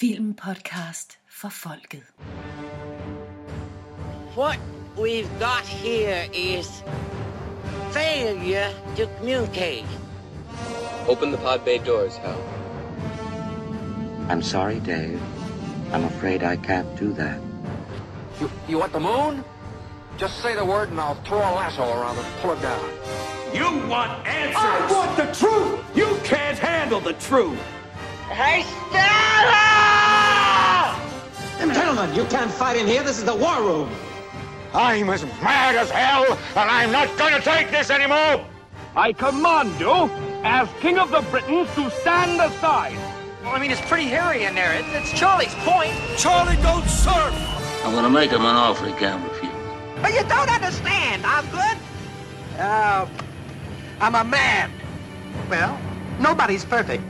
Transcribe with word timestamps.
Filmpodcast 0.00 1.16
for 1.26 1.50
folket. 1.50 2.04
What 4.34 4.58
we've 4.96 5.28
got 5.38 5.66
here 5.66 6.26
is 6.32 6.82
failure 7.90 8.72
to 8.96 9.06
communicate. 9.18 9.84
Open 11.06 11.30
the 11.30 11.36
pod 11.36 11.66
bay 11.66 11.76
doors, 11.76 12.16
Hal. 12.16 12.42
I'm 14.30 14.40
sorry, 14.40 14.80
Dave. 14.80 15.20
I'm 15.92 16.04
afraid 16.04 16.44
I 16.44 16.56
can't 16.56 16.88
do 16.96 17.12
that. 17.12 17.38
You, 18.40 18.50
you 18.68 18.78
want 18.78 18.94
the 18.94 19.00
moon? 19.00 19.44
Just 20.16 20.40
say 20.40 20.54
the 20.56 20.64
word 20.64 20.88
and 20.88 20.98
I'll 20.98 21.22
throw 21.26 21.40
a 21.40 21.52
lasso 21.52 21.82
around 21.82 22.16
it 22.16 22.24
and 22.24 22.34
pull 22.36 22.52
it 22.52 22.62
down. 22.62 22.88
You 23.52 23.86
want 23.86 24.26
answers! 24.26 24.56
I 24.56 24.88
want 24.90 25.16
the 25.18 25.26
truth! 25.38 25.78
You 25.94 26.18
can't 26.24 26.58
handle 26.58 27.00
the 27.00 27.12
truth! 27.12 27.60
Hey, 28.30 28.62
Stella! 28.88 29.69
Gentlemen, 31.60 32.14
you 32.14 32.24
can't 32.24 32.50
fight 32.50 32.78
in 32.78 32.86
here. 32.86 33.02
This 33.02 33.18
is 33.18 33.24
the 33.24 33.34
war 33.34 33.60
room. 33.62 33.90
I'm 34.72 35.10
as 35.10 35.24
mad 35.42 35.74
as 35.76 35.90
hell, 35.90 36.24
and 36.56 36.70
I'm 36.70 36.90
not 36.90 37.14
gonna 37.18 37.40
take 37.40 37.70
this 37.70 37.90
anymore! 37.90 38.42
I 38.96 39.12
command 39.12 39.78
you, 39.78 40.08
as 40.42 40.68
King 40.80 40.98
of 40.98 41.10
the 41.10 41.20
Britons, 41.30 41.68
to 41.74 41.90
stand 41.90 42.40
aside. 42.40 42.96
Well, 43.42 43.54
I 43.54 43.58
mean, 43.58 43.70
it's 43.70 43.80
pretty 43.82 44.06
hairy 44.06 44.44
in 44.44 44.54
there. 44.54 44.72
It, 44.72 44.84
it's 44.88 45.12
Charlie's 45.12 45.54
point. 45.56 45.92
Charlie, 46.16 46.56
don't 46.62 46.88
surf! 46.88 47.34
I'm 47.84 47.94
gonna 47.94 48.08
make 48.08 48.30
him 48.30 48.40
an 48.40 48.56
offer 48.56 48.86
he 48.86 48.92
can't 48.94 49.22
refuse. 49.30 49.52
But 50.00 50.14
you 50.14 50.22
don't 50.24 50.50
understand, 50.50 51.26
Osgood. 51.26 51.78
Uh, 52.58 53.06
I'm 54.00 54.14
a 54.14 54.24
man. 54.24 54.70
Well, 55.50 55.78
nobody's 56.20 56.64
perfect. 56.64 57.02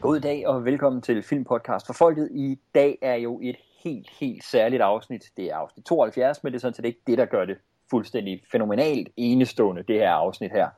God 0.00 0.20
dag 0.20 0.46
og 0.46 0.64
velkommen 0.64 1.02
til 1.02 1.22
Filmpodcast 1.22 1.86
for 1.86 1.92
Folket. 1.92 2.28
I 2.32 2.58
dag 2.74 2.98
er 3.02 3.14
jo 3.14 3.40
et 3.42 3.56
helt, 3.84 4.10
helt 4.10 4.44
særligt 4.44 4.82
afsnit. 4.82 5.24
Det 5.36 5.44
er 5.44 5.56
afsnit 5.56 5.84
72, 5.86 6.44
men 6.44 6.52
det 6.52 6.58
er 6.58 6.60
sådan 6.60 6.74
set 6.74 6.84
ikke 6.84 7.00
det, 7.06 7.18
der 7.18 7.24
gør 7.24 7.44
det 7.44 7.56
fuldstændig 7.90 8.42
fænomenalt 8.52 9.08
enestående, 9.16 9.82
det 9.82 9.96
her 9.96 10.10
afsnit 10.10 10.52
her. 10.52 10.68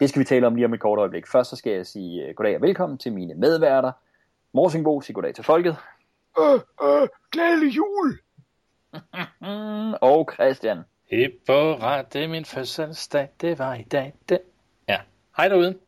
Det 0.00 0.08
skal 0.08 0.20
vi 0.20 0.24
tale 0.24 0.46
om 0.46 0.54
lige 0.54 0.64
om 0.64 0.74
et 0.74 0.80
kort 0.80 0.98
øjeblik. 0.98 1.26
Først 1.26 1.50
så 1.50 1.56
skal 1.56 1.72
jeg 1.72 1.86
sige 1.86 2.28
uh, 2.28 2.34
goddag 2.34 2.56
og 2.56 2.62
velkommen 2.62 2.98
til 2.98 3.12
mine 3.12 3.34
medværter. 3.34 3.92
Morsingbo 4.52 5.00
siger 5.00 5.14
goddag 5.14 5.34
til 5.34 5.44
folket. 5.44 5.76
Øh, 6.38 6.60
øh, 6.82 7.08
glædelig 7.32 7.76
jul! 7.76 8.18
og 10.10 10.30
Christian. 10.32 10.78
Hip 11.10 11.32
hurra, 11.48 12.02
det 12.02 12.24
er 12.24 12.28
min 12.28 12.44
fødselsdag, 12.44 13.28
det 13.40 13.58
var 13.58 13.74
i 13.74 13.82
dag. 13.82 14.14
Det. 14.28 14.38
Ja, 14.88 14.98
hej 15.36 15.48
derude. 15.48 15.78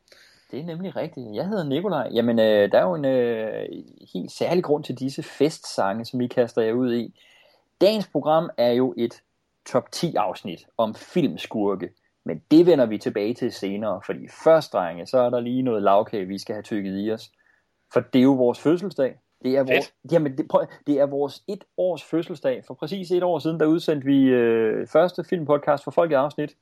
Det 0.54 0.62
er 0.62 0.66
nemlig 0.66 0.96
rigtigt. 0.96 1.34
Jeg 1.34 1.48
hedder 1.48 1.64
Nikolaj. 1.64 2.10
Jamen, 2.12 2.38
øh, 2.38 2.72
der 2.72 2.78
er 2.78 2.82
jo 2.82 2.94
en 2.94 3.04
øh, 3.04 3.66
helt 4.14 4.32
særlig 4.32 4.64
grund 4.64 4.84
til 4.84 4.94
disse 4.94 5.22
festsange, 5.22 6.04
som 6.04 6.20
vi 6.20 6.26
kaster 6.26 6.62
jer 6.62 6.72
ud 6.72 6.94
i. 6.94 7.20
Dagens 7.80 8.06
program 8.06 8.50
er 8.56 8.70
jo 8.70 8.94
et 8.96 9.22
top 9.66 9.92
10 9.92 10.14
afsnit 10.14 10.66
om 10.78 10.94
filmskurke. 10.94 11.90
Men 12.24 12.42
det 12.50 12.66
vender 12.66 12.86
vi 12.86 12.98
tilbage 12.98 13.34
til 13.34 13.52
senere, 13.52 14.00
fordi 14.06 14.28
først, 14.44 14.72
drenge, 14.72 15.06
så 15.06 15.18
er 15.18 15.30
der 15.30 15.40
lige 15.40 15.62
noget 15.62 15.82
lavkage, 15.82 16.26
vi 16.26 16.38
skal 16.38 16.54
have 16.54 16.62
tykket 16.62 17.06
i 17.06 17.10
os. 17.10 17.30
For 17.92 18.00
det 18.00 18.18
er 18.18 18.22
jo 18.22 18.32
vores 18.32 18.60
fødselsdag. 18.60 19.18
Det 19.42 19.56
er, 19.56 19.62
vores, 19.62 19.94
jamen, 20.12 20.38
det, 20.38 20.48
prøv, 20.48 20.66
det 20.86 21.00
er 21.00 21.06
vores 21.06 21.42
et 21.48 21.64
års 21.76 22.02
fødselsdag. 22.02 22.64
For 22.66 22.74
præcis 22.74 23.10
et 23.10 23.22
år 23.22 23.38
siden, 23.38 23.60
der 23.60 23.66
udsendte 23.66 24.06
vi 24.06 24.24
øh, 24.24 24.86
første 24.86 25.24
filmpodcast 25.24 25.84
for 25.84 25.90
Folket 25.90 26.16
afsnit. 26.16 26.56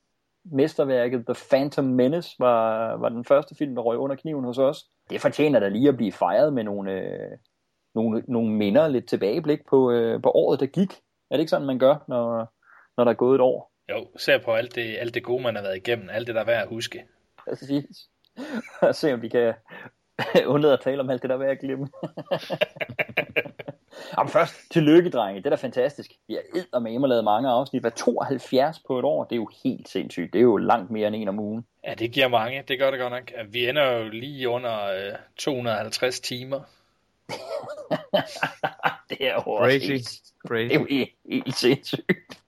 Mesterværket 0.44 1.26
The 1.26 1.34
Phantom 1.50 1.84
Menace 1.84 2.36
var, 2.38 2.92
var 2.96 3.08
den 3.08 3.24
første 3.24 3.54
film, 3.54 3.74
der 3.74 3.82
røg 3.82 3.98
under 3.98 4.16
kniven 4.16 4.44
hos 4.44 4.58
os. 4.58 4.84
Det 5.10 5.20
fortjener 5.20 5.60
da 5.60 5.68
lige 5.68 5.88
at 5.88 5.96
blive 5.96 6.12
fejret 6.12 6.52
med 6.52 6.64
nogle, 6.64 6.92
øh, 6.92 7.38
nogle, 7.94 8.24
nogle 8.28 8.52
minder, 8.52 8.88
lidt 8.88 9.08
tilbageblik 9.08 9.58
på, 9.70 9.90
øh, 9.90 10.22
på 10.22 10.30
året, 10.30 10.60
der 10.60 10.66
gik. 10.66 10.92
Er 11.30 11.36
det 11.36 11.40
ikke 11.40 11.50
sådan, 11.50 11.66
man 11.66 11.78
gør, 11.78 12.04
når, 12.08 12.52
når 12.96 13.04
der 13.04 13.10
er 13.10 13.16
gået 13.16 13.34
et 13.34 13.40
år? 13.40 13.72
Jo, 13.90 14.06
ser 14.16 14.38
på 14.44 14.52
alt 14.52 14.74
det, 14.74 14.96
alt 14.98 15.14
det 15.14 15.24
gode, 15.24 15.42
man 15.42 15.54
har 15.54 15.62
været 15.62 15.76
igennem. 15.76 16.08
Alt 16.10 16.26
det, 16.26 16.34
der 16.34 16.40
er 16.40 16.46
værd 16.46 16.62
at 16.62 16.68
huske. 16.68 17.04
Præcis. 17.38 18.08
Og 18.82 18.94
se, 19.00 19.14
om 19.14 19.22
vi 19.22 19.28
kan 19.28 19.54
undlade 20.46 20.72
at 20.72 20.80
tale 20.80 21.00
om 21.00 21.10
alt 21.10 21.22
det, 21.22 21.30
der 21.30 21.36
er 21.36 21.40
værd 21.40 21.50
at 21.50 21.60
glemme. 21.60 21.88
Jamen 24.18 24.30
først, 24.30 24.54
tillykke, 24.70 25.10
drenge. 25.10 25.38
Det 25.40 25.46
er 25.46 25.50
da 25.50 25.56
fantastisk. 25.56 26.12
Vi 26.28 26.34
har 26.34 26.60
eddermame 26.60 27.08
lavet 27.08 27.24
mange 27.24 27.48
afsnit. 27.48 27.82
Hvad 27.82 27.90
72 27.90 28.78
på 28.78 28.98
et 28.98 29.04
år? 29.04 29.24
Det 29.24 29.32
er 29.32 29.36
jo 29.36 29.48
helt 29.64 29.88
sindssygt. 29.88 30.32
Det 30.32 30.38
er 30.38 30.42
jo 30.42 30.56
langt 30.56 30.90
mere 30.90 31.06
end 31.06 31.16
en 31.16 31.28
om 31.28 31.38
ugen. 31.38 31.66
Ja, 31.84 31.94
det 31.94 32.12
giver 32.12 32.28
mange. 32.28 32.64
Det 32.68 32.78
gør 32.78 32.90
det 32.90 33.00
godt 33.00 33.12
nok. 33.12 33.32
Vi 33.48 33.68
ender 33.68 33.90
jo 33.90 34.08
lige 34.08 34.48
under 34.48 34.84
øh, 34.84 35.12
250 35.36 36.20
timer. 36.20 36.60
det 39.10 39.26
er 39.26 39.34
jo 39.34 39.40
Crazy. 39.40 39.86
Helt, 39.86 40.08
Crazy. 40.48 40.68
det 40.68 40.74
er 40.74 40.80
jo 40.80 40.86
helt, 40.90 41.10
helt 41.30 41.56
sindssygt. 41.56 42.42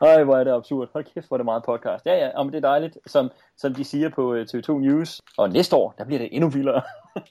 Ej, 0.00 0.24
hvor 0.24 0.36
er 0.36 0.44
det 0.44 0.52
absurd. 0.52 0.88
Hold 0.92 1.04
kæft, 1.04 1.28
hvor 1.28 1.36
er 1.36 1.38
det 1.38 1.44
meget 1.44 1.62
podcast. 1.62 2.06
Ja, 2.06 2.14
ja, 2.14 2.42
men 2.42 2.52
det 2.52 2.64
er 2.64 2.68
dejligt, 2.68 2.98
som, 3.06 3.30
som 3.56 3.74
de 3.74 3.84
siger 3.84 4.08
på 4.08 4.34
øh, 4.34 4.46
TV2 4.54 4.72
News. 4.72 5.20
Og 5.36 5.50
næste 5.50 5.76
år, 5.76 5.94
der 5.98 6.04
bliver 6.04 6.18
det 6.18 6.28
endnu 6.32 6.48
vildere. 6.48 6.82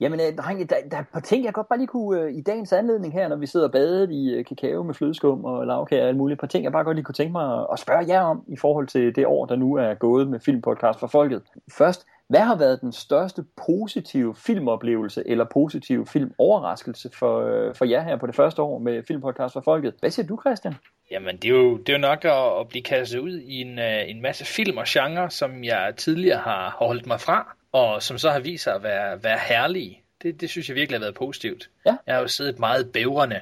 Jamen, 0.00 0.20
øh, 0.20 0.36
drenge, 0.36 0.64
der, 0.64 0.76
der 0.90 0.96
er 0.96 1.00
et 1.00 1.08
par 1.12 1.20
ting, 1.20 1.44
jeg 1.44 1.52
godt 1.52 1.68
bare 1.68 1.78
lige 1.78 1.86
kunne, 1.86 2.20
øh, 2.20 2.32
i 2.32 2.40
dagens 2.40 2.72
anledning 2.72 3.12
her, 3.12 3.28
når 3.28 3.36
vi 3.36 3.46
sidder 3.46 3.66
og 3.66 3.72
badet 3.72 4.10
i 4.10 4.34
øh, 4.34 4.44
kakao 4.44 4.82
med 4.82 4.94
flødeskum 4.94 5.44
og 5.44 5.66
lavkager 5.66 6.02
og 6.02 6.08
alt 6.08 6.16
muligt, 6.16 6.36
et 6.36 6.40
par 6.40 6.46
ting, 6.46 6.64
jeg 6.64 6.72
bare 6.72 6.84
godt 6.84 6.96
lige 6.96 7.04
kunne 7.04 7.14
tænke 7.14 7.32
mig 7.32 7.58
at, 7.58 7.66
at 7.72 7.78
spørge 7.78 8.04
jer 8.08 8.20
om, 8.20 8.44
i 8.48 8.56
forhold 8.56 8.86
til 8.86 9.16
det 9.16 9.26
år, 9.26 9.46
der 9.46 9.56
nu 9.56 9.74
er 9.74 9.94
gået 9.94 10.28
med 10.28 10.40
Filmpodcast 10.40 11.00
for 11.00 11.06
Folket. 11.06 11.42
Først, 11.72 12.06
hvad 12.28 12.40
har 12.40 12.56
været 12.56 12.80
den 12.80 12.92
største 12.92 13.44
positive 13.66 14.34
filmoplevelse 14.34 15.22
eller 15.26 15.44
positive 15.44 16.06
filmoverraskelse 16.06 17.10
for, 17.14 17.40
øh, 17.40 17.74
for 17.74 17.84
jer 17.84 18.02
her 18.02 18.16
på 18.16 18.26
det 18.26 18.34
første 18.34 18.62
år 18.62 18.78
med 18.78 19.02
Filmpodcast 19.02 19.52
for 19.52 19.60
Folket? 19.60 19.94
Hvad 20.00 20.10
siger 20.10 20.26
du, 20.26 20.40
Christian? 20.46 20.74
Jamen, 21.10 21.36
det 21.36 21.44
er 21.44 21.54
jo, 21.54 21.76
det 21.76 21.88
er 21.88 21.92
jo 21.92 21.98
nok 21.98 22.24
at, 22.24 22.60
at 22.60 22.68
blive 22.68 22.82
kastet 22.82 23.18
ud 23.18 23.38
i 23.38 23.60
en, 23.60 23.78
øh, 23.78 24.10
en 24.10 24.22
masse 24.22 24.44
film 24.44 24.76
og 24.76 24.84
genre, 24.88 25.30
som 25.30 25.64
jeg 25.64 25.94
tidligere 25.96 26.38
har 26.38 26.76
holdt 26.78 27.06
mig 27.06 27.20
fra, 27.20 27.56
og 27.72 28.02
som 28.02 28.18
så 28.18 28.30
har 28.30 28.40
vist 28.40 28.64
sig 28.64 28.74
at 28.74 28.82
være, 28.82 29.22
være 29.22 29.38
herlige. 29.48 30.02
Det, 30.22 30.40
det 30.40 30.50
synes 30.50 30.68
jeg 30.68 30.76
virkelig 30.76 30.98
har 30.98 31.04
været 31.04 31.14
positivt. 31.14 31.70
Ja. 31.86 31.96
Jeg 32.06 32.14
har 32.14 32.22
jo 32.22 32.28
siddet 32.28 32.58
meget 32.58 32.92
bævrende, 32.92 33.40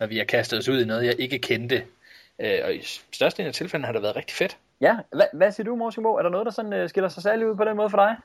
når 0.00 0.06
vi 0.06 0.18
har 0.18 0.24
kastet 0.24 0.58
os 0.58 0.68
ud 0.68 0.82
i 0.82 0.84
noget, 0.84 1.06
jeg 1.06 1.20
ikke 1.20 1.38
kendte. 1.38 1.84
Uh, 2.38 2.64
og 2.64 2.74
i 2.74 2.82
størstedelen 3.12 3.48
af 3.48 3.54
tilfældene 3.54 3.86
har 3.86 3.92
det 3.92 4.02
været 4.02 4.16
rigtig 4.16 4.36
fedt. 4.36 4.58
Ja, 4.80 4.96
hvad, 5.12 5.26
hvad 5.32 5.52
siger 5.52 5.64
du, 5.64 5.76
Morsimo? 5.76 6.14
Er 6.14 6.22
der 6.22 6.30
noget, 6.30 6.44
der 6.44 6.52
sådan, 6.52 6.82
uh, 6.82 6.88
skiller 6.88 7.08
sig 7.08 7.22
særligt 7.22 7.48
ud 7.48 7.56
på 7.56 7.64
den 7.64 7.76
måde 7.76 7.90
for 7.90 7.96
dig? 7.96 8.16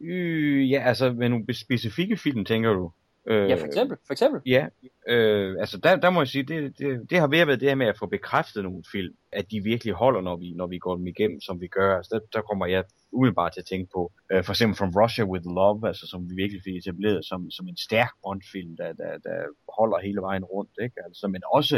Øh, 0.00 0.70
ja, 0.70 0.82
altså 0.86 1.12
med 1.12 1.28
nogle 1.28 1.54
specifikke 1.54 2.16
film, 2.16 2.44
tænker 2.44 2.72
du? 2.72 2.92
Øh, 3.30 3.48
Ja, 3.50 3.54
for 3.54 3.66
eksempel. 3.66 3.96
For 4.06 4.12
eksempel. 4.12 4.40
Ja, 4.46 4.66
øh, 5.08 5.56
altså 5.60 5.78
der, 5.78 5.96
der 5.96 6.10
må 6.10 6.20
jeg 6.20 6.28
sige, 6.28 6.42
det, 6.42 6.78
det, 6.78 7.10
det 7.10 7.18
har 7.18 7.26
ved 7.26 7.38
at 7.38 7.46
være 7.46 7.56
det 7.56 7.68
her 7.68 7.74
med 7.74 7.86
at 7.86 7.98
få 7.98 8.06
bekræftet 8.06 8.62
nogle 8.62 8.82
film, 8.92 9.14
at 9.32 9.50
de 9.50 9.60
virkelig 9.60 9.94
holder, 9.94 10.20
når 10.20 10.36
vi, 10.36 10.52
når 10.52 10.66
vi 10.66 10.78
går 10.78 10.96
dem 10.96 11.06
igennem, 11.06 11.40
som 11.40 11.60
vi 11.60 11.66
gør. 11.66 11.96
Altså 11.96 12.10
der, 12.14 12.20
der 12.38 12.42
kommer 12.42 12.66
jeg 12.66 12.84
umiddelbart 13.12 13.52
til 13.52 13.60
at 13.60 13.66
tænke 13.66 13.90
på, 13.94 14.12
øh, 14.32 14.44
for 14.44 14.52
eksempel 14.52 14.76
From 14.76 14.92
Russia 15.02 15.24
With 15.24 15.46
Love, 15.46 15.88
altså 15.88 16.06
som 16.06 16.30
vi 16.30 16.34
virkelig 16.34 16.62
fik 16.64 16.76
etableret 16.76 17.24
som, 17.24 17.50
som 17.50 17.68
en 17.68 17.76
stærk 17.76 18.12
Bond-film, 18.22 18.76
der, 18.76 18.92
der, 18.92 19.18
der 19.26 19.36
holder 19.78 19.98
hele 19.98 20.20
vejen 20.20 20.44
rundt, 20.44 20.70
ikke? 20.82 20.96
Altså, 21.04 21.28
men 21.28 21.42
også 21.52 21.76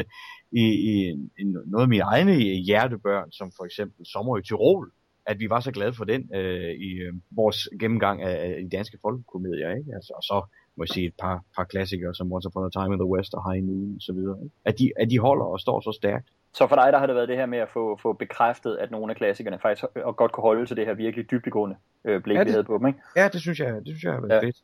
i, 0.53 0.65
i, 0.93 0.95
i 1.39 1.45
noget 1.45 1.83
af 1.83 1.89
mine 1.89 2.03
egne 2.03 2.35
hjertebørn, 2.69 3.33
som 3.33 3.53
for 3.57 3.65
eksempel 3.65 4.07
Sommer 4.07 4.39
i 4.39 4.43
Tirol, 4.43 4.93
at 5.27 5.41
vi 5.41 5.51
var 5.51 5.61
så 5.61 5.73
glade 5.73 5.93
for 5.93 6.05
den 6.05 6.31
øh, 6.35 6.73
i 6.89 6.91
øh, 6.95 7.15
vores 7.31 7.69
gennemgang 7.81 8.23
af, 8.23 8.35
af 8.57 8.63
de 8.63 8.77
danske 8.77 8.99
folkekomedier, 9.03 9.71
ikke? 9.71 9.91
Altså, 9.95 10.13
og 10.17 10.23
så 10.23 10.39
må 10.77 10.85
jeg 10.85 10.89
sige 10.89 11.07
et 11.07 11.15
par, 11.21 11.43
par 11.57 11.65
klassikere 11.65 12.15
som 12.15 12.33
Once 12.33 12.49
Upon 12.49 12.67
a 12.67 12.71
Time 12.71 12.95
in 12.95 12.99
the 13.01 13.07
West 13.07 13.35
og 13.35 13.53
High 13.53 13.65
Noon 13.67 13.93
og 13.97 14.03
så 14.03 14.13
videre. 14.13 14.37
Ikke? 14.43 14.55
At, 14.65 14.79
de, 14.79 14.93
at 14.97 15.11
de 15.11 15.19
holder 15.19 15.45
og 15.45 15.61
står 15.61 15.81
så 15.81 15.93
stærkt. 15.93 16.29
Så 16.55 16.67
for 16.67 16.77
dig, 16.77 16.93
der 16.93 16.99
har 16.99 17.07
det 17.07 17.15
været 17.17 17.29
det 17.29 17.37
her 17.37 17.47
med 17.47 17.59
at 17.59 17.69
få, 17.69 17.99
få 18.03 18.13
bekræftet, 18.13 18.77
at 18.77 18.91
nogle 18.91 19.11
af 19.13 19.17
klassikerne 19.17 19.59
faktisk 19.63 19.85
og 19.97 20.17
godt 20.17 20.33
kunne 20.33 20.43
holde 20.43 20.67
til 20.67 20.77
det 20.77 20.87
her 20.87 20.95
virkelig 20.95 21.31
dybdegående 21.31 21.77
øh, 22.05 22.23
blik, 22.23 22.35
Ja, 22.37 22.41
det- 22.41 22.47
vi 22.47 22.51
havde 22.53 22.65
på 22.65 22.79
dem, 22.79 22.87
ikke? 22.87 22.99
Ja, 23.17 23.29
det 23.29 23.41
synes 23.41 23.61
jeg, 23.61 23.75
det 23.75 23.87
synes 23.87 24.05
jeg 24.05 24.13
har 24.13 24.21
været 24.21 24.43
Ja. 24.43 24.47
fedt. 24.47 24.57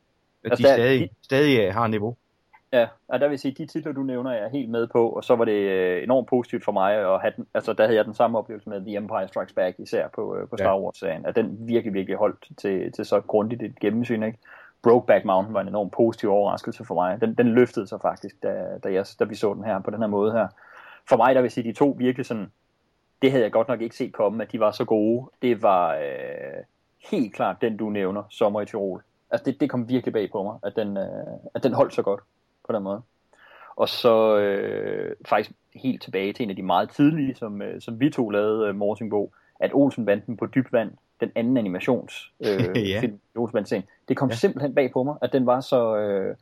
At 0.44 0.50
Altså, 0.50 0.62
de 0.62 0.68
der- 0.68 0.74
stadig, 0.76 1.00
de- 1.00 1.14
stadig 1.22 1.60
øh, 1.66 1.74
har 1.74 1.86
niveau. 1.86 2.16
Ja, 2.72 2.86
og 3.08 3.20
der 3.20 3.28
vil 3.28 3.38
sige, 3.38 3.54
de 3.58 3.66
titler, 3.66 3.92
du 3.92 4.02
nævner, 4.02 4.32
jeg 4.32 4.44
er 4.44 4.48
helt 4.48 4.70
med 4.70 4.86
på, 4.86 5.08
og 5.08 5.24
så 5.24 5.36
var 5.36 5.44
det 5.44 5.52
øh, 5.52 6.02
enormt 6.02 6.28
positivt 6.28 6.64
for 6.64 6.72
mig, 6.72 6.94
at 6.94 7.20
have 7.20 7.32
den, 7.36 7.46
altså 7.54 7.72
der 7.72 7.84
havde 7.84 7.96
jeg 7.96 8.04
den 8.04 8.14
samme 8.14 8.38
oplevelse 8.38 8.68
med 8.68 8.80
The 8.80 8.96
Empire 8.96 9.28
Strikes 9.28 9.52
Back, 9.52 9.76
især 9.78 10.08
på, 10.14 10.36
øh, 10.36 10.48
på 10.48 10.56
Star 10.56 10.66
Ja. 10.74 10.80
Wars-serien, 10.80 11.26
at 11.26 11.36
den 11.36 11.56
virkelig, 11.68 11.94
virkelig 11.94 12.16
holdt 12.18 12.48
til, 12.58 12.92
til 12.92 13.04
så 13.04 13.20
grundigt 13.20 13.62
et 13.62 13.78
gennemsyn, 13.80 14.22
ikke? 14.22 14.38
Brokeback 14.82 15.24
Mountain 15.24 15.54
var 15.54 15.60
en 15.60 15.68
enorm 15.68 15.90
positiv 15.90 16.30
overraskelse 16.30 16.84
for 16.84 16.94
mig. 16.94 17.20
Den, 17.20 17.34
den 17.34 17.48
løftede 17.48 17.86
sig 17.86 18.00
faktisk, 18.00 18.42
da, 18.42 18.78
da, 18.84 18.92
jeg, 18.92 19.06
da 19.18 19.24
vi 19.24 19.34
så 19.34 19.54
den 19.54 19.64
her 19.64 19.80
på 19.80 19.90
den 19.90 20.00
her 20.00 20.06
måde 20.06 20.32
her. 20.32 20.48
For 21.08 21.16
mig, 21.16 21.34
der 21.34 21.40
vil 21.40 21.50
sige, 21.50 21.68
de 21.68 21.72
to 21.72 21.96
virkelig 21.98 22.26
sådan, 22.26 22.52
det 23.22 23.30
havde 23.30 23.44
jeg 23.44 23.52
godt 23.52 23.68
nok 23.68 23.80
ikke 23.80 23.96
set 23.96 24.12
komme, 24.12 24.42
at 24.42 24.52
de 24.52 24.60
var 24.60 24.70
så 24.70 24.84
gode. 24.84 25.30
Det 25.42 25.62
var 25.62 25.94
øh, 25.94 26.64
helt 27.10 27.34
klart 27.34 27.60
den, 27.60 27.76
du 27.76 27.90
nævner, 27.90 28.22
Sommer 28.30 28.60
i 28.60 28.66
Tirol. 28.66 29.02
Altså 29.30 29.44
det, 29.44 29.60
det 29.60 29.70
kom 29.70 29.88
virkelig 29.88 30.12
bag 30.12 30.30
på 30.32 30.42
mig, 30.42 30.58
at 30.62 30.76
den, 30.76 30.96
øh, 30.96 31.04
at 31.54 31.62
den 31.62 31.72
holdt 31.72 31.94
så 31.94 32.02
godt 32.02 32.20
på 32.66 32.72
den 32.72 32.82
måde. 32.82 33.02
Og 33.76 33.88
så 33.88 34.38
øh, 34.38 35.16
faktisk 35.28 35.56
helt 35.74 36.02
tilbage 36.02 36.32
til 36.32 36.42
en 36.42 36.50
af 36.50 36.56
de 36.56 36.62
meget 36.62 36.90
tidlige, 36.90 37.34
som, 37.34 37.62
øh, 37.62 37.80
som 37.80 38.00
vi 38.00 38.10
to 38.10 38.30
lavede, 38.30 38.68
øh, 38.68 38.74
Morsingbo, 38.74 39.32
at 39.60 39.70
Olsenbanden 39.74 40.36
på 40.36 40.46
dybt 40.46 40.72
vand 40.72 40.90
den 41.20 41.30
anden 41.34 41.56
animations 41.56 42.32
øh, 42.40 42.48
Ja. 42.90 43.00
film, 43.00 43.18
det 44.08 44.16
kom 44.16 44.28
Ja. 44.28 44.34
simpelthen 44.34 44.74
bag 44.74 44.90
på 44.92 45.02
mig, 45.02 45.16
at 45.22 45.32
den 45.32 45.46
var 45.46 45.60
så, 45.60 45.96
øh, 45.96 46.36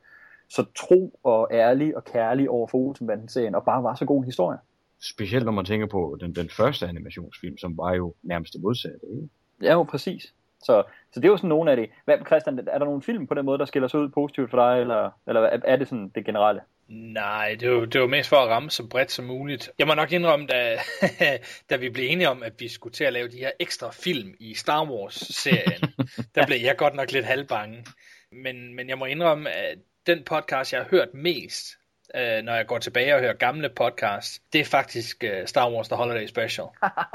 så 0.48 0.64
tro 0.76 1.18
og 1.22 1.48
ærlig 1.50 1.96
og 1.96 2.04
kærlig 2.04 2.50
over 2.50 2.66
for 2.66 2.78
Olsenbanden-serien, 2.78 3.54
og 3.54 3.64
bare 3.64 3.82
var 3.82 3.94
så 3.94 4.04
god 4.04 4.18
en 4.18 4.24
historie. 4.24 4.58
Specielt 5.02 5.44
når 5.44 5.52
man 5.52 5.64
tænker 5.64 5.86
på 5.86 6.16
den, 6.20 6.34
den 6.34 6.48
første 6.50 6.86
animationsfilm, 6.86 7.58
som 7.58 7.76
var 7.78 7.94
jo 7.94 8.14
nærmest 8.22 8.52
det 8.54 8.62
modsatte. 8.62 8.98
Ikke? 9.14 9.28
Ja, 9.62 9.72
jo, 9.72 9.82
præcis. 9.82 10.34
Så, 10.62 10.82
så 11.12 11.20
det 11.20 11.24
er 11.24 11.28
jo 11.30 11.36
sådan 11.36 11.48
nogle 11.48 11.70
af 11.70 11.76
det. 11.76 11.90
Hvad, 12.04 12.14
Christian, 12.26 12.58
er 12.58 12.78
der 12.78 12.84
nogle 12.84 13.02
film 13.02 13.26
på 13.26 13.34
den 13.34 13.44
måde, 13.44 13.58
der 13.58 13.64
skiller 13.64 13.88
sig 13.88 14.00
ud 14.00 14.08
positivt 14.08 14.50
for 14.50 14.56
dig, 14.56 14.80
eller, 14.80 15.10
eller 15.26 15.40
er- 15.40 15.60
er 15.64 15.76
det 15.76 15.88
sådan 15.88 16.08
det 16.14 16.24
generelle? 16.24 16.60
Nej, 16.88 17.56
det 17.60 17.70
var, 17.70 17.84
det 17.84 18.00
var 18.00 18.06
mest 18.06 18.28
for 18.28 18.36
at 18.36 18.48
ramme 18.48 18.70
så 18.70 18.86
bredt 18.86 19.12
som 19.12 19.24
muligt. 19.24 19.70
Jeg 19.78 19.86
må 19.86 19.94
nok 19.94 20.12
indrømme, 20.12 20.46
da, 20.46 20.78
da 21.70 21.76
vi 21.76 21.88
blev 21.88 22.10
enige 22.10 22.28
om, 22.28 22.42
at 22.42 22.52
vi 22.58 22.68
skulle 22.68 22.92
til 22.92 23.04
at 23.04 23.12
lave 23.12 23.28
de 23.28 23.36
her 23.36 23.50
ekstra 23.58 23.90
film 23.90 24.34
i 24.40 24.54
Star 24.54 24.84
Wars-serien, 24.84 25.82
der 26.34 26.46
blev 26.46 26.60
jeg 26.60 26.76
godt 26.76 26.94
nok 26.94 27.12
lidt 27.12 27.26
halvbange. 27.26 27.84
Men, 28.32 28.74
men 28.74 28.88
jeg 28.88 28.98
må 28.98 29.04
indrømme, 29.04 29.50
at 29.50 29.78
den 30.06 30.24
podcast, 30.24 30.72
jeg 30.72 30.80
har 30.80 30.88
hørt 30.90 31.14
mest, 31.14 31.66
øh, 32.14 32.42
når 32.42 32.54
jeg 32.54 32.66
går 32.66 32.78
tilbage 32.78 33.14
og 33.14 33.20
hører 33.20 33.32
gamle 33.32 33.68
podcasts, 33.68 34.42
det 34.52 34.60
er 34.60 34.64
faktisk 34.64 35.24
øh, 35.24 35.46
Star 35.46 35.70
Wars 35.70 35.88
The 35.88 35.96
Holiday 35.96 36.26
Special. 36.26 36.66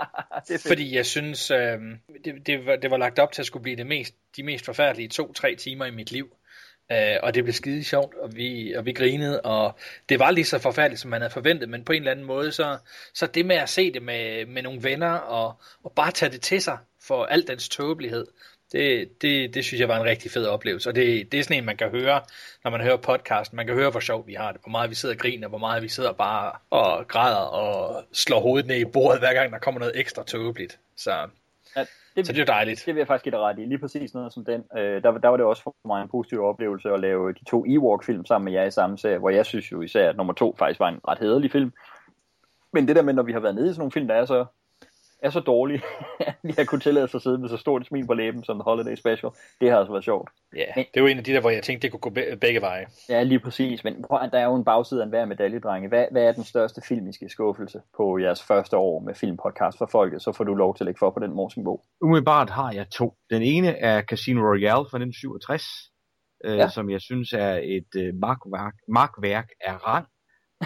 Fordi 0.69 0.95
jeg 0.95 1.06
synes, 1.06 1.51
øh, 1.51 1.79
det, 2.25 2.47
det, 2.47 2.65
var, 2.65 2.75
det 2.75 2.91
var 2.91 2.97
lagt 2.97 3.19
op 3.19 3.31
til 3.31 3.41
at 3.41 3.45
skulle 3.45 3.63
blive 3.63 3.75
det 3.75 3.88
mest, 3.88 4.15
de 4.35 4.44
mest 4.44 4.65
forfærdelige 4.65 5.07
to-tre 5.07 5.56
timer 5.56 5.85
i 5.85 5.91
mit 5.91 6.12
liv. 6.12 6.35
Øh, 6.91 7.17
og 7.23 7.35
det 7.35 7.43
blev 7.43 7.53
skide 7.53 7.83
sjovt, 7.83 8.15
og 8.15 8.35
vi, 8.35 8.73
og 8.73 8.85
vi 8.85 8.93
grinede, 8.93 9.41
og 9.41 9.77
det 10.09 10.19
var 10.19 10.31
lige 10.31 10.45
så 10.45 10.59
forfærdeligt, 10.59 11.01
som 11.01 11.09
man 11.09 11.21
havde 11.21 11.33
forventet, 11.33 11.69
men 11.69 11.83
på 11.83 11.91
en 11.91 12.01
eller 12.01 12.11
anden 12.11 12.25
måde, 12.25 12.51
så, 12.51 12.77
så 13.13 13.27
det 13.27 13.45
med 13.45 13.55
at 13.55 13.69
se 13.69 13.93
det 13.93 14.01
med, 14.01 14.45
med 14.45 14.61
nogle 14.61 14.83
venner, 14.83 15.11
og, 15.11 15.53
og 15.83 15.91
bare 15.95 16.11
tage 16.11 16.31
det 16.31 16.41
til 16.41 16.61
sig 16.61 16.77
for 17.03 17.25
al 17.25 17.47
dens 17.47 17.69
tåbelighed, 17.69 18.27
det, 18.71 19.09
det, 19.21 19.53
det 19.53 19.65
synes 19.65 19.79
jeg 19.79 19.88
var 19.88 19.97
en 19.97 20.05
rigtig 20.05 20.31
fed 20.31 20.45
oplevelse, 20.45 20.89
og 20.89 20.95
det, 20.95 21.31
det 21.31 21.39
er 21.39 21.43
sådan 21.43 21.57
en, 21.57 21.65
man 21.65 21.77
kan 21.77 21.89
høre, 21.89 22.21
når 22.63 22.71
man 22.71 22.81
hører 22.81 22.97
podcasten, 22.97 23.55
man 23.55 23.65
kan 23.65 23.75
høre, 23.75 23.89
hvor 23.89 23.99
sjovt 23.99 24.27
vi 24.27 24.33
har 24.33 24.51
det, 24.51 24.61
hvor 24.61 24.71
meget 24.71 24.89
vi 24.89 24.95
sidder 24.95 25.15
og 25.15 25.19
griner, 25.19 25.47
hvor 25.47 25.57
meget 25.57 25.83
vi 25.83 25.88
sidder 25.88 26.11
bare 26.11 26.51
og 26.69 27.07
græder 27.07 27.38
og 27.38 28.03
slår 28.13 28.39
hovedet 28.39 28.67
ned 28.67 28.77
i 28.77 28.85
bordet, 28.85 29.19
hver 29.19 29.33
gang 29.33 29.51
der 29.51 29.59
kommer 29.59 29.79
noget 29.79 29.99
ekstra 29.99 30.23
tåbeligt. 30.23 30.79
Så, 30.97 31.27
Ja, 31.75 31.85
det, 32.15 32.27
så 32.27 32.33
det 32.33 32.39
er 32.39 32.43
jo 32.43 32.53
dejligt. 32.53 32.83
Det 32.85 32.95
vil 32.95 32.99
jeg 32.99 33.07
faktisk 33.07 33.23
give 33.23 33.31
dig 33.31 33.39
ret 33.39 33.59
i. 33.59 33.65
Lige 33.65 33.79
præcis 33.79 34.13
noget 34.13 34.33
som 34.33 34.45
den. 34.45 34.63
Øh, 34.77 35.03
der, 35.03 35.11
der 35.11 35.27
var 35.27 35.37
det 35.37 35.45
også 35.45 35.63
for 35.63 35.75
mig 35.85 36.01
en 36.01 36.09
positiv 36.09 36.43
oplevelse 36.43 36.89
at 36.89 36.99
lave 36.99 37.33
de 37.33 37.43
to 37.45 37.65
Ewok-film 37.67 38.25
sammen 38.25 38.45
med 38.45 38.53
jer 38.53 38.65
i 38.65 38.71
samme 38.71 38.97
serie, 38.97 39.17
hvor 39.17 39.29
jeg 39.29 39.45
synes 39.45 39.71
jo 39.71 39.81
især, 39.81 40.09
at 40.09 40.17
nummer 40.17 40.33
to 40.33 40.55
faktisk 40.59 40.79
var 40.79 40.89
en 40.89 40.99
ret 41.07 41.19
hederlig 41.19 41.51
film. 41.51 41.73
Men 42.73 42.87
det 42.87 42.95
der 42.95 43.01
med, 43.01 43.13
når 43.13 43.23
vi 43.23 43.33
har 43.33 43.39
været 43.39 43.55
nede 43.55 43.65
i 43.65 43.69
sådan 43.69 43.79
nogle 43.79 43.91
film, 43.91 44.07
der 44.07 44.15
er 44.15 44.25
så, 44.25 44.45
er 45.21 45.29
så 45.29 45.39
dårlige, 45.39 45.81
at 46.19 46.35
vi 46.44 46.53
har 46.57 46.63
kunnet 46.65 46.83
tillade 46.83 47.07
sig 47.07 47.18
at 47.18 47.21
sidde 47.21 47.38
med 47.38 47.50
så 47.50 47.57
stort 47.57 47.81
et 47.81 47.88
smil 47.88 48.07
på 48.07 48.13
læben 48.13 48.44
som 48.44 48.56
The 48.57 48.63
Holiday 48.63 48.95
Special, 48.95 49.31
det 49.62 49.69
har 49.71 49.77
altså 49.77 49.91
været 49.91 50.03
sjovt. 50.03 50.29
Ja, 50.56 50.65
det 50.75 50.85
er 50.94 51.01
jo 51.01 51.07
en 51.07 51.18
af 51.18 51.23
de 51.23 51.31
der, 51.33 51.41
hvor 51.41 51.50
jeg 51.50 51.63
tænkte, 51.63 51.85
det 51.85 51.91
kunne 51.91 52.00
gå 52.00 52.09
be- 52.09 52.38
begge 52.41 52.62
veje. 52.62 52.85
Ja, 53.09 53.23
lige 53.23 53.39
præcis. 53.39 53.83
Men 53.83 54.06
prøv, 54.07 54.19
der 54.31 54.39
er 54.39 54.45
jo 54.45 54.56
en 54.56 54.63
bagside 54.63 55.00
af 55.01 55.06
enhver 55.06 55.25
medalje, 55.25 55.59
drenge. 55.59 55.88
Hvad, 55.89 56.06
hvad 56.12 56.23
er 56.23 56.31
den 56.31 56.44
største 56.44 56.81
filmiske 56.88 57.29
skuffelse 57.29 57.81
på 57.97 58.18
jeres 58.18 58.44
første 58.44 58.77
år 58.77 59.00
med 59.00 59.15
filmpodcast 59.15 59.77
for 59.77 59.89
folket? 59.91 60.21
Så 60.21 60.31
får 60.31 60.44
du 60.44 60.53
lov 60.56 60.75
til 60.75 60.83
at 60.83 60.85
lægge 60.85 61.00
for 61.00 61.09
på 61.12 61.19
den 61.19 61.33
morsingbo. 61.33 61.81
Umiddelbart 62.01 62.50
har 62.50 62.71
jeg 62.71 62.89
to. 62.89 63.13
Den 63.29 63.41
ene 63.41 63.67
er 63.67 64.01
Casino 64.01 64.41
Royale 64.41 64.85
fra 64.91 64.97
1967, 64.97 65.63
øh, 66.45 66.57
Ja. 66.57 66.69
som 66.69 66.89
jeg 66.89 67.01
synes 67.01 67.33
er 67.33 67.53
et 67.63 67.91
øh, 68.01 68.13
markværk, 68.21 68.74
markværk 68.88 69.47
af 69.62 69.88
rang. 69.88 70.07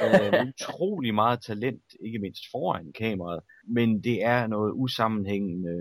Øh, 0.03 0.33
utrolig 0.47 1.13
meget 1.15 1.39
talent, 1.41 1.83
ikke 2.05 2.19
mindst 2.19 2.43
foran 2.51 2.93
kameraet, 2.99 3.41
men 3.67 4.03
det 4.03 4.23
er 4.23 4.47
noget 4.47 4.71
usammenhængende 4.75 5.75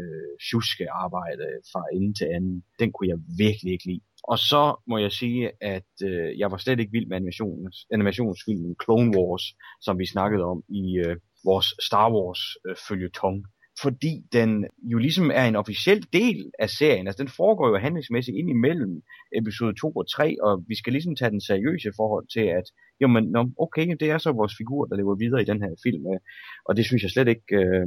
tjuske 0.50 0.90
arbejde 0.90 1.46
fra 1.72 1.82
ende 1.96 2.14
til 2.18 2.28
anden. 2.36 2.64
Den 2.78 2.92
kunne 2.92 3.08
jeg 3.08 3.18
virkelig 3.38 3.72
ikke 3.72 3.86
lide. 3.86 4.04
Og 4.32 4.38
så 4.38 4.82
må 4.86 4.98
jeg 4.98 5.12
sige, 5.12 5.50
at 5.60 5.92
øh, 6.04 6.38
jeg 6.38 6.50
var 6.50 6.56
slet 6.56 6.80
ikke 6.80 6.92
vild 6.92 7.06
med 7.06 7.16
animations, 7.16 7.86
animationsfilmen 7.92 8.76
Clone 8.84 9.18
Wars, 9.18 9.44
som 9.80 9.98
vi 9.98 10.06
snakkede 10.06 10.44
om 10.44 10.62
i 10.68 10.84
øh, 11.06 11.16
vores 11.44 11.68
Star 11.86 12.08
Wars 12.14 12.42
øh, 12.66 12.76
følgetong 12.88 13.44
fordi 13.82 14.22
den 14.32 14.66
jo 14.82 14.98
ligesom 14.98 15.30
er 15.30 15.44
en 15.44 15.56
officiel 15.56 16.06
del 16.12 16.50
af 16.58 16.70
serien. 16.70 17.06
Altså 17.06 17.22
den 17.22 17.32
foregår 17.36 17.68
jo 17.68 17.76
handlingsmæssigt 17.78 18.36
ind 18.36 18.50
imellem 18.50 19.02
episode 19.40 19.74
2 19.80 19.92
og 19.92 20.10
3, 20.10 20.36
og 20.42 20.64
vi 20.68 20.74
skal 20.74 20.92
ligesom 20.92 21.16
tage 21.16 21.30
den 21.30 21.40
seriøse 21.40 21.90
forhold 21.96 22.26
til, 22.34 22.46
at 22.58 22.66
jamen, 23.00 23.24
no, 23.24 23.44
okay, 23.58 23.96
det 24.00 24.10
er 24.10 24.18
så 24.18 24.32
vores 24.32 24.54
figur, 24.56 24.84
der 24.86 24.96
lever 24.96 25.14
videre 25.14 25.42
i 25.42 25.44
den 25.44 25.62
her 25.62 25.74
film, 25.82 26.06
øh, 26.12 26.20
og 26.64 26.76
det 26.76 26.84
synes 26.84 27.02
jeg 27.02 27.10
slet 27.10 27.28
ikke 27.28 27.56
øh, 27.62 27.86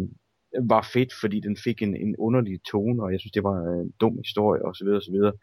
var 0.73 0.89
fedt, 0.93 1.11
fordi 1.21 1.37
den 1.39 1.57
fik 1.65 1.81
en, 1.81 1.95
en 1.95 2.15
underlig 2.19 2.57
tone, 2.71 3.03
og 3.03 3.11
jeg 3.11 3.19
synes, 3.19 3.31
det 3.37 3.43
var 3.43 3.55
en 3.83 3.91
dum 4.01 4.15
historie, 4.25 4.61
og 4.65 4.75
så 4.75 4.83
videre, 4.85 4.99
og 5.01 5.07
så 5.09 5.11
videre. 5.17 5.33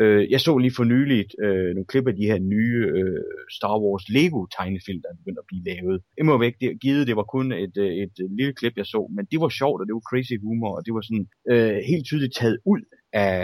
Øh, 0.00 0.30
jeg 0.30 0.40
så 0.40 0.52
lige 0.58 0.76
for 0.78 0.84
nyligt 0.84 1.30
øh, 1.44 1.70
nogle 1.74 1.90
klip 1.92 2.06
af 2.10 2.16
de 2.16 2.28
her 2.30 2.38
nye 2.54 2.80
øh, 2.98 3.22
Star 3.56 3.76
Wars 3.82 4.06
Lego 4.16 4.40
tegnefilm, 4.56 5.00
der 5.02 5.08
er 5.10 5.20
begyndt 5.20 5.42
at 5.42 5.48
blive 5.50 5.64
lavet. 5.70 5.96
Det 6.16 6.24
må 6.26 6.38
væk, 6.38 6.54
det, 6.60 6.80
givet 6.84 7.06
det 7.08 7.16
var 7.16 7.26
kun 7.34 7.46
et, 7.52 7.76
øh, 7.84 7.92
et, 8.02 8.14
et 8.24 8.32
lille 8.38 8.54
klip, 8.60 8.74
jeg 8.76 8.86
så, 8.86 9.00
men 9.16 9.24
det 9.30 9.38
var 9.44 9.48
sjovt, 9.60 9.78
og 9.80 9.86
det 9.86 9.94
var 9.98 10.08
crazy 10.10 10.36
humor, 10.44 10.72
og 10.76 10.82
det 10.86 10.92
var 10.96 11.02
sådan 11.08 11.26
øh, 11.52 11.78
helt 11.90 12.04
tydeligt 12.06 12.34
taget 12.40 12.58
ud 12.72 12.82
af, 13.12 13.38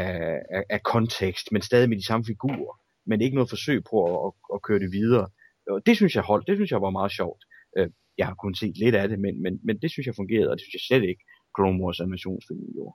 af, 0.57 0.63
af 0.71 0.81
kontekst, 0.83 1.47
men 1.53 1.63
stadig 1.63 1.89
med 1.89 1.97
de 1.97 2.07
samme 2.07 2.25
figurer, 2.33 2.75
men 3.09 3.21
ikke 3.21 3.37
noget 3.39 3.55
forsøg 3.55 3.79
på 3.91 3.97
at, 4.05 4.17
at, 4.27 4.33
at 4.55 4.63
køre 4.67 4.81
det 4.85 4.93
videre. 4.99 5.27
Og 5.71 5.79
det 5.87 5.95
synes 5.97 6.15
jeg 6.15 6.23
holdt, 6.23 6.47
det 6.49 6.57
synes 6.57 6.71
jeg 6.71 6.83
var 6.87 6.91
meget 6.99 7.13
sjovt. 7.13 7.43
Øh, 7.79 7.89
jeg 8.19 8.27
har 8.27 8.35
kun 8.35 8.55
set 8.55 8.77
lidt 8.79 8.95
af 8.95 9.09
det, 9.09 9.19
men, 9.19 9.43
men, 9.43 9.61
men 9.65 9.79
det 9.83 9.91
synes 9.91 10.07
jeg 10.07 10.15
fungerede, 10.17 10.51
og 10.51 10.57
det 10.57 10.61
synes 10.63 10.75
jeg 10.75 10.81
slet 10.89 11.09
ikke 11.09 11.25
Clone 11.57 11.83
Wars 11.85 12.01
animationsfilm 12.01 12.61
gjorde. 12.75 12.95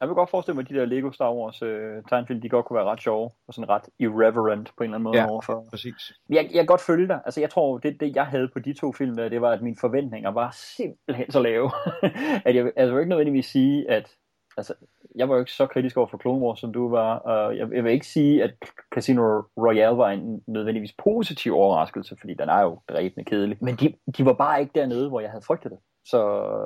Jeg 0.00 0.08
vil 0.08 0.14
godt 0.14 0.30
forestille 0.30 0.54
mig, 0.54 0.62
at 0.62 0.68
de 0.68 0.74
der 0.74 0.84
Lego 0.84 1.10
Star 1.12 1.34
Wars 1.34 1.62
øh, 1.62 2.02
tegnfilm, 2.08 2.40
de 2.40 2.48
godt 2.48 2.66
kunne 2.66 2.76
være 2.76 2.84
ret 2.86 3.02
sjove, 3.02 3.30
og 3.46 3.54
sådan 3.54 3.68
ret 3.68 3.82
irreverent 3.98 4.68
på 4.76 4.82
en 4.82 4.84
eller 4.84 4.94
anden 4.94 5.02
måde 5.02 5.16
Ja. 5.18 5.26
overfor. 5.30 5.66
Præcis. 5.70 6.12
Jeg, 6.28 6.44
jeg 6.44 6.52
kan 6.62 6.66
godt 6.66 6.80
følge 6.80 7.08
dig. 7.08 7.20
Altså, 7.24 7.40
jeg 7.40 7.50
tror, 7.50 7.78
det, 7.78 8.00
det 8.00 8.16
jeg 8.16 8.26
havde 8.26 8.48
på 8.52 8.58
de 8.58 8.72
to 8.72 8.92
film, 8.92 9.16
der, 9.16 9.28
det 9.28 9.40
var, 9.40 9.50
at 9.50 9.62
mine 9.62 9.76
forventninger 9.80 10.30
var 10.30 10.50
simpelthen 10.76 11.30
så 11.32 11.40
lave. 11.42 11.70
at 12.46 12.54
jeg, 12.56 12.64
altså, 12.64 12.72
jeg 12.76 12.92
vil 12.94 13.00
ikke 13.00 13.08
nødvendigvis 13.08 13.46
sige, 13.46 13.90
at 13.90 14.16
altså, 14.56 14.74
jeg 15.14 15.28
var 15.28 15.34
jo 15.34 15.40
ikke 15.40 15.52
så 15.52 15.66
kritisk 15.66 15.96
over 15.96 16.06
for 16.06 16.18
Clone 16.18 16.44
Wars, 16.46 16.60
som 16.60 16.72
du 16.72 16.88
var, 16.88 17.22
Uh, 17.24 17.58
jeg, 17.58 17.68
jeg 17.72 17.84
vil 17.84 17.92
ikke 17.92 18.06
sige, 18.06 18.42
at 18.42 18.54
Casino 18.94 19.42
Royale 19.56 19.96
var 19.96 20.10
en 20.10 20.42
nødvendigvis 20.46 20.94
positiv 21.04 21.54
overraskelse, 21.54 22.16
fordi 22.20 22.34
den 22.34 22.48
er 22.48 22.60
jo 22.60 22.78
dræbende 22.88 23.24
kedelig. 23.30 23.58
Men 23.60 23.76
de, 23.76 23.94
de 24.16 24.24
var 24.24 24.32
bare 24.32 24.60
ikke 24.60 24.72
dernede, 24.74 25.08
hvor 25.08 25.20
jeg 25.20 25.30
havde 25.30 25.44
frygtet 25.44 25.70
det. 25.70 25.78
Så, 26.04 26.20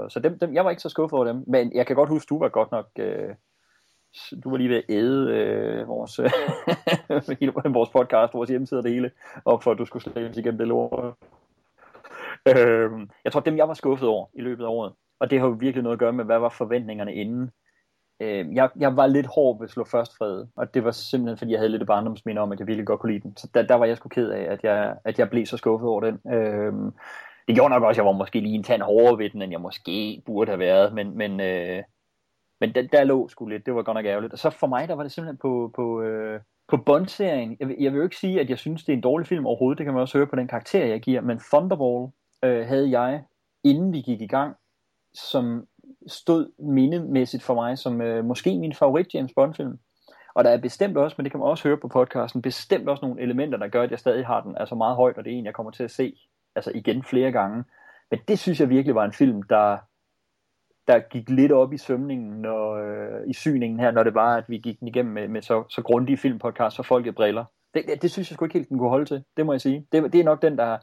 så 0.08 0.20
dem, 0.20 0.38
dem, 0.38 0.54
jeg 0.54 0.64
var 0.64 0.70
ikke 0.70 0.82
så 0.82 0.88
skuffet 0.88 1.16
over 1.16 1.26
dem. 1.26 1.44
Men 1.46 1.72
jeg 1.74 1.86
kan 1.86 1.96
godt 1.96 2.08
huske, 2.08 2.28
du 2.28 2.38
var 2.38 2.48
godt 2.48 2.70
nok... 2.70 2.86
Øh, 2.98 3.34
du 4.44 4.50
var 4.50 4.56
lige 4.56 4.68
ved 4.68 4.76
at 4.76 4.84
æde 4.88 5.30
øh, 5.30 5.88
vores, 5.88 6.20
vores 7.78 7.90
podcast, 7.90 8.34
vores 8.34 8.50
hjemmeside 8.50 8.80
og 8.80 8.84
det 8.84 8.92
hele, 8.92 9.10
op 9.44 9.62
for 9.62 9.70
at 9.70 9.78
du 9.78 9.84
skulle 9.84 10.02
slæbes 10.02 10.36
igennem 10.36 10.58
det 10.58 10.68
lort. 10.68 11.14
Øh, 12.48 12.90
jeg 13.24 13.32
tror, 13.32 13.40
dem 13.40 13.56
jeg 13.56 13.68
var 13.68 13.74
skuffet 13.74 14.08
over 14.08 14.26
i 14.34 14.40
løbet 14.40 14.64
af 14.64 14.68
året, 14.68 14.92
og 15.20 15.30
det 15.30 15.40
har 15.40 15.46
jo 15.46 15.52
virkelig 15.52 15.82
noget 15.82 15.94
at 15.94 15.98
gøre 15.98 16.12
med, 16.12 16.24
hvad 16.24 16.38
var 16.38 16.48
forventningerne 16.48 17.14
inden. 17.14 17.50
Øh, 18.20 18.54
jeg, 18.54 18.70
jeg 18.78 18.96
var 18.96 19.06
lidt 19.06 19.26
hård 19.26 19.58
ved 19.58 19.64
at 19.64 19.70
slå 19.70 19.84
først 19.84 20.16
fred, 20.16 20.46
og 20.56 20.74
det 20.74 20.84
var 20.84 20.90
simpelthen, 20.90 21.38
fordi 21.38 21.50
jeg 21.52 21.58
havde 21.60 21.70
lidt 21.70 21.82
et 21.82 21.86
barndomsminde 21.88 22.40
om, 22.40 22.52
at 22.52 22.58
jeg 22.60 22.66
virkelig 22.66 22.86
godt 22.86 23.00
kunne 23.00 23.12
lide 23.12 23.22
den. 23.28 23.36
Så 23.36 23.48
der, 23.54 23.62
der 23.62 23.74
var 23.74 23.84
jeg 23.86 23.96
sgu 23.96 24.08
ked 24.08 24.30
af, 24.30 24.42
at 24.52 24.64
jeg, 24.64 24.96
at 25.04 25.18
jeg 25.18 25.30
blev 25.30 25.46
så 25.46 25.56
skuffet 25.56 25.88
over 25.88 26.00
den. 26.00 26.32
Øh, 26.32 26.72
det 27.48 27.54
gjorde 27.54 27.70
nok 27.70 27.82
også, 27.82 27.90
at 28.00 28.04
jeg 28.04 28.06
var 28.06 28.12
måske 28.18 28.40
lige 28.40 28.54
en 28.54 28.62
tand 28.62 28.82
hårdere 28.82 29.18
ved 29.18 29.30
den, 29.30 29.42
end 29.42 29.52
jeg 29.52 29.60
måske 29.60 30.22
burde 30.26 30.50
have 30.50 30.58
været, 30.58 30.94
men, 30.94 31.16
men, 31.18 31.40
øh, 31.40 31.82
men 32.60 32.74
der, 32.74 32.82
der 32.82 33.04
lå 33.04 33.28
sgu 33.28 33.46
lidt, 33.46 33.66
det 33.66 33.74
var 33.74 33.82
godt 33.82 33.96
nok 33.96 34.06
ærgerligt. 34.06 34.32
Og 34.32 34.38
så 34.38 34.50
for 34.50 34.66
mig, 34.66 34.88
der 34.88 34.94
var 34.94 35.02
det 35.02 35.12
simpelthen 35.12 35.38
på, 35.38 35.72
på, 35.74 36.02
øh, 36.02 36.40
på 36.68 36.76
Bond-serien. 36.76 37.56
Jeg, 37.60 37.68
vil- 37.68 37.76
jeg 37.80 37.92
vil 37.92 37.98
jo 37.98 38.04
ikke 38.04 38.16
sige, 38.16 38.40
at 38.40 38.50
jeg 38.50 38.58
synes, 38.58 38.84
det 38.84 38.92
er 38.92 38.96
en 38.96 39.02
dårlig 39.02 39.26
film 39.26 39.46
overhovedet, 39.46 39.78
det 39.78 39.84
kan 39.84 39.94
man 39.94 40.00
også 40.00 40.18
høre 40.18 40.26
på 40.26 40.36
den 40.36 40.48
karakter, 40.48 40.84
jeg 40.86 41.00
giver, 41.00 41.20
men 41.20 41.38
Thunderball 41.38 42.12
øh, 42.44 42.66
havde 42.66 43.00
jeg, 43.00 43.22
inden 43.64 43.92
vi 43.92 44.00
gik 44.00 44.20
i 44.20 44.26
gang, 44.26 44.56
som 45.14 45.66
stod 46.06 46.52
mindemæssigt 46.58 47.42
for 47.42 47.54
mig 47.54 47.78
som 47.78 48.00
øh, 48.00 48.24
måske 48.24 48.58
min 48.58 48.74
favorit 48.74 49.14
James 49.14 49.32
Bond-film. 49.36 49.78
Og 50.34 50.44
der 50.44 50.50
er 50.50 50.56
bestemt 50.56 50.96
også, 50.96 51.14
men 51.18 51.24
det 51.24 51.30
kan 51.32 51.40
man 51.40 51.48
også 51.48 51.68
høre 51.68 51.76
på 51.76 51.88
podcasten, 51.88 52.42
bestemt 52.42 52.88
også 52.88 53.06
nogle 53.06 53.22
elementer, 53.22 53.58
der 53.58 53.68
gør, 53.68 53.82
at 53.82 53.90
jeg 53.90 53.98
stadig 53.98 54.26
har 54.26 54.40
den 54.40 54.56
altså 54.56 54.74
meget 54.74 54.96
højt, 54.96 55.18
og 55.18 55.24
det 55.24 55.32
er 55.32 55.38
en, 55.38 55.44
jeg 55.44 55.54
kommer 55.54 55.72
til 55.72 55.84
at 55.84 55.90
se 55.90 56.16
altså 56.54 56.72
igen 56.74 57.02
flere 57.02 57.32
gange. 57.32 57.64
Men 58.10 58.20
det 58.28 58.38
synes 58.38 58.60
jeg 58.60 58.68
virkelig 58.68 58.94
var 58.94 59.04
en 59.04 59.12
film, 59.12 59.42
der, 59.42 59.78
der 60.88 60.98
gik 60.98 61.30
lidt 61.30 61.52
op 61.52 61.72
i 61.72 61.78
sømningen 61.78 62.46
og 62.46 62.84
øh, 62.84 63.28
i 63.28 63.32
syningen 63.32 63.80
her, 63.80 63.90
når 63.90 64.02
det 64.02 64.14
var, 64.14 64.36
at 64.36 64.44
vi 64.48 64.58
gik 64.58 64.80
den 64.80 64.88
igennem 64.88 65.12
med, 65.12 65.28
med 65.28 65.42
så, 65.42 65.64
så 65.68 65.82
grundige 65.82 66.16
filmpodcast 66.16 66.76
for 66.76 66.82
folket 66.82 67.14
briller. 67.14 67.44
Det, 67.74 67.84
det, 67.86 68.02
det 68.02 68.10
synes 68.10 68.30
jeg 68.30 68.34
sgu 68.34 68.44
ikke 68.44 68.58
helt, 68.58 68.68
den 68.68 68.78
kunne 68.78 68.90
holde 68.90 69.04
til. 69.04 69.24
Det 69.36 69.46
må 69.46 69.52
jeg 69.52 69.60
sige. 69.60 69.86
Det, 69.92 70.12
det 70.12 70.20
er 70.20 70.24
nok 70.24 70.42
den, 70.42 70.58
der, 70.58 70.78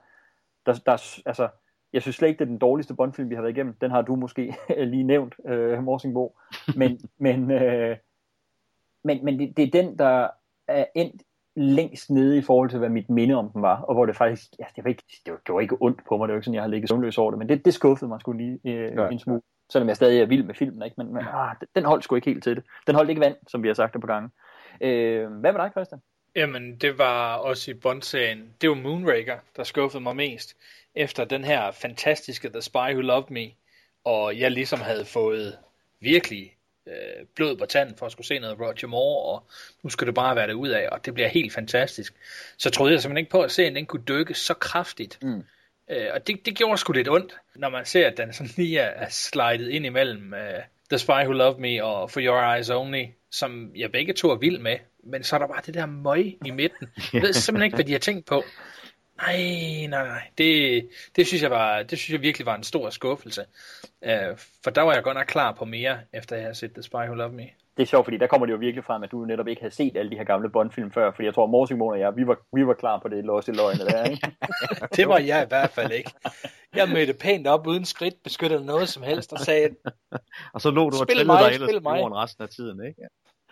der, 0.66 0.74
der 0.74 1.22
altså, 1.26 1.48
jeg 1.94 2.02
synes 2.02 2.16
slet 2.16 2.28
ikke, 2.28 2.40
det 2.40 2.46
er 2.46 2.50
den 2.50 2.58
dårligste 2.58 2.94
Bondfilm, 2.96 3.30
vi 3.30 3.36
har 3.36 3.42
været 3.42 3.54
igennem. 3.54 3.74
Den 3.82 3.92
har 3.92 4.02
du 4.02 4.16
måske 4.16 4.56
lige 4.78 5.04
nævnt, 5.04 5.36
øh, 5.48 5.84
Morsingbo. 5.84 6.38
Men, 6.76 7.00
men, 7.26 7.52
øh, 7.52 7.98
men, 9.04 9.26
men 9.26 9.40
det, 9.40 9.58
det 9.58 9.64
er 9.68 9.82
den, 9.82 9.98
der 10.00 10.28
er 10.68 10.86
endt 10.96 11.24
længst 11.56 12.10
nede 12.10 12.38
i 12.38 12.42
forhold 12.42 12.70
til, 12.70 12.80
hvad 12.80 12.90
mit 12.90 13.10
minde 13.10 13.36
om 13.36 13.50
den 13.50 13.62
var, 13.62 13.82
og 13.82 13.94
hvor 13.96 14.06
det 14.06 14.16
faktisk, 14.16 14.52
ja, 14.60 14.66
det 14.76 14.84
var 14.84 14.90
ikke, 14.90 15.04
det 15.26 15.34
var, 15.34 15.40
det 15.48 15.54
var 15.56 15.60
ikke 15.60 15.78
ondt 15.82 16.02
på 16.08 16.18
mig, 16.18 16.28
det 16.28 16.34
var 16.34 16.38
ikke 16.38 16.46
sådan, 16.46 16.56
jeg 16.56 16.64
har 16.64 16.70
ligget 16.70 16.90
søvnløs 16.90 17.18
over 17.18 17.32
det, 17.32 17.38
men 17.38 17.50
det, 17.50 17.66
det 17.66 17.74
skuffede 17.74 18.10
mig 18.10 18.22
sgu 18.22 18.32
lige 18.32 18.60
øh, 18.66 18.94
Ja. 18.98 19.08
en 19.10 19.20
smule. 19.20 19.42
selvom 19.72 19.88
jeg 19.88 19.96
stadig 19.96 20.22
er 20.22 20.26
vild 20.26 20.44
med 20.44 20.56
filmen, 20.56 20.82
ikke? 20.84 20.96
men, 20.98 21.14
men 21.14 21.24
ah, 21.34 21.56
den 21.76 21.86
holdt 21.86 22.04
sgu 22.04 22.16
ikke 22.16 22.30
helt 22.30 22.44
til 22.44 22.56
det. 22.56 22.64
Den 22.88 22.96
holdt 22.96 23.10
ikke 23.10 23.22
vand, 23.22 23.36
som 23.48 23.64
vi 23.64 23.68
har 23.68 23.74
sagt 23.76 23.94
det 23.94 24.02
på 24.02 24.08
gange. 24.08 24.30
Øh, 24.82 25.32
hvad 25.32 25.52
med 25.54 25.62
dig, 25.62 25.72
Christian? 25.72 26.02
Jamen, 26.36 26.76
det 26.76 26.98
var 26.98 27.36
også 27.36 27.72
i 27.72 27.74
Bond-serien. 27.74 28.54
Det 28.62 28.70
var 28.70 28.76
Moonraker, 28.76 29.38
der 29.56 29.64
skuffede 29.64 30.04
mig 30.04 30.16
mest. 30.16 30.56
Efter 30.96 31.26
den 31.26 31.44
her 31.44 31.72
fantastiske 31.72 32.50
The 32.50 32.62
Spy 32.62 32.78
Who 32.78 33.02
Loved 33.02 33.30
Me, 33.30 33.52
og 34.04 34.40
jeg 34.40 34.52
ligesom 34.52 34.82
havde 34.82 35.06
fået 35.06 35.58
virkelig 36.00 36.56
øh, 36.88 37.26
blod 37.36 37.58
på 37.58 37.66
tanden 37.66 37.98
for 37.98 38.06
at 38.06 38.12
skulle 38.12 38.28
se 38.28 38.40
noget 38.40 38.60
Roger 38.60 38.88
Moore, 38.88 39.34
og 39.34 39.44
nu 39.84 39.90
skal 39.90 40.08
det 40.08 40.16
bare 40.16 40.36
være 40.36 40.48
det 40.48 40.54
ud 40.54 40.70
af, 40.70 40.90
og 40.92 41.06
det 41.06 41.14
bliver 41.14 41.28
helt 41.28 41.54
fantastisk. 41.54 42.14
Så 42.58 42.70
troede 42.70 42.94
jeg 42.94 43.02
simpelthen 43.02 43.22
ikke 43.22 43.32
på, 43.32 43.42
at 43.42 43.52
serien 43.52 43.76
den 43.76 43.86
kunne 43.86 44.04
dykke 44.08 44.34
så 44.34 44.54
kraftigt. 44.54 45.20
Mm. 45.22 45.44
Øh, 45.90 46.08
og 46.14 46.28
det, 46.28 46.46
det 46.46 46.58
gjorde 46.58 46.78
sgu 46.78 46.94
lidt 46.94 47.10
ondt, 47.10 47.36
når 47.56 47.70
man 47.70 47.86
ser, 47.86 48.08
at 48.08 48.18
den 48.18 48.34
sådan 48.34 48.52
lige 48.58 48.80
er, 48.80 49.06
er 49.06 49.10
slidet 49.10 49.70
ind 49.70 49.86
imellem 49.86 50.34
uh, 50.34 50.64
The 50.90 50.98
Spy 50.98 51.12
Who 51.12 51.32
Loved 51.32 51.60
Me 51.60 51.84
og 51.84 52.12
For 52.12 52.22
Your 52.22 52.54
Eyes 52.54 52.70
Only, 52.70 53.06
som 53.32 53.72
jeg 53.76 53.92
begge 53.92 54.14
to 54.14 54.30
er 54.32 54.36
vild 54.36 54.60
med. 54.60 54.78
Men 55.04 55.24
så 55.24 55.36
er 55.36 55.40
der 55.40 55.48
bare 55.48 55.62
det 55.66 55.74
der 55.74 55.86
møg 55.86 56.38
i 56.46 56.52
midten. 56.52 56.88
Jeg 57.14 57.22
ved 57.22 57.34
simpelthen 57.34 57.66
ikke, 57.66 57.76
hvad 57.76 57.86
de 57.86 57.92
har 57.92 58.00
tænkt 58.00 58.26
på. 58.26 58.44
Nej, 59.18 59.38
nej, 59.90 60.08
nej. 60.08 60.22
Det, 60.38 60.90
det, 61.16 61.28
synes 61.28 61.44
jeg 61.44 61.52
var, 61.52 61.84
det 61.84 62.00
synes 62.00 62.14
jeg 62.14 62.22
virkelig 62.22 62.46
var 62.46 62.56
en 62.56 62.64
stor 62.64 62.90
skuffelse. 62.90 63.46
Uh, 64.02 64.38
for 64.64 64.72
der 64.72 64.82
var 64.82 64.94
jeg 64.94 65.04
godt 65.04 65.18
nok 65.18 65.26
klar 65.26 65.52
på 65.52 65.66
mere, 65.66 66.00
efter 66.14 66.36
jeg 66.36 66.44
havde 66.46 66.56
set 66.56 66.74
The 66.74 66.84
Spy 66.84 66.96
Who 66.96 67.14
Loved 67.14 67.34
Me 67.34 67.50
det 67.78 67.84
er 67.84 67.88
sjovt, 67.88 68.06
fordi 68.06 68.18
der 68.18 68.28
kommer 68.28 68.46
det 68.46 68.54
jo 68.54 68.58
virkelig 68.58 68.84
frem, 68.84 69.04
at 69.04 69.12
du 69.12 69.26
netop 69.26 69.48
ikke 69.48 69.62
havde 69.62 69.74
set 69.74 69.98
alle 69.98 70.12
de 70.12 70.18
her 70.18 70.24
gamle 70.24 70.50
Bond-film 70.50 70.92
før, 70.92 71.12
fordi 71.12 71.26
jeg 71.26 71.34
tror, 71.34 71.46
Morsing 71.46 71.82
og 71.82 72.00
jeg, 72.00 72.16
vi 72.16 72.28
var, 72.28 72.38
vi 72.54 72.68
var 72.68 72.74
klar 72.74 73.00
på 73.00 73.08
det 73.08 73.26
lås 73.26 73.48
i 73.48 73.52
løgne 73.52 73.86
der, 73.86 74.04
ikke? 74.04 74.32
det 74.98 75.08
var 75.08 75.18
jeg 75.18 75.44
i 75.44 75.48
hvert 75.48 75.70
fald 75.70 75.92
ikke. 75.92 76.12
Jeg 76.76 76.90
mødte 76.90 77.14
pænt 77.14 77.48
op 77.48 77.68
uden 77.68 77.86
skridt, 77.86 78.24
beskyttede 78.24 78.66
noget 78.66 78.90
som 78.90 79.04
helst, 79.04 79.34
og 79.34 79.40
sagde, 79.40 79.70
og 80.54 80.62
så 80.62 80.72
lå 80.72 80.90
du 80.90 80.98
og 81.02 81.08
trillede 81.08 81.28
dig 81.28 81.54
ellers 81.54 81.86
resten 82.16 82.44
af 82.44 82.50
tiden, 82.50 82.86
ikke? 82.86 83.02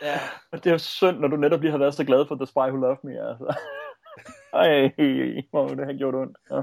Ja. 0.01 0.19
Og 0.51 0.63
det 0.63 0.67
er 0.67 0.71
jo 0.71 0.77
synd, 0.77 1.19
når 1.19 1.27
du 1.27 1.35
netop 1.35 1.61
lige 1.61 1.71
har 1.71 1.77
været 1.77 1.93
så 1.93 2.03
glad 2.03 2.25
for 2.27 2.35
The 2.35 2.45
Spy 2.45 2.57
Who 2.57 2.77
Loved 2.77 2.97
Me, 3.03 3.29
altså. 3.29 3.55
Ej, 4.53 4.91
hvor 5.51 5.67
det 5.67 5.85
har 5.85 5.97
gjort 5.97 6.15
ondt. 6.15 6.37
Ja. 6.51 6.61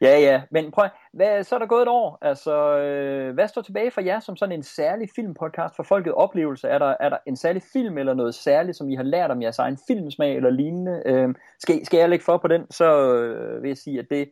Ja, 0.00 0.18
ja, 0.18 0.42
men 0.50 0.70
prøv, 0.70 0.88
hvad, 1.12 1.44
så 1.44 1.54
er 1.54 1.58
der 1.58 1.66
gået 1.66 1.82
et 1.82 1.88
år. 1.88 2.18
Altså, 2.22 2.78
øh, 2.78 3.34
hvad 3.34 3.48
står 3.48 3.62
tilbage 3.62 3.90
for 3.90 4.00
jer 4.00 4.20
som 4.20 4.36
sådan 4.36 4.54
en 4.54 4.62
særlig 4.62 5.08
filmpodcast 5.14 5.76
for 5.76 5.82
folket 5.82 6.12
oplevelse? 6.12 6.68
Er 6.68 6.78
der, 6.78 6.94
er 7.00 7.08
der 7.08 7.18
en 7.26 7.36
særlig 7.36 7.62
film 7.72 7.98
eller 7.98 8.14
noget 8.14 8.34
særligt, 8.34 8.76
som 8.76 8.90
I 8.90 8.94
har 8.94 9.02
lært 9.02 9.30
om 9.30 9.42
jeres 9.42 9.58
egen 9.58 9.78
filmsmag 9.86 10.36
eller 10.36 10.50
lignende? 10.50 11.02
Øh, 11.06 11.34
skal, 11.58 11.86
skal 11.86 11.98
jeg 11.98 12.08
lægge 12.08 12.24
for 12.24 12.38
på 12.38 12.48
den, 12.48 12.70
så 12.70 13.14
øh, 13.14 13.62
vil 13.62 13.68
jeg 13.68 13.78
sige, 13.78 13.98
at 13.98 14.06
det, 14.10 14.30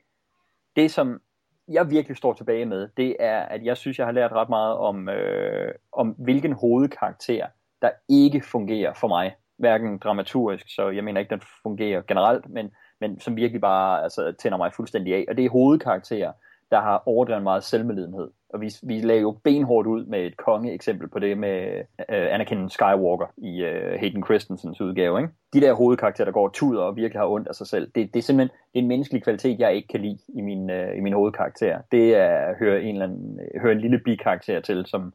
det 0.77 0.91
som 0.91 1.21
jeg 1.69 1.91
virkelig 1.91 2.17
står 2.17 2.33
tilbage 2.33 2.67
med, 2.67 2.89
det 2.97 3.17
er, 3.21 3.41
at 3.41 3.65
jeg 3.65 3.77
synes, 3.77 3.99
jeg 3.99 4.07
har 4.07 4.13
lært 4.13 4.33
ret 4.33 4.49
meget 4.49 4.77
om, 4.77 5.09
øh, 5.09 5.75
om 5.93 6.09
hvilken 6.19 6.53
hovedkarakter, 6.53 7.47
der 7.83 7.91
ikke 8.09 8.41
fungerer 8.41 8.93
for 8.95 9.09
mig. 9.09 9.35
Hverken 9.59 9.99
dramaturgisk, 9.99 10.75
så 10.75 10.89
jeg 10.89 11.05
mener 11.05 11.21
ikke, 11.21 11.31
den 11.31 11.43
fungerer 11.63 12.03
generelt, 12.03 12.49
men 12.49 12.71
men 13.01 13.21
som 13.21 13.37
virkelig 13.37 13.61
bare 13.61 14.03
altså, 14.03 14.33
tænder 14.39 14.59
mig 14.59 14.73
fuldstændig 14.73 15.15
af. 15.15 15.25
Og 15.29 15.37
det 15.37 15.45
er 15.45 15.51
hovedkarakterer, 15.51 16.33
der 16.71 16.81
har 16.81 17.03
overdrevet 17.07 17.43
meget 17.43 17.65
selvmedlidenhed. 17.65 18.31
Og 18.49 18.61
vi, 18.61 18.71
vi 18.83 19.01
lagde 19.01 19.21
jo 19.21 19.39
benhårdt 19.45 19.87
ud 19.87 20.05
med 20.05 20.21
et 20.27 20.37
kongeeksempel 20.37 21.09
på 21.09 21.19
det 21.19 21.39
med 21.39 21.79
øh, 22.11 22.35
Anakin 22.35 22.69
Skywalker 22.69 23.27
i 23.37 23.63
øh, 23.63 24.01
Hayden 24.01 24.25
Christensens 24.25 24.81
udgave. 24.81 25.21
Ikke? 25.21 25.33
De 25.53 25.61
der 25.61 25.73
hovedkarakterer, 25.73 26.25
der 26.25 26.33
går 26.33 26.49
tuder 26.49 26.83
og 26.83 26.97
virkelig 26.97 27.21
har 27.21 27.29
ondt 27.29 27.49
af 27.49 27.55
sig 27.55 27.67
selv, 27.67 27.91
det, 27.95 28.15
det 28.15 28.19
er 28.19 28.23
simpelthen 28.23 28.57
det 28.73 28.79
er 28.79 28.83
en 28.83 28.89
menneskelig 28.89 29.23
kvalitet, 29.23 29.61
jeg 29.61 29.75
ikke 29.75 29.89
kan 29.89 30.01
lide 30.01 30.19
i 30.29 30.41
min, 30.41 30.71
øh, 30.71 30.97
i 30.97 31.01
min 31.01 31.13
hovedkarakter. 31.13 31.79
Det 31.93 32.17
er 32.17 32.35
at 32.35 32.57
høre 32.59 32.83
en, 32.83 32.95
eller 32.95 33.07
anden, 33.07 33.41
høre 33.61 33.73
en 33.73 33.81
lille 33.81 33.99
bikarakter 33.99 34.61
til, 34.61 34.87
som, 34.87 35.13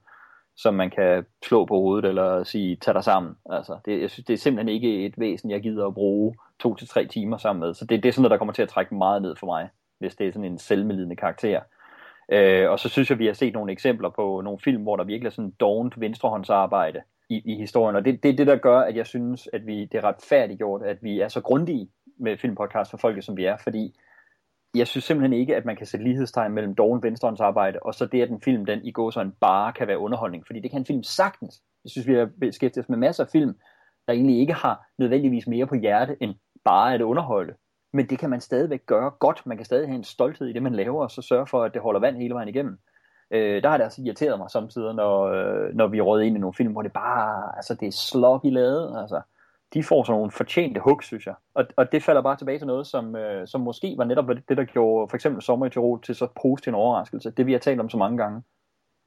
som 0.57 0.73
man 0.73 0.89
kan 0.89 1.25
slå 1.45 1.65
på 1.65 1.73
hovedet 1.73 2.09
eller 2.09 2.43
sige, 2.43 2.75
tag 2.75 2.93
dig 2.93 3.03
sammen. 3.03 3.35
Altså, 3.49 3.77
det, 3.85 4.01
jeg 4.01 4.09
synes, 4.09 4.25
det 4.25 4.33
er 4.33 4.37
simpelthen 4.37 4.75
ikke 4.75 5.05
et 5.05 5.13
væsen, 5.17 5.51
jeg 5.51 5.61
gider 5.61 5.87
at 5.87 5.93
bruge 5.93 6.35
to 6.59 6.75
til 6.75 6.87
tre 6.87 7.05
timer 7.05 7.37
sammen 7.37 7.59
med. 7.59 7.73
Så 7.73 7.85
det, 7.85 8.03
det 8.03 8.09
er 8.09 8.13
sådan 8.13 8.21
noget, 8.21 8.31
der 8.31 8.37
kommer 8.37 8.53
til 8.53 8.61
at 8.61 8.69
trække 8.69 8.95
meget 8.95 9.21
ned 9.21 9.35
for 9.35 9.45
mig, 9.45 9.69
hvis 9.99 10.15
det 10.15 10.27
er 10.27 10.31
sådan 10.31 10.51
en 10.51 10.57
selvmedlidende 10.57 11.15
karakter. 11.15 11.61
Øh, 12.31 12.69
og 12.69 12.79
så 12.79 12.89
synes 12.89 13.09
jeg, 13.09 13.19
vi 13.19 13.25
har 13.25 13.33
set 13.33 13.53
nogle 13.53 13.71
eksempler 13.71 14.09
på 14.09 14.41
nogle 14.41 14.59
film, 14.59 14.83
hvor 14.83 14.95
der 14.95 15.03
virkelig 15.03 15.27
er 15.27 15.33
sådan 15.33 15.53
dovent 15.59 15.99
venstrehåndsarbejde 15.99 17.01
i, 17.29 17.41
i 17.45 17.55
historien. 17.55 17.95
Og 17.95 18.05
det, 18.05 18.23
det 18.23 18.31
er 18.31 18.35
det, 18.35 18.47
der 18.47 18.55
gør, 18.55 18.79
at 18.79 18.95
jeg 18.95 19.07
synes, 19.07 19.49
at 19.53 19.67
vi, 19.67 19.85
det 19.85 19.97
er 19.97 20.03
retfærdiggjort, 20.03 20.83
at 20.83 20.97
vi 21.01 21.19
er 21.19 21.27
så 21.27 21.41
grundige 21.41 21.89
med 22.17 22.37
filmpodcast 22.37 22.91
for 22.91 22.97
folket, 22.97 23.23
som 23.23 23.37
vi 23.37 23.45
er. 23.45 23.57
Fordi 23.57 23.95
jeg 24.75 24.87
synes 24.87 25.05
simpelthen 25.05 25.39
ikke, 25.39 25.55
at 25.55 25.65
man 25.65 25.75
kan 25.75 25.85
sætte 25.85 26.03
lighedstegn 26.03 26.51
mellem 26.53 26.75
doven 26.75 27.03
venstrehåndsarbejde, 27.03 27.79
og 27.81 27.93
så 27.93 28.05
det, 28.05 28.21
at 28.21 28.29
en 28.29 28.41
film, 28.41 28.65
den 28.65 28.79
i 28.83 28.91
går 28.91 29.09
så 29.09 29.21
en 29.21 29.33
bare 29.41 29.73
kan 29.73 29.87
være 29.87 29.99
underholdning. 29.99 30.43
Fordi 30.47 30.59
det 30.59 30.71
kan 30.71 30.79
en 30.79 30.85
film 30.85 31.03
sagtens. 31.03 31.61
Jeg 31.83 31.91
synes, 31.91 32.07
vi 32.07 32.13
har 32.13 32.29
beskæftiget 32.39 32.85
os 32.85 32.89
med 32.89 32.97
masser 32.97 33.23
af 33.23 33.29
film, 33.29 33.55
der 34.07 34.13
egentlig 34.13 34.39
ikke 34.39 34.53
har 34.53 34.85
nødvendigvis 34.97 35.47
mere 35.47 35.67
på 35.67 35.75
hjerte, 35.75 36.17
end 36.21 36.35
bare 36.65 36.93
at 36.93 37.01
underholde. 37.01 37.53
Men 37.93 38.09
det 38.09 38.19
kan 38.19 38.29
man 38.29 38.41
stadigvæk 38.41 38.85
gøre 38.85 39.11
godt. 39.19 39.41
Man 39.45 39.57
kan 39.57 39.65
stadig 39.65 39.87
have 39.87 39.95
en 39.95 40.03
stolthed 40.03 40.47
i 40.47 40.53
det, 40.53 40.63
man 40.63 40.75
laver, 40.75 41.03
og 41.03 41.11
så 41.11 41.21
sørge 41.21 41.47
for, 41.47 41.63
at 41.63 41.73
det 41.73 41.81
holder 41.81 41.99
vand 41.99 42.17
hele 42.17 42.33
vejen 42.33 42.49
igennem. 42.49 42.77
Øh, 43.31 43.63
der 43.63 43.69
har 43.69 43.77
det 43.77 43.83
altså 43.83 44.01
irriteret 44.01 44.39
mig 44.39 44.51
samtidig, 44.51 44.93
når, 44.93 45.23
øh, 45.23 45.75
når 45.75 45.87
vi 45.87 46.01
råd 46.01 46.21
ind 46.21 46.37
i 46.37 46.39
nogle 46.39 46.53
film, 46.53 46.71
hvor 46.71 46.81
det 46.81 46.93
bare, 46.93 47.55
altså 47.55 47.75
det 47.75 47.87
er 47.87 47.91
sloppy 47.91 48.45
lavet, 48.45 49.01
altså. 49.01 49.21
De 49.75 49.83
får 49.83 50.03
sådan 50.03 50.17
nogle 50.17 50.31
fortjente 50.31 50.81
hug, 50.81 51.03
synes 51.03 51.25
jeg. 51.25 51.35
Og, 51.53 51.65
og 51.75 51.91
det 51.91 52.03
falder 52.03 52.21
bare 52.21 52.35
tilbage 52.35 52.59
til 52.59 52.67
noget, 52.67 52.87
som, 52.87 53.15
øh, 53.15 53.47
som 53.47 53.61
måske 53.61 53.95
var 53.97 54.03
netop 54.03 54.27
det, 54.49 54.57
der 54.57 54.63
gjorde 54.63 55.09
for 55.09 55.15
eksempel 55.15 55.41
Sommer 55.41 55.65
i 55.65 55.69
Tirol 55.69 56.01
til 56.01 56.15
så 56.15 56.27
positiv 56.41 56.69
en 56.69 56.75
overraskelse. 56.75 57.31
Det 57.31 57.45
vi 57.45 57.51
har 57.51 57.59
talt 57.59 57.79
om 57.79 57.89
så 57.89 57.97
mange 57.97 58.17
gange. 58.17 58.41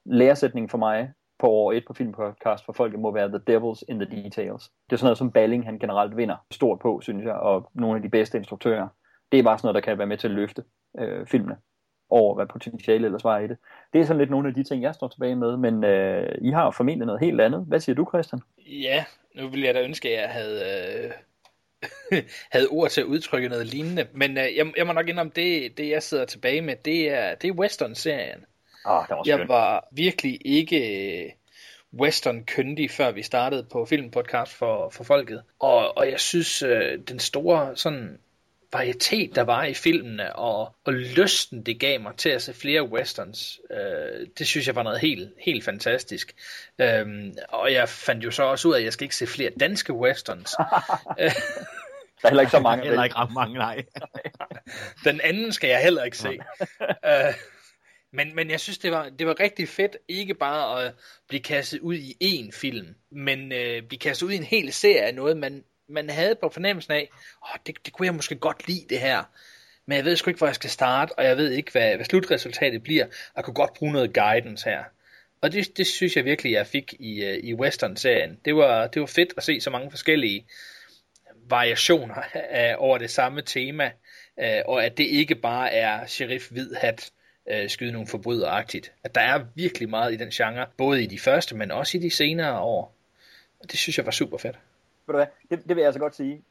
Læresætningen 0.06 0.68
for 0.68 0.78
mig 0.78 1.12
på 1.38 1.50
år 1.50 1.72
1 1.72 1.84
på 1.86 1.94
filmpodcast 1.94 2.64
for 2.64 2.72
folket 2.72 3.00
må 3.00 3.10
være 3.10 3.28
The 3.28 3.40
Devils 3.46 3.84
in 3.88 4.00
the 4.00 4.22
Details. 4.22 4.70
Det 4.90 4.92
er 4.92 4.96
sådan 4.96 5.06
noget, 5.06 5.18
som 5.18 5.32
Balling 5.32 5.64
han 5.64 5.78
generelt 5.78 6.16
vinder 6.16 6.36
stort 6.50 6.78
på, 6.78 7.00
synes 7.00 7.24
jeg, 7.24 7.34
og 7.34 7.70
nogle 7.74 7.96
af 7.96 8.02
de 8.02 8.08
bedste 8.08 8.38
instruktører. 8.38 8.88
Det 9.32 9.38
er 9.38 9.42
bare 9.42 9.58
sådan 9.58 9.66
noget, 9.66 9.74
der 9.74 9.90
kan 9.90 9.98
være 9.98 10.06
med 10.06 10.16
til 10.16 10.28
at 10.28 10.34
løfte 10.34 10.64
øh, 10.98 11.26
filmene 11.26 11.56
over, 12.10 12.34
hvad 12.34 12.46
potentiale 12.46 13.04
ellers 13.04 13.24
var 13.24 13.38
i 13.38 13.48
det. 13.48 13.56
Det 13.92 14.00
er 14.00 14.04
sådan 14.04 14.18
lidt 14.18 14.30
nogle 14.30 14.48
af 14.48 14.54
de 14.54 14.62
ting, 14.62 14.82
jeg 14.82 14.94
står 14.94 15.08
tilbage 15.08 15.36
med, 15.36 15.56
men 15.56 15.84
øh, 15.84 16.34
I 16.40 16.50
har 16.50 16.64
jo 16.64 16.70
formentlig 16.70 17.06
noget 17.06 17.20
helt 17.20 17.40
andet. 17.40 17.64
Hvad 17.68 17.80
siger 17.80 17.96
du, 17.96 18.06
Christian? 18.10 18.40
Ja, 18.58 19.04
nu 19.38 19.48
vil 19.48 19.60
jeg 19.60 19.74
da 19.74 19.82
ønske, 19.82 20.08
at 20.08 20.20
jeg 20.20 20.30
havde, 20.30 21.12
øh, 22.12 22.22
havde 22.52 22.68
ord 22.68 22.90
til 22.90 23.00
at 23.00 23.06
udtrykke 23.06 23.48
noget 23.48 23.66
lignende, 23.66 24.06
men 24.12 24.38
øh, 24.38 24.56
jeg, 24.56 24.72
jeg 24.76 24.86
må 24.86 24.92
nok 24.92 25.08
indrømme, 25.08 25.32
det, 25.36 25.78
det 25.78 25.88
jeg 25.88 26.02
sidder 26.02 26.24
tilbage 26.24 26.60
med, 26.60 26.76
det 26.84 27.10
er, 27.10 27.34
det 27.34 27.48
er 27.48 27.52
western-serien. 27.52 28.44
Oh, 28.84 29.02
det 29.08 29.16
var 29.16 29.22
jeg 29.26 29.48
var 29.48 29.88
virkelig 29.92 30.38
ikke 30.44 31.34
western 32.00 32.44
kyndig, 32.44 32.90
før 32.90 33.10
vi 33.10 33.22
startede 33.22 33.66
på 33.72 33.84
filmpodcast 33.84 34.54
for, 34.54 34.90
for 34.90 35.04
folket. 35.04 35.42
Og, 35.58 35.98
og 35.98 36.10
jeg 36.10 36.20
synes, 36.20 36.62
øh, 36.62 36.98
den 37.08 37.18
store 37.18 37.76
sådan 37.76 38.18
varietet, 38.72 39.34
der 39.34 39.42
var 39.42 39.64
i 39.64 39.74
filmene, 39.74 40.36
og, 40.36 40.74
og 40.84 40.92
lysten, 40.92 41.62
det 41.62 41.80
gav 41.80 42.00
mig 42.00 42.16
til 42.16 42.28
at 42.28 42.42
se 42.42 42.54
flere 42.54 42.82
westerns, 42.82 43.60
øh, 43.70 44.26
det 44.38 44.46
synes 44.46 44.66
jeg 44.66 44.74
var 44.74 44.82
noget 44.82 45.00
helt, 45.00 45.32
helt 45.38 45.64
fantastisk. 45.64 46.34
Øhm, 46.78 47.36
og 47.48 47.72
jeg 47.72 47.88
fandt 47.88 48.24
jo 48.24 48.30
så 48.30 48.42
også 48.42 48.68
ud 48.68 48.74
af, 48.74 48.78
at 48.78 48.84
jeg 48.84 48.92
skal 48.92 49.04
ikke 49.04 49.16
se 49.16 49.26
flere 49.26 49.50
danske 49.60 49.92
westerns. 49.92 50.50
Der 52.22 52.26
er 52.26 52.28
heller 52.28 52.40
ikke 52.40 52.50
så 52.50 52.60
mange. 52.60 52.84
heller 52.88 53.04
ikke 53.04 53.16
ret 53.16 53.32
mange, 53.32 53.54
nej. 53.54 53.84
Den 55.04 55.20
anden 55.20 55.52
skal 55.52 55.70
jeg 55.70 55.82
heller 55.82 56.04
ikke 56.04 56.18
se. 56.18 56.38
øh, 56.80 57.34
men, 58.12 58.34
men 58.34 58.50
jeg 58.50 58.60
synes, 58.60 58.78
det 58.78 58.92
var, 58.92 59.08
det 59.08 59.26
var 59.26 59.40
rigtig 59.40 59.68
fedt, 59.68 59.96
ikke 60.08 60.34
bare 60.34 60.84
at 60.84 60.94
blive 61.28 61.42
kastet 61.42 61.80
ud 61.80 61.94
i 61.94 62.16
én 62.22 62.50
film, 62.60 62.94
men 63.10 63.52
øh, 63.52 63.82
blive 63.82 63.98
kastet 63.98 64.26
ud 64.26 64.32
i 64.32 64.36
en 64.36 64.42
hel 64.42 64.72
serie 64.72 65.02
af 65.02 65.14
noget, 65.14 65.36
man, 65.36 65.64
man 65.88 66.10
havde 66.10 66.34
på 66.34 66.48
fornemmelsen 66.48 66.92
af, 66.92 67.08
åh, 67.42 67.58
det, 67.66 67.76
det 67.84 67.92
kunne 67.92 68.06
jeg 68.06 68.14
måske 68.14 68.36
godt 68.36 68.68
lide 68.68 68.86
det 68.88 69.00
her, 69.00 69.22
men 69.86 69.96
jeg 69.96 70.04
ved 70.04 70.16
sgu 70.16 70.30
ikke, 70.30 70.38
hvor 70.38 70.46
jeg 70.46 70.54
skal 70.54 70.70
starte, 70.70 71.18
og 71.18 71.24
jeg 71.24 71.36
ved 71.36 71.50
ikke, 71.50 71.72
hvad, 71.72 71.96
hvad 71.96 72.04
slutresultatet 72.04 72.82
bliver, 72.82 73.06
jeg 73.36 73.44
kunne 73.44 73.54
godt 73.54 73.74
bruge 73.74 73.92
noget 73.92 74.14
guidance 74.14 74.70
her. 74.70 74.84
Og 75.40 75.52
det, 75.52 75.76
det 75.76 75.86
synes 75.86 76.16
jeg 76.16 76.24
virkelig, 76.24 76.52
jeg 76.52 76.66
fik 76.66 76.94
i, 76.98 77.24
øh, 77.24 77.38
i 77.42 77.54
Western-serien. 77.54 78.38
Det 78.44 78.56
var, 78.56 78.86
det 78.86 79.00
var 79.00 79.06
fedt 79.06 79.34
at 79.36 79.42
se 79.42 79.60
så 79.60 79.70
mange 79.70 79.90
forskellige 79.90 80.46
variationer 81.48 82.22
af, 82.34 82.74
over 82.78 82.98
det 82.98 83.10
samme 83.10 83.42
tema, 83.42 83.90
øh, 84.40 84.60
og 84.66 84.84
at 84.84 84.98
det 84.98 85.04
ikke 85.04 85.34
bare 85.34 85.72
er 85.72 86.06
sheriff 86.06 86.50
hvid 86.50 86.74
hat, 86.74 87.10
øh, 87.50 87.70
skyde 87.70 87.92
nogle 87.92 88.08
forbryderagtigt. 88.08 88.92
At 89.04 89.14
der 89.14 89.20
er 89.20 89.44
virkelig 89.54 89.90
meget 89.90 90.12
i 90.12 90.16
den 90.16 90.30
genre, 90.30 90.66
både 90.76 91.02
i 91.02 91.06
de 91.06 91.18
første, 91.18 91.56
men 91.56 91.70
også 91.70 91.98
i 91.98 92.00
de 92.00 92.10
senere 92.10 92.60
år. 92.60 92.94
Og 93.60 93.70
det 93.70 93.78
synes 93.78 93.98
jeg 93.98 94.06
var 94.06 94.12
super 94.12 94.38
fedt. 94.38 94.56
Ved 95.08 95.12
du 95.12 95.18
hvad, 95.18 95.26
det, 95.50 95.68
det 95.68 95.76
vil 95.76 95.82
jeg 95.82 95.86
altså 95.86 96.00
godt 96.00 96.14
sige. 96.14 96.42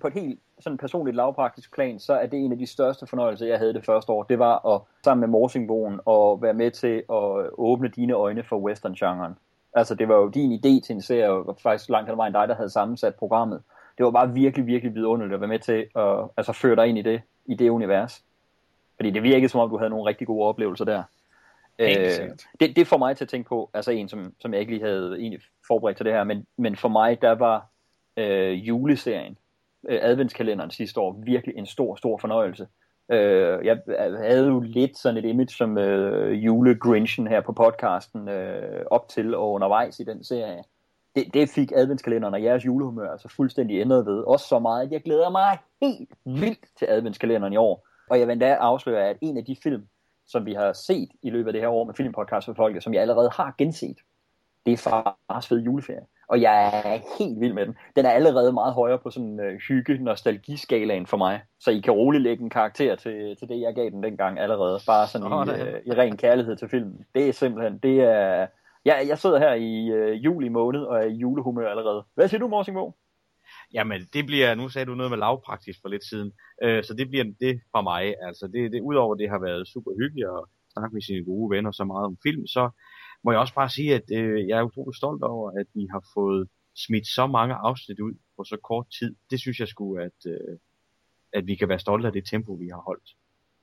På 0.00 0.06
et 0.06 0.12
helt 0.12 0.40
sådan 0.60 0.78
personligt 0.78 1.16
lavpraktisk 1.16 1.74
plan, 1.74 1.98
så 2.00 2.12
er 2.12 2.26
det 2.26 2.38
en 2.38 2.52
af 2.52 2.58
de 2.58 2.66
største 2.66 3.06
fornøjelser, 3.06 3.46
jeg 3.46 3.58
havde 3.58 3.74
det 3.74 3.84
første 3.84 4.12
år. 4.12 4.22
Det 4.22 4.38
var 4.38 4.74
at 4.74 4.80
sammen 5.04 5.20
med 5.20 5.28
Morsingbogen 5.28 6.00
og 6.04 6.42
være 6.42 6.54
med 6.54 6.70
til 6.70 6.96
at 6.96 7.50
åbne 7.58 7.88
dine 7.88 8.12
øjne 8.12 8.42
for 8.42 8.56
western-genren. 8.56 9.34
Altså 9.74 9.94
det 9.94 10.08
var 10.08 10.16
jo 10.16 10.28
din 10.28 10.52
idé 10.52 10.86
til 10.86 10.94
en 10.94 11.02
serie, 11.02 11.30
og 11.30 11.58
faktisk 11.62 11.90
langt 11.90 12.08
hen 12.08 12.16
vejen 12.16 12.32
dig, 12.32 12.48
der 12.48 12.54
havde 12.54 12.70
sammensat 12.70 13.14
programmet. 13.14 13.62
Det 13.98 14.04
var 14.04 14.10
bare 14.10 14.32
virkelig, 14.32 14.66
virkelig 14.66 14.94
vidunderligt 14.94 15.34
at 15.34 15.40
være 15.40 15.48
med 15.48 15.58
til 15.58 15.86
at 15.96 16.28
altså, 16.36 16.52
føre 16.52 16.76
dig 16.76 16.86
ind 16.86 16.98
i 16.98 17.02
det, 17.02 17.22
i 17.46 17.54
det 17.54 17.68
univers. 17.68 18.24
Fordi 18.96 19.10
det 19.10 19.22
virkede 19.22 19.48
som 19.48 19.60
om, 19.60 19.70
du 19.70 19.78
havde 19.78 19.90
nogle 19.90 20.08
rigtig 20.08 20.26
gode 20.26 20.48
oplevelser 20.48 20.84
der. 20.84 21.02
Øh, 21.78 21.88
det, 22.60 22.76
det 22.76 22.86
får 22.86 22.96
mig 22.96 23.16
til 23.16 23.24
at 23.24 23.28
tænke 23.28 23.48
på, 23.48 23.70
altså 23.74 23.90
en, 23.90 24.08
som, 24.08 24.34
som 24.38 24.52
jeg 24.52 24.60
ikke 24.60 24.72
lige 24.72 24.84
havde 24.84 25.16
egentlig 25.18 25.40
forberedt 25.66 25.96
til 25.96 26.06
det 26.06 26.12
her, 26.12 26.24
men, 26.24 26.46
men 26.56 26.76
for 26.76 26.88
mig, 26.88 27.22
der 27.22 27.32
var 27.32 27.66
øh, 28.16 28.68
juleserien, 28.68 29.38
øh, 29.88 29.98
adventskalenderen 30.02 30.70
sidste 30.70 31.00
år, 31.00 31.20
virkelig 31.24 31.56
en 31.56 31.66
stor, 31.66 31.96
stor 31.96 32.18
fornøjelse. 32.18 32.66
Øh, 33.12 33.66
jeg 33.66 33.78
havde 34.18 34.46
jo 34.46 34.60
lidt 34.60 34.98
sådan 34.98 35.24
et 35.24 35.28
image 35.28 35.48
som 35.48 35.78
øh, 35.78 36.44
julegrinchen 36.44 37.26
her 37.26 37.40
på 37.40 37.52
podcasten 37.52 38.28
øh, 38.28 38.84
op 38.90 39.08
til 39.08 39.34
og 39.34 39.52
undervejs 39.52 40.00
i 40.00 40.04
den 40.04 40.24
serie. 40.24 40.62
Det, 41.14 41.34
det 41.34 41.48
fik 41.48 41.72
adventskalenderen 41.74 42.34
og 42.34 42.42
jeres 42.42 42.66
julehumør 42.66 43.10
altså 43.10 43.28
fuldstændig 43.28 43.80
ændret 43.80 44.06
ved. 44.06 44.18
Også 44.18 44.48
så 44.48 44.58
meget, 44.58 44.86
at 44.86 44.92
jeg 44.92 45.02
glæder 45.02 45.30
mig 45.30 45.58
helt 45.82 46.10
vildt 46.24 46.66
til 46.78 46.86
adventskalenderen 46.90 47.52
i 47.52 47.56
år. 47.56 47.88
Og 48.10 48.18
jeg 48.18 48.26
vil 48.26 48.32
endda 48.32 48.54
afsløre, 48.54 49.08
at 49.08 49.16
en 49.20 49.36
af 49.36 49.44
de 49.44 49.56
film, 49.62 49.88
som 50.26 50.46
vi 50.46 50.54
har 50.54 50.72
set 50.72 51.08
i 51.22 51.30
løbet 51.30 51.46
af 51.46 51.52
det 51.52 51.62
her 51.62 51.68
år 51.68 51.84
med 51.84 51.94
Filmpodcast 51.94 52.46
for 52.46 52.54
Folket, 52.54 52.82
som 52.82 52.94
jeg 52.94 53.02
allerede 53.02 53.30
har 53.32 53.54
genset, 53.58 53.96
det 54.66 54.72
er 54.72 54.76
Fars 54.76 55.48
Fede 55.48 55.60
Juleferie. 55.60 56.06
Og 56.28 56.40
jeg 56.40 56.82
er 56.84 56.98
helt 57.18 57.40
vild 57.40 57.52
med 57.52 57.66
den. 57.66 57.76
Den 57.96 58.06
er 58.06 58.10
allerede 58.10 58.52
meget 58.52 58.74
højere 58.74 58.98
på 58.98 59.10
sådan 59.10 59.40
uh, 59.40 59.58
hygge 59.68 59.98
nostalgiskalaen 60.04 61.06
for 61.06 61.16
mig. 61.16 61.40
Så 61.60 61.70
I 61.70 61.80
kan 61.80 61.92
roligt 61.92 62.22
lægge 62.22 62.42
en 62.42 62.50
karakter 62.50 62.96
til, 62.96 63.36
til 63.38 63.48
det, 63.48 63.60
jeg 63.60 63.74
gav 63.74 63.90
den 63.90 64.02
dengang 64.02 64.38
allerede. 64.38 64.80
Bare 64.86 65.06
sådan 65.06 65.26
i, 65.26 65.30
Sådan. 65.30 65.74
uh, 65.74 65.80
i 65.86 65.92
ren 66.00 66.16
kærlighed 66.16 66.56
til 66.56 66.68
filmen. 66.68 67.06
Det 67.14 67.28
er 67.28 67.32
simpelthen, 67.32 67.78
det 67.78 68.00
er... 68.00 68.46
Jeg, 68.84 69.04
jeg 69.08 69.18
sidder 69.18 69.38
her 69.38 69.54
i 69.54 69.72
uh, 69.98 70.24
juli 70.24 70.48
måned 70.48 70.80
og 70.80 70.98
er 70.98 71.06
i 71.06 71.14
julehumør 71.14 71.68
allerede. 71.70 72.04
Hvad 72.14 72.28
siger 72.28 72.40
du, 72.40 72.48
Morsingbo? 72.48 72.94
Jamen, 73.74 74.00
det 74.12 74.26
bliver, 74.26 74.54
nu 74.54 74.68
sagde 74.68 74.86
du 74.86 74.94
noget 74.94 75.10
med 75.10 75.18
lavpraktisk 75.18 75.78
for 75.82 75.88
lidt 75.88 76.04
siden, 76.04 76.32
øh, 76.62 76.84
så 76.84 76.94
det 76.94 77.08
bliver 77.08 77.24
det 77.40 77.60
fra 77.72 77.82
mig. 77.82 78.14
Altså, 78.22 78.46
det, 78.46 78.72
det, 78.72 78.80
udover 78.80 79.14
det 79.14 79.30
har 79.30 79.38
været 79.38 79.68
super 79.68 79.92
hyggeligt 80.00 80.28
at 80.28 80.42
snakke 80.72 80.94
med 80.94 81.02
sine 81.02 81.24
gode 81.24 81.50
venner 81.54 81.72
så 81.72 81.84
meget 81.84 82.04
om 82.04 82.16
film, 82.26 82.46
så 82.46 82.70
må 83.26 83.32
jeg 83.32 83.40
også 83.40 83.54
bare 83.54 83.68
sige, 83.68 83.94
at 83.94 84.06
øh, 84.12 84.48
jeg 84.48 84.58
er 84.58 84.62
utrolig 84.62 84.96
stolt 84.96 85.22
over, 85.22 85.50
at 85.60 85.66
vi 85.74 85.86
har 85.90 86.02
fået 86.14 86.48
smidt 86.74 87.06
så 87.06 87.26
mange 87.26 87.54
afsnit 87.54 88.00
ud 88.00 88.14
på 88.36 88.44
så 88.44 88.56
kort 88.62 88.86
tid. 88.98 89.14
Det 89.30 89.40
synes 89.40 89.60
jeg 89.60 89.68
skulle, 89.68 90.04
at, 90.04 90.20
øh, 90.26 90.58
at 91.32 91.46
vi 91.46 91.54
kan 91.54 91.68
være 91.68 91.78
stolte 91.78 92.06
af 92.06 92.12
det 92.12 92.26
tempo, 92.26 92.52
vi 92.52 92.68
har 92.68 92.80
holdt. 92.80 93.08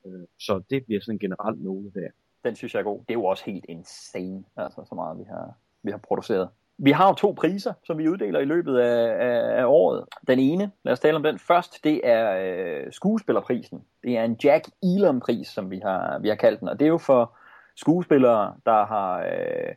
Øh, 0.05 0.27
så 0.39 0.61
det 0.69 0.85
bliver 0.85 1.01
sådan 1.01 1.15
en 1.15 1.19
generelt 1.19 1.63
note 1.63 1.91
der. 1.99 2.09
Den 2.45 2.55
synes 2.55 2.73
jeg 2.73 2.79
er 2.79 2.83
god. 2.83 2.99
Det 2.99 3.09
er 3.09 3.13
jo 3.13 3.25
også 3.25 3.43
helt 3.45 3.65
insane, 3.69 4.43
altså 4.57 4.85
så 4.89 4.95
meget 4.95 5.19
vi 5.19 5.23
har, 5.23 5.53
vi 5.83 5.91
har 5.91 5.97
produceret. 5.97 6.49
Vi 6.77 6.91
har 6.91 7.07
jo 7.07 7.13
to 7.13 7.31
priser, 7.31 7.73
som 7.83 7.97
vi 7.97 8.09
uddeler 8.09 8.39
i 8.39 8.45
løbet 8.45 8.77
af, 8.77 9.25
af, 9.27 9.61
af 9.61 9.65
året. 9.65 10.05
Den 10.27 10.39
ene, 10.39 10.71
lad 10.83 10.93
os 10.93 10.99
tale 10.99 11.15
om 11.15 11.23
den 11.23 11.39
først, 11.39 11.83
det 11.83 12.01
er 12.03 12.25
øh, 12.41 12.91
skuespillerprisen. 12.91 13.83
Det 14.03 14.17
er 14.17 14.23
en 14.23 14.39
Jack 14.43 14.69
Elam-pris, 14.83 15.47
som 15.47 15.71
vi 15.71 15.79
har, 15.79 16.19
vi 16.19 16.27
har 16.27 16.35
kaldt 16.35 16.59
den, 16.59 16.69
og 16.69 16.79
det 16.79 16.85
er 16.85 16.89
jo 16.89 16.97
for 16.97 17.37
skuespillere, 17.75 18.55
der 18.65 18.85
har 18.85 19.19
øh, 19.19 19.75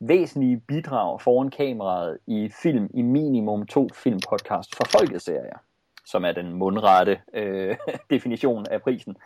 væsentlige 0.00 0.60
bidrag 0.68 1.20
foran 1.20 1.50
kameraet 1.50 2.18
i 2.26 2.50
film 2.62 2.90
i 2.94 3.02
minimum 3.02 3.66
to 3.66 3.88
filmpodcast 3.94 4.76
for 4.76 4.84
folkeserier 4.98 5.58
som 6.08 6.24
er 6.24 6.32
den 6.32 6.52
mundrette 6.52 7.18
øh, 7.34 7.76
definition 8.10 8.66
af 8.70 8.82
prisen. 8.82 9.16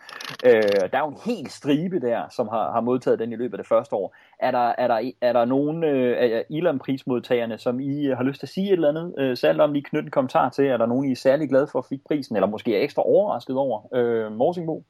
Øh, 0.45 0.51
der 0.91 0.97
er 0.97 0.99
jo 0.99 1.07
en 1.07 1.17
helt 1.25 1.51
stribe 1.51 1.99
der, 1.99 2.29
som 2.29 2.47
har, 2.47 2.71
har 2.71 2.81
modtaget 2.81 3.19
den 3.19 3.33
i 3.33 3.35
løbet 3.35 3.53
af 3.53 3.57
det 3.57 3.67
første 3.67 3.95
år. 3.95 4.15
Er 4.39 4.51
der, 4.51 4.73
er 4.77 4.87
der, 4.87 5.11
er 5.21 5.33
der 5.33 5.45
nogen 5.45 5.83
øh, 5.83 6.17
af 6.19 6.45
Ilam-prismodtagerne, 6.49 7.57
som 7.57 7.79
I 7.79 8.05
har 8.05 8.23
lyst 8.23 8.39
til 8.39 8.45
at 8.45 8.49
sige 8.49 8.67
et 8.67 8.73
eller 8.73 8.89
andet, 8.89 9.13
øh, 9.17 9.37
særligt 9.37 9.61
om 9.61 9.73
lige 9.73 9.83
knytte 9.83 10.07
en 10.07 10.11
kommentar 10.11 10.49
til? 10.49 10.65
Er 10.65 10.77
der 10.77 10.85
nogen, 10.85 11.05
I 11.05 11.11
er 11.11 11.15
særlig 11.15 11.49
glade 11.49 11.67
for 11.67 11.79
at 11.79 11.85
fik 11.85 11.99
prisen, 12.07 12.35
eller 12.35 12.47
måske 12.47 12.77
er 12.77 12.83
ekstra 12.83 13.01
overrasket 13.05 13.55
over? 13.55 13.81
Øh, 13.93 14.31
Morsingbo? 14.31 14.83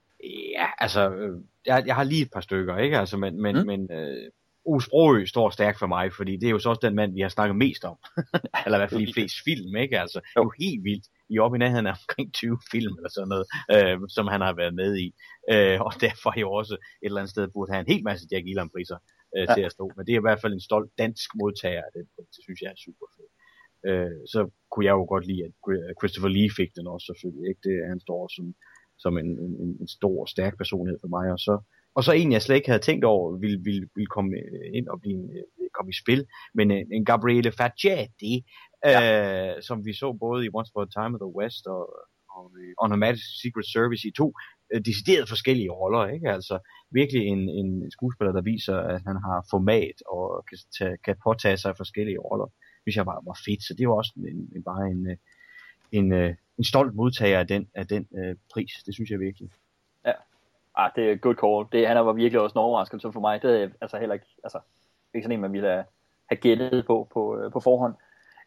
Ja, 0.58 0.68
altså, 0.78 1.10
øh, 1.10 1.42
jeg, 1.66 1.84
jeg 1.86 1.96
har 1.96 2.04
lige 2.04 2.22
et 2.22 2.32
par 2.34 2.42
stykker, 2.42 2.78
ikke? 2.78 3.00
Altså, 3.00 3.18
men, 3.18 3.42
men, 3.42 3.56
mm. 3.56 3.66
men 3.66 3.92
øh, 3.92 4.32
Ove 4.66 4.82
Sprogø 4.82 5.26
står 5.26 5.50
stærkt 5.50 5.80
for 5.80 5.88
mig, 5.88 6.14
fordi 6.14 6.34
det 6.38 6.48
er 6.48 6.52
jo 6.52 6.60
så 6.60 6.70
også 6.70 6.88
den 6.88 6.96
mand, 6.96 7.14
vi 7.14 7.22
har 7.22 7.30
snakket 7.30 7.56
mest 7.56 7.84
om. 7.86 7.98
eller 8.66 8.78
i 8.78 8.80
hvert 8.80 8.90
fald 8.90 9.08
i 9.08 9.14
flest 9.14 9.36
film, 9.44 9.76
ikke? 9.76 10.00
Altså, 10.00 10.20
det 10.20 10.40
er 10.40 10.48
jo 10.50 10.54
helt 10.60 10.84
vildt. 10.84 11.06
I 11.30 11.40
oppe 11.40 11.56
i 11.58 11.60
nærheden 11.60 11.88
af 11.88 11.96
omkring 12.02 12.34
20 12.34 12.58
film 12.72 12.94
eller 12.98 13.10
sådan 13.10 13.32
noget, 13.34 13.46
øh, 13.74 14.00
som 14.16 14.28
han 14.28 14.42
har 14.42 14.54
været 14.54 14.76
med 14.82 14.92
i. 15.06 15.08
Øh, 15.54 15.82
og 15.88 15.94
derfor 16.06 16.40
jo 16.40 16.52
også 16.52 16.74
et 16.74 16.80
eller 17.02 17.22
andet 17.22 17.32
sted 17.36 17.48
burde 17.54 17.72
have 17.74 17.84
en 17.86 17.94
hel 17.94 18.04
masse 18.04 18.28
Jack 18.32 18.46
Elam-priser 18.48 19.00
øh, 19.38 19.46
ja. 19.50 19.54
til 19.56 19.64
at 19.68 19.72
stå. 19.72 19.86
Men 19.96 20.06
det 20.06 20.14
er 20.14 20.22
i 20.22 20.28
hvert 20.28 20.42
fald 20.42 20.54
en 20.54 20.68
stolt 20.70 20.92
dansk 20.98 21.30
modtager 21.40 21.84
af 21.88 21.92
den 21.98 22.06
pris. 22.16 22.30
Det 22.36 22.44
synes 22.44 22.60
jeg 22.62 22.70
er 22.72 22.80
super 22.86 23.08
fedt. 23.16 23.32
Øh, 23.90 24.20
så 24.34 24.40
kunne 24.72 24.86
jeg 24.86 24.96
jo 25.00 25.06
godt 25.14 25.26
lide, 25.30 25.44
at 25.48 25.54
Christopher 26.00 26.32
Lee 26.36 26.52
fik 26.60 26.72
den 26.78 26.86
også 26.94 27.06
selvfølgelig. 27.10 27.46
Ikke? 27.50 27.62
Det, 27.68 27.76
han 27.92 28.00
står 28.06 28.22
som, 28.36 28.46
som 28.98 29.18
en, 29.18 29.26
en, 29.26 29.78
en 29.82 29.88
stor, 29.88 30.26
stærk 30.26 30.58
personlighed 30.58 31.00
for 31.02 31.08
mig. 31.08 31.32
Og 31.32 31.40
så, 31.40 31.62
og 31.96 32.04
så 32.04 32.12
en, 32.12 32.32
jeg 32.32 32.42
slet 32.42 32.56
ikke 32.56 32.70
havde 32.70 32.84
tænkt 32.84 33.06
over, 33.06 33.38
ville, 33.38 33.60
ville, 33.64 33.88
ville 33.96 34.08
komme 34.08 34.32
ind 34.74 34.88
og 34.88 35.02
blive, 35.02 35.30
komme 35.74 35.90
i 35.90 36.02
spil. 36.04 36.26
Men 36.54 36.72
en, 36.72 36.88
en 36.94 37.06
Gabriele 37.06 37.52
Fagiati, 37.52 38.34
ja. 38.86 39.02
øh, 39.56 39.62
som 39.68 39.86
vi 39.86 39.94
så 39.94 40.18
både 40.20 40.46
i 40.46 40.50
Once 40.54 40.72
Upon 40.72 40.88
a 40.88 40.94
Time 40.96 41.16
of 41.16 41.22
the 41.26 41.36
West 41.40 41.64
og, 41.76 41.84
og 42.36 42.44
On 42.82 42.92
Her 42.92 43.02
Majesty's 43.04 43.42
Secret 43.44 43.68
Service 43.76 44.08
i 44.08 44.12
to 44.22 44.28
øh, 44.74 44.82
decideret 44.90 45.30
forskellige 45.34 45.72
roller. 45.80 46.04
Ikke? 46.16 46.30
Altså 46.38 46.56
virkelig 47.00 47.22
en, 47.34 47.44
en 47.60 47.92
skuespiller, 47.96 48.34
der 48.38 48.50
viser, 48.52 48.78
at 48.94 49.02
han 49.08 49.18
har 49.28 49.38
format 49.54 49.98
og 50.16 50.26
kan, 50.50 50.58
tage, 50.78 50.98
kan 51.06 51.16
påtage 51.28 51.58
sig 51.58 51.78
forskellige 51.78 52.24
roller. 52.28 52.50
Hvis 52.84 52.96
jeg 52.96 53.06
var, 53.06 53.18
var 53.30 53.38
fedt, 53.46 53.64
så 53.68 53.74
det 53.78 53.88
var 53.88 53.96
også 54.02 54.14
en, 54.34 54.42
en, 54.56 54.64
bare 54.70 54.84
en, 54.94 55.04
en, 55.94 56.14
en, 56.14 56.36
en 56.58 56.64
stolt 56.64 56.96
modtager 56.96 57.40
af 57.40 57.48
den, 57.48 57.70
af 57.76 57.88
den 57.88 58.08
øh, 58.18 58.36
pris. 58.54 58.72
Det 58.86 58.94
synes 58.94 59.10
jeg 59.10 59.20
virkelig. 59.20 59.50
Ja, 60.06 60.12
ah, 60.76 60.92
det 60.96 61.12
er 61.12 61.16
good 61.16 61.36
call. 61.36 61.80
Det, 61.80 61.88
han 61.88 62.06
var 62.06 62.14
virkelig 62.14 62.42
også 62.42 62.54
en 62.54 62.64
overraskelse 62.64 63.12
for 63.12 63.20
mig. 63.20 63.42
Det 63.42 63.64
er 63.64 63.70
altså 63.82 63.98
heller 63.98 64.14
ikke, 64.14 64.26
altså, 64.44 64.60
ikke 65.14 65.26
sådan 65.26 65.38
en, 65.38 65.42
man 65.42 65.54
ville 65.54 65.68
have, 65.68 65.84
have 66.30 66.38
gættet 66.38 66.86
på, 66.86 67.08
på, 67.14 67.40
øh, 67.40 67.52
på 67.52 67.60
forhånd. 67.60 67.96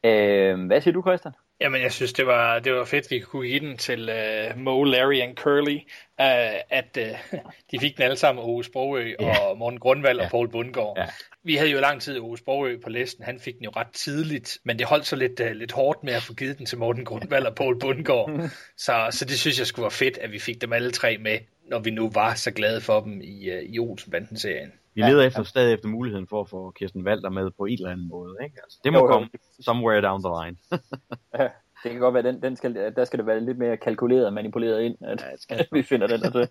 Øh, 0.05 0.67
hvad 0.67 0.81
siger 0.81 0.93
du, 0.93 1.03
Christian? 1.03 1.35
Jamen, 1.61 1.83
jeg 1.83 1.92
synes, 1.92 2.12
det 2.12 2.27
var, 2.27 2.59
det 2.59 2.73
var 2.73 2.85
fedt, 2.85 3.11
vi 3.11 3.21
kunne 3.21 3.49
give 3.49 3.61
den 3.61 3.77
til 3.77 4.11
uh, 4.11 4.59
Mo, 4.59 4.85
Larry 4.85 5.21
og 5.21 5.35
Curly, 5.35 5.77
uh, 5.77 6.61
at 6.71 6.99
uh, 7.01 7.38
de 7.71 7.81
fik 7.81 7.97
den 7.97 8.05
alle 8.05 8.16
sammen, 8.16 8.45
Ove 8.45 8.64
Sprogø 8.64 9.14
og 9.19 9.59
Morten 9.59 9.79
Grundvald 9.79 10.16
yeah. 10.16 10.25
og 10.25 10.31
Poul 10.31 10.49
Bundgaard. 10.49 10.99
Yeah. 10.99 11.09
Vi 11.45 11.57
havde 11.57 11.71
jo 11.71 11.81
lang 11.81 12.03
tid 12.03 12.19
Ove 12.19 12.38
Sprogø 12.38 12.79
på 12.85 12.90
listen, 12.90 13.25
han 13.25 13.40
fik 13.40 13.55
den 13.55 13.64
jo 13.64 13.71
ret 13.71 13.90
tidligt, 13.92 14.59
men 14.64 14.79
det 14.79 14.87
holdt 14.87 15.07
så 15.07 15.16
lidt, 15.16 15.40
uh, 15.40 15.47
lidt 15.47 15.73
hårdt 15.73 16.05
med 16.05 16.12
at 16.12 16.23
få 16.23 16.35
givet 16.35 16.59
den 16.59 16.66
til 16.66 16.79
Morten 16.79 17.05
Grundvald 17.05 17.47
og 17.47 17.55
Poul 17.55 17.79
Bundgaard. 17.79 18.51
så, 18.87 19.07
så 19.11 19.25
det 19.25 19.38
synes 19.38 19.59
jeg 19.59 19.66
skulle 19.66 19.85
være 19.85 19.90
fedt, 19.90 20.19
at 20.19 20.33
vi 20.33 20.38
fik 20.38 20.61
dem 20.61 20.73
alle 20.73 20.90
tre 20.90 21.19
med, 21.19 21.38
når 21.69 21.79
vi 21.79 21.90
nu 21.90 22.11
var 22.11 22.35
så 22.35 22.51
glade 22.51 22.81
for 22.81 23.01
dem 23.01 23.21
i, 23.21 23.51
uh, 23.51 23.62
i 23.62 23.79
Olsenbanden-serien. 23.79 24.73
Vi 24.97 25.03
leder 25.03 25.21
ja, 25.21 25.27
efter, 25.27 25.41
ja. 25.41 25.45
stadig 25.45 25.75
efter 25.75 25.89
muligheden 25.89 26.27
for 26.29 26.41
at 26.41 26.49
få 26.49 26.71
Kirsten 26.71 27.07
Walter 27.07 27.31
med 27.31 27.51
på 27.59 27.65
en 27.65 27.73
eller 27.73 27.91
anden 27.91 28.09
måde. 28.09 28.37
Ikke? 28.45 28.57
Altså, 28.63 28.79
det 28.85 28.93
må 28.93 28.99
jo, 28.99 29.07
komme 29.07 29.29
jo. 29.35 29.39
somewhere 29.61 30.01
down 30.03 30.23
the 30.23 30.33
line. 30.39 30.57
ja, 31.41 31.49
det 31.83 31.91
kan 31.91 32.01
godt 32.01 32.15
være, 32.15 32.23
den, 32.23 32.43
den 32.43 32.57
skal, 32.57 32.93
der 32.97 33.05
skal 33.05 33.19
det 33.19 33.27
være 33.27 33.41
lidt 33.41 33.59
mere 33.59 33.77
kalkuleret 33.77 34.27
og 34.27 34.33
manipuleret 34.33 34.83
ind, 34.83 34.97
at, 35.01 35.21
ja, 35.31 35.37
skal 35.37 35.59
at 35.61 35.69
vi 35.73 35.83
finder 35.83 36.07
den. 36.07 36.25
Altså. 36.25 36.47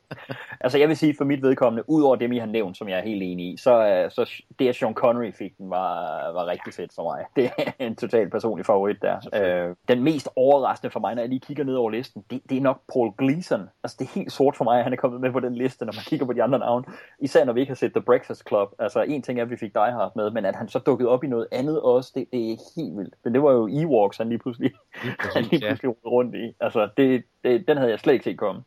altså 0.59 0.77
jeg 0.77 0.87
vil 0.87 0.97
sige, 0.97 1.15
for 1.17 1.25
mit 1.25 1.41
vedkommende, 1.41 1.89
ud 1.89 2.03
over 2.03 2.15
dem, 2.15 2.31
I 2.31 2.37
har 2.37 2.45
nævnt, 2.45 2.77
som 2.77 2.89
jeg 2.89 2.99
er 2.99 3.03
helt 3.03 3.23
enig 3.23 3.53
i, 3.53 3.57
så, 3.57 4.05
så 4.09 4.43
det, 4.59 4.67
at 4.67 4.75
Sean 4.75 4.93
Connery 4.93 5.31
fik 5.31 5.57
den, 5.57 5.69
var, 5.69 6.31
var 6.33 6.45
rigtig 6.45 6.73
fedt 6.73 6.91
for 6.95 7.03
mig. 7.03 7.25
Det 7.35 7.51
er 7.57 7.85
en 7.85 7.95
total 7.95 8.29
personlig 8.29 8.65
favorit 8.65 8.97
der. 9.01 9.17
Øh, 9.33 9.75
den 9.87 10.03
mest 10.03 10.29
overraskende 10.35 10.91
for 10.91 10.99
mig, 10.99 11.15
når 11.15 11.21
jeg 11.21 11.29
lige 11.29 11.39
kigger 11.39 11.63
ned 11.63 11.75
over 11.75 11.89
listen, 11.89 12.23
det, 12.29 12.41
det 12.49 12.57
er 12.57 12.61
nok 12.61 12.81
Paul 12.93 13.11
Gleason. 13.17 13.69
Altså 13.83 13.97
det 13.99 14.05
er 14.05 14.11
helt 14.15 14.31
sort 14.31 14.55
for 14.55 14.63
mig, 14.63 14.77
at 14.77 14.83
han 14.83 14.93
er 14.93 14.97
kommet 14.97 15.21
med 15.21 15.31
på 15.31 15.39
den 15.39 15.55
liste, 15.55 15.85
når 15.85 15.93
man 15.93 16.03
kigger 16.05 16.25
på 16.25 16.33
de 16.33 16.43
andre 16.43 16.59
navne. 16.59 16.85
Især 17.19 17.45
når 17.45 17.53
vi 17.53 17.59
ikke 17.59 17.69
har 17.69 17.75
set 17.75 17.91
The 17.93 18.01
Breakfast 18.01 18.47
Club. 18.47 18.69
Altså 18.79 19.01
en 19.01 19.21
ting 19.21 19.39
er, 19.39 19.43
at 19.43 19.49
vi 19.49 19.57
fik 19.57 19.73
Die 19.73 19.91
Hard 19.91 20.11
med, 20.15 20.31
men 20.31 20.45
at 20.45 20.55
han 20.55 20.67
så 20.67 20.79
dukkede 20.79 21.09
op 21.09 21.23
i 21.23 21.27
noget 21.27 21.47
andet 21.51 21.81
også, 21.81 22.11
det, 22.15 22.27
det 22.31 22.51
er 22.51 22.55
helt 22.75 22.97
vildt. 22.97 23.15
Men 23.23 23.33
det 23.33 23.43
var 23.43 23.51
jo 23.51 23.67
Ewoks, 23.71 24.17
han 24.17 24.29
lige 24.29 24.39
pludselig 24.39 24.71
han 25.19 25.43
lige 25.51 25.59
pludselig 25.59 25.95
ja. 26.05 26.09
rundt 26.09 26.35
i. 26.35 26.55
Altså, 26.59 26.89
det, 26.97 27.23
det, 27.43 27.67
den 27.67 27.77
havde 27.77 27.91
jeg 27.91 27.99
slet 27.99 28.13
ikke 28.13 28.23
set 28.23 28.37
komme. 28.37 28.63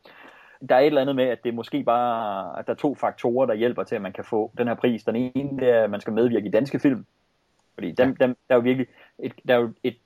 Der 0.69 0.75
er 0.75 0.79
et 0.79 0.85
eller 0.85 1.01
andet 1.01 1.15
med, 1.15 1.25
at 1.25 1.43
det 1.43 1.53
måske 1.53 1.83
bare, 1.83 2.59
at 2.59 2.67
der 2.67 2.73
er 2.73 2.77
to 2.77 2.95
faktorer, 2.95 3.45
der 3.45 3.53
hjælper 3.53 3.83
til, 3.83 3.95
at 3.95 4.01
man 4.01 4.13
kan 4.13 4.23
få 4.23 4.51
den 4.57 4.67
her 4.67 4.75
pris. 4.75 5.03
Den 5.03 5.15
ene, 5.15 5.59
det 5.59 5.69
er, 5.69 5.83
at 5.83 5.89
man 5.89 6.01
skal 6.01 6.13
medvirke 6.13 6.47
i 6.47 6.51
danske 6.51 6.79
film. 6.79 7.05
Fordi 7.73 7.91
dem, 7.91 8.15
ja. 8.19 8.25
dem, 8.25 8.37
der 8.47 8.55
er 8.55 8.59
jo 8.59 8.61
virkelig 8.61 8.87
et, 9.19 9.33
der 9.47 9.55
er 9.55 9.59
jo 9.59 9.73
et 9.83 9.97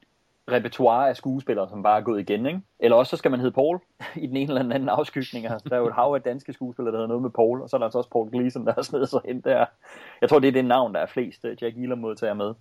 repertoire 0.52 1.10
af 1.10 1.16
skuespillere, 1.16 1.70
som 1.70 1.84
bare 1.84 2.00
er 2.00 2.04
gået 2.04 2.20
igen, 2.20 2.46
ikke? 2.46 2.62
Eller 2.80 2.98
også 2.98 3.10
så 3.10 3.18
skal 3.18 3.32
man 3.32 3.40
hedde 3.40 3.54
Paul 3.54 3.80
i 4.24 4.28
den 4.28 4.38
ene 4.38 4.54
eller 4.54 4.76
anden 4.76 4.90
afskygning. 4.90 5.46
Altså, 5.46 5.70
der 5.70 5.76
er 5.76 5.80
jo 5.80 5.88
et 5.88 5.94
hav 5.94 6.14
af 6.16 6.22
danske 6.22 6.54
skuespillere, 6.54 6.92
der 6.92 6.98
hedder 6.98 7.08
noget 7.08 7.22
med 7.22 7.30
Paul, 7.30 7.62
og 7.62 7.70
så 7.70 7.76
er 7.76 7.78
der 7.78 7.86
altså 7.86 7.98
også 7.98 8.10
Paul 8.10 8.32
Gleason, 8.32 8.66
der 8.66 8.74
har 8.74 8.82
snedet 8.82 9.10
sig 9.10 9.22
hen 9.26 9.42
der. 9.42 9.66
Jeg 10.22 10.30
tror, 10.30 10.40
det 10.40 10.48
er 10.48 10.52
det 10.52 10.66
navn, 10.66 10.94
der 10.94 11.00
er 11.00 11.06
flest 11.06 11.46
Jack 11.62 11.78
Elam 11.78 11.98
modtager 11.98 12.34
med. 12.34 12.54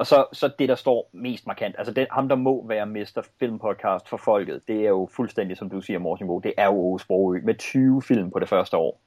Og 0.00 0.06
så, 0.06 0.26
så 0.32 0.50
det, 0.58 0.68
der 0.68 0.74
står 0.74 1.10
mest 1.12 1.46
markant, 1.46 1.74
altså 1.78 1.92
det, 1.94 2.06
ham, 2.10 2.28
der 2.28 2.36
må 2.36 2.66
være 2.66 2.86
Mr. 2.86 3.26
Filmpodcast 3.38 4.08
for 4.08 4.16
folket, 4.16 4.60
det 4.68 4.76
er 4.84 4.88
jo 4.88 5.08
fuldstændig, 5.12 5.56
som 5.56 5.70
du 5.70 5.80
siger, 5.80 5.98
Morten 5.98 6.26
Bo, 6.26 6.38
det 6.38 6.54
er 6.56 6.66
jo 6.66 6.72
Ove 6.72 7.00
Sprogø 7.00 7.40
med 7.44 7.54
20 7.54 8.02
film 8.02 8.30
på 8.30 8.38
det 8.38 8.48
første 8.48 8.76
år. 8.76 9.00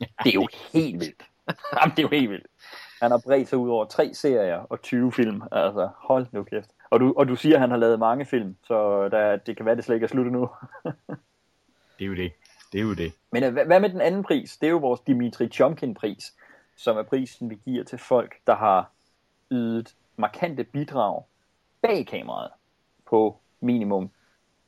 Det 0.00 0.08
er 0.26 0.34
jo 0.34 0.48
helt 0.72 1.00
vildt. 1.00 1.22
Jamen, 1.80 1.90
det 1.90 1.98
er 1.98 2.02
jo 2.02 2.08
helt 2.08 2.30
vildt. 2.30 2.46
Han 3.02 3.10
har 3.10 3.20
bredt 3.24 3.48
sig 3.48 3.58
ud 3.58 3.70
over 3.70 3.84
tre 3.84 4.14
serier 4.14 4.58
og 4.58 4.82
20 4.82 5.12
film. 5.12 5.42
Altså, 5.52 5.88
hold 5.98 6.26
nu 6.32 6.42
kæft. 6.42 6.70
Og 6.90 7.00
du, 7.00 7.14
og 7.16 7.28
du 7.28 7.36
siger, 7.36 7.54
at 7.54 7.60
han 7.60 7.70
har 7.70 7.78
lavet 7.78 7.98
mange 7.98 8.26
film, 8.26 8.56
så 8.64 9.08
der, 9.08 9.36
det 9.36 9.56
kan 9.56 9.66
være, 9.66 9.76
det 9.76 9.84
slet 9.84 9.96
ikke 9.96 10.04
er 10.04 10.08
slut 10.08 10.32
nu. 10.32 10.48
det 11.98 12.04
er 12.04 12.06
jo 12.06 12.14
det. 12.14 12.32
Det 12.72 12.78
er 12.78 12.82
jo 12.82 12.94
det. 12.94 13.12
Men 13.32 13.52
hvad 13.52 13.80
med 13.80 13.90
den 13.90 14.00
anden 14.00 14.22
pris? 14.22 14.56
Det 14.56 14.66
er 14.66 14.70
jo 14.70 14.78
vores 14.78 15.00
Dimitri 15.00 15.48
Chomkin-pris 15.48 16.32
som 16.76 16.96
er 16.96 17.02
prisen, 17.02 17.50
vi 17.50 17.58
giver 17.64 17.84
til 17.84 17.98
folk, 17.98 18.34
der 18.46 18.56
har 18.56 18.90
ydet 19.50 19.94
markante 20.16 20.64
bidrag 20.64 21.22
bag 21.82 22.06
kameraet 22.06 22.50
på 23.06 23.38
minimum 23.60 24.10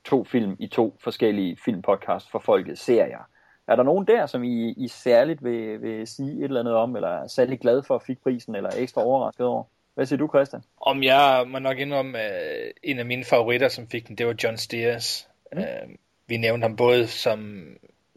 to 0.04 0.24
film 0.24 0.56
i 0.58 0.66
to 0.66 0.96
forskellige 1.00 1.56
filmpodcasts 1.64 2.30
for 2.30 2.38
folket 2.38 2.78
serier. 2.78 3.28
Er 3.66 3.76
der 3.76 3.82
nogen 3.82 4.06
der, 4.06 4.26
som 4.26 4.44
I, 4.44 4.72
I 4.72 4.88
særligt 4.88 5.44
vil, 5.44 5.82
vil 5.82 6.06
sige 6.06 6.38
et 6.38 6.44
eller 6.44 6.60
andet 6.60 6.74
om, 6.74 6.96
eller 6.96 7.08
er 7.08 7.26
særlig 7.26 7.60
glad 7.60 7.82
for 7.82 7.94
at 7.94 8.02
fik 8.02 8.22
prisen, 8.22 8.54
eller 8.54 8.70
ekstra 8.76 9.02
overrasket 9.02 9.46
over? 9.46 9.64
Hvad 9.94 10.06
siger 10.06 10.18
du, 10.18 10.28
Christian? 10.28 10.62
Om 10.80 11.02
jeg 11.02 11.44
må 11.46 11.58
nok 11.58 11.78
indrømme, 11.78 12.18
uh, 12.18 12.70
en 12.82 12.98
af 12.98 13.06
mine 13.06 13.24
favoritter, 13.24 13.68
som 13.68 13.88
fik 13.88 14.08
den, 14.08 14.18
det 14.18 14.26
var 14.26 14.34
John 14.44 14.56
Steers. 14.56 15.28
Mm. 15.52 15.58
Uh, 15.58 15.90
vi 16.26 16.36
nævnte 16.36 16.64
ham 16.64 16.76
både 16.76 17.06
som 17.06 17.66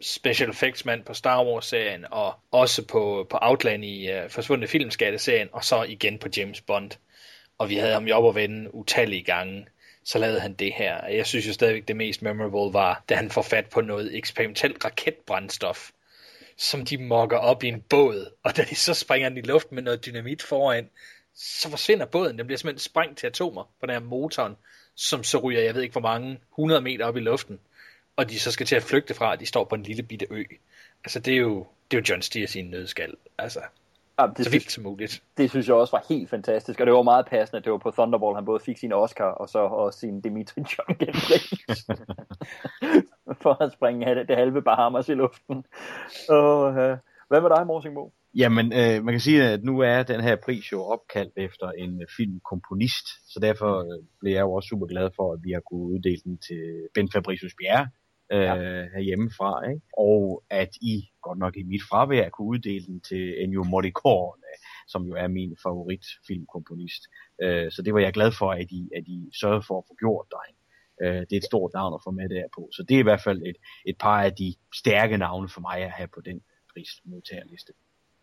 special 0.02 0.50
effects 0.50 0.86
mand 0.86 1.04
på 1.04 1.14
Star 1.14 1.46
Wars-serien, 1.46 2.06
og 2.12 2.34
også 2.52 2.86
på, 2.86 3.28
på 3.30 3.38
Outland 3.42 3.86
i 3.86 4.12
uh, 4.12 4.30
Forsvundne 4.30 4.68
Filmskatte-serien, 4.68 5.50
og 5.52 5.64
så 5.64 5.84
igen 5.84 6.20
på 6.20 6.28
James 6.38 6.62
Bond. 6.62 6.92
Og 7.58 7.70
vi 7.70 7.76
havde 7.76 7.94
ham 7.94 8.08
jo 8.08 8.16
op 8.16 8.24
og 8.24 8.36
vende 8.36 8.76
utallige 8.76 9.24
gange 9.24 9.66
så 10.04 10.20
lavede 10.20 10.40
han 10.40 10.54
det 10.54 10.74
her. 10.74 11.06
Jeg 11.06 11.26
synes 11.26 11.48
jo 11.48 11.54
stadigvæk, 11.54 11.88
det 11.88 11.96
mest 11.96 12.22
memorable 12.22 12.74
var, 12.74 13.04
da 13.10 13.16
han 13.16 13.32
får 13.32 13.42
fat 13.42 13.66
på 13.66 13.82
noget 13.82 14.18
eksperimentelt 14.18 14.86
raketbrændstof, 14.86 15.90
som 16.58 16.86
de 16.86 16.98
mokker 16.98 17.38
op 17.38 17.64
i 17.64 17.68
en 17.68 17.82
båd, 17.82 18.34
og 18.44 18.58
da 18.58 18.64
de 18.70 18.76
så 18.76 18.94
springer 18.94 19.30
den 19.30 19.38
i 19.38 19.42
luften 19.42 19.76
med 19.76 19.84
noget 19.84 20.06
dynamit 20.06 20.42
foran, 20.42 20.90
så 21.36 21.70
forsvinder 21.70 22.06
båden. 22.06 22.38
Den 22.38 22.48
bliver 22.48 22.58
simpelthen 22.58 22.80
sprængt 22.80 23.18
til 23.18 23.28
atomer 23.28 23.64
på 23.80 23.86
den 23.86 23.94
her 23.94 24.00
motoren, 24.00 24.56
som 24.96 25.24
så 25.24 25.38
ryger, 25.38 25.62
jeg 25.62 25.76
ved 25.76 25.82
ikke 25.82 25.92
hvor 25.92 26.02
mange, 26.02 26.40
100 26.54 26.82
meter 26.82 27.06
op 27.06 27.18
i 27.18 27.20
luften, 27.20 27.60
og 28.16 28.30
de 28.30 28.40
så 28.40 28.52
skal 28.52 28.66
til 28.66 28.76
at 28.76 28.84
flygte 28.84 29.14
fra, 29.14 29.34
at 29.34 29.40
de 29.40 29.46
står 29.46 29.64
på 29.64 29.76
en 29.76 29.84
lille 29.84 30.04
bitte 30.04 30.28
ø. 30.30 30.44
Altså, 31.04 31.20
det 31.20 31.34
er 31.34 31.38
jo, 31.38 31.68
det 31.92 31.98
er 31.98 32.02
jo 32.02 32.06
John 32.10 32.22
Steers 32.22 32.56
i 32.56 32.60
en 32.60 32.70
nødskal. 32.70 33.14
Altså, 33.38 33.60
Ja, 34.20 34.28
det 34.38 34.46
så 34.46 34.52
vildt 34.52 34.72
som 34.72 34.84
muligt. 34.84 35.24
Det 35.38 35.50
synes 35.50 35.68
jeg 35.68 35.76
også 35.76 35.98
var 35.98 36.06
helt 36.10 36.30
fantastisk, 36.30 36.80
og 36.80 36.86
det 36.86 36.94
var 36.94 37.02
meget 37.02 37.26
passende, 37.26 37.58
at 37.58 37.66
det 37.66 37.72
var 37.72 37.78
på 37.78 37.92
Thunderball, 37.92 38.36
han 38.36 38.46
både 38.46 38.60
fik 38.60 38.78
sin 38.78 38.94
Oscar, 38.94 39.26
og 39.26 39.50
så 39.50 39.60
også 39.60 40.00
sin 40.00 40.22
Dimitri 40.22 40.62
Junkin 40.62 41.14
for 43.44 43.64
at 43.64 43.74
springe 43.74 44.16
det, 44.16 44.28
det 44.28 44.38
halve 44.38 44.62
Bahamas 44.62 45.10
i 45.10 45.14
luften. 45.14 45.66
Og, 46.30 46.68
uh, 46.68 46.98
hvad 47.30 47.42
med 47.42 47.50
dig, 47.50 47.68
Morsingbo? 47.68 48.14
Jamen, 48.36 48.74
øh, 48.74 49.04
man 49.04 49.14
kan 49.14 49.20
sige, 49.20 49.44
at 49.44 49.64
nu 49.64 49.80
er 49.80 50.04
den 50.04 50.22
her 50.22 50.36
pris 50.46 50.72
jo 50.72 50.84
opkaldt 50.84 51.34
efter 51.38 51.72
en 51.72 52.06
filmkomponist, 52.18 53.08
så 53.34 53.40
derfor 53.40 53.80
øh, 53.80 54.04
blev 54.20 54.34
jeg 54.34 54.42
jo 54.42 54.54
også 54.54 54.68
super 54.68 54.88
glad 54.88 55.10
for, 55.16 55.34
at 55.34 55.40
vi 55.44 55.52
har 55.52 55.60
kunnet 55.60 55.94
uddele 55.94 56.22
den 56.24 56.38
til 56.38 56.88
Ben 56.94 57.12
Fabricius 57.14 57.56
Bjerre, 57.60 57.88
øh, 58.32 58.42
ja. 58.42 58.56
herhjemmefra, 58.94 59.70
ikke? 59.70 59.82
og 59.98 60.44
at 60.50 60.70
I, 60.82 61.10
godt 61.22 61.40
nok 61.40 61.58
i 61.58 61.64
mit 61.64 61.82
fravær, 61.90 62.30
kunne 62.30 62.48
uddele 62.48 62.86
den 62.86 63.02
til 63.02 63.44
Ennio 63.44 63.64
Morricone, 63.64 64.42
som 64.88 65.04
jo 65.04 65.14
er 65.16 65.28
min 65.28 65.58
favoritfilmkomponist. 65.64 67.04
Øh, 67.42 67.72
så 67.72 67.82
det 67.82 67.94
var 67.94 68.00
jeg 68.00 68.14
glad 68.14 68.32
for, 68.32 68.52
at 68.52 68.72
I, 68.72 68.90
at 68.98 69.04
I 69.08 69.30
sørgede 69.42 69.64
for 69.68 69.78
at 69.78 69.84
få 69.88 69.96
gjort 70.00 70.26
dig. 70.32 70.48
Øh, 71.02 71.20
det 71.20 71.34
er 71.34 71.38
et 71.38 71.52
stort 71.52 71.72
navn 71.74 71.94
at 71.94 72.02
få 72.04 72.12
med 72.12 72.30
der 72.30 72.44
på. 72.56 72.70
Så 72.72 72.84
det 72.84 72.96
er 72.96 73.00
i 73.00 73.10
hvert 73.10 73.24
fald 73.24 73.42
et, 73.42 73.56
et 73.86 73.98
par 73.98 74.24
af 74.24 74.34
de 74.34 74.56
stærke 74.76 75.18
navne 75.18 75.50
for 75.50 75.62
mig 75.62 75.78
at 75.78 75.92
have 75.92 76.08
på 76.08 76.22
den 76.22 76.42
prismodtagerliste. 76.74 77.74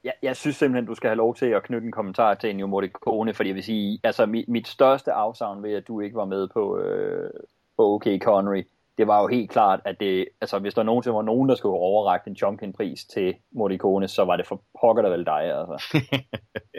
Jeg, 0.05 0.13
jeg 0.23 0.37
synes 0.37 0.57
simpelthen, 0.57 0.87
du 0.87 0.95
skal 0.95 1.09
have 1.09 1.17
lov 1.17 1.35
til 1.35 1.47
at 1.47 1.63
knytte 1.63 1.87
en 1.87 1.93
kommentar 1.93 2.35
til 2.35 2.51
Ennio 2.51 2.67
Morricone, 2.67 3.35
fordi 3.35 3.49
jeg 3.49 3.55
vil 3.55 3.63
sige, 3.63 4.01
altså 4.05 4.27
mit, 4.27 4.49
mit 4.49 4.69
største 4.69 5.13
afsavn 5.13 5.63
ved, 5.63 5.73
at 5.73 5.89
du 5.89 6.01
ikke 6.01 6.17
var 6.17 6.25
med 6.25 6.49
på, 6.49 6.79
øh, 6.79 7.31
på 7.77 7.95
OK 7.95 8.07
Connery, 8.23 8.63
det 8.99 9.07
var 9.07 9.23
jo 9.23 9.29
helt 9.29 9.51
klart, 9.51 9.81
at 9.85 9.97
det, 10.01 10.29
altså, 10.41 10.59
hvis 10.59 10.75
der 10.75 10.83
nogensinde 10.83 11.15
var 11.15 11.23
nogen, 11.23 11.49
der 11.49 11.55
skulle 11.55 11.75
overrække 11.75 12.29
en 12.29 12.37
Chomkin-pris 12.37 13.05
til 13.05 13.35
Morricone, 13.53 14.09
så 14.09 14.25
var 14.25 14.37
det 14.37 14.47
for 14.47 14.65
pokker 14.81 15.03
der 15.03 15.11
vel 15.11 15.27
dig, 15.27 15.43
altså. 15.59 15.77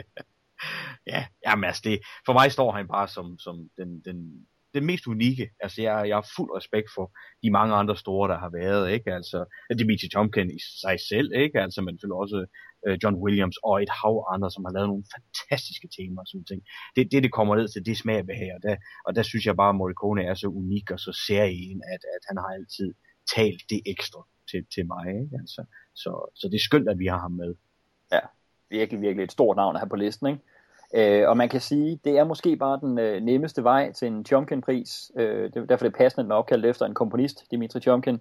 ja, 1.12 1.24
jamen 1.46 1.64
altså, 1.64 1.82
det, 1.84 2.00
for 2.26 2.32
mig 2.32 2.52
står 2.52 2.72
han 2.72 2.88
bare 2.88 3.08
som, 3.08 3.38
som 3.38 3.68
den, 3.78 4.00
den, 4.04 4.46
den 4.74 4.86
mest 4.86 5.06
unikke. 5.06 5.50
Altså, 5.60 5.82
jeg, 5.82 6.08
jeg 6.08 6.16
har 6.16 6.30
fuld 6.36 6.50
respekt 6.56 6.88
for 6.94 7.12
de 7.42 7.50
mange 7.50 7.74
andre 7.74 7.96
store, 7.96 8.28
der 8.28 8.38
har 8.38 8.50
været, 8.60 8.90
ikke? 8.90 9.12
Altså, 9.14 9.38
Dimitri 9.78 10.08
Tomkin 10.08 10.50
i 10.50 10.60
sig 10.82 10.96
selv, 11.08 11.32
ikke? 11.34 11.60
Altså, 11.60 11.82
men 11.82 11.94
selvfølgelig 11.94 12.22
også 12.24 12.46
uh, 12.86 12.96
John 13.02 13.16
Williams 13.24 13.56
og 13.68 13.82
et 13.82 13.92
hav 14.02 14.14
andre, 14.34 14.50
som 14.50 14.64
har 14.64 14.72
lavet 14.72 14.88
nogle 14.88 15.04
fantastiske 15.14 15.88
temaer 15.96 16.20
og 16.20 16.26
sådan 16.26 16.44
ting. 16.44 16.62
Det, 16.96 17.12
det, 17.12 17.22
det 17.22 17.32
kommer 17.32 17.56
ned 17.56 17.68
til, 17.68 17.86
det 17.86 17.96
smager 17.98 18.22
ved 18.22 18.34
her. 18.34 18.54
Og 18.54 18.62
der, 18.62 18.76
og 19.06 19.10
der 19.16 19.22
synes 19.22 19.46
jeg 19.46 19.56
bare, 19.56 19.68
at 19.68 19.78
Morricone 19.80 20.22
er 20.24 20.34
så 20.34 20.46
unik 20.46 20.90
og 20.90 21.00
så 21.00 21.12
særlig, 21.28 21.80
at, 21.94 22.02
at 22.16 22.22
han 22.28 22.36
har 22.36 22.50
altid 22.58 22.94
talt 23.34 23.62
det 23.70 23.80
ekstra 23.86 24.20
til, 24.50 24.66
til 24.74 24.86
mig, 24.86 25.04
ikke? 25.08 25.36
Altså, 25.42 25.64
så, 25.94 26.10
så 26.34 26.48
det 26.48 26.54
er 26.54 26.68
skønt, 26.68 26.88
at 26.88 26.98
vi 26.98 27.06
har 27.06 27.18
ham 27.18 27.32
med. 27.32 27.54
Ja, 28.12 28.20
virkelig, 28.70 29.00
virkelig 29.00 29.24
et 29.24 29.32
stort 29.32 29.56
navn 29.56 29.76
at 29.76 29.80
have 29.80 29.88
på 29.88 29.96
listen, 29.96 30.26
ikke? 30.26 30.40
Øh, 30.94 31.28
og 31.28 31.36
man 31.36 31.48
kan 31.48 31.60
sige, 31.60 32.00
det 32.04 32.18
er 32.18 32.24
måske 32.24 32.56
bare 32.56 32.80
den 32.80 32.98
øh, 32.98 33.22
nemmeste 33.22 33.64
vej 33.64 33.92
til 33.92 34.08
en 34.08 34.26
Chomkin-pris. 34.26 35.10
Øh, 35.16 35.44
det 35.44 35.56
er 35.56 35.64
derfor 35.64 35.84
det 35.84 35.94
er 35.94 35.98
passende, 35.98 36.20
at 36.20 36.24
den 36.24 36.32
er 36.32 36.36
opkaldt 36.36 36.66
efter 36.66 36.86
en 36.86 36.94
komponist, 36.94 37.50
Dimitri 37.50 37.80
Chomkin. 37.80 38.20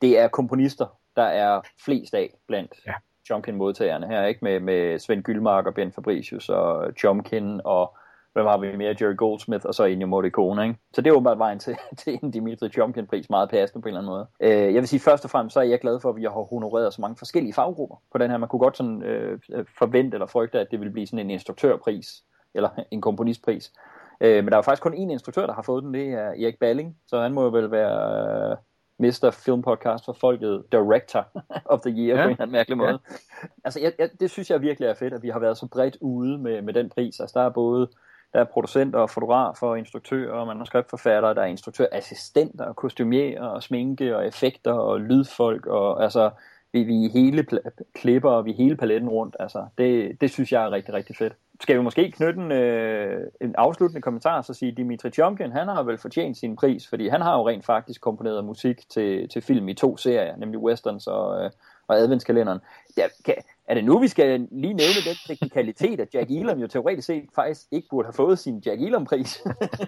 Det 0.00 0.18
er 0.18 0.28
komponister, 0.28 0.98
der 1.16 1.22
er 1.22 1.60
flest 1.84 2.14
af 2.14 2.34
blandt 2.46 2.72
ja. 2.86 2.92
Chomkin-modtagerne 3.28 4.06
her, 4.06 4.24
ikke? 4.24 4.40
Med, 4.42 4.60
med 4.60 4.98
Svend 4.98 5.22
Gyldmark 5.22 5.66
og 5.66 5.74
Ben 5.74 5.92
Fabricius 5.92 6.48
og 6.48 6.92
Chomkin 6.98 7.60
og 7.64 7.96
hvem 8.32 8.46
har 8.46 8.58
vi 8.58 8.76
mere? 8.76 8.96
Jerry 9.00 9.16
Goldsmith 9.16 9.66
og 9.66 9.74
så 9.74 9.84
Ennio 9.84 10.06
Morricone, 10.06 10.62
ikke? 10.62 10.78
Så 10.92 11.00
det 11.00 11.10
er 11.10 11.14
åbenbart 11.14 11.38
vejen 11.38 11.58
til, 11.58 11.76
til 12.00 12.18
en 12.22 12.30
Dimitri 12.30 12.68
Chomkin-pris, 12.68 13.30
meget 13.30 13.50
passende 13.50 13.82
på 13.82 13.88
en 13.88 13.94
eller 13.96 14.00
anden 14.00 14.10
måde. 14.10 14.26
Øh, 14.40 14.74
jeg 14.74 14.80
vil 14.80 14.88
sige, 14.88 15.00
først 15.00 15.24
og 15.24 15.30
fremmest 15.30 15.54
så 15.54 15.60
er 15.60 15.64
jeg 15.64 15.80
glad 15.80 16.00
for, 16.00 16.10
at 16.10 16.16
vi 16.16 16.22
har 16.22 16.30
honoreret 16.30 16.94
så 16.94 17.00
mange 17.00 17.16
forskellige 17.16 17.52
faggrupper 17.54 17.96
på 18.12 18.18
den 18.18 18.30
her. 18.30 18.38
Man 18.38 18.48
kunne 18.48 18.60
godt 18.60 18.76
sådan 18.76 19.02
øh, 19.02 19.38
forvente 19.78 20.14
eller 20.14 20.26
frygte, 20.26 20.60
at 20.60 20.70
det 20.70 20.80
ville 20.80 20.92
blive 20.92 21.06
sådan 21.06 21.18
en 21.18 21.30
instruktørpris, 21.30 22.24
eller 22.54 22.68
en 22.90 23.00
komponistpris. 23.00 23.72
Øh, 24.20 24.44
men 24.44 24.46
der 24.46 24.52
er 24.52 24.58
jo 24.58 24.62
faktisk 24.62 24.82
kun 24.82 24.94
én 24.94 25.12
instruktør, 25.12 25.46
der 25.46 25.54
har 25.54 25.62
fået 25.62 25.84
den, 25.84 25.94
det 25.94 26.08
er 26.08 26.28
Erik 26.28 26.58
Balling, 26.58 26.96
så 27.06 27.20
han 27.20 27.32
må 27.32 27.42
jo 27.42 27.48
vel 27.48 27.70
være... 27.70 28.50
Øh, 28.50 28.56
Mr. 28.98 29.30
Film 29.30 29.62
Podcast 29.62 30.04
for 30.04 30.12
folket, 30.12 30.64
Director 30.72 31.24
of 31.64 31.80
the 31.80 31.90
Year 31.90 32.16
ja. 32.16 32.22
på 32.22 32.28
en 32.28 32.30
eller 32.30 32.42
anden 32.42 32.52
mærkelig 32.52 32.78
måde. 32.78 32.98
Ja. 33.10 33.16
Altså, 33.64 33.80
jeg, 33.80 33.92
jeg, 33.98 34.10
det 34.20 34.30
synes 34.30 34.50
jeg 34.50 34.60
virkelig 34.60 34.86
er 34.88 34.94
fedt, 34.94 35.14
at 35.14 35.22
vi 35.22 35.28
har 35.28 35.38
været 35.38 35.58
så 35.58 35.66
bredt 35.66 35.96
ude 36.00 36.38
med, 36.38 36.62
med 36.62 36.74
den 36.74 36.88
pris. 36.88 37.20
Altså, 37.20 37.38
der 37.38 37.46
er 37.46 37.50
både 37.50 37.88
der 38.32 38.40
er 38.40 38.44
producenter 38.44 38.98
og 38.98 39.10
fotografer 39.10 39.66
og 39.66 39.78
instruktører 39.78 40.32
og 40.32 40.46
manuskriptforfattere, 40.46 41.34
der 41.34 41.42
er 41.42 41.46
instruktørassistenter 41.46 42.64
og 42.64 42.76
kostumier 42.76 43.42
og 43.42 43.62
sminke 43.62 44.16
og 44.16 44.26
effekter 44.26 44.72
og 44.72 45.00
lydfolk 45.00 45.66
og 45.66 46.02
altså 46.02 46.30
vi, 46.72 46.82
vi 46.82 47.08
hele 47.08 47.46
klipper 47.94 48.30
og 48.30 48.44
vi 48.44 48.52
hele 48.52 48.76
paletten 48.76 49.08
rundt. 49.08 49.36
Altså, 49.40 49.66
det, 49.78 50.20
det 50.20 50.30
synes 50.30 50.52
jeg 50.52 50.64
er 50.64 50.70
rigtig, 50.70 50.94
rigtig 50.94 51.16
fedt. 51.16 51.32
Skal 51.60 51.76
vi 51.76 51.82
måske 51.82 52.10
knytte 52.10 52.40
en, 52.40 52.52
øh, 52.52 53.26
en 53.40 53.54
afsluttende 53.58 54.02
kommentar, 54.02 54.42
så 54.42 54.54
sige, 54.54 54.72
Dimitri 54.72 55.10
Chomkin, 55.10 55.52
han 55.52 55.68
har 55.68 55.82
vel 55.82 55.98
fortjent 55.98 56.36
sin 56.36 56.56
pris, 56.56 56.88
fordi 56.88 57.08
han 57.08 57.20
har 57.20 57.38
jo 57.38 57.48
rent 57.48 57.64
faktisk 57.64 58.00
komponeret 58.00 58.44
musik 58.44 58.88
til, 58.88 59.28
til 59.28 59.42
film 59.42 59.68
i 59.68 59.74
to 59.74 59.96
serier, 59.96 60.36
nemlig 60.36 60.60
westerns 60.60 61.06
og, 61.06 61.44
øh, 61.44 61.50
og 61.88 61.98
adventskalenderen. 61.98 62.58
Ja, 62.96 63.06
kan, 63.24 63.34
er 63.66 63.74
det 63.74 63.84
nu, 63.84 63.98
vi 63.98 64.08
skal 64.08 64.48
lige 64.50 64.74
nævne 64.74 65.00
den 65.08 65.16
teknikalitet, 65.26 66.00
at 66.00 66.14
Jack 66.14 66.30
Elam 66.30 66.58
jo 66.58 66.66
teoretisk 66.66 67.06
set 67.06 67.28
faktisk 67.34 67.66
ikke 67.70 67.88
burde 67.90 68.06
have 68.06 68.12
fået 68.12 68.38
sin 68.38 68.62
Jack 68.66 68.80
Elam-pris? 68.80 69.42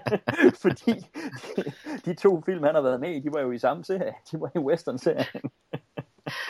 Fordi 0.63 0.93
de, 1.57 1.73
de 2.05 2.15
to 2.15 2.43
film, 2.47 2.65
han 2.65 2.75
har 2.75 2.83
været 2.83 3.01
med 3.01 3.11
i, 3.11 3.21
de 3.21 3.33
var 3.33 3.41
jo 3.41 3.51
i 3.53 3.59
samme 3.59 3.85
serie. 3.85 4.15
De 4.33 4.41
var 4.41 4.51
i 4.55 4.59
western-serien 4.59 5.51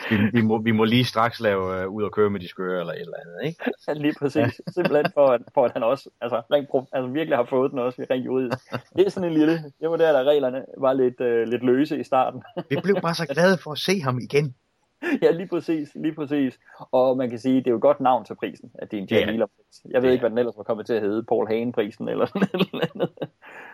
vi, 0.09 0.15
vi, 0.33 0.41
må, 0.41 0.61
vi 0.61 0.71
må 0.71 0.83
lige 0.83 1.05
straks 1.05 1.39
lave 1.39 1.85
uh, 1.87 1.93
ud 1.93 2.03
og 2.03 2.11
køre 2.11 2.29
med 2.29 2.39
de 2.39 2.47
skøre 2.47 2.79
eller 2.79 2.93
et 2.93 2.99
eller 2.99 3.17
andet, 3.25 3.47
ikke? 3.47 3.71
Ja, 3.87 3.93
lige 3.93 4.15
præcis. 4.19 4.61
Simpelthen 4.73 5.05
for 5.13 5.27
at, 5.27 5.41
for 5.53 5.65
at 5.65 5.71
han 5.73 5.83
også 5.83 6.09
altså, 6.21 6.41
rent, 6.53 6.87
altså, 6.93 7.11
virkelig 7.11 7.37
har 7.37 7.45
fået 7.45 7.71
den 7.71 7.79
også 7.79 8.05
rent 8.09 8.25
juridisk. 8.25 8.57
Det 8.95 9.05
er 9.05 9.09
sådan 9.09 9.29
en 9.29 9.37
lille, 9.37 9.53
det 9.53 9.89
var 9.89 9.97
der, 9.97 10.11
der 10.11 10.23
reglerne 10.23 10.65
var 10.77 10.93
lidt, 10.93 11.21
uh, 11.21 11.51
lidt 11.51 11.63
løse 11.63 11.99
i 11.99 12.03
starten. 12.03 12.43
vi 12.69 12.77
blev 12.83 12.95
bare 13.01 13.15
så 13.15 13.25
glade 13.25 13.57
for 13.57 13.71
at 13.71 13.77
se 13.77 14.01
ham 14.01 14.19
igen. 14.19 14.55
ja, 15.23 15.31
lige 15.31 15.47
præcis, 15.47 15.89
lige 15.95 16.15
præcis. 16.15 16.59
Og 16.91 17.17
man 17.17 17.29
kan 17.29 17.39
sige, 17.39 17.55
det 17.55 17.67
er 17.67 17.71
jo 17.71 17.77
et 17.77 17.81
godt 17.81 17.99
navn 17.99 18.25
til 18.25 18.35
prisen, 18.35 18.71
at 18.73 18.91
det 18.91 18.97
er 18.97 19.01
en 19.01 19.07
Jack 19.11 19.27
yeah. 19.27 19.39
pris 19.39 19.81
Jeg 19.85 20.01
ved 20.01 20.03
yeah. 20.03 20.13
ikke, 20.13 20.21
hvad 20.21 20.29
den 20.29 20.37
ellers 20.37 20.57
var 20.57 20.63
kommet 20.63 20.85
til 20.85 20.93
at 20.93 21.01
hedde, 21.01 21.23
Paul 21.23 21.47
Hagen-prisen 21.47 22.09
eller 22.09 22.25
sådan 22.25 22.47
noget 22.95 23.09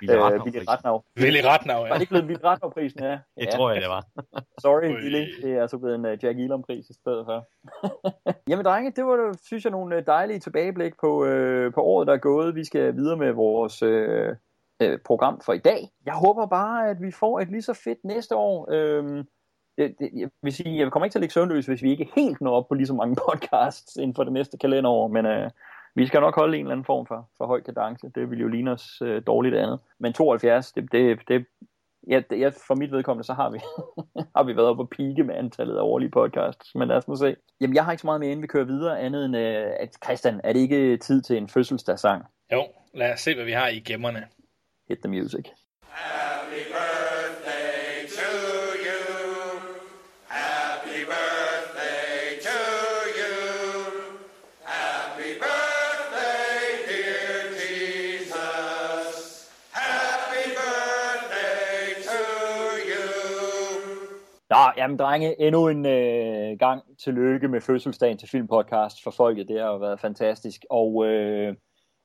andet. 0.02 0.42
Willy 0.46 0.64
Ratnav. 0.70 1.04
Willy 1.20 1.42
Ratnav, 1.46 1.82
ja. 1.82 1.88
Var 1.88 1.94
det 1.94 2.02
ikke 2.02 2.12
blevet 2.12 2.26
Willy 2.26 2.44
Ratnav-prisen, 2.44 3.04
ja? 3.04 3.12
Det 3.40 3.46
ja. 3.46 3.52
tror 3.52 3.72
jeg, 3.72 3.82
det 3.82 3.90
var. 3.90 4.04
Sorry, 4.66 4.90
Willy. 5.04 5.26
Det 5.42 5.52
er 5.58 5.62
altså 5.62 5.78
blevet 5.78 5.96
en 5.96 6.06
uh, 6.06 6.24
Jack 6.24 6.40
Elam-pris 6.40 6.90
i 6.90 6.94
stedet 6.94 7.26
for. 7.26 7.48
Jamen 8.50 8.66
drenge, 8.66 8.92
det 8.92 9.06
var, 9.06 9.38
synes 9.44 9.64
jeg, 9.64 9.72
nogle 9.72 9.96
øh, 9.96 10.06
dejlige 10.06 10.40
tilbageblik 10.40 10.94
på, 11.02 11.12
uh, 11.26 11.74
på 11.74 11.82
året, 11.82 12.08
der 12.08 12.14
er 12.14 12.18
gået. 12.18 12.56
Vi 12.56 12.64
skal 12.64 12.96
videre 12.96 13.18
med 13.18 13.32
vores... 13.32 13.84
Uh, 13.84 14.36
program 15.06 15.42
for 15.42 15.54
i 15.54 15.58
dag. 15.58 15.90
Jeg 16.06 16.14
håber 16.14 16.46
bare, 16.46 16.90
at 16.90 17.02
vi 17.02 17.12
får 17.12 17.40
et 17.40 17.50
lige 17.52 17.62
så 17.62 17.74
fedt 17.74 17.98
næste 18.04 18.36
år. 18.36 18.68
Øhm, 18.72 19.28
det, 19.78 19.96
det, 20.00 20.10
jeg 20.16 20.30
vil 20.42 20.54
sige, 20.54 20.78
jeg 20.78 20.92
kommer 20.92 21.06
ikke 21.06 21.14
til 21.14 21.20
at 21.20 21.22
ligge 21.22 21.34
søvnløs, 21.34 21.66
hvis 21.66 21.84
vi 21.84 21.92
ikke 21.92 22.10
helt 22.16 22.42
når 22.42 22.52
op 22.52 22.68
på 22.68 22.74
lige 22.74 22.88
så 22.88 22.94
mange 22.94 23.16
podcasts 23.30 23.96
inden 23.96 24.16
for 24.16 24.24
det 24.24 24.34
næste 24.34 24.58
kalenderår, 24.58 25.08
men 25.08 25.26
øh, 25.26 25.50
vi 25.98 26.08
skal 26.08 26.22
nok 26.22 26.36
holde 26.36 26.58
en 26.58 26.66
eller 26.66 26.72
anden 26.72 26.86
form 26.86 27.06
for, 27.08 27.30
for 27.38 27.46
høj 27.46 27.62
kadence. 27.62 28.10
Det 28.16 28.30
vil 28.32 28.40
jo 28.40 28.48
ligne 28.48 28.72
os 28.72 29.02
øh, 29.02 29.22
dårligt 29.28 29.56
andet. 29.56 29.80
Men 30.00 30.14
72, 30.14 30.72
det, 30.72 30.92
det, 30.92 31.20
det 31.28 31.46
ja, 32.10 32.22
det- 32.30 32.40
ja, 32.40 32.50
for 32.68 32.76
mit 32.76 32.92
vedkommende, 32.92 33.24
så 33.28 33.34
har 33.34 33.50
vi, 33.50 33.60
har 34.36 34.44
vi 34.44 34.56
været 34.56 34.68
oppe 34.68 34.84
på 34.84 34.88
pike 34.88 35.24
med 35.24 35.36
antallet 35.36 35.78
af 35.78 35.82
årlige 35.82 36.10
podcasts, 36.12 36.76
men 36.76 36.88
lad 36.88 36.96
os 36.98 37.08
nu 37.08 37.16
se. 37.16 37.36
Jamen, 37.62 37.76
jeg 37.76 37.86
har 37.86 37.92
ikke 37.92 38.02
så 38.02 38.08
meget 38.08 38.20
mere, 38.20 38.30
inden 38.32 38.42
vi 38.44 38.48
kører 38.48 38.66
videre, 38.66 39.00
andet 39.00 39.26
end, 39.26 39.38
øh, 39.38 39.68
at 39.80 39.90
Christian, 40.06 40.42
er 40.44 40.54
det 40.54 40.60
ikke 40.60 40.98
tid 40.98 41.22
til 41.22 41.38
en 41.38 41.50
fødselsdagssang? 41.50 42.24
Jo, 42.52 42.64
lad 42.94 43.14
os 43.14 43.20
se, 43.20 43.36
hvad 43.36 43.46
vi 43.46 43.52
har 43.52 43.68
i 43.68 43.80
gemmerne. 43.80 44.28
Hit 44.90 44.98
the 45.04 45.10
music. 45.10 45.46
Happy 45.90 46.54
birthday 46.56 46.87
jamen 64.78 65.00
drenge, 65.00 65.42
endnu 65.42 65.68
en 65.68 65.86
øh, 65.86 66.60
gang 66.60 66.84
tillykke 67.04 67.48
med 67.48 67.62
fødselsdagen 67.62 68.18
til 68.18 68.30
Filmpodcast 68.30 69.04
for 69.04 69.12
folket. 69.12 69.48
Det 69.48 69.62
har 69.62 69.78
været 69.78 70.00
fantastisk. 70.00 70.66
Og 70.70 71.06
øh, 71.06 71.56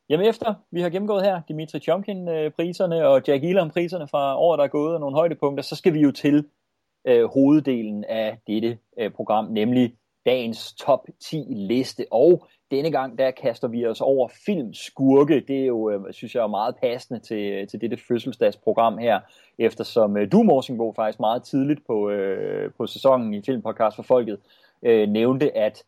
jamen 0.09 0.27
efter 0.27 0.55
vi 0.71 0.81
har 0.81 0.91
gennemgået 0.91 1.25
her 1.25 1.43
Dimitri 1.49 1.79
Chomkin-priserne 1.81 3.01
øh, 3.01 3.11
og 3.11 3.23
Jack 3.29 3.45
Elam-priserne 3.45 4.09
fra 4.09 4.39
året, 4.39 4.59
der 4.59 4.65
er 4.65 4.69
gået, 4.69 4.95
og 4.95 5.01
nogle 5.01 5.17
højdepunkter, 5.17 5.63
så 5.63 5.77
skal 5.77 5.95
vi 5.95 6.01
jo 6.01 6.11
til 6.11 6.49
øh, 7.07 7.25
hoveddelen 7.25 8.05
af 8.05 8.39
dette 8.47 8.79
øh, 8.99 9.11
program, 9.11 9.45
nemlig 9.45 9.95
dagens 10.27 10.75
top 10.75 11.07
10 11.21 11.45
liste. 11.49 12.07
Og 12.11 12.47
denne 12.71 12.91
gang, 12.91 13.19
der 13.19 13.31
kaster 13.31 13.69
vi 13.69 13.87
os 13.87 14.01
over 14.01 14.29
filmskurke. 14.47 15.41
Det 15.49 15.63
er 15.63 15.67
jo, 15.67 15.91
øh, 15.91 16.13
synes 16.13 16.35
jeg, 16.35 16.43
er 16.43 16.47
meget 16.47 16.77
passende 16.83 17.21
til, 17.21 17.53
øh, 17.53 17.69
til 17.69 17.81
dette 17.81 17.97
fødselsdagsprogram 18.09 18.99
her, 18.99 19.21
eftersom 19.59 20.17
øh, 20.17 20.33
du, 20.33 20.43
Morsingbo, 20.43 20.93
faktisk 20.97 21.21
meget 21.21 21.43
tidligt 21.43 21.81
på, 21.87 22.11
øh, 22.11 22.71
på 22.79 22.87
sæsonen 22.87 23.35
i 23.35 23.43
Filmpodcast 23.47 23.97
for 23.97 24.03
Folket, 24.03 24.38
øh, 24.83 25.09
nævnte, 25.09 25.57
at 25.57 25.85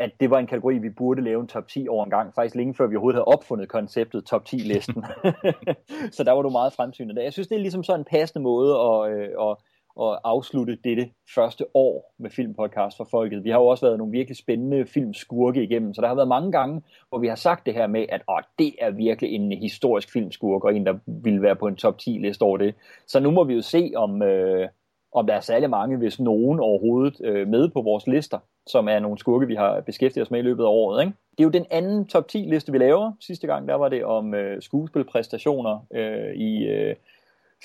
at 0.00 0.10
det 0.20 0.30
var 0.30 0.38
en 0.38 0.46
kategori, 0.46 0.78
vi 0.78 0.90
burde 0.90 1.22
lave 1.22 1.40
en 1.40 1.46
top 1.46 1.68
10 1.68 1.88
over 1.88 2.04
en 2.04 2.10
gang, 2.10 2.34
faktisk 2.34 2.54
længe 2.54 2.74
før 2.74 2.86
vi 2.86 2.96
overhovedet 2.96 3.16
havde 3.16 3.24
opfundet 3.24 3.68
konceptet 3.68 4.24
top 4.24 4.42
10-listen. 4.48 5.04
så 6.16 6.24
der 6.24 6.32
var 6.32 6.42
du 6.42 6.50
meget 6.50 6.72
fremsynet. 6.72 7.22
Jeg 7.22 7.32
synes, 7.32 7.48
det 7.48 7.56
er 7.56 7.60
ligesom 7.60 7.84
sådan 7.84 8.00
en 8.00 8.04
passende 8.04 8.42
måde 8.42 8.74
at, 8.78 9.12
øh, 9.12 9.28
at, 9.40 9.56
at 10.02 10.18
afslutte 10.24 10.78
dette 10.84 11.10
første 11.34 11.64
år 11.74 12.14
med 12.18 12.30
Filmpodcast 12.30 12.96
for 12.96 13.08
Folket. 13.10 13.44
Vi 13.44 13.50
har 13.50 13.58
jo 13.58 13.66
også 13.66 13.86
været 13.86 13.98
nogle 13.98 14.12
virkelig 14.12 14.36
spændende 14.36 14.86
filmskurke 14.86 15.62
igennem, 15.62 15.94
så 15.94 16.00
der 16.00 16.08
har 16.08 16.14
været 16.14 16.28
mange 16.28 16.52
gange, 16.52 16.82
hvor 17.08 17.18
vi 17.18 17.26
har 17.26 17.34
sagt 17.34 17.66
det 17.66 17.74
her 17.74 17.86
med, 17.86 18.06
at 18.08 18.22
åh, 18.28 18.42
det 18.58 18.74
er 18.78 18.90
virkelig 18.90 19.30
en 19.30 19.52
historisk 19.52 20.12
filmskurk, 20.12 20.64
og 20.64 20.76
en, 20.76 20.86
der 20.86 20.98
ville 21.06 21.42
være 21.42 21.56
på 21.56 21.66
en 21.66 21.76
top 21.76 21.96
10-liste 22.02 22.42
over 22.42 22.56
det. 22.56 22.74
Så 23.06 23.20
nu 23.20 23.30
må 23.30 23.44
vi 23.44 23.54
jo 23.54 23.62
se, 23.62 23.92
om, 23.96 24.22
øh, 24.22 24.68
om 25.12 25.26
der 25.26 25.34
er 25.34 25.40
særlig 25.40 25.70
mange, 25.70 25.96
hvis 25.96 26.20
nogen 26.20 26.60
overhovedet, 26.60 27.20
øh, 27.24 27.48
med 27.48 27.68
på 27.68 27.82
vores 27.82 28.06
lister, 28.06 28.38
som 28.66 28.88
er 28.88 28.98
nogle 28.98 29.18
skurke, 29.18 29.46
vi 29.46 29.54
har 29.54 29.80
beskæftiget 29.80 30.26
os 30.26 30.30
med 30.30 30.38
i 30.38 30.42
løbet 30.42 30.62
af 30.62 30.68
året. 30.68 31.02
Ikke? 31.02 31.12
Det 31.30 31.40
er 31.40 31.44
jo 31.44 31.50
den 31.50 31.66
anden 31.70 32.06
top 32.06 32.28
10 32.28 32.38
liste, 32.38 32.72
vi 32.72 32.78
laver. 32.78 33.12
Sidste 33.20 33.46
gang, 33.46 33.68
der 33.68 33.74
var 33.74 33.88
det 33.88 34.04
om 34.04 34.34
øh, 34.34 34.62
skuespilpræstationer 34.62 35.86
øh, 35.94 36.34
i 36.34 36.66
øh, 36.66 36.94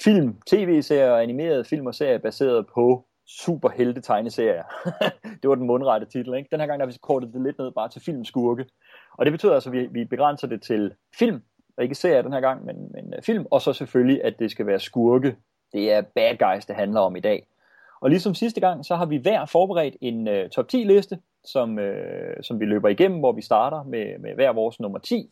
film, 0.04 0.42
tv-serier 0.48 1.12
og 1.12 1.24
animerede 1.24 1.66
film 1.66 1.86
og 1.86 1.96
serier 1.96 2.18
baseret 2.18 2.68
på 2.68 3.06
superhelte 3.28 4.02
tegneserier. 4.02 4.64
det 5.42 5.50
var 5.50 5.56
den 5.56 5.68
mundrette 5.68 6.08
titel. 6.08 6.34
Ikke? 6.34 6.50
Den 6.52 6.60
her 6.60 6.68
gang 6.68 6.80
der 6.80 6.86
har 6.86 6.92
vi 6.92 6.98
kortet 7.02 7.34
det 7.34 7.42
lidt 7.42 7.58
ned 7.58 7.72
bare 7.72 7.90
til 7.90 8.02
filmskurke. 8.02 8.66
Og 9.18 9.26
det 9.26 9.34
betyder 9.34 9.54
altså, 9.54 9.70
at 9.70 9.74
vi, 9.74 9.88
vi 9.92 10.06
begrænser 10.06 10.48
det 10.48 10.62
til 10.62 10.94
film, 11.20 11.42
og 11.78 11.84
ikke 11.84 11.96
serier 11.96 12.22
den 12.22 12.34
her 12.34 12.42
gang, 12.42 12.66
men, 12.66 12.92
men 12.92 13.14
øh, 13.14 13.22
film, 13.24 13.46
og 13.52 13.62
så 13.62 13.74
selvfølgelig, 13.74 14.24
at 14.24 14.40
det 14.40 14.52
skal 14.52 14.68
være 14.68 14.80
skurke. 14.80 15.36
Det 15.74 15.92
er 15.92 16.02
bad 16.02 16.38
guys, 16.38 16.66
det 16.66 16.76
handler 16.76 17.00
om 17.00 17.16
i 17.16 17.20
dag. 17.20 17.48
Og 18.02 18.10
ligesom 18.10 18.36
sidste 18.36 18.62
gang, 18.62 18.86
så 18.86 18.96
har 18.96 19.06
vi 19.06 19.18
hver 19.18 19.46
forberedt 19.46 19.96
en 20.02 20.28
uh, 20.28 20.50
top 20.52 20.68
10 20.68 20.78
liste, 20.78 21.20
som, 21.46 21.78
uh, 21.78 22.42
som 22.42 22.60
vi 22.60 22.66
løber 22.66 22.90
igennem, 22.90 23.20
hvor 23.20 23.32
vi 23.32 23.42
starter 23.42 23.84
med, 23.84 24.20
med 24.20 24.36
hver 24.36 24.54
vores 24.54 24.80
nummer 24.80 25.00
10, 25.00 25.30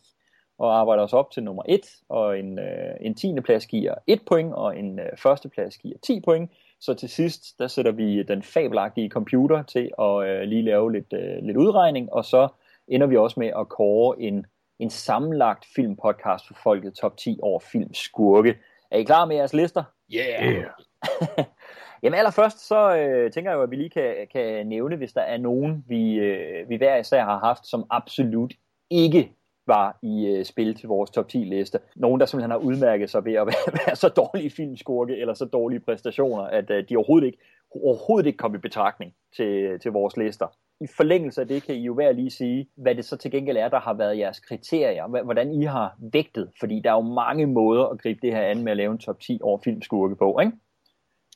og 0.58 0.80
arbejder 0.80 1.02
os 1.02 1.12
op 1.12 1.30
til 1.30 1.42
nummer 1.42 1.62
1, 1.68 1.80
og 2.08 2.38
en, 2.38 2.58
uh, 2.58 2.64
en 3.00 3.14
10. 3.14 3.40
plads 3.44 3.66
giver 3.66 3.94
1 4.06 4.20
point, 4.26 4.54
og 4.54 4.78
en 4.78 4.98
uh, 4.98 5.18
første 5.18 5.48
plads 5.48 5.78
giver 5.78 5.98
10 6.02 6.20
point. 6.20 6.50
Så 6.80 6.94
til 6.94 7.08
sidst, 7.08 7.58
der 7.58 7.66
sætter 7.66 7.92
vi 7.92 8.22
den 8.22 8.42
fabelagtige 8.42 9.08
computer 9.08 9.62
til 9.62 9.90
at 9.98 10.04
uh, 10.04 10.48
lige 10.48 10.62
lave 10.62 10.92
lidt, 10.92 11.12
uh, 11.12 11.46
lidt 11.46 11.56
udregning, 11.56 12.12
og 12.12 12.24
så 12.24 12.48
ender 12.88 13.06
vi 13.06 13.16
også 13.16 13.40
med 13.40 13.50
at 13.58 13.68
kåre 13.68 14.20
en, 14.20 14.46
en 14.78 14.90
sammenlagt 14.90 15.66
filmpodcast 15.74 16.46
for 16.46 16.54
folket 16.62 16.94
top 16.94 17.16
10 17.16 17.38
over 17.42 17.60
filmskurke. 17.60 18.54
Er 18.90 18.98
I 18.98 19.02
klar 19.02 19.24
med 19.24 19.36
jeres 19.36 19.52
lister? 19.52 19.84
Yeah! 20.14 20.54
Yeah. 20.54 21.46
Jamen 22.02 22.18
allerførst, 22.18 22.66
så 22.68 22.96
øh, 22.96 23.32
tænker 23.32 23.50
jeg 23.50 23.56
jo, 23.56 23.62
at 23.62 23.70
vi 23.70 23.76
lige 23.76 23.90
kan, 23.90 24.14
kan 24.32 24.66
nævne, 24.66 24.96
hvis 24.96 25.12
der 25.12 25.20
er 25.20 25.36
nogen, 25.36 25.84
vi, 25.88 26.14
øh, 26.14 26.68
vi 26.68 26.76
hver 26.76 26.96
især 26.96 27.24
har 27.24 27.38
haft, 27.38 27.66
som 27.66 27.84
absolut 27.90 28.52
ikke 28.90 29.32
var 29.66 29.98
i 30.02 30.26
øh, 30.26 30.44
spil 30.44 30.74
til 30.74 30.88
vores 30.88 31.10
top 31.10 31.28
10 31.28 31.38
liste. 31.38 31.78
Nogen, 31.96 32.20
der 32.20 32.26
simpelthen 32.26 32.50
har 32.50 32.58
udmærket 32.58 33.10
sig 33.10 33.24
ved 33.24 33.32
at 33.32 33.46
være, 33.52 33.86
være 33.86 33.96
så 33.96 34.08
dårlige 34.08 34.50
filmskurke 34.50 35.16
eller 35.16 35.34
så 35.34 35.44
dårlige 35.44 35.80
præstationer, 35.80 36.42
at 36.42 36.70
øh, 36.70 36.84
de 36.88 36.96
overhovedet 36.96 37.26
ikke, 37.26 37.38
overhovedet 37.84 38.26
ikke 38.26 38.36
kom 38.36 38.54
i 38.54 38.58
betragtning 38.58 39.12
til, 39.36 39.80
til 39.82 39.92
vores 39.92 40.16
lister. 40.16 40.46
I 40.80 40.86
forlængelse 40.96 41.40
af 41.40 41.48
det 41.48 41.62
kan 41.62 41.74
I 41.74 41.84
jo 41.84 41.94
hver 41.94 42.12
lige 42.12 42.30
sige, 42.30 42.68
hvad 42.76 42.94
det 42.94 43.04
så 43.04 43.16
til 43.16 43.30
gengæld 43.30 43.56
er, 43.56 43.68
der 43.68 43.80
har 43.80 43.94
været 43.94 44.18
jeres 44.18 44.40
kriterier, 44.40 45.22
hvordan 45.24 45.52
I 45.52 45.64
har 45.64 45.96
vægtet, 46.12 46.50
fordi 46.60 46.80
der 46.84 46.90
er 46.90 46.94
jo 46.94 47.14
mange 47.14 47.46
måder 47.46 47.84
at 47.84 48.00
gribe 48.00 48.20
det 48.22 48.34
her 48.34 48.42
an 48.42 48.64
med 48.64 48.70
at 48.70 48.76
lave 48.76 48.92
en 48.92 48.98
top 48.98 49.20
10 49.20 49.38
over 49.42 49.58
filmskurke 49.64 50.16
på, 50.16 50.38
ikke? 50.38 50.52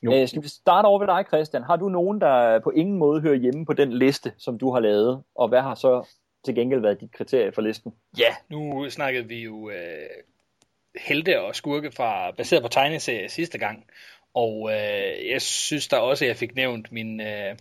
Jo. 0.03 0.13
Øh, 0.13 0.27
skal 0.27 0.43
vi 0.43 0.47
starte 0.47 0.85
over 0.85 0.99
ved 0.99 1.07
dig, 1.07 1.25
Christian? 1.27 1.63
Har 1.63 1.75
du 1.75 1.89
nogen, 1.89 2.21
der 2.21 2.59
på 2.59 2.69
ingen 2.69 2.97
måde 2.97 3.21
hører 3.21 3.35
hjemme 3.35 3.65
på 3.65 3.73
den 3.73 3.93
liste, 3.93 4.31
som 4.37 4.57
du 4.57 4.71
har 4.71 4.79
lavet? 4.79 5.23
Og 5.35 5.47
hvad 5.47 5.61
har 5.61 5.75
så 5.75 6.07
til 6.47 6.55
gengæld 6.55 6.81
været 6.81 7.01
dit 7.01 7.11
kriterie 7.11 7.51
for 7.51 7.61
listen? 7.61 7.93
Ja, 8.17 8.35
nu 8.49 8.89
snakkede 8.89 9.27
vi 9.27 9.43
jo 9.43 9.69
øh, 9.69 10.09
helte 10.95 11.41
og 11.41 11.55
skurke 11.55 11.91
fra, 11.91 12.31
baseret 12.31 12.63
på 12.63 12.69
tegneserier 12.69 13.27
sidste 13.27 13.57
gang. 13.57 13.85
Og 14.33 14.71
øh, 14.71 15.29
jeg 15.29 15.41
synes 15.41 15.87
da 15.87 15.95
også, 15.97 16.25
at 16.25 16.29
jeg 16.29 16.37
fik 16.37 16.55
nævnt 16.55 16.91
min... 16.91 17.21
Øh, 17.21 17.55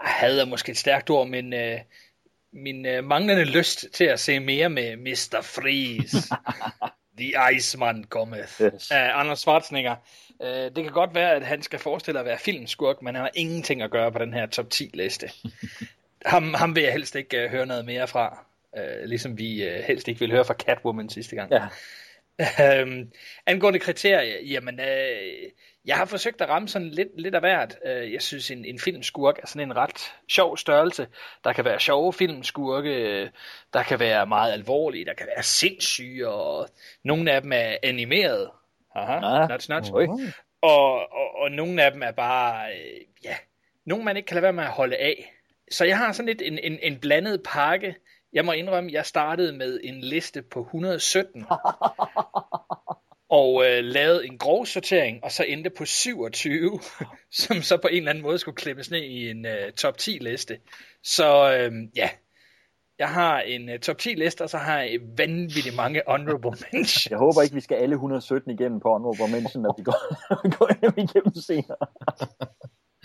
had 0.00 0.38
er 0.38 0.44
måske 0.44 0.72
et 0.72 0.78
stærkt 0.78 1.10
ord, 1.10 1.28
men 1.28 1.52
øh, 1.52 1.80
min 2.52 2.86
øh, 2.86 3.04
manglende 3.04 3.44
lyst 3.44 3.86
til 3.92 4.04
at 4.04 4.20
se 4.20 4.40
mere 4.40 4.68
med 4.68 4.96
Mr. 4.96 5.40
Freeze. 5.42 6.34
The 7.18 7.32
Iceman 7.56 8.04
cometh. 8.04 8.62
Yes. 8.62 8.90
Af 8.90 9.10
Anders 9.14 9.38
Schwarzenegger. 9.38 9.96
Øh, 10.42 10.48
det 10.48 10.74
kan 10.74 10.92
godt 10.92 11.14
være, 11.14 11.32
at 11.32 11.46
han 11.46 11.62
skal 11.62 11.78
forestille 11.78 12.20
at 12.20 12.26
være 12.26 12.38
filmskurk, 12.38 13.02
men 13.02 13.14
han 13.14 13.24
har 13.24 13.30
ingenting 13.34 13.82
at 13.82 13.90
gøre 13.90 14.12
på 14.12 14.18
den 14.18 14.32
her 14.32 14.46
top 14.46 14.70
10 14.70 14.90
liste. 14.94 15.30
ham, 16.24 16.54
ham 16.54 16.76
vil 16.76 16.82
jeg 16.82 16.92
helst 16.92 17.14
ikke 17.14 17.44
uh, 17.44 17.50
høre 17.50 17.66
noget 17.66 17.84
mere 17.84 18.08
fra. 18.08 18.46
Uh, 18.72 19.04
ligesom 19.04 19.38
vi 19.38 19.68
uh, 19.68 19.74
helst 19.84 20.08
ikke 20.08 20.20
vil 20.20 20.30
høre 20.30 20.44
fra 20.44 20.54
Catwoman 20.54 21.08
sidste 21.08 21.36
gang. 21.36 21.52
Ja. 21.52 21.68
Øhm, 22.80 23.12
angående 23.46 23.78
kriterier, 23.78 24.40
jamen, 24.44 24.80
øh, 24.80 25.50
jeg 25.84 25.96
har 25.96 26.04
forsøgt 26.04 26.40
at 26.40 26.48
ramme 26.48 26.68
sådan 26.68 26.88
lidt, 26.88 27.08
lidt 27.20 27.34
af 27.34 27.40
hvert. 27.40 27.78
Øh, 27.86 28.12
jeg 28.12 28.22
synes, 28.22 28.50
en, 28.50 28.64
en 28.64 28.78
filmskurk 28.78 29.38
er 29.42 29.46
sådan 29.46 29.68
en 29.70 29.76
ret 29.76 30.14
sjov 30.28 30.56
størrelse. 30.56 31.06
Der 31.44 31.52
kan 31.52 31.64
være 31.64 31.80
sjove 31.80 32.12
filmskurke, 32.12 32.90
øh, 32.90 33.28
der 33.72 33.82
kan 33.82 34.00
være 34.00 34.26
meget 34.26 34.52
alvorlige, 34.52 35.04
der 35.04 35.14
kan 35.14 35.26
være 35.34 35.42
sindssyge, 35.42 36.28
og 36.28 36.68
nogle 37.04 37.32
af 37.32 37.42
dem 37.42 37.52
er 37.52 37.76
animeret. 37.82 38.50
Aha, 38.94 39.12
Ah, 39.12 39.48
nuts. 39.68 39.90
oj. 39.90 40.06
Og, 40.62 40.92
og, 41.12 41.36
og 41.38 41.50
nogle 41.50 41.82
af 41.82 41.92
dem 41.92 42.02
er 42.02 42.12
bare, 42.12 42.70
øh, 42.72 43.00
ja, 43.24 43.36
nogle 43.84 44.04
man 44.04 44.16
ikke 44.16 44.26
kan 44.26 44.34
lade 44.34 44.42
være 44.42 44.52
med 44.52 44.64
at 44.64 44.70
holde 44.70 44.96
af. 44.96 45.32
Så 45.70 45.84
jeg 45.84 45.98
har 45.98 46.12
sådan 46.12 46.26
lidt 46.26 46.42
en, 46.42 46.58
en, 46.58 46.78
en 46.82 46.98
blandet 47.00 47.42
pakke. 47.44 47.96
Jeg 48.32 48.44
må 48.44 48.52
indrømme, 48.52 48.92
jeg 48.92 49.06
startede 49.06 49.52
med 49.52 49.80
en 49.84 50.00
liste 50.00 50.42
på 50.42 50.60
117. 50.60 51.46
og 53.28 53.64
øh, 53.66 53.84
lavede 53.84 54.26
en 54.26 54.38
grov 54.38 54.66
sortering, 54.66 55.24
og 55.24 55.32
så 55.32 55.44
endte 55.44 55.70
på 55.70 55.84
27, 55.84 56.80
som 57.32 57.62
så 57.62 57.76
på 57.76 57.88
en 57.88 57.96
eller 57.96 58.10
anden 58.10 58.22
måde 58.22 58.38
skulle 58.38 58.56
klemmes 58.56 58.90
ned 58.90 59.02
i 59.02 59.30
en 59.30 59.46
øh, 59.46 59.72
top 59.72 59.98
10 59.98 60.10
liste. 60.10 60.58
Så 61.02 61.52
øh, 61.52 61.72
ja, 61.96 62.08
jeg 62.98 63.08
har 63.08 63.40
en 63.40 63.68
øh, 63.68 63.78
top 63.78 63.98
10 63.98 64.08
liste, 64.08 64.42
og 64.42 64.50
så 64.50 64.58
har 64.58 64.80
jeg 64.80 64.98
vanvittigt 65.18 65.76
mange 65.76 66.02
honorable 66.06 66.50
mentions. 66.72 67.10
Jeg 67.10 67.18
håber 67.18 67.42
ikke, 67.42 67.54
vi 67.54 67.60
skal 67.60 67.76
alle 67.76 67.94
117 67.94 68.50
igennem 68.50 68.80
på 68.80 68.88
Honorable 68.92 69.32
mentions, 69.32 69.62
når 69.62 69.74
vi 69.78 69.82
går, 69.82 70.00
går 70.58 70.80
hjem 70.80 70.94
igennem 70.96 71.34
senere. 71.34 71.86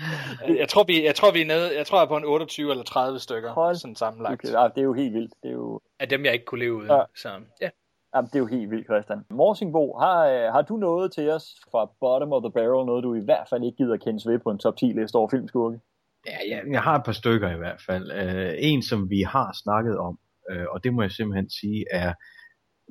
Jeg 0.61 0.69
tror, 0.69 0.83
vi, 0.83 1.05
jeg 1.05 1.15
tror, 1.15 1.31
vi 1.31 1.41
er 1.41 1.45
nede, 1.45 1.77
jeg 1.77 1.85
tror, 1.85 1.97
jeg 1.97 2.03
er 2.03 2.07
på 2.07 2.17
en 2.17 2.25
28 2.25 2.71
eller 2.71 2.83
30 2.83 3.19
stykker, 3.19 3.51
Hold 3.51 3.75
sådan 3.75 3.95
sammenlagt, 3.95 4.33
Okay, 4.33 4.55
ah, 4.57 4.71
det 4.75 4.81
er 4.81 4.85
jo 4.85 4.93
helt 4.93 5.13
vildt. 5.13 5.33
Det 5.43 5.49
er 5.49 5.53
jo, 5.53 5.81
af 5.99 6.09
dem, 6.09 6.25
jeg 6.25 6.33
ikke 6.33 6.45
kunne 6.45 6.59
leve 6.59 6.75
uden. 6.75 6.91
Ja. 6.91 7.01
Så 7.15 7.29
ja. 7.61 7.69
Jamen, 8.15 8.27
det 8.27 8.35
er 8.35 8.39
jo 8.39 8.45
helt 8.45 8.71
vildt, 8.71 8.85
Christian. 8.85 9.19
Morsingbo, 9.29 9.97
har, 9.99 10.27
øh, 10.27 10.53
har 10.53 10.61
du 10.61 10.77
noget 10.77 11.13
til 11.13 11.29
os 11.29 11.45
fra 11.71 11.91
bottom 11.99 12.33
of 12.33 12.43
the 12.43 12.51
barrel, 12.51 12.85
noget 12.85 13.03
du 13.03 13.15
i 13.15 13.25
hvert 13.29 13.47
fald 13.49 13.63
ikke 13.63 13.77
gider 13.77 13.97
kendes 13.97 14.27
ved 14.27 14.39
på 14.39 14.49
en 14.51 14.59
top 14.59 14.77
10 14.77 14.85
liste 14.85 15.15
over 15.15 15.29
filmskurke? 15.29 15.79
Ja, 16.27 16.37
ja, 16.49 16.59
jeg 16.71 16.81
har 16.81 16.95
et 16.95 17.05
par 17.05 17.11
stykker 17.11 17.49
i 17.51 17.57
hvert 17.57 17.81
fald. 17.87 18.05
Uh, 18.21 18.53
en, 18.57 18.81
som 18.83 19.09
vi 19.09 19.21
har 19.21 19.49
snakket 19.63 19.97
om, 19.97 20.19
uh, 20.51 20.65
og 20.69 20.83
det 20.83 20.93
må 20.93 21.01
jeg 21.01 21.11
simpelthen 21.11 21.49
sige, 21.49 21.85
er 21.91 22.13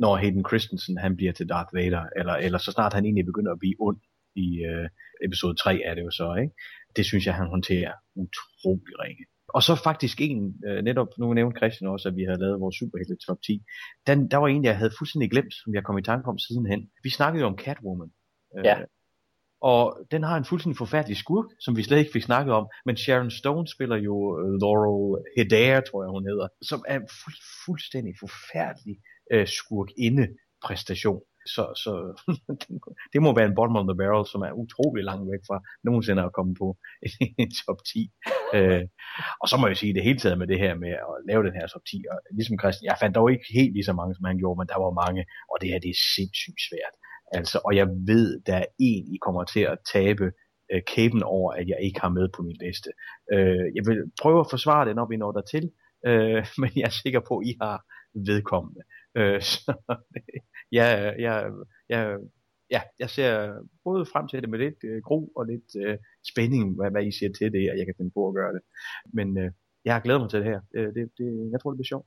når 0.05 0.17
Hayden 0.17 0.45
Christensen 0.49 0.99
han 0.99 1.17
bliver 1.17 1.33
til 1.33 1.49
Darth 1.49 1.75
Vader, 1.75 2.05
eller, 2.17 2.35
eller 2.35 2.59
så 2.59 2.73
snart 2.73 2.93
han 2.93 3.05
egentlig 3.05 3.27
begynder 3.27 3.53
at 3.53 3.59
blive 3.59 3.77
ond. 3.79 4.01
i 4.37 4.49
øh, 4.71 4.89
episode 5.27 5.55
3 5.55 5.81
er 5.85 5.95
det 5.95 6.03
jo 6.03 6.11
så, 6.11 6.35
ikke? 6.43 6.55
Det 6.97 7.05
synes 7.07 7.27
jeg, 7.27 7.35
han 7.35 7.47
håndterer 7.47 7.93
utrolig 8.15 8.95
ringe. 9.03 9.25
Og 9.55 9.63
så 9.63 9.75
faktisk 9.85 10.21
en, 10.21 10.55
øh, 10.67 10.83
netop 10.83 11.09
nu 11.19 11.35
nævnte 11.35 11.59
Christian 11.59 11.91
også, 11.91 12.09
at 12.09 12.17
vi 12.17 12.25
havde 12.29 12.41
lavet 12.41 12.61
vores 12.61 12.77
superhelte 12.77 13.17
top 13.27 13.39
10. 13.47 13.63
Den, 14.07 14.31
der 14.31 14.37
var 14.37 14.49
en, 14.49 14.65
jeg 14.65 14.79
havde 14.79 14.93
fuldstændig 14.99 15.31
glemt, 15.31 15.55
som 15.55 15.75
jeg 15.75 15.85
kom 15.85 15.99
i 15.99 16.03
tanke 16.03 16.29
om 16.29 16.39
sidenhen. 16.39 16.91
Vi 17.03 17.11
snakkede 17.11 17.41
jo 17.41 17.47
om 17.47 17.59
Catwoman. 17.59 18.11
Ja. 18.65 18.81
Øh, 18.81 18.87
og 19.63 20.07
den 20.11 20.23
har 20.23 20.37
en 20.37 20.45
fuldstændig 20.45 20.79
forfærdelig 20.79 21.17
skurk, 21.17 21.47
som 21.61 21.77
vi 21.77 21.83
slet 21.83 21.99
ikke 21.99 22.13
fik 22.13 22.23
snakket 22.23 22.55
om. 22.55 22.67
Men 22.87 22.97
Sharon 22.97 23.31
Stone 23.31 23.69
spiller 23.69 23.97
jo 23.97 24.15
uh, 24.15 24.53
Laurel 24.63 25.25
Hedaya, 25.37 25.81
tror 25.81 26.03
jeg 26.03 26.11
hun 26.11 26.27
hedder, 26.31 26.49
som 26.63 26.85
er 26.89 26.97
en 26.97 27.09
fuld, 27.23 27.39
fuldstændig 27.65 28.15
forfærdelig 28.21 28.97
skurk 29.59 29.89
inde 29.99 30.29
præstation. 30.65 31.23
Så, 31.47 31.65
så 31.85 31.93
det 33.13 33.23
må 33.23 33.35
være 33.35 33.49
en 33.49 33.55
bottom 33.55 33.77
of 33.77 33.87
the 33.91 33.97
barrel, 34.01 34.27
som 34.27 34.41
er 34.43 34.53
utrolig 34.53 35.05
langt 35.05 35.31
væk 35.33 35.43
fra 35.49 35.59
nogensinde 35.85 36.23
at 36.23 36.33
komme 36.33 36.55
på 36.63 36.67
en 37.43 37.51
top 37.63 37.81
10. 37.93 38.11
Øh, 38.57 38.85
og 39.43 39.47
så 39.49 39.57
må 39.57 39.67
jeg 39.67 39.77
sige 39.77 39.95
det 39.95 40.03
hele 40.09 40.19
taget 40.19 40.39
med 40.39 40.47
det 40.47 40.59
her 40.59 40.75
med 40.75 40.93
at 41.11 41.15
lave 41.29 41.45
den 41.47 41.55
her 41.59 41.67
top 41.67 41.85
10. 41.91 42.05
Og 42.11 42.17
ligesom 42.39 42.59
Christian, 42.61 42.89
jeg 42.91 42.97
fandt 43.01 43.17
dog 43.19 43.33
ikke 43.33 43.47
helt 43.59 43.73
lige 43.77 43.89
så 43.91 43.95
mange, 44.01 44.15
som 44.15 44.25
han 44.31 44.39
gjorde, 44.39 44.59
men 44.59 44.69
der 44.73 44.79
var 44.85 45.01
mange, 45.05 45.23
og 45.51 45.57
det 45.61 45.69
her 45.71 45.79
det 45.85 45.91
er 45.91 46.05
sindssygt 46.17 46.61
svært. 46.69 46.95
Altså, 47.37 47.57
og 47.67 47.73
jeg 47.81 47.87
ved, 48.11 48.29
der 48.47 48.57
er 48.63 48.69
en, 48.79 49.05
I 49.15 49.17
kommer 49.25 49.45
til 49.45 49.61
at 49.73 49.79
tabe 49.93 50.27
øh, 50.73 50.83
kæben 50.87 51.23
over, 51.23 51.53
at 51.53 51.69
jeg 51.69 51.79
ikke 51.83 52.01
har 52.01 52.09
med 52.19 52.29
på 52.37 52.43
min 52.43 52.59
liste. 52.65 52.91
Øh, 53.33 53.67
jeg 53.77 53.85
vil 53.89 53.99
prøve 54.23 54.41
at 54.41 54.51
forsvare 54.51 54.87
det, 54.89 54.97
når 54.97 55.07
vi 55.09 55.17
når 55.17 55.33
dertil, 55.33 55.71
øh, 56.07 56.47
men 56.61 56.71
jeg 56.77 56.87
er 56.91 56.97
sikker 57.03 57.21
på, 57.29 57.35
at 57.39 57.47
I 57.47 57.53
har 57.63 57.77
vedkommende. 58.15 58.81
Øh, 59.15 59.43
så 59.53 59.73
jeg, 60.73 61.15
jeg, 61.19 61.51
jeg, 61.89 62.19
ja, 62.71 62.81
jeg 62.99 63.11
ser 63.11 63.63
både 63.85 64.07
frem 64.13 64.29
til 64.29 64.43
det 64.43 64.49
med 64.49 64.59
lidt 64.59 64.85
øh, 64.85 65.03
gro 65.03 65.33
og 65.37 65.47
lidt 65.47 65.71
øh, 65.85 65.99
spænding, 66.33 66.77
hvad, 66.77 66.91
hvad 66.91 67.05
I 67.07 67.13
siger 67.19 67.33
til 67.33 67.53
det, 67.53 67.71
og 67.71 67.79
jeg 67.79 67.87
kan 67.87 67.95
finde 67.97 68.11
på 68.11 68.29
at 68.29 68.35
gøre 68.35 68.53
det. 68.53 68.63
Men 69.13 69.39
øh, 69.39 69.51
jeg 69.85 69.95
har 69.95 70.01
glædet 70.01 70.21
mig 70.21 70.31
til 70.31 70.41
det 70.41 70.49
her. 70.49 70.61
Øh, 70.75 70.95
det, 70.95 71.11
det, 71.19 71.51
jeg 71.53 71.61
tror, 71.61 71.71
det 71.71 71.79
bliver 71.79 71.93
sjovt. 71.95 72.07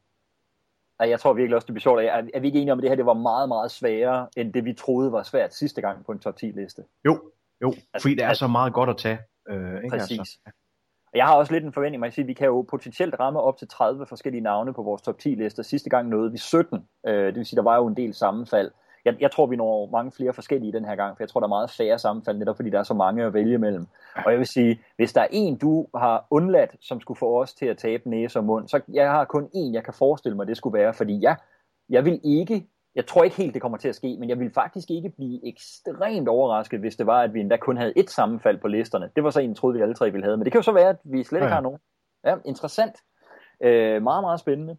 Jeg 0.99 1.19
tror 1.19 1.33
virkelig 1.33 1.55
også, 1.55 1.65
det 1.65 1.73
bliver 1.73 1.81
sjovt. 1.81 2.01
Er, 2.01 2.23
er 2.33 2.39
vi 2.39 2.47
ikke 2.47 2.59
enige 2.59 2.71
om, 2.71 2.79
at 2.79 2.81
det 2.81 2.89
her 2.89 2.95
det 2.95 3.05
var 3.05 3.13
meget, 3.13 3.47
meget 3.47 3.71
sværere, 3.71 4.27
end 4.37 4.53
det 4.53 4.65
vi 4.65 4.73
troede 4.73 5.11
var 5.11 5.23
svært 5.23 5.53
sidste 5.53 5.81
gang 5.81 6.05
på 6.05 6.11
en 6.11 6.19
top 6.19 6.35
10 6.35 6.45
liste? 6.45 6.83
Jo, 7.05 7.31
jo, 7.61 7.67
altså, 7.67 8.01
fordi 8.01 8.15
det 8.15 8.23
er 8.23 8.33
så 8.33 8.47
meget 8.47 8.73
godt 8.73 8.89
at 8.89 8.97
tage. 8.97 9.19
Øh, 9.49 9.83
ikke? 9.83 9.89
Præcis. 9.89 10.19
Altså. 10.19 10.39
Og 11.13 11.17
jeg 11.17 11.25
har 11.25 11.35
også 11.35 11.53
lidt 11.53 11.63
en 11.63 11.73
forventning, 11.73 12.01
man 12.01 12.09
kan 12.09 12.13
sige, 12.13 12.23
at 12.23 12.27
vi 12.27 12.33
kan 12.33 12.47
jo 12.47 12.61
potentielt 12.61 13.15
ramme 13.19 13.39
op 13.39 13.57
til 13.57 13.67
30 13.67 14.05
forskellige 14.05 14.41
navne 14.41 14.73
på 14.73 14.83
vores 14.83 15.01
top 15.01 15.19
10 15.19 15.29
lister. 15.29 15.63
Sidste 15.63 15.89
gang 15.89 16.09
nåede 16.09 16.31
vi 16.31 16.37
17, 16.37 16.87
øh, 17.07 17.25
det 17.25 17.35
vil 17.35 17.45
sige, 17.45 17.57
der 17.57 17.63
var 17.63 17.75
jo 17.75 17.87
en 17.87 17.97
del 17.97 18.13
sammenfald. 18.13 18.71
Jeg, 19.05 19.15
jeg 19.19 19.31
tror, 19.31 19.45
vi 19.45 19.55
når 19.55 19.89
mange 19.91 20.11
flere 20.11 20.33
forskellige 20.33 20.71
den 20.71 20.85
her 20.85 20.95
gang, 20.95 21.17
for 21.17 21.23
jeg 21.23 21.29
tror, 21.29 21.39
der 21.39 21.47
er 21.47 21.49
meget 21.57 21.71
færre 21.71 21.99
sammenfald, 21.99 22.37
netop 22.37 22.55
fordi 22.55 22.69
der 22.69 22.79
er 22.79 22.83
så 22.83 22.93
mange 22.93 23.23
at 23.23 23.33
vælge 23.33 23.57
mellem. 23.57 23.87
Og 24.25 24.31
jeg 24.31 24.39
vil 24.39 24.47
sige, 24.47 24.81
hvis 24.95 25.13
der 25.13 25.21
er 25.21 25.27
en, 25.31 25.57
du 25.57 25.87
har 25.95 26.27
undladt, 26.29 26.75
som 26.81 27.01
skulle 27.01 27.17
få 27.17 27.41
os 27.41 27.53
til 27.53 27.65
at 27.65 27.77
tabe 27.77 28.09
næse 28.09 28.39
og 28.39 28.45
mund, 28.45 28.67
så 28.67 28.81
jeg 28.93 29.11
har 29.11 29.25
kun 29.25 29.49
en, 29.53 29.73
jeg 29.73 29.83
kan 29.83 29.93
forestille 29.93 30.35
mig, 30.35 30.47
det 30.47 30.57
skulle 30.57 30.79
være, 30.79 30.93
fordi 30.93 31.17
ja, 31.17 31.35
jeg 31.89 32.05
vil 32.05 32.19
ikke, 32.23 32.67
jeg 32.95 33.05
tror 33.07 33.23
ikke 33.23 33.35
helt, 33.35 33.53
det 33.53 33.61
kommer 33.61 33.77
til 33.77 33.87
at 33.89 33.95
ske, 33.95 34.17
men 34.19 34.29
jeg 34.29 34.39
vil 34.39 34.51
faktisk 34.53 34.89
ikke 34.91 35.09
blive 35.09 35.47
ekstremt 35.47 36.27
overrasket, 36.27 36.79
hvis 36.79 36.95
det 36.95 37.05
var, 37.07 37.21
at 37.21 37.33
vi 37.33 37.39
endda 37.39 37.57
kun 37.57 37.77
havde 37.77 37.93
et 37.95 38.09
sammenfald 38.09 38.57
på 38.57 38.67
listerne. 38.67 39.09
Det 39.15 39.23
var 39.23 39.29
så 39.29 39.39
en, 39.39 39.55
troede 39.55 39.75
vi 39.75 39.81
alle 39.81 39.95
tre 39.95 40.11
ville 40.11 40.25
have, 40.25 40.37
men 40.37 40.45
det 40.45 40.51
kan 40.51 40.59
jo 40.59 40.63
så 40.63 40.71
være, 40.71 40.89
at 40.89 40.97
vi 41.03 41.23
slet 41.23 41.37
ikke 41.39 41.47
Ja. 41.47 41.53
har 41.53 41.61
nogen. 41.61 41.79
Ja, 42.25 42.35
interessant. 42.45 42.95
Øh, 43.63 44.03
meget, 44.03 44.23
meget 44.23 44.39
spændende. 44.39 44.77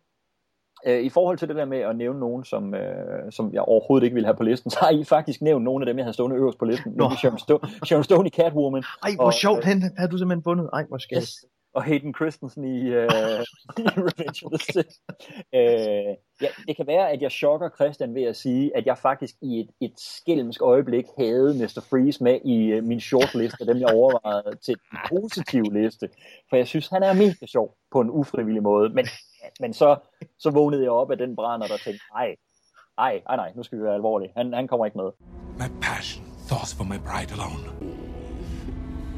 Øh, 0.87 1.01
I 1.03 1.09
forhold 1.09 1.39
til 1.39 1.49
det 1.49 1.57
der 1.57 1.65
med 1.65 1.79
at 1.79 1.97
nævne 1.97 2.21
nogen, 2.21 2.45
som, 2.45 2.75
øh, 2.75 3.33
som 3.33 3.53
jeg 3.53 3.63
overhovedet 3.63 4.05
ikke 4.05 4.15
ville 4.15 4.27
have 4.27 4.37
på 4.37 4.43
listen, 4.43 4.71
så 4.75 4.79
har 4.81 4.91
I 4.91 5.05
faktisk 5.05 5.43
nævnt 5.43 5.65
nogle 5.65 5.83
af 5.83 5.87
dem, 5.87 5.97
jeg 5.99 6.05
havde 6.05 6.15
stående 6.15 6.37
øverst 6.37 6.59
på 6.59 6.65
listen. 6.65 6.93
Nå. 6.93 7.11
Sharon 7.19 7.39
Stone, 7.39 7.61
Sharon 7.87 8.05
Stone 8.05 8.27
i 8.29 8.31
Catwoman. 8.31 8.83
Ej, 9.03 9.11
hvor 9.17 9.25
Og, 9.25 9.35
sjovt, 9.35 9.59
øh, 9.59 9.65
han 9.65 9.83
havde 9.97 10.11
du 10.11 10.19
simpelthen 10.19 10.43
fundet. 10.43 10.71
Ej, 10.73 10.85
hvor 10.89 10.99
skægt. 10.99 11.23
Yes. 11.23 11.45
Og 11.75 11.85
Hayden 11.85 12.15
Christensen 12.15 12.65
i, 12.65 12.81
øh, 12.81 13.09
i 13.83 13.83
Revenge 13.83 14.47
of 14.47 14.53
the 14.53 14.73
Sith. 14.73 14.97
Øh, 15.55 16.15
ja, 16.43 16.49
det 16.67 16.77
kan 16.77 16.87
være, 16.87 17.11
at 17.11 17.23
jeg 17.23 17.31
chokker 17.31 17.69
Christian 17.75 18.15
ved 18.15 18.23
at 18.23 18.37
sige, 18.37 18.77
at 18.77 18.87
jeg 18.87 18.99
faktisk 18.99 19.35
i 19.43 19.61
et, 19.61 19.71
et 19.81 19.93
skælmsk 19.97 20.63
øjeblik 20.63 21.05
havde 21.19 21.55
Mr. 21.55 21.87
Freeze 21.91 22.25
med 22.25 22.41
i 22.45 22.67
øh, 22.67 22.85
min 22.85 23.01
shortliste, 23.01 23.67
dem 23.67 23.77
jeg 23.77 23.89
overvejede 23.95 24.57
til 24.65 24.75
den 24.91 24.99
positive 25.09 25.83
liste. 25.83 26.09
For 26.49 26.57
jeg 26.57 26.67
synes, 26.67 26.89
han 26.89 27.03
er 27.03 27.13
mega 27.13 27.47
sjov 27.47 27.77
på 27.93 28.01
en 28.01 28.11
ufrivillig 28.11 28.63
måde. 28.63 28.89
Men, 28.89 29.07
men 29.61 29.73
så, 29.73 29.97
så 30.39 30.51
vågnede 30.51 30.83
jeg 30.83 30.91
op 30.91 31.11
af 31.11 31.19
den 31.19 31.37
brænder, 31.37 31.67
der 31.67 31.77
tænkte, 31.77 32.05
ej, 32.15 32.37
ej, 32.99 33.23
ej, 33.29 33.37
nej, 33.37 33.53
nu 33.57 33.63
skal 33.63 33.79
vi 33.79 33.83
være 33.85 33.95
alvorlige. 33.95 34.33
Han, 34.37 34.53
han 34.53 34.69
kommer 34.69 34.87
ikke 34.87 34.99
med. 34.99 35.11
My 35.59 35.81
passion, 35.83 36.25
thoughts 36.49 36.75
for 36.75 36.85
my 36.85 36.99
bride 37.09 37.33
alone. 37.37 37.95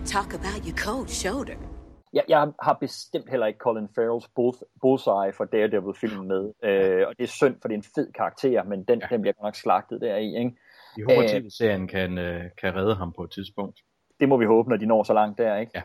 Talk 0.04 0.34
about 0.34 0.64
your 0.66 0.76
cold 0.76 1.08
shoulder. 1.08 1.75
Jeg, 2.16 2.24
jeg 2.28 2.52
har 2.62 2.76
bestemt 2.80 3.30
heller 3.30 3.46
ikke 3.46 3.58
Colin 3.58 3.88
Farrells 3.94 4.28
bull, 4.36 4.56
Bullseye 4.80 5.32
for 5.36 5.44
Daredevil-filmen 5.44 6.28
med. 6.28 6.42
Øh, 6.64 7.06
og 7.08 7.12
det 7.18 7.24
er 7.24 7.32
synd, 7.40 7.56
for 7.60 7.68
det 7.68 7.74
er 7.74 7.78
en 7.78 7.90
fed 7.94 8.12
karakter, 8.12 8.62
men 8.62 8.84
den, 8.84 8.98
ja. 9.00 9.06
den 9.10 9.20
bliver 9.20 9.34
nok 9.42 9.56
slagtet 9.56 10.00
deri. 10.00 10.26
Ikke? 10.38 10.52
Jeg 10.98 11.04
håber, 11.08 11.22
Øh, 11.22 11.24
at 11.24 11.42
tv-serien 11.42 11.88
kan, 11.88 12.18
øh, 12.18 12.42
kan 12.60 12.74
redde 12.76 12.94
ham 12.94 13.12
på 13.12 13.22
et 13.24 13.30
tidspunkt. 13.30 13.80
Det 14.20 14.28
må 14.28 14.36
vi 14.36 14.44
håbe, 14.44 14.68
når 14.70 14.76
de 14.76 14.86
når 14.86 15.02
så 15.02 15.14
langt 15.14 15.38
der. 15.38 15.56
Ikke? 15.56 15.72
Ja. 15.74 15.82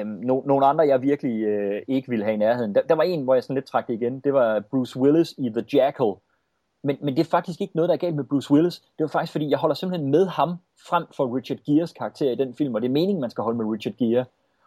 Øhm, 0.00 0.10
no, 0.10 0.40
nogle 0.46 0.66
andre, 0.66 0.86
jeg 0.86 1.02
virkelig 1.02 1.42
øh, 1.42 1.82
ikke 1.88 2.08
ville 2.08 2.24
have 2.24 2.34
i 2.34 2.38
nærheden. 2.38 2.74
Der, 2.74 2.82
der 2.82 2.94
var 2.94 3.02
en, 3.02 3.24
hvor 3.24 3.34
jeg 3.34 3.42
sådan 3.42 3.54
lidt 3.54 3.66
trak 3.66 3.86
det 3.86 3.94
igen. 3.94 4.20
Det 4.20 4.32
var 4.32 4.60
Bruce 4.70 5.00
Willis 5.00 5.34
i 5.38 5.48
The 5.48 5.64
Jackal. 5.72 6.12
Men, 6.84 6.96
men 7.02 7.16
det 7.16 7.20
er 7.20 7.30
faktisk 7.30 7.60
ikke 7.60 7.76
noget, 7.76 7.88
der 7.88 7.94
er 7.94 7.98
galt 7.98 8.16
med 8.16 8.24
Bruce 8.24 8.50
Willis. 8.50 8.76
Det 8.78 9.00
var 9.04 9.08
faktisk, 9.08 9.32
fordi 9.32 9.50
jeg 9.50 9.58
holder 9.58 9.74
simpelthen 9.74 10.10
med 10.10 10.26
ham 10.26 10.50
frem 10.88 11.04
for 11.16 11.36
Richard 11.36 11.58
Gears 11.66 11.92
karakter 11.92 12.30
i 12.30 12.34
den 12.34 12.54
film, 12.54 12.74
og 12.74 12.80
det 12.82 12.88
er 12.88 12.92
meningen, 12.92 13.20
man 13.20 13.30
skal 13.30 13.44
holde 13.44 13.58
med 13.58 13.66
Richard 13.66 13.94
Gere. 13.94 14.24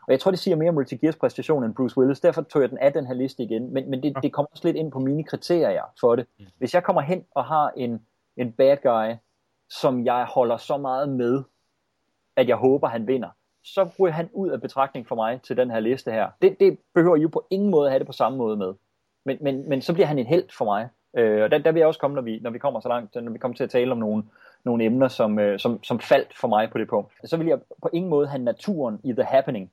Og 0.08 0.12
jeg 0.12 0.20
tror, 0.20 0.32
det 0.32 0.40
siger 0.40 0.56
mere 0.56 0.70
om 0.70 0.78
Richard 0.78 1.00
Gears 1.00 1.16
præstation 1.16 1.64
end 1.64 1.76
Bruce 1.76 1.98
Willis. 1.98 2.20
Derfor 2.20 2.42
tog 2.42 2.62
jeg 2.62 2.70
den 2.70 2.78
af 2.78 2.94
den 2.94 3.08
her 3.08 3.14
liste 3.14 3.44
igen. 3.44 3.74
Men, 3.74 3.90
men 3.90 4.04
det, 4.04 4.16
det 4.24 4.34
kommer 4.34 4.50
også 4.52 4.68
lidt 4.68 4.78
ind 4.78 4.92
på 4.92 5.00
mine 5.00 5.24
kriterier 5.24 5.84
for 6.00 6.16
det. 6.16 6.26
Hvis 6.58 6.74
jeg 6.74 6.84
kommer 6.84 7.02
hen 7.02 7.26
og 7.36 7.46
har 7.46 7.72
en, 7.78 8.02
en 8.38 8.52
bad 8.52 8.78
guy, 8.78 9.16
som 9.70 10.06
jeg 10.06 10.26
holder 10.26 10.58
så 10.58 10.78
meget 10.78 11.10
med, 11.10 11.44
at 12.36 12.48
jeg 12.48 12.56
håber, 12.56 12.88
han 12.88 13.08
vinder, 13.08 13.30
så 13.64 13.90
ryger 14.00 14.14
han 14.14 14.30
ud 14.34 14.50
af 14.50 14.62
betragtning 14.62 15.08
for 15.08 15.16
mig 15.16 15.42
til 15.42 15.58
den 15.58 15.72
her 15.72 15.80
liste 15.80 16.12
her. 16.12 16.30
Det, 16.42 16.60
det 16.60 16.80
behøver 16.94 17.16
I 17.16 17.22
jo 17.22 17.28
på 17.28 17.48
ingen 17.50 17.70
måde 17.70 17.88
at 17.88 17.92
have 17.92 18.00
det 18.00 18.08
på 18.08 18.14
samme 18.14 18.38
måde 18.38 18.58
med. 18.58 18.74
Men, 19.26 19.38
men, 19.42 19.70
men 19.70 19.82
så 19.82 19.94
bliver 19.94 20.08
han 20.08 20.20
en 20.20 20.26
held 20.26 20.50
for 20.58 20.66
mig. 20.66 20.90
Øh, 21.18 21.44
og 21.44 21.52
der, 21.52 21.58
der 21.58 21.72
vil 21.72 21.80
jeg 21.80 21.88
også 21.88 22.00
komme, 22.00 22.16
når 22.16 22.22
vi, 22.22 22.40
når 22.40 22.50
vi 22.50 22.60
kommer 22.60 22.80
så 22.80 22.88
langt, 22.88 23.16
når 23.16 23.32
vi 23.32 23.38
kommer 23.38 23.58
til 23.58 23.64
at 23.64 23.70
tale 23.70 23.92
om 23.92 23.98
nogle, 23.98 24.24
nogle 24.64 24.84
emner, 24.84 25.08
som, 25.08 25.40
øh, 25.40 25.60
som, 25.60 25.84
som 25.84 26.00
faldt 26.00 26.38
for 26.38 26.48
mig 26.48 26.72
på 26.72 26.78
det 26.78 26.88
punkt. 26.88 27.14
Så 27.24 27.38
vil 27.38 27.48
jeg 27.48 27.60
på 27.82 27.90
ingen 27.94 28.10
måde 28.10 28.28
have 28.28 28.44
naturen 28.44 29.00
i 29.04 29.14
The 29.14 29.24
Happening 29.24 29.72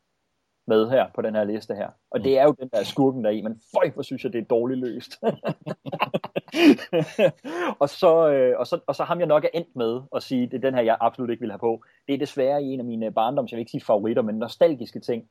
med 0.68 0.90
her 0.90 1.06
på 1.14 1.22
den 1.22 1.34
her 1.34 1.44
liste 1.44 1.74
her. 1.74 1.88
Og 2.10 2.24
det 2.24 2.38
er 2.38 2.44
jo 2.44 2.54
den 2.60 2.68
der 2.68 2.82
skurken 2.82 3.24
der 3.24 3.30
i, 3.30 3.42
men 3.42 3.60
føj, 3.74 3.90
hvor 3.90 4.02
synes 4.02 4.24
jeg, 4.24 4.32
det 4.32 4.40
er 4.40 4.44
dårligt 4.44 4.80
løst. 4.80 5.12
og, 7.82 7.88
så, 7.88 8.30
øh, 8.30 8.58
og, 8.58 8.66
så, 8.66 8.80
og 8.86 8.94
så 8.94 9.04
ham 9.04 9.18
jeg 9.18 9.26
nok 9.26 9.44
er 9.44 9.48
endt 9.54 9.76
med 9.76 10.00
at 10.16 10.22
sige, 10.22 10.46
det 10.46 10.54
er 10.54 10.70
den 10.70 10.74
her, 10.74 10.82
jeg 10.82 10.96
absolut 11.00 11.30
ikke 11.30 11.40
vil 11.40 11.50
have 11.50 11.58
på. 11.58 11.82
Det 12.06 12.14
er 12.14 12.18
desværre 12.18 12.62
i 12.62 12.66
en 12.66 12.80
af 12.80 12.86
mine 12.86 13.12
barndoms, 13.12 13.52
jeg 13.52 13.56
vil 13.56 13.60
ikke 13.60 13.70
sige 13.70 13.84
favoritter, 13.84 14.22
men 14.22 14.34
nostalgiske 14.34 15.00
ting. 15.00 15.24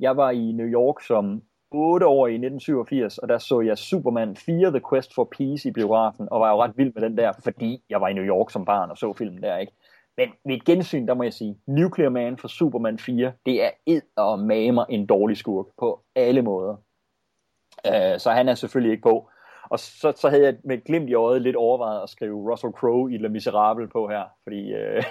Jeg 0.00 0.16
var 0.16 0.30
i 0.30 0.52
New 0.52 0.66
York 0.66 1.02
som 1.02 1.42
8 1.70 2.06
år 2.06 2.26
i 2.26 2.34
1987, 2.34 3.18
og 3.18 3.28
der 3.28 3.38
så 3.38 3.60
jeg 3.60 3.78
Superman 3.78 4.36
4 4.36 4.70
The 4.70 4.80
Quest 4.90 5.14
for 5.14 5.28
Peace 5.38 5.68
i 5.68 5.72
biografen, 5.72 6.28
og 6.30 6.40
var 6.40 6.50
jo 6.50 6.62
ret 6.62 6.76
vild 6.76 6.92
med 6.94 7.02
den 7.02 7.16
der, 7.16 7.32
fordi 7.44 7.82
jeg 7.90 8.00
var 8.00 8.08
i 8.08 8.12
New 8.12 8.24
York 8.24 8.50
som 8.50 8.64
barn 8.64 8.90
og 8.90 8.98
så 8.98 9.12
filmen 9.12 9.42
der, 9.42 9.56
ikke? 9.56 9.72
Men 10.16 10.28
ved 10.44 10.54
et 10.54 10.64
gensyn, 10.64 11.06
der 11.06 11.14
må 11.14 11.22
jeg 11.22 11.32
sige, 11.32 11.58
Nuclear 11.66 12.10
Man 12.10 12.38
for 12.38 12.48
Superman 12.48 12.98
4, 12.98 13.32
det 13.46 13.64
er 13.64 13.70
ed 13.86 14.02
og 14.16 14.38
mamer 14.38 14.84
en 14.84 15.06
dårlig 15.06 15.36
skurk 15.36 15.66
på 15.78 16.04
alle 16.14 16.42
måder. 16.42 16.76
Uh, 17.88 18.18
så 18.18 18.30
han 18.30 18.48
er 18.48 18.54
selvfølgelig 18.54 18.92
ikke 18.92 19.02
på. 19.02 19.30
Og 19.70 19.78
så, 19.78 20.12
så 20.16 20.28
havde 20.28 20.44
jeg 20.44 20.56
med 20.64 20.84
glimt 20.84 21.10
i 21.10 21.14
øjet 21.14 21.42
lidt 21.42 21.56
overvejet 21.56 22.02
at 22.02 22.08
skrive 22.08 22.52
Russell 22.52 22.72
Crowe 22.72 23.14
i 23.14 23.18
Le 23.18 23.28
Miserable 23.28 23.88
på 23.88 24.08
her, 24.08 24.22
fordi 24.42 24.72
øh, 24.72 25.04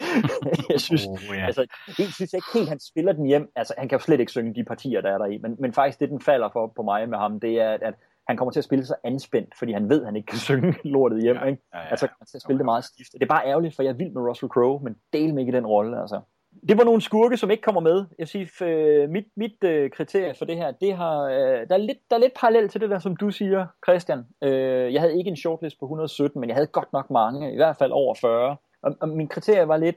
jeg 0.70 0.80
synes, 0.80 1.06
Oh, 1.06 1.36
ja. 1.36 1.46
altså, 1.46 1.66
jeg 1.98 2.06
synes 2.06 2.32
ikke 2.32 2.46
helt, 2.54 2.68
han 2.68 2.80
spiller 2.80 3.12
den 3.12 3.26
hjem. 3.26 3.52
Altså, 3.56 3.74
han 3.78 3.88
kan 3.88 3.98
jo 3.98 4.02
slet 4.04 4.20
ikke 4.20 4.32
synge 4.32 4.54
de 4.54 4.64
partier, 4.64 5.00
der 5.00 5.10
er 5.10 5.18
der 5.18 5.26
i, 5.26 5.38
men, 5.38 5.56
men 5.58 5.72
faktisk 5.72 6.00
det, 6.00 6.08
den 6.08 6.20
falder 6.20 6.48
for 6.52 6.72
på 6.76 6.82
mig 6.82 7.08
med 7.08 7.18
ham, 7.18 7.40
det 7.40 7.60
er, 7.60 7.78
at 7.82 7.94
han 8.28 8.36
kommer 8.36 8.52
til 8.52 8.60
at 8.60 8.64
spille 8.64 8.84
så 8.86 8.94
anspændt, 9.04 9.54
fordi 9.58 9.72
han 9.72 9.88
ved, 9.88 10.00
at 10.00 10.06
han 10.06 10.16
ikke 10.16 10.26
kan 10.26 10.38
synge 10.48 10.74
lortet 10.84 11.22
hjem. 11.22 11.36
Ja, 11.36 11.44
ikke? 11.44 11.62
ja, 11.74 11.78
ja. 11.78 11.86
Altså, 11.90 12.06
han 12.18 12.26
til 12.26 12.38
at 12.38 12.42
spille 12.42 12.58
det 12.58 12.64
meget 12.64 12.84
stift. 12.84 13.12
Det 13.12 13.22
er 13.22 13.26
bare 13.26 13.46
ærgerligt, 13.46 13.76
for 13.76 13.82
jeg 13.82 13.90
er 13.90 13.94
vild 13.94 14.12
med 14.12 14.22
Russell 14.22 14.50
Crowe, 14.50 14.80
men 14.84 14.96
del 15.12 15.34
mig 15.34 15.40
ikke 15.40 15.52
i 15.52 15.56
den 15.56 15.66
rolle, 15.66 16.00
altså. 16.00 16.20
Det 16.68 16.78
var 16.78 16.84
nogle 16.84 17.00
skurke, 17.00 17.36
som 17.36 17.50
ikke 17.50 17.62
kommer 17.62 17.80
med. 17.80 17.96
Jeg 17.96 18.06
vil 18.18 18.26
sige, 18.26 18.44
f- 18.44 19.06
mit, 19.06 19.24
mit 19.36 19.64
øh, 19.64 19.90
kriterie 19.90 20.34
for 20.34 20.44
det 20.44 20.56
her, 20.56 20.70
det 20.70 20.96
har, 20.96 21.22
øh, 21.22 21.68
der, 21.68 21.74
er 21.74 21.76
lidt, 21.76 21.98
der 22.10 22.16
er 22.16 22.20
lidt 22.20 22.32
parallel 22.40 22.68
til 22.68 22.80
det 22.80 22.90
der, 22.90 22.98
som 22.98 23.16
du 23.16 23.30
siger, 23.30 23.66
Christian. 23.86 24.24
Øh, 24.44 24.92
jeg 24.92 25.00
havde 25.00 25.18
ikke 25.18 25.28
en 25.30 25.36
shortlist 25.36 25.78
på 25.80 25.84
117, 25.84 26.40
men 26.40 26.48
jeg 26.48 26.56
havde 26.56 26.66
godt 26.66 26.92
nok 26.92 27.10
mange, 27.10 27.52
i 27.52 27.56
hvert 27.56 27.76
fald 27.76 27.92
over 27.92 28.14
40. 28.14 28.56
Og, 28.82 28.96
og 29.00 29.08
min 29.08 29.28
kriterie 29.28 29.68
var 29.68 29.76
lidt, 29.76 29.96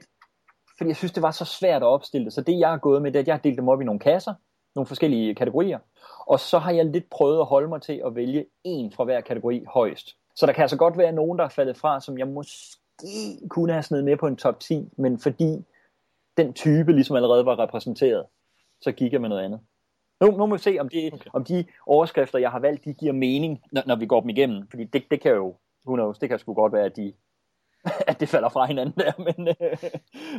fordi 0.78 0.88
jeg 0.88 0.96
synes, 0.96 1.12
det 1.12 1.22
var 1.22 1.30
så 1.30 1.44
svært 1.44 1.82
at 1.82 1.86
opstille 1.86 2.24
det. 2.24 2.32
Så 2.32 2.40
det, 2.40 2.58
jeg 2.58 2.68
har 2.70 2.78
gået 2.78 3.02
med, 3.02 3.12
det 3.12 3.18
er, 3.18 3.22
at 3.22 3.26
jeg 3.26 3.34
har 3.34 3.40
delt 3.40 3.58
dem 3.58 3.68
op 3.68 3.80
i 3.80 3.84
nogle 3.84 4.00
kasser, 4.00 4.34
nogle 4.74 4.86
forskellige 4.86 5.34
kategorier. 5.34 5.78
Og 6.26 6.40
så 6.40 6.58
har 6.58 6.72
jeg 6.72 6.84
lidt 6.84 7.10
prøvet 7.10 7.40
at 7.40 7.46
holde 7.46 7.68
mig 7.68 7.82
til 7.82 8.02
at 8.06 8.14
vælge 8.14 8.46
en 8.64 8.92
fra 8.92 9.04
hver 9.04 9.20
kategori 9.20 9.64
højst. 9.68 10.16
Så 10.34 10.46
der 10.46 10.52
kan 10.52 10.62
altså 10.62 10.76
godt 10.76 10.98
være 10.98 11.12
nogen, 11.12 11.38
der 11.38 11.44
er 11.44 11.48
faldet 11.48 11.76
fra, 11.76 12.00
som 12.00 12.18
jeg 12.18 12.28
måske 12.28 12.78
kunne 13.48 13.72
have 13.72 13.82
snedet 13.82 14.04
med 14.04 14.16
på 14.16 14.26
en 14.26 14.36
top 14.36 14.60
10, 14.60 14.88
men 14.96 15.18
fordi 15.18 15.64
den 16.36 16.52
type 16.52 16.92
ligesom 16.92 17.16
allerede 17.16 17.46
var 17.46 17.58
repræsenteret, 17.58 18.26
så 18.80 18.92
gik 18.92 19.12
jeg 19.12 19.20
med 19.20 19.28
noget 19.28 19.42
andet. 19.42 19.60
Nu, 20.20 20.30
nu 20.30 20.46
må 20.46 20.54
vi 20.54 20.62
se, 20.62 20.76
om 20.80 20.88
de, 20.88 21.10
okay. 21.12 21.30
om 21.32 21.44
de 21.44 21.64
overskrifter, 21.86 22.38
jeg 22.38 22.50
har 22.50 22.58
valgt, 22.58 22.84
de 22.84 22.94
giver 22.94 23.12
mening, 23.12 23.62
når, 23.72 23.82
når 23.86 23.96
vi 23.96 24.06
går 24.06 24.20
dem 24.20 24.28
igennem. 24.28 24.68
Fordi 24.70 24.84
det, 24.84 25.04
det 25.10 25.20
kan 25.20 25.32
jo, 25.32 25.54
who 25.86 25.94
knows, 25.94 26.18
det 26.18 26.28
kan 26.28 26.38
sgu 26.38 26.54
godt 26.54 26.72
være, 26.72 26.84
at 26.84 26.96
de 26.96 27.12
at 28.06 28.16
det 28.20 28.28
falder 28.28 28.48
fra 28.48 28.66
hinanden 28.66 28.94
der, 28.96 29.12
men, 29.18 29.48
øh, 29.48 29.90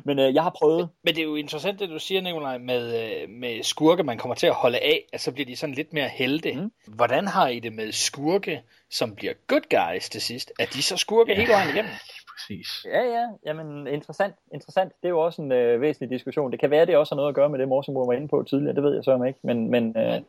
men 0.03 0.19
øh, 0.19 0.33
jeg 0.33 0.43
har 0.43 0.49
prøvet. 0.49 0.89
Men 1.03 1.15
det 1.15 1.21
er 1.21 1.25
jo 1.25 1.35
interessant, 1.35 1.79
det 1.79 1.89
du 1.89 1.99
siger, 1.99 2.21
Nikolaj, 2.21 2.57
med, 2.57 3.03
øh, 3.03 3.29
med 3.29 3.63
skurke, 3.63 4.03
man 4.03 4.17
kommer 4.17 4.35
til 4.35 4.47
at 4.47 4.53
holde 4.53 4.79
af, 4.79 5.05
at 5.13 5.21
så 5.21 5.31
bliver 5.31 5.45
de 5.45 5.55
sådan 5.55 5.75
lidt 5.75 5.93
mere 5.93 6.07
helte. 6.07 6.53
Mm. 6.53 6.71
Hvordan 6.87 7.27
har 7.27 7.47
I 7.47 7.59
det 7.59 7.73
med 7.73 7.91
skurke, 7.91 8.61
som 8.89 9.15
bliver 9.15 9.33
good 9.47 9.61
guys 9.69 10.09
til 10.09 10.21
sidst? 10.21 10.51
Er 10.59 10.65
de 10.65 10.83
så 10.83 10.97
skurke 10.97 11.31
ja. 11.31 11.37
hele 11.37 11.51
vejen 11.51 11.69
igennem? 11.69 11.91
Præcis. 12.31 12.85
Ja, 12.85 13.01
ja, 13.01 13.27
jamen 13.45 13.87
interessant, 13.87 14.35
interessant. 14.53 14.93
Det 15.01 15.07
er 15.07 15.09
jo 15.09 15.19
også 15.19 15.41
en 15.41 15.51
øh, 15.51 15.81
væsentlig 15.81 16.09
diskussion. 16.09 16.51
Det 16.51 16.59
kan 16.59 16.71
være, 16.71 16.85
det 16.85 16.97
også 16.97 17.15
har 17.15 17.17
noget 17.17 17.29
at 17.29 17.35
gøre 17.35 17.49
med 17.49 17.59
det, 17.59 17.67
Morsenborg 17.67 18.07
var 18.07 18.13
inde 18.13 18.27
på 18.27 18.43
tidligere, 18.43 18.75
det 18.75 18.83
ved 18.83 18.95
jeg 18.95 19.03
så 19.03 19.23
ikke, 19.27 19.39
men, 19.43 19.69
men, 19.69 19.97
øh, 19.97 20.21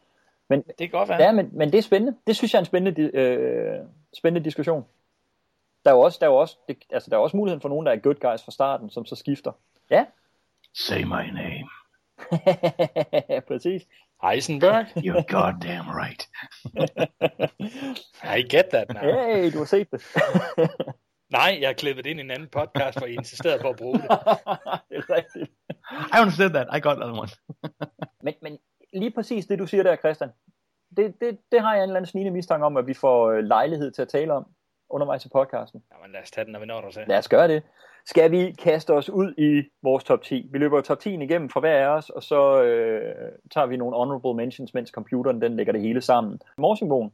men 0.48 0.62
det 0.62 0.78
kan 0.78 0.90
godt 0.90 1.08
være. 1.08 1.22
Ja, 1.22 1.32
men, 1.32 1.50
men 1.52 1.72
det 1.72 1.78
er 1.78 1.82
spændende. 1.82 2.18
Det 2.26 2.36
synes 2.36 2.52
jeg 2.52 2.58
er 2.58 2.62
en 2.62 2.66
spændende, 2.66 3.02
øh, 3.02 3.78
spændende 4.14 4.44
diskussion 4.44 4.84
der 5.87 5.93
er 5.93 5.97
jo 5.97 6.01
også, 6.01 6.18
der 6.20 6.26
er 6.26 6.30
jo 6.30 6.37
også, 6.37 6.57
det, 6.68 6.76
altså, 6.91 7.11
der 7.11 7.16
er 7.16 7.20
også 7.20 7.37
muligheden 7.37 7.61
for 7.61 7.68
nogen, 7.68 7.87
der 7.87 7.93
er 7.93 7.97
good 7.97 8.14
guys 8.14 8.45
fra 8.45 8.53
starten, 8.53 8.91
som 8.91 9.07
så 9.07 9.16
skifter. 9.16 9.53
Ja. 9.91 10.07
Say 10.74 11.03
my 11.03 11.26
name. 11.41 11.68
Præcis. 13.49 13.87
Heisenberg. 14.22 14.87
You're 15.07 15.26
goddamn 15.37 15.89
right. 16.03 16.28
I 18.39 18.43
get 18.43 18.64
that 18.72 18.87
now. 18.89 19.03
Hey, 19.03 19.53
du 19.53 19.59
har 19.59 19.64
set 19.64 19.91
det. 19.93 20.03
Nej, 21.39 21.59
jeg 21.61 21.68
har 21.68 21.74
klippet 21.74 22.07
ind 22.07 22.20
i 22.20 22.22
en 22.22 22.30
anden 22.30 22.49
podcast, 22.49 22.99
hvor 22.99 23.07
I 23.07 23.14
insisterede 23.14 23.59
på 23.62 23.68
at 23.68 23.76
bruge 23.76 23.99
det. 23.99 24.09
det 24.89 24.97
er 24.97 25.11
rigtigt. 25.11 25.51
I 26.14 26.20
understood 26.20 26.51
that. 26.51 26.66
I 26.76 26.80
got 26.80 26.97
another 26.97 27.20
one. 27.20 27.28
men, 28.22 28.34
men 28.43 28.59
lige 28.93 29.11
præcis 29.11 29.47
det, 29.47 29.59
du 29.59 29.66
siger 29.66 29.82
der, 29.82 29.97
Christian, 29.97 30.30
det, 30.97 31.20
det, 31.20 31.39
det 31.53 31.61
har 31.61 31.74
jeg 31.74 31.82
en 31.84 31.89
eller 31.89 31.97
anden 31.97 32.11
snigende 32.11 32.32
mistanke 32.32 32.66
om, 32.66 32.76
at 32.76 32.87
vi 32.87 32.95
får 32.95 33.30
øh, 33.30 33.45
lejlighed 33.45 33.91
til 33.91 34.03
at 34.03 34.09
tale 34.09 34.32
om 34.32 34.47
undervejs 34.91 35.26
i 35.26 35.28
podcasten. 35.28 35.82
Jamen 35.93 36.12
lad 36.12 36.22
os 36.22 36.30
tage 36.30 36.45
den, 36.45 36.53
når 36.53 36.61
vi 36.61 36.66
når 36.66 36.80
der 36.80 36.91
til. 36.91 37.03
Lad 37.09 37.18
os 37.18 37.28
gøre 37.28 37.49
det. 37.49 37.62
Skal 38.07 38.30
vi 38.30 38.53
kaste 38.53 38.93
os 38.93 39.11
ud 39.11 39.34
i 39.39 39.62
vores 39.82 40.05
top 40.05 40.22
10? 40.22 40.49
Vi 40.53 40.59
løber 40.59 40.80
top 40.80 40.99
10 41.01 41.14
igennem 41.14 41.49
for 41.49 41.61
hver 41.61 41.87
af 41.87 41.97
os, 41.97 42.11
og 42.11 42.22
så 42.22 42.62
øh, 42.62 43.32
tager 43.51 43.66
vi 43.66 43.76
nogle 43.76 43.97
honorable 43.97 44.34
mentions, 44.34 44.74
mens 44.74 44.91
computeren 44.91 45.43
den 45.43 45.57
lægger 45.57 45.72
det 45.72 45.82
hele 45.82 46.01
sammen. 46.01 46.41
Morsingbogen, 46.59 47.11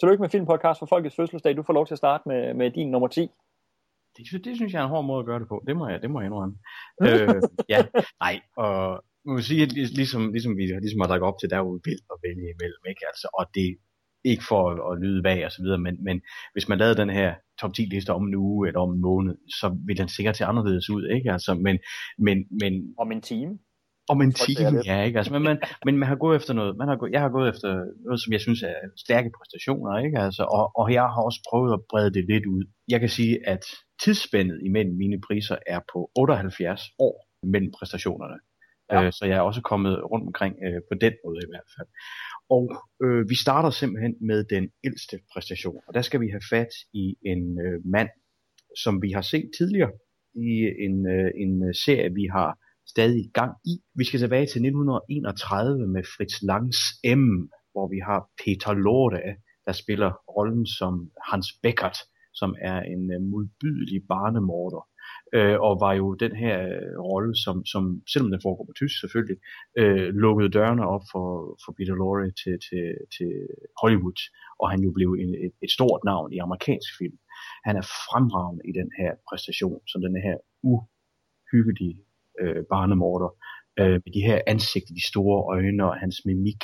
tillykke 0.00 0.20
med 0.20 0.28
filmpodcast 0.28 0.78
for 0.78 0.86
Folkets 0.86 1.16
Fødselsdag. 1.16 1.56
Du 1.56 1.62
får 1.62 1.72
lov 1.72 1.86
til 1.86 1.94
at 1.94 1.98
starte 1.98 2.22
med, 2.26 2.54
med 2.54 2.70
din 2.70 2.90
nummer 2.90 3.08
10. 3.08 3.30
Det, 4.16 4.44
det 4.44 4.56
synes 4.56 4.72
jeg 4.72 4.80
er 4.80 4.84
en 4.84 4.90
hård 4.90 5.04
måde 5.04 5.20
at 5.20 5.26
gøre 5.26 5.40
det 5.40 5.48
på. 5.48 5.62
Det 5.66 5.76
må 5.76 5.88
jeg, 5.88 6.02
det 6.02 6.10
må 6.10 6.20
jeg 6.20 6.26
indrømme. 6.26 6.56
øh, 7.06 7.42
ja, 7.68 7.78
nej, 8.24 8.40
og 8.56 9.04
nu 9.24 9.34
vil 9.34 9.44
sige, 9.44 9.66
ligesom, 10.00 10.32
ligesom 10.32 10.56
vi 10.56 10.62
ligesom 10.62 11.00
har 11.00 11.08
drukket 11.08 11.28
op 11.28 11.38
til, 11.38 11.50
der 11.50 11.56
er 11.56 11.64
jo 11.68 11.80
vildt 11.88 12.06
at 12.12 12.18
vælge 12.26 12.46
imellem, 12.54 12.82
ikke? 12.92 13.02
Altså, 13.10 13.26
og 13.38 13.44
det, 13.54 13.68
ikke 14.24 14.44
for 14.48 14.70
at, 14.70 14.92
at 14.92 15.02
lyde 15.02 15.24
vag 15.24 15.46
og 15.46 15.52
så 15.52 15.62
videre, 15.62 15.78
men, 15.78 16.04
men 16.04 16.20
hvis 16.52 16.68
man 16.68 16.78
lavede 16.78 16.96
den 16.96 17.10
her 17.10 17.34
top 17.60 17.74
10 17.74 17.82
liste 17.82 18.10
om 18.12 18.26
en 18.28 18.34
uge 18.34 18.68
eller 18.68 18.80
om 18.80 18.92
en 18.94 19.00
måned, 19.00 19.34
så 19.60 19.76
vil 19.86 19.98
den 19.98 20.08
sikkert 20.08 20.36
se 20.36 20.44
anderledes 20.44 20.90
ud, 20.90 21.08
ikke? 21.08 21.32
Altså, 21.32 21.54
men, 21.54 21.78
men, 22.18 22.38
men, 22.60 22.94
om 22.98 23.12
en 23.12 23.20
time? 23.20 23.58
Om 24.08 24.20
en 24.22 24.32
time, 24.32 24.82
ja, 24.84 25.02
ikke? 25.02 25.18
Altså, 25.18 25.32
men, 25.32 25.42
man, 25.42 25.58
men 25.84 25.96
man 25.96 26.08
har 26.08 26.16
gået 26.16 26.36
efter 26.36 26.54
noget, 26.54 26.76
man 26.76 26.88
har 26.88 26.96
gået, 26.96 27.12
jeg 27.12 27.20
har 27.20 27.28
gået 27.28 27.48
efter 27.48 27.68
noget, 28.04 28.20
som 28.22 28.32
jeg 28.32 28.40
synes 28.40 28.62
er 28.62 28.74
stærke 28.96 29.30
præstationer, 29.38 29.98
ikke? 30.04 30.18
Altså, 30.18 30.42
og, 30.42 30.70
og 30.80 30.92
jeg 30.92 31.02
har 31.02 31.22
også 31.22 31.40
prøvet 31.50 31.72
at 31.72 31.80
brede 31.90 32.14
det 32.14 32.24
lidt 32.28 32.46
ud. 32.46 32.64
Jeg 32.88 33.00
kan 33.00 33.08
sige, 33.08 33.48
at 33.48 33.64
tidsspændet 34.02 34.60
imellem 34.64 34.96
mine 34.96 35.20
priser 35.26 35.56
er 35.66 35.80
på 35.92 36.10
78 36.16 36.82
år 36.98 37.26
mellem 37.46 37.72
præstationerne. 37.78 38.38
Ja. 38.92 39.02
Øh, 39.02 39.12
så 39.12 39.24
jeg 39.26 39.36
er 39.36 39.40
også 39.40 39.60
kommet 39.60 39.94
rundt 40.10 40.26
omkring 40.26 40.54
øh, 40.66 40.80
på 40.90 40.94
den 41.04 41.14
måde 41.24 41.40
i 41.46 41.50
hvert 41.52 41.68
fald. 41.76 41.88
Og 42.50 42.64
øh, 43.04 43.28
vi 43.28 43.36
starter 43.44 43.70
simpelthen 43.70 44.14
med 44.20 44.44
den 44.44 44.70
ældste 44.84 45.16
præstation, 45.32 45.80
og 45.88 45.94
der 45.94 46.02
skal 46.02 46.20
vi 46.20 46.28
have 46.28 46.46
fat 46.50 46.72
i 46.92 47.16
en 47.32 47.42
øh, 47.66 47.80
mand, 47.84 48.08
som 48.82 49.02
vi 49.02 49.10
har 49.10 49.22
set 49.32 49.50
tidligere 49.58 49.92
i 50.34 50.50
en, 50.86 50.96
øh, 51.16 51.30
en 51.44 51.54
øh, 51.68 51.74
serie, 51.74 52.14
vi 52.14 52.26
har 52.36 52.50
stadig 52.94 53.24
gang 53.34 53.52
i. 53.64 53.74
Vi 53.94 54.04
skal 54.04 54.20
tilbage 54.20 54.46
til 54.46 54.60
1931 54.66 55.88
med 55.94 56.02
Fritz 56.14 56.36
Langs 56.42 56.80
M, 57.04 57.24
hvor 57.72 57.86
vi 57.94 57.98
har 58.08 58.20
Peter 58.42 58.72
Lorte, 58.84 59.20
der 59.66 59.72
spiller 59.72 60.10
rollen 60.36 60.66
som 60.66 61.10
Hans 61.30 61.48
Beckert, 61.62 61.98
som 62.40 62.50
er 62.70 62.78
en 62.94 63.04
øh, 63.14 63.20
modbydelig 63.32 64.00
barnemorder 64.08 64.89
øh, 65.36 65.56
og 65.66 65.72
var 65.84 65.92
jo 65.92 66.14
den 66.14 66.34
her 66.36 66.56
øh, 66.74 66.98
rolle, 67.10 67.32
som, 67.44 67.56
som 67.72 67.82
selvom 68.12 68.30
den 68.30 68.40
foregår 68.42 68.64
på 68.68 68.76
tysk 68.76 69.00
selvfølgelig, 69.00 69.38
øh, 69.80 70.08
lukkede 70.24 70.54
dørene 70.56 70.84
op 70.94 71.04
for, 71.12 71.26
for 71.64 71.72
Peter 71.78 71.94
Lorre 72.00 72.30
til, 72.42 72.54
til, 72.66 72.84
til 73.16 73.32
Hollywood, 73.80 74.20
og 74.60 74.70
han 74.72 74.80
jo 74.86 74.90
blev 74.98 75.10
en, 75.22 75.32
et, 75.46 75.54
et 75.64 75.70
stort 75.70 76.00
navn 76.04 76.32
i 76.32 76.38
amerikansk 76.38 76.90
film. 76.98 77.18
Han 77.66 77.76
er 77.76 77.84
fremragende 78.08 78.62
i 78.70 78.72
den 78.80 78.90
her 79.00 79.10
præstation, 79.28 79.80
som 79.90 80.00
den 80.06 80.16
her 80.26 80.36
uhyggelige 80.72 81.98
øh, 82.40 82.62
barnemorder, 82.72 83.30
øh, 83.80 83.96
med 84.04 84.12
de 84.16 84.26
her 84.28 84.38
ansigter, 84.46 84.94
de 84.94 85.10
store 85.12 85.38
øjne 85.54 85.84
og 85.90 85.94
hans 86.02 86.16
mimik. 86.28 86.62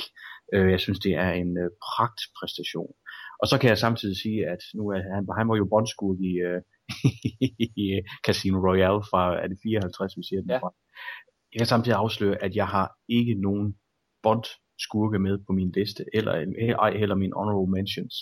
Øh, 0.54 0.70
jeg 0.70 0.80
synes, 0.80 1.00
det 1.06 1.12
er 1.14 1.30
en 1.42 1.52
øh, 1.62 1.70
pragtpræstation. 1.86 2.92
Og 3.40 3.46
så 3.50 3.58
kan 3.60 3.68
jeg 3.70 3.78
samtidig 3.78 4.16
sige, 4.24 4.40
at 4.54 4.62
nu 4.74 4.88
er 4.88 5.00
han, 5.14 5.26
han 5.38 5.48
var 5.48 5.56
jo 5.56 5.66
bondskud 5.74 6.16
i, 6.30 6.32
øh, 6.48 6.60
i 7.84 8.00
Casino 8.26 8.58
Royale 8.68 9.02
fra, 9.10 9.22
er 9.42 9.46
det 9.46 9.58
54, 9.62 10.16
vi 10.16 10.22
siger 10.28 10.40
den 10.40 10.50
ja. 10.50 10.58
fra. 10.58 10.70
Jeg 11.52 11.58
kan 11.60 11.66
samtidig 11.66 11.98
afsløre, 11.98 12.42
at 12.44 12.56
jeg 12.56 12.66
har 12.66 12.88
ikke 13.08 13.34
nogen 13.34 13.76
Bond 14.22 14.44
skurke 14.78 15.18
med 15.18 15.38
på 15.46 15.52
min 15.52 15.72
liste, 15.76 16.04
eller 16.14 16.32
ej 16.78 16.96
heller 16.96 17.14
min 17.14 17.32
honorable 17.36 17.72
mentions. 17.76 18.14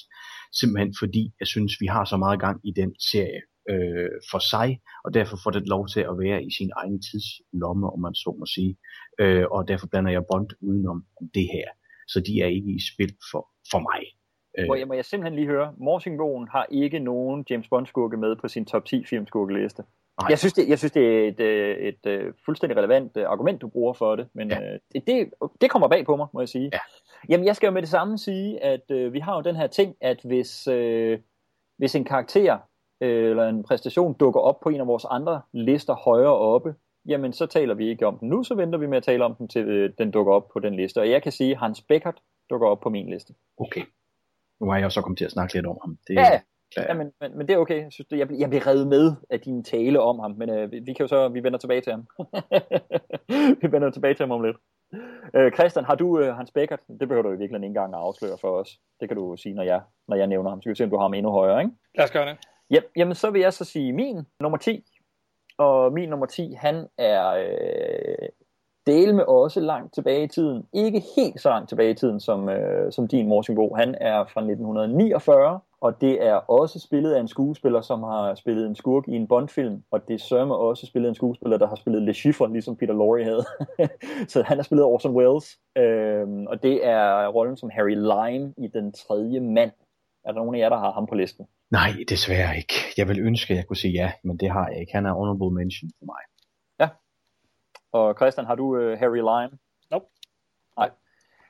Simpelthen 0.52 0.94
fordi, 0.98 1.32
jeg 1.40 1.46
synes, 1.46 1.72
vi 1.80 1.86
har 1.86 2.04
så 2.04 2.16
meget 2.16 2.40
gang 2.40 2.60
i 2.68 2.72
den 2.80 2.94
serie 3.10 3.42
øh, 3.70 4.10
for 4.30 4.40
sig, 4.52 4.68
og 5.04 5.14
derfor 5.14 5.36
får 5.42 5.50
det 5.50 5.68
lov 5.74 5.88
til 5.88 6.00
at 6.00 6.18
være 6.24 6.44
i 6.44 6.50
sin 6.58 6.70
egen 6.76 7.02
tidslomme, 7.02 7.86
om 7.94 8.00
man 8.00 8.14
så 8.14 8.36
må 8.38 8.46
sige. 8.46 8.76
Øh, 9.20 9.44
og 9.50 9.68
derfor 9.68 9.86
blander 9.86 10.10
jeg 10.10 10.24
Bond 10.30 10.50
udenom 10.60 11.04
det 11.34 11.46
her. 11.54 11.68
Så 12.08 12.18
de 12.26 12.32
er 12.44 12.46
ikke 12.46 12.72
i 12.78 12.80
spil 12.92 13.12
for, 13.30 13.42
for 13.70 13.80
mig. 13.90 14.02
Må 14.66 14.74
jeg, 14.74 14.88
må 14.88 14.94
jeg 14.94 15.04
simpelthen 15.04 15.36
lige 15.36 15.46
høre, 15.46 15.74
Morsingbogen 15.76 16.48
har 16.48 16.66
ikke 16.70 16.98
nogen 16.98 17.44
James 17.50 17.68
Bond-skurke 17.68 18.16
med 18.16 18.36
på 18.36 18.48
sin 18.48 18.64
top 18.66 18.84
10 18.84 19.04
filmskurkeliste. 19.04 19.84
Jeg 20.28 20.38
synes, 20.38 20.52
det, 20.52 20.68
jeg 20.68 20.78
synes, 20.78 20.92
det 20.92 21.02
er 21.06 21.28
et, 21.28 21.40
et, 21.40 21.88
et, 21.88 22.06
et 22.06 22.34
fuldstændig 22.44 22.76
relevant 22.78 23.16
argument, 23.16 23.60
du 23.62 23.68
bruger 23.68 23.92
for 23.92 24.16
det, 24.16 24.28
men 24.32 24.50
ja. 24.50 24.60
det, 24.92 25.06
det, 25.06 25.30
det 25.60 25.70
kommer 25.70 25.88
bag 25.88 26.04
på 26.06 26.16
mig, 26.16 26.26
må 26.32 26.40
jeg 26.40 26.48
sige. 26.48 26.70
Ja. 26.72 26.78
Jamen, 27.28 27.46
jeg 27.46 27.56
skal 27.56 27.66
jo 27.66 27.72
med 27.72 27.82
det 27.82 27.90
samme 27.90 28.18
sige, 28.18 28.64
at 28.64 28.90
øh, 28.90 29.12
vi 29.12 29.18
har 29.18 29.36
jo 29.36 29.42
den 29.42 29.56
her 29.56 29.66
ting, 29.66 29.96
at 30.00 30.20
hvis, 30.24 30.66
øh, 30.66 31.18
hvis 31.78 31.94
en 31.94 32.04
karakter 32.04 32.58
øh, 33.00 33.30
eller 33.30 33.48
en 33.48 33.62
præstation 33.62 34.14
dukker 34.14 34.40
op 34.40 34.60
på 34.60 34.68
en 34.68 34.80
af 34.80 34.86
vores 34.86 35.04
andre 35.10 35.42
lister 35.52 35.94
højere 35.94 36.38
oppe, 36.38 36.74
jamen 37.06 37.32
så 37.32 37.46
taler 37.46 37.74
vi 37.74 37.88
ikke 37.88 38.06
om 38.06 38.18
den 38.18 38.28
nu, 38.28 38.42
så 38.42 38.54
venter 38.54 38.78
vi 38.78 38.86
med 38.86 38.96
at 38.96 39.02
tale 39.02 39.24
om 39.24 39.34
den, 39.34 39.48
til 39.48 39.68
øh, 39.68 39.92
den 39.98 40.10
dukker 40.10 40.32
op 40.32 40.48
på 40.48 40.58
den 40.58 40.74
liste. 40.74 41.00
Og 41.00 41.10
jeg 41.10 41.22
kan 41.22 41.32
sige, 41.32 41.50
at 41.50 41.58
Hans 41.58 41.82
Beckert 41.82 42.22
dukker 42.50 42.68
op 42.68 42.80
på 42.80 42.90
min 42.90 43.10
liste. 43.10 43.34
Okay. 43.58 43.82
Nu 44.60 44.70
har 44.70 44.76
jeg 44.76 44.86
også 44.86 45.02
kommet 45.02 45.18
til 45.18 45.24
at 45.24 45.30
snakke 45.30 45.54
lidt 45.54 45.66
om 45.66 45.78
ham. 45.82 45.98
Det, 46.08 46.14
ja, 46.14 46.40
ja 46.76 46.94
men, 46.94 47.12
men, 47.20 47.38
men 47.38 47.48
det 47.48 47.54
er 47.54 47.58
okay. 47.58 47.82
Jeg, 47.82 47.92
synes, 47.92 48.08
jeg, 48.10 48.28
jeg 48.38 48.48
bliver 48.48 48.66
reddet 48.66 48.86
med 48.86 49.12
af 49.30 49.40
din 49.40 49.64
tale 49.64 50.00
om 50.00 50.18
ham, 50.18 50.30
men 50.30 50.50
øh, 50.50 50.72
vi, 50.72 50.78
vi 50.78 50.92
kan 50.92 51.04
jo 51.04 51.08
så, 51.08 51.28
vi 51.28 51.42
vender 51.42 51.58
tilbage 51.58 51.80
til 51.80 51.92
ham. 51.92 52.06
vi 53.62 53.72
vender 53.72 53.90
tilbage 53.90 54.14
til 54.14 54.22
ham 54.22 54.30
om 54.30 54.42
lidt. 54.42 54.56
Øh, 55.36 55.52
Christian, 55.52 55.84
har 55.84 55.94
du 55.94 56.20
øh, 56.20 56.36
Hans 56.36 56.50
Beckert? 56.50 56.80
Det 57.00 57.08
behøver 57.08 57.22
du 57.22 57.28
i 57.28 57.38
virkeligheden 57.38 57.64
ikke 57.64 57.70
engang 57.70 57.94
at 57.94 58.00
afsløre 58.00 58.38
for 58.40 58.60
os. 58.60 58.78
Det 59.00 59.08
kan 59.08 59.16
du 59.16 59.36
sige, 59.36 59.54
når 59.54 59.62
jeg, 59.62 59.80
når 60.08 60.16
jeg 60.16 60.26
nævner 60.26 60.50
ham. 60.50 60.62
Så 60.62 60.64
kan 60.64 60.70
vi 60.70 60.76
se, 60.76 60.84
om 60.84 60.90
du 60.90 60.96
har 60.96 61.04
ham 61.04 61.14
endnu 61.14 61.30
højere, 61.30 61.60
ikke? 61.60 61.72
Lad 61.94 62.04
os 62.04 62.10
gøre 62.10 62.28
det. 62.28 62.36
Ja, 62.70 62.80
jamen, 62.96 63.14
så 63.14 63.30
vil 63.30 63.40
jeg 63.40 63.52
så 63.52 63.64
sige 63.64 63.92
min 63.92 64.26
nummer 64.40 64.58
10. 64.58 64.84
Og 65.58 65.92
min 65.92 66.08
nummer 66.08 66.26
10, 66.26 66.52
han 66.52 66.86
er 66.98 67.26
øh, 67.30 68.28
del 68.86 69.14
med 69.14 69.24
også 69.24 69.60
langt 69.60 69.94
tilbage 69.94 70.24
i 70.24 70.28
tiden. 70.28 70.66
Ikke 70.72 71.02
helt 71.16 71.40
så 71.40 71.48
langt 71.48 71.68
tilbage 71.68 71.90
i 71.90 71.94
tiden 71.94 72.20
som, 72.20 72.48
øh, 72.48 72.92
som 72.92 73.08
din 73.08 73.28
Morsingbo. 73.28 73.74
Han 73.74 73.94
er 74.00 74.24
fra 74.32 74.40
1949, 74.40 75.60
og 75.80 76.00
det 76.00 76.26
er 76.26 76.34
også 76.34 76.78
spillet 76.78 77.12
af 77.12 77.20
en 77.20 77.28
skuespiller, 77.28 77.80
som 77.80 78.02
har 78.02 78.34
spillet 78.34 78.66
en 78.66 78.74
skurk 78.74 79.08
i 79.08 79.16
en 79.16 79.28
Bond-film, 79.28 79.82
og 79.90 80.08
det 80.08 80.20
sørger 80.20 80.54
også 80.54 80.86
spillet 80.86 81.08
en 81.08 81.14
skuespiller, 81.14 81.58
der 81.58 81.66
har 81.66 81.76
spillet 81.76 82.02
Le 82.02 82.14
Chiffre, 82.14 82.52
ligesom 82.52 82.76
Peter 82.76 82.94
Lorre 82.94 83.24
havde. 83.24 83.44
så 84.32 84.42
han 84.42 84.56
har 84.58 84.62
spillet 84.62 84.84
Orson 84.84 85.16
Welles, 85.16 85.58
øh, 85.78 86.26
og 86.46 86.62
det 86.62 86.86
er 86.86 87.28
rollen 87.28 87.56
som 87.56 87.70
Harry 87.72 87.96
Lime 88.10 88.54
i 88.58 88.66
Den 88.66 88.92
tredje 88.92 89.40
mand. 89.40 89.72
Er 90.24 90.32
der 90.32 90.38
nogen 90.40 90.54
af 90.54 90.58
jer, 90.58 90.68
der 90.68 90.78
har 90.78 90.92
ham 90.92 91.06
på 91.06 91.14
listen? 91.14 91.46
Nej, 91.70 91.90
desværre 92.08 92.56
ikke. 92.56 92.74
Jeg 92.96 93.08
vil 93.08 93.20
ønske, 93.20 93.50
at 93.52 93.56
jeg 93.56 93.66
kunne 93.66 93.76
sige 93.76 93.92
ja, 93.92 94.12
men 94.24 94.36
det 94.36 94.50
har 94.50 94.68
jeg 94.68 94.80
ikke. 94.80 94.92
Han 94.94 95.06
er 95.06 95.12
honorable 95.12 95.50
mention 95.58 95.90
for 95.98 96.06
mig. 96.12 96.22
Og 97.94 98.14
Christian, 98.14 98.46
har 98.46 98.54
du 98.54 98.66
uh, 98.76 98.98
Harry 98.98 99.22
Lime? 99.30 99.58
Nope. 99.90 100.06
Nej. 100.76 100.90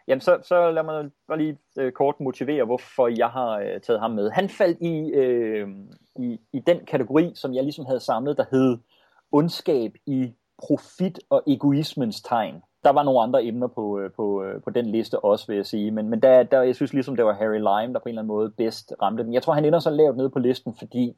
Jamen, 0.08 0.20
så, 0.20 0.38
så 0.42 0.70
lad 0.70 0.82
mig 0.82 1.10
bare 1.28 1.38
lige 1.38 1.58
uh, 1.80 1.90
kort 1.90 2.20
motivere, 2.20 2.64
hvorfor 2.64 3.08
jeg 3.08 3.28
har 3.28 3.58
uh, 3.58 3.80
taget 3.86 4.00
ham 4.00 4.10
med. 4.10 4.30
Han 4.30 4.48
faldt 4.48 4.78
i, 4.80 4.94
uh, 5.22 5.68
i, 6.24 6.40
i 6.52 6.60
den 6.66 6.78
kategori, 6.86 7.32
som 7.34 7.54
jeg 7.54 7.62
ligesom 7.62 7.86
havde 7.86 8.00
samlet, 8.00 8.36
der 8.36 8.44
hed 8.50 8.78
ondskab 9.32 9.92
i 10.06 10.32
profit 10.58 11.20
og 11.30 11.42
egoismens 11.46 12.22
tegn. 12.22 12.62
Der 12.84 12.90
var 12.90 13.02
nogle 13.02 13.20
andre 13.20 13.44
emner 13.44 13.66
på, 13.66 13.98
øh, 13.98 14.10
på, 14.16 14.44
øh, 14.44 14.62
på 14.62 14.70
den 14.70 14.86
liste 14.86 15.20
også, 15.20 15.46
vil 15.46 15.56
jeg 15.56 15.66
sige. 15.66 15.90
Men, 15.90 16.08
men 16.08 16.20
der, 16.22 16.42
der, 16.42 16.62
jeg 16.62 16.74
synes 16.74 16.92
ligesom, 16.92 17.16
det 17.16 17.24
var 17.24 17.32
Harry 17.32 17.58
Lime, 17.58 17.94
der 17.94 17.98
på 17.98 18.08
en 18.08 18.08
eller 18.08 18.22
anden 18.22 18.34
måde 18.34 18.50
bedst 18.50 18.94
ramte 19.02 19.24
den. 19.24 19.34
Jeg 19.34 19.42
tror, 19.42 19.52
han 19.52 19.64
ender 19.64 19.78
så 19.78 19.90
lavt 19.90 20.16
nede 20.16 20.30
på 20.30 20.38
listen, 20.38 20.74
fordi 20.78 21.16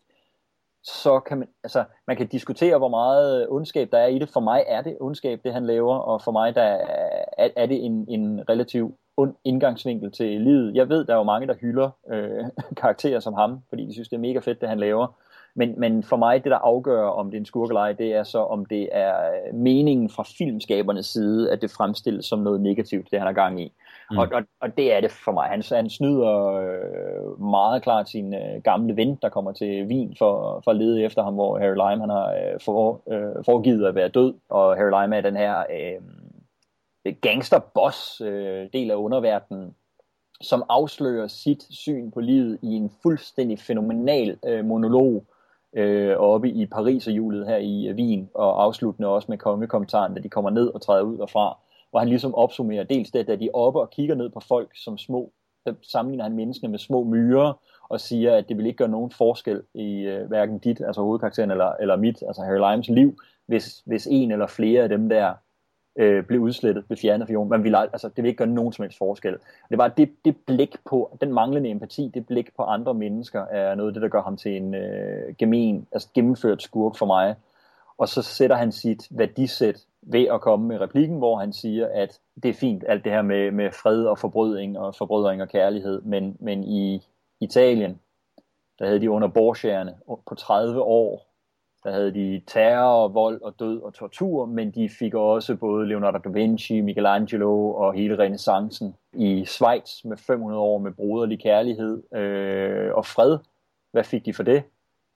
så 0.87 1.21
kan 1.21 1.39
man, 1.39 1.49
altså, 1.65 1.85
man 2.07 2.17
kan 2.17 2.27
diskutere, 2.27 2.79
hvor 2.79 2.89
meget 2.89 3.43
øh, 3.43 3.47
ondskab 3.51 3.89
der 3.93 3.99
er 3.99 4.07
i 4.07 4.19
det. 4.19 4.29
For 4.29 4.41
mig 4.41 4.65
er 4.67 4.83
det 4.83 4.97
ondskab, 5.01 5.41
det 5.45 5.53
han 5.53 5.67
laver, 5.67 5.97
og 5.97 6.23
for 6.23 6.33
mig 6.33 6.55
der 6.55 6.63
er, 6.63 7.49
er 7.57 7.67
det 7.67 7.85
en, 7.85 8.07
en 8.09 8.49
relativ 8.49 8.99
ond 9.17 9.35
indgangsvinkel 9.45 10.13
til 10.13 10.41
livet. 10.41 10.75
Jeg 10.75 10.89
ved, 10.89 11.05
der 11.05 11.13
er 11.13 11.17
jo 11.17 11.23
mange, 11.23 11.47
der 11.47 11.55
hylder 11.55 11.91
øh, 12.11 12.45
karakterer 12.83 13.21
som 13.21 13.35
ham, 13.35 13.61
fordi 13.69 13.87
de 13.87 13.93
synes, 13.93 14.09
det 14.09 14.17
er 14.17 14.21
mega 14.21 14.39
fedt, 14.39 14.61
det 14.61 14.69
han 14.69 14.79
laver. 14.79 15.07
Men, 15.55 15.81
men 15.81 16.03
for 16.03 16.17
mig, 16.17 16.45
det 16.45 16.51
der 16.51 16.59
afgør, 16.59 17.07
om 17.07 17.31
det 17.31 17.37
er 17.37 17.41
en 17.41 17.47
skurkeleje, 17.47 17.93
det 17.93 18.15
er 18.15 18.23
så, 18.23 18.39
om 18.39 18.67
det 18.67 18.89
er 18.93 19.15
meningen 19.55 20.11
fra 20.11 20.25
filmskabernes 20.39 21.07
side, 21.07 21.53
at 21.53 21.63
det 21.63 21.71
fremstilles 21.71 22.27
som 22.27 22.39
noget 22.39 22.61
negativt, 22.61 23.11
det 23.11 23.19
han 23.19 23.27
har 23.27 23.33
gang 23.33 23.61
i. 23.61 23.73
Mm. 24.11 24.19
Og, 24.19 24.29
og, 24.33 24.43
og 24.61 24.77
det 24.77 24.93
er 24.93 25.01
det 25.01 25.11
for 25.11 25.33
mig. 25.33 25.49
Han, 25.49 25.63
han 25.73 25.91
snyder 25.91 26.53
øh, 26.53 27.41
meget 27.41 27.83
klart 27.83 28.09
sin 28.09 28.35
øh, 28.35 28.63
gamle 28.65 28.97
ven, 28.97 29.19
der 29.23 29.29
kommer 29.29 29.53
til 29.53 29.87
Wien 29.87 30.15
for, 30.19 30.61
for 30.65 30.71
at 30.71 30.77
lede 30.77 31.03
efter 31.05 31.23
ham, 31.23 31.35
hvor 31.35 31.59
Harry 31.59 31.75
Lime 31.75 32.01
han 32.01 32.11
har 32.11 32.31
øh, 32.33 32.61
for, 32.65 33.03
øh, 33.13 33.45
foregivet 33.45 33.87
at 33.87 33.95
være 33.95 34.09
død. 34.09 34.35
Og 34.49 34.77
Harry 34.77 35.03
Lime 35.03 35.17
er 35.17 35.21
den 35.21 35.37
her 35.37 35.59
øh, 35.59 37.15
gangsterboss, 37.21 38.21
øh, 38.21 38.67
del 38.73 38.91
af 38.91 38.95
underverdenen, 38.95 39.75
som 40.41 40.65
afslører 40.69 41.27
sit 41.27 41.63
syn 41.71 42.11
på 42.11 42.21
livet 42.21 42.59
i 42.63 42.67
en 42.67 42.91
fuldstændig 43.03 43.59
fænomenal 43.59 44.39
øh, 44.47 44.65
monolog 44.65 45.25
øh, 45.77 46.17
oppe 46.17 46.51
i 46.51 46.67
Paris 46.67 47.07
og 47.07 47.13
julet 47.13 47.47
her 47.47 47.57
i 47.57 47.87
øh, 47.89 47.97
Wien, 47.97 48.31
og 48.35 48.63
afsluttende 48.63 49.09
også 49.09 49.27
med 49.29 49.39
kongekommentaren, 49.39 50.15
da 50.15 50.21
de 50.21 50.29
kommer 50.29 50.51
ned 50.51 50.69
og 50.75 50.83
træder 50.83 51.03
ud 51.03 51.19
derfra 51.19 51.59
hvor 51.97 52.01
han 52.01 52.09
ligesom 52.09 52.35
opsummerer 52.35 52.85
dels 52.85 53.11
det, 53.11 53.29
at 53.29 53.41
de 53.41 53.47
er 53.47 53.55
oppe 53.55 53.81
og 53.81 53.91
kigger 53.91 54.15
ned 54.15 54.31
på 54.31 54.41
folk 54.41 54.71
som 54.75 54.99
små, 54.99 55.33
der 55.67 55.73
sammenligner 55.83 56.25
han 56.25 56.37
menneskene 56.37 56.71
med 56.71 56.79
små 56.79 57.05
myrer, 57.05 57.53
og 57.89 58.01
siger, 58.01 58.37
at 58.37 58.49
det 58.49 58.57
vil 58.57 58.67
ikke 58.67 58.77
gøre 58.77 58.89
nogen 58.89 59.11
forskel 59.11 59.63
i 59.75 60.01
øh, 60.01 60.29
hverken 60.29 60.59
dit, 60.59 60.81
altså 60.81 61.03
hovedkarakteren, 61.03 61.51
eller, 61.51 61.73
eller 61.81 61.97
mit, 61.97 62.23
altså 62.27 62.43
Harry 62.43 62.71
Limes 62.71 62.89
liv, 62.89 63.19
hvis, 63.47 63.83
hvis 63.87 64.09
en 64.11 64.33
eller 64.33 64.47
flere 64.47 64.83
af 64.83 64.89
dem 64.89 65.09
der 65.09 65.35
øh, 65.99 66.25
blev 66.25 66.41
udslettet, 66.41 66.87
blev 66.87 66.97
fjernet 66.97 67.27
fra 67.27 67.33
jorden. 67.33 67.51
Man 67.51 67.65
ville, 67.65 67.79
altså, 67.79 68.09
det 68.09 68.23
vil 68.23 68.29
ikke 68.29 68.39
gøre 68.39 68.49
nogen 68.49 68.73
som 68.73 68.83
helst 68.83 68.99
forskel. 68.99 69.37
Det 69.71 69.79
var 69.79 69.89
det, 69.89 70.11
det 70.25 70.37
blik 70.47 70.77
på, 70.91 71.17
den 71.21 71.33
manglende 71.33 71.71
empati, 71.71 72.11
det 72.15 72.27
blik 72.27 72.49
på 72.57 72.63
andre 72.63 72.95
mennesker, 72.95 73.41
er 73.41 73.75
noget 73.75 73.91
af 73.91 73.95
det, 73.95 74.03
der 74.03 74.09
gør 74.09 74.23
ham 74.23 74.37
til 74.37 74.57
en 74.57 74.75
øh, 74.75 75.35
gemen, 75.39 75.87
altså 75.93 76.09
gennemført 76.15 76.63
skurk 76.63 76.97
for 76.97 77.07
mig. 77.07 77.35
Og 77.99 78.09
så 78.09 78.23
sætter 78.23 78.57
han 78.57 78.73
sit 78.73 79.09
værdisæt 79.11 79.87
ved 80.03 80.27
at 80.27 80.41
komme 80.41 80.69
med 80.69 80.81
replikken, 80.81 81.19
hvor 81.19 81.37
han 81.37 81.53
siger, 81.53 81.89
at 81.95 82.21
det 82.43 82.49
er 82.49 82.55
fint 82.55 82.85
alt 82.89 83.05
det 83.05 83.13
her 83.13 83.23
med, 83.23 83.51
med 83.51 83.71
fred 83.73 84.05
og 84.05 84.19
forbrydning 84.19 84.79
og 84.79 84.95
forbrydring 84.95 85.43
og 85.43 85.49
kærlighed, 85.49 86.03
men, 86.03 86.37
men 86.41 86.65
i 86.65 87.03
Italien, 87.41 88.01
der 88.79 88.87
havde 88.87 89.01
de 89.01 89.11
under 89.11 89.29
Borgierne 89.29 89.95
på 90.27 90.35
30 90.35 90.83
år, 90.83 91.27
der 91.85 91.93
havde 91.93 92.15
de 92.15 92.43
terror, 92.47 93.09
vold 93.09 93.43
og 93.43 93.55
død 93.59 93.83
og 93.83 93.95
tortur, 93.95 94.47
men 94.47 94.71
de 94.71 94.89
fik 94.89 95.15
også 95.15 95.57
både 95.57 95.89
Leonardo 95.89 96.19
da 96.19 96.29
Vinci, 96.29 96.81
Michelangelo 96.81 97.71
og 97.71 97.95
hele 97.95 98.19
renaissancen 98.19 98.95
i 99.13 99.45
Schweiz 99.45 100.05
med 100.05 100.17
500 100.17 100.61
år 100.61 100.79
med 100.79 100.93
broderlig 100.93 101.43
kærlighed 101.43 102.15
øh, 102.15 102.95
og 102.95 103.07
fred. 103.07 103.39
Hvad 103.93 104.05
fik 104.05 104.27
de 104.27 104.35
for 104.35 104.43
det? 104.43 104.63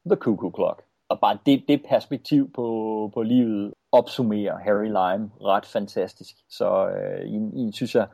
The 0.07 0.17
Cuckoo 0.17 0.53
Clock. 0.57 0.90
Og 1.11 1.21
bare 1.21 1.39
det, 1.47 1.65
det 1.69 1.85
perspektiv 1.89 2.53
på, 2.53 3.11
på 3.15 3.23
livet 3.23 3.75
opsummerer 3.93 4.59
Harry 4.59 4.85
Lime 4.85 5.31
ret 5.45 5.67
fantastisk. 5.67 6.37
Så 6.49 6.89
øh, 6.89 7.27
i, 7.27 7.35
i 7.35 7.61
en, 7.61 7.73
synes 7.73 7.95
jeg, 7.95 8.07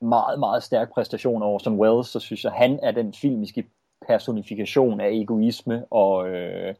meget, 0.00 0.38
meget 0.38 0.62
stærk 0.62 0.92
præstation 0.92 1.42
over 1.42 1.58
som 1.58 1.80
Wells, 1.80 2.08
så 2.08 2.20
synes 2.20 2.44
jeg, 2.44 2.52
han 2.52 2.78
er 2.82 2.90
den 2.90 3.12
filmiske 3.12 3.64
personifikation 4.06 5.00
af 5.00 5.10
egoisme 5.10 5.84
og, 5.90 6.28
øh, 6.28 6.74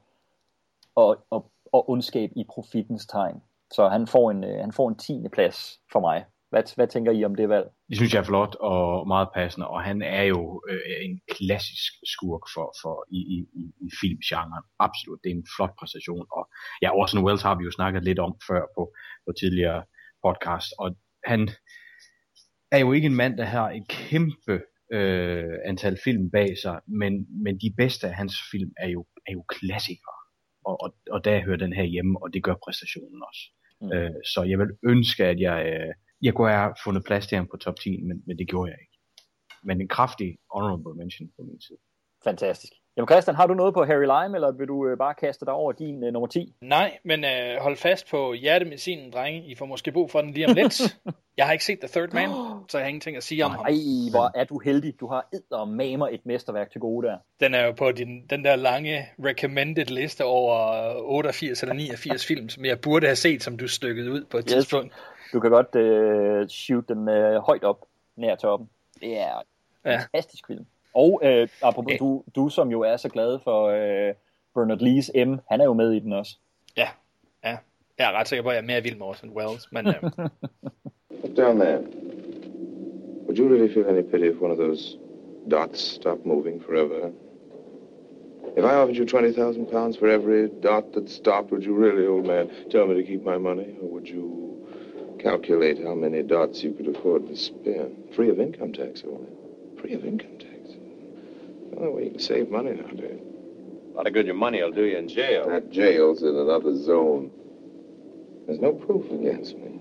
og, 0.95 1.17
og, 1.31 1.51
og 1.73 1.91
ondskab 1.91 2.31
i 2.37 2.45
profitens 2.45 3.07
tegn. 3.07 3.43
Så 3.73 3.89
han 3.89 4.07
får 4.07 4.31
en, 4.31 4.45
øh, 4.45 4.61
han 4.61 4.73
får 4.73 4.89
en 4.89 4.97
tiende 4.97 5.29
plads 5.29 5.81
for 5.93 6.01
mig. 6.01 6.25
Hvad, 6.55 6.75
hvad 6.77 6.89
tænker 6.89 7.13
I 7.13 7.25
om 7.25 7.35
det 7.35 7.49
valg? 7.49 7.67
Det 7.89 7.97
synes 7.97 8.15
jeg 8.15 8.21
er 8.21 8.31
flot 8.33 8.55
og 8.61 9.09
meget 9.09 9.29
passende, 9.35 9.67
og 9.69 9.83
han 9.83 10.03
er 10.03 10.23
jo 10.23 10.63
øh, 10.71 11.05
en 11.07 11.21
klassisk 11.37 11.93
skurk 12.15 12.45
for, 12.55 12.67
for 12.83 12.97
i, 13.19 13.21
i, 13.61 13.63
i 13.87 13.89
filmgenren. 14.01 14.65
Absolut, 14.87 15.21
det 15.25 15.31
er 15.31 15.35
en 15.35 15.47
flot 15.57 15.75
præstation. 15.79 16.27
Og 16.37 16.43
ja, 16.83 16.89
Orson 16.99 17.25
Welles 17.25 17.43
har 17.43 17.55
vi 17.59 17.65
jo 17.65 17.71
snakket 17.71 18.05
lidt 18.05 18.19
om 18.19 18.33
før 18.49 18.63
på, 18.77 18.83
på 19.27 19.31
tidligere 19.41 19.83
podcast, 20.25 20.69
og 20.79 20.97
han 21.25 21.41
er 22.73 22.79
jo 22.79 22.93
ikke 22.93 23.07
en 23.07 23.21
mand, 23.23 23.37
der 23.37 23.45
har 23.45 23.71
et 23.71 23.89
kæmpe 23.89 24.57
øh, 24.93 25.55
antal 25.65 25.97
film 26.05 26.31
bag 26.31 26.51
sig, 26.63 26.81
men, 27.01 27.13
men 27.45 27.55
de 27.65 27.75
bedste 27.77 28.07
af 28.09 28.15
hans 28.15 28.35
film 28.51 28.71
er 28.85 28.89
jo, 28.89 29.07
er 29.29 29.33
jo 29.33 29.43
klassikere. 29.49 30.21
Og, 30.69 30.83
og, 30.83 30.95
og 31.11 31.25
der 31.25 31.45
hører 31.45 31.65
den 31.65 31.73
her 31.73 31.85
hjemme, 31.85 32.23
og 32.23 32.29
det 32.35 32.43
gør 32.43 32.55
præstationen 32.65 33.23
også. 33.29 33.43
Mm. 33.81 33.93
Øh, 33.93 34.15
så 34.33 34.43
jeg 34.43 34.59
vil 34.59 34.71
ønske, 34.93 35.25
at 35.25 35.41
jeg 35.41 35.59
øh, 35.73 35.95
jeg 36.25 36.35
kunne 36.35 36.51
have 36.51 36.75
fundet 36.85 37.05
plads 37.05 37.27
til 37.27 37.37
ham 37.37 37.47
på 37.51 37.57
top 37.57 37.77
10, 37.81 38.03
men, 38.03 38.23
men 38.27 38.39
det 38.39 38.49
gjorde 38.49 38.71
jeg 38.71 38.79
ikke. 38.81 38.97
Men 39.63 39.81
en 39.81 39.89
kraftig 39.89 40.39
honorable 40.55 40.95
mention 40.95 41.29
på 41.37 41.43
min 41.43 41.61
side. 41.61 41.79
Fantastisk. 42.25 42.73
Jamen 42.97 43.09
Christian, 43.09 43.37
har 43.37 43.47
du 43.47 43.55
noget 43.55 43.75
på 43.75 43.85
Harry 43.85 44.09
Lime, 44.15 44.37
eller 44.37 44.53
vil 44.53 44.69
du 44.69 44.87
øh, 44.87 44.99
bare 44.99 45.15
kaste 45.15 45.45
dig 45.45 45.55
over 45.55 45.73
din 45.73 46.05
uh, 46.05 46.13
nummer 46.13 46.27
10? 46.27 46.55
Nej, 46.61 46.99
men 47.05 47.25
uh, 47.25 47.63
hold 47.63 47.77
fast 47.77 48.11
på 48.11 48.33
hjertemedicinen, 48.33 49.13
drenge. 49.13 49.47
I 49.47 49.55
får 49.55 49.67
måske 49.67 49.93
brug 49.93 50.11
for 50.11 50.21
den 50.21 50.31
lige 50.31 50.49
om 50.49 50.55
lidt. 50.55 50.97
jeg 51.39 51.47
har 51.47 51.53
ikke 51.53 51.65
set 51.65 51.79
The 51.81 51.89
Third 51.89 52.13
Man, 52.13 52.29
så 52.69 52.79
jeg 52.79 52.85
har 52.85 52.89
ingenting 52.89 53.17
at 53.17 53.23
sige 53.23 53.45
om 53.45 53.51
Ej, 53.51 53.57
ham. 53.57 53.67
Ej, 53.67 54.11
hvor 54.11 54.31
er 54.35 54.45
du 54.45 54.59
heldig. 54.59 55.01
Du 55.01 55.07
har 55.07 55.29
og 55.51 55.69
mamer 55.69 56.09
et 56.09 56.27
mesterværk 56.27 56.71
til 56.71 56.81
gode 56.81 57.07
der. 57.07 57.17
Den 57.41 57.55
er 57.55 57.67
jo 57.67 57.73
på 57.73 57.93
din, 57.93 58.27
den 58.31 58.45
der 58.45 58.57
lange 58.57 59.07
recommended 59.25 59.85
liste 59.85 60.25
over 60.25 60.93
88 61.03 61.63
eller 61.63 61.75
89 61.75 62.27
film, 62.31 62.49
som 62.49 62.65
jeg 62.65 62.81
burde 62.81 63.07
have 63.07 63.17
set, 63.17 63.43
som 63.43 63.57
du 63.57 63.69
stykkede 63.69 64.11
ud 64.11 64.25
på 64.31 64.39
et 64.39 64.45
yes. 64.45 64.53
tidspunkt. 64.53 64.95
Du 65.33 65.41
kan 65.41 65.51
godt 65.51 65.75
uh, 65.75 66.49
shoot 66.49 66.89
den 66.89 67.09
uh, 67.09 67.35
højt 67.35 67.65
op 67.65 67.87
nær 68.17 68.35
toppen. 68.35 68.69
Det 69.01 69.19
er 69.19 69.39
en 69.39 69.45
ja. 69.85 69.99
fantastisk 69.99 70.47
film. 70.47 70.67
Og 70.95 71.23
uh, 71.25 71.49
apropos, 71.63 71.87
okay. 71.87 71.99
du, 71.99 72.23
du 72.37 72.49
som 72.49 72.71
jo 72.71 72.81
er 72.81 72.97
så 72.97 73.09
glad 73.09 73.39
for 73.45 73.69
uh, 73.69 74.15
Bernard 74.55 74.81
Lees 74.81 75.11
M, 75.15 75.35
han 75.51 75.61
er 75.61 75.65
jo 75.65 75.73
med 75.73 75.93
i 75.93 75.99
den 75.99 76.13
også. 76.13 76.37
Ja, 76.77 76.89
ja. 77.45 77.57
Jeg 77.99 78.09
er 78.09 78.13
ret 78.13 78.29
sikker 78.29 78.43
på, 78.43 78.49
at 78.49 78.55
jeg 78.55 78.63
er 78.63 78.67
mere 78.67 78.83
vild 78.83 78.97
med 78.97 79.07
Orson 79.07 79.31
Welles, 79.31 79.73
men... 79.73 79.85
Look 81.25 81.37
down 81.37 81.59
there. 81.59 81.79
Would 83.27 83.39
you 83.39 83.49
really 83.49 83.75
feel 83.75 83.87
any 83.87 84.03
pity 84.03 84.29
if 84.29 84.41
one 84.41 84.51
of 84.51 84.59
those 84.59 84.99
dots 85.51 85.81
stopped 85.81 86.27
moving 86.27 86.63
forever? 86.63 87.11
If 88.57 88.65
I 88.65 88.75
offered 88.75 88.97
you 88.97 89.05
20,000 89.05 89.67
pounds 89.67 89.97
for 89.97 90.09
every 90.09 90.49
dot 90.63 90.93
that 90.93 91.11
stopped, 91.11 91.51
would 91.51 91.65
you 91.65 91.75
really, 91.75 92.07
old 92.07 92.27
man, 92.27 92.51
tell 92.71 92.87
me 92.87 92.95
to 92.95 93.03
keep 93.03 93.25
my 93.25 93.39
money? 93.39 93.77
Or 93.81 93.89
would 93.89 94.09
you 94.09 94.54
calculate 95.25 95.83
how 95.83 95.95
many 95.95 96.23
dots 96.23 96.63
you 96.63 96.73
could 96.73 96.87
afford 96.95 97.27
to 97.27 97.37
spend. 97.37 98.15
Free 98.15 98.29
of 98.29 98.39
income 98.39 98.75
tax, 98.75 99.03
only. 99.07 99.27
Free 99.81 99.95
of 99.95 100.05
income 100.05 100.39
tax. 100.39 100.75
The 101.71 101.79
only 101.79 101.93
way 101.93 102.05
you 102.05 102.11
can 102.11 102.21
save 102.21 102.51
money 102.51 102.73
now, 102.73 102.83
nowadays. 102.83 103.21
A 103.93 103.97
lot 103.97 104.07
of 104.07 104.13
good 104.13 104.27
your 104.27 104.35
money 104.35 104.63
will 104.63 104.71
do 104.71 104.85
you 104.85 104.99
in 104.99 105.09
jail. 105.09 105.49
That 105.49 105.71
jail's 105.71 106.23
in 106.23 106.37
another 106.37 106.77
zone. 106.77 107.31
There's 108.47 108.61
no 108.61 108.73
proof 108.73 109.11
against 109.11 109.57
me. 109.57 109.81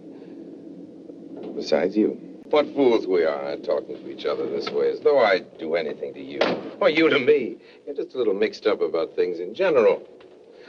Besides 1.55 1.97
you. 1.97 2.17
What 2.49 2.73
fools 2.73 3.05
we 3.05 3.25
are, 3.25 3.49
eh, 3.49 3.55
talking 3.57 3.97
to 3.97 4.09
each 4.09 4.25
other 4.25 4.49
this 4.49 4.69
way, 4.69 4.91
as 4.91 5.01
though 5.01 5.19
I'd 5.19 5.57
do 5.57 5.75
anything 5.75 6.13
to 6.13 6.21
you. 6.21 6.39
Or 6.79 6.89
you 6.89 7.09
to 7.09 7.19
me. 7.19 7.57
You're 7.85 7.95
just 7.95 8.15
a 8.15 8.17
little 8.17 8.33
mixed 8.33 8.65
up 8.65 8.79
about 8.79 9.15
things 9.15 9.39
in 9.39 9.53
general. 9.53 10.07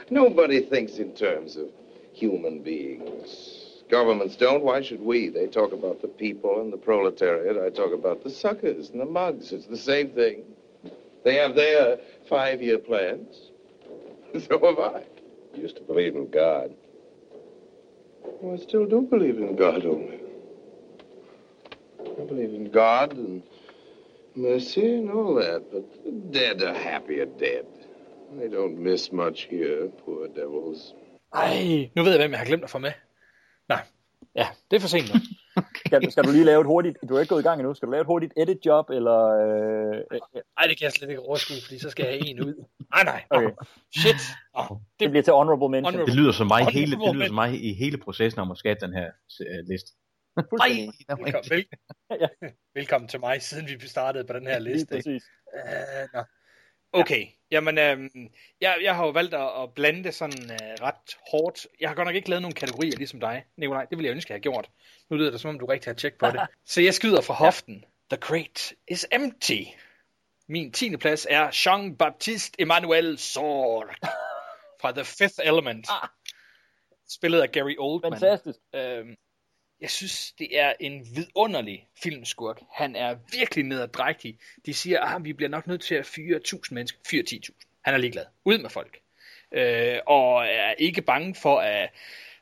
Nobody 0.09 0.61
thinks 0.61 0.97
in 0.97 1.13
terms 1.15 1.55
of 1.55 1.67
human 2.11 2.61
beings. 2.61 3.64
Governments 3.89 4.35
don't. 4.35 4.63
Why 4.63 4.81
should 4.81 5.01
we? 5.01 5.29
They 5.29 5.47
talk 5.47 5.71
about 5.71 6.01
the 6.01 6.07
people 6.07 6.61
and 6.61 6.73
the 6.73 6.77
proletariat. 6.77 7.57
I 7.57 7.69
talk 7.69 7.93
about 7.93 8.23
the 8.23 8.29
suckers 8.29 8.89
and 8.89 8.99
the 8.99 9.05
mugs. 9.05 9.51
It's 9.51 9.67
the 9.67 9.77
same 9.77 10.09
thing. 10.09 10.43
They 11.23 11.35
have 11.35 11.55
their 11.55 11.99
five-year 12.27 12.79
plans. 12.79 13.51
so 14.33 14.59
have 14.59 14.79
I. 14.79 15.03
You 15.53 15.63
used 15.63 15.77
to 15.77 15.83
believe 15.83 16.15
in 16.15 16.29
God. 16.29 16.73
Well, 18.41 18.55
I 18.55 18.57
still 18.57 18.85
do 18.85 19.01
believe 19.01 19.37
in 19.37 19.55
God 19.55 19.85
only. 19.85 20.19
I 21.99 22.23
believe 22.25 22.53
in 22.53 22.71
God 22.71 23.13
and 23.13 23.43
mercy 24.35 24.95
and 24.95 25.11
all 25.11 25.35
that, 25.35 25.71
but 25.71 26.03
the 26.03 26.11
dead 26.11 26.61
are 26.63 26.73
happier 26.73 27.25
dead. 27.25 27.65
They 28.37 28.47
don't 28.47 28.77
miss 28.77 29.11
much 29.11 29.47
here, 29.49 29.87
poor 30.05 30.27
devils. 30.27 30.93
Ej, 31.33 31.89
nu 31.95 32.03
ved 32.03 32.11
jeg, 32.11 32.19
hvem 32.19 32.31
jeg 32.31 32.39
har 32.39 32.45
glemt 32.45 32.63
at 32.63 32.69
få 32.69 32.79
med. 32.79 32.91
Nej, 34.35 34.43
ja, 34.43 34.47
det 34.71 34.75
er 34.77 34.81
for 34.81 34.87
sent 34.87 35.13
nu. 35.13 35.19
okay. 35.61 35.85
Skal, 35.85 36.11
skal 36.11 36.23
du 36.23 36.31
lige 36.31 36.43
lave 36.43 36.61
et 36.61 36.67
hurtigt, 36.67 36.97
du 37.09 37.15
er 37.15 37.19
ikke 37.19 37.29
gået 37.29 37.41
i 37.41 37.47
gang 37.47 37.59
endnu, 37.59 37.73
skal 37.73 37.85
du 37.87 37.91
lave 37.91 38.01
et 38.01 38.07
hurtigt 38.07 38.33
edit 38.37 38.65
job, 38.65 38.89
eller... 38.89 39.17
Øh, 39.43 39.97
øh, 40.11 40.19
Nej, 40.57 40.65
det 40.67 40.77
kan 40.77 40.83
jeg 40.85 40.91
slet 40.91 41.09
ikke 41.09 41.21
overskue, 41.21 41.55
fordi 41.65 41.79
så 41.79 41.89
skal 41.89 42.03
jeg 42.05 42.13
have 42.13 42.27
en 42.27 42.39
ud. 42.47 42.53
Nej, 42.95 43.03
nej. 43.03 43.23
okay. 43.29 43.49
Shit. 43.97 44.15
Oh, 44.53 44.65
det, 44.69 44.79
det 44.99 45.09
bliver 45.09 45.23
til 45.23 45.33
honorable 45.33 45.69
mention. 45.69 45.93
Honorable- 45.93 46.05
Det 46.05 46.15
lyder 46.15 46.31
som 46.31 46.47
mig, 46.47 46.65
hele, 46.65 46.91
det 46.91 46.97
Honorable 46.97 47.17
lyder 47.19 47.27
som 47.27 47.35
mig 47.35 47.63
i 47.63 47.73
hele 47.73 47.97
processen 47.97 48.39
om 48.41 48.51
at 48.51 48.57
skabe 48.57 48.79
den 48.85 48.93
her 48.93 49.07
uh, 49.39 49.67
liste. 49.69 49.91
Nej, 50.37 50.69
velkommen, 51.23 51.49
vel, 51.49 51.65
velkommen 52.75 53.07
til 53.07 53.19
mig, 53.19 53.41
siden 53.41 53.65
vi 53.81 53.87
startede 53.87 54.23
på 54.27 54.33
den 54.33 54.47
her 54.47 54.59
liste. 54.59 54.79
ikke? 54.79 55.09
præcis. 55.09 55.23
Uh, 55.53 56.07
nå. 56.13 56.21
Okay, 56.99 57.27
jamen 57.51 57.77
øhm, 57.77 58.29
jeg, 58.61 58.77
jeg 58.81 58.95
har 58.95 59.05
jo 59.05 59.11
valgt 59.11 59.33
at, 59.33 59.63
at 59.63 59.73
blande 59.75 60.03
det 60.03 60.15
sådan 60.15 60.43
uh, 60.43 60.83
ret 60.85 61.17
hårdt. 61.31 61.67
Jeg 61.79 61.89
har 61.89 61.95
godt 61.95 62.05
nok 62.05 62.15
ikke 62.15 62.29
lavet 62.29 62.41
nogen 62.41 62.55
kategorier 62.55 62.97
ligesom 62.97 63.19
dig, 63.19 63.45
Nikolaj. 63.57 63.85
Det 63.85 63.97
ville 63.97 64.07
jeg 64.07 64.15
ønske, 64.15 64.31
jeg 64.31 64.35
havde 64.35 64.43
gjort. 64.43 64.69
Nu 65.09 65.17
lyder 65.17 65.31
det 65.31 65.41
som 65.41 65.49
om, 65.49 65.59
du 65.59 65.65
rigtig 65.65 65.89
har 65.89 65.95
tjek 65.95 66.17
på 66.17 66.25
det. 66.25 66.41
Så 66.65 66.81
jeg 66.81 66.93
skyder 66.93 67.21
fra 67.21 67.33
hoften. 67.33 67.85
The 68.09 68.17
Crate 68.17 68.75
is 68.87 69.07
empty. 69.11 69.61
Min 70.47 70.71
tiende 70.71 70.97
plads 70.97 71.27
er 71.29 71.47
Jean-Baptiste 71.51 72.51
Emmanuel 72.59 73.17
Sorg 73.17 73.85
fra 74.81 74.91
The 74.91 75.05
Fifth 75.05 75.39
Element. 75.43 75.87
Spillet 77.09 77.41
af 77.41 77.51
Gary 77.51 77.75
Oldman. 77.79 78.11
Fantastisk. 78.11 78.59
Øhm, 78.75 79.15
jeg 79.81 79.89
synes, 79.89 80.31
det 80.31 80.59
er 80.59 80.73
en 80.79 81.07
vidunderlig 81.15 81.87
filmskurk. 82.03 82.61
Han 82.71 82.95
er 82.95 83.15
virkelig 83.31 83.65
nederdrægtig. 83.65 84.37
De 84.65 84.73
siger, 84.73 85.01
at 85.01 85.25
vi 85.25 85.33
bliver 85.33 85.49
nok 85.49 85.67
nødt 85.67 85.81
til 85.81 85.95
at 85.95 86.05
fyre 86.05 86.37
1000 86.37 86.75
mennesker. 86.75 86.99
Fyre 87.09 87.23
10.000. 87.29 87.51
Han 87.81 87.93
er 87.93 87.97
ligeglad. 87.97 88.25
Ud 88.45 88.57
med 88.57 88.69
folk. 88.69 88.99
Øh, 89.51 89.99
og 90.05 90.45
er 90.45 90.71
ikke 90.71 91.01
bange 91.01 91.35
for, 91.35 91.59
at 91.59 91.89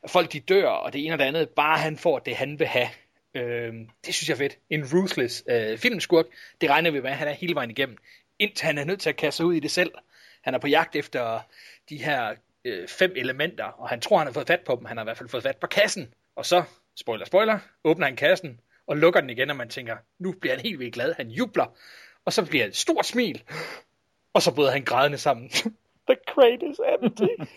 folk 0.06 0.32
de 0.32 0.40
dør, 0.40 0.68
og 0.68 0.92
det 0.92 1.04
ene 1.04 1.14
og 1.14 1.18
det 1.18 1.24
andet. 1.24 1.48
Bare 1.48 1.78
han 1.78 1.96
får 1.98 2.18
det, 2.18 2.36
han 2.36 2.58
vil 2.58 2.66
have. 2.66 2.88
Øh, 3.34 3.74
det 4.06 4.14
synes 4.14 4.28
jeg 4.28 4.34
er 4.34 4.38
fedt. 4.38 4.58
En 4.70 4.84
ruthless 4.92 5.44
øh, 5.48 5.78
filmskurk. 5.78 6.26
Det 6.60 6.70
regner 6.70 6.90
vi 6.90 7.00
med, 7.00 7.10
at 7.10 7.16
han 7.16 7.28
er 7.28 7.32
hele 7.32 7.54
vejen 7.54 7.70
igennem. 7.70 7.98
Indtil 8.38 8.66
han 8.66 8.78
er 8.78 8.84
nødt 8.84 9.00
til 9.00 9.08
at 9.08 9.16
kaste 9.16 9.36
sig 9.36 9.46
ud 9.46 9.54
i 9.54 9.60
det 9.60 9.70
selv. 9.70 9.92
Han 10.42 10.54
er 10.54 10.58
på 10.58 10.68
jagt 10.68 10.96
efter 10.96 11.40
de 11.88 12.04
her 12.04 12.34
øh, 12.64 12.88
fem 12.88 13.12
elementer, 13.16 13.64
og 13.64 13.88
han 13.88 14.00
tror, 14.00 14.18
han 14.18 14.26
har 14.26 14.32
fået 14.32 14.46
fat 14.46 14.60
på 14.60 14.76
dem. 14.76 14.84
Han 14.84 14.96
har 14.96 15.04
i 15.04 15.06
hvert 15.06 15.18
fald 15.18 15.28
fået 15.28 15.42
fat 15.42 15.56
på 15.56 15.66
kassen. 15.66 16.14
Og 16.36 16.46
så, 16.46 16.64
spoiler, 16.96 17.24
spoiler, 17.24 17.58
åbner 17.84 18.06
han 18.06 18.16
kassen 18.16 18.60
og 18.86 18.96
lukker 18.96 19.20
den 19.20 19.30
igen, 19.30 19.50
og 19.50 19.56
man 19.56 19.68
tænker, 19.68 19.96
nu 20.18 20.32
bliver 20.32 20.54
han 20.54 20.62
helt 20.62 20.78
vildt 20.78 20.94
glad. 20.94 21.14
Han 21.14 21.30
jubler, 21.30 21.76
og 22.24 22.32
så 22.32 22.46
bliver 22.46 22.64
et 22.64 22.76
stort 22.76 23.06
smil, 23.06 23.42
og 24.34 24.42
så 24.42 24.54
bryder 24.54 24.70
han 24.70 24.84
grædende 24.84 25.18
sammen. 25.18 25.48
The 26.08 26.16
crate 26.28 26.66
is 26.70 26.80
empty. 27.02 27.54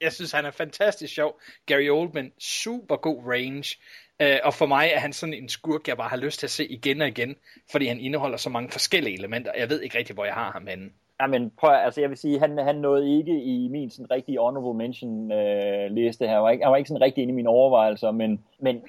Jeg 0.00 0.12
synes, 0.12 0.32
han 0.32 0.44
er 0.44 0.50
fantastisk 0.50 1.14
sjov. 1.14 1.40
Gary 1.66 1.88
Oldman, 1.88 2.32
super 2.38 2.96
god 2.96 3.24
range. 3.24 3.76
Uh, 4.22 4.38
og 4.44 4.54
for 4.54 4.66
mig 4.66 4.90
er 4.94 4.98
han 4.98 5.12
sådan 5.12 5.34
en 5.34 5.48
skurk, 5.48 5.88
jeg 5.88 5.96
bare 5.96 6.08
har 6.08 6.16
lyst 6.16 6.38
til 6.38 6.46
at 6.46 6.50
se 6.50 6.66
igen 6.66 7.00
og 7.00 7.08
igen, 7.08 7.36
fordi 7.70 7.86
han 7.86 8.00
indeholder 8.00 8.36
så 8.36 8.50
mange 8.50 8.70
forskellige 8.70 9.18
elementer. 9.18 9.52
Jeg 9.56 9.70
ved 9.70 9.80
ikke 9.82 9.98
rigtig, 9.98 10.14
hvor 10.14 10.24
jeg 10.24 10.34
har 10.34 10.52
ham 10.52 10.66
henne. 10.66 10.90
Ja, 11.20 11.26
men 11.26 11.50
prøv, 11.60 11.70
at- 11.70 11.84
altså 11.84 12.00
jeg 12.00 12.10
vil 12.10 12.18
sige, 12.18 12.38
han, 12.38 12.58
han 12.58 12.76
nåede 12.76 13.18
ikke 13.18 13.42
i 13.44 13.68
min 13.68 13.90
sådan 13.90 14.10
rigtige 14.10 14.38
honorable 14.40 14.78
mention 14.78 15.32
øh, 15.32 15.90
liste 15.90 16.26
her. 16.26 16.34
Han 16.34 16.42
var, 16.42 16.50
ikke, 16.50 16.64
han 16.64 16.70
var 16.70 16.76
ikke 16.76 16.88
sådan 16.88 17.00
rigtig 17.02 17.22
inde 17.22 17.32
i 17.32 17.34
mine 17.34 17.48
overvejelser, 17.48 18.10
men, 18.10 18.44
men 18.60 18.82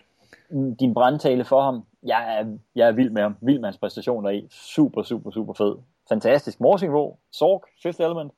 din 0.80 0.93
brandtale 0.93 1.45
for 1.45 1.61
ham, 1.61 1.84
jeg 2.03 2.39
er, 2.39 2.57
jeg 2.75 2.88
er 2.88 2.91
vild 2.91 3.09
med 3.09 3.21
ham. 3.21 3.36
Vild 3.41 3.59
med 3.59 3.67
hans 3.67 3.77
præstationer 3.77 4.30
i. 4.30 4.47
Super, 4.51 5.03
super, 5.03 5.32
super 5.32 5.53
fed. 5.53 5.75
Fantastisk. 6.09 6.59
Morsingbo, 6.59 7.19
Sorg, 7.32 7.63
Fifth 7.84 8.01
Element. 8.01 8.32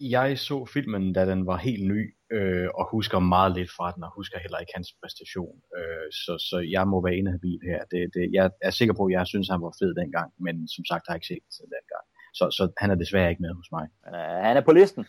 Jeg 0.00 0.38
så 0.38 0.64
filmen, 0.74 1.12
da 1.12 1.26
den 1.30 1.46
var 1.46 1.56
helt 1.56 1.84
ny, 1.88 2.14
øh, 2.32 2.68
og 2.74 2.84
husker 2.90 3.18
meget 3.18 3.52
lidt 3.58 3.70
fra 3.76 3.92
den, 3.94 4.02
og 4.04 4.10
husker 4.14 4.38
heller 4.38 4.58
ikke 4.58 4.72
hans 4.74 4.90
præstation. 5.02 5.54
Øh, 5.76 6.06
så, 6.22 6.32
så 6.50 6.56
jeg 6.76 6.88
må 6.88 6.96
være 7.06 7.16
inhabil 7.16 7.60
her. 7.70 7.80
Det, 7.92 8.00
det, 8.14 8.30
jeg 8.32 8.50
er 8.62 8.70
sikker 8.70 8.94
på, 8.94 9.04
at 9.04 9.12
jeg 9.12 9.26
synes, 9.26 9.48
han 9.48 9.62
var 9.62 9.72
fed 9.80 9.94
dengang, 9.94 10.32
men 10.38 10.68
som 10.68 10.84
sagt 10.90 11.04
har 11.06 11.14
jeg 11.14 11.16
ikke 11.18 11.26
set 11.32 11.44
den 11.60 11.70
dengang. 11.78 12.04
Så, 12.34 12.50
så 12.50 12.72
han 12.78 12.90
er 12.90 12.94
desværre 12.94 13.30
ikke 13.30 13.42
med 13.42 13.54
hos 13.54 13.72
mig. 13.72 13.88
Han 14.04 14.14
er, 14.14 14.42
han 14.42 14.56
er 14.56 14.60
på 14.60 14.72
listen. 14.72 15.06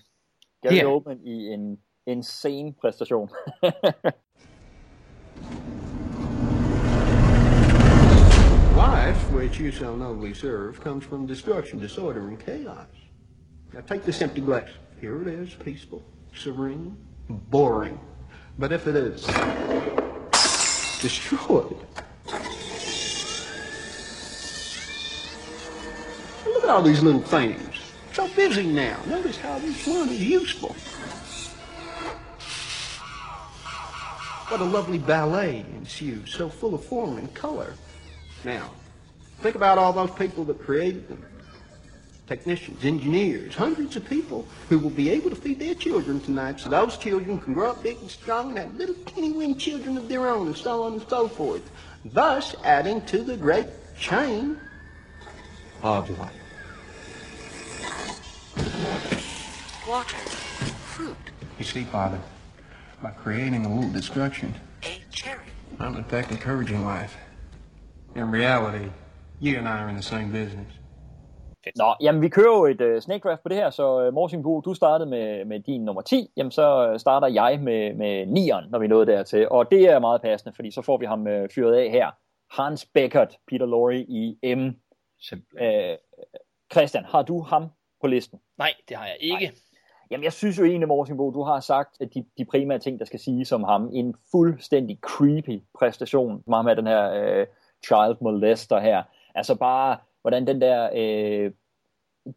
Gary 0.64 0.74
Ja. 0.74 0.86
Oldman 0.86 1.20
i 1.24 1.48
en 1.48 1.80
insane 2.08 2.74
præstation. 2.82 3.30
Life, 8.76 9.32
which 9.34 9.60
you 9.60 9.72
so 9.72 9.96
nobly 9.96 10.34
serve, 10.34 10.80
comes 10.80 11.04
from 11.06 11.28
destruction, 11.28 11.80
disorder, 11.80 12.28
and 12.28 12.40
chaos. 12.40 12.88
Now 13.74 13.82
take 13.82 14.04
this 14.04 14.22
empty 14.22 14.42
glass. 14.42 14.70
Here 15.00 15.22
it 15.22 15.28
is, 15.28 15.54
peaceful, 15.56 16.02
serene, 16.34 16.96
boring. 17.50 18.00
But 18.58 18.72
if 18.72 18.88
it 18.88 18.96
is 18.96 19.26
destroyed, 21.02 21.78
look 26.46 26.61
at 26.61 26.61
all 26.72 26.82
these 26.82 27.04
little 27.04 27.22
things. 27.22 27.60
So 28.14 28.30
busy 28.30 28.66
now. 28.66 28.98
Notice 29.06 29.38
how 29.38 29.60
this 29.60 29.86
one 29.86 30.08
is 30.08 30.24
useful. 30.24 30.74
What 34.48 34.62
a 34.62 34.64
lovely 34.64 34.98
ballet 34.98 35.66
ensues, 35.76 36.34
so 36.34 36.48
full 36.48 36.74
of 36.74 36.84
form 36.86 37.18
and 37.18 37.34
color. 37.34 37.74
Now, 38.46 38.72
think 39.42 39.56
about 39.56 39.78
all 39.78 39.92
those 39.92 40.12
people 40.12 40.46
that 40.46 40.62
created 40.62 41.10
them. 41.10 41.26
Technicians, 42.28 42.86
engineers, 42.86 43.54
hundreds 43.54 43.98
of 43.98 44.06
people 44.06 44.48
who 44.70 44.80
will 44.80 44.90
be 44.90 45.10
able 45.10 45.30
to 45.30 45.36
feed 45.36 45.60
their 45.60 45.76
children 45.76 46.22
tonight 46.22 46.62
so 46.62 46.70
those 46.70 46.96
children 46.98 47.38
can 47.38 47.54
grow 47.54 47.72
up 47.72 47.84
big 47.84 47.98
and 48.00 48.10
strong 48.10 48.50
and 48.52 48.60
have 48.60 48.76
little 48.76 48.96
teeny-weeny 49.08 49.56
children 49.56 49.98
of 49.98 50.08
their 50.08 50.26
own 50.26 50.48
and 50.48 50.58
so 50.58 50.84
on 50.84 50.94
and 50.94 51.10
so 51.10 51.28
forth. 51.28 51.70
Thus 52.06 52.56
adding 52.64 53.02
to 53.08 53.24
the 53.24 53.36
great 53.36 53.68
chain 53.98 54.58
of 55.84 56.10
life. 56.18 56.41
Water. 58.82 60.18
Fruit. 60.94 61.18
You 61.60 61.66
see, 61.66 61.84
Father, 61.84 62.20
by 63.02 63.12
creating 63.24 63.66
a 63.66 63.76
little 63.76 63.94
destruction, 63.94 64.56
A 64.84 65.04
cherry. 65.12 65.50
I'm 65.80 65.96
in 65.96 66.04
fact 66.04 66.32
encouraging 66.32 66.86
life. 66.86 67.18
In 68.16 68.32
reality, 68.32 68.90
you 69.40 69.58
and 69.58 69.68
I 69.68 69.78
are 69.82 69.90
in 69.90 69.96
the 69.96 70.04
same 70.04 70.32
business. 70.32 70.74
Nå, 71.76 71.96
jamen 72.02 72.22
vi 72.22 72.30
kører 72.30 72.58
jo 72.58 72.66
et 72.66 72.82
uh, 72.82 73.02
snake 73.02 73.24
draft 73.24 73.44
på 73.44 73.50
det 73.50 73.58
her, 73.58 73.70
så 73.70 74.08
uh, 74.08 74.14
Morsingbo, 74.14 74.62
du 74.62 74.74
startede 74.74 75.10
med, 75.10 75.46
med 75.46 75.60
din 75.60 75.86
nummer 75.86 76.02
10, 76.02 76.32
jamen 76.38 76.52
så 76.52 76.88
øh, 76.88 77.00
starter 77.00 77.28
jeg 77.28 77.60
med, 77.60 77.94
med 77.94 78.24
9'eren, 78.24 78.70
når 78.70 78.80
vi 78.80 78.88
nåede 78.88 79.12
dertil, 79.12 79.48
og 79.52 79.72
det 79.72 79.90
er 79.90 80.00
meget 80.00 80.22
passende, 80.22 80.56
fordi 80.56 80.72
så 80.72 80.82
får 80.82 80.98
vi 80.98 81.06
ham 81.06 81.22
uh, 81.22 81.50
fyret 81.56 81.76
af 81.76 81.90
her. 81.92 82.12
Hans 82.62 82.86
Beckert, 82.94 83.38
Peter 83.48 83.66
Lorre 83.66 83.98
i 83.98 84.56
M. 84.56 84.70
Simpelthen. 85.20 85.92
Uh, 85.92 85.98
Christian, 86.72 87.06
har 87.06 87.22
du 87.22 87.42
ham 87.42 87.68
på 88.02 88.08
listen? 88.08 88.40
Nej, 88.62 88.74
det 88.90 88.98
har 88.98 89.06
jeg 89.06 89.18
ikke. 89.20 89.46
Nej. 89.46 89.56
Jamen, 90.12 90.24
jeg 90.24 90.34
synes 90.34 90.60
jo 90.60 90.64
egentlig, 90.64 90.88
Morsingbo, 90.88 91.32
du 91.32 91.44
har 91.44 91.60
sagt, 91.60 92.02
at 92.02 92.14
de, 92.14 92.26
de 92.38 92.46
primære 92.46 92.80
ting, 92.80 93.00
der 93.00 93.06
skal 93.06 93.20
siges 93.20 93.52
om 93.52 93.64
ham, 93.64 93.90
en 93.94 94.16
fuldstændig 94.32 95.00
creepy 95.02 95.62
præstation, 95.80 96.44
ham 96.54 96.68
er 96.68 96.74
den 96.74 96.88
her 96.88 97.12
øh, 97.12 97.46
child 97.86 98.18
molester 98.22 98.80
her. 98.80 99.04
Altså 99.36 99.56
bare, 99.56 99.98
hvordan 100.22 100.48
den 100.48 100.62
der, 100.62 100.90
øh, 100.96 101.52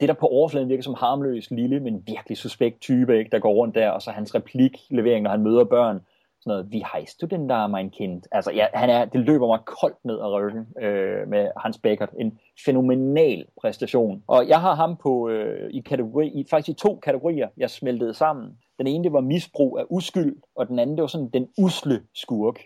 det 0.01 0.09
der 0.09 0.14
på 0.14 0.27
overfladen 0.27 0.68
virker 0.68 0.83
som 0.83 0.95
harmløs 0.95 1.51
lille, 1.51 1.81
men 1.81 2.03
virkelig 2.07 2.39
suspekt 2.39 2.81
type, 2.81 3.18
ikke, 3.18 3.31
der 3.31 3.39
går 3.39 3.53
rundt 3.53 3.75
der, 3.75 3.91
og 3.91 4.03
så 4.03 4.11
hans 4.11 4.35
repliklevering, 4.35 5.22
når 5.22 5.31
han 5.31 5.43
møder 5.43 5.64
børn, 5.64 6.01
sådan 6.45 6.59
noget, 6.59 6.72
vi 6.72 6.82
heist 6.95 7.20
du 7.20 7.26
den 7.26 7.49
der, 7.49 7.66
mein 7.66 7.90
Kind. 7.90 8.22
Altså, 8.32 8.53
ja, 8.53 8.66
han 8.74 8.90
er, 8.90 9.05
det 9.05 9.20
løber 9.20 9.47
mig 9.47 9.59
koldt 9.64 10.05
ned 10.05 10.14
ad 10.14 10.32
ryggen 10.32 10.66
øh, 10.82 11.28
med 11.28 11.51
Hans 11.57 11.78
Beckert. 11.78 12.11
En 12.20 12.38
fænomenal 12.66 13.47
præstation. 13.61 14.22
Og 14.26 14.49
jeg 14.49 14.61
har 14.61 14.74
ham 14.74 14.97
på, 14.97 15.28
øh, 15.28 15.70
i, 15.70 15.80
kategori, 15.80 16.28
i 16.28 16.45
faktisk 16.51 16.68
i 16.68 16.80
to 16.80 17.01
kategorier, 17.03 17.49
jeg 17.57 17.70
smeltede 17.70 18.14
sammen. 18.14 18.59
Den 18.78 18.86
ene, 18.86 19.05
det 19.05 19.12
var 19.12 19.20
misbrug 19.20 19.78
af 19.78 19.84
uskyld, 19.90 20.36
og 20.57 20.68
den 20.68 20.78
anden, 20.78 20.97
det 20.97 21.03
var 21.03 21.09
sådan 21.09 21.30
den 21.34 21.49
usle 21.59 22.03
skurk. 22.14 22.61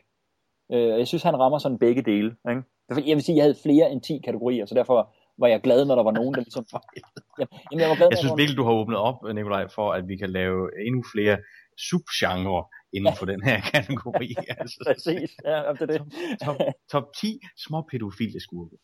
Øh, 0.72 0.98
jeg 0.98 1.06
synes, 1.06 1.22
han 1.22 1.38
rammer 1.38 1.58
sådan 1.58 1.78
begge 1.78 2.02
dele. 2.02 2.36
Ikke? 2.50 2.62
Jeg 3.08 3.16
vil 3.16 3.22
sige, 3.22 3.36
jeg 3.36 3.44
havde 3.44 3.56
flere 3.62 3.90
end 3.92 4.00
10 4.00 4.18
kategorier, 4.24 4.66
så 4.66 4.74
derfor 4.74 5.12
var 5.38 5.48
jeg 5.48 5.60
glad, 5.60 5.84
når 5.84 5.94
der 5.94 6.02
var 6.02 6.10
nogen, 6.10 6.34
der 6.34 6.40
ligesom... 6.40 6.64
Jamen, 7.70 7.80
jeg 7.80 7.88
var 7.88 7.96
glad, 7.96 8.08
Jeg 8.10 8.18
synes 8.18 8.36
virkelig, 8.36 8.56
du 8.56 8.64
har 8.64 8.72
åbnet 8.72 8.98
op, 8.98 9.18
Nikolaj, 9.34 9.68
for 9.68 9.92
at 9.92 10.08
vi 10.08 10.16
kan 10.16 10.30
lave 10.30 10.86
endnu 10.86 11.02
flere 11.14 11.36
subgenre 11.78 12.64
inden 12.92 13.14
for 13.18 13.26
den 13.26 13.42
her 13.42 13.60
kategori. 13.60 14.34
Altså, 14.60 14.78
Præcis, 14.86 15.30
ja, 15.44 15.72
det 15.72 15.80
er 15.82 15.86
det. 15.86 16.02
top, 16.44 16.56
top 16.92 17.04
10 17.20 17.40
små 17.66 17.82
pædofile 17.90 18.40
skurke. 18.40 18.76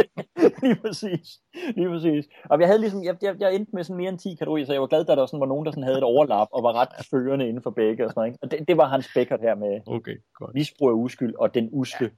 lige 0.62 0.76
præcis. 0.84 1.28
Lige 1.76 1.88
præcis. 1.88 2.24
Og 2.50 2.60
jeg 2.60 2.68
havde 2.68 2.80
ligesom, 2.80 3.04
jeg, 3.04 3.16
jeg, 3.22 3.36
jeg 3.40 3.54
endte 3.54 3.70
med 3.74 3.84
sådan 3.84 3.96
mere 3.96 4.08
end 4.08 4.18
10 4.18 4.28
kategorier, 4.38 4.66
så 4.66 4.72
jeg 4.72 4.80
var 4.80 4.86
glad, 4.86 5.00
at 5.00 5.06
der 5.18 5.26
sådan 5.26 5.40
var 5.40 5.46
nogen, 5.46 5.64
der 5.66 5.70
sådan 5.72 5.82
havde 5.84 5.98
et 5.98 6.04
overlap 6.04 6.48
og 6.52 6.62
var 6.62 6.72
ret 6.72 6.88
førende 7.10 7.48
inden 7.48 7.62
for 7.62 7.70
begge 7.70 8.04
og 8.04 8.10
sådan 8.10 8.20
noget. 8.20 8.28
Ikke? 8.30 8.38
Og 8.42 8.50
det, 8.50 8.68
det 8.68 8.76
var 8.76 8.88
Hans 8.88 9.08
Beckert 9.14 9.40
her 9.40 9.54
med 9.54 9.80
Okay, 9.86 10.16
godt. 10.34 10.54
misbrug 10.54 10.88
af 10.88 10.94
uskyld 10.94 11.34
og 11.38 11.54
den 11.54 11.68
usle, 11.72 12.10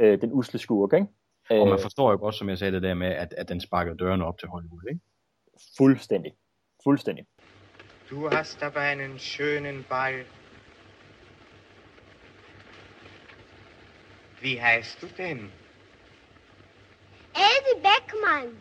ja. 0.00 0.04
øh, 0.04 0.20
den 0.20 0.30
usle 0.32 0.58
skurk, 0.58 0.92
ikke? 0.92 1.06
Og 1.50 1.66
man 1.68 1.78
Øh, 1.78 1.82
forstår 1.82 2.10
jo 2.10 2.16
godt, 2.18 2.34
som 2.34 2.48
jeg 2.48 2.58
sagde 2.58 2.72
det 2.72 2.82
der 2.82 2.94
med, 2.94 3.06
at, 3.06 3.34
at 3.38 3.48
den 3.48 3.60
sparker 3.60 3.94
dørene 3.94 4.24
op 4.26 4.38
til 4.38 4.48
Hollywood, 4.48 4.82
ikke? 4.90 5.00
fuldstændig. 5.78 6.32
Fuldstændig. 6.84 7.24
Du 8.10 8.28
hast 8.30 8.62
aber 8.62 8.80
einen 8.80 9.18
schönen 9.18 9.84
Ball. 9.88 10.24
Wie 14.42 14.60
heißt 14.60 15.02
du 15.02 15.06
denn? 15.16 15.50
Eddie 17.34 17.80
Beckmann. 17.82 18.56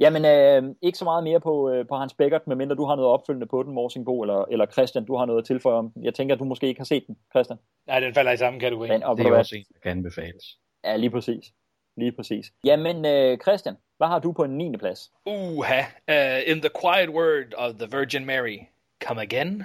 Jamen, 0.00 0.24
øh, 0.24 0.74
ikke 0.82 0.98
så 0.98 1.04
meget 1.04 1.24
mere 1.24 1.40
på, 1.40 1.70
øh, 1.70 1.86
på 1.88 1.96
Hans 1.96 2.14
Beckert, 2.14 2.46
medmindre 2.46 2.76
du 2.76 2.84
har 2.84 2.96
noget 2.96 3.10
opfølgende 3.10 3.46
på 3.46 3.62
den, 3.62 3.72
Morsingbo, 3.74 4.22
eller, 4.22 4.44
eller 4.50 4.66
Christian, 4.66 5.04
du 5.04 5.16
har 5.16 5.24
noget 5.26 5.38
at 5.42 5.46
tilføje 5.46 5.76
om 5.78 5.90
den. 5.90 6.04
Jeg 6.04 6.14
tænker, 6.14 6.34
at 6.34 6.38
du 6.38 6.44
måske 6.44 6.66
ikke 6.66 6.80
har 6.80 6.84
set 6.84 7.06
den, 7.06 7.16
Christian. 7.32 7.58
Nej, 7.86 8.00
den 8.00 8.14
falder 8.14 8.32
i 8.32 8.36
samme 8.36 8.60
kategori. 8.60 8.88
Men, 8.88 9.02
og 9.02 9.16
Det 9.16 9.26
er 9.26 9.30
hvad? 9.30 9.38
også 9.38 9.56
en, 9.56 9.64
der 9.74 9.80
kan 9.82 9.90
anbefales. 9.90 10.44
Ja, 10.84 10.96
lige 10.96 11.10
præcis. 11.10 11.44
Lige 11.96 12.12
præcis. 12.12 12.52
Jamen, 12.64 13.04
øh, 13.04 13.38
Christian, 13.38 13.76
hvad 13.96 14.08
har 14.08 14.18
du 14.18 14.32
på 14.32 14.44
en 14.44 14.58
9. 14.58 14.76
plads? 14.76 15.12
Uha. 15.26 15.80
Uh, 16.08 16.50
in 16.50 16.60
the 16.60 16.70
quiet 16.82 17.08
word 17.10 17.54
of 17.56 17.74
the 17.74 17.88
Virgin 17.98 18.24
Mary. 18.26 18.58
Come 19.04 19.22
again. 19.22 19.64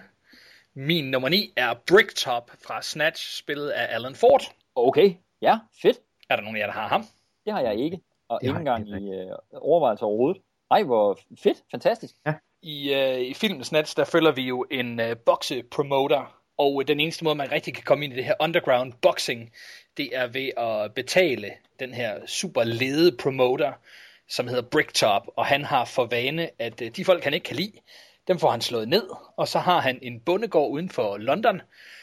Min 0.73 1.11
nummer 1.11 1.29
9 1.29 1.53
er 1.55 1.73
Bricktop 1.88 2.51
fra 2.65 2.82
Snatch, 2.82 3.38
spillet 3.38 3.69
af 3.69 3.95
Alan 3.95 4.15
Ford. 4.15 4.41
Okay, 4.75 5.13
ja, 5.41 5.59
fedt. 5.82 5.97
Er 6.29 6.36
der 6.36 6.43
nogen 6.43 6.55
af 6.55 6.59
jer, 6.59 6.65
der 6.65 6.73
har 6.73 6.88
ham? 6.88 7.05
Det 7.45 7.53
har 7.53 7.61
jeg 7.61 7.75
ikke, 7.75 7.99
og 8.29 8.39
Det 8.41 8.47
ikke 8.47 8.59
engang 8.59 8.89
i 8.89 9.13
øh, 9.13 9.32
overvejelse 9.53 10.05
overhovedet. 10.05 10.41
Ej, 10.71 10.84
hvor 10.84 11.19
fedt, 11.43 11.57
fantastisk. 11.71 12.15
Ja. 12.25 12.34
I, 12.61 12.93
øh, 12.93 13.19
i 13.19 13.34
filmen 13.34 13.63
Snatch, 13.63 13.97
der 13.97 14.05
følger 14.05 14.32
vi 14.32 14.41
jo 14.41 14.65
en 14.71 14.99
øh, 14.99 15.17
boksepromoter, 15.17 16.41
og 16.57 16.88
den 16.88 16.99
eneste 16.99 17.23
måde, 17.23 17.36
man 17.36 17.51
rigtig 17.51 17.73
kan 17.73 17.84
komme 17.84 18.05
ind 18.05 18.13
i 18.13 18.15
det 18.15 18.25
her 18.25 18.34
underground 18.39 18.93
boxing, 19.01 19.51
det 19.97 20.09
er 20.17 20.27
ved 20.27 20.49
at 20.57 20.93
betale 20.93 21.51
den 21.79 21.93
her 21.93 22.25
super 22.25 22.63
lede 22.63 23.17
promoter, 23.17 23.73
som 24.29 24.47
hedder 24.47 24.69
Bricktop, 24.71 25.27
og 25.36 25.45
han 25.45 25.65
har 25.65 25.86
for 25.86 26.05
vane, 26.05 26.49
at 26.59 26.82
øh, 26.82 26.91
de 26.95 27.05
folk, 27.05 27.23
han 27.23 27.34
ikke 27.34 27.43
kan 27.43 27.55
lide, 27.55 27.73
dem 28.32 28.39
får 28.39 28.51
han 28.51 28.61
slået 28.61 28.88
ned, 28.88 29.09
og 29.38 29.47
så 29.47 29.59
har 29.59 29.79
han 29.79 29.99
en 30.01 30.19
bondegård 30.19 30.71
uden 30.71 30.89
for 30.89 31.17
London, 31.17 31.61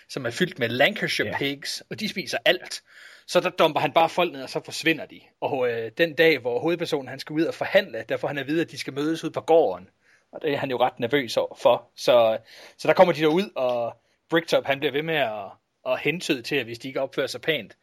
som 0.08 0.26
er 0.26 0.30
fyldt 0.30 0.58
med 0.58 0.68
Lancashire 0.68 1.34
pigs, 1.38 1.82
og 1.90 2.00
de 2.00 2.08
spiser 2.08 2.38
alt. 2.44 2.82
Så 3.26 3.40
der 3.40 3.50
dumper 3.50 3.80
han 3.80 3.92
bare 3.92 4.08
folk 4.08 4.32
ned, 4.32 4.42
og 4.42 4.50
så 4.50 4.60
forsvinder 4.64 5.06
de. 5.06 5.20
Og 5.40 5.70
øh, 5.70 5.90
den 5.98 6.14
dag, 6.14 6.38
hvor 6.38 6.60
hovedpersonen 6.60 7.08
han 7.08 7.18
skal 7.18 7.34
ud 7.34 7.42
og 7.42 7.54
forhandle, 7.54 8.04
der 8.08 8.16
får 8.16 8.28
han 8.28 8.38
at 8.38 8.46
vide, 8.46 8.60
at 8.60 8.70
de 8.70 8.78
skal 8.78 8.92
mødes 8.92 9.24
ud 9.24 9.30
på 9.30 9.40
gården. 9.40 9.88
Og 10.32 10.42
det 10.42 10.52
er 10.52 10.56
han 10.56 10.70
jo 10.70 10.78
ret 10.80 11.00
nervøs 11.00 11.36
over 11.36 11.54
for. 11.54 11.90
Så, 11.96 12.38
så 12.78 12.88
der 12.88 12.94
kommer 12.94 13.14
de 13.14 13.20
derud, 13.20 13.50
og 13.56 13.96
Bricktop 14.30 14.64
han 14.64 14.78
bliver 14.78 14.92
ved 14.92 15.02
med 15.02 15.14
at, 15.14 15.44
at 15.86 15.98
hentyde 16.00 16.42
til, 16.42 16.56
at 16.56 16.64
hvis 16.64 16.78
de 16.78 16.88
ikke 16.88 17.00
opfører 17.00 17.26
sig 17.26 17.40
pænt, 17.40 17.76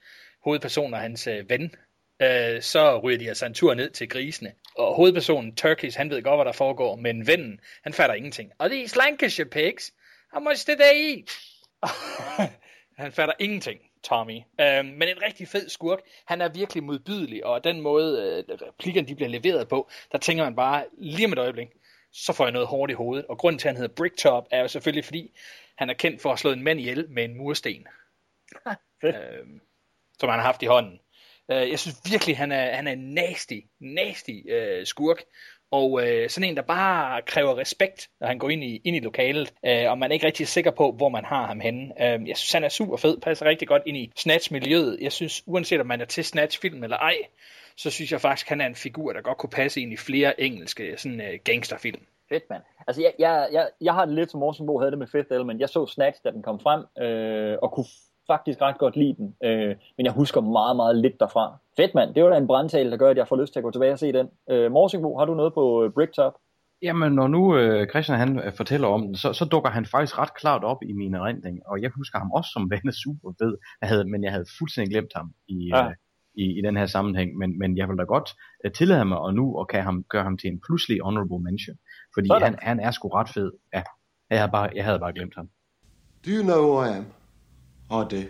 hovedpersonen 0.44 0.94
og 0.94 1.00
hans 1.00 1.28
øh, 1.28 1.50
ven, 1.50 1.76
øh, 2.22 2.62
så 2.62 3.00
ryger 3.00 3.18
de 3.18 3.28
altså 3.28 3.46
en 3.46 3.54
tur 3.54 3.74
ned 3.74 3.90
til 3.90 4.10
grisene. 4.10 4.54
Og 4.76 4.96
hovedpersonen, 4.96 5.56
Turkish, 5.56 5.98
han 5.98 6.10
ved 6.10 6.24
godt, 6.24 6.38
hvad 6.38 6.46
der 6.46 6.52
foregår, 6.52 6.96
men 6.96 7.28
vennen, 7.28 7.60
han 7.84 7.94
fatter 7.94 8.16
ingenting. 8.16 8.52
Og 8.58 8.66
er 8.66 8.98
Lancashire 8.98 9.48
pigs. 9.48 9.94
How 10.34 10.44
much 10.44 10.68
did 10.68 10.76
they 10.76 11.16
eat? 11.16 11.40
han 13.04 13.12
fatter 13.12 13.34
ingenting, 13.40 13.80
Tommy. 14.04 14.40
Øhm, 14.62 14.86
men 14.86 15.08
en 15.08 15.22
rigtig 15.22 15.48
fed 15.48 15.70
skurk. 15.70 16.00
Han 16.26 16.42
er 16.42 16.50
virkelig 16.50 16.84
modbydelig, 16.84 17.46
og 17.46 17.64
den 17.64 17.82
måde, 17.82 18.44
øh, 18.50 18.56
replikkerne 18.68 19.08
de 19.08 19.16
bliver 19.16 19.30
leveret 19.30 19.68
på, 19.68 19.90
der 20.12 20.18
tænker 20.18 20.44
man 20.44 20.56
bare, 20.56 20.86
lige 20.98 21.26
om 21.26 21.34
et 21.34 21.40
øjeblik, 21.40 21.68
så 22.14 22.34
får 22.34 22.46
jeg 22.46 22.52
noget 22.52 22.68
hårdt 22.68 22.92
i 22.92 22.94
hovedet. 22.94 23.26
Og 23.26 23.38
grunden 23.38 23.60
til, 23.60 23.68
at 23.68 23.74
han 23.74 23.82
hedder 23.82 23.96
Bricktop, 23.96 24.48
er 24.52 24.62
jo 24.62 24.68
selvfølgelig, 24.68 25.06
fordi 25.06 25.32
han 25.76 25.90
er 25.90 25.94
kendt 25.94 26.22
for 26.22 26.34
at 26.34 26.40
slå 26.40 26.52
en 26.52 26.64
mand 26.64 26.80
ihjel 26.80 27.10
med 27.10 27.24
en 27.24 27.38
mursten. 27.38 27.88
øhm, 29.04 29.62
som 30.20 30.30
han 30.30 30.40
har 30.40 30.46
haft 30.46 30.64
i 30.64 30.66
hånden. 30.66 31.00
Øh, 31.52 31.70
jeg 31.70 31.80
synes 31.80 31.98
virkelig, 32.12 32.38
han 32.38 32.52
er, 32.52 32.76
han 32.76 32.88
er 32.88 32.92
en 32.92 33.14
nasty, 33.14 33.60
nasty 33.80 34.32
øh, 34.50 34.86
skurk. 34.86 35.24
Og 35.72 36.08
øh, 36.08 36.30
sådan 36.30 36.50
en, 36.50 36.56
der 36.56 36.62
bare 36.62 37.22
kræver 37.22 37.58
respekt, 37.58 38.10
når 38.20 38.28
han 38.28 38.40
går 38.40 38.50
ind 38.50 38.64
i, 38.64 38.82
ind 38.84 38.96
i 38.96 39.00
lokalet, 39.00 39.54
øh, 39.66 39.92
og 39.92 39.98
man 39.98 40.12
er 40.12 40.14
ikke 40.14 40.26
rigtig 40.26 40.48
sikker 40.48 40.72
på, 40.72 40.92
hvor 40.92 41.10
man 41.10 41.26
har 41.26 41.48
ham 41.48 41.60
henne. 41.60 41.94
Øh, 42.02 42.28
jeg 42.28 42.38
synes, 42.38 42.54
han 42.54 42.64
er 42.64 42.70
super 42.70 42.98
fed, 42.98 43.18
passer 43.22 43.46
rigtig 43.46 43.68
godt 43.68 43.84
ind 43.86 43.98
i 43.98 44.12
Snatch-miljøet. 44.16 44.98
Jeg 45.02 45.12
synes, 45.12 45.44
uanset 45.48 45.80
om 45.80 45.88
man 45.88 46.02
er 46.02 46.06
til 46.06 46.24
Snatch-film 46.24 46.84
eller 46.84 46.98
ej, 46.98 47.18
så 47.78 47.90
synes 47.90 48.12
jeg 48.12 48.22
faktisk, 48.22 48.50
han 48.50 48.62
er 48.62 48.66
en 48.66 48.76
figur, 48.76 49.14
der 49.14 49.22
godt 49.22 49.38
kunne 49.38 49.50
passe 49.50 49.82
ind 49.82 49.94
i 49.94 49.98
flere 49.98 50.42
engelske 50.42 50.98
sådan, 50.98 51.22
øh, 51.22 51.40
gangsterfilm. 51.44 52.02
Fedt, 52.30 52.44
mand. 52.50 52.64
Altså, 52.88 53.02
jeg, 53.02 53.14
jeg, 53.20 53.50
jeg, 53.52 53.70
jeg 53.82 53.94
har 53.94 54.06
det 54.06 54.16
lidt 54.16 54.32
som 54.32 54.40
Morsen 54.40 54.66
Bo 54.66 54.80
havde 54.80 54.92
det 54.92 55.00
med 55.00 55.08
Fifth 55.08 55.32
Element. 55.32 55.60
Jeg 55.60 55.70
så 55.70 55.86
Snatch, 55.88 56.24
da 56.24 56.32
den 56.32 56.44
kom 56.44 56.60
frem, 56.60 56.82
øh, 57.04 57.58
og 57.62 57.72
kunne 57.72 57.86
faktisk 58.28 58.62
ret 58.62 58.78
godt 58.78 58.96
lide 58.96 59.16
den. 59.18 59.36
Øh, 59.44 59.76
men 59.98 60.06
jeg 60.06 60.14
husker 60.14 60.42
meget, 60.42 60.76
meget 60.76 60.96
lidt 60.98 61.20
derfra. 61.20 61.58
Fedt, 61.78 61.96
mand. 61.96 62.14
Det 62.16 62.24
var 62.24 62.30
da 62.30 62.38
en 62.38 62.48
brandtale, 62.48 62.92
der 62.92 62.98
gør, 62.98 63.10
at 63.10 63.18
jeg 63.18 63.28
får 63.28 63.36
lyst 63.42 63.54
til 63.54 63.60
at 63.60 63.64
gå 63.64 63.72
tilbage 63.72 63.92
og 63.94 64.00
se 64.00 64.12
den. 64.14 64.28
Øh, 64.50 64.72
Morsingbo, 64.72 65.18
har 65.18 65.26
du 65.26 65.34
noget 65.34 65.54
på 65.54 65.84
øh, 65.84 65.92
Bricktop? 65.92 66.34
Jamen, 66.82 67.14
når 67.14 67.28
nu 67.28 67.58
øh, 67.58 67.88
Christian 67.90 68.18
han 68.20 68.40
øh, 68.40 68.54
fortæller 68.58 68.88
om 68.88 69.02
den, 69.02 69.16
så, 69.16 69.34
så 69.34 69.46
dukker 69.46 69.70
han 69.70 69.86
faktisk 69.86 70.20
ret 70.20 70.34
klart 70.36 70.64
op 70.64 70.78
i 70.84 70.94
min 70.94 71.14
erindring, 71.16 71.60
og 71.66 71.82
jeg 71.82 71.92
husker 71.96 72.20
ham 72.20 72.32
også 72.32 72.50
som 72.54 72.72
værende 72.72 73.02
super 73.04 73.32
fed, 73.42 73.58
jeg 73.82 73.90
havde, 73.90 74.06
men 74.10 74.24
jeg 74.24 74.32
havde 74.32 74.46
fuldstændig 74.60 74.92
glemt 74.92 75.12
ham 75.16 75.32
i, 75.48 75.70
Ja. 75.74 75.86
øh, 75.86 75.94
i, 76.38 76.60
i 76.60 76.62
den 76.62 76.78
her 76.78 76.86
sammenhæng, 76.86 77.38
men, 77.38 77.60
men 77.60 77.78
jeg 77.78 77.90
vil 77.90 77.98
da 77.98 78.04
godt 78.04 78.30
øh, 78.66 78.72
tillade 78.72 79.06
mig 79.06 79.18
og 79.18 79.34
nu 79.34 79.58
og 79.58 79.68
kan 79.68 79.84
ham, 79.84 80.04
gøre 80.10 80.24
ham 80.24 80.38
til 80.38 80.48
en 80.48 80.62
pludselig 80.66 81.00
honorable 81.04 81.40
mention, 81.40 81.78
fordi 82.14 82.28
Sådan. 82.28 82.42
han, 82.42 82.56
han 82.62 82.80
er 82.80 82.92
sgu 82.92 83.08
ret 83.08 83.30
fed. 83.30 83.52
Ja, 83.74 83.82
jeg 84.30 84.40
havde 84.40 84.52
bare, 84.52 84.70
jeg 84.76 84.86
havde 84.86 85.00
bare 85.00 85.14
glemt 85.14 85.36
ham. 85.36 85.50
Do 86.26 86.32
you 86.38 86.44
know 86.44 86.62
who 86.68 86.84
I 86.84 86.98
am? 86.98 87.06
I 87.90 88.04
do. 88.04 88.30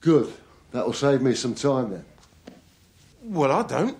Good. 0.00 0.32
That'll 0.70 0.92
save 0.92 1.22
me 1.22 1.34
some 1.34 1.54
time 1.54 1.90
then. 1.90 2.04
Well, 3.22 3.50
I 3.50 3.62
don't. 3.62 3.98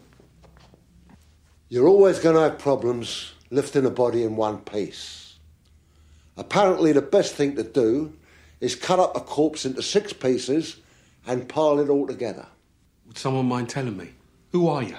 You're 1.68 1.88
always 1.88 2.18
going 2.18 2.36
to 2.36 2.42
have 2.42 2.58
problems 2.58 3.32
lifting 3.50 3.84
a 3.84 3.90
body 3.90 4.22
in 4.22 4.36
one 4.36 4.58
piece. 4.58 5.36
Apparently, 6.36 6.92
the 6.92 7.02
best 7.02 7.34
thing 7.34 7.56
to 7.56 7.62
do 7.62 8.12
is 8.60 8.74
cut 8.74 8.98
up 8.98 9.16
a 9.16 9.20
corpse 9.20 9.66
into 9.66 9.82
six 9.82 10.12
pieces 10.12 10.76
and 11.26 11.48
pile 11.48 11.80
it 11.80 11.88
all 11.88 12.06
together. 12.06 12.46
Would 13.06 13.18
someone 13.18 13.46
mind 13.46 13.68
telling 13.68 13.96
me? 13.96 14.10
Who 14.52 14.68
are 14.68 14.82
you? 14.82 14.96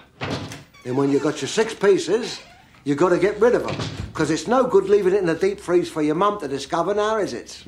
Then, 0.84 0.96
when 0.96 1.12
you've 1.12 1.24
got 1.24 1.42
your 1.42 1.48
six 1.48 1.74
pieces, 1.74 2.40
you've 2.84 2.98
got 2.98 3.10
to 3.10 3.20
get 3.20 3.40
rid 3.40 3.56
of 3.56 3.64
them. 3.64 3.76
Because 4.08 4.32
it's 4.32 4.48
no 4.48 4.66
good 4.66 4.86
leaving 4.86 5.14
it 5.14 5.20
in 5.20 5.26
the 5.26 5.36
deep 5.36 5.60
freeze 5.60 5.90
for 5.90 6.02
your 6.02 6.16
mum 6.16 6.40
to 6.42 6.48
discover 6.48 6.94
now, 6.94 7.18
is 7.18 7.34
it? 7.34 7.64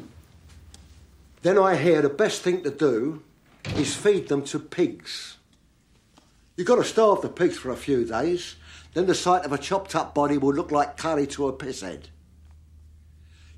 Then 1.42 1.58
I 1.58 1.76
hear 1.76 2.02
the 2.02 2.10
best 2.10 2.42
thing 2.42 2.62
to 2.64 2.70
do 2.70 3.24
is 3.76 3.96
feed 3.96 4.28
them 4.28 4.44
to 4.46 4.60
pigs. 4.60 5.38
You've 6.56 6.68
got 6.68 6.76
to 6.76 6.84
starve 6.84 7.22
the 7.22 7.30
pigs 7.30 7.58
for 7.58 7.72
a 7.72 7.76
few 7.76 8.06
days, 8.06 8.56
then 8.94 9.08
the 9.08 9.16
sight 9.16 9.46
of 9.46 9.52
a 9.52 9.58
chopped 9.58 9.96
up 9.96 10.14
body 10.14 10.38
will 10.38 10.54
look 10.54 10.72
like 10.72 10.98
curry 10.98 11.26
to 11.28 11.48
a 11.48 11.54
piss 11.54 11.82
head. 11.82 12.10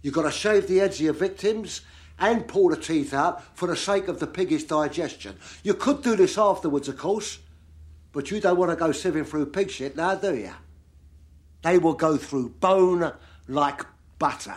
You've 0.02 0.14
got 0.14 0.24
to 0.24 0.32
shave 0.32 0.68
the 0.68 0.78
heads 0.78 0.98
of 0.98 1.02
your 1.02 1.14
victims 1.14 1.82
and 2.20 2.48
pull 2.48 2.70
the 2.70 2.78
teeth 2.78 3.14
out 3.14 3.44
for 3.58 3.68
the 3.68 3.76
sake 3.76 4.08
of 4.08 4.20
the 4.20 4.28
piggish 4.28 4.64
digestion. 4.64 5.38
You 5.64 5.74
could 5.74 6.04
do 6.04 6.16
this 6.16 6.38
afterwards, 6.38 6.88
of 6.88 6.98
course, 6.98 7.40
but 8.12 8.32
you 8.32 8.40
don't 8.40 8.58
want 8.58 8.72
to 8.72 8.78
go 8.78 8.90
sieving 8.90 9.26
through 9.26 9.48
pig 9.48 9.72
shit 9.72 9.98
now, 9.98 10.16
do 10.16 10.36
you? 10.36 10.54
They 11.64 11.78
will 11.80 11.94
go 11.94 12.18
through 12.18 12.50
bone 12.50 13.12
like 13.48 13.82
butter. 14.20 14.56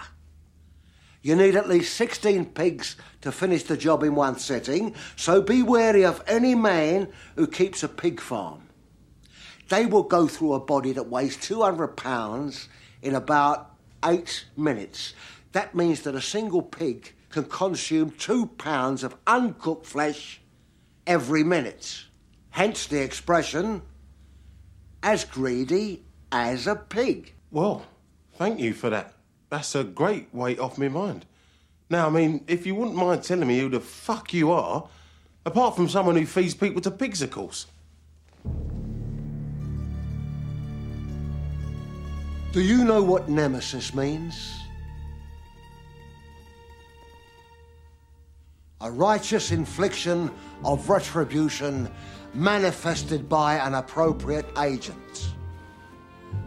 You 1.23 1.35
need 1.35 1.57
at 1.57 1.69
least 1.69 1.97
16 1.97 2.47
pigs 2.47 2.95
to 3.27 3.33
finish 3.33 3.65
the 3.65 3.77
job 3.77 4.05
in 4.05 4.15
one 4.15 4.39
sitting, 4.39 4.95
so 5.17 5.43
be 5.43 5.61
wary 5.61 6.05
of 6.05 6.23
any 6.29 6.55
man 6.55 7.09
who 7.35 7.45
keeps 7.45 7.83
a 7.83 7.89
pig 7.89 8.21
farm. 8.21 8.63
They 9.69 9.85
will 9.85 10.05
go 10.05 10.29
through 10.29 10.53
a 10.53 10.61
body 10.61 10.93
that 10.93 11.11
weighs 11.11 11.37
200 11.37 11.97
pounds 11.97 12.69
in 13.03 13.17
about 13.17 13.75
eight 14.05 14.45
minutes. 14.57 15.13
That 15.51 15.75
means 15.75 16.03
that 16.03 16.15
a 16.15 16.21
single 16.21 16.63
pig 16.63 17.15
can 17.31 17.47
consume 17.47 18.13
two 18.13 18.47
pounds 18.47 19.03
of 19.03 19.17
uncooked 19.27 19.87
flesh 19.87 20.41
every 21.05 21.43
minute. 21.43 22.05
Hence 22.51 22.87
the 22.87 23.03
expression, 23.03 23.83
as 25.03 25.25
greedy 25.25 26.05
as 26.31 26.69
a 26.69 26.77
pig. 26.77 27.35
Well, 27.51 27.85
thank 28.37 28.61
you 28.61 28.73
for 28.73 28.89
that. 28.91 29.15
That's 29.51 29.75
a 29.75 29.83
great 29.83 30.33
weight 30.33 30.61
off 30.61 30.79
my 30.79 30.89
mind. 30.89 31.27
Now, 31.89 32.07
I 32.07 32.11
mean, 32.11 32.45
if 32.49 32.67
you 32.67 32.75
wouldn't 32.75 32.97
mind 32.97 33.23
telling 33.23 33.47
me 33.47 33.61
who 33.61 33.69
the 33.69 33.81
fuck 33.81 34.35
you 34.35 34.51
are, 34.51 34.89
apart 35.45 35.77
from 35.77 35.89
someone 35.89 36.17
who 36.17 36.27
feeds 36.27 36.55
people 36.55 36.81
to 36.83 36.91
pigs, 36.91 37.23
of 37.23 37.31
course. 37.31 37.67
Do 42.53 42.63
you 42.63 42.85
know 42.85 43.03
what 43.03 43.29
nemesis 43.29 43.95
means? 43.95 44.59
A 48.81 48.91
righteous 48.91 49.53
infliction 49.53 50.31
of 50.65 50.89
retribution 50.89 51.91
manifested 52.35 53.29
by 53.29 53.57
an 53.57 53.75
appropriate 53.75 54.47
agent. 54.59 55.35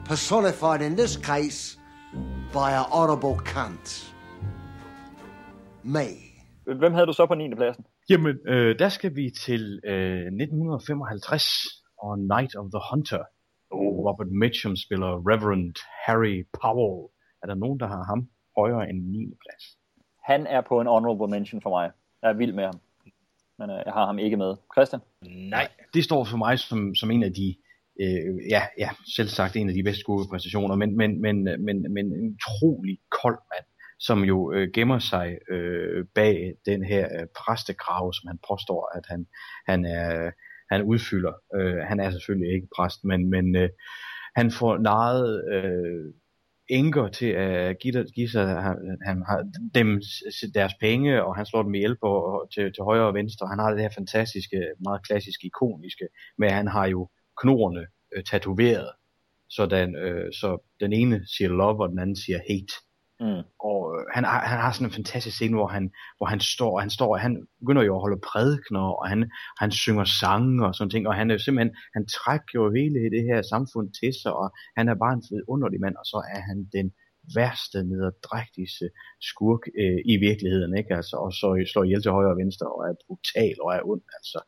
Personified 0.03 0.81
in 0.81 0.95
this 0.95 1.15
case 1.15 1.77
by 2.51 2.71
a 2.71 2.83
honorable 2.83 3.37
cunt. 3.37 4.03
Me. 5.84 6.07
Hvem 6.77 6.93
havde 6.93 7.07
du 7.07 7.13
så 7.13 7.25
på 7.25 7.36
9. 7.36 7.55
pladsen? 7.55 7.86
Jamen, 8.09 8.38
øh, 8.47 8.80
der 8.80 8.89
skal 8.89 9.15
vi 9.15 9.30
til 9.45 9.80
øh, 9.84 10.25
1955 10.25 11.67
og 11.97 12.19
Night 12.19 12.55
of 12.55 12.65
the 12.73 12.82
Hunter. 12.91 13.23
Oh. 13.71 14.05
Robert 14.07 14.32
Mitchum 14.32 14.75
spiller 14.75 15.11
Reverend 15.32 15.75
Harry 16.05 16.47
Powell. 16.61 17.09
Er 17.43 17.47
der 17.47 17.55
nogen, 17.55 17.80
der 17.80 17.88
har 17.88 18.03
ham 18.03 18.30
højere 18.57 18.89
end 18.89 18.99
9. 19.03 19.25
plads? 19.43 19.63
Han 20.23 20.47
er 20.47 20.61
på 20.61 20.82
en 20.82 20.88
honorable 20.88 21.27
mention 21.27 21.61
for 21.61 21.69
mig. 21.69 21.91
Jeg 22.21 22.30
er 22.30 22.34
vild 22.34 22.53
med 22.53 22.63
ham. 22.63 22.80
men 23.59 23.69
øh, 23.69 23.82
jeg 23.86 23.93
har 23.93 24.05
ham 24.05 24.19
ikke 24.19 24.38
med. 24.38 24.55
Christian? 24.73 25.01
Nej. 25.55 25.67
Det 25.93 26.03
står 26.03 26.23
for 26.23 26.38
mig 26.38 26.59
som, 26.59 26.95
som 26.95 27.11
en 27.11 27.23
af 27.23 27.34
de, 27.34 27.55
øh, 28.01 28.49
ja, 28.49 28.61
ja, 28.77 28.89
selv 29.15 29.27
sagt 29.27 29.55
en 29.55 29.69
af 29.69 29.75
de 29.75 29.84
bedste 29.84 29.99
skuespræstationer, 29.99 30.75
men, 30.75 30.97
men, 30.97 31.21
men, 31.21 31.43
men, 31.43 31.93
men 31.93 32.05
en 32.05 32.36
utrolig 32.36 32.97
kold 33.21 33.39
mand, 33.51 33.65
som 34.00 34.24
jo 34.24 34.54
øh, 34.54 34.68
gemmer 34.74 35.00
sig 35.00 35.38
øh, 35.52 36.06
bag 36.16 36.54
den 36.66 36.84
her 36.84 37.06
øh, 37.20 37.28
præstekrave, 37.38 38.14
som 38.14 38.28
han 38.28 38.39
påstår, 38.50 38.97
at 38.97 39.04
han, 39.08 39.28
han, 39.68 39.86
er, 39.86 40.32
han 40.72 40.82
udfylder. 40.82 41.34
Øh, 41.56 41.78
han 41.78 42.00
er 42.00 42.12
selvfølgelig 42.12 42.56
ikke 42.56 42.68
præst, 42.76 43.04
men, 43.04 43.30
men 43.30 43.56
øh, 43.56 43.70
han 44.36 44.52
får 44.52 44.78
narret 44.78 45.54
øh, 45.54 46.14
enker 46.70 47.08
til 47.08 47.26
at 47.26 47.80
give, 47.80 48.06
give 48.16 48.30
sig, 48.30 48.47
han, 48.47 48.97
han 49.06 49.24
har 49.28 49.39
dem 49.76 50.02
deres 50.54 50.74
penge, 50.80 51.24
og 51.26 51.36
han 51.36 51.45
slår 51.45 51.64
dem 51.64 51.76
ihjel 51.76 51.97
på, 52.04 52.12
til, 52.54 52.74
til 52.74 52.84
højre 52.84 53.08
og 53.08 53.14
venstre. 53.14 53.47
Han 53.47 53.60
har 53.60 53.72
det 53.72 53.82
her 53.82 53.89
fantastiske, 53.95 54.60
meget 54.84 55.06
klassiske, 55.08 55.45
ikoniske, 55.45 56.08
men 56.38 56.50
han 56.50 56.68
har 56.68 56.88
jo 56.88 57.10
knorene 57.41 57.86
øh, 58.16 58.24
tatoveret, 58.24 58.89
sådan, 59.50 59.95
øh, 59.95 60.34
så 60.34 60.58
den 60.80 60.93
ene 60.93 61.22
siger 61.38 61.50
love, 61.50 61.84
og 61.84 61.89
den 61.89 62.00
anden 62.00 62.16
siger 62.16 62.39
hate. 62.50 62.74
Mm. 63.20 63.43
Og 63.70 63.80
øh, 63.95 64.05
han, 64.15 64.24
har, 64.24 64.39
han 64.51 64.59
har 64.59 64.72
sådan 64.72 64.88
en 64.88 64.97
fantastisk 64.99 65.36
scene, 65.36 65.55
hvor 65.57 65.67
han, 65.67 65.91
hvor 66.17 66.28
han 66.34 66.39
står, 66.39 66.72
og 66.76 66.82
han 66.82 66.89
står, 66.89 67.09
og 67.15 67.20
han 67.20 67.47
begynder 67.59 67.84
jo 67.84 67.95
at 67.95 68.01
holde 68.01 68.22
prædikner, 68.30 68.86
og 68.99 69.09
han, 69.11 69.32
han 69.61 69.72
synger 69.72 70.05
sange 70.22 70.65
og 70.67 70.76
sådan 70.76 70.91
ting, 70.91 71.07
og 71.07 71.15
han 71.15 71.30
er 71.30 71.36
jo 71.36 71.39
simpelthen, 71.39 71.76
han 71.95 72.05
trækker 72.17 72.55
jo 72.55 72.72
hele 72.80 72.99
det 73.15 73.24
her 73.30 73.41
samfund 73.53 73.88
til 73.99 74.11
sig, 74.22 74.34
og 74.41 74.47
han 74.78 74.86
er 74.89 74.95
bare 75.03 75.13
en 75.13 75.24
vidunderlig 75.32 75.80
mand, 75.82 75.95
og 76.01 76.05
så 76.05 76.17
er 76.36 76.41
han 76.49 76.57
den 76.78 76.88
værste, 77.36 77.78
nederdrægtigste 77.84 78.86
skurk 79.30 79.63
øh, 79.82 79.99
i 80.13 80.15
virkeligheden, 80.28 80.78
ikke? 80.78 80.95
Altså, 80.99 81.15
og 81.24 81.32
så 81.34 81.47
slår 81.72 81.84
ihjel 81.84 82.01
til 82.01 82.11
højre 82.11 82.34
og 82.36 82.38
venstre, 82.43 82.65
og 82.76 82.82
er 82.89 82.93
brutal 83.07 83.55
og 83.63 83.70
er 83.78 83.82
ond, 83.91 84.05
altså. 84.17 84.39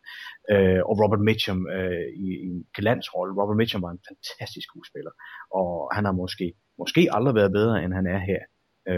Øh, 0.52 0.82
og 0.90 0.94
Robert 1.02 1.24
Mitchum 1.28 1.60
øh, 1.78 2.08
i, 2.26 2.28
i 2.46 2.48
en 2.56 2.66
glansrolle. 2.78 3.34
Robert 3.42 3.58
Mitchum 3.58 3.82
var 3.82 3.92
en 3.94 4.06
fantastisk 4.10 4.66
skuespiller, 4.70 5.14
og 5.60 5.72
han 5.96 6.06
har 6.06 6.16
måske, 6.24 6.48
måske 6.82 7.02
aldrig 7.16 7.36
været 7.36 7.52
bedre, 7.60 7.84
end 7.84 7.94
han 7.94 8.08
er 8.16 8.22
her. 8.32 8.42
Øh, 8.88 8.96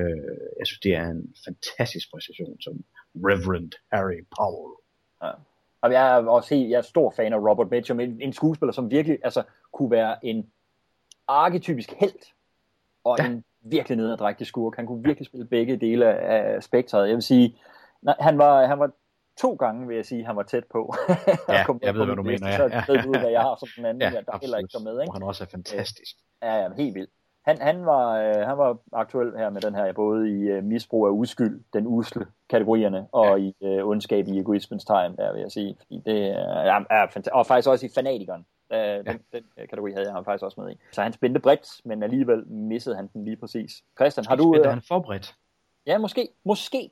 jeg 0.60 0.68
synes, 0.68 0.80
det 0.80 0.96
er 0.96 1.08
en 1.08 1.36
fantastisk 1.46 2.12
præstation 2.12 2.62
som 2.62 2.84
Reverend 3.16 3.72
Harry 3.92 4.26
Powell. 4.38 4.74
Ja. 5.24 5.32
Og 5.82 5.92
jeg 5.92 6.18
er 6.18 6.28
også 6.28 6.56
helt, 6.56 6.70
jeg 6.70 6.78
er 6.78 6.82
stor 6.82 7.14
fan 7.16 7.34
af 7.34 7.38
Robert 7.38 7.72
Mitchum, 7.72 8.00
en, 8.00 8.22
en 8.22 8.34
skuespiller, 8.34 8.74
som 8.74 8.92
virkelig 8.92 9.20
altså, 9.24 9.44
kunne 9.72 9.92
være 9.92 10.26
en 10.26 10.52
arketypisk 11.28 11.92
held, 11.92 12.34
og 13.04 13.18
ja. 13.20 13.26
en 13.26 13.44
virkelig 13.62 13.98
nederdrægtig 13.98 14.48
skurk. 14.48 14.76
Han 14.76 14.88
kunne 14.88 15.04
virkelig 15.04 15.26
spille 15.26 15.46
begge 15.46 15.78
dele 15.78 16.06
af 16.06 16.64
spektret. 16.64 17.08
Jeg 17.08 17.16
vil 17.16 17.24
sige, 17.24 17.58
nej, 18.02 18.16
han 18.20 18.38
var, 18.38 18.66
han 18.66 18.80
var 18.80 18.92
to 19.38 19.56
gange, 19.56 19.88
vil 19.88 19.96
jeg 19.96 20.06
sige, 20.06 20.26
han 20.26 20.36
var 20.36 20.44
tæt 20.44 20.64
på. 20.72 20.94
Ja, 21.50 21.66
jeg 21.82 21.96
ved, 21.96 22.06
hvad 22.06 22.16
du 22.16 22.24
mener. 22.24 22.48
Ja. 22.48 22.58
Så 22.58 22.84
ved 22.88 23.04
du, 23.04 23.10
hvad 23.20 23.30
jeg 23.30 23.42
har 23.42 23.56
som 23.56 23.68
den 23.76 23.86
anden, 23.86 24.02
ja, 24.02 24.22
der 24.22 24.38
heller 24.42 24.58
ikke 24.58 24.70
kom 24.74 24.82
med. 24.82 25.02
Ikke? 25.02 25.10
Og 25.10 25.14
han 25.14 25.24
også 25.24 25.44
er 25.44 25.48
fantastisk. 25.48 26.16
Ja, 26.42 26.56
ja, 26.56 26.70
helt 26.78 26.96
vildt. 26.96 27.12
Han, 27.46 27.58
han, 27.62 27.86
var, 27.86 28.18
øh, 28.18 28.36
han 28.48 28.58
var 28.58 28.78
aktuel 28.94 29.38
her 29.38 29.50
med 29.50 29.62
den 29.62 29.76
her, 29.76 29.94
både 29.94 30.30
i 30.30 30.42
øh, 30.42 30.64
misbrug 30.64 31.08
af 31.08 31.12
uskyld, 31.12 31.62
den 31.74 31.88
usle 31.88 32.26
kategorierne, 32.50 33.08
og 33.12 33.40
ja. 33.40 33.46
i 33.46 33.56
øh, 33.64 33.88
ondskab 33.88 34.28
i 34.28 34.40
egoismens 34.40 34.86
tegn, 34.86 35.16
der 35.18 35.34
vil 35.34 35.42
jeg 35.42 35.52
sige. 35.52 35.76
Fordi 35.80 36.02
det 36.06 36.28
er, 36.28 36.86
er 36.90 37.08
fanta- 37.08 37.32
og 37.32 37.46
faktisk 37.46 37.70
også 37.70 37.86
i 37.86 37.90
fanatikeren. 37.96 38.46
Øh, 38.74 38.80
den, 38.80 39.06
ja. 39.06 39.14
den 39.34 39.44
øh, 39.60 39.68
kategori 39.68 39.92
havde 39.92 40.06
jeg 40.06 40.14
ham 40.14 40.26
faktisk 40.26 40.44
også 40.44 40.62
med 40.62 40.72
i. 40.72 40.78
Så 40.92 41.02
han 41.02 41.14
spændte 41.14 41.40
bredt, 41.40 41.82
men 41.86 42.04
alligevel 42.04 42.48
missede 42.48 42.96
han 42.96 43.10
den 43.14 43.26
lige 43.26 43.38
præcis. 43.38 43.84
Christian, 44.00 44.26
har 44.26 44.36
du... 44.36 44.56
Øh, 44.58 44.66
han 44.66 44.82
for 44.88 45.00
bredt? 45.00 45.36
Ja, 45.88 45.98
måske. 45.98 46.28
Måske. 46.46 46.90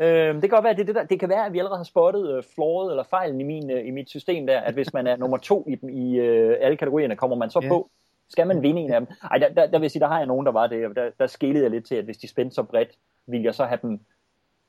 Øh, 0.00 0.34
det 0.34 0.40
kan 0.42 0.50
godt 0.50 0.62
være, 0.64 0.72
at 0.72 0.78
det, 0.78 0.86
det, 0.86 0.94
der, 0.94 1.04
det 1.04 1.20
kan 1.20 1.28
være, 1.28 1.46
at 1.46 1.52
vi 1.52 1.58
allerede 1.58 1.76
har 1.78 1.84
spottet 1.84 2.36
øh, 2.36 2.42
flåret 2.54 2.90
eller 2.90 3.02
fejlen 3.02 3.40
i, 3.40 3.44
min, 3.44 3.70
øh, 3.70 3.86
i 3.86 3.90
mit 3.90 4.08
system 4.10 4.46
der, 4.46 4.60
at 4.60 4.74
hvis 4.74 4.92
man 4.92 5.06
er 5.06 5.16
nummer 5.16 5.36
to 5.36 5.66
i, 5.68 5.90
i 5.92 6.16
øh, 6.18 6.56
alle 6.60 6.76
kategorierne, 6.76 7.16
kommer 7.16 7.36
man 7.36 7.50
så 7.50 7.60
Ja. 7.62 7.68
på, 7.68 7.90
skal 8.30 8.46
man 8.46 8.62
vinde 8.62 8.80
en 8.80 8.92
af 8.92 9.00
dem? 9.00 9.08
Ej, 9.30 9.38
der, 9.38 9.48
der, 9.48 9.66
der 9.66 9.78
vil 9.78 9.84
jeg 9.84 9.90
sige, 9.90 10.00
der 10.00 10.08
har 10.08 10.18
jeg 10.18 10.26
nogen, 10.26 10.46
der 10.46 10.52
var 10.52 10.66
det, 10.66 10.96
der, 10.96 11.10
der 11.18 11.26
skillede 11.26 11.64
jeg 11.64 11.70
lidt 11.70 11.86
til, 11.86 11.94
at 11.94 12.04
hvis 12.04 12.18
de 12.18 12.28
spændte 12.28 12.54
så 12.54 12.62
bredt, 12.62 12.90
ville 13.26 13.44
jeg 13.44 13.54
så 13.54 13.64
have 13.64 13.78
dem... 13.82 14.00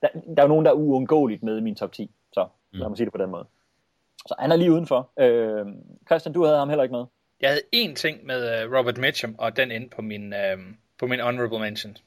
Der, 0.01 0.07
der 0.14 0.36
er 0.38 0.41
jo 0.41 0.47
nogen, 0.47 0.66
der 0.66 0.72
er 0.72 0.76
uundgåeligt 0.76 1.43
med 1.43 1.57
i 1.57 1.62
min 1.62 1.76
top 1.76 1.91
10, 1.91 2.12
så 2.34 2.47
mm. 2.74 2.80
lad 2.80 2.88
mig 2.89 2.97
sige 2.97 3.05
det 3.05 3.14
på 3.14 3.18
den 3.18 3.30
måde. 3.30 3.45
Så 4.28 4.36
han 4.39 4.51
er 4.51 4.55
lige 4.55 4.72
udenfor. 4.72 5.09
Øh, 5.20 5.66
Christian, 6.05 6.34
du 6.34 6.43
havde 6.43 6.57
ham 6.57 6.70
heller 6.70 6.84
ikke 6.84 6.95
med. 6.95 7.05
Jeg 7.41 7.49
havde 7.49 7.62
én 7.76 7.93
ting 7.93 8.26
med 8.26 8.66
uh, 8.66 8.78
Robert 8.78 8.97
Mitchum, 8.97 9.36
og 9.38 9.57
den 9.57 9.72
endte 9.72 9.95
på 9.95 10.01
min, 10.01 10.34
uh, 10.34 10.62
på 10.99 11.07
min 11.07 11.20
honorable 11.20 11.59
mention. 11.59 11.97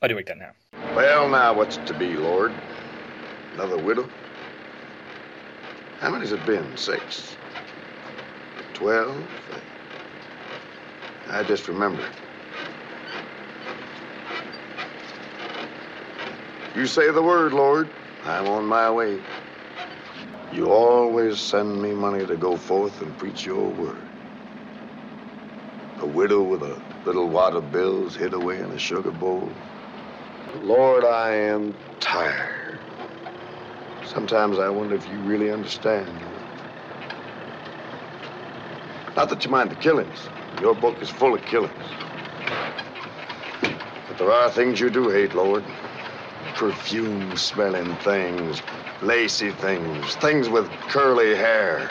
Og 0.00 0.08
det 0.08 0.14
var 0.14 0.18
ikke 0.18 0.32
den 0.32 0.40
her. 0.40 0.52
Well, 0.96 1.30
now 1.30 1.62
what's 1.62 1.86
to 1.86 1.98
be, 1.98 2.14
Lord? 2.28 2.50
Another 3.54 3.86
widow? 3.88 4.04
How 6.00 6.10
many's 6.10 6.32
it 6.32 6.40
been? 6.46 6.64
Six? 6.76 7.36
Twelve? 8.74 9.14
I 11.30 11.44
just 11.44 11.68
remember. 11.68 12.12
You 16.74 16.86
say 16.86 17.10
the 17.12 17.22
word, 17.22 17.54
Lord. 17.54 17.92
I'm 18.22 18.46
on 18.46 18.66
my 18.66 18.90
way. 18.90 19.24
You 20.50 20.70
always 20.70 21.40
send 21.42 21.82
me 21.82 21.94
money 21.94 22.26
to 22.26 22.36
go 22.36 22.56
forth 22.58 23.00
and 23.02 23.18
preach 23.18 23.46
your 23.46 23.74
word. 23.74 24.10
A 25.98 26.06
widow 26.06 26.42
with 26.44 26.62
a 26.62 26.82
little 27.04 27.30
wad 27.30 27.54
of 27.54 27.72
bills 27.72 28.16
hid 28.16 28.34
away 28.34 28.60
in 28.60 28.72
a 28.72 28.78
sugar 28.78 29.12
bowl. 29.12 29.62
Lord, 30.54 31.04
I 31.04 31.32
am 31.34 31.78
tired. 32.00 32.82
Sometimes 34.02 34.58
I 34.58 34.70
wonder 34.70 34.96
if 34.96 35.08
you 35.08 35.22
really 35.22 35.50
understand. 35.50 36.22
Not 39.16 39.30
that 39.30 39.44
you 39.44 39.50
mind 39.50 39.70
the 39.70 39.76
killings. 39.76 40.30
Your 40.62 40.74
book 40.74 41.02
is 41.02 41.10
full 41.10 41.34
of 41.34 41.42
killings. 41.42 41.88
But 44.08 44.16
there 44.18 44.32
are 44.32 44.50
things 44.50 44.80
you 44.80 44.90
do 44.90 45.08
hate, 45.10 45.34
Lord. 45.34 45.64
Perfume 46.54 47.36
smelling 47.36 47.96
things, 48.10 48.62
lacy 49.02 49.50
things, 49.50 50.16
things 50.16 50.48
with 50.48 50.66
curly 50.88 51.36
hair. 51.36 51.88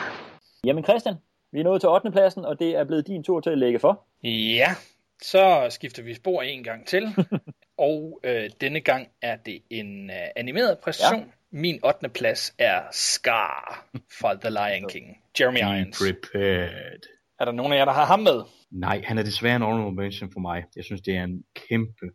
Jamen 0.64 0.84
Christian, 0.84 1.14
vi 1.52 1.60
er 1.60 1.64
nået 1.64 1.80
til 1.80 1.88
8. 1.88 2.10
pladsen, 2.10 2.44
og 2.44 2.58
det 2.58 2.76
er 2.76 2.84
blevet 2.84 3.06
din 3.06 3.24
tur 3.24 3.40
til 3.40 3.50
at 3.50 3.58
lægge 3.58 3.78
for. 3.78 4.04
Ja, 4.24 4.74
så 5.22 5.66
skifter 5.70 6.02
vi 6.02 6.14
spor 6.14 6.42
en 6.42 6.64
gang 6.64 6.86
til. 6.86 7.08
og 7.88 8.20
øh, 8.24 8.50
denne 8.60 8.80
gang 8.80 9.08
er 9.22 9.36
det 9.36 9.62
en 9.70 10.10
øh, 10.10 10.16
animeret 10.36 10.78
præstation. 10.78 11.20
Ja. 11.20 11.26
Min 11.50 11.80
8. 11.84 12.08
plads 12.08 12.54
er 12.58 12.80
Scar 12.92 13.86
fra 14.20 14.34
The 14.34 14.50
Lion 14.50 14.88
King. 14.88 15.18
Jeremy 15.40 15.58
Be 15.58 15.78
Irons. 15.78 15.98
prepared. 15.98 17.19
Er 17.40 17.44
der 17.44 17.52
nogen 17.52 17.72
af 17.72 17.76
jer, 17.76 17.84
der 17.84 17.92
har 17.92 18.04
ham 18.04 18.20
med? 18.20 18.42
Nej, 18.70 19.02
han 19.04 19.18
er 19.18 19.22
desværre 19.22 19.56
en 19.56 19.62
honorable 19.62 20.02
mention 20.02 20.32
for 20.32 20.40
mig. 20.40 20.64
Jeg 20.76 20.84
synes, 20.84 21.00
det 21.00 21.16
er 21.16 21.24
en 21.24 21.44
kæmpe 21.54 22.06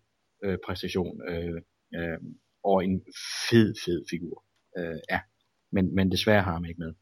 øh, 0.43 0.57
præstation. 0.65 1.29
Øh, 1.29 1.61
øh, 1.95 2.17
og 2.63 2.83
en 2.83 3.01
fed, 3.49 3.73
fed 3.85 4.05
figur. 4.09 4.43
Øh, 4.77 4.99
ja, 5.11 5.19
men, 5.71 5.95
men 5.95 6.11
desværre 6.11 6.41
har 6.41 6.53
han 6.53 6.65
ikke 6.65 6.79
med. 6.79 6.93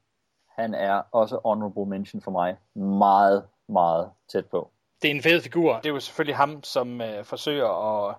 Han 0.57 0.73
er 0.73 1.01
også 1.11 1.39
honorable 1.45 1.89
mention 1.89 2.21
for 2.21 2.31
mig. 2.31 2.57
Meget, 2.75 3.45
meget 3.69 4.11
tæt 4.31 4.45
på. 4.45 4.71
Det 5.01 5.11
er 5.11 5.15
en 5.15 5.21
fed 5.21 5.41
figur. 5.41 5.75
Det 5.75 5.85
er 5.85 5.93
jo 5.93 5.99
selvfølgelig 5.99 6.35
ham, 6.35 6.63
som 6.63 7.01
øh, 7.01 7.25
forsøger 7.25 7.69
at, 8.07 8.15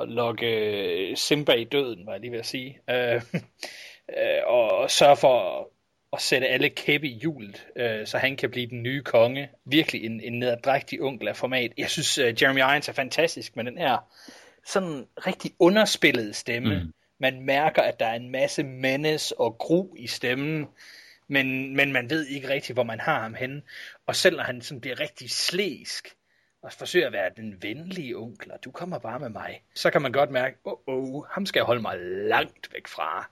at 0.00 0.08
lokke 0.08 0.50
øh, 1.10 1.16
Simba 1.16 1.52
i 1.52 1.64
døden, 1.64 2.06
var 2.06 2.12
jeg 2.12 2.20
lige 2.20 2.32
ved 2.32 2.38
at 2.38 2.46
sige. 2.46 2.78
Øh, 2.90 3.22
øh, 4.18 4.42
og, 4.46 4.70
og 4.70 4.90
sørge 4.90 5.16
for 5.16 5.68
at 6.12 6.20
sætte 6.20 6.48
alle 6.48 6.70
kæppe 6.70 7.08
i 7.08 7.18
hjulet, 7.18 7.66
øh, 7.76 8.06
så 8.06 8.18
han 8.18 8.36
kan 8.36 8.50
blive 8.50 8.66
den 8.66 8.82
nye 8.82 9.02
konge. 9.02 9.50
Virkelig 9.64 10.04
en, 10.04 10.20
en 10.20 10.38
nederdrægtig 10.38 11.02
onkel 11.02 11.28
af 11.28 11.36
format. 11.36 11.72
Jeg 11.78 11.90
synes, 11.90 12.18
øh, 12.18 12.42
Jeremy 12.42 12.58
Irons 12.58 12.88
er 12.88 12.92
fantastisk 12.92 13.56
med 13.56 13.64
den 13.64 13.78
her 13.78 14.08
sådan 14.66 15.06
rigtig 15.26 15.52
underspillede 15.58 16.34
stemme. 16.34 16.74
Mm. 16.74 16.92
Man 17.18 17.40
mærker, 17.40 17.82
at 17.82 18.00
der 18.00 18.06
er 18.06 18.14
en 18.14 18.30
masse 18.30 18.62
menace 18.62 19.40
og 19.40 19.58
gru 19.58 19.94
i 19.96 20.06
stemmen, 20.06 20.66
men, 21.28 21.76
men 21.76 21.92
man 21.92 22.10
ved 22.10 22.26
ikke 22.26 22.48
rigtig, 22.48 22.74
hvor 22.74 22.82
man 22.82 23.00
har 23.00 23.20
ham 23.20 23.34
henne. 23.34 23.62
Og 24.06 24.16
selv 24.16 24.36
når 24.36 24.44
han 24.44 24.62
sådan 24.62 24.80
bliver 24.80 25.00
rigtig 25.00 25.30
slæsk, 25.30 26.16
og 26.62 26.72
forsøger 26.72 27.06
at 27.06 27.12
være 27.12 27.30
den 27.36 27.62
venlige 27.62 28.16
onkel, 28.16 28.52
og 28.52 28.58
du 28.64 28.70
kommer 28.70 28.98
bare 28.98 29.18
med 29.18 29.28
mig, 29.28 29.62
så 29.74 29.90
kan 29.90 30.02
man 30.02 30.12
godt 30.12 30.30
mærke, 30.30 30.56
åh, 30.64 30.72
oh, 30.86 31.14
oh, 31.14 31.24
ham 31.30 31.46
skal 31.46 31.60
jeg 31.60 31.64
holde 31.64 31.82
mig 31.82 31.98
langt 32.28 32.72
væk 32.72 32.86
fra. 32.86 33.30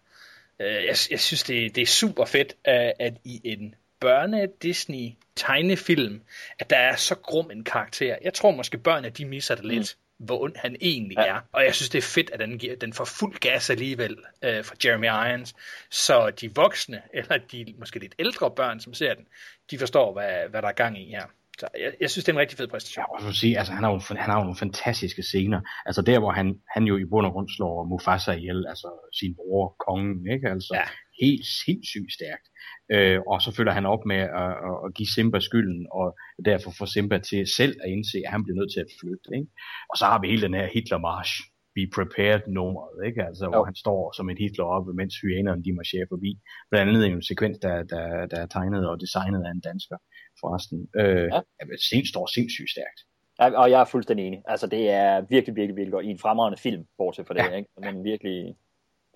Uh, 0.60 0.66
jeg, 0.66 0.96
jeg 1.10 1.20
synes, 1.20 1.42
det, 1.42 1.74
det 1.76 1.82
er 1.82 1.86
super 1.86 2.24
fedt, 2.24 2.52
uh, 2.52 3.06
at 3.06 3.14
i 3.24 3.40
en 3.44 3.74
børne-Disney 4.04 5.16
tegnefilm, 5.36 6.20
at 6.58 6.70
der 6.70 6.76
er 6.76 6.96
så 6.96 7.14
grum 7.14 7.50
en 7.50 7.64
karakter. 7.64 8.16
Jeg 8.22 8.34
tror 8.34 8.50
måske, 8.50 8.78
børnene 8.78 9.10
de 9.10 9.24
misser 9.24 9.54
det 9.54 9.64
lidt, 9.64 9.96
mm. 10.18 10.26
hvor 10.26 10.42
ond 10.42 10.56
han 10.56 10.76
egentlig 10.80 11.18
ja. 11.18 11.26
er. 11.26 11.40
Og 11.52 11.64
jeg 11.64 11.74
synes, 11.74 11.90
det 11.90 11.98
er 11.98 12.02
fedt, 12.02 12.30
at 12.30 12.40
den, 12.40 12.58
giver, 12.58 12.76
den 12.76 12.92
får 12.92 13.04
fuld 13.04 13.38
gas 13.40 13.70
alligevel 13.70 14.12
uh, 14.12 14.64
fra 14.64 14.74
Jeremy 14.84 15.06
Irons, 15.06 15.54
så 15.90 16.30
de 16.30 16.54
voksne, 16.54 17.02
eller 17.14 17.38
de 17.52 17.74
måske 17.78 17.98
lidt 17.98 18.14
ældre 18.18 18.50
børn, 18.50 18.80
som 18.80 18.94
ser 18.94 19.14
den, 19.14 19.26
de 19.70 19.78
forstår, 19.78 20.12
hvad, 20.12 20.48
hvad 20.48 20.62
der 20.62 20.68
er 20.68 20.72
gang 20.72 21.00
i 21.00 21.10
her. 21.10 21.26
Så 21.60 21.66
jeg, 21.84 21.92
jeg 22.00 22.10
synes, 22.10 22.24
det 22.24 22.32
er 22.32 22.36
en 22.36 22.44
rigtig 22.44 22.58
fed 22.58 22.68
præstation. 22.68 23.04
Jeg 23.18 23.26
må 23.26 23.32
sige, 23.32 23.58
altså, 23.58 23.72
han 23.72 23.84
har, 23.84 23.90
jo, 23.92 24.00
han 24.24 24.30
har 24.30 24.36
jo 24.38 24.44
nogle 24.48 24.62
fantastiske 24.64 25.22
scener. 25.22 25.60
Altså 25.86 26.02
der, 26.02 26.18
hvor 26.18 26.30
han, 26.30 26.48
han 26.74 26.84
jo 26.84 26.96
i 26.96 27.04
bund 27.10 27.26
og 27.26 27.32
grund 27.32 27.48
slår 27.56 27.84
Mufasa 27.90 28.32
ihjel, 28.32 28.66
altså 28.72 28.88
sin 29.20 29.34
bror, 29.34 29.76
kongen, 29.86 30.30
ikke? 30.34 30.48
Altså, 30.48 30.72
ja. 30.74 30.86
helt 31.22 31.46
sindssygt 31.64 32.12
stærkt. 32.18 32.46
Øh, 32.94 33.20
og 33.30 33.42
så 33.42 33.50
følger 33.56 33.72
han 33.72 33.86
op 33.86 34.02
med 34.06 34.20
at, 34.42 34.52
at, 34.84 34.94
give 34.96 35.10
Simba 35.14 35.40
skylden, 35.40 35.86
og 35.92 36.06
derfor 36.44 36.70
får 36.78 36.86
Simba 36.94 37.18
til 37.18 37.46
selv 37.58 37.74
at 37.84 37.90
indse, 37.94 38.18
at 38.26 38.32
han 38.34 38.42
bliver 38.44 38.58
nødt 38.60 38.72
til 38.72 38.80
at 38.80 38.90
flygte. 39.00 39.30
Ikke? 39.38 39.50
Og 39.90 39.96
så 40.00 40.04
har 40.10 40.18
vi 40.20 40.26
hele 40.28 40.42
den 40.42 40.54
her 40.54 40.66
Hitler-march, 40.74 41.32
Be 41.74 41.82
Prepared 41.96 42.42
nummeret, 42.48 42.96
ikke? 43.08 43.20
Altså, 43.28 43.44
hvor 43.48 43.64
han 43.64 43.74
står 43.74 44.12
som 44.16 44.30
en 44.30 44.38
Hitler 44.38 44.64
oppe, 44.64 44.92
mens 45.00 45.14
hyænerne 45.22 45.64
de 45.64 45.72
marcherer 45.72 46.06
forbi. 46.08 46.30
Blandt 46.70 46.88
andet 46.88 47.06
en 47.06 47.22
sekvens, 47.22 47.58
der, 47.58 47.82
der, 47.82 48.26
der 48.26 48.38
er 48.44 48.46
tegnet 48.46 48.88
og 48.88 49.00
designet 49.00 49.42
af 49.46 49.50
en 49.50 49.60
dansker, 49.60 49.96
forresten. 50.40 50.78
Øh, 51.00 51.28
ja. 51.34 51.40
Sind 51.88 52.06
står 52.06 52.26
sindssygt 52.26 52.70
stærkt. 52.70 53.00
Ja, 53.40 53.60
og 53.62 53.70
jeg 53.70 53.80
er 53.80 53.84
fuldstændig 53.84 54.26
enig. 54.26 54.42
Altså, 54.46 54.66
det 54.66 54.90
er 54.90 55.20
virkelig, 55.20 55.56
virkelig, 55.56 55.76
virkelig 55.76 55.92
godt. 55.92 56.06
I 56.06 56.08
en 56.08 56.18
fremragende 56.18 56.58
film, 56.58 56.82
bortset 56.98 57.26
fra 57.26 57.34
det, 57.34 57.40
ja. 57.40 57.56
ikke? 57.56 57.70
Men 57.80 58.04
virkelig 58.04 58.56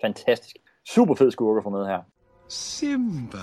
fantastisk. 0.01 0.55
Super 0.87 1.15
fed 1.15 1.31
skurker 1.31 1.61
for 1.63 1.69
med 1.69 1.85
her. 1.85 2.01
Simba. 2.49 3.37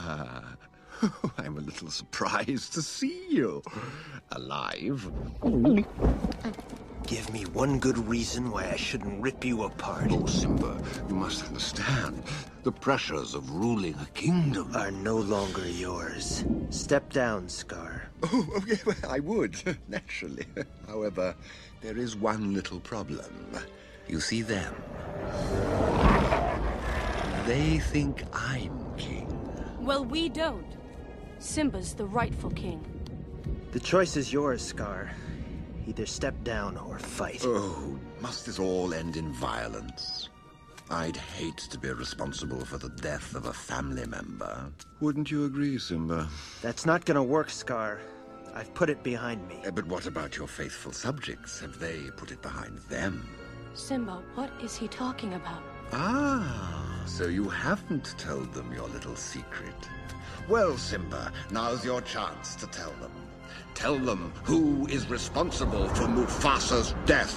I'm 1.42 1.56
a 1.56 1.60
little 1.60 1.90
surprised 1.90 2.72
to 2.74 2.82
see 2.82 3.26
you 3.30 3.62
alive. 4.30 5.00
Give 7.06 7.32
me 7.32 7.42
one 7.46 7.78
good 7.78 7.98
reason 7.98 8.50
why 8.50 8.70
I 8.70 8.76
shouldn't 8.76 9.20
rip 9.22 9.44
you 9.44 9.64
apart. 9.64 10.08
Oh, 10.10 10.24
Simba, 10.26 10.80
you 11.08 11.14
must 11.14 11.44
understand. 11.44 12.22
The 12.62 12.72
pressures 12.72 13.34
of 13.34 13.50
ruling 13.50 13.94
a 14.00 14.06
kingdom 14.14 14.74
are 14.76 14.90
no 14.90 15.16
longer 15.16 15.66
yours. 15.68 16.44
Step 16.70 17.12
down, 17.12 17.48
Scar. 17.48 18.08
Oh, 18.22 18.46
okay, 18.56 18.78
well, 18.86 18.96
I 19.08 19.18
would, 19.18 19.56
naturally. 19.88 20.46
However, 20.86 21.34
there 21.80 21.98
is 21.98 22.16
one 22.16 22.54
little 22.54 22.80
problem. 22.80 23.26
You 24.08 24.20
see 24.20 24.42
them. 24.42 24.74
They 27.46 27.78
think 27.78 28.22
I'm 28.32 28.94
king. 28.96 29.28
Well, 29.80 30.04
we 30.04 30.28
don't. 30.28 30.76
Simba's 31.40 31.94
the 31.94 32.06
rightful 32.06 32.50
king. 32.50 32.84
The 33.72 33.80
choice 33.80 34.16
is 34.16 34.32
yours, 34.32 34.62
Scar. 34.62 35.10
Either 35.86 36.06
step 36.06 36.34
down 36.44 36.76
or 36.76 36.98
fight. 36.98 37.42
Oh, 37.44 37.98
must 38.20 38.46
this 38.46 38.58
all 38.58 38.94
end 38.94 39.16
in 39.16 39.32
violence? 39.32 40.28
I'd 40.90 41.16
hate 41.16 41.56
to 41.56 41.78
be 41.78 41.90
responsible 41.90 42.64
for 42.64 42.78
the 42.78 42.90
death 42.90 43.34
of 43.34 43.46
a 43.46 43.52
family 43.52 44.06
member. 44.06 44.70
Wouldn't 45.00 45.30
you 45.30 45.44
agree, 45.44 45.78
Simba? 45.78 46.28
That's 46.60 46.84
not 46.84 47.04
gonna 47.04 47.22
work, 47.22 47.50
Scar. 47.50 48.00
I've 48.54 48.72
put 48.74 48.90
it 48.90 49.02
behind 49.02 49.46
me. 49.48 49.62
Uh, 49.66 49.70
but 49.70 49.86
what 49.86 50.06
about 50.06 50.36
your 50.36 50.46
faithful 50.46 50.92
subjects? 50.92 51.60
Have 51.60 51.78
they 51.78 52.10
put 52.16 52.30
it 52.30 52.42
behind 52.42 52.78
them? 52.90 53.26
Simba, 53.74 54.22
what 54.34 54.50
is 54.62 54.76
he 54.76 54.88
talking 54.88 55.34
about? 55.34 55.62
Ah, 55.92 57.02
so 57.06 57.26
you 57.26 57.48
haven't 57.48 58.14
told 58.18 58.52
them 58.52 58.72
your 58.72 58.88
little 58.88 59.16
secret. 59.16 59.74
Well, 60.48 60.76
Simba, 60.76 61.32
now's 61.50 61.84
your 61.84 62.02
chance 62.02 62.54
to 62.56 62.66
tell 62.66 62.92
them. 63.00 63.12
Tell 63.74 63.96
them 64.10 64.32
who 64.50 64.86
is 64.86 65.10
responsible 65.10 65.84
for 65.98 66.06
Mufasa's 66.16 66.90
death. 67.06 67.34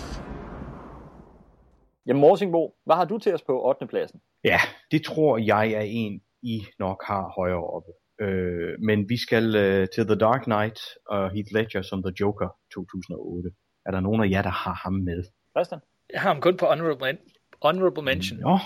Jamen 2.08 2.22
Morsingbo, 2.22 2.76
hvad 2.86 2.96
har 2.96 3.06
du 3.06 3.18
til 3.18 3.34
os 3.34 3.42
på 3.42 3.68
8. 3.68 3.88
pladsen? 3.88 4.22
Ja, 4.44 4.60
det 4.92 5.04
tror 5.06 5.38
jeg 5.38 5.72
er 5.72 5.82
en, 5.82 6.22
I 6.42 6.66
nok 6.80 7.04
har 7.08 7.34
højere 7.36 7.64
oppe. 7.64 7.92
Øh, 8.22 8.80
men 8.80 9.10
vi 9.10 9.18
skal 9.18 9.56
øh, 9.56 9.88
til 9.96 10.06
The 10.08 10.16
Dark 10.16 10.44
Knight 10.44 10.80
og 11.08 11.32
Heath 11.32 11.50
Ledger 11.54 11.82
som 11.82 12.04
The 12.04 12.14
Joker 12.20 12.50
2008. 12.74 13.50
Er 13.86 13.92
der 13.92 14.00
nogen 14.00 14.24
af 14.24 14.30
jer, 14.30 14.42
der 14.42 14.50
har 14.50 14.74
ham 14.84 14.94
med? 14.94 15.24
Christian? 15.56 15.80
Jeg 16.14 16.22
har 16.22 16.34
ham 16.34 16.42
kun 16.42 16.58
på 16.58 16.66
honorable, 16.66 17.18
honorable 17.64 18.04
mention. 18.04 18.40
Nå. 18.40 18.58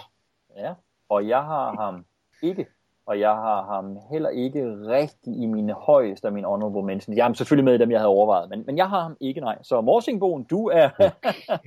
Ja, 0.58 0.74
og 1.10 1.28
jeg 1.28 1.44
har 1.44 1.76
ham 1.82 2.06
ikke. 2.44 2.66
Og 3.10 3.20
jeg 3.20 3.36
har 3.46 3.60
ham 3.74 3.86
heller 4.12 4.30
ikke 4.30 4.62
rigtig 4.96 5.34
i 5.44 5.46
mine 5.46 5.74
højeste 5.74 6.28
af 6.28 6.34
mine 6.34 6.48
honorable 6.48 6.86
mentions. 6.90 7.18
Jeg 7.18 7.30
er 7.30 7.34
selvfølgelig 7.34 7.66
med 7.66 7.76
i 7.76 7.78
dem, 7.78 7.92
jeg 7.92 8.00
havde 8.00 8.16
overvejet, 8.18 8.50
men, 8.50 8.64
men 8.66 8.78
jeg 8.78 8.90
har 8.90 9.02
ham 9.02 9.16
ikke, 9.22 9.42
nej. 9.42 9.58
Så 9.64 9.82
Morsingboen, 9.82 10.44
du 10.44 10.62
er... 10.82 10.88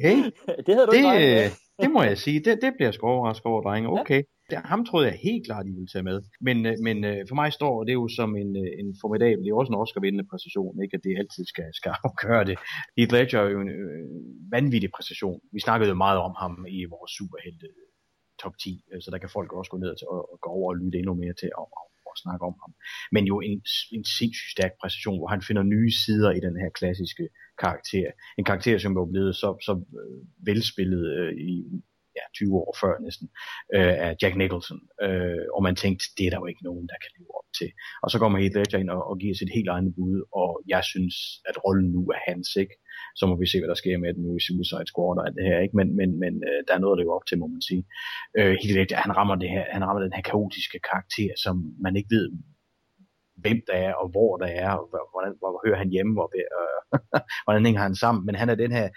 Hey, 0.04 0.18
det 0.66 0.72
havde 0.74 0.86
du 0.86 0.92
det, 0.92 0.98
ikke 0.98 1.08
regnet 1.08 1.34
med. 1.42 1.50
det 1.82 1.90
må 1.90 2.02
jeg 2.02 2.18
sige. 2.18 2.38
Det, 2.46 2.52
det 2.62 2.70
bliver 2.76 2.88
jeg 2.88 2.94
sgu 2.94 3.06
overrasket 3.06 3.46
over, 3.46 3.62
drenge. 3.62 3.88
Okay. 4.00 4.22
Ja. 4.52 4.60
Ham 4.72 4.84
troede 4.86 5.06
jeg 5.06 5.18
helt 5.22 5.44
klart, 5.46 5.66
I 5.66 5.72
ville 5.78 5.92
tage 5.94 6.08
med. 6.10 6.18
Men, 6.40 6.66
øh, 6.66 6.74
men 6.86 7.04
øh, 7.04 7.18
for 7.28 7.34
mig 7.34 7.52
står 7.52 7.84
det 7.84 7.94
jo 8.00 8.08
som 8.18 8.30
en, 8.42 8.50
øh, 8.62 8.70
en 8.80 8.88
formidabel, 9.00 9.44
det 9.44 9.50
er 9.50 9.60
også 9.60 9.72
en 9.72 9.82
Oscar-vindende 9.82 10.26
præstation, 10.30 10.82
ikke 10.84 10.96
at 10.96 11.04
det 11.04 11.18
altid 11.22 11.44
skal, 11.52 11.68
skal 11.80 11.92
afgøre 12.06 12.44
det. 12.48 12.56
Heath 12.96 13.12
Ledger 13.14 13.40
er 13.40 13.50
jo 13.54 13.60
en 13.66 13.72
øh, 13.82 14.06
vanvittig 14.54 14.90
præstation. 14.96 15.40
Vi 15.54 15.60
snakkede 15.66 15.88
jo 15.92 15.96
meget 16.04 16.18
om 16.28 16.34
ham 16.42 16.54
i 16.78 16.80
vores 16.94 17.12
superhelte 17.18 17.66
top 18.42 18.54
10, 18.58 18.84
øh, 18.92 19.00
så 19.02 19.08
der 19.10 19.18
kan 19.18 19.34
folk 19.36 19.52
også 19.52 19.70
gå 19.70 19.78
ned 19.84 19.92
til, 19.96 20.06
og, 20.14 20.32
og 20.32 20.38
gå 20.44 20.48
over 20.58 20.68
og 20.72 20.78
lytte 20.82 20.98
endnu 20.98 21.14
mere 21.14 21.34
til 21.40 21.50
og, 21.60 21.68
og, 21.80 21.86
og 22.08 22.14
snakke 22.24 22.42
om 22.50 22.56
ham. 22.62 22.72
Men 23.14 23.24
jo 23.32 23.36
en, 23.40 23.60
en 23.96 24.04
sindssygt 24.18 24.52
stærk 24.54 24.72
præstation, 24.80 25.18
hvor 25.18 25.30
han 25.34 25.42
finder 25.48 25.62
nye 25.62 25.92
sider 26.02 26.30
i 26.38 26.40
den 26.46 26.56
her 26.62 26.70
klassiske 26.78 27.28
karakter. 27.62 28.08
En 28.38 28.44
karakter, 28.44 28.78
som 28.78 28.96
er 28.96 29.06
blevet 29.12 29.34
så, 29.42 29.48
så 29.66 29.72
øh, 30.00 30.18
velspillet 30.48 31.04
øh, 31.18 31.32
i 31.50 31.52
ja, 32.18 32.24
20 32.34 32.54
år 32.62 32.76
før 32.82 32.94
næsten, 33.06 33.26
øh, 33.76 33.94
af 34.06 34.10
Jack 34.22 34.34
Nicholson. 34.36 34.80
Øh, 35.04 35.44
og 35.54 35.60
man 35.62 35.76
tænkte, 35.76 36.04
det 36.16 36.24
er 36.26 36.30
der 36.30 36.40
jo 36.42 36.46
ikke 36.46 36.64
nogen, 36.68 36.86
der 36.90 36.98
kan 37.02 37.10
leve 37.16 37.30
op 37.38 37.48
til. 37.58 37.70
Og 38.02 38.08
så 38.10 38.16
kommer 38.18 38.38
Heath 38.38 38.56
Ledger 38.56 38.78
ind 38.78 38.90
og, 38.96 39.02
og 39.10 39.18
giver 39.22 39.34
sit 39.34 39.52
helt 39.56 39.68
eget 39.68 39.94
bud, 39.96 40.18
og 40.40 40.50
jeg 40.72 40.82
synes, 40.92 41.14
at 41.48 41.64
rollen 41.64 41.90
nu 41.96 42.02
er 42.16 42.20
hans, 42.28 42.48
ikke? 42.62 42.74
Så 43.18 43.26
må 43.26 43.34
vi 43.36 43.46
se, 43.46 43.58
hvad 43.60 43.68
der 43.68 43.82
sker 43.82 43.98
med 43.98 44.14
den 44.14 44.22
nu 44.22 44.36
i 44.36 44.44
Suicide 44.46 44.90
Squad 44.92 45.18
og 45.18 45.26
alt 45.26 45.36
det 45.38 45.44
her, 45.50 45.58
ikke? 45.64 45.76
Men, 45.76 45.96
men, 45.98 46.10
men 46.22 46.34
øh, 46.48 46.60
der 46.66 46.74
er 46.74 46.82
noget 46.82 46.94
at 46.94 47.00
leve 47.00 47.14
op 47.16 47.26
til, 47.26 47.38
må 47.38 47.46
man 47.46 47.62
sige. 47.68 47.84
Øh, 48.38 48.54
Heath 48.62 48.94
han 49.04 49.16
rammer, 49.18 49.34
det 49.34 49.50
her, 49.54 49.64
han 49.76 49.84
rammer 49.86 50.02
den 50.02 50.16
her 50.16 50.22
kaotiske 50.32 50.78
karakter, 50.90 51.32
som 51.44 51.54
man 51.84 51.96
ikke 51.96 52.10
ved, 52.16 52.26
hvem 53.42 53.60
der 53.68 53.76
er, 53.86 53.92
og 53.94 54.08
hvor 54.08 54.36
der 54.36 54.46
er, 54.46 54.70
og 54.80 54.84
hvordan, 55.12 55.32
hvor, 55.38 55.50
hvor 55.52 55.62
hører 55.66 55.78
han 55.82 55.90
hjemme, 55.90 56.22
og 56.22 56.32
øh, 56.40 56.98
hvordan 57.44 57.64
hænger 57.66 57.82
han 57.82 57.94
sammen. 57.94 58.26
Men 58.26 58.34
han 58.34 58.48
er 58.48 58.54
den 58.54 58.72
her 58.72 58.88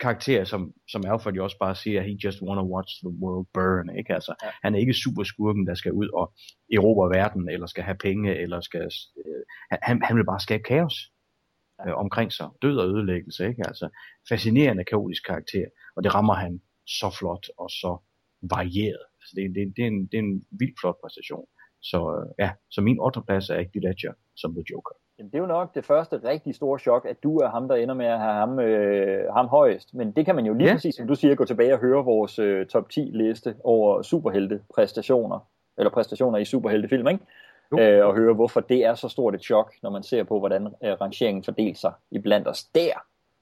karakter, 0.00 0.44
som, 0.44 0.72
som 0.92 1.04
Alfred 1.06 1.32
jo 1.32 1.44
også 1.44 1.58
bare 1.58 1.74
siger, 1.74 2.02
he 2.02 2.18
just 2.24 2.42
wanna 2.42 2.64
watch 2.74 2.92
the 3.04 3.12
world 3.22 3.46
burn, 3.54 3.98
ikke? 3.98 4.14
Altså, 4.14 4.34
ja. 4.42 4.50
han 4.62 4.74
er 4.74 4.78
ikke 4.78 4.94
super 4.94 5.22
skurken, 5.22 5.66
der 5.66 5.74
skal 5.74 5.92
ud 5.92 6.08
og 6.08 6.32
erobre 6.72 7.18
verden, 7.18 7.48
eller 7.48 7.66
skal 7.66 7.84
have 7.84 7.96
penge, 7.96 8.36
eller 8.36 8.60
skal, 8.60 8.90
øh, 9.20 9.42
han, 9.82 10.02
han 10.02 10.16
vil 10.16 10.24
bare 10.24 10.40
skabe 10.40 10.62
kaos 10.62 10.94
øh, 11.86 11.94
omkring 11.96 12.32
sig, 12.32 12.48
død 12.62 12.76
og 12.78 12.88
ødelæggelse, 12.88 13.48
ikke? 13.48 13.62
Altså, 13.66 13.88
fascinerende 14.28 14.84
kaotisk 14.84 15.26
karakter, 15.26 15.66
og 15.96 16.04
det 16.04 16.14
rammer 16.14 16.34
han 16.34 16.60
så 16.86 17.16
flot 17.18 17.46
og 17.58 17.70
så 17.70 17.98
varieret. 18.42 19.04
Altså, 19.20 19.32
det, 19.36 19.54
det, 19.54 19.76
det, 19.76 19.82
er 19.82 19.86
en, 19.86 20.06
det 20.06 20.14
er 20.14 20.22
en 20.28 20.44
vildt 20.50 20.80
flot 20.80 20.96
præstation. 21.02 21.46
Så 21.82 21.98
øh, 22.16 22.44
ja, 22.44 22.50
så 22.70 22.80
min 22.80 23.00
8. 23.00 23.20
plads 23.26 23.50
er 23.50 23.54
Heath 23.54 23.84
Ledger 23.86 24.12
som 24.36 24.54
The 24.54 24.64
Joker. 24.70 24.94
Jamen, 25.18 25.30
det 25.30 25.38
er 25.38 25.42
jo 25.42 25.46
nok 25.46 25.74
det 25.74 25.84
første 25.84 26.20
rigtig 26.24 26.54
store 26.54 26.78
chok, 26.78 27.06
at 27.08 27.22
du 27.22 27.36
er 27.36 27.48
ham, 27.48 27.68
der 27.68 27.76
ender 27.76 27.94
med 27.94 28.06
at 28.06 28.18
have 28.18 28.32
ham, 28.32 28.60
øh, 28.60 29.32
ham 29.36 29.46
højest. 29.46 29.94
Men 29.94 30.12
det 30.12 30.24
kan 30.26 30.34
man 30.34 30.46
jo 30.46 30.54
lige 30.54 30.68
ja. 30.68 30.74
præcis, 30.74 30.94
som 30.94 31.06
du 31.06 31.14
siger, 31.14 31.34
gå 31.34 31.44
tilbage 31.44 31.74
og 31.74 31.80
høre 31.80 32.04
vores 32.04 32.38
øh, 32.38 32.66
top 32.66 32.90
10 32.90 33.00
liste 33.00 33.54
over 33.64 34.02
superhelte 34.02 34.60
præstationer, 34.74 35.48
eller 35.78 35.90
præstationer 35.90 36.38
i 36.38 36.44
superheltefilm, 36.44 37.08
ikke? 37.08 37.24
Øh, 37.78 38.06
og 38.06 38.16
høre, 38.16 38.34
hvorfor 38.34 38.60
det 38.60 38.84
er 38.84 38.94
så 38.94 39.08
stort 39.08 39.34
et 39.34 39.42
chok, 39.42 39.74
når 39.82 39.90
man 39.90 40.02
ser 40.02 40.24
på, 40.24 40.38
hvordan 40.38 40.66
øh, 40.66 40.92
rangeringen 41.00 41.44
fordeler 41.44 41.74
sig 41.74 41.92
i 42.10 42.18
blandt 42.18 42.48
os 42.48 42.64
der. 42.64 42.80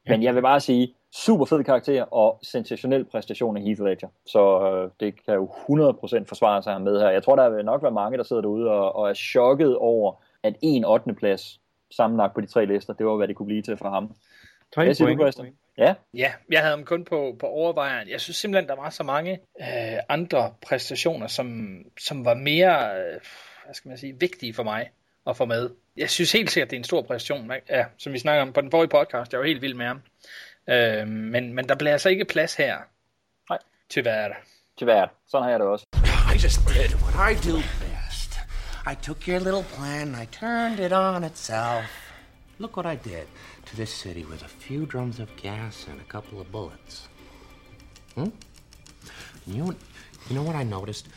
Ja. 0.09 0.13
Men 0.13 0.23
jeg 0.23 0.35
vil 0.35 0.43
bare 0.43 0.61
sige, 0.61 0.95
super 1.13 1.45
fed 1.45 1.65
karakter 1.65 2.03
og 2.03 2.39
sensationel 2.43 3.05
præstation 3.05 3.57
af 3.57 3.63
Heath 3.63 3.83
Ledger. 3.83 4.09
Så 4.27 4.71
øh, 4.71 4.91
det 5.01 5.25
kan 5.25 5.35
jo 5.35 5.47
100% 5.47 6.25
forsvare 6.29 6.63
sig 6.63 6.83
med 6.83 7.01
her. 7.01 7.11
Jeg 7.11 7.23
tror, 7.23 7.37
der 7.37 7.49
vil 7.49 7.65
nok 7.65 7.83
være 7.83 7.93
mange, 7.93 8.19
der 8.19 8.25
sidder 8.25 8.43
derude 8.43 8.71
og, 8.71 8.97
og 8.97 9.11
er 9.11 9.15
chokket 9.15 9.77
over, 9.77 10.13
at 10.43 10.57
en 10.63 10.85
8. 10.85 11.15
plads 11.15 11.61
sammenlagt 11.91 12.35
på 12.35 12.41
de 12.41 12.47
tre 12.47 12.67
lister, 12.67 12.93
det 12.93 13.07
var, 13.07 13.17
hvad 13.17 13.29
det 13.29 13.37
kunne 13.37 13.47
blive 13.47 13.63
til 13.63 13.77
for 13.77 13.91
ham. 13.91 14.15
Tre 14.75 14.85
Hvad 14.85 14.95
siger 14.95 15.07
point. 15.07 15.21
du, 15.21 15.25
Christian? 15.25 15.57
Ja? 15.79 15.95
Ja, 16.15 16.33
jeg 16.51 16.61
havde 16.61 16.77
ham 16.77 16.85
kun 16.85 17.05
på, 17.05 17.37
på 17.41 17.47
overvejeren. 17.47 18.09
Jeg 18.09 18.21
synes 18.21 18.37
simpelthen, 18.37 18.69
der 18.69 18.77
var 18.77 18.91
så 18.91 19.03
mange 19.03 19.33
øh, 19.61 19.99
andre 20.09 20.55
præstationer, 20.67 21.27
som, 21.27 21.79
som 22.01 22.25
var 22.25 22.35
mere, 22.35 22.99
øh, 22.99 23.21
hvad 23.69 23.75
skal 23.75 23.89
man 23.89 23.99
sige, 23.99 24.21
vigtige 24.21 24.55
for 24.55 24.63
mig 24.63 24.91
at 25.27 25.37
få 25.37 25.45
med. 25.45 25.71
Jeg 25.97 26.11
synes 26.11 26.33
helt 26.33 26.51
sikkert, 26.51 26.71
det 26.71 26.77
er 26.77 26.81
en 26.81 26.85
stor 26.85 27.03
præstation, 27.03 27.53
ja, 27.69 27.85
som 27.99 28.13
vi 28.13 28.19
snakker 28.19 28.43
om 28.43 28.53
på 28.53 28.61
den 28.61 28.71
forrige 28.71 28.89
podcast. 28.89 29.33
Jeg 29.33 29.41
var 29.41 29.47
helt 29.47 29.63
vild 29.63 29.75
med 29.75 29.87
ham. 29.87 30.01
Øh, 30.69 31.09
men, 31.09 31.55
men 31.55 31.69
der 31.69 31.75
bliver 31.75 31.93
altså 31.93 32.09
ikke 32.09 32.25
plads 32.25 32.55
her. 32.55 32.79
Nej. 33.51 33.59
Tyvärr. 33.91 34.35
Tyvärr. 34.77 35.07
Sådan 35.27 35.43
har 35.43 35.51
jeg 35.51 35.61
det 35.61 35.69
også. 35.69 35.87
I 36.35 36.37
just 36.45 36.59
did 36.69 36.95
what 37.03 37.33
I 37.33 37.51
do 37.51 37.57
best. 37.57 38.31
I 38.93 38.95
took 39.03 39.29
your 39.29 39.39
little 39.39 39.65
plan 39.77 40.15
and 40.15 40.23
I 40.23 40.27
turned 40.27 40.79
it 40.87 40.93
on 40.93 41.25
itself. 41.25 42.13
Look 42.59 42.77
what 42.77 42.95
I 42.95 43.09
did 43.09 43.27
to 43.67 43.77
this 43.77 43.91
city 43.91 44.25
with 44.31 44.45
a 44.45 44.49
few 44.49 44.87
drums 44.87 45.21
of 45.21 45.29
gas 45.43 45.89
and 45.91 46.01
a 46.01 46.13
couple 46.13 46.41
of 46.41 46.47
bullets. 46.53 47.09
Hmm? 48.15 48.31
You, 49.47 49.65
you 50.29 50.35
know 50.37 50.47
what 50.51 50.57
I 50.57 50.65
noticed? 50.65 51.09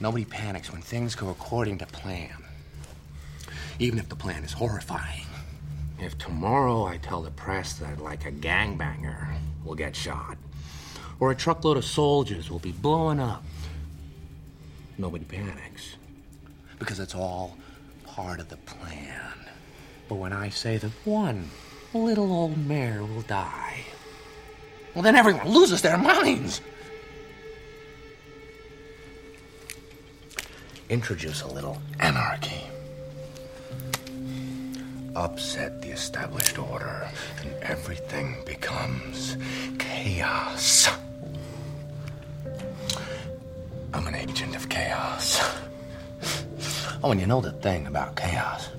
Nobody 0.00 0.24
panics 0.24 0.72
when 0.72 0.80
things 0.80 1.14
go 1.14 1.28
according 1.30 1.78
to 1.78 1.86
plan. 1.86 2.30
Even 3.78 3.98
if 3.98 4.08
the 4.08 4.16
plan 4.16 4.44
is 4.44 4.52
horrifying. 4.52 5.26
If 5.98 6.16
tomorrow 6.18 6.84
I 6.84 6.98
tell 6.98 7.22
the 7.22 7.30
press 7.32 7.74
that, 7.74 7.98
like, 7.98 8.24
a 8.24 8.30
gangbanger 8.30 9.34
will 9.64 9.74
get 9.74 9.96
shot, 9.96 10.36
or 11.18 11.32
a 11.32 11.34
truckload 11.34 11.76
of 11.76 11.84
soldiers 11.84 12.50
will 12.50 12.60
be 12.60 12.70
blown 12.70 13.18
up, 13.18 13.42
nobody 14.96 15.24
panics. 15.24 15.96
Because 16.78 17.00
it's 17.00 17.14
all 17.14 17.56
part 18.04 18.38
of 18.38 18.48
the 18.48 18.56
plan. 18.58 19.32
But 20.08 20.16
when 20.16 20.32
I 20.32 20.48
say 20.48 20.78
that 20.78 20.92
one 21.04 21.50
little 21.92 22.32
old 22.32 22.56
mare 22.56 23.02
will 23.02 23.22
die, 23.22 23.84
well, 24.94 25.02
then 25.02 25.16
everyone 25.16 25.48
loses 25.48 25.82
their 25.82 25.98
minds. 25.98 26.60
Introduce 30.90 31.42
a 31.42 31.48
little 31.48 31.76
anarchy. 32.00 32.64
Upset 35.14 35.82
the 35.82 35.90
established 35.90 36.58
order, 36.58 37.06
and 37.42 37.50
everything 37.62 38.36
becomes 38.46 39.36
chaos. 39.78 40.88
I'm 43.92 44.06
an 44.06 44.14
agent 44.14 44.56
of 44.56 44.70
chaos. 44.70 45.42
Oh, 47.04 47.10
and 47.10 47.20
you 47.20 47.26
know 47.26 47.42
the 47.42 47.52
thing 47.52 47.86
about 47.86 48.16
chaos? 48.16 48.70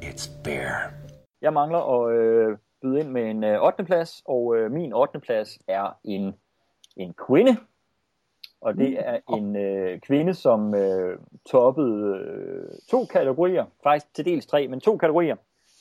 It's 0.00 0.26
beer. 0.26 0.94
Jeg 1.42 1.52
mangler 1.52 1.78
at 1.78 2.16
øh, 2.16 2.58
byde 2.82 3.00
ind 3.00 3.08
med 3.08 3.30
en 3.30 3.44
øh, 3.44 3.62
8. 3.62 3.84
plads, 3.84 4.22
og 4.26 4.56
øh, 4.56 4.72
min 4.72 4.92
8. 4.92 5.20
plads 5.20 5.58
er 5.68 5.98
en, 6.04 6.34
en 6.96 7.14
kvinde. 7.26 7.56
Og 8.64 8.74
det 8.76 8.96
er 9.08 9.18
en 9.28 9.56
øh, 9.56 10.00
kvinde, 10.00 10.34
som 10.34 10.74
øh, 10.74 11.18
toppede 11.50 12.16
øh, 12.18 12.68
to 12.90 13.04
kategorier, 13.04 13.64
faktisk 13.82 14.14
til 14.14 14.24
dels 14.24 14.46
tre, 14.46 14.68
men 14.68 14.80
to 14.80 14.96
kategorier. 14.96 15.36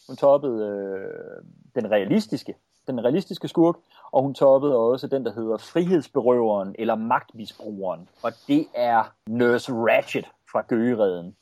Hun 0.08 0.16
toppede 0.16 0.68
øh, 0.68 1.46
den 1.76 1.92
realistiske, 1.92 2.56
den 2.88 3.04
realistiske 3.04 3.48
skurk, 3.48 3.76
og 4.12 4.24
hun 4.24 4.34
toppede 4.34 4.76
også 4.78 5.08
den, 5.08 5.26
der 5.26 5.34
hedder 5.34 5.58
frihedsberøveren 5.58 6.76
eller 6.80 6.96
magtmisbrugeren. 6.96 8.10
Og 8.24 8.32
det 8.48 8.66
er 8.76 9.14
Nurse 9.28 9.72
Ratchet 9.74 10.26
fra 10.52 10.62
Gøgereden. 10.68 11.36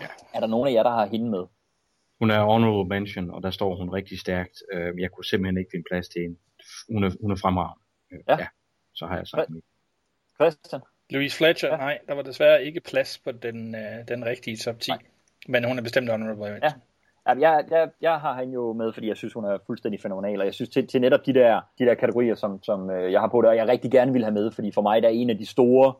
Ja. 0.00 0.06
Er 0.34 0.40
der 0.40 0.46
nogen 0.46 0.68
af 0.68 0.72
jer, 0.72 0.82
der 0.82 0.90
har 0.90 1.06
hende 1.06 1.30
med? 1.30 1.44
Hun 2.20 2.30
er 2.30 2.44
honorable 2.44 2.88
mention, 2.88 3.30
og 3.30 3.42
der 3.42 3.50
står 3.50 3.76
hun 3.76 3.90
rigtig 3.90 4.20
stærkt. 4.20 4.62
Øh, 4.72 5.00
Jeg 5.00 5.10
kunne 5.10 5.24
simpelthen 5.24 5.58
ikke 5.58 5.70
finde 5.72 5.84
plads 5.90 6.08
til 6.08 6.22
hende. 6.22 6.36
Hun 6.92 7.04
er, 7.04 7.10
hun 7.20 7.30
er 7.30 7.36
fremragende. 7.36 7.84
Øh, 8.12 8.18
Ja. 8.28 8.36
ja. 8.38 8.46
Så 8.94 9.06
har 9.06 9.16
jeg 9.16 9.26
sagt 9.26 9.50
mit. 9.50 9.64
Christian? 10.40 10.80
Louise 11.10 11.36
Fletcher, 11.36 11.68
ja. 11.68 11.76
nej, 11.76 11.98
der 12.08 12.14
var 12.14 12.22
desværre 12.22 12.64
ikke 12.64 12.80
plads 12.80 13.18
på 13.18 13.32
den, 13.32 13.74
øh, 13.74 14.08
den 14.08 14.24
rigtige 14.24 14.56
top 14.56 14.80
10. 14.80 14.90
Nej. 14.90 14.98
Men 15.48 15.64
hun 15.64 15.78
er 15.78 15.82
bestemt 15.82 16.10
honorable 16.10 16.40
mention. 16.40 16.62
Ja. 16.62 16.72
Jamen, 17.28 17.42
jeg, 17.42 17.64
jeg, 17.70 17.90
jeg 18.00 18.20
har 18.20 18.38
hende 18.40 18.54
jo 18.54 18.72
med, 18.72 18.92
fordi 18.92 19.08
jeg 19.08 19.16
synes, 19.16 19.34
hun 19.34 19.44
er 19.44 19.58
fuldstændig 19.66 20.00
fænomenal, 20.00 20.40
og 20.40 20.46
jeg 20.46 20.54
synes 20.54 20.68
til, 20.68 20.86
til 20.86 21.00
netop 21.00 21.26
de 21.26 21.34
der, 21.34 21.60
de 21.78 21.84
der 21.84 21.94
kategorier, 21.94 22.34
som, 22.34 22.62
som 22.62 22.90
øh, 22.90 23.12
jeg 23.12 23.20
har 23.20 23.28
på 23.28 23.42
det, 23.42 23.50
og 23.50 23.56
jeg 23.56 23.68
rigtig 23.68 23.90
gerne 23.90 24.12
vil 24.12 24.24
have 24.24 24.34
med, 24.34 24.50
fordi 24.50 24.72
for 24.72 24.82
mig 24.82 25.02
der 25.02 25.08
er 25.08 25.12
en 25.12 25.30
af 25.30 25.38
de 25.38 25.46
store 25.46 25.94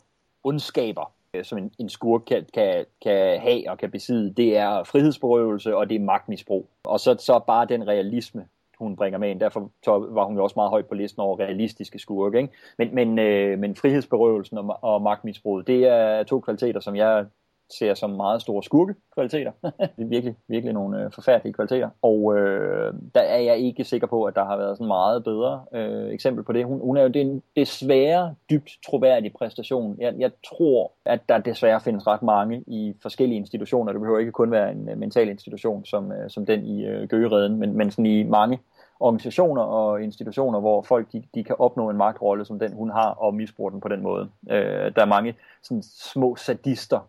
ondskaber, 0.44 1.12
øh, 1.34 1.44
som 1.44 1.58
en, 1.58 1.72
en 1.78 1.88
skurk 1.88 2.20
kan, 2.26 2.46
kan, 2.54 2.84
kan 3.02 3.40
have 3.40 3.70
og 3.70 3.78
kan 3.78 3.90
besidde, 3.90 4.34
det 4.34 4.56
er 4.56 4.84
frihedsberøvelse, 4.84 5.76
og 5.76 5.90
det 5.90 5.94
er 5.94 6.00
magtmisbrug. 6.00 6.68
Og 6.84 7.00
så, 7.00 7.16
så 7.18 7.38
bare 7.46 7.66
den 7.66 7.88
realisme, 7.88 8.46
hun 8.78 8.96
bringer 8.96 9.18
med 9.18 9.30
ind. 9.30 9.40
Derfor 9.40 9.70
var 10.14 10.24
hun 10.24 10.36
jo 10.36 10.42
også 10.44 10.54
meget 10.56 10.70
højt 10.70 10.86
på 10.86 10.94
listen 10.94 11.20
over 11.20 11.38
realistiske 11.38 11.98
skurke. 11.98 12.38
Ikke? 12.38 12.52
Men, 12.78 12.94
men, 12.94 13.18
øh, 13.18 13.58
men 13.58 13.76
frihedsberøvelsen 13.76 14.58
og, 14.58 14.78
og 14.82 15.02
magtmisbruget, 15.02 15.66
det 15.66 15.86
er 15.86 16.22
to 16.22 16.40
kvaliteter, 16.40 16.80
som 16.80 16.96
jeg 16.96 17.26
ser 17.70 17.94
som 17.94 18.10
meget 18.10 18.42
store 18.42 18.62
skurke-kvaliteter. 18.62 19.52
det 19.96 20.02
er 20.04 20.08
virkelig, 20.08 20.36
virkelig 20.48 20.74
nogle 20.74 21.04
øh, 21.04 21.12
forfærdelige 21.12 21.52
kvaliteter. 21.52 21.90
Og 22.02 22.38
øh, 22.38 22.94
der 23.14 23.20
er 23.20 23.38
jeg 23.38 23.58
ikke 23.58 23.84
sikker 23.84 24.06
på, 24.06 24.24
at 24.24 24.34
der 24.34 24.44
har 24.44 24.56
været 24.56 24.76
sådan 24.76 24.86
meget 24.86 25.24
bedre 25.24 25.64
øh, 25.74 26.12
eksempel 26.12 26.44
på 26.44 26.52
det. 26.52 26.64
Hun, 26.64 26.80
hun 26.80 26.96
er 26.96 27.02
jo 27.02 27.08
det 27.08 27.22
er 27.22 27.40
desværre 27.56 28.34
dybt 28.50 28.70
troværdig 28.86 29.32
præstation. 29.32 29.96
Jeg, 30.00 30.14
jeg 30.18 30.30
tror, 30.48 30.92
at 31.04 31.20
der 31.28 31.38
desværre 31.38 31.80
findes 31.80 32.06
ret 32.06 32.22
mange 32.22 32.64
i 32.66 32.94
forskellige 33.02 33.38
institutioner. 33.38 33.92
Det 33.92 34.00
behøver 34.00 34.18
ikke 34.18 34.32
kun 34.32 34.50
være 34.50 34.72
en 34.72 34.88
øh, 34.88 34.98
mental 34.98 35.28
institution 35.28 35.84
som, 35.84 36.12
øh, 36.12 36.30
som 36.30 36.46
den 36.46 36.64
i 36.64 36.86
øh, 36.86 37.08
Gøgereden, 37.08 37.56
men, 37.56 37.76
men 37.76 37.90
sådan 37.90 38.06
i 38.06 38.22
mange 38.22 38.58
organisationer 39.00 39.62
og 39.62 40.02
institutioner, 40.02 40.60
hvor 40.60 40.82
folk 40.82 41.12
de, 41.12 41.22
de 41.34 41.44
kan 41.44 41.56
opnå 41.58 41.90
en 41.90 41.96
magtrolle 41.96 42.44
som 42.44 42.58
den, 42.58 42.72
hun 42.72 42.90
har, 42.90 43.10
og 43.10 43.34
misbruge 43.34 43.72
den 43.72 43.80
på 43.80 43.88
den 43.88 44.02
måde. 44.02 44.28
Øh, 44.50 44.92
der 44.96 45.02
er 45.02 45.04
mange 45.04 45.34
sådan, 45.62 45.82
små 45.82 46.36
sadister, 46.36 47.08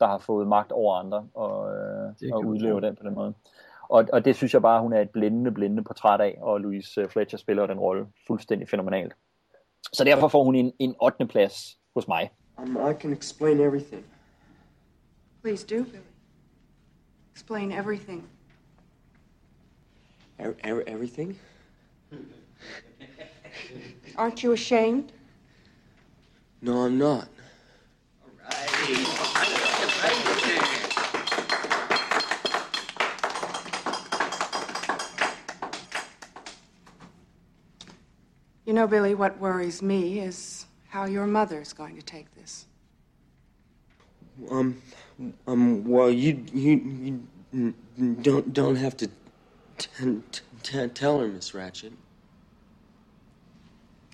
der 0.00 0.06
har 0.06 0.18
fået 0.18 0.48
magt 0.48 0.72
over 0.72 0.94
andre 0.96 1.28
og, 1.34 1.72
øh, 1.74 2.32
og 2.32 2.42
tro. 2.42 2.80
den 2.80 2.96
på 2.96 3.02
den 3.02 3.14
måde. 3.14 3.34
Og, 3.88 4.08
og 4.12 4.24
det 4.24 4.36
synes 4.36 4.54
jeg 4.54 4.62
bare, 4.62 4.82
hun 4.82 4.92
er 4.92 5.00
et 5.00 5.10
blændende, 5.10 5.52
blændende 5.52 5.84
portræt 5.84 6.20
af, 6.20 6.38
og 6.40 6.60
Louise 6.60 7.08
Fletcher 7.08 7.38
spiller 7.38 7.66
den 7.66 7.78
rolle 7.78 8.06
fuldstændig 8.26 8.68
fænomenalt. 8.68 9.12
Så 9.92 10.04
derfor 10.04 10.28
får 10.28 10.44
hun 10.44 10.54
en, 10.54 10.72
en 10.78 10.94
8. 11.02 11.26
plads 11.26 11.78
hos 11.94 12.08
mig. 12.08 12.30
Um, 12.58 12.76
I 12.90 13.00
can 13.00 13.12
explain 13.12 13.60
everything. 13.60 14.04
Please 15.42 15.66
do, 15.66 15.84
Billy. 15.84 16.02
Explain 17.32 17.72
everything. 17.72 18.28
Er- 20.38 20.52
er- 20.64 20.82
everything? 20.86 21.38
Aren't 24.18 24.44
you 24.44 24.52
ashamed? 24.52 25.12
No, 26.60 26.86
I'm 26.86 26.98
not. 26.98 27.28
You 38.70 38.74
know, 38.74 38.86
Billy, 38.86 39.16
what 39.16 39.36
worries 39.40 39.82
me 39.82 40.20
is 40.20 40.66
how 40.90 41.04
your 41.04 41.26
mother's 41.26 41.72
going 41.72 41.96
to 41.96 42.02
take 42.02 42.32
this. 42.36 42.66
Um, 44.48 44.80
um. 45.48 45.84
Well, 45.84 46.08
you 46.08 46.44
you, 46.54 47.24
you 47.52 47.74
don't 48.22 48.52
don't 48.52 48.76
have 48.76 48.96
to 48.98 49.08
t- 49.76 49.88
t- 49.98 50.20
t- 50.62 50.86
tell 50.86 51.18
her, 51.18 51.26
Miss 51.26 51.52
Ratchet. 51.52 51.92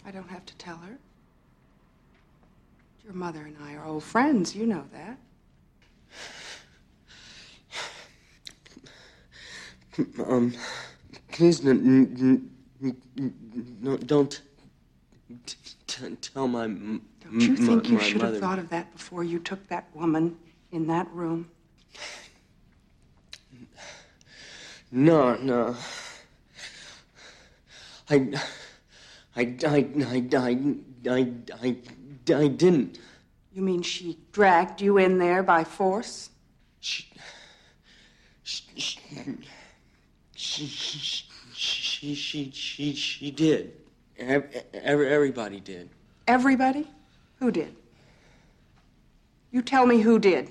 I 0.07 0.11
don't 0.11 0.30
have 0.30 0.46
to 0.46 0.57
tell 0.57 0.78
her. 0.78 0.96
Your 3.04 3.12
mother 3.12 3.42
and 3.42 3.59
I 3.62 3.74
are 3.74 3.84
old 3.84 4.04
friends, 4.04 4.57
you 4.57 4.64
know 4.64 4.86
that. 4.94 5.18
Um, 10.26 10.54
please, 11.30 11.61
n- 11.62 12.16
n- 12.18 12.55
no, 12.81 13.97
don't 13.97 14.41
tell 16.20 16.49
my 16.49 16.66
Don't 16.66 17.03
you 17.31 17.57
think 17.57 17.89
you 17.89 17.99
should 18.01 18.22
have 18.22 18.39
thought 18.39 18.59
of 18.59 18.68
that 18.70 18.93
before 18.93 19.24
you 19.24 19.39
took 19.39 19.66
that 19.68 19.89
woman 19.95 20.37
in 20.72 20.87
that 20.87 21.11
room? 21.12 21.51
No, 24.93 25.35
no. 25.37 25.77
I, 28.09 28.33
I, 29.35 29.43
I, 29.43 29.57
I, 29.66 30.27
I, 30.37 30.74
I, 31.09 31.33
I, 31.62 31.77
I 32.35 32.49
didn't. 32.49 32.99
You 33.53 33.62
mean 33.62 33.83
she 33.83 34.18
dragged 34.33 34.81
you 34.81 34.98
in 34.98 35.19
there 35.19 35.43
by 35.43 35.65
force? 35.65 36.31
She, 36.81 37.11
she, 38.44 38.62
she, 38.77 39.01
she, 40.36 40.66
she, 40.66 41.24
she, 42.52 42.94
she 42.94 43.31
did. 43.31 43.62
Ev- 44.18 44.51
ev- 44.73 45.12
Everybody 45.16 45.60
did. 45.60 45.89
Everybody? 46.28 46.85
Who 47.40 47.51
did? 47.51 47.68
You 49.55 49.62
tell 49.62 49.86
me 49.86 50.02
who 50.02 50.18
did. 50.18 50.44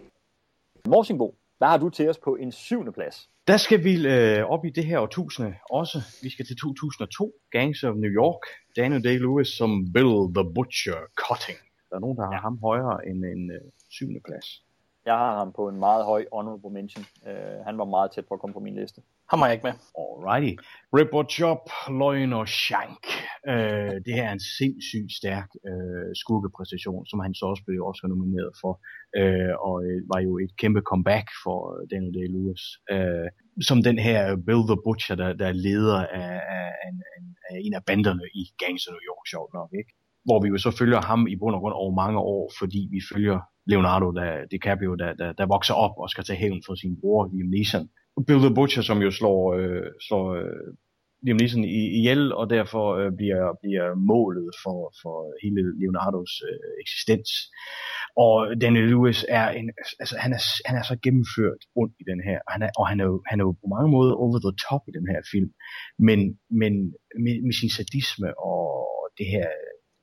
Morsingbo, 0.88 1.35
hvad 1.57 1.67
har 1.67 1.77
du 1.77 1.89
til 1.89 2.09
os 2.09 2.17
på 2.17 2.35
en 2.35 2.51
syvende 2.51 2.91
plads? 2.91 3.30
Der 3.47 3.57
skal 3.57 3.84
vi 3.84 4.07
øh, 4.07 4.45
op 4.45 4.65
i 4.65 4.69
det 4.69 4.85
her 4.85 4.99
årtusinde 4.99 5.55
også. 5.69 5.97
Vi 6.23 6.30
skal 6.30 6.45
til 6.45 6.55
2002. 6.57 7.34
Gangs 7.51 7.84
of 7.84 7.95
New 7.95 8.11
York. 8.11 8.41
Daniel 8.76 9.01
Day-Lewis 9.07 9.57
som 9.57 9.93
Bill 9.93 10.13
the 10.35 10.53
Butcher 10.55 10.99
Cutting. 11.15 11.57
Der 11.89 11.95
er 11.95 11.99
nogen, 11.99 12.17
der 12.17 12.26
har 12.31 12.41
ham 12.41 12.59
højere 12.59 13.07
end 13.07 13.26
en 13.26 13.51
øh, 13.51 13.61
syvende 13.89 14.19
plads. 14.27 14.61
Jeg 15.05 15.13
har 15.13 15.38
ham 15.38 15.51
på 15.51 15.67
en 15.69 15.80
meget 15.80 16.05
høj 16.05 16.26
honorable 16.34 16.69
mention. 16.69 17.05
Uh, 17.22 17.65
han 17.65 17.77
var 17.77 17.85
meget 17.85 18.11
tæt 18.11 18.26
på 18.27 18.34
at 18.34 18.39
komme 18.39 18.53
på 18.53 18.59
min 18.59 18.76
liste. 18.76 19.01
Ham 19.31 19.39
har 19.39 19.47
jeg 19.47 19.56
ikke 19.57 19.68
med. 19.69 19.76
Alrighty. 20.03 20.53
Rip 20.95 21.11
og 21.19 21.26
Job, 21.39 21.61
Løgn 21.99 22.34
og 22.41 22.47
Shank. 22.47 23.03
Øh, 23.52 23.95
det 24.06 24.14
her 24.18 24.26
er 24.30 24.35
en 24.39 24.45
sindssygt 24.60 25.11
stærk 25.19 25.49
øh, 25.69 26.10
skurkepræstation, 26.22 27.02
som 27.10 27.19
han 27.26 27.34
så 27.39 27.45
også 27.52 27.64
blev 27.68 27.80
også 27.89 28.02
nomineret 28.14 28.52
for. 28.61 28.73
Øh, 29.19 29.53
og 29.68 29.76
øh, 29.88 29.97
var 30.11 30.19
jo 30.27 30.31
et 30.45 30.52
kæmpe 30.61 30.81
comeback 30.91 31.27
for 31.43 31.57
øh, 31.73 31.81
Daniel 31.91 32.14
Day-Lewis. 32.18 32.64
Øh, 32.93 33.27
som 33.69 33.77
den 33.89 33.97
her 34.07 34.19
Bill 34.47 34.64
the 34.72 34.77
Butcher, 34.85 35.15
der, 35.22 35.30
der 35.39 35.47
er 35.52 35.57
leder 35.68 35.99
af, 36.22 36.31
af, 36.57 36.69
af, 36.84 36.89
en- 37.22 37.35
af 37.49 37.56
en 37.65 37.73
af 37.80 37.84
banderne 37.89 38.26
i 38.41 38.43
Gangs 38.61 38.84
of 38.88 38.91
New 38.93 39.06
York, 39.11 39.23
sjovt 39.34 39.52
nok, 39.60 39.69
ikke? 39.81 39.91
Hvor 40.27 40.38
vi 40.43 40.47
jo 40.53 40.57
så 40.65 40.72
følger 40.80 41.02
ham 41.11 41.22
i 41.34 41.35
bund 41.41 41.56
og 41.56 41.61
grund 41.61 41.76
over 41.81 41.93
mange 42.03 42.19
år, 42.19 42.43
fordi 42.60 42.81
vi 42.95 42.99
følger 43.14 43.39
Leonardo 43.72 44.07
der, 44.19 44.31
DiCaprio, 44.52 44.95
der, 44.95 45.14
der, 45.22 45.30
der 45.39 45.45
vokser 45.56 45.73
op 45.85 45.95
og 46.03 46.10
skal 46.10 46.23
tage 46.23 46.39
hævn 46.43 46.61
for 46.68 46.76
sin 46.76 46.93
bror, 47.02 47.22
Liam 47.34 47.49
Neeson. 47.56 47.85
Bill 48.27 48.39
the 48.39 48.55
Butcher, 48.55 48.81
som 48.81 49.01
jo 49.01 49.11
slår, 49.11 49.53
øh, 49.53 49.87
slår 50.07 50.25
øh, 50.35 50.67
Liam 51.23 51.37
Neeson 51.37 51.63
ihjel, 51.99 52.33
og 52.33 52.49
derfor 52.49 52.85
øh, 52.99 53.11
bliver, 53.19 53.43
bliver 53.61 53.87
målet 54.13 54.49
for, 54.63 54.79
for 55.01 55.17
hele 55.43 55.61
Leonardos 55.81 56.33
øh, 56.49 56.69
eksistens. 56.83 57.29
Og 58.25 58.35
Daniel 58.61 58.87
Lewis 58.89 59.25
er 59.29 59.47
en, 59.59 59.67
altså 60.01 60.15
han 60.23 60.31
er, 60.37 60.41
han 60.67 60.75
er 60.79 60.85
så 60.91 60.95
gennemført 61.05 61.61
rundt 61.77 61.95
i 62.01 62.03
den 62.11 62.19
her, 62.27 62.39
og 62.45 62.51
han 62.55 62.61
er, 62.67 62.71
og 62.79 62.87
han 62.91 62.99
er, 62.99 63.05
jo, 63.11 63.15
han 63.29 63.39
er 63.39 63.45
jo 63.47 63.51
på 63.51 63.67
mange 63.75 63.89
måder 63.95 64.13
over 64.23 64.39
the 64.45 64.55
top 64.65 64.83
i 64.89 64.95
den 64.97 65.07
her 65.13 65.21
film, 65.33 65.49
men, 66.07 66.19
men 66.61 66.73
med, 67.23 67.35
med 67.47 67.53
sin 67.59 67.71
sadisme 67.77 68.29
og 68.51 68.63
det 69.17 69.27
her 69.35 69.47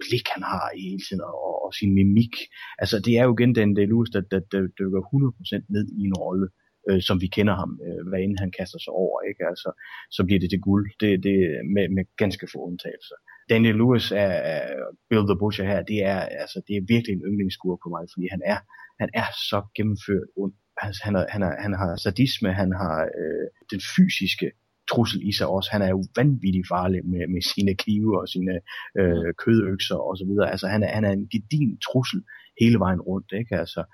blik, 0.03 0.27
han 0.35 0.45
har 0.53 0.67
i 0.79 0.81
hele 0.89 1.03
tiden, 1.07 1.23
og, 1.31 1.65
og 1.65 1.71
sin 1.79 1.93
mimik. 1.99 2.35
Altså, 2.83 2.97
det 3.05 3.13
er 3.19 3.25
jo 3.25 3.35
igen 3.37 3.55
den 3.55 3.75
Daniel 3.75 3.89
Lewis, 3.93 4.11
der, 4.15 4.23
der, 4.33 4.41
der 4.53 4.61
dykker 4.79 5.01
100% 5.01 5.75
ned 5.75 5.85
i 6.01 6.03
en 6.09 6.17
rolle, 6.25 6.47
øh, 6.47 6.62
Øh, 6.89 7.03
som 7.03 7.21
vi 7.21 7.27
kender 7.27 7.55
ham, 7.63 7.81
øh, 7.87 8.09
hvad 8.09 8.21
end 8.21 8.39
han 8.39 8.53
kaster 8.59 8.79
sig 8.79 8.93
over, 8.93 9.17
ikke? 9.31 9.43
Altså, 9.51 9.71
så 10.11 10.25
bliver 10.25 10.41
det 10.41 10.51
til 10.51 10.61
guld, 10.61 10.87
det, 11.01 11.23
det 11.27 11.37
med, 11.75 11.89
med 11.97 12.05
ganske 12.17 12.47
få 12.53 12.59
undtagelser. 12.69 13.15
Daniel 13.51 13.77
Lewis 13.77 14.13
er, 14.13 14.35
er 14.55 14.63
Bill 15.11 15.27
the 15.31 15.39
Butcher 15.41 15.65
her, 15.65 15.83
det 15.83 15.99
er, 16.05 16.21
altså, 16.43 16.59
det 16.67 16.75
er 16.77 16.91
virkelig 16.95 17.13
en 17.15 17.27
yndlingsskur 17.29 17.81
på 17.83 17.89
mig, 17.95 18.03
fordi 18.13 18.27
han 18.35 18.43
er, 18.45 18.59
han 19.01 19.11
er 19.15 19.29
så 19.51 19.59
gennemført 19.77 20.29
ondt. 20.37 20.57
Altså, 20.77 21.01
han, 21.05 21.15
er, 21.17 21.27
han, 21.29 21.43
er, 21.43 21.53
han 21.67 21.73
har 21.73 21.97
sadisme, 21.97 22.53
han 22.53 22.73
har 22.73 22.97
øh, 23.21 23.47
den 23.73 23.81
fysiske 23.97 24.51
trussel 24.91 25.21
i 25.29 25.33
sig 25.33 25.47
også. 25.47 25.69
Han 25.73 25.83
er 25.83 25.89
jo 25.97 26.05
vanvittigt 26.17 26.69
farlig 26.69 27.01
med, 27.13 27.23
med 27.35 27.43
sine 27.43 27.75
knive 27.75 28.21
og 28.21 28.29
sine 28.29 28.55
øh, 29.01 29.35
kødøkser 29.43 29.97
og 30.09 30.19
så 30.19 30.25
videre. 30.25 30.51
Altså 30.51 30.67
han 30.69 30.83
er, 30.83 30.91
han 30.97 31.05
er 31.05 31.13
en 31.13 31.29
gedin 31.29 31.79
trussel 31.87 32.23
hele 32.61 32.79
vejen 32.79 33.01
rundt, 33.01 33.33
ikke? 33.41 33.55
Altså, 33.63 33.85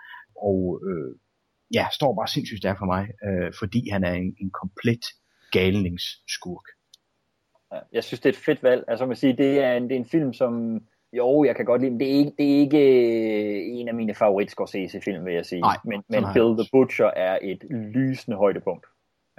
og 0.48 0.60
øh, 0.89 1.12
ja, 1.74 1.86
står 1.93 2.15
bare 2.15 2.28
sindssygt 2.28 2.59
stærkt 2.59 2.78
for 2.78 2.86
mig, 2.86 3.09
øh, 3.27 3.53
fordi 3.59 3.90
han 3.90 4.05
er 4.05 4.12
en, 4.12 4.36
en 4.40 4.51
komplet 4.51 5.05
galningsskurk. 5.53 6.65
Ja, 7.73 7.78
jeg 7.93 8.05
synes, 8.05 8.20
det 8.20 8.28
er 8.28 8.32
et 8.32 8.45
fedt 8.45 8.62
valg. 8.62 8.85
Altså 8.89 9.07
man 9.07 9.16
siger, 9.16 9.36
det 9.36 9.61
er 9.61 9.73
en, 9.73 9.82
det 9.82 9.93
er 9.93 9.97
en 9.97 10.09
film, 10.09 10.32
som 10.32 10.81
jo, 11.12 11.45
jeg 11.45 11.57
kan 11.57 11.65
godt 11.65 11.81
lide, 11.81 11.90
men 11.90 12.01
det 12.01 12.09
er 12.09 12.19
ikke, 12.19 12.32
det 12.39 12.55
er 12.55 12.59
ikke 12.59 12.78
øh, 12.78 13.81
en 13.81 13.89
af 13.89 13.95
mine 13.95 14.15
favorit 14.15 14.51
Scorsese-film, 14.51 15.24
vil 15.24 15.35
jeg 15.35 15.47
sige. 15.47 15.61
Nej, 15.61 15.77
men 15.85 16.03
men 16.09 16.24
Bill 16.35 16.57
the 16.57 16.69
Butcher 16.73 17.07
er 17.07 17.39
et 17.43 17.65
lysende 17.70 18.36
højdepunkt. 18.36 18.86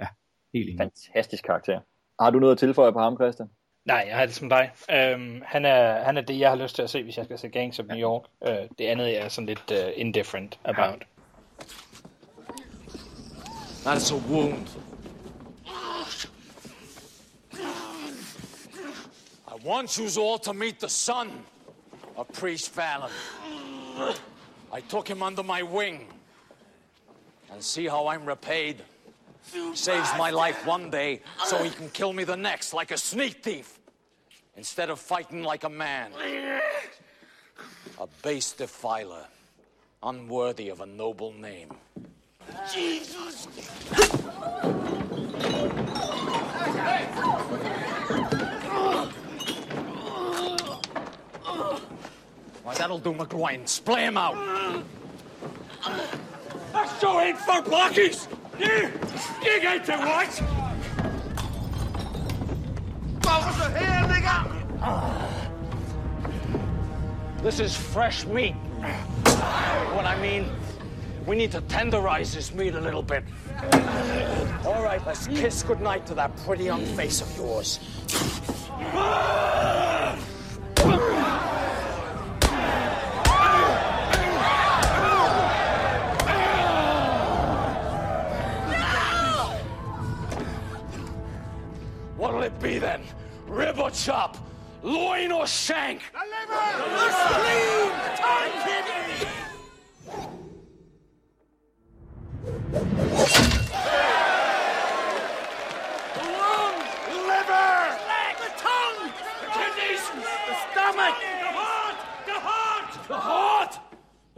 Ja, 0.00 0.06
helt 0.54 0.68
enig. 0.68 0.78
Fantastisk 0.78 1.44
karakter. 1.44 1.80
Har 2.20 2.30
du 2.30 2.38
noget 2.38 2.52
at 2.52 2.58
tilføje 2.58 2.92
på 2.92 2.98
ham, 2.98 3.16
Christian? 3.16 3.48
Nej, 3.84 4.04
jeg 4.08 4.16
har 4.16 4.26
det 4.26 4.34
som 4.34 4.48
dig. 4.48 4.70
Øhm, 4.90 5.42
han, 5.44 5.64
er, 5.64 6.04
han 6.04 6.16
er 6.16 6.20
det, 6.20 6.38
jeg 6.38 6.50
har 6.50 6.56
lyst 6.56 6.74
til 6.74 6.82
at 6.82 6.90
se, 6.90 7.02
hvis 7.02 7.16
jeg 7.16 7.24
skal 7.24 7.38
se 7.38 7.48
Gangs 7.48 7.78
of 7.78 7.86
New 7.86 7.98
York. 7.98 8.22
Øh, 8.48 8.68
det 8.78 8.86
andet 8.86 9.22
er 9.22 9.28
sådan 9.28 9.46
lidt 9.46 9.72
uh, 9.72 10.00
indifferent 10.00 10.60
about. 10.64 11.04
That's 13.82 14.10
a 14.10 14.16
wound. 14.16 14.68
I 17.54 17.64
want 19.64 19.98
you 19.98 20.08
all 20.20 20.38
to 20.38 20.52
meet 20.52 20.80
the 20.80 20.88
son 20.88 21.30
of 22.16 22.30
Priest 22.32 22.70
Fallon. 22.70 23.10
I 24.72 24.80
took 24.82 25.08
him 25.08 25.22
under 25.22 25.42
my 25.42 25.62
wing. 25.62 26.06
And 27.50 27.62
see 27.62 27.86
how 27.86 28.06
I'm 28.06 28.26
repaid. 28.26 28.82
Saves 29.74 30.10
my 30.16 30.30
life 30.30 30.66
one 30.66 30.90
day 30.90 31.22
so 31.46 31.62
he 31.62 31.70
can 31.70 31.88
kill 31.88 32.12
me 32.12 32.24
the 32.24 32.36
next 32.36 32.74
like 32.74 32.90
a 32.90 32.98
sneak 32.98 33.42
thief. 33.42 33.78
Instead 34.56 34.90
of 34.90 35.00
fighting 35.00 35.42
like 35.42 35.64
a 35.64 35.68
man. 35.68 36.12
A 37.98 38.06
base 38.22 38.52
defiler. 38.52 39.26
Unworthy 40.02 40.68
of 40.68 40.80
a 40.80 40.86
noble 40.86 41.32
name. 41.32 41.70
Jesus! 42.72 43.46
Why, 52.62 52.74
that'll 52.74 52.98
do 52.98 53.12
McGuine. 53.12 53.66
Splay 53.66 54.04
him 54.04 54.16
out. 54.16 54.36
That 56.72 56.98
show 57.00 57.20
ain't 57.20 57.38
for 57.38 57.62
blockies! 57.62 58.28
You, 58.58 58.90
you 59.42 59.60
get 59.60 59.84
to 59.86 59.96
what? 59.96 60.28
What 63.24 63.42
the 63.58 63.78
hell, 63.78 64.08
nigga? 64.08 64.36
This 67.42 67.58
is 67.58 67.74
fresh 67.74 68.26
meat. 68.26 68.54
What 69.94 70.04
I 70.04 70.16
mean, 70.20 70.50
we 71.26 71.36
need 71.36 71.52
to 71.52 71.60
tenderize 71.62 72.34
this 72.34 72.52
meat 72.54 72.74
a 72.74 72.80
little 72.80 73.02
bit. 73.02 73.24
All 74.64 74.82
right, 74.82 75.00
let's 75.06 75.26
kiss 75.26 75.62
goodnight 75.62 76.06
to 76.06 76.14
that 76.14 76.36
pretty 76.44 76.64
young 76.64 76.84
face 76.84 77.20
of 77.20 77.36
yours. 77.36 77.78
What'll 92.16 92.42
it 92.42 92.60
be 92.60 92.78
then? 92.78 93.02
Rib 93.46 93.78
or 93.78 93.90
chop? 93.90 94.36
Loin 94.82 95.32
or 95.32 95.46
shank? 95.46 96.02
The 96.12 97.10
spleen! 97.10 97.92
Tongue 98.16 98.52
kidney! 98.64 99.26
The 99.26 99.49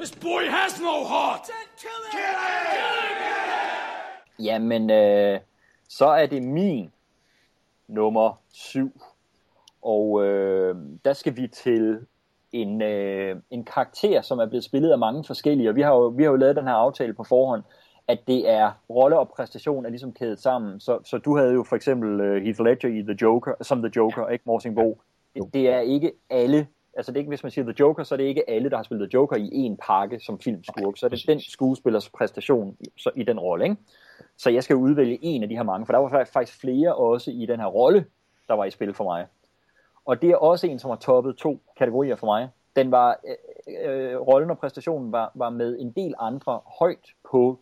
This 0.03 0.19
boy 0.21 0.43
has 0.51 0.81
no 0.81 1.05
heart. 1.05 1.51
Kill 1.77 2.03
him! 2.13 2.37
Jamen, 4.47 4.91
øh, 4.91 5.41
så 5.89 6.07
er 6.07 6.27
det 6.27 6.43
min 6.43 6.91
nummer 7.89 8.41
syv. 8.53 9.01
Og 9.83 10.25
øh, 10.25 10.77
der 11.05 11.13
skal 11.13 11.37
vi 11.37 11.47
til 11.47 12.07
en, 12.53 12.83
øh, 12.83 13.37
en 13.51 13.65
karakter, 13.65 14.23
som 14.23 14.39
er 14.39 14.47
blevet 14.47 14.65
spillet 14.65 14.91
af 14.91 14.99
mange 14.99 15.25
forskellige. 15.25 15.69
Og 15.69 15.77
vi 15.77 15.83
har 15.83 15.93
jo, 15.93 16.07
vi 16.07 16.23
har 16.23 16.31
jo 16.31 16.37
lavet 16.37 16.57
den 16.57 16.67
her 16.67 16.75
aftale 16.75 17.15
på 17.15 17.25
forhånd, 17.25 17.63
at 18.09 18.19
det 18.27 18.51
er 18.51 18.73
rolle 18.91 19.19
og 19.19 19.29
præstation 19.29 19.87
er 19.87 19.91
ligesom 19.91 20.13
kædet 20.13 20.41
sammen. 20.41 20.81
Så, 20.81 20.99
så 21.05 21.19
du 21.19 21.37
havde 21.37 21.53
jo 21.53 21.65
for 21.69 21.77
eksempel 21.77 22.21
uh, 22.21 22.43
Heath 22.43 22.61
Ledger 22.61 22.89
i 22.89 23.03
The 23.03 23.17
Joker, 23.23 23.53
som 23.61 23.83
The 23.83 23.93
Joker, 23.97 24.29
ikke 24.29 24.43
Morsingbo. 24.47 25.01
Det, 25.35 25.55
det 25.55 25.69
er 25.69 25.81
ikke 25.81 26.13
alle, 26.31 26.67
altså 26.97 27.13
det 27.13 27.17
er 27.17 27.21
ikke, 27.21 27.29
hvis 27.29 27.43
man 27.43 27.53
siger 27.53 27.65
The 27.65 27.75
Joker, 27.81 28.03
så 28.03 28.15
er 28.15 28.17
det 28.17 28.25
ikke 28.25 28.51
alle, 28.51 28.71
der 28.71 28.77
har 28.77 28.83
spillet 28.83 29.11
The 29.11 29.15
Joker 29.15 29.37
i 29.37 29.49
en 29.53 29.77
pakke 29.77 30.21
som 30.21 30.41
filmskurk. 30.41 30.97
Så 30.97 31.07
er 31.07 31.11
det 31.11 31.25
den 31.27 31.41
skuespillers 31.41 32.11
præstation 32.11 32.77
i, 32.81 32.85
så, 32.97 33.11
i 33.17 33.23
den 33.23 33.41
rolle, 33.41 33.65
ikke? 33.65 33.77
Så 34.37 34.51
jeg 34.51 34.65
skal 34.65 34.77
udvælge 34.77 35.19
en 35.23 35.43
af 35.43 35.49
de 35.49 35.57
her 35.57 35.63
mange, 35.63 35.87
for 35.87 35.93
der 35.93 36.01
var 36.01 36.25
faktisk 36.33 36.61
flere 36.61 36.95
også 36.95 37.31
i 37.31 37.47
den 37.47 37.61
her 37.61 37.67
rolle, 37.67 38.05
der 38.49 38.55
var 38.55 38.65
i 38.65 38.71
spil 38.71 38.95
for 38.95 39.05
mig. 39.05 39.27
Og 40.05 40.23
det 40.23 40.31
er 40.31 40.37
også 40.37 40.67
en, 40.67 40.79
som 40.79 40.91
har 40.91 40.97
toppet 40.97 41.37
to 41.37 41.61
kategorier 41.79 42.17
for 42.17 42.27
mig. 42.27 42.49
Den 42.77 42.91
var, 42.91 43.21
øh, 43.29 44.11
øh, 44.13 44.17
rollen 44.17 44.51
og 44.51 44.59
præstationen 44.59 45.13
var, 45.13 45.33
var 45.35 45.51
med 45.51 45.79
en 45.79 45.93
del 45.93 46.15
andre 46.19 46.61
højt 46.79 47.07
på 47.31 47.61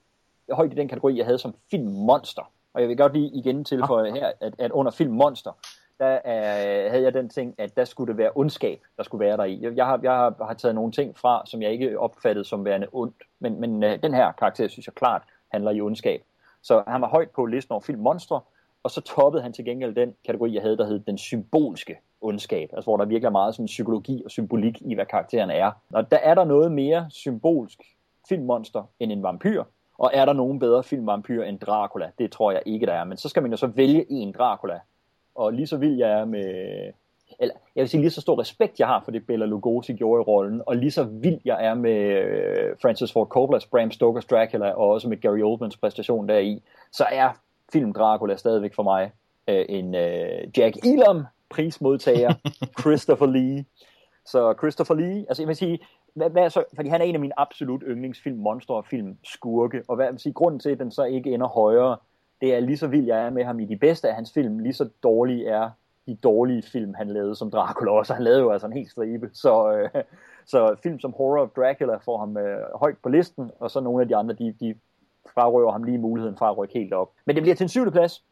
højt 0.51 0.73
i 0.73 0.77
den 0.77 0.89
kategori, 0.89 1.17
jeg 1.17 1.25
havde 1.25 1.39
som 1.39 1.55
filmmonster. 1.71 2.53
Og 2.75 2.81
jeg 2.81 2.89
vil 2.89 2.97
godt 2.97 3.13
lige 3.13 3.31
igen 3.35 3.65
tilføje 3.65 4.13
her, 4.13 4.33
at, 4.41 4.55
at 4.59 4.71
under 4.71 4.93
filmmonster, 4.93 5.53
der 6.01 6.15
øh, 6.15 6.91
havde 6.91 7.03
jeg 7.03 7.15
den 7.15 7.29
ting, 7.29 7.55
at 7.59 7.77
der 7.77 7.85
skulle 7.85 8.09
det 8.09 8.19
være 8.19 8.31
ondskab, 8.35 8.81
der 8.97 9.03
skulle 9.03 9.25
være 9.25 9.37
der 9.37 9.45
i. 9.45 9.59
Jeg, 9.63 9.77
jeg, 9.77 9.87
har, 9.87 10.01
jeg 10.03 10.13
har, 10.13 10.45
har 10.47 10.55
taget 10.55 10.75
nogle 10.75 10.93
ting 10.93 11.19
fra, 11.19 11.43
som 11.47 11.63
jeg 11.63 11.73
ikke 11.73 11.99
opfattede 11.99 12.45
som 12.45 12.65
værende 12.65 12.87
ondt, 12.93 13.23
men, 13.41 13.61
men 13.61 13.83
øh, 13.83 14.03
den 14.03 14.15
her 14.15 14.33
karakter, 14.33 14.69
synes 14.69 14.87
jeg 14.87 14.95
klart, 14.95 15.23
handler 15.49 15.71
i 15.71 15.81
ondskab. 15.81 16.23
Så 16.63 16.83
han 16.87 17.01
var 17.01 17.09
højt 17.09 17.31
på 17.31 17.47
listen 17.47 17.73
over 17.73 17.81
filmmonstre, 17.81 18.41
og 18.83 18.91
så 18.91 19.01
toppede 19.01 19.43
han 19.43 19.53
til 19.53 19.65
gengæld 19.65 19.95
den 19.95 20.15
kategori, 20.27 20.55
jeg 20.55 20.63
havde, 20.63 20.77
der 20.77 20.87
hed 20.87 21.01
den 21.01 21.19
symbolske 21.19 21.99
ondskab, 22.21 22.71
altså 22.73 22.91
hvor 22.91 22.97
der 22.97 23.05
virkelig 23.05 23.27
er 23.27 23.31
meget 23.31 23.55
sådan 23.55 23.67
psykologi 23.67 24.23
og 24.25 24.31
symbolik 24.31 24.83
i, 24.83 24.95
hvad 24.95 25.07
karakteren 25.07 25.51
er. 25.51 25.71
Og 25.93 26.11
der 26.11 26.17
er 26.17 26.35
der 26.35 26.45
noget 26.45 26.73
mere 26.73 27.07
symbolsk 27.11 27.83
filmmonster 28.29 28.83
end 29.01 29.13
en 29.13 29.23
vampyr, 29.23 29.65
og 30.01 30.11
er 30.15 30.25
der 30.25 30.33
nogen 30.33 30.59
bedre 30.59 30.83
filmvampyr 30.83 31.43
end 31.43 31.59
Dracula? 31.59 32.11
Det 32.19 32.33
tror 32.33 32.53
jeg 32.53 32.63
ikke, 32.67 32.87
der 32.87 32.93
er. 32.93 33.05
Men 33.05 33.19
så 33.19 33.29
skal 33.29 33.43
man 33.43 33.51
jo 33.51 33.57
så 33.57 33.67
vælge 33.67 34.13
en 34.13 34.33
Dracula. 34.33 34.81
Og 35.41 35.53
lige 35.53 35.67
så 35.67 35.77
vil 35.77 35.97
jeg 35.97 36.11
er 36.11 36.25
med... 36.25 36.45
Eller, 37.39 37.55
jeg 37.77 37.83
vil 37.83 37.89
sige, 37.89 38.01
lige 38.01 38.11
så 38.11 38.21
stor 38.21 38.41
respekt, 38.41 38.81
jeg 38.81 38.87
har 38.87 39.03
for 39.05 39.11
det, 39.11 39.27
Bela 39.27 39.47
Lugosi 39.47 39.93
gjorde 39.93 40.21
i 40.21 40.25
rollen, 40.25 40.63
og 40.67 40.77
lige 40.77 40.91
så 40.91 41.05
vild 41.05 41.41
jeg 41.45 41.65
er 41.67 41.75
med 41.75 42.01
øh, 42.01 42.77
Francis 42.83 43.13
Ford 43.13 43.29
Coppola's 43.37 43.69
Bram 43.71 43.91
Stoker's 43.91 44.27
Dracula, 44.31 44.71
og 44.71 44.89
også 44.91 45.09
med 45.09 45.17
Gary 45.17 45.43
Oldmans 45.43 45.77
præstation 45.77 46.29
deri, 46.29 46.63
så 46.93 47.05
er 47.13 47.29
film 47.73 47.93
Dracula 47.93 48.37
stadigvæk 48.37 48.75
for 48.75 48.83
mig 48.83 49.13
øh, 49.49 49.65
en 49.69 49.95
øh, 49.95 50.59
Jack 50.59 50.77
Elam 50.77 51.25
prismodtager, 51.51 52.35
Christopher 52.81 53.27
Lee. 53.27 53.65
Så 54.27 54.55
Christopher 54.59 54.95
Lee, 54.95 55.25
altså 55.29 55.43
jeg 55.43 55.49
vil 55.49 55.57
sige, 55.57 55.79
hvad, 56.15 56.31
hvad 56.31 56.51
så, 56.51 56.65
fordi 56.75 56.89
han 56.89 57.01
er 57.01 57.05
en 57.05 57.15
af 57.15 57.21
mine 57.21 57.41
absolut 57.41 57.83
yndlingsfilm, 57.87 58.39
monster 58.39 58.75
og 58.75 58.87
film, 58.87 59.17
skurke, 59.25 59.83
og 59.89 59.97
hvad 59.97 60.11
vil 60.11 60.21
sige, 60.21 60.33
grunden 60.33 60.61
til, 60.61 60.71
at 60.71 60.79
den 60.79 60.91
så 60.91 61.05
ikke 61.05 61.35
ender 61.35 61.49
højere 61.49 61.97
det 62.41 62.55
er 62.55 62.61
lige 62.61 62.77
så 62.77 62.87
vild 62.87 63.07
jeg 63.07 63.27
er 63.27 63.31
med 63.31 63.45
ham 63.45 63.61
i 63.61 63.65
de 63.65 63.77
bedste 63.77 64.09
af 64.09 64.15
hans 64.15 64.33
film, 64.33 64.59
lige 64.59 64.73
så 64.73 64.89
dårlige 65.03 65.49
er 65.49 65.71
de 66.07 66.15
dårlige 66.15 66.63
film, 66.63 66.95
han 66.95 67.09
lavede 67.09 67.35
som 67.35 67.51
Dracula 67.51 67.91
også. 67.91 68.15
Han 68.15 68.23
lavede 68.23 68.41
jo 68.41 68.51
altså 68.51 68.67
en 68.67 68.73
helt 68.73 68.91
stribe. 68.91 69.31
Så, 69.33 69.73
øh, 69.73 70.03
så 70.47 70.77
film 70.83 71.01
som 71.01 71.13
Horror 71.17 71.43
of 71.43 71.49
Dracula 71.57 71.97
får 71.97 72.19
ham 72.19 72.37
øh, 72.37 72.59
højt 72.75 72.99
på 73.03 73.09
listen, 73.09 73.51
og 73.59 73.71
så 73.71 73.81
nogle 73.81 74.03
af 74.03 74.09
de 74.09 74.17
andre, 74.17 74.35
de, 74.35 74.55
de 74.61 74.75
frarøver 75.35 75.73
ham 75.73 75.83
lige 75.83 75.99
muligheden 75.99 76.37
for 76.37 76.47
at 76.47 76.59
rykke 76.59 76.75
helt 76.75 76.93
op. 76.93 77.11
Men 77.25 77.37
det 77.37 77.43
bliver 77.43 77.55
til 77.55 77.65
en 77.65 77.69
syvende 77.69 77.93
plads, 77.93 78.25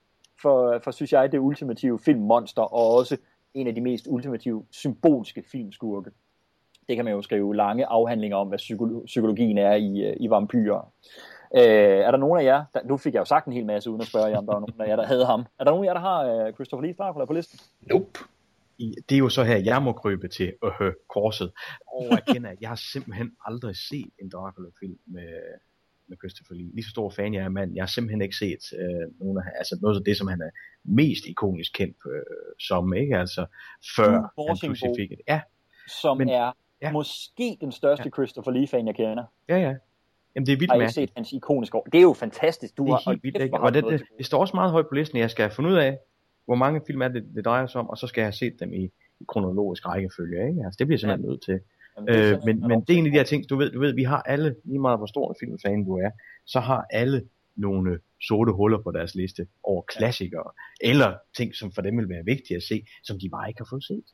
for, 0.43 0.81
for 0.85 0.91
synes 0.91 1.13
jeg, 1.13 1.33
det 1.33 1.39
ultimative 1.39 1.99
filmmonster, 1.99 2.63
og 2.63 2.95
også 2.95 3.17
en 3.55 3.67
af 3.67 3.75
de 3.75 3.81
mest 3.81 4.07
ultimative 4.09 4.65
symbolske 4.71 5.43
filmskurke. 5.53 6.11
Det 6.89 6.97
kan 6.97 7.05
man 7.05 7.15
jo 7.15 7.23
skrive 7.23 7.57
lange 7.57 7.87
afhandlinger 7.87 8.37
om, 8.37 8.49
hvad 8.49 8.59
psykologien 9.07 9.59
er 9.59 9.75
i, 9.75 10.01
øh, 10.01 10.17
i 10.21 10.31
vampyrer. 10.31 10.93
Øh, 11.57 11.99
er 12.07 12.11
der 12.11 12.19
nogen 12.19 12.41
af 12.41 12.45
jer, 12.45 12.65
der, 12.75 12.81
nu 12.85 12.97
fik 12.97 13.15
jeg 13.15 13.21
jo 13.21 13.25
sagt 13.25 13.47
en 13.47 13.53
hel 13.53 13.67
masse 13.67 13.91
uden 13.91 14.01
at 14.01 14.07
spørge 14.07 14.27
jer, 14.27 14.39
om 14.39 14.47
der 14.47 14.53
var 14.53 14.61
nogen 14.61 14.81
af 14.81 14.89
jer, 14.89 14.97
der 14.97 15.07
havde 15.07 15.27
ham. 15.27 15.41
Er 15.59 15.65
der 15.65 15.71
nogen 15.71 15.85
af 15.85 15.89
jer, 15.89 15.95
der 15.95 16.01
har 16.01 16.47
uh, 16.47 16.55
Christopher 16.55 16.87
Lee 16.87 16.95
Dracula 16.99 17.25
på 17.25 17.33
listen? 17.33 17.61
Nope. 17.81 18.19
I, 18.79 18.95
det 19.09 19.15
er 19.15 19.19
jo 19.19 19.29
så 19.29 19.45
her, 19.45 19.57
jeg 19.57 19.83
må 19.83 19.93
krybe 19.93 20.29
til 20.29 20.53
øh, 20.65 20.93
korset 21.09 21.53
og 21.87 22.07
erkende, 22.11 22.49
at 22.49 22.59
jeg 22.61 22.69
har 22.69 22.81
simpelthen 22.93 23.31
aldrig 23.47 23.77
set 23.77 24.11
en 24.23 24.31
Dracula-film 24.31 24.99
med, 25.07 25.33
med 26.09 26.17
Christopher 26.17 26.55
Lee. 26.55 26.71
Lige 26.75 26.85
så 26.85 26.91
stor 26.91 27.11
fan 27.11 27.35
jeg 27.35 27.45
er 27.45 27.49
mand, 27.49 27.75
jeg 27.75 27.83
har 27.83 27.87
simpelthen 27.87 28.23
ikke 28.23 28.37
set 28.37 28.63
øh, 28.79 29.21
nogen 29.21 29.39
af, 29.39 29.43
altså 29.59 29.79
noget 29.83 29.97
af 29.97 30.05
det, 30.05 30.17
som 30.17 30.29
han 30.29 30.41
er 30.41 30.51
mest 30.85 31.25
ikonisk 31.27 31.73
kendt 31.75 31.97
øh, 32.07 32.23
som, 32.59 32.95
ikke? 32.95 33.19
Altså 33.19 33.47
før 33.97 34.11
han 34.49 34.57
pludselig 34.63 34.93
fik 34.99 35.13
et. 35.13 35.21
Ja. 35.29 35.41
Som 36.03 36.17
Men, 36.17 36.29
er 36.29 36.53
ja. 36.83 36.93
måske 36.93 37.59
den 37.61 37.73
største 37.73 38.05
ja. 38.05 38.11
Christopher 38.11 38.53
Lee-fan, 38.53 38.87
jeg 38.87 38.95
kender. 38.95 39.25
Ja, 39.49 39.57
ja. 39.57 39.75
Jamen, 40.39 40.47
det 40.47 40.53
er 40.53 40.57
vildt 40.57 40.73
Har 40.73 40.89
I 40.89 40.93
set 40.93 41.11
hans 41.17 41.33
ikoniske 41.33 41.77
år? 41.77 41.87
Det 41.93 41.99
er 41.99 42.03
jo 42.03 42.13
fantastisk. 42.13 42.77
Du 42.77 42.85
det 42.85 42.91
er 42.91 42.95
har, 42.95 43.11
helt 43.11 43.25
vildt, 43.25 43.43
ikke? 43.43 43.61
Og 43.61 43.75
det, 43.75 43.85
det, 43.85 44.03
det, 44.19 44.27
står 44.27 44.41
også 44.41 44.57
meget 44.57 44.71
højt 44.71 44.87
på 44.89 44.95
listen. 44.95 45.19
Jeg 45.19 45.31
skal 45.31 45.43
have 45.43 45.51
fundet 45.51 45.71
ud 45.71 45.77
af, 45.77 45.99
hvor 46.45 46.55
mange 46.55 46.81
film 46.87 47.03
er 47.03 47.09
det, 47.09 47.25
det 47.35 47.45
drejer 47.45 47.67
sig 47.67 47.81
om, 47.81 47.91
og 47.91 47.99
så 47.99 48.07
skal 48.07 48.21
jeg 48.21 48.27
have 48.27 48.33
set 48.33 48.61
dem 48.61 48.73
i, 48.73 48.85
i 49.21 49.25
kronologisk 49.29 49.89
rækkefølge, 49.89 50.49
ikke? 50.49 50.61
Altså, 50.65 50.77
det 50.79 50.87
bliver 50.87 50.95
jeg 50.95 51.01
simpelthen 51.01 51.25
ja. 51.25 51.31
nødt 51.31 51.43
til. 51.43 51.61
Jamen, 51.97 52.09
det 52.09 52.37
øh, 52.37 52.45
men, 52.45 52.69
men 52.69 52.81
det 52.81 52.95
er 52.95 52.99
en 52.99 53.07
af 53.07 53.13
de 53.13 53.19
her 53.19 53.25
ting, 53.25 53.51
du 53.51 53.57
ved, 53.57 53.71
du 53.71 53.81
ved, 53.81 53.95
vi 53.95 54.03
har 54.03 54.23
alle, 54.23 54.55
lige 54.65 54.79
meget 54.79 54.99
hvor 54.99 55.07
stor 55.07 55.29
en 55.31 55.37
filmfan 55.41 55.85
du 55.85 55.99
er, 55.99 56.11
så 56.47 56.61
har 56.61 56.87
alle 56.91 57.29
nogle 57.57 58.01
sorte 58.23 58.53
huller 58.53 58.79
på 58.79 58.91
deres 58.91 59.15
liste 59.15 59.47
over 59.63 59.83
klassikere, 59.83 60.51
ja. 60.83 60.91
eller 60.91 61.17
ting, 61.37 61.55
som 61.55 61.73
for 61.73 61.83
dem 61.83 61.99
vil 61.99 62.09
være 62.09 62.25
vigtige 62.25 62.57
at 62.57 62.63
se, 62.63 62.87
som 63.03 63.19
de 63.19 63.29
bare 63.29 63.49
ikke 63.49 63.61
har 63.61 63.69
fået 63.71 63.85
set. 63.85 64.05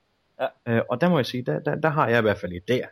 Ja. 0.41 0.47
Øh, 0.69 0.83
og 0.91 1.01
der 1.01 1.09
må 1.09 1.19
jeg 1.19 1.27
sige, 1.27 1.43
der, 1.43 1.59
der, 1.59 1.75
der 1.75 1.89
har 1.89 2.09
jeg 2.09 2.19
i 2.19 2.23
hvert 2.23 2.39
fald 2.39 2.53
et 2.53 2.69
der. 2.69 2.87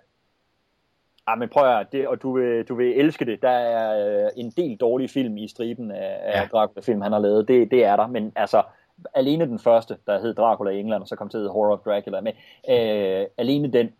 Ja, 1.28 1.34
men 1.34 1.48
prøv 1.48 1.78
at 1.80 1.92
det, 1.92 2.08
og 2.08 2.22
du 2.22 2.32
vil, 2.32 2.64
du 2.64 2.74
vil 2.74 3.00
elske 3.00 3.24
det. 3.24 3.42
Der 3.42 3.48
er 3.48 4.24
øh, 4.24 4.30
en 4.36 4.50
del 4.50 4.76
dårlige 4.76 5.08
film 5.08 5.36
i 5.36 5.48
striben 5.48 5.90
af, 5.90 6.20
ja. 6.34 6.42
af 6.42 6.48
Dracula-film, 6.48 7.00
han 7.00 7.12
har 7.12 7.18
lavet. 7.18 7.48
Det, 7.48 7.70
det 7.70 7.84
er 7.84 7.96
der, 7.96 8.06
men 8.06 8.32
altså, 8.36 8.62
alene 9.14 9.46
den 9.46 9.58
første, 9.58 9.96
der 10.06 10.20
hed 10.20 10.34
Dracula 10.34 10.70
i 10.70 10.80
England, 10.80 11.02
og 11.02 11.08
så 11.08 11.16
kom 11.16 11.28
til 11.28 11.36
at 11.36 11.40
hedde 11.40 11.52
Horror 11.52 11.72
of 11.72 11.80
Dracula, 11.84 12.20
men 12.20 12.34
øh, 12.70 13.26
alene 13.38 13.72
den 13.72 13.90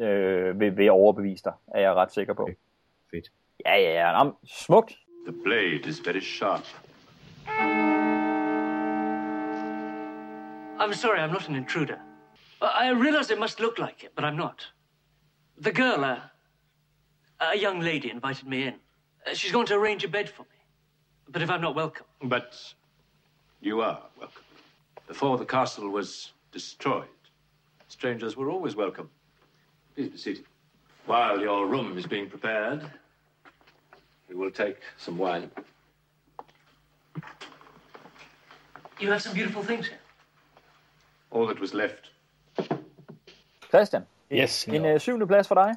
øh, 0.00 0.60
vil, 0.60 0.76
vil 0.76 0.90
overbevise 0.90 1.44
dig, 1.44 1.52
er 1.74 1.80
jeg 1.80 1.94
ret 1.94 2.12
sikker 2.12 2.34
på. 2.34 2.42
Okay. 2.42 2.54
Fedt. 3.10 3.28
Ja, 3.66 3.76
ja, 3.76 4.08
ja. 4.08 4.24
Nå, 4.24 4.32
smukt. 4.46 4.98
The 5.26 5.36
blade 5.44 5.88
is 5.88 6.06
very 6.06 6.20
sharp. 6.20 6.64
I'm 10.80 10.92
sorry, 10.92 11.18
I'm 11.18 11.32
not 11.32 11.48
an 11.48 11.54
intruder. 11.54 11.98
I 12.62 12.90
realize 12.90 13.32
it 13.32 13.38
must 13.38 13.60
look 13.60 13.78
like 13.78 14.04
it, 14.04 14.10
but 14.16 14.24
I'm 14.24 14.36
not. 14.36 14.72
The 15.62 15.72
girl, 15.72 16.04
uh, 16.04 16.33
a 17.40 17.56
young 17.56 17.80
lady 17.80 18.10
invited 18.10 18.46
me 18.46 18.62
in. 18.68 18.74
Uh, 19.26 19.34
she's 19.34 19.52
going 19.52 19.66
to 19.66 19.74
arrange 19.74 20.04
a 20.04 20.08
bed 20.08 20.28
for 20.28 20.42
me. 20.42 20.48
But 21.28 21.42
if 21.42 21.50
I'm 21.50 21.60
not 21.60 21.74
welcome. 21.74 22.06
But 22.22 22.74
you 23.60 23.80
are 23.80 24.02
welcome. 24.18 24.42
Before 25.08 25.38
the 25.38 25.44
castle 25.46 25.88
was 25.88 26.32
destroyed, 26.52 27.08
strangers 27.88 28.36
were 28.36 28.50
always 28.50 28.76
welcome. 28.76 29.08
Please 29.94 30.10
be 30.10 30.18
seated. 30.18 30.44
While 31.06 31.40
your 31.40 31.66
room 31.66 31.98
is 31.98 32.06
being 32.06 32.28
prepared, 32.30 32.80
we 34.28 34.34
will 34.34 34.50
take 34.50 34.76
some 34.96 35.18
wine. 35.18 35.50
You 39.00 39.10
have 39.10 39.20
some 39.22 39.34
beautiful 39.34 39.62
things 39.62 39.86
here. 39.88 39.98
All 41.30 41.46
that 41.46 41.60
was 41.60 41.72
left. 41.74 42.10
Christian, 43.70 44.06
Yes. 44.30 44.68
en 44.68 44.84
øh, 44.84 45.00
syvende 45.00 45.26
plads 45.26 45.48
for 45.48 45.54
dig. 45.54 45.74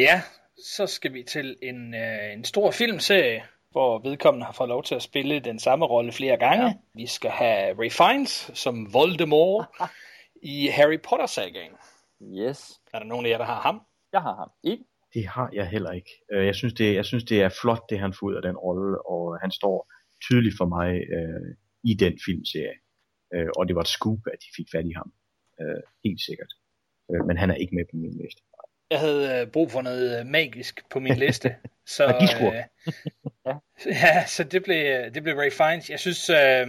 Ja, 0.00 0.22
så 0.58 0.86
skal 0.86 1.14
vi 1.14 1.22
til 1.22 1.56
en, 1.62 1.94
øh, 1.94 2.32
en 2.32 2.44
stor 2.44 2.70
filmserie, 2.70 3.42
hvor 3.70 3.98
vedkommende 3.98 4.46
har 4.46 4.52
fået 4.52 4.68
lov 4.68 4.82
til 4.84 4.94
at 4.94 5.02
spille 5.02 5.40
den 5.40 5.58
samme 5.58 5.84
rolle 5.86 6.12
flere 6.12 6.36
gange. 6.36 6.66
Ja. 6.66 6.74
Vi 6.94 7.06
skal 7.06 7.30
have 7.30 7.74
Ray 7.78 7.90
Fiennes 7.90 8.50
som 8.54 8.92
Voldemort 8.92 9.66
i 10.42 10.66
Harry 10.66 10.98
Potter-sagaen. 11.08 11.72
Yes. 12.22 12.80
Er 12.94 12.98
der 12.98 13.06
nogen 13.06 13.26
af 13.26 13.30
jer, 13.30 13.38
der 13.38 13.44
har 13.44 13.60
ham? 13.60 13.80
Jeg 14.12 14.22
har 14.22 14.34
ham. 14.36 14.50
I? 14.64 14.76
Det 15.14 15.26
har 15.26 15.50
jeg 15.52 15.68
heller 15.68 15.92
ikke. 15.92 16.10
Øh, 16.32 16.46
Jeg 16.46 16.54
synes, 16.54 16.74
det, 16.74 16.94
jeg 16.94 17.04
synes, 17.04 17.24
det 17.24 17.42
er 17.42 17.48
flot, 17.60 17.82
det 17.90 17.98
han 17.98 18.12
får 18.18 18.26
ud 18.26 18.34
af 18.34 18.42
den 18.42 18.56
rolle, 18.56 19.06
og 19.10 19.38
han 19.40 19.50
står 19.50 19.92
tydeligt 20.26 20.56
for 20.58 20.66
mig 20.76 20.90
øh, 21.16 21.56
i 21.84 21.94
den 21.94 22.14
filmserie. 22.26 22.76
Øh, 23.34 23.48
og 23.58 23.62
det 23.68 23.74
var 23.76 23.80
et 23.82 23.94
scoop, 23.98 24.18
at 24.32 24.38
de 24.44 24.48
fik 24.56 24.66
fat 24.74 24.86
i 24.86 24.92
ham. 25.00 25.12
Øh, 25.60 25.82
helt 26.04 26.20
sikkert. 26.28 26.52
Øh, 27.10 27.26
men 27.28 27.36
han 27.36 27.50
er 27.50 27.54
ikke 27.54 27.74
med 27.74 27.84
på 27.90 27.96
min 27.96 28.14
liste. 28.22 28.42
Jeg 28.90 29.00
havde 29.00 29.40
øh, 29.40 29.46
brug 29.46 29.70
for 29.70 29.82
noget 29.82 30.20
øh, 30.20 30.26
magisk 30.26 30.88
på 30.90 31.00
min 31.00 31.16
liste. 31.16 31.56
så, 31.96 32.04
øh, 32.06 33.54
ja, 34.02 34.26
så 34.26 34.44
det 34.44 34.62
blev, 34.62 35.10
det 35.14 35.22
blev 35.22 35.36
Ray 35.36 35.52
Fiennes. 35.52 35.90
Jeg 35.90 36.00
synes, 36.00 36.30
øh, 36.30 36.66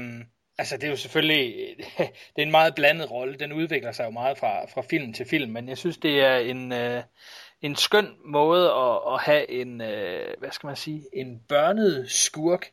altså 0.58 0.78
det 0.78 0.84
er 0.84 0.90
jo 0.90 0.96
selvfølgelig, 0.96 1.76
det 2.36 2.38
er 2.38 2.42
en 2.42 2.52
meget 2.52 2.76
blandet 2.76 3.12
rolle. 3.12 3.36
Den 3.36 3.54
udvikler 3.54 3.92
sig 3.92 4.06
jo 4.06 4.10
meget 4.10 4.38
fra, 4.38 4.66
fra 4.66 4.82
film 4.82 5.14
til 5.14 5.26
film, 5.26 5.52
men 5.52 5.70
jeg 5.70 5.78
synes, 5.78 5.98
det 5.98 6.20
er 6.20 6.38
en, 6.38 6.72
øh, 6.72 7.04
en 7.62 7.76
skøn 7.76 8.16
måde 8.26 8.72
at, 8.72 9.14
at 9.14 9.22
have 9.22 9.52
en, 9.52 9.82
øh, 9.82 10.34
hvad 10.40 10.52
skal 10.52 10.68
man 10.68 10.76
sige, 10.76 11.04
en 11.14 11.42
børnet 11.50 12.12
skurk, 12.12 12.72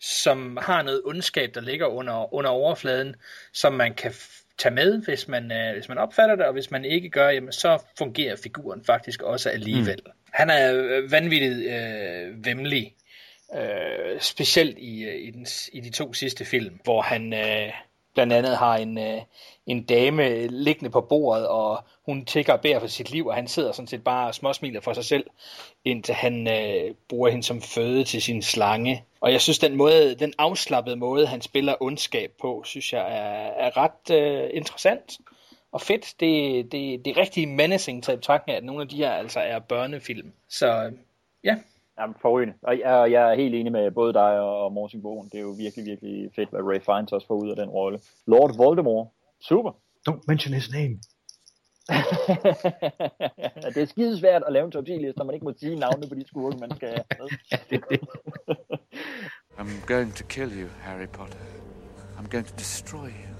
som 0.00 0.58
har 0.62 0.82
noget 0.82 1.02
ondskab, 1.04 1.54
der 1.54 1.60
ligger 1.60 1.86
under, 1.86 2.34
under 2.34 2.50
overfladen, 2.50 3.16
som 3.52 3.72
man 3.72 3.94
kan 3.94 4.12
tage 4.58 4.74
med, 4.74 5.02
hvis 5.04 5.28
man, 5.28 5.52
øh, 5.52 5.72
hvis 5.72 5.88
man 5.88 5.98
opfatter 5.98 6.36
det, 6.36 6.44
og 6.44 6.52
hvis 6.52 6.70
man 6.70 6.84
ikke 6.84 7.10
gør, 7.10 7.28
jamen, 7.28 7.52
så 7.52 7.82
fungerer 7.98 8.36
figuren 8.42 8.84
faktisk 8.84 9.22
også 9.22 9.50
alligevel. 9.50 10.00
Mm. 10.06 10.12
Han 10.32 10.50
er 10.50 10.74
øh, 10.74 11.12
vanvittigt 11.12 11.54
øh, 11.54 12.44
vemmelig, 12.44 12.94
øh, 13.54 14.20
specielt 14.20 14.78
i, 14.78 15.04
øh, 15.04 15.14
i, 15.14 15.30
den, 15.30 15.46
i 15.72 15.80
de 15.80 15.90
to 15.90 16.12
sidste 16.12 16.44
film, 16.44 16.80
hvor 16.84 17.02
han 17.02 17.32
øh, 17.32 17.72
blandt 18.18 18.32
andet 18.32 18.56
har 18.56 18.76
en, 18.76 18.98
øh, 18.98 19.22
en 19.66 19.82
dame 19.82 20.46
liggende 20.46 20.90
på 20.90 21.00
bordet, 21.00 21.48
og 21.48 21.84
hun 22.06 22.24
tigger 22.24 22.52
og 22.52 22.60
beder 22.60 22.80
for 22.80 22.86
sit 22.86 23.10
liv, 23.10 23.26
og 23.26 23.34
han 23.34 23.48
sidder 23.48 23.72
sådan 23.72 23.86
set 23.86 24.04
bare 24.04 24.28
og 24.28 24.34
småsmiler 24.34 24.80
for 24.80 24.92
sig 24.92 25.04
selv, 25.04 25.26
indtil 25.84 26.14
han 26.14 26.48
øh, 26.48 26.94
bruger 27.08 27.28
hende 27.28 27.42
som 27.42 27.62
føde 27.62 28.04
til 28.04 28.22
sin 28.22 28.42
slange. 28.42 29.04
Og 29.20 29.32
jeg 29.32 29.40
synes, 29.40 29.58
den 29.58 29.76
måde, 29.76 30.14
den 30.14 30.32
afslappede 30.38 30.96
måde, 30.96 31.26
han 31.26 31.40
spiller 31.40 31.74
ondskab 31.80 32.32
på, 32.40 32.62
synes 32.66 32.92
jeg 32.92 33.00
er, 33.00 33.66
er 33.66 33.76
ret 33.76 34.16
øh, 34.16 34.50
interessant 34.54 35.18
og 35.72 35.80
fedt. 35.80 36.14
Det, 36.20 36.64
det, 36.72 37.04
det 37.04 37.10
er 37.10 37.20
rigtig 37.20 37.48
menacing 37.48 38.04
til 38.04 38.16
betragtning, 38.16 38.56
at 38.56 38.64
nogle 38.64 38.82
af 38.82 38.88
de 38.88 38.96
her 38.96 39.10
altså 39.10 39.40
er 39.40 39.58
børnefilm. 39.58 40.32
Så 40.48 40.84
øh, 40.84 40.92
ja, 41.44 41.56
Jamen, 42.00 42.16
forrygende. 42.22 42.54
Og 42.62 42.78
jeg, 42.78 43.12
jeg 43.12 43.30
er 43.30 43.34
helt 43.34 43.54
enig 43.54 43.72
med 43.72 43.90
både 43.90 44.12
dig 44.12 44.40
og 44.40 44.72
Morten 44.72 45.02
Bogen. 45.02 45.28
Det 45.32 45.38
er 45.38 45.42
jo 45.42 45.54
virkelig, 45.58 45.86
virkelig 45.86 46.30
fedt, 46.36 46.50
hvad 46.50 46.60
Ray 46.60 46.80
Fiennes 46.80 47.12
også 47.12 47.26
får 47.26 47.34
ud 47.34 47.50
af 47.50 47.56
den 47.56 47.68
rolle. 47.68 48.00
Lord 48.26 48.56
Voldemort. 48.56 49.08
Super. 49.40 49.70
Don't 50.08 50.20
mention 50.28 50.54
his 50.54 50.70
name. 50.72 51.00
det 53.74 53.82
er 53.82 53.86
skidesvært 53.86 54.42
at 54.46 54.52
lave 54.52 54.64
en 54.64 54.70
top 54.70 54.86
10 54.86 54.92
liste, 54.92 55.18
når 55.18 55.24
man 55.24 55.34
ikke 55.34 55.44
må 55.44 55.52
sige 55.56 55.76
navnene 55.76 56.08
på 56.08 56.14
de 56.14 56.26
skurke, 56.26 56.56
man 56.60 56.76
skal 56.76 56.88
have. 56.88 57.04
I'm 59.58 59.86
going 59.86 60.12
to 60.14 60.24
kill 60.24 60.52
you, 60.60 60.68
Harry 60.80 61.06
Potter. 61.06 61.38
I'm 62.18 62.28
going 62.28 62.46
to 62.46 62.56
destroy 62.56 63.06
you. 63.06 63.34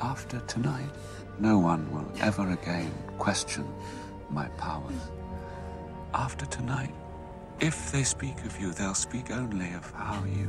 After 0.00 0.40
tonight, 0.48 0.94
no 1.38 1.58
one 1.58 1.82
will 1.92 2.10
ever 2.22 2.52
again 2.52 2.92
question 3.18 3.64
my 4.30 4.48
powers. 4.56 5.19
After 6.14 6.46
tonight, 6.46 6.94
if 7.60 7.92
they 7.92 8.04
speak 8.04 8.44
of 8.44 8.60
you, 8.60 8.72
they'll 8.72 8.94
speak 8.94 9.30
only 9.30 9.74
of 9.74 9.92
how 9.94 10.24
you 10.24 10.48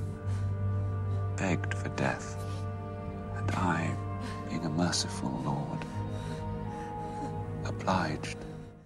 begged 1.38 1.74
for 1.74 1.90
death. 1.98 2.36
And 3.38 3.52
I, 3.52 3.96
being 4.50 4.66
a 4.66 4.70
merciful 4.70 5.30
lord, 5.46 5.86
obliged. 7.68 8.38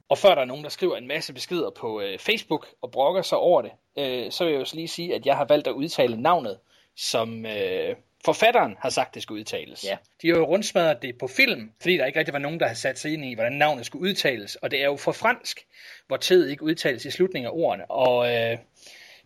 Og 0.10 0.18
før 0.18 0.36
der 0.36 0.42
er 0.42 0.46
nogen, 0.46 0.64
der 0.64 0.70
skriver 0.70 0.98
en 0.98 1.08
masse 1.08 1.34
beskeder 1.34 1.70
på 1.70 2.02
øh, 2.02 2.20
Facebook 2.20 2.68
og 2.82 2.92
brokker 2.92 3.22
sig 3.22 3.38
over 3.38 3.62
det, 3.62 3.72
øh, 3.98 4.32
så 4.32 4.44
vil 4.44 4.54
jeg 4.54 4.60
jo 4.60 4.66
lige 4.74 4.88
sige, 4.88 5.16
at 5.16 5.26
jeg 5.26 5.38
har 5.38 5.46
valgt 5.46 5.68
at 5.68 5.74
udtale 5.74 6.22
navnet, 6.22 6.60
som 6.96 7.46
øh, 7.46 7.96
forfatteren 8.26 8.76
har 8.80 8.90
sagt, 8.90 9.16
det 9.16 9.24
skulle 9.24 9.40
udtales. 9.40 9.84
Ja. 9.84 9.98
De 10.22 10.30
har 10.30 10.36
jo 10.36 10.46
rundsmadret 10.46 11.02
det 11.02 11.18
på 11.18 11.28
film, 11.28 11.72
fordi 11.82 11.98
der 11.98 12.06
ikke 12.06 12.20
rigtig 12.20 12.34
var 12.34 12.40
nogen, 12.40 12.60
der 12.60 12.66
havde 12.66 12.80
sat 12.80 13.00
sig 13.00 13.14
ind 13.14 13.26
i, 13.26 13.34
hvordan 13.34 13.54
navnet 13.54 13.86
skulle 13.86 14.10
udtales. 14.10 14.56
Og 14.56 14.72
det 14.72 14.82
er 14.82 14.86
jo 14.86 14.96
for 14.96 15.12
fransk, 15.12 15.66
hvor 16.08 16.18
tid 16.18 16.48
ikke 16.48 16.64
udtales 16.64 17.06
i 17.06 17.12
slutningen 17.12 17.48
af 17.48 17.52
ordene. 17.54 17.92
Og 17.92 18.36
øh, 18.36 18.58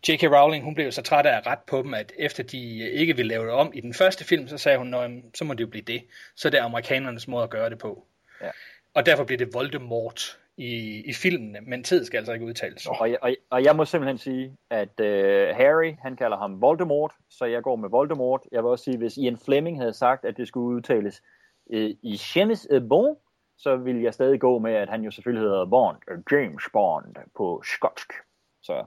J.K. 0.07 0.23
Rowling, 0.23 0.63
hun 0.63 0.75
blev 0.75 0.85
jo 0.85 0.91
så 0.91 1.01
træt 1.01 1.25
af 1.25 1.37
at 1.37 1.47
ret 1.47 1.59
på 1.67 1.81
dem, 1.81 1.93
at 1.93 2.11
efter 2.17 2.43
de 2.43 2.89
ikke 2.91 3.15
ville 3.15 3.29
lave 3.29 3.45
det 3.45 3.53
om 3.53 3.71
i 3.73 3.81
den 3.81 3.93
første 3.93 4.25
film, 4.25 4.47
så 4.47 4.57
sagde 4.57 4.77
hun, 4.77 4.87
"Nå, 4.87 5.01
jamen, 5.01 5.23
så 5.35 5.45
må 5.45 5.53
det 5.53 5.61
jo 5.61 5.67
blive 5.67 5.83
det. 5.83 6.03
Så 6.35 6.49
det 6.49 6.59
er 6.59 6.63
amerikanernes 6.63 7.27
måde 7.27 7.43
at 7.43 7.49
gøre 7.49 7.69
det 7.69 7.77
på. 7.77 8.05
Ja. 8.41 8.49
Og 8.93 9.05
derfor 9.05 9.23
bliver 9.23 9.37
det 9.37 9.53
Voldemort 9.53 10.37
i, 10.59 11.03
i 11.09 11.13
filmene, 11.13 11.61
men 11.61 11.83
tid 11.83 12.05
skal 12.05 12.17
altså 12.17 12.33
ikke 12.33 12.45
udtales. 12.45 12.87
Og, 12.87 13.09
jeg, 13.09 13.17
og, 13.21 13.35
og 13.49 13.63
jeg 13.63 13.75
må 13.75 13.85
simpelthen 13.85 14.17
sige, 14.17 14.57
at 14.69 14.99
øh, 14.99 15.55
Harry, 15.55 15.93
han 16.01 16.15
kalder 16.15 16.37
ham 16.37 16.61
Voldemort, 16.61 17.13
så 17.29 17.45
jeg 17.45 17.63
går 17.63 17.75
med 17.75 17.89
Voldemort. 17.89 18.41
Jeg 18.51 18.63
vil 18.63 18.69
også 18.69 18.83
sige, 18.83 18.97
hvis 18.97 19.17
Ian 19.17 19.37
Fleming 19.37 19.79
havde 19.79 19.93
sagt, 19.93 20.25
at 20.25 20.37
det 20.37 20.47
skulle 20.47 20.75
udtales 20.75 21.21
øh, 21.73 21.89
i 22.03 22.17
Chemis 22.17 22.67
Bon, 22.89 23.15
så 23.57 23.75
ville 23.75 24.03
jeg 24.03 24.13
stadig 24.13 24.39
gå 24.39 24.59
med, 24.59 24.73
at 24.73 24.89
han 24.89 25.01
jo 25.01 25.11
selvfølgelig 25.11 25.49
hedder 25.49 25.65
Bond, 25.65 25.97
øh, 26.11 26.17
James 26.31 26.63
Bond 26.73 27.15
på 27.37 27.61
skotsk. 27.65 28.13
Så 28.63 28.85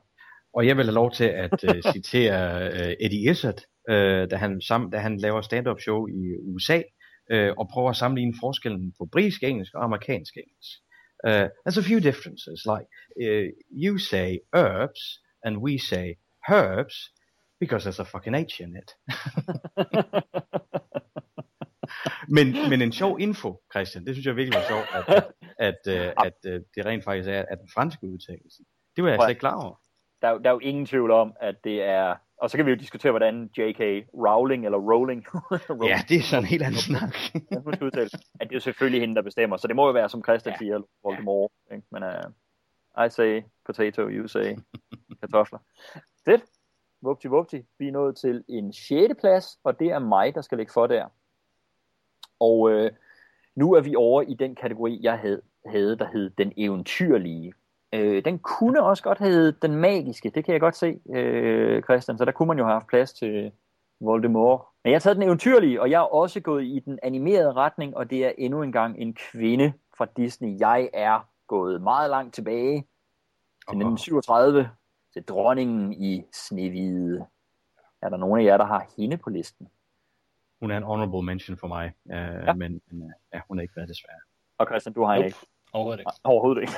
Og 0.55 0.67
jeg 0.67 0.77
vil 0.77 0.85
have 0.85 0.95
lov 0.95 1.11
til 1.11 1.25
at 1.25 1.65
uh, 1.65 1.81
citere 1.93 2.67
uh, 2.67 3.05
Eddie 3.05 3.31
Izzard, 3.31 3.61
uh, 3.91 4.31
da, 4.31 4.37
han 4.37 4.61
sam, 4.61 4.91
da 4.91 4.99
han 4.99 5.17
laver 5.17 5.41
stand-up 5.41 5.81
show 5.81 6.07
i 6.07 6.37
USA, 6.55 6.83
uh, 7.35 7.51
og 7.59 7.69
prøver 7.73 7.91
at 7.91 7.97
sammenligne 7.97 8.35
forskellen 8.41 8.93
på 8.99 9.09
britisk 9.13 9.43
engelsk 9.43 9.75
og 9.75 9.85
amerikansk 9.85 10.37
engelsk. 10.37 10.82
Uh, 11.27 11.49
there's 11.65 11.79
a 11.79 11.83
few 11.83 12.01
differences, 12.01 12.65
like 12.67 12.87
uh, 13.23 13.49
you 13.71 13.99
say 13.99 14.41
herbs, 14.53 15.21
and 15.45 15.59
we 15.59 15.79
say 15.79 16.17
herbs, 16.49 17.11
because 17.61 17.85
there's 17.85 18.01
a 18.01 18.05
fucking 18.05 18.35
H 18.35 18.61
in 18.61 18.77
it. 18.77 18.95
men, 22.29 22.53
men 22.71 22.83
en 22.83 22.93
sjov 22.93 23.21
info, 23.21 23.61
Christian, 23.73 24.07
det 24.07 24.15
synes 24.15 24.27
jeg 24.27 24.37
virkelig 24.37 24.61
var 24.61 24.67
sjovt, 24.69 24.89
at, 24.95 25.09
at, 25.09 25.25
at, 25.69 25.89
at, 26.27 26.53
at 26.53 26.63
det 26.75 26.87
rent 26.87 27.05
faktisk 27.05 27.29
er, 27.29 27.45
at 27.51 27.59
den 27.61 27.69
franske 27.75 28.07
udtalelse. 28.07 28.63
Det 28.97 29.05
var 29.05 29.11
jeg 29.11 29.19
slet 29.19 29.31
ikke 29.31 29.41
klar 29.41 29.65
over. 29.65 29.77
Der, 30.23 30.29
er 30.29 30.33
jo- 30.33 30.39
der 30.39 30.49
er 30.51 30.55
jo 30.55 30.59
ingen 30.59 30.87
tvivl 30.87 31.11
om, 31.11 31.33
at 31.41 31.65
det 31.65 31.83
er... 31.83 32.17
Og 32.37 32.51
så 32.51 32.57
kan 32.57 32.67
vi 32.67 32.71
jo 32.71 32.77
diskutere, 32.77 33.13
hvordan 33.13 33.51
J.K. 33.59 33.81
Rowling, 34.15 34.65
eller 34.65 34.79
Rowling, 34.79 35.25
Rowling 35.33 35.85
Ja, 35.85 36.01
det 36.09 36.17
er 36.17 36.23
sådan 36.23 36.43
en 36.43 36.49
helt 36.49 36.63
anden 36.63 36.81
snak. 36.81 37.15
Ja, 37.35 37.57
at 38.41 38.49
det 38.49 38.51
er 38.51 38.57
jo 38.57 38.61
selvfølgelig 38.61 39.01
hende, 39.01 39.15
der 39.15 39.23
bestemmer. 39.23 39.57
Så 39.57 39.69
det 39.69 39.77
må 39.77 39.87
jo 39.87 39.93
være, 39.93 40.09
som 40.09 40.23
Christian 40.25 40.53
ja. 40.55 40.59
siger, 40.59 40.81
Voldemort. 41.05 41.51
Ikke? 41.73 41.85
Men 41.91 42.03
uh, 42.03 43.07
I 43.07 43.11
say 43.11 43.43
potato, 43.67 44.09
you 44.09 44.29
say 44.29 44.57
kartofler. 45.21 45.59
Fedt. 46.25 46.43
Vupti, 47.03 47.29
vupti. 47.29 47.63
Vi 47.79 47.89
er 47.89 47.93
nået 47.93 48.17
til 48.17 48.45
en 48.49 48.73
6. 48.73 49.15
plads, 49.21 49.59
og 49.65 49.79
det 49.81 49.87
er 49.91 49.99
mig, 49.99 50.35
der 50.35 50.41
skal 50.41 50.59
ligge 50.59 50.73
for 50.73 50.87
der. 50.87 51.07
Og 52.41 52.71
øh, 52.71 52.91
nu 53.55 53.73
er 53.73 53.81
vi 53.81 53.97
over 53.97 54.23
i 54.23 54.35
den 54.35 54.55
kategori, 54.55 54.99
jeg 55.03 55.19
havde, 55.19 55.43
havde 55.67 55.99
der 55.99 56.07
hed 56.13 56.31
den 56.31 56.53
eventyrlige. 56.57 57.53
Øh, 57.93 58.25
den 58.25 58.39
kunne 58.39 58.83
også 58.83 59.03
godt 59.03 59.19
hedde 59.19 59.57
den 59.63 59.77
magiske, 59.77 60.31
det 60.31 60.45
kan 60.45 60.53
jeg 60.53 60.61
godt 60.61 60.77
se, 60.77 61.01
øh, 61.15 61.83
Christian, 61.83 62.19
så 62.19 62.25
der 62.25 62.33
kunne 62.33 62.47
man 62.47 62.59
jo 62.59 62.65
have 62.65 62.73
haft 62.73 62.87
plads 62.87 63.13
til 63.13 63.53
Voldemort. 64.01 64.61
Men 64.85 64.91
jeg 64.91 64.95
har 64.95 65.01
taget 65.01 65.17
den 65.17 65.23
eventyrlige, 65.23 65.81
og 65.81 65.91
jeg 65.91 65.99
er 65.99 66.15
også 66.15 66.41
gået 66.41 66.65
i 66.65 66.83
den 66.85 66.99
animerede 67.03 67.53
retning, 67.53 67.97
og 67.97 68.11
det 68.11 68.27
er 68.27 68.33
endnu 68.39 68.63
engang 68.63 68.99
en 68.99 69.15
kvinde 69.15 69.73
fra 69.97 70.07
Disney. 70.17 70.61
Jeg 70.61 70.91
er 70.93 71.29
gået 71.47 71.83
meget 71.83 72.11
langt 72.11 72.35
tilbage 72.35 72.75
til 73.69 73.77
1937, 73.77 74.71
til 75.13 75.23
dronningen 75.23 75.93
i 75.93 76.25
Snevide. 76.33 77.27
Er 78.03 78.09
der 78.09 78.17
nogen 78.17 78.41
af 78.41 78.45
jer, 78.45 78.57
der 78.57 78.65
har 78.65 78.87
hende 78.97 79.17
på 79.17 79.31
listen? 79.31 79.69
Hun 80.61 80.71
er 80.71 80.77
en 80.77 80.83
honorable 80.83 81.23
mention 81.23 81.57
for 81.57 81.67
mig, 81.67 81.93
uh, 82.05 82.13
ja. 82.13 82.53
men, 82.53 82.81
men 82.91 83.03
uh, 83.03 83.11
ja, 83.35 83.41
hun 83.49 83.59
er 83.59 83.63
ikke 83.63 83.77
været 83.77 83.89
desværre. 83.89 84.21
Og 84.59 84.67
Christian, 84.67 84.93
du 84.93 85.05
har 85.05 85.15
Nope. 85.15 85.27
ikke? 85.27 85.39
Overhovedet 85.73 86.01
ikke. 86.01 86.11
Overhovedet 86.25 86.63
ikke. 86.63 86.75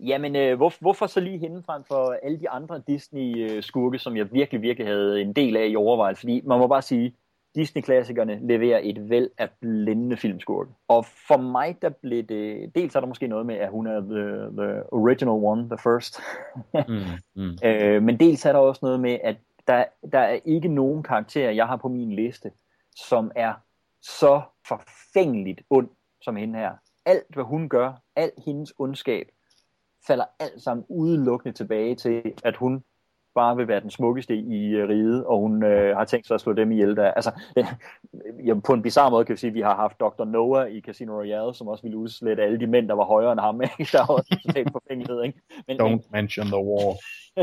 Jamen, 0.10 0.36
øh, 0.36 0.56
hvor, 0.56 0.72
hvorfor 0.80 1.06
så 1.06 1.20
lige 1.20 1.38
hende 1.38 1.62
frem 1.62 1.84
for 1.84 2.16
alle 2.22 2.40
de 2.40 2.50
andre 2.50 2.82
Disney-skurke, 2.86 3.98
som 3.98 4.16
jeg 4.16 4.32
virkelig, 4.32 4.62
virkelig 4.62 4.86
havde 4.86 5.22
en 5.22 5.32
del 5.32 5.56
af 5.56 5.68
i 5.68 5.76
overvejelse? 5.76 6.20
Fordi 6.20 6.42
man 6.44 6.58
må 6.58 6.66
bare 6.66 6.82
sige, 6.82 7.14
Disney-klassikerne 7.54 8.38
leverer 8.46 8.80
et 8.82 9.10
væld 9.10 9.30
af 9.38 9.48
blændende 9.60 10.16
filmskurke. 10.16 10.70
Og 10.88 11.04
for 11.04 11.36
mig, 11.36 11.82
der 11.82 11.88
blev 11.88 12.22
det... 12.22 12.74
Dels 12.74 12.94
er 12.94 13.00
der 13.00 13.06
måske 13.06 13.26
noget 13.26 13.46
med, 13.46 13.54
at 13.54 13.70
hun 13.70 13.86
er 13.86 14.00
the, 14.00 14.62
the 14.62 14.92
original 14.92 15.44
one, 15.44 15.68
the 15.68 15.78
first. 15.78 16.20
Mm, 16.88 17.04
mm. 17.42 17.58
Øh, 17.64 18.02
men 18.02 18.20
dels 18.20 18.46
er 18.46 18.52
der 18.52 18.58
også 18.58 18.80
noget 18.82 19.00
med, 19.00 19.18
at 19.24 19.36
der, 19.66 19.84
der 20.12 20.18
er 20.18 20.38
ikke 20.44 20.68
nogen 20.68 21.02
karakterer, 21.02 21.50
jeg 21.50 21.66
har 21.66 21.76
på 21.76 21.88
min 21.88 22.12
liste, 22.12 22.50
som 22.96 23.32
er 23.36 23.54
så 24.02 24.42
forfængeligt 24.68 25.60
ond 25.70 25.88
som 26.22 26.36
hende 26.36 26.58
her. 26.58 26.72
Alt, 27.08 27.34
hvad 27.34 27.44
hun 27.44 27.68
gør, 27.68 27.92
al 28.16 28.32
hendes 28.46 28.72
ondskab, 28.78 29.26
falder 30.06 30.24
alt 30.40 30.62
sammen 30.62 30.86
udelukkende 30.88 31.56
tilbage 31.56 31.94
til, 31.94 32.34
at 32.44 32.56
hun 32.56 32.84
bare 33.34 33.56
vil 33.56 33.68
være 33.68 33.80
den 33.80 33.90
smukkeste 33.90 34.34
i 34.36 34.68
øh, 34.68 34.88
riget, 34.88 35.24
og 35.24 35.38
hun 35.40 35.62
øh, 35.62 35.96
har 35.96 36.04
tænkt 36.04 36.26
sig 36.26 36.34
at 36.34 36.40
slå 36.40 36.52
dem 36.52 36.72
ihjel. 36.72 36.96
Der. 36.96 37.10
Altså, 37.10 37.32
øh, 37.56 37.66
ja, 38.46 38.54
på 38.54 38.72
en 38.72 38.82
bizarre 38.82 39.10
måde 39.10 39.24
kan 39.24 39.32
vi 39.32 39.38
sige, 39.38 39.48
at 39.48 39.54
vi 39.54 39.60
har 39.60 39.76
haft 39.76 40.00
Dr. 40.00 40.24
Noah 40.24 40.70
i 40.70 40.80
Casino 40.80 41.12
Royale, 41.20 41.54
som 41.54 41.68
også 41.68 41.82
ville 41.82 41.98
udslette 41.98 42.42
alle 42.42 42.60
de 42.60 42.66
mænd, 42.66 42.88
der 42.88 42.94
var 42.94 43.04
højere 43.04 43.32
end 43.32 43.40
ham. 43.40 43.60
Ikke? 43.78 43.92
Der 43.92 44.02
er 44.02 44.06
også 44.06 44.28
en 44.32 44.38
total 44.46 44.66
forfængelighed. 44.72 45.22
Ikke? 45.22 45.40
Men, 45.66 45.80
Don't 45.80 46.08
mention 46.12 46.46
the 46.46 46.62
war. 46.68 46.96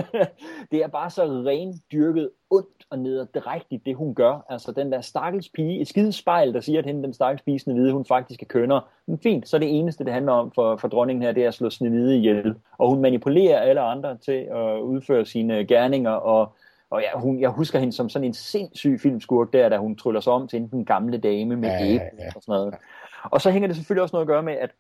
det 0.71 0.83
er 0.83 0.87
bare 0.87 1.09
så 1.09 1.23
rendyrket 1.23 2.29
ondt 2.49 2.85
og 2.89 2.99
nederdrægtigt, 2.99 3.85
det 3.85 3.95
hun 3.95 4.15
gør. 4.15 4.45
Altså 4.49 4.71
den 4.71 4.91
der 4.91 5.01
stakkels 5.01 5.49
pige, 5.49 5.81
et 5.81 5.87
skide 5.87 6.11
spejl, 6.11 6.53
der 6.53 6.59
siger, 6.59 6.79
at 6.79 6.85
hende, 6.85 7.03
den 7.03 7.13
stakkels 7.13 7.41
pige 7.41 7.59
Snevide, 7.59 7.91
hun 7.91 8.05
faktisk 8.05 8.41
er 8.41 8.45
kønner. 8.45 8.89
Men 9.07 9.19
fint, 9.19 9.49
så 9.49 9.57
det 9.57 9.79
eneste, 9.79 10.05
det 10.05 10.13
handler 10.13 10.31
om 10.31 10.51
for, 10.55 10.77
for 10.77 10.87
dronningen 10.87 11.23
her, 11.23 11.31
det 11.31 11.43
er 11.43 11.47
at 11.47 11.53
slå 11.53 11.69
Snevide 11.69 12.17
ihjel. 12.17 12.55
Og 12.77 12.89
hun 12.89 13.01
manipulerer 13.01 13.59
alle 13.59 13.81
andre 13.81 14.17
til 14.17 14.47
at 14.51 14.79
udføre 14.79 15.25
sine 15.25 15.65
gerninger, 15.65 16.11
og 16.11 16.55
og 16.89 17.01
ja, 17.01 17.19
hun, 17.19 17.39
jeg 17.39 17.49
husker 17.49 17.79
hende 17.79 17.93
som 17.93 18.09
sådan 18.09 18.25
en 18.25 18.33
sindssyg 18.33 18.99
filmskurk 19.01 19.53
der, 19.53 19.69
da 19.69 19.77
hun 19.77 19.95
tryller 19.95 20.21
sig 20.21 20.33
om 20.33 20.47
til 20.47 20.71
den 20.71 20.85
gamle 20.85 21.17
dame 21.17 21.55
med 21.55 21.69
Ja, 21.69 21.75
ja, 21.75 21.85
ja, 21.85 21.95
æble 21.95 22.31
og 22.35 22.41
sådan 22.41 22.53
noget. 22.53 22.75
Og 23.23 23.41
så 23.41 23.51
hænger 23.51 23.67
det 23.67 23.75
selvfølgelig 23.75 24.01
også 24.01 24.15
noget 24.15 24.23
at 24.23 24.27
gøre 24.27 24.43
med, 24.43 24.53
at 24.53 24.71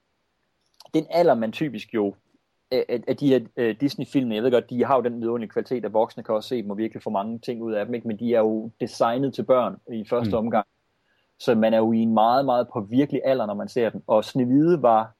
den 0.93 1.05
alder, 1.09 1.33
man 1.33 1.51
typisk 1.51 1.93
jo 1.93 2.13
af, 2.89 3.03
af 3.07 3.17
de 3.17 3.27
her 3.27 3.39
uh, 3.69 3.75
Disney-film, 3.79 4.31
jeg 4.31 4.43
ved 4.43 4.51
godt, 4.51 4.69
de 4.69 4.85
har 4.85 4.95
jo 4.95 5.01
den 5.01 5.21
vidunderlige 5.21 5.49
kvalitet, 5.49 5.85
at 5.85 5.93
voksne 5.93 6.23
kan 6.23 6.35
også 6.35 6.49
se 6.49 6.61
dem 6.61 6.69
og 6.71 6.77
virkelig 6.77 7.03
få 7.03 7.09
mange 7.09 7.39
ting 7.39 7.61
ud 7.63 7.73
af 7.73 7.85
dem, 7.85 7.93
ikke? 7.95 8.07
men 8.07 8.19
de 8.19 8.33
er 8.35 8.39
jo 8.39 8.71
designet 8.81 9.33
til 9.33 9.43
børn 9.43 9.77
i 9.93 10.05
første 10.09 10.31
Mm. 10.31 10.37
omgang. 10.37 10.67
Så 11.39 11.55
man 11.55 11.73
er 11.73 11.77
jo 11.77 11.91
i 11.91 11.97
en 11.97 12.13
meget, 12.13 12.45
meget 12.45 12.67
påvirkelig 12.73 13.21
alder, 13.25 13.45
når 13.45 13.53
man 13.53 13.67
ser 13.67 13.89
den. 13.89 14.01
Og 14.07 14.25
Snevide 14.25 14.81
var, 14.81 15.11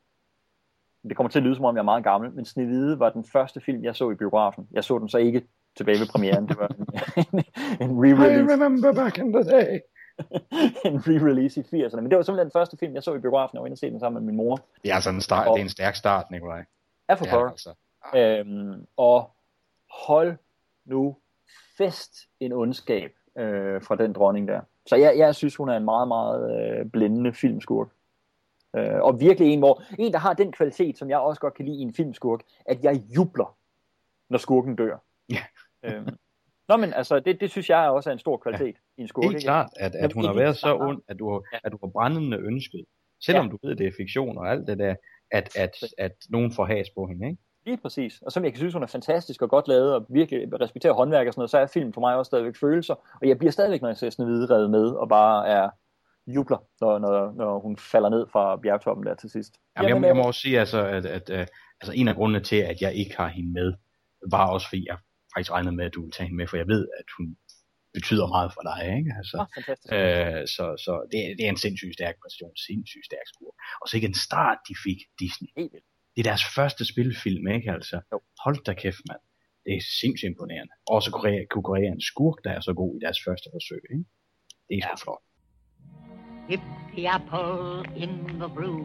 det 1.09 1.17
kommer 1.17 1.29
til 1.29 1.39
at 1.39 1.43
lyde 1.43 1.55
som 1.55 1.65
om 1.65 1.75
jeg 1.75 1.81
er 1.81 1.83
meget 1.83 2.03
gammel, 2.03 2.31
men 2.31 2.45
Snevide 2.45 2.99
var 2.99 3.09
den 3.09 3.25
første 3.33 3.61
film, 3.61 3.83
jeg 3.83 3.95
så 3.95 4.09
i 4.11 4.15
biografen. 4.15 4.67
Jeg 4.71 4.83
så 4.83 4.99
den 4.99 5.09
så 5.09 5.17
ikke 5.17 5.41
tilbage 5.77 5.99
ved 5.99 6.07
premieren. 6.07 6.47
Det 6.47 6.57
var 6.57 6.67
en, 6.67 7.43
en 7.89 8.05
I 8.05 8.11
re-release 8.13 8.53
remember 8.53 8.93
back 8.93 9.17
in 9.17 9.33
the 9.33 9.43
day. 9.43 9.79
en 10.89 10.97
re-release 10.97 11.59
i 11.59 11.63
80'erne. 11.85 11.95
Men 12.01 12.09
det 12.09 12.17
var 12.17 12.23
simpelthen 12.23 12.45
den 12.45 12.51
første 12.51 12.77
film, 12.77 12.93
jeg 12.95 13.03
så 13.03 13.13
i 13.13 13.19
biografen, 13.19 13.57
og 13.57 13.59
jeg 13.59 13.61
var 13.61 13.65
inde 13.67 13.73
og 13.73 13.77
se 13.77 13.89
den 13.91 13.99
sammen 13.99 14.23
med 14.23 14.31
min 14.31 14.37
mor. 14.37 14.55
Det 14.83 14.91
er 14.91 14.95
altså 14.95 15.09
en, 15.09 15.21
start, 15.21 15.47
det 15.47 15.59
er 15.59 15.63
en 15.63 15.69
stærk 15.69 15.95
start, 15.95 16.31
Nikolaj. 16.31 16.63
Ja, 17.09 17.13
for 17.13 17.25
Det 17.25 17.31
er 17.33 17.37
det 17.37 17.41
pokker. 17.41 17.51
altså. 17.51 17.73
Øhm, 18.15 18.87
og 18.97 19.31
hold 20.05 20.37
nu 20.85 21.17
fest 21.77 22.13
en 22.39 22.51
ondskab 22.53 23.11
øh, 23.37 23.81
fra 23.81 23.95
den 23.95 24.13
dronning 24.13 24.47
der. 24.47 24.61
Så 24.85 24.95
jeg, 24.95 25.17
jeg 25.17 25.35
synes, 25.35 25.55
hun 25.55 25.69
er 25.69 25.77
en 25.77 25.85
meget, 25.85 26.07
meget 26.07 26.61
øh, 26.79 26.85
blændende 26.91 27.33
filmskurk. 27.33 27.87
Øh, 28.75 29.01
og 29.01 29.19
virkelig 29.19 29.53
en, 29.53 29.59
hvor 29.59 29.81
en, 29.99 30.13
der 30.13 30.19
har 30.19 30.33
den 30.33 30.51
kvalitet, 30.51 30.97
som 30.97 31.09
jeg 31.09 31.17
også 31.19 31.41
godt 31.41 31.53
kan 31.53 31.65
lide 31.65 31.77
i 31.77 31.81
en 31.81 31.93
filmskurk, 31.93 32.41
at 32.65 32.83
jeg 32.83 32.95
jubler, 33.15 33.57
når 34.29 34.37
skurken 34.37 34.75
dør. 34.75 34.97
Ja. 35.29 35.43
øhm, 35.83 36.17
Nå, 36.67 36.77
men 36.77 36.93
altså, 36.93 37.19
det, 37.19 37.39
det 37.41 37.51
synes 37.51 37.69
jeg 37.69 37.89
også 37.89 38.09
er 38.09 38.13
en 38.13 38.19
stor 38.19 38.37
kvalitet 38.37 38.65
ja. 38.75 38.97
i 38.97 39.01
en 39.01 39.07
skurk. 39.07 39.23
Helt 39.23 39.35
ikke? 39.35 39.43
klart, 39.43 39.69
at, 39.75 39.95
at 39.95 40.13
hun 40.13 40.25
har 40.25 40.33
været 40.33 40.57
så 40.57 40.77
ond, 40.77 41.01
at 41.07 41.19
du, 41.19 41.31
har- 41.31 41.59
at 41.63 41.71
du 41.71 41.77
har 41.81 41.87
brændende 41.87 42.37
ønsket, 42.37 42.85
selvom 43.25 43.45
Ja. 43.45 43.51
du 43.51 43.57
ved, 43.63 43.75
det 43.75 43.87
er 43.87 43.91
fiktion 43.97 44.37
og 44.37 44.49
alt 44.51 44.67
det 44.67 44.79
der, 44.79 44.95
at, 45.31 45.57
at, 45.57 45.75
at 45.97 46.11
nogen 46.29 46.51
får 46.51 46.65
has 46.65 46.89
på 46.89 47.07
hende, 47.07 47.27
ikke? 47.27 47.41
Lige 47.65 47.77
præcis. 47.77 48.21
Og 48.21 48.31
som 48.31 48.43
jeg 48.43 48.51
kan 48.51 48.57
synes, 48.57 48.73
hun 48.73 48.83
er 48.83 48.87
fantastisk 48.87 49.41
og 49.41 49.49
godt 49.49 49.67
lavet, 49.67 49.93
og 49.93 50.05
virkelig 50.09 50.61
respekterer 50.61 50.93
håndværk 50.93 51.27
og 51.27 51.33
sådan 51.33 51.39
noget, 51.39 51.49
så 51.49 51.57
er 51.57 51.67
film 51.67 51.93
for 51.93 52.01
mig 52.01 52.15
også 52.15 52.29
stadigvæk 52.29 52.55
følelser. 52.55 52.93
Og 53.21 53.27
jeg 53.27 53.37
bliver 53.37 53.51
stadigvæk, 53.51 53.81
når 53.81 53.89
jeg 53.89 53.97
ser 53.97 54.09
Snevide 54.09 54.55
revet 54.55 54.69
med, 54.69 54.87
og 54.87 55.09
bare 55.09 55.47
er 55.47 55.69
jubler, 56.27 56.57
når, 56.81 56.99
når, 56.99 57.33
når 57.33 57.59
hun 57.59 57.77
falder 57.77 58.09
ned 58.09 58.27
fra 58.31 58.55
bjergtoppen 58.55 59.05
der 59.05 59.15
til 59.15 59.29
sidst. 59.29 59.53
Jamen, 59.77 60.03
jeg, 60.03 60.07
jeg 60.07 60.15
må 60.15 60.23
også 60.23 60.39
sige, 60.39 60.59
altså, 60.59 60.85
at, 60.85 61.05
at, 61.05 61.29
at 61.29 61.49
altså, 61.81 61.93
en 61.95 62.07
af 62.07 62.15
grundene 62.15 62.39
til, 62.39 62.55
at 62.55 62.81
jeg 62.81 62.93
ikke 62.93 63.17
har 63.17 63.27
hende 63.27 63.51
med, 63.51 63.73
var 64.31 64.47
også, 64.47 64.69
fordi 64.69 64.85
jeg 64.87 64.97
faktisk 65.35 65.51
regnede 65.51 65.75
med, 65.75 65.85
at 65.85 65.93
du 65.93 66.01
ville 66.01 66.11
tage 66.11 66.27
hende 66.27 66.37
med, 66.37 66.47
for 66.47 66.57
jeg 66.57 66.67
ved, 66.67 66.87
at 66.99 67.05
hun 67.17 67.37
betyder 67.99 68.27
meget 68.35 68.49
for 68.55 68.63
dig, 68.69 68.79
ikke? 68.97 69.11
Altså, 69.19 69.37
fantastisk. 69.57 69.93
øh, 69.93 70.41
så 70.55 70.63
så 70.85 70.93
det, 71.11 71.19
er- 71.25 71.35
det 71.37 71.43
er 71.45 71.51
en 71.55 71.61
sindssygt 71.65 71.93
stærk 71.99 72.15
præstation, 72.21 72.55
sindssygt 72.67 73.05
stærk 73.09 73.27
skur. 73.33 73.51
Og 73.81 73.85
så 73.87 73.93
ikke 73.97 74.11
en 74.13 74.19
start, 74.29 74.57
de 74.69 74.73
fik 74.85 74.99
Disney. 75.23 75.49
Det 76.13 76.19
er 76.23 76.27
deres 76.31 76.45
første 76.57 76.83
spilfilm, 76.91 77.47
ikke? 77.55 77.71
Altså, 77.77 77.95
hold 78.45 78.57
da 78.67 78.73
kæft, 78.83 79.01
mand. 79.09 79.21
Det 79.65 79.71
er 79.77 79.81
sindssygt 80.01 80.29
imponerende. 80.31 80.73
Og 80.93 81.03
så 81.03 81.09
kunne 81.11 81.45
kunne 81.51 81.63
kreere 81.69 81.91
en 81.97 82.01
skurk, 82.11 82.37
der 82.43 82.51
er 82.57 82.59
så 82.69 82.73
god 82.81 82.91
i 82.97 82.99
deres 83.05 83.19
første 83.25 83.47
forsøg, 83.55 83.81
ikke? 83.93 84.05
Det 84.69 84.75
er 84.77 84.81
sgu 84.87 84.97
flot. 85.03 85.23
Dip 86.49 86.63
the 86.95 87.03
apple 87.17 87.93
in 88.03 88.11
the 88.41 88.49
brew. 88.57 88.81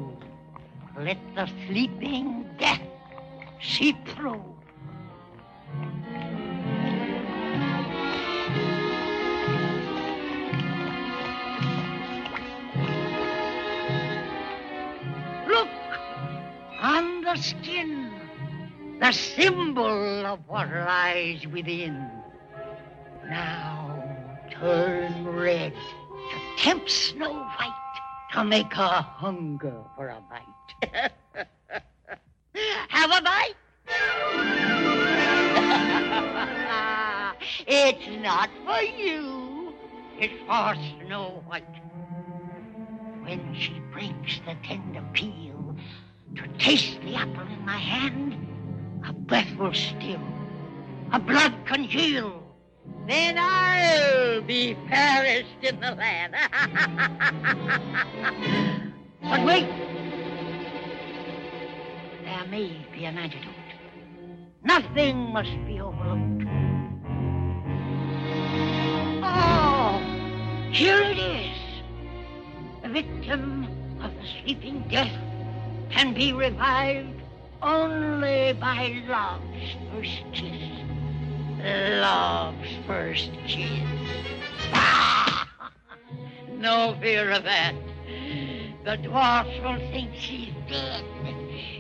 Let 1.09 1.19
the 1.37 1.47
sleeping 1.67 2.27
death 2.63 2.85
see 3.73 3.93
through. 4.07 4.45
The 17.35 17.41
skin, 17.41 18.11
the 18.99 19.13
symbol 19.13 20.27
of 20.27 20.41
what 20.49 20.69
lies 20.69 21.47
within. 21.47 22.11
Now 23.29 24.03
turn 24.51 25.29
red 25.29 25.73
to 25.73 26.39
tempt 26.57 26.91
Snow 26.91 27.33
White 27.33 27.73
to 28.33 28.43
make 28.45 28.75
her 28.75 28.83
hunger 28.83 29.85
for 29.95 30.09
a 30.09 30.21
bite. 30.29 30.43
Have 32.89 33.13
a 33.13 33.23
bite? 33.23 33.55
it's 37.69 38.09
not 38.23 38.51
for 38.65 38.83
you, 38.83 39.73
it's 40.19 40.35
for 40.49 40.75
Snow 41.07 41.45
White. 41.47 41.63
When 43.23 43.55
she 43.55 43.81
breaks 43.93 44.41
the 44.45 44.57
tender 44.65 45.05
peel 45.13 45.50
to 46.37 46.49
taste 46.59 47.01
the 47.03 47.15
apple 47.15 47.43
in 47.43 47.65
my 47.65 47.77
hand, 47.77 48.37
a 49.07 49.13
breath 49.13 49.55
will 49.57 49.75
still, 49.75 50.21
a 51.13 51.19
blood 51.19 51.55
congeal. 51.67 52.43
Then 53.07 53.37
I'll 53.39 54.43
be 54.43 54.77
fairest 54.89 55.49
in 55.63 55.81
the 55.81 55.93
land. 55.93 56.35
but 59.23 59.45
wait, 59.45 59.69
there 62.25 62.47
may 62.49 62.87
be 62.93 63.05
an 63.05 63.19
antidote. 63.19 63.55
Nothing 64.63 65.33
must 65.33 65.53
be 65.67 65.81
overlooked. 65.81 66.45
Oh, 69.23 69.99
here 70.71 71.01
it 71.01 71.19
is. 71.19 71.57
The 72.83 72.89
victim 72.91 73.67
of 74.03 74.15
the 74.15 74.27
sleeping 74.43 74.85
death 74.89 75.13
can 75.91 76.15
be 76.15 76.33
revived 76.33 77.21
only 77.63 78.53
by 78.55 79.03
love's 79.07 79.77
first 79.93 80.25
kiss. 80.33 80.81
Love's 81.63 82.69
first 82.87 83.31
kiss. 83.47 83.83
no 86.53 86.97
fear 87.01 87.31
of 87.31 87.45
that. 87.45 87.75
The 88.85 88.97
dwarfs 88.97 89.51
will 89.63 89.79
think 89.91 90.15
she's 90.15 90.55
dead. 90.69 91.05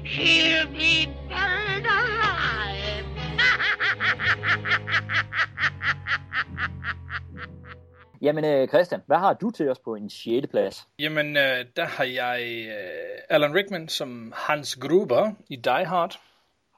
She'll 0.04 0.66
be 0.66 1.06
buried 1.28 1.86
alive. 1.86 3.06
Jamen 8.22 8.44
øh, 8.44 8.68
Christian, 8.68 9.02
hvad 9.06 9.16
har 9.16 9.32
du 9.34 9.50
til 9.50 9.70
os 9.70 9.78
på 9.78 9.94
en 9.94 10.10
6. 10.10 10.46
plads? 10.50 10.88
Jamen, 10.98 11.36
øh, 11.36 11.64
der 11.76 11.84
har 11.84 12.04
jeg 12.04 12.42
øh, 12.68 13.22
Alan 13.28 13.54
Rickman 13.54 13.88
som 13.88 14.32
Hans 14.36 14.76
Gruber 14.76 15.32
i 15.48 15.56
Die 15.56 15.84
Hard. 15.84 16.20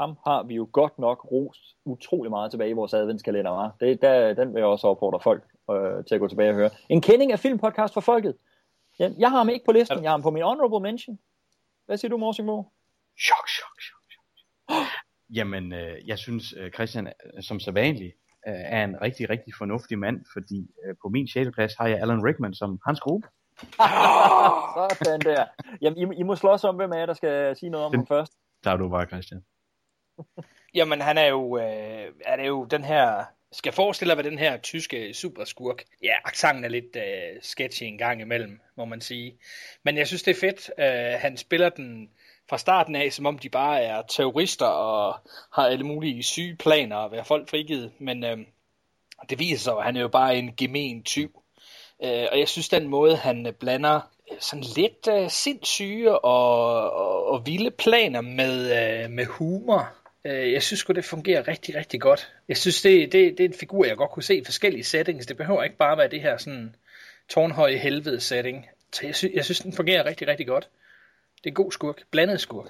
Ham 0.00 0.18
har 0.26 0.42
vi 0.42 0.54
jo 0.54 0.68
godt 0.72 0.98
nok 0.98 1.32
rost 1.32 1.76
utrolig 1.84 2.30
meget 2.30 2.50
tilbage 2.50 2.70
i 2.70 2.72
vores 2.72 2.94
adventskalender, 2.94 3.50
var. 3.50 3.76
Det, 3.80 4.02
der, 4.02 4.34
den 4.34 4.54
vil 4.54 4.60
jeg 4.60 4.66
også 4.66 4.86
opfordre 4.86 5.20
folk 5.20 5.42
øh, 5.70 6.04
til 6.04 6.14
at 6.14 6.20
gå 6.20 6.28
tilbage 6.28 6.50
og 6.50 6.54
høre. 6.54 6.70
En 6.88 7.00
kending 7.00 7.32
af 7.32 7.38
filmpodcast 7.38 7.94
for 7.94 8.00
folket. 8.00 8.34
Jeg, 8.98 9.12
jeg 9.18 9.30
har 9.30 9.38
ham 9.38 9.48
ikke 9.48 9.64
på 9.64 9.72
listen, 9.72 10.02
jeg 10.02 10.10
har 10.10 10.16
ham 10.16 10.22
på 10.22 10.30
min 10.30 10.42
honorable 10.42 10.80
mention. 10.80 11.18
Hvad 11.86 11.96
siger 11.96 12.10
du, 12.10 12.16
Morsingbo? 12.16 12.72
Chok, 13.20 13.48
chok, 13.48 13.80
chok, 13.80 14.02
chok. 14.10 14.86
Jamen, 15.34 15.72
øh, 15.72 16.08
jeg 16.08 16.18
synes, 16.18 16.54
øh, 16.56 16.70
Christian, 16.70 17.06
øh, 17.06 17.42
som 17.42 17.60
så 17.60 17.70
vanligt, 17.70 18.14
øh, 18.48 18.54
er 18.54 18.84
en 18.84 19.02
rigtig, 19.02 19.30
rigtig 19.30 19.54
fornuftig 19.58 19.98
mand, 19.98 20.24
fordi 20.32 20.70
øh, 20.84 20.94
på 21.02 21.08
min 21.08 21.28
6. 21.28 21.50
plads 21.54 21.74
har 21.74 21.88
jeg 21.88 21.98
Alan 21.98 22.24
Rickman 22.24 22.54
som 22.54 22.80
hans 22.86 23.00
gruppe. 23.00 23.28
Sådan 25.04 25.20
der. 25.20 25.44
Jamen, 25.82 26.12
I, 26.12 26.20
I 26.20 26.22
må 26.22 26.36
slås 26.36 26.64
om, 26.64 26.76
hvem 26.76 26.92
af 26.92 26.98
jer, 26.98 27.06
der 27.06 27.14
skal 27.14 27.56
sige 27.56 27.70
noget 27.70 27.86
om 27.86 27.94
ham 27.94 28.06
først. 28.06 28.32
Der 28.64 28.70
er 28.70 28.76
du 28.76 28.88
bare, 28.88 29.06
Christian. 29.06 29.44
Jamen, 30.74 31.00
han 31.00 31.18
er 31.18 31.26
jo, 31.26 31.58
øh, 31.58 32.12
er 32.24 32.36
det 32.36 32.46
jo 32.46 32.64
den 32.64 32.84
her... 32.84 33.24
Skal 33.54 33.72
forestille 33.72 34.10
dig, 34.10 34.22
hvad 34.22 34.30
den 34.30 34.38
her 34.38 34.56
tyske 34.56 35.14
superskurk... 35.14 35.82
Ja, 36.02 36.14
accenten 36.24 36.64
er 36.64 36.68
lidt 36.68 36.96
øh, 36.96 37.42
sketchy 37.42 37.82
en 37.82 37.98
gang 37.98 38.20
imellem, 38.20 38.60
må 38.76 38.84
man 38.84 39.00
sige. 39.00 39.38
Men 39.84 39.96
jeg 39.96 40.06
synes, 40.06 40.22
det 40.22 40.30
er 40.30 40.40
fedt. 40.40 40.70
Øh, 40.78 41.20
han 41.20 41.36
spiller 41.36 41.68
den 41.68 42.10
fra 42.52 42.58
starten 42.58 42.96
af, 42.96 43.12
som 43.12 43.26
om 43.26 43.38
de 43.38 43.48
bare 43.48 43.82
er 43.82 44.02
terrorister 44.08 44.66
og 44.66 45.16
har 45.52 45.66
alle 45.66 45.84
mulige 45.84 46.22
syge 46.22 46.56
planer 46.56 46.96
at 46.96 47.12
være 47.12 47.24
folk 47.24 47.48
frigivet. 47.48 47.92
Men 47.98 48.24
øh, 48.24 48.38
det 49.30 49.38
viser 49.38 49.58
sig, 49.58 49.72
at 49.78 49.84
han 49.84 49.96
er 49.96 50.00
jo 50.00 50.08
bare 50.08 50.36
en 50.36 50.54
gemen 50.56 51.02
tyv. 51.02 51.42
Øh, 52.04 52.26
og 52.32 52.38
jeg 52.38 52.48
synes, 52.48 52.68
den 52.68 52.88
måde, 52.88 53.16
han 53.16 53.46
øh, 53.46 53.52
blander 53.52 54.00
øh, 54.32 54.36
sådan 54.40 54.64
lidt 54.76 55.08
øh, 55.10 55.30
sindssyge 55.30 56.18
og, 56.18 56.90
og, 56.90 57.26
og 57.26 57.46
vilde 57.46 57.70
planer 57.70 58.20
med, 58.20 58.54
øh, 59.04 59.10
med 59.10 59.26
humor. 59.26 59.88
Øh, 60.24 60.52
jeg 60.52 60.62
synes 60.62 60.80
sgu, 60.80 60.92
det 60.92 61.04
fungerer 61.04 61.48
rigtig, 61.48 61.74
rigtig 61.74 62.00
godt. 62.00 62.32
Jeg 62.48 62.56
synes, 62.56 62.82
det, 62.82 63.12
det, 63.12 63.38
det 63.38 63.44
er 63.44 63.48
en 63.48 63.58
figur, 63.60 63.84
jeg 63.84 63.96
godt 63.96 64.10
kunne 64.10 64.22
se 64.22 64.36
i 64.36 64.44
forskellige 64.44 64.84
settings. 64.84 65.26
Det 65.26 65.36
behøver 65.36 65.62
ikke 65.62 65.76
bare 65.76 65.98
være 65.98 66.08
det 66.08 66.20
her 66.22 66.36
sådan 66.36 66.76
tårnhøje 67.28 67.76
helvede 67.76 68.20
setting. 68.20 68.66
Så 68.92 69.06
jeg, 69.06 69.14
sy- 69.14 69.34
jeg 69.34 69.44
synes, 69.44 69.60
den 69.60 69.72
fungerer 69.72 70.06
rigtig, 70.06 70.28
rigtig 70.28 70.46
godt. 70.46 70.68
Det 71.44 71.48
er 71.48 71.50
en 71.50 71.64
god 71.64 71.72
skurk. 71.72 72.02
Blandet 72.10 72.40
skurk. 72.40 72.66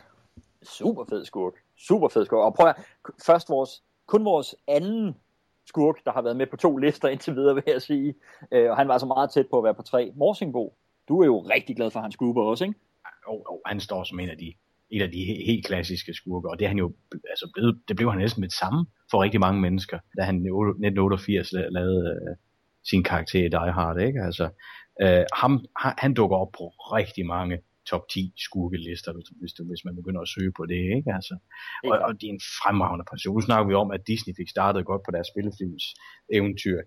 Super 0.62 1.04
fed 1.10 1.24
skurk. 1.24 1.52
Super 1.88 2.08
fed 2.08 2.24
skurk. 2.24 2.44
Og 2.44 2.54
prøv 2.54 2.68
at, 2.68 2.76
først 3.26 3.48
vores, 3.48 3.82
kun 4.06 4.24
vores 4.24 4.54
anden 4.68 5.16
skurk, 5.68 6.04
der 6.04 6.12
har 6.12 6.22
været 6.22 6.36
med 6.36 6.46
på 6.46 6.56
to 6.56 6.76
lister 6.76 7.08
indtil 7.08 7.34
videre, 7.34 7.54
vil 7.54 7.64
jeg 7.66 7.82
sige. 7.82 8.14
Øh, 8.52 8.70
og 8.70 8.76
han 8.76 8.88
var 8.88 8.92
altså 8.94 9.06
meget 9.06 9.30
tæt 9.30 9.46
på 9.50 9.58
at 9.58 9.64
være 9.64 9.74
på 9.74 9.82
tre. 9.82 10.12
Morsingbo, 10.16 10.76
du 11.08 11.20
er 11.20 11.26
jo 11.26 11.38
rigtig 11.40 11.76
glad 11.76 11.90
for 11.90 12.00
hans 12.00 12.16
gruppe 12.16 12.42
også, 12.42 12.64
ikke? 12.64 12.78
Jo, 13.28 13.34
jo, 13.50 13.60
han 13.66 13.80
står 13.80 14.04
som 14.04 14.20
en 14.20 14.28
af 14.28 14.38
de, 14.38 14.52
en 14.90 15.02
af 15.02 15.10
de 15.10 15.18
he- 15.18 15.46
helt 15.46 15.66
klassiske 15.66 16.14
skurke, 16.14 16.50
og 16.50 16.58
det 16.58 16.64
er 16.64 16.68
han 16.68 16.78
jo 16.78 16.92
altså 17.30 17.50
blevet, 17.54 17.80
det 17.88 17.96
blev 17.96 18.10
han 18.10 18.18
næsten 18.18 18.40
med 18.40 18.48
det 18.48 18.56
samme 18.56 18.86
for 19.10 19.22
rigtig 19.22 19.40
mange 19.40 19.60
mennesker, 19.60 19.98
da 20.18 20.22
han 20.22 20.34
i 20.34 20.38
1988 20.38 21.48
la- 21.48 21.68
lavede 21.70 22.06
øh, 22.10 22.36
sin 22.84 23.02
karakter 23.04 23.44
i 23.44 23.48
Die 23.48 23.72
Hard, 23.72 24.00
ikke? 24.00 24.20
Altså, 24.20 24.48
øh, 25.02 25.24
ham, 25.34 25.64
han, 25.76 25.92
han 25.98 26.14
dukker 26.14 26.36
op 26.36 26.52
på 26.52 26.64
rigtig 26.68 27.26
mange 27.26 27.58
top 27.90 28.08
10 28.08 28.32
skurkelister, 28.36 29.12
hvis, 29.12 29.28
hvis, 29.40 29.52
hvis 29.52 29.84
man 29.84 29.96
begynder 29.96 30.20
at 30.20 30.28
søge 30.28 30.52
på 30.58 30.66
det, 30.66 30.80
ikke? 30.96 31.10
Altså, 31.18 31.34
og, 31.84 31.98
og 32.06 32.12
det 32.20 32.26
er 32.26 32.32
en 32.38 32.46
fremragende 32.62 33.04
person. 33.10 33.34
Nu 33.34 33.40
snakker 33.40 33.66
vi 33.68 33.74
om, 33.74 33.90
at 33.90 34.06
Disney 34.06 34.34
fik 34.36 34.48
startet 34.48 34.86
godt 34.86 35.02
på 35.04 35.10
deres 35.10 35.28
spillefilms 35.32 35.84
eventyr. 36.32 36.78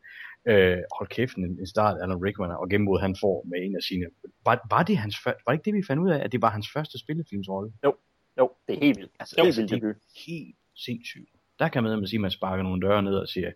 Øh, 0.48 0.78
hold 0.98 1.10
kæft, 1.10 1.36
en, 1.36 1.44
en 1.44 1.68
start 1.68 1.96
Alan 2.02 2.24
Rickman, 2.26 2.52
og 2.52 2.70
gennembrud 2.70 3.00
han 3.00 3.16
får 3.24 3.36
med 3.50 3.58
en 3.66 3.76
af 3.76 3.84
sine... 3.90 4.06
Var, 4.46 4.68
var 4.70 4.84
det 4.84 4.98
hans 4.98 5.16
var 5.26 5.34
det 5.48 5.54
ikke 5.54 5.66
det, 5.66 5.74
vi 5.74 5.84
fandt 5.88 6.04
ud 6.04 6.10
af, 6.10 6.20
at 6.26 6.32
det 6.32 6.42
var 6.42 6.50
hans 6.50 6.68
første 6.74 7.00
spillefilmsrolle? 7.00 7.74
Jo, 7.86 7.96
jo, 8.40 8.52
det 8.68 8.76
er 8.76 8.80
helt 8.80 8.98
vildt. 8.98 9.12
Altså, 9.20 9.36
Jo, 9.38 9.44
helt 9.44 9.58
vildt 9.58 9.72
det 9.72 9.84
er 9.84 9.94
helt 10.28 10.56
sindssygt. 10.76 11.30
Der 11.60 11.68
kan 11.68 11.84
man 11.84 12.08
sige, 12.08 12.18
at 12.18 12.22
man 12.22 12.32
sparker 12.32 12.64
nogle 12.64 12.88
døre 12.88 13.04
ned 13.04 13.16
og 13.16 13.28
siger, 13.28 13.52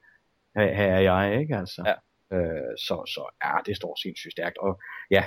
her, 0.56 0.76
her 0.76 0.86
er 0.86 1.00
jeg, 1.00 1.42
ikke 1.42 1.56
altså? 1.58 1.82
Ja. 1.86 1.96
Øh, 2.38 2.78
så, 2.78 2.96
så 3.16 3.24
ja, 3.46 3.54
det 3.66 3.76
står 3.76 4.02
sindssygt 4.04 4.32
stærkt. 4.32 4.58
Og 4.58 4.82
ja, 5.12 5.24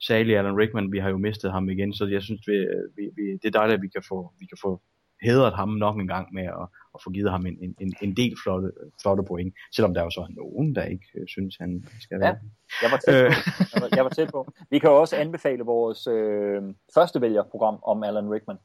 særlig 0.00 0.36
Alan 0.38 0.56
Rickman, 0.56 0.92
vi 0.92 0.98
har 0.98 1.10
jo 1.10 1.18
mistet 1.18 1.52
ham 1.52 1.68
igen, 1.68 1.94
så 1.94 2.06
jeg 2.06 2.22
synes, 2.22 2.40
vi, 2.46 2.66
vi, 2.96 3.10
vi, 3.16 3.32
det 3.32 3.44
er 3.44 3.50
dejligt, 3.50 3.76
at 3.76 3.82
vi 3.82 3.88
kan 3.88 4.02
få, 4.08 4.32
vi 4.38 4.46
kan 4.46 4.58
få 4.60 4.80
hedret 5.22 5.54
ham 5.54 5.68
nok 5.68 5.96
en 5.96 6.08
gang 6.08 6.34
med 6.34 6.42
at, 6.42 6.66
at 6.94 7.00
få 7.04 7.10
givet 7.10 7.30
ham 7.30 7.46
en, 7.46 7.74
en, 7.80 7.94
en, 8.02 8.16
del 8.16 8.36
flotte, 8.42 8.72
flotte 9.02 9.22
point, 9.22 9.54
selvom 9.74 9.94
der 9.94 10.02
jo 10.02 10.10
så 10.10 10.20
er 10.20 10.28
nogen, 10.28 10.74
der 10.74 10.82
ikke 10.84 11.06
øh, 11.14 11.26
synes, 11.28 11.56
han 11.56 11.86
skal 12.00 12.20
være. 12.20 12.28
Ja, 12.28 12.34
jeg 12.82 12.90
var 12.90 12.96
tæt 12.96 13.24
Øh. 13.24 13.30
på. 13.30 13.34
Jeg 13.74 13.82
var, 13.82 13.88
jeg 13.96 14.04
var 14.04 14.10
tæt 14.10 14.30
på. 14.30 14.52
Vi 14.70 14.78
kan 14.78 14.90
jo 14.90 14.96
også 15.00 15.16
anbefale 15.16 15.64
vores 15.64 16.06
øh, 16.06 16.62
første 16.94 17.20
vælgerprogram 17.20 17.78
om 17.82 18.02
Alan 18.02 18.30
Rickman. 18.30 18.56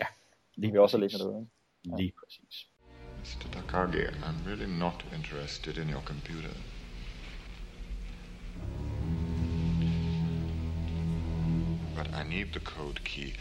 Ja, 0.00 0.06
lige 0.56 0.72
vi 0.72 0.78
også 0.78 0.96
har 0.96 1.00
liggende 1.00 1.24
derude. 1.24 1.46
ikke? 1.84 1.96
Lige 1.96 2.12
præcis. 2.20 2.66
Mr. 3.20 3.46
Takagi, 3.52 4.04
I'm 4.26 4.48
really 4.48 4.78
not 4.78 5.04
interested 5.16 5.74
in 5.82 5.90
your 5.94 6.02
computer. 6.12 6.54
But 11.96 12.12
I 12.14 12.22
need 12.22 12.52
the 12.52 12.60
code 12.60 13.04
key 13.04 13.34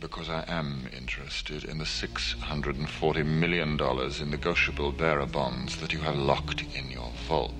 because 0.00 0.28
I 0.28 0.44
am 0.48 0.88
interested 0.96 1.64
in 1.64 1.78
the 1.78 1.84
$640 1.84 3.26
million 3.26 3.78
in 4.20 4.30
negotiable 4.30 4.92
bearer 4.92 5.26
bonds 5.26 5.76
that 5.80 5.92
you 5.92 6.00
have 6.00 6.16
locked 6.16 6.62
in 6.74 6.90
your 6.90 7.10
vault. 7.28 7.52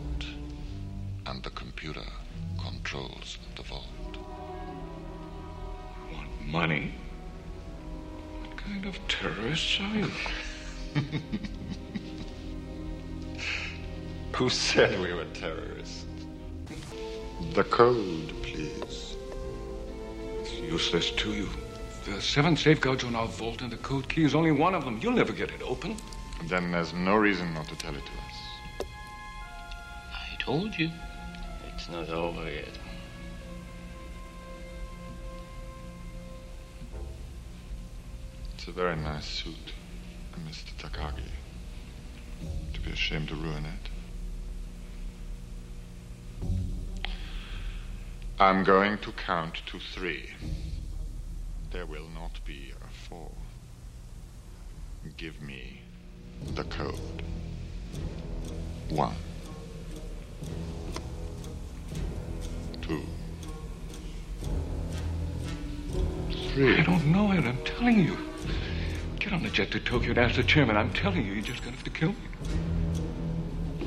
And 1.26 1.42
the 1.42 1.50
computer 1.50 2.04
controls 2.60 3.38
the 3.56 3.62
vault. 3.62 3.84
I 6.10 6.14
want 6.14 6.46
money? 6.46 6.94
What 8.40 8.56
kind 8.56 8.86
of 8.86 8.98
terrorists 9.08 9.80
are 9.80 9.96
you? 9.96 10.10
Who 14.34 14.50
said 14.50 15.00
we 15.00 15.14
were 15.14 15.24
terrorists? 15.32 16.04
The 17.54 17.64
code, 17.64 18.32
please. 18.42 19.05
It's 20.66 20.72
useless 20.72 21.12
to 21.12 21.32
you. 21.32 21.48
There 22.04 22.16
are 22.16 22.20
seven 22.20 22.56
safeguards 22.56 23.04
on 23.04 23.14
our 23.14 23.28
vault, 23.28 23.62
and 23.62 23.70
the 23.70 23.76
code 23.76 24.08
key 24.08 24.24
is 24.24 24.34
only 24.34 24.50
one 24.50 24.74
of 24.74 24.84
them. 24.84 24.98
You'll 25.00 25.12
never 25.12 25.32
get 25.32 25.52
it 25.52 25.62
open. 25.62 25.96
Then 26.48 26.72
there's 26.72 26.92
no 26.92 27.14
reason 27.14 27.54
not 27.54 27.68
to 27.68 27.76
tell 27.76 27.94
it 27.94 28.02
to 28.04 28.12
us. 28.12 28.88
I 30.12 30.36
told 30.40 30.76
you. 30.76 30.90
It's 31.72 31.88
not 31.88 32.08
over 32.08 32.50
yet. 32.50 32.76
It's 38.54 38.66
a 38.66 38.72
very 38.72 38.96
nice 38.96 39.24
suit, 39.24 39.72
Mr. 40.48 40.72
Takagi. 40.80 41.30
To 42.74 42.80
be 42.80 42.90
ashamed 42.90 43.28
to 43.28 43.36
ruin 43.36 43.66
it. 43.66 43.95
I'm 48.38 48.64
going 48.64 48.98
to 48.98 49.12
count 49.12 49.62
to 49.66 49.78
three. 49.78 50.28
There 51.70 51.86
will 51.86 52.08
not 52.14 52.38
be 52.44 52.74
a 52.78 53.08
four. 53.08 53.30
Give 55.16 55.40
me 55.40 55.80
the 56.54 56.64
code. 56.64 57.22
One. 58.90 59.14
Two. 62.82 63.02
I 66.58 66.82
don't 66.82 67.06
know 67.06 67.32
it. 67.32 67.44
I'm 67.44 67.64
telling 67.64 68.04
you. 68.04 68.18
Get 69.18 69.32
on 69.32 69.42
the 69.42 69.50
jet 69.50 69.70
to 69.70 69.80
Tokyo 69.80 70.10
and 70.10 70.18
ask 70.18 70.36
the 70.36 70.42
chairman. 70.42 70.76
I'm 70.76 70.92
telling 70.92 71.24
you, 71.24 71.32
you're 71.32 71.42
just 71.42 71.62
gonna 71.62 71.74
have 71.74 71.84
to 71.84 71.90
kill 71.90 72.10
me. 72.10 72.16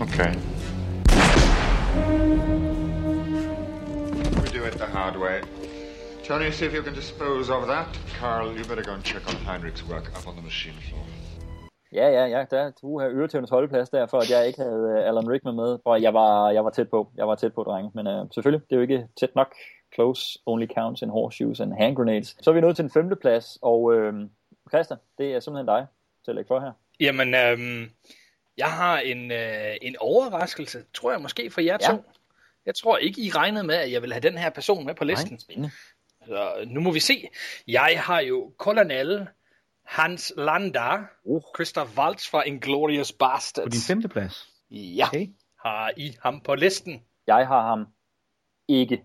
Okay. 0.01 0.35
Do 4.53 4.65
it 4.69 4.73
the 4.73 4.85
hard 4.97 5.15
way. 5.15 5.37
Tony, 6.23 6.51
see 6.51 6.65
if 6.65 6.73
you 6.73 6.83
can 6.83 6.93
dispose 6.93 7.49
of 7.49 7.67
that. 7.67 7.87
Carl, 8.19 8.47
you 8.57 8.63
better 8.65 8.83
go 8.83 8.93
and 8.93 9.03
check 9.03 9.23
on 9.29 9.35
Heinrich's 9.47 9.83
work 9.91 10.05
up 10.17 10.27
on 10.27 10.35
the 10.35 10.41
machine 10.41 10.73
floor. 10.87 11.05
Ja, 11.91 12.07
ja, 12.09 12.25
ja, 12.25 12.45
der 12.51 12.71
du 12.81 12.99
har 12.99 13.07
øretævnes 13.09 13.49
holdeplads 13.49 13.89
der, 13.89 14.07
for 14.07 14.17
at 14.17 14.29
jeg 14.31 14.47
ikke 14.47 14.59
havde 14.61 14.83
uh, 14.99 15.07
Alan 15.07 15.29
Rickman 15.31 15.55
med. 15.55 15.79
Og 15.85 16.01
jeg 16.01 16.13
var, 16.13 16.49
jeg 16.51 16.63
var 16.63 16.69
tæt 16.69 16.89
på, 16.89 17.11
jeg 17.17 17.27
var 17.27 17.35
tæt 17.35 17.53
på, 17.53 17.63
drenge. 17.63 17.91
Men 17.93 18.07
uh, 18.07 18.27
selvfølgelig, 18.33 18.69
det 18.69 18.75
er 18.75 18.75
jo 18.75 18.81
ikke 18.81 19.07
tæt 19.19 19.35
nok. 19.35 19.53
Close 19.95 20.39
only 20.45 20.67
counts 20.77 21.01
in 21.01 21.09
horseshoes 21.09 21.59
and 21.59 21.73
hand 21.73 21.95
grenades. 21.95 22.35
Så 22.41 22.49
er 22.49 22.53
vi 22.53 22.61
nået 22.61 22.75
til 22.75 22.83
den 22.83 22.91
femte 22.91 23.15
plads, 23.15 23.57
og 23.61 23.81
uh, 23.83 24.13
Christian, 24.69 24.99
det 25.17 25.35
er 25.35 25.39
simpelthen 25.39 25.67
dig 25.67 25.85
til 26.25 26.31
at 26.31 26.35
lægge 26.35 26.47
for 26.47 26.59
her. 26.59 26.71
Jamen, 26.99 27.35
øhm, 27.35 27.91
jeg 28.57 28.67
har 28.71 28.99
en, 28.99 29.31
øh, 29.31 29.75
en 29.81 29.95
overraskelse, 29.99 30.79
tror 30.93 31.11
jeg 31.11 31.21
måske 31.21 31.51
for 31.51 31.61
jer 31.61 31.77
Ja. 31.81 31.87
to. 31.87 32.03
Jeg 32.65 32.75
tror 32.75 32.97
ikke, 32.97 33.21
I 33.21 33.29
regnede 33.29 33.63
med, 33.63 33.75
at 33.75 33.91
jeg 33.91 34.01
vil 34.01 34.13
have 34.13 34.21
den 34.21 34.37
her 34.37 34.49
person 34.49 34.85
med 34.85 34.95
på 34.95 35.03
listen. 35.03 35.31
Nej, 35.31 35.39
spændende. 35.39 35.71
Så 36.25 36.63
nu 36.67 36.79
må 36.81 36.91
vi 36.91 36.99
se. 36.99 37.29
Jeg 37.67 38.01
har 38.03 38.19
jo 38.19 38.53
Colonel 38.57 39.27
Hans 39.85 40.33
Landa, 40.37 40.97
uh. 41.23 41.41
Christoph 41.55 41.97
Waltz 41.97 42.29
fra 42.29 42.43
Inglourious 42.43 43.11
Bastards. 43.11 43.65
På 43.65 43.69
din 43.69 43.81
femte 43.87 44.07
plads. 44.07 44.49
Ja, 44.71 45.07
okay. 45.07 45.27
har 45.59 45.91
I 45.97 46.15
ham 46.23 46.41
på 46.41 46.55
listen? 46.55 47.03
Jeg 47.27 47.47
har 47.47 47.69
ham 47.69 47.87
ikke 48.67 49.03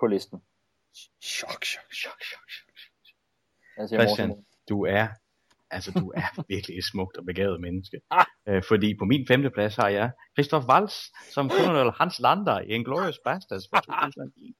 på 0.00 0.06
listen. 0.06 0.38
Chok, 1.22 1.64
chok, 1.64 1.92
chok, 1.92 2.22
chok. 2.22 2.44
Siger 3.88 4.00
Christian, 4.00 4.44
du 4.68 4.84
er, 4.84 5.08
altså 5.70 5.90
du 5.92 6.12
er 6.16 6.44
virkelig 6.48 6.78
et 6.78 6.84
smukt 6.84 7.16
og 7.16 7.24
begavet 7.24 7.60
menneske. 7.60 8.00
Ah. 8.10 8.26
Øh, 8.48 8.62
fordi 8.68 8.94
på 8.98 9.04
min 9.04 9.26
femte 9.28 9.50
plads 9.50 9.76
har 9.76 9.88
jeg 9.88 10.10
Christoph 10.36 10.66
Waltz 10.66 10.96
som 11.34 11.50
Colonel 11.50 11.92
Hans 12.00 12.20
Lander 12.20 12.60
i 12.60 12.66
Inglourious 12.66 13.18
Bastards 13.24 13.64
fra 13.70 13.80
2009. 14.04 14.54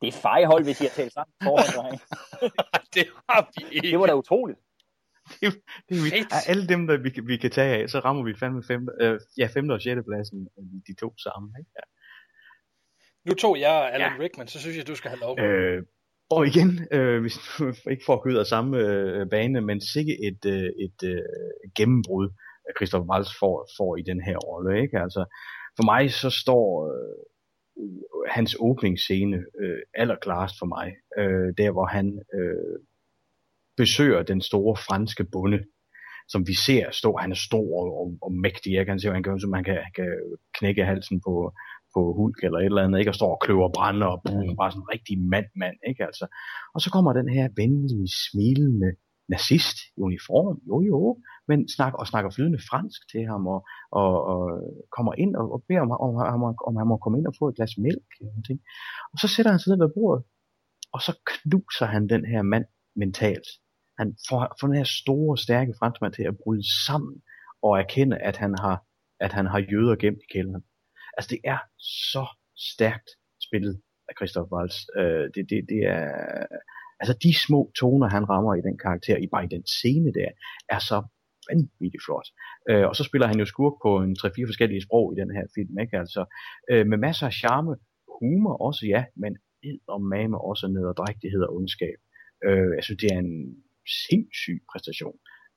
Det 0.00 0.08
er 0.08 0.12
fejhold, 0.12 0.64
hvis 0.64 0.80
I 0.80 0.84
har 0.84 0.90
talt 0.90 1.12
sammen 1.12 1.32
forhånd, 1.42 1.98
det 2.94 3.06
har 3.28 3.50
vi 3.56 3.74
ikke. 3.74 3.88
Det 3.92 3.98
var 4.00 4.06
da 4.06 4.14
utroligt. 4.14 4.58
Det 5.40 5.46
er, 5.90 6.02
vi, 6.04 6.10
af 6.30 6.42
alle 6.50 6.66
dem, 6.68 6.86
der 6.86 6.96
vi, 6.96 7.10
kan- 7.10 7.26
vi 7.26 7.36
kan 7.36 7.50
tage 7.50 7.82
af, 7.82 7.90
så 7.90 7.98
rammer 7.98 8.24
vi 8.24 8.34
fandme 8.40 8.62
femte, 8.62 8.92
øh, 9.00 9.20
ja, 9.38 9.46
femte 9.54 9.72
og 9.72 9.80
sjette 9.80 10.02
pladsen, 10.02 10.48
øh, 10.58 10.64
de 10.86 10.94
to 11.00 11.14
sammen. 11.18 11.54
Ikke? 11.58 11.70
Ja. 11.76 11.84
Nu 13.26 13.34
tog 13.34 13.60
jeg 13.60 13.90
Alan 13.94 14.12
ja. 14.16 14.22
Rickman, 14.22 14.48
så 14.48 14.60
synes 14.60 14.76
jeg, 14.76 14.86
du 14.88 14.94
skal 14.94 15.10
have 15.10 15.20
lov. 15.20 15.40
Øh, 15.40 15.82
og 16.30 16.46
igen, 16.46 16.88
øh, 16.92 17.20
hvis, 17.20 17.36
ikke 17.90 18.02
for 18.06 18.14
at 18.14 18.22
køre 18.22 18.34
ud 18.34 18.38
af 18.38 18.46
samme 18.46 18.78
øh, 18.78 19.30
bane, 19.30 19.60
men 19.60 19.80
sikke 19.80 20.12
et, 20.28 20.44
øh, 20.46 20.70
et 20.86 21.02
øh, 21.04 21.22
gennembrud, 21.76 22.28
Christoph 22.76 23.08
Waltz 23.08 23.30
får, 23.40 23.68
får 23.76 23.96
i 23.96 24.02
den 24.02 24.20
her 24.20 24.36
rolle. 24.36 24.82
Ikke? 24.82 24.98
Altså, 24.98 25.22
for 25.76 25.84
mig 25.84 26.10
så 26.10 26.30
står 26.30 26.66
øh, 26.90 27.16
hans 28.28 28.56
åbningsscene 28.60 29.36
øh, 29.60 29.82
allerklarest 29.94 30.54
for 30.58 30.66
mig, 30.66 30.86
øh, 31.18 31.48
der 31.58 31.70
hvor 31.70 31.86
han 31.86 32.06
øh, 32.34 32.78
besøger 33.76 34.22
den 34.22 34.40
store 34.40 34.76
franske 34.76 35.24
bonde, 35.32 35.60
som 36.28 36.46
vi 36.46 36.54
ser 36.66 36.90
stå, 36.90 37.16
han 37.16 37.30
er 37.30 37.40
stor 37.48 37.68
og, 37.80 37.88
og, 38.00 38.18
og 38.22 38.32
mægtig, 38.32 38.72
jeg 38.72 38.86
kan 38.86 39.00
se, 39.00 39.10
han 39.10 39.22
kan, 39.22 39.40
som 39.40 39.52
han 39.52 39.64
kan, 39.64 39.74
han 39.74 39.92
kan 39.94 40.10
knække 40.58 40.84
halsen 40.84 41.20
på, 41.26 41.52
på 41.94 42.00
Hulk 42.18 42.44
eller 42.44 42.58
et 42.58 42.64
eller 42.64 42.84
andet, 42.84 42.98
ikke? 42.98 43.10
Og 43.10 43.14
står 43.14 43.34
og 43.34 43.40
kløver 43.44 43.68
brænder 43.76 44.06
og 44.06 44.22
boom, 44.24 44.56
bare 44.56 44.70
sådan 44.70 44.82
en 44.82 44.92
rigtig 44.94 45.16
mand-mand, 45.32 45.78
ikke? 45.90 46.04
Altså. 46.04 46.26
Og 46.74 46.80
så 46.80 46.88
kommer 46.90 47.12
den 47.12 47.28
her 47.28 47.48
venlige, 47.56 48.08
smilende 48.24 48.90
nazist 49.28 49.78
i 49.96 50.00
uniform, 50.08 50.56
jo 50.68 50.76
jo, 50.90 51.18
men 51.48 51.68
snak, 51.68 51.94
og 51.94 52.06
snakker 52.06 52.30
flydende 52.30 52.60
fransk 52.70 53.00
til 53.12 53.22
ham, 53.30 53.46
og, 53.46 53.60
og, 53.90 54.12
og 54.32 54.40
kommer 54.96 55.12
ind 55.14 55.36
og, 55.36 55.52
og 55.52 55.64
beder 55.68 55.80
om, 55.80 55.90
om, 55.90 56.14
om, 56.34 56.42
om, 56.42 56.54
om 56.68 56.76
han 56.76 56.86
må 56.86 56.96
komme 56.96 57.18
ind 57.18 57.26
og 57.26 57.34
få 57.38 57.48
et 57.48 57.56
glas 57.56 57.78
mælk, 57.78 58.08
eller 58.20 58.32
noget. 58.32 58.46
ting. 58.46 58.60
Og 59.12 59.18
så 59.22 59.28
sætter 59.28 59.50
han 59.52 59.60
sig 59.60 59.70
ned 59.70 59.78
ved 59.84 59.94
bordet, 59.94 60.24
og 60.94 61.00
så 61.06 61.12
knuser 61.30 61.86
han 61.86 62.08
den 62.08 62.24
her 62.24 62.42
mand 62.42 62.66
mentalt. 62.96 63.48
Han 63.98 64.16
får, 64.28 64.56
får 64.60 64.66
den 64.66 64.76
her 64.76 64.90
store, 65.02 65.38
stærke 65.38 65.74
franskmand 65.78 66.12
til 66.12 66.22
at 66.22 66.38
bryde 66.42 66.66
sammen, 66.86 67.14
og 67.62 67.78
erkende, 67.78 68.18
at 68.18 68.36
han 68.36 68.54
har, 68.58 68.76
at 69.20 69.32
han 69.32 69.46
har 69.46 69.58
jøder 69.72 69.96
gemt 69.96 70.18
i 70.24 70.32
kælderen. 70.32 70.64
Altså 71.16 71.28
det 71.34 71.40
er 71.44 71.58
så 71.78 72.24
stærkt 72.72 73.10
spillet 73.46 73.80
af 74.08 74.14
Christoph 74.18 74.52
Waltz. 74.52 74.76
Øh, 74.96 75.26
det, 75.34 75.42
det, 75.50 75.58
det 75.72 75.80
er, 75.96 76.08
altså 77.00 77.14
de 77.22 77.32
små 77.46 77.72
toner, 77.80 78.08
han 78.08 78.28
rammer 78.28 78.54
i 78.54 78.66
den 78.68 78.78
karakter, 78.78 79.16
i 79.16 79.26
bare 79.32 79.44
i 79.44 79.54
den 79.56 79.66
scene 79.66 80.12
der, 80.18 80.30
er 80.68 80.78
så 80.78 80.98
vanvittigt 81.50 82.04
flot. 82.06 82.28
Øh, 82.70 82.86
og 82.90 82.94
så 82.96 83.04
spiller 83.08 83.26
han 83.26 83.38
jo 83.42 83.46
skurk 83.54 83.74
på 83.84 83.90
en 84.04 84.12
3-4 84.20 84.50
forskellige 84.50 84.84
sprog 84.86 85.06
i 85.12 85.20
den 85.20 85.30
her 85.36 85.44
film, 85.56 85.74
ikke? 85.84 85.96
Altså, 86.02 86.22
øh, 86.70 86.84
med 86.90 86.98
masser 87.06 87.26
af 87.26 87.32
charme, 87.40 87.72
humor 88.18 88.54
også, 88.68 88.82
ja, 88.94 89.04
men 89.22 89.32
og 89.88 90.00
mame 90.02 90.36
også 90.50 90.66
nederdrægtighed 90.68 91.42
og 91.42 91.54
ondskab. 91.56 91.98
Øh, 92.46 92.70
jeg 92.76 92.84
synes, 92.84 93.00
det 93.02 93.10
er 93.14 93.18
en 93.18 93.34
sindssyg 94.06 94.58
præstation 94.72 95.16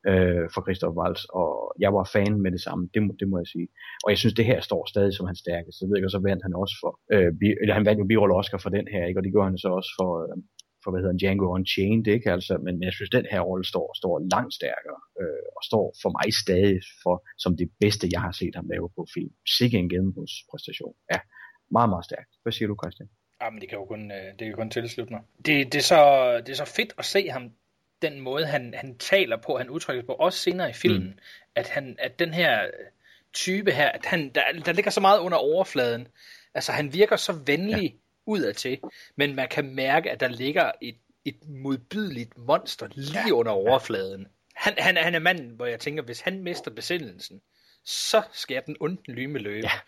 øh, 0.10 0.46
for 0.54 0.62
Christoph 0.66 0.98
Waltz, 1.00 1.24
og 1.40 1.52
jeg 1.84 1.92
var 1.98 2.06
fan 2.16 2.34
med 2.44 2.52
det 2.56 2.62
samme, 2.68 2.90
det 2.94 3.02
må, 3.06 3.12
det 3.20 3.28
må 3.30 3.38
jeg 3.42 3.50
sige. 3.56 3.68
Og 4.04 4.10
jeg 4.12 4.20
synes, 4.22 4.36
det 4.40 4.46
her 4.52 4.60
står 4.62 4.82
stadig 4.94 5.14
som 5.14 5.26
hans 5.30 5.40
stærkeste. 5.46 5.82
Jeg 5.82 5.90
ved 5.90 5.98
jeg, 5.98 6.10
og 6.10 6.16
så 6.16 6.22
vandt 6.30 6.44
han 6.48 6.54
også 6.64 6.76
for, 6.82 6.92
øh, 7.14 7.32
bi, 7.40 7.48
eller 7.62 7.74
han 7.80 7.86
vandt 7.88 8.00
jo 8.02 8.06
birolle 8.12 8.36
Oscar 8.40 8.60
for 8.64 8.72
den 8.78 8.88
her, 8.94 9.04
ikke? 9.06 9.20
og 9.20 9.24
det 9.24 9.32
gjorde 9.34 9.50
han 9.50 9.58
så 9.66 9.70
også 9.80 9.92
for, 10.00 10.10
øh, 10.24 10.38
for 10.84 10.92
hvad 10.92 11.00
hedder 11.02 11.14
han, 11.14 11.18
Django 11.24 11.46
Unchained, 11.56 12.08
ikke? 12.08 12.32
Altså, 12.32 12.58
men 12.58 12.84
jeg 12.84 12.94
synes, 12.94 13.10
den 13.10 13.26
her 13.32 13.40
rolle 13.40 13.66
står, 13.66 13.94
står 14.00 14.14
langt 14.34 14.54
stærkere, 14.54 15.00
øh, 15.22 15.46
og 15.58 15.62
står 15.70 15.86
for 16.02 16.10
mig 16.18 16.34
stadig 16.44 16.80
for, 17.04 17.16
som 17.38 17.58
det 17.58 17.70
bedste, 17.80 18.08
jeg 18.12 18.22
har 18.22 18.32
set 18.32 18.56
ham 18.56 18.68
lave 18.74 18.90
på 18.96 19.06
film. 19.14 19.34
Sikke 19.58 19.78
en 19.78 19.90
gennembrudspræstation. 19.90 20.94
Ja, 21.12 21.20
meget, 21.72 21.90
meget 21.90 22.06
stærkt. 22.06 22.32
Hvad 22.44 22.54
siger 22.54 22.68
du, 22.68 22.76
Christian? 22.84 23.10
Jamen, 23.42 23.62
det 23.62 23.70
kan 23.70 23.78
jo 23.78 23.86
kun, 23.86 24.12
øh, 24.12 24.28
det 24.40 24.44
kan 24.48 24.54
kun 24.54 24.70
tilslutte 24.70 25.14
mig. 25.14 25.22
Det, 25.46 25.74
det, 25.74 25.76
er 25.76 25.88
så, 25.94 26.02
det 26.46 26.50
er 26.50 26.66
så 26.66 26.74
fedt 26.78 26.94
at 26.98 27.06
se 27.06 27.30
ham, 27.30 27.52
den 28.02 28.20
måde, 28.20 28.46
han, 28.46 28.74
han 28.78 28.98
taler 28.98 29.38
på, 29.38 29.58
han 29.58 29.70
udtrykker 29.70 30.04
på, 30.06 30.14
også 30.14 30.40
senere 30.40 30.70
i 30.70 30.74
filmen, 30.74 31.08
mm. 31.08 31.20
at, 31.56 31.70
han, 31.70 31.96
at 32.00 32.20
den 32.20 32.34
her 32.34 32.70
type 33.34 33.72
her, 33.72 33.90
at 33.90 34.06
han, 34.06 34.32
der, 34.36 34.42
der 34.66 34.74
ligger 34.74 34.92
så 34.92 35.02
meget 35.02 35.20
under 35.20 35.38
overfladen. 35.38 36.08
Altså, 36.54 36.72
han 36.72 36.94
virker 36.94 37.16
så 37.16 37.34
venlig 37.46 37.84
ja. 37.84 37.98
Udadtil, 38.26 38.80
men 39.16 39.36
man 39.36 39.48
kan 39.48 39.76
mærke, 39.76 40.12
at 40.12 40.20
der 40.20 40.28
ligger 40.28 40.72
et, 40.82 40.96
et 41.26 41.48
modbydeligt 41.48 42.38
monster 42.38 42.88
lige 42.96 43.28
ja. 43.28 43.34
under 43.34 43.52
overfladen. 43.52 44.28
Han, 44.54 44.74
han, 44.78 44.98
han 44.98 45.16
er 45.16 45.20
manden, 45.20 45.50
hvor 45.50 45.66
jeg 45.66 45.80
tænker, 45.80 46.04
hvis 46.04 46.22
han 46.22 46.44
mister 46.44 46.72
besindelsen, 46.72 47.42
så 47.84 48.22
skal 48.32 48.62
den 48.66 48.78
onden 48.80 49.14
lyme 49.16 49.40
løbe. 49.40 49.68
Ja. 49.68 49.80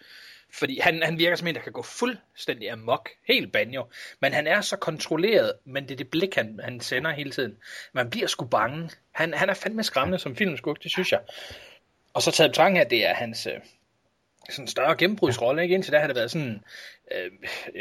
Fordi 0.53 0.80
han, 0.80 1.03
han 1.03 1.18
virker 1.18 1.35
som 1.35 1.47
en, 1.47 1.55
der 1.55 1.61
kan 1.61 1.72
gå 1.72 1.81
fuldstændig 1.81 2.72
amok. 2.72 3.10
Helt 3.27 3.51
banjo. 3.51 3.85
Men 4.19 4.34
han 4.34 4.47
er 4.47 4.61
så 4.61 4.77
kontrolleret, 4.77 5.53
men 5.65 5.84
det 5.84 5.91
er 5.91 5.95
det 5.95 6.10
blik, 6.10 6.35
han, 6.35 6.60
han 6.64 6.80
sender 6.80 7.11
hele 7.11 7.31
tiden. 7.31 7.57
Man 7.93 8.10
bliver 8.10 8.27
sgu 8.27 8.45
bange. 8.45 8.89
Han, 9.11 9.34
han 9.34 9.49
er 9.49 9.53
fandme 9.53 9.84
skræmmende 9.84 10.19
som 10.19 10.35
filmskurk, 10.35 10.84
det 10.84 10.91
synes 10.91 11.11
jeg. 11.11 11.19
Og 12.14 12.22
så 12.22 12.31
taget 12.31 12.60
af, 12.60 12.76
at 12.76 12.89
det 12.89 13.05
er 13.05 13.14
hans 13.14 13.47
øh, 13.47 13.53
sådan 14.49 14.68
større 14.68 14.95
gennembrudsrolle. 14.95 15.64
Ikke? 15.64 15.76
Indtil 15.76 15.94
da 15.94 15.99
har 15.99 16.07
det 16.07 16.15
været 16.15 16.32
sådan 16.32 16.64
øh, 17.11 17.32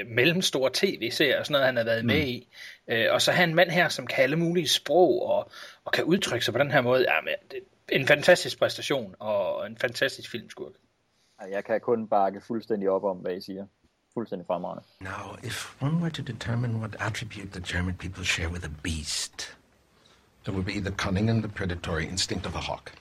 mellemstor 0.07 0.71
tv-serie 0.75 1.39
og 1.39 1.47
sådan 1.47 1.53
noget, 1.53 1.67
han 1.67 1.77
har 1.77 1.85
været 1.85 2.05
mm. 2.05 2.07
med 2.07 2.27
i. 2.27 2.49
Øh, 2.89 3.07
og 3.11 3.23
så 3.23 3.31
har 3.33 3.41
han 3.41 3.49
en 3.49 3.55
mand 3.55 3.71
her, 3.71 3.89
som 3.89 4.07
kan 4.07 4.23
alle 4.23 4.37
mulige 4.37 4.69
sprog 4.69 5.27
og, 5.27 5.51
og 5.85 5.93
kan 5.93 6.05
udtrykke 6.05 6.45
sig 6.45 6.55
på 6.55 6.59
den 6.59 6.71
her 6.71 6.81
måde. 6.81 7.01
Ja, 7.01 7.21
men 7.21 7.35
det 7.51 7.59
er 7.93 8.01
en 8.01 8.07
fantastisk 8.07 8.59
præstation 8.59 9.15
og 9.19 9.67
en 9.67 9.79
fantastisk 9.79 10.31
filmskurk. 10.31 10.73
Jeg 11.51 11.65
kan 11.65 11.81
kun 11.81 12.09
bakke 12.09 12.41
fuldstændig 12.41 12.91
op 12.91 13.05
om, 13.05 13.17
hvad 13.17 13.37
I 13.37 13.41
siger. 13.41 13.67
Fuldstændig 14.15 14.47
fremragende. 14.47 14.85
Now, 15.01 15.37
if 15.43 15.83
one 15.83 15.97
were 15.97 16.11
to 16.11 16.23
determine 16.23 16.79
what 16.79 16.97
attribute 17.01 17.51
the 17.53 17.77
German 17.77 17.95
people 17.95 18.25
share 18.25 18.49
with 18.49 18.65
a 18.65 18.71
beast, 18.83 19.57
it 20.47 20.49
would 20.49 20.67
be 20.67 20.81
the 20.81 20.91
cunning 20.91 21.31
and 21.31 21.43
the 21.43 21.53
predatory 21.53 22.03
instinct 22.03 22.47
of 22.47 22.55
a 22.55 22.59
hawk. 22.59 22.93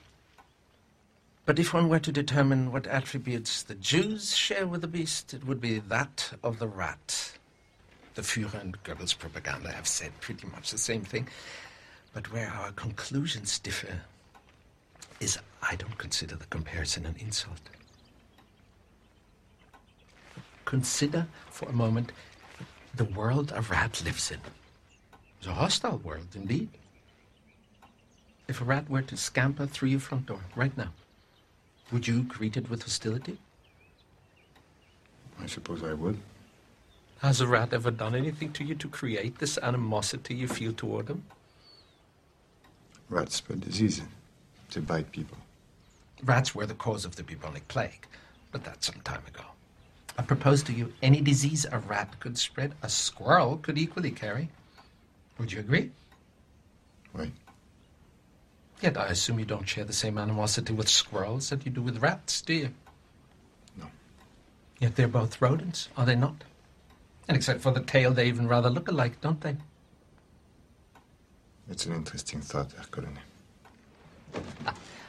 But 1.44 1.58
if 1.58 1.74
one 1.74 1.88
were 1.88 1.98
to 1.98 2.12
determine 2.12 2.70
what 2.70 2.86
attributes 2.86 3.62
the 3.62 3.74
Jews 3.74 4.36
share 4.36 4.66
with 4.66 4.80
the 4.80 4.86
beast, 4.88 5.34
it 5.34 5.44
would 5.44 5.60
be 5.60 5.80
that 5.80 6.32
of 6.42 6.60
the 6.60 6.68
rat. 6.68 7.32
The 8.14 8.22
Führer 8.22 8.60
and 8.60 8.80
Goebbels 8.84 9.18
propaganda 9.18 9.72
have 9.72 9.88
said 9.88 10.12
pretty 10.20 10.46
much 10.46 10.70
the 10.70 10.78
same 10.78 11.02
thing. 11.02 11.28
But 12.12 12.32
where 12.32 12.48
our 12.48 12.70
conclusions 12.72 13.58
differ 13.58 14.02
is 15.18 15.38
I 15.62 15.76
don't 15.76 15.98
consider 15.98 16.36
the 16.36 16.46
comparison 16.46 17.06
an 17.06 17.16
insult. 17.18 17.60
Consider 20.64 21.26
for 21.50 21.68
a 21.68 21.72
moment 21.72 22.12
the 22.94 23.04
world 23.04 23.52
a 23.54 23.62
rat 23.62 24.02
lives 24.04 24.30
in. 24.30 24.40
It's 25.38 25.48
a 25.48 25.54
hostile 25.54 25.98
world, 25.98 26.28
indeed. 26.34 26.68
If 28.46 28.60
a 28.60 28.64
rat 28.64 28.88
were 28.88 29.02
to 29.02 29.16
scamper 29.16 29.66
through 29.66 29.88
your 29.88 30.00
front 30.00 30.26
door 30.26 30.40
right 30.54 30.76
now, 30.76 30.92
would 31.92 32.08
you 32.08 32.22
greet 32.22 32.56
it 32.56 32.70
with 32.70 32.82
hostility? 32.82 33.38
I 35.40 35.46
suppose 35.46 35.82
I 35.82 35.92
would. 35.92 36.18
Has 37.18 37.40
a 37.40 37.46
rat 37.46 37.72
ever 37.72 37.90
done 37.90 38.14
anything 38.14 38.52
to 38.54 38.64
you 38.64 38.74
to 38.76 38.88
create 38.88 39.38
this 39.38 39.58
animosity 39.62 40.34
you 40.34 40.48
feel 40.48 40.72
toward 40.72 41.08
him? 41.08 41.24
Rats 43.08 43.36
spread 43.36 43.60
diseases. 43.60 44.04
to 44.70 44.80
bite 44.80 45.12
people. 45.12 45.36
Rats 46.24 46.54
were 46.54 46.64
the 46.64 46.74
cause 46.74 47.04
of 47.04 47.16
the 47.16 47.22
bubonic 47.22 47.68
plague, 47.68 48.06
but 48.50 48.64
that's 48.64 48.86
some 48.86 49.00
time 49.02 49.22
ago. 49.28 49.44
I 50.16 50.22
propose 50.22 50.62
to 50.64 50.72
you 50.72 50.92
any 51.02 51.20
disease 51.20 51.66
a 51.70 51.78
rat 51.78 52.18
could 52.20 52.38
spread, 52.38 52.74
a 52.82 52.88
squirrel 52.88 53.58
could 53.58 53.76
equally 53.76 54.10
carry. 54.10 54.48
Would 55.38 55.52
you 55.52 55.60
agree? 55.60 55.90
Right. 57.12 57.32
Yet 58.82 58.98
I 58.98 59.06
assume 59.06 59.38
you 59.38 59.44
don't 59.44 59.68
share 59.68 59.84
the 59.84 59.92
same 59.92 60.18
animosity 60.18 60.72
with 60.72 60.88
squirrels 60.88 61.50
that 61.50 61.64
you 61.64 61.70
do 61.70 61.80
with 61.80 62.02
rats, 62.02 62.42
do 62.42 62.52
you? 62.52 62.70
No. 63.78 63.86
Yet 64.80 64.96
they're 64.96 65.06
both 65.06 65.40
rodents, 65.40 65.88
are 65.96 66.04
they 66.04 66.16
not? 66.16 66.42
And 67.28 67.36
except 67.36 67.60
for 67.60 67.70
the 67.70 67.80
tail, 67.80 68.10
they 68.10 68.26
even 68.26 68.48
rather 68.48 68.68
look 68.68 68.88
alike, 68.88 69.20
don't 69.20 69.40
they? 69.40 69.56
It's 71.70 71.86
an 71.86 71.94
interesting 71.94 72.40
thought, 72.40 72.72
Herr 72.72 72.84
Colonel. 72.90 73.12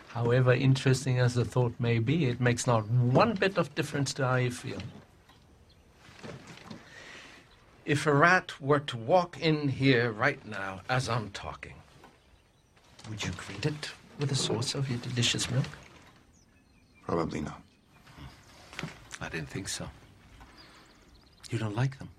However 0.09 0.53
interesting 0.53 1.17
as 1.17 1.33
the 1.33 1.43
thought 1.43 1.73
may 1.79 1.97
be, 1.97 2.25
it 2.25 2.39
makes 2.39 2.67
not 2.67 2.87
one 2.87 3.33
bit 3.33 3.57
of 3.57 3.73
difference 3.73 4.13
to 4.13 4.27
how 4.27 4.35
you 4.35 4.51
feel. 4.51 4.77
If 7.85 8.05
a 8.05 8.13
rat 8.13 8.61
were 8.61 8.79
to 8.81 8.97
walk 8.97 9.41
in 9.41 9.67
here 9.67 10.11
right 10.11 10.45
now 10.45 10.81
as 10.87 11.09
I'm 11.09 11.31
talking, 11.31 11.73
would 13.09 13.23
you 13.23 13.31
greet 13.37 13.65
it 13.65 13.91
with 14.19 14.31
a 14.31 14.35
source 14.35 14.75
of 14.75 14.89
your 14.89 14.99
delicious 14.99 15.49
milk? 15.49 15.65
Probably 17.05 17.41
not. 17.41 17.61
I 19.21 19.29
didn't 19.29 19.49
think 19.49 19.69
so. 19.69 19.89
You 21.49 21.59
don't 21.59 21.75
like 21.75 21.99
them. 21.99 22.09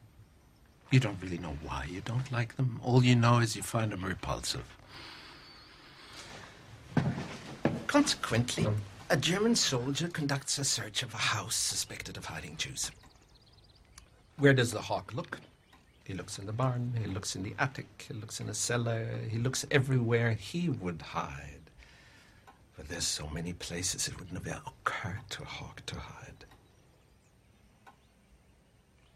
You 0.90 1.00
don't 1.00 1.20
really 1.20 1.38
know 1.38 1.56
why 1.64 1.86
you 1.90 2.00
don't 2.02 2.30
like 2.30 2.56
them. 2.56 2.80
All 2.84 3.02
you 3.02 3.16
know 3.16 3.38
is 3.38 3.56
you 3.56 3.62
find 3.62 3.90
them 3.90 4.04
repulsive. 4.04 4.64
Consequently, 7.86 8.66
a 9.10 9.16
German 9.16 9.54
soldier 9.54 10.08
conducts 10.08 10.58
a 10.58 10.64
search 10.64 11.02
of 11.02 11.14
a 11.14 11.18
house 11.18 11.56
suspected 11.56 12.16
of 12.16 12.24
hiding 12.26 12.56
Jews. 12.56 12.90
Where 14.38 14.54
does 14.54 14.72
the 14.72 14.82
hawk 14.82 15.12
look? 15.14 15.40
He 16.04 16.12
looks 16.12 16.38
in 16.38 16.44
the 16.44 16.52
barn, 16.52 16.92
he 17.00 17.06
looks 17.06 17.34
in 17.34 17.42
the 17.42 17.54
attic, 17.58 18.04
he 18.06 18.14
looks 18.14 18.38
in 18.38 18.46
the 18.46 18.54
cellar, 18.54 19.08
he 19.30 19.38
looks 19.38 19.64
everywhere 19.70 20.32
he 20.32 20.68
would 20.68 21.00
hide. 21.00 21.70
But 22.76 22.88
there's 22.88 23.06
so 23.06 23.28
many 23.28 23.54
places 23.54 24.06
it 24.06 24.18
would 24.18 24.32
never 24.32 24.60
occur 24.66 25.18
to 25.30 25.42
a 25.42 25.46
hawk 25.46 25.82
to 25.86 25.98
hide. 25.98 26.44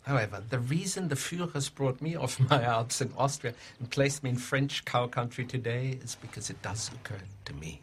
However, 0.03 0.43
the 0.49 0.59
reason 0.59 1.09
the 1.09 1.15
Führers 1.17 1.75
brought 1.75 2.01
me 2.01 2.17
off 2.17 2.41
my 2.51 2.63
Alps 2.63 3.03
in 3.03 3.13
Austria 3.19 3.53
and 3.79 3.91
placed 3.91 4.23
me 4.23 4.31
in 4.31 4.37
French 4.37 4.83
cow 4.87 5.07
country 5.07 5.45
today 5.45 5.99
is 6.03 6.15
because 6.15 6.49
it 6.49 6.63
does 6.63 6.91
occur 6.95 7.21
to 7.45 7.53
me. 7.53 7.83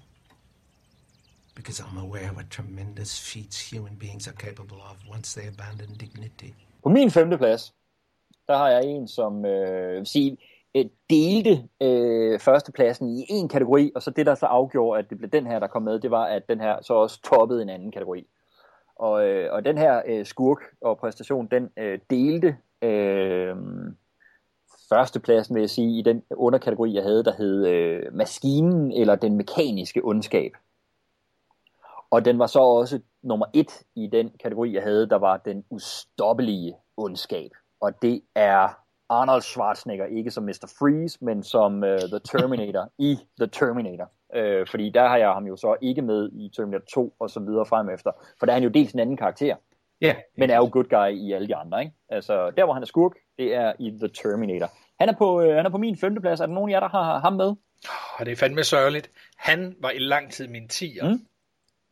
Because 1.54 1.80
I'm 1.80 1.98
aware 2.00 2.30
of 2.30 2.38
what 2.38 2.50
tremendous 2.50 3.20
feats 3.20 3.60
human 3.60 3.94
beings 3.94 4.28
are 4.28 4.34
capable 4.34 4.82
of 4.82 4.98
once 5.08 5.34
they 5.36 5.46
abandon 5.46 5.94
dignity. 5.94 6.56
På 6.82 6.90
min 6.90 7.12
femte 7.12 7.38
plads, 7.38 7.72
der 8.48 8.58
har 8.58 8.70
jeg 8.70 8.86
en, 8.86 9.08
som 9.08 9.46
øh, 9.46 9.98
vil 9.98 10.06
sige, 10.06 10.38
øh, 10.76 10.86
delte 11.10 11.68
øh, 11.82 12.40
førstepladsen 12.40 13.10
i 13.10 13.26
en 13.30 13.48
kategori, 13.48 13.92
og 13.96 14.02
så 14.02 14.12
det, 14.12 14.26
der 14.26 14.36
så 14.36 14.46
afgjorde, 14.46 15.00
at 15.00 15.10
det 15.10 15.18
blev 15.18 15.30
den 15.30 15.48
her, 15.48 15.60
der 15.60 15.68
kom 15.68 15.82
med, 15.82 16.00
det 16.00 16.12
var, 16.12 16.26
at 16.26 16.50
den 16.50 16.62
her 16.62 16.82
så 16.82 16.94
også 16.94 17.22
toppede 17.22 17.62
en 17.62 17.70
anden 17.70 17.92
kategori. 17.92 18.28
Og, 18.96 19.28
øh, 19.28 19.54
og 19.54 19.66
den 19.66 19.78
her 19.78 20.02
øh, 20.08 20.26
skurk 20.26 20.60
og 20.82 20.98
præstation, 20.98 21.48
den 21.48 21.70
øh, 21.78 22.00
delte 22.10 22.58
øh, 22.82 23.56
førstepladsen, 24.90 25.56
vil 25.56 25.62
jeg 25.62 25.70
sige, 25.70 26.00
i 26.00 26.02
den 26.02 26.24
underkategori, 26.32 26.94
jeg 26.94 27.04
havde, 27.04 27.24
der 27.24 27.34
hed 27.38 27.68
øh, 27.68 28.14
maskinen 28.14 28.92
eller 28.92 29.16
den 29.16 29.38
mekaniske 29.38 30.02
ondskab. 30.04 30.52
Og 32.10 32.26
den 32.26 32.40
var 32.40 32.48
så 32.48 32.60
også 32.60 33.00
nummer 33.22 33.46
et 33.54 33.84
i 33.96 34.08
den 34.08 34.32
kategori, 34.42 34.74
jeg 34.74 34.84
havde, 34.84 35.10
der 35.10 35.16
var 35.16 35.38
den 35.38 35.66
ustoppelige 35.70 36.76
ondskab. 36.98 37.52
Og 37.86 38.02
det 38.02 38.22
er 38.36 38.80
Arnold 39.10 39.42
Schwarzenegger, 39.42 40.06
ikke 40.06 40.32
som 40.32 40.44
Mr. 40.44 40.74
Freeze, 40.80 41.18
men 41.22 41.44
som 41.44 41.84
uh, 41.84 41.90
The 41.90 42.20
Terminator 42.20 42.90
i 43.10 43.18
The 43.40 43.48
Terminator. 43.48 44.12
Uh, 44.38 44.68
fordi 44.68 44.90
der 44.90 45.08
har 45.08 45.18
jeg 45.18 45.30
ham 45.30 45.48
jo 45.48 45.56
så 45.56 45.76
ikke 45.82 46.02
med 46.02 46.30
i 46.34 46.50
Terminator 46.56 46.86
2 46.94 47.16
og 47.20 47.30
så 47.30 47.40
videre 47.40 47.66
frem 47.66 47.90
efter. 47.90 48.12
For 48.40 48.46
der 48.46 48.54
er 48.54 48.56
han 48.56 48.64
jo 48.64 48.70
dels 48.70 48.92
en 48.92 49.00
anden 49.00 49.18
karakter. 49.18 49.56
Yeah. 50.04 50.16
Men 50.38 50.50
er 50.50 50.56
jo 50.56 50.70
good 50.72 50.90
guy 50.90 51.10
i 51.10 51.32
alle 51.32 51.48
de 51.48 51.56
andre, 51.56 51.80
ikke? 51.82 51.96
Altså, 52.10 52.52
der 52.58 52.66
hvor 52.66 52.74
han 52.74 52.84
er 52.84 52.88
skurk, 52.88 53.12
det 53.38 53.56
er 53.56 53.74
i 53.80 53.90
The 53.90 54.08
Terminator. 54.08 54.72
Han 55.00 55.10
er 55.10 55.14
på, 55.18 55.42
uh, 55.42 55.56
han 55.56 55.66
er 55.66 55.70
på 55.70 55.78
min 55.78 55.98
femteplads. 55.98 56.40
Er 56.40 56.46
der 56.46 56.54
nogen 56.54 56.70
af 56.70 56.74
jer, 56.74 56.80
der 56.80 56.88
har 56.88 57.20
ham 57.20 57.34
med? 57.34 57.56
Og 58.20 58.26
det 58.26 58.32
er 58.32 58.36
fandme 58.36 58.64
sørgeligt. 58.64 59.12
Han 59.38 59.76
var 59.82 59.90
i 59.90 60.00
lang 60.00 60.32
tid 60.32 60.48
min 60.48 60.64
10'er. 60.74 61.08
Mm 61.08 61.26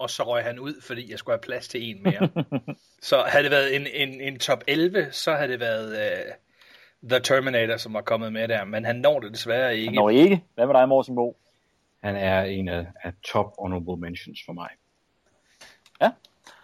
og 0.03 0.09
så 0.09 0.23
røg 0.23 0.43
han 0.43 0.59
ud, 0.59 0.81
fordi 0.81 1.11
jeg 1.11 1.19
skulle 1.19 1.33
have 1.33 1.41
plads 1.41 1.67
til 1.67 1.89
en 1.89 2.03
mere. 2.03 2.29
så 3.09 3.23
havde 3.27 3.43
det 3.43 3.51
været 3.51 3.75
en, 3.75 3.87
en, 3.93 4.21
en 4.21 4.39
top 4.39 4.63
11, 4.67 5.07
så 5.11 5.35
havde 5.35 5.51
det 5.51 5.59
været 5.59 5.91
uh, 5.91 7.09
The 7.09 7.19
Terminator, 7.19 7.77
som 7.77 7.93
var 7.93 8.01
kommet 8.01 8.33
med 8.33 8.47
der, 8.47 8.65
men 8.65 8.85
han 8.85 8.95
når 8.95 9.19
det 9.19 9.31
desværre 9.31 9.75
ikke. 9.77 9.87
Han 9.87 9.95
når 9.95 10.09
ikke. 10.09 10.43
Hvad 10.55 10.65
med 10.65 10.73
dig, 10.73 10.89
Morsen 10.89 11.15
Bo? 11.15 11.37
Han 12.03 12.15
er 12.15 12.43
en 12.43 12.67
af, 12.67 12.85
af 13.03 13.13
top 13.23 13.53
honorable 13.59 13.97
mentions 13.97 14.39
for 14.45 14.53
mig. 14.53 14.69
Ja? 16.01 16.09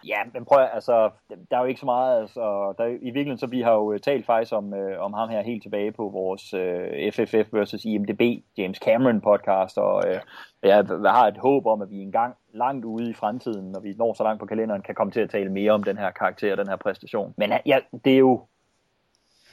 Ja, 0.06 0.18
men 0.34 0.44
prøv 0.44 0.62
at, 0.62 0.70
altså, 0.72 1.10
der 1.50 1.56
er 1.56 1.60
jo 1.60 1.66
ikke 1.66 1.80
så 1.80 1.86
meget, 1.86 2.20
altså, 2.20 2.74
der, 2.78 2.84
i 2.84 3.10
virkeligheden 3.16 3.38
så 3.38 3.46
vi 3.46 3.60
har 3.60 3.72
jo 3.72 3.92
øh, 3.92 4.00
talt 4.00 4.26
faktisk 4.26 4.52
om, 4.52 4.74
øh, 4.74 5.00
om 5.00 5.12
ham 5.12 5.28
her 5.28 5.42
helt 5.42 5.62
tilbage 5.62 5.92
på 5.92 6.08
vores 6.08 6.54
øh, 6.54 7.12
FFF 7.12 7.52
versus 7.52 7.84
IMDB, 7.84 8.22
James 8.58 8.78
Cameron 8.78 9.20
podcast, 9.20 9.78
og 9.78 10.02
øh, 10.08 10.20
jeg, 10.62 10.86
jeg 11.02 11.12
har 11.12 11.26
et 11.26 11.38
håb 11.38 11.66
om, 11.66 11.82
at 11.82 11.90
vi 11.90 11.96
engang 11.96 12.34
langt 12.54 12.84
ude 12.84 13.10
i 13.10 13.14
fremtiden, 13.14 13.72
når 13.72 13.80
vi 13.80 13.94
når 13.98 14.14
så 14.14 14.22
langt 14.22 14.40
på 14.40 14.46
kalenderen, 14.46 14.82
kan 14.82 14.94
komme 14.94 15.12
til 15.12 15.20
at 15.20 15.30
tale 15.30 15.52
mere 15.52 15.72
om 15.72 15.82
den 15.82 15.98
her 15.98 16.10
karakter 16.10 16.52
og 16.52 16.58
den 16.58 16.68
her 16.68 16.76
præstation. 16.76 17.34
Men 17.36 17.52
ja, 17.66 17.78
det 18.04 18.12
er 18.12 18.18
jo 18.18 18.46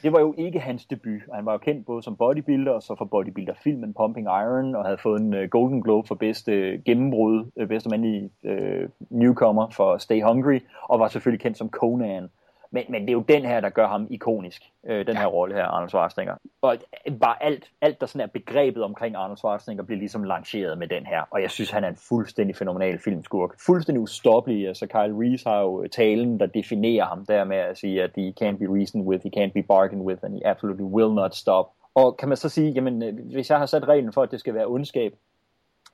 det 0.03 0.14
var 0.14 0.19
jo 0.19 0.34
ikke 0.38 0.60
hans 0.60 0.86
debut. 0.86 1.22
Han 1.34 1.45
var 1.45 1.52
jo 1.52 1.57
kendt 1.57 1.86
både 1.86 2.03
som 2.03 2.15
bodybuilder 2.15 2.72
og 2.72 2.84
så 2.84 2.95
for 2.98 3.06
bodybuilder-filmen 3.06 3.94
Pumping 3.94 4.28
Iron, 4.28 4.76
og 4.76 4.86
havde 4.86 4.98
fået 4.98 5.22
en 5.22 5.34
uh, 5.34 5.44
Golden 5.49 5.84
Globe 5.84 6.07
for 6.07 6.15
bedste 6.15 6.74
uh, 6.74 6.84
gennembrud, 6.84 7.45
uh, 7.56 7.68
bedste 7.68 7.90
mandlige 7.90 8.30
uh, 8.44 8.90
newcomer 9.10 9.69
for 9.69 9.98
Stay 9.98 10.22
Hungry, 10.22 10.60
og 10.84 10.99
var 10.99 11.07
selvfølgelig 11.07 11.41
kendt 11.41 11.57
som 11.57 11.69
Conan. 11.69 12.30
Men, 12.72 12.84
men 12.89 13.02
det 13.02 13.10
er 13.10 13.14
jo 13.14 13.23
den 13.27 13.45
her, 13.45 13.60
der 13.60 13.69
gør 13.69 13.88
ham 13.88 14.07
ikonisk, 14.10 14.64
øh, 14.88 15.07
den 15.07 15.18
her 15.18 15.26
rolle 15.26 15.56
her, 15.56 15.64
Arnold 15.64 15.89
Schwarzenegger. 15.89 16.35
Og 16.61 16.77
bare 17.22 17.44
alt, 17.44 17.72
alt, 17.81 18.02
der 18.02 18.06
sådan 18.06 18.22
er 18.22 18.27
begrebet 18.27 18.84
omkring 18.84 19.15
Arnold 19.15 19.38
Schwarzenegger, 19.38 19.84
bliver 19.84 19.99
ligesom 19.99 20.23
lanceret 20.23 20.77
med 20.77 20.88
den 20.88 21.06
her. 21.06 21.22
Og 21.31 21.41
jeg 21.41 21.52
synes, 21.52 21.72
han 21.72 21.84
er 21.84 21.88
en 21.88 21.98
fuldstændig 22.10 22.56
fænomenal 22.56 22.99
filmskurk. 22.99 23.56
Fuldstændig 23.65 24.02
ustoppelig. 24.02 24.68
Altså 24.68 24.88
Kyle 24.88 25.15
Reese 25.19 25.49
har 25.49 25.61
jo 25.61 25.88
talen, 25.91 26.39
der 26.39 26.45
definerer 26.45 27.06
ham 27.06 27.26
der 27.26 27.44
med 27.44 27.57
at 27.57 27.77
sige, 27.77 28.03
at 28.03 28.11
he 28.15 28.34
can't 28.44 28.57
be 28.57 28.65
reasoned 28.77 29.07
with, 29.07 29.23
he 29.23 29.31
can't 29.44 29.53
be 29.53 29.64
bargained 29.64 30.06
with, 30.06 30.23
and 30.23 30.34
he 30.34 30.48
absolutely 30.48 30.84
will 30.84 31.14
not 31.14 31.35
stop. 31.35 31.65
Og 31.95 32.18
kan 32.18 32.27
man 32.27 32.38
så 32.38 32.49
sige, 32.49 32.72
jamen, 32.72 33.03
øh, 33.03 33.14
hvis 33.34 33.49
jeg 33.49 33.57
har 33.57 33.65
sat 33.65 33.88
reglen 33.88 34.14
for, 34.14 34.23
at 34.23 34.31
det 34.31 34.39
skal 34.39 34.53
være 34.53 34.65
ondskab, 34.65 35.14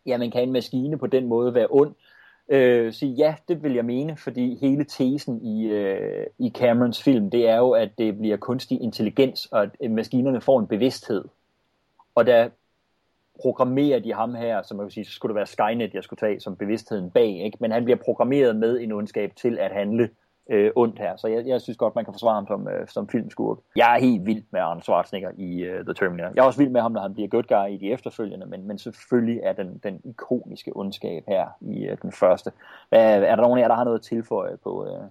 jamen 0.05 0.31
kan 0.31 0.43
en 0.43 0.51
maskine 0.51 0.97
på 0.97 1.07
den 1.07 1.27
måde 1.27 1.53
være 1.53 1.67
ond, 1.69 1.95
øh, 2.49 2.93
sige, 2.93 3.11
ja, 3.11 3.35
det 3.47 3.63
vil 3.63 3.73
jeg 3.73 3.85
mene, 3.85 4.17
fordi 4.17 4.57
hele 4.61 4.83
tesen 4.83 5.41
i, 5.41 5.65
øh, 5.65 6.25
i 6.39 6.51
Camerons 6.55 7.03
film, 7.03 7.29
det 7.29 7.49
er 7.49 7.57
jo, 7.57 7.71
at 7.71 7.89
det 7.97 8.17
bliver 8.17 8.37
kunstig 8.37 8.81
intelligens, 8.81 9.45
og 9.45 9.63
at 9.63 9.69
øh, 9.81 9.91
maskinerne 9.91 10.41
får 10.41 10.59
en 10.59 10.67
bevidsthed. 10.67 11.25
Og 12.15 12.25
der 12.25 12.49
programmerer 13.41 13.99
de 13.99 14.13
ham 14.13 14.35
her, 14.35 14.61
som 14.61 14.77
jeg 14.77 14.83
vil 14.83 14.91
sige, 14.91 15.05
så 15.05 15.11
skulle 15.11 15.29
det 15.29 15.35
være 15.35 15.45
Skynet, 15.45 15.93
jeg 15.93 16.03
skulle 16.03 16.19
tage 16.19 16.39
som 16.39 16.55
bevidstheden 16.55 17.11
bag, 17.11 17.43
ikke? 17.45 17.57
men 17.61 17.71
han 17.71 17.83
bliver 17.83 17.97
programmeret 17.97 18.55
med 18.55 18.79
en 18.79 18.91
ondskab 18.91 19.35
til 19.35 19.59
at 19.59 19.71
handle 19.71 20.09
øh, 20.49 20.71
ondt 20.75 20.99
her. 20.99 21.15
Så 21.15 21.27
jeg, 21.27 21.47
jeg 21.47 21.61
synes 21.61 21.77
godt, 21.77 21.95
man 21.95 22.05
kan 22.05 22.13
forsvare 22.13 22.35
ham 22.35 22.47
som, 22.47 22.67
øh, 22.67 22.87
som 22.87 23.09
filmskurk. 23.09 23.57
Jeg 23.75 23.95
er 23.95 23.99
helt 23.99 24.25
vild 24.25 24.43
med 24.51 24.59
Arnold 24.61 24.81
Schwarzenegger 24.81 25.31
i 25.37 25.59
øh, 25.61 25.85
The 25.85 25.93
Terminator. 25.93 26.31
Jeg 26.35 26.41
er 26.41 26.45
også 26.45 26.59
vild 26.59 26.71
med 26.71 26.81
ham, 26.81 26.91
når 26.91 27.01
han 27.01 27.13
bliver 27.13 27.27
good 27.27 27.43
guy 27.43 27.73
i 27.73 27.77
de 27.77 27.91
efterfølgende, 27.91 28.45
men, 28.45 28.67
men 28.67 28.77
selvfølgelig 28.77 29.39
er 29.43 29.53
den, 29.53 29.79
den 29.83 30.01
ikoniske 30.05 30.71
ondskab 30.75 31.23
her 31.27 31.47
i 31.61 31.85
øh, 31.85 31.97
den 32.01 32.11
første. 32.11 32.51
Hvad, 32.89 33.23
er 33.23 33.35
der 33.35 33.43
nogen 33.43 33.57
af 33.57 33.61
jer, 33.61 33.67
der 33.67 33.75
har 33.75 33.83
noget 33.83 33.99
at 33.99 34.05
tilføje 34.05 34.57
på, 34.57 34.85
øh, 34.87 35.03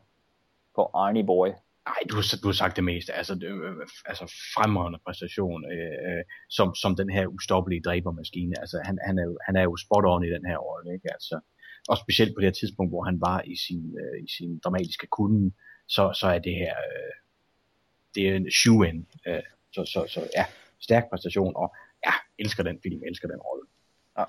på 0.77 0.91
Arnie 0.95 1.25
Boy? 1.25 1.49
Nej, 1.89 2.01
du 2.11 2.15
du 2.43 2.49
har 2.49 2.59
sagt 2.63 2.77
det 2.77 2.85
meste. 2.85 3.13
Altså, 3.13 3.35
det, 3.35 3.43
øh, 3.43 3.71
øh, 3.71 3.87
altså 4.07 4.25
fremragende 4.57 4.99
præstation, 5.07 5.65
øh, 5.73 5.97
øh, 6.09 6.23
som, 6.51 6.75
som 6.75 6.97
den 6.97 7.11
her 7.11 7.27
ustoppelige 7.27 7.83
dræbermaskine. 7.87 8.55
Altså, 8.61 8.77
han, 8.85 8.99
han, 9.07 9.19
er 9.19 9.25
jo, 9.25 9.39
han 9.47 9.57
er 9.57 9.63
jo 9.63 9.77
spot 9.77 10.05
on 10.05 10.25
i 10.25 10.31
den 10.37 10.45
her 10.47 10.57
rolle, 10.57 10.95
ikke? 10.95 11.09
Altså, 11.13 11.41
og 11.89 11.99
specielt 11.99 12.35
på 12.35 12.41
det 12.41 12.47
her 12.47 12.53
tidspunkt, 12.61 12.93
hvor 12.93 13.05
han 13.05 13.21
var 13.21 13.43
i 13.43 13.57
sin, 13.57 13.97
øh, 14.03 14.25
i 14.25 14.29
sin 14.37 14.59
dramatiske 14.59 15.07
kunde, 15.07 15.53
så, 15.89 16.13
så 16.21 16.27
er 16.27 16.39
det 16.39 16.55
her, 16.55 16.75
øh, 16.77 17.13
det 18.15 18.29
er 18.29 18.37
en 18.37 18.51
shoe-in. 18.51 19.07
Øh, 19.27 19.43
så, 19.73 19.85
så, 19.85 20.07
så 20.09 20.29
ja, 20.37 20.45
stærk 20.81 21.11
præstation, 21.11 21.57
og 21.57 21.75
ja, 22.07 22.13
elsker 22.39 22.63
den 22.63 22.79
film, 22.83 23.01
elsker 23.07 23.29
den 23.29 23.41
rolle. 23.41 23.65
Ja. 24.19 24.25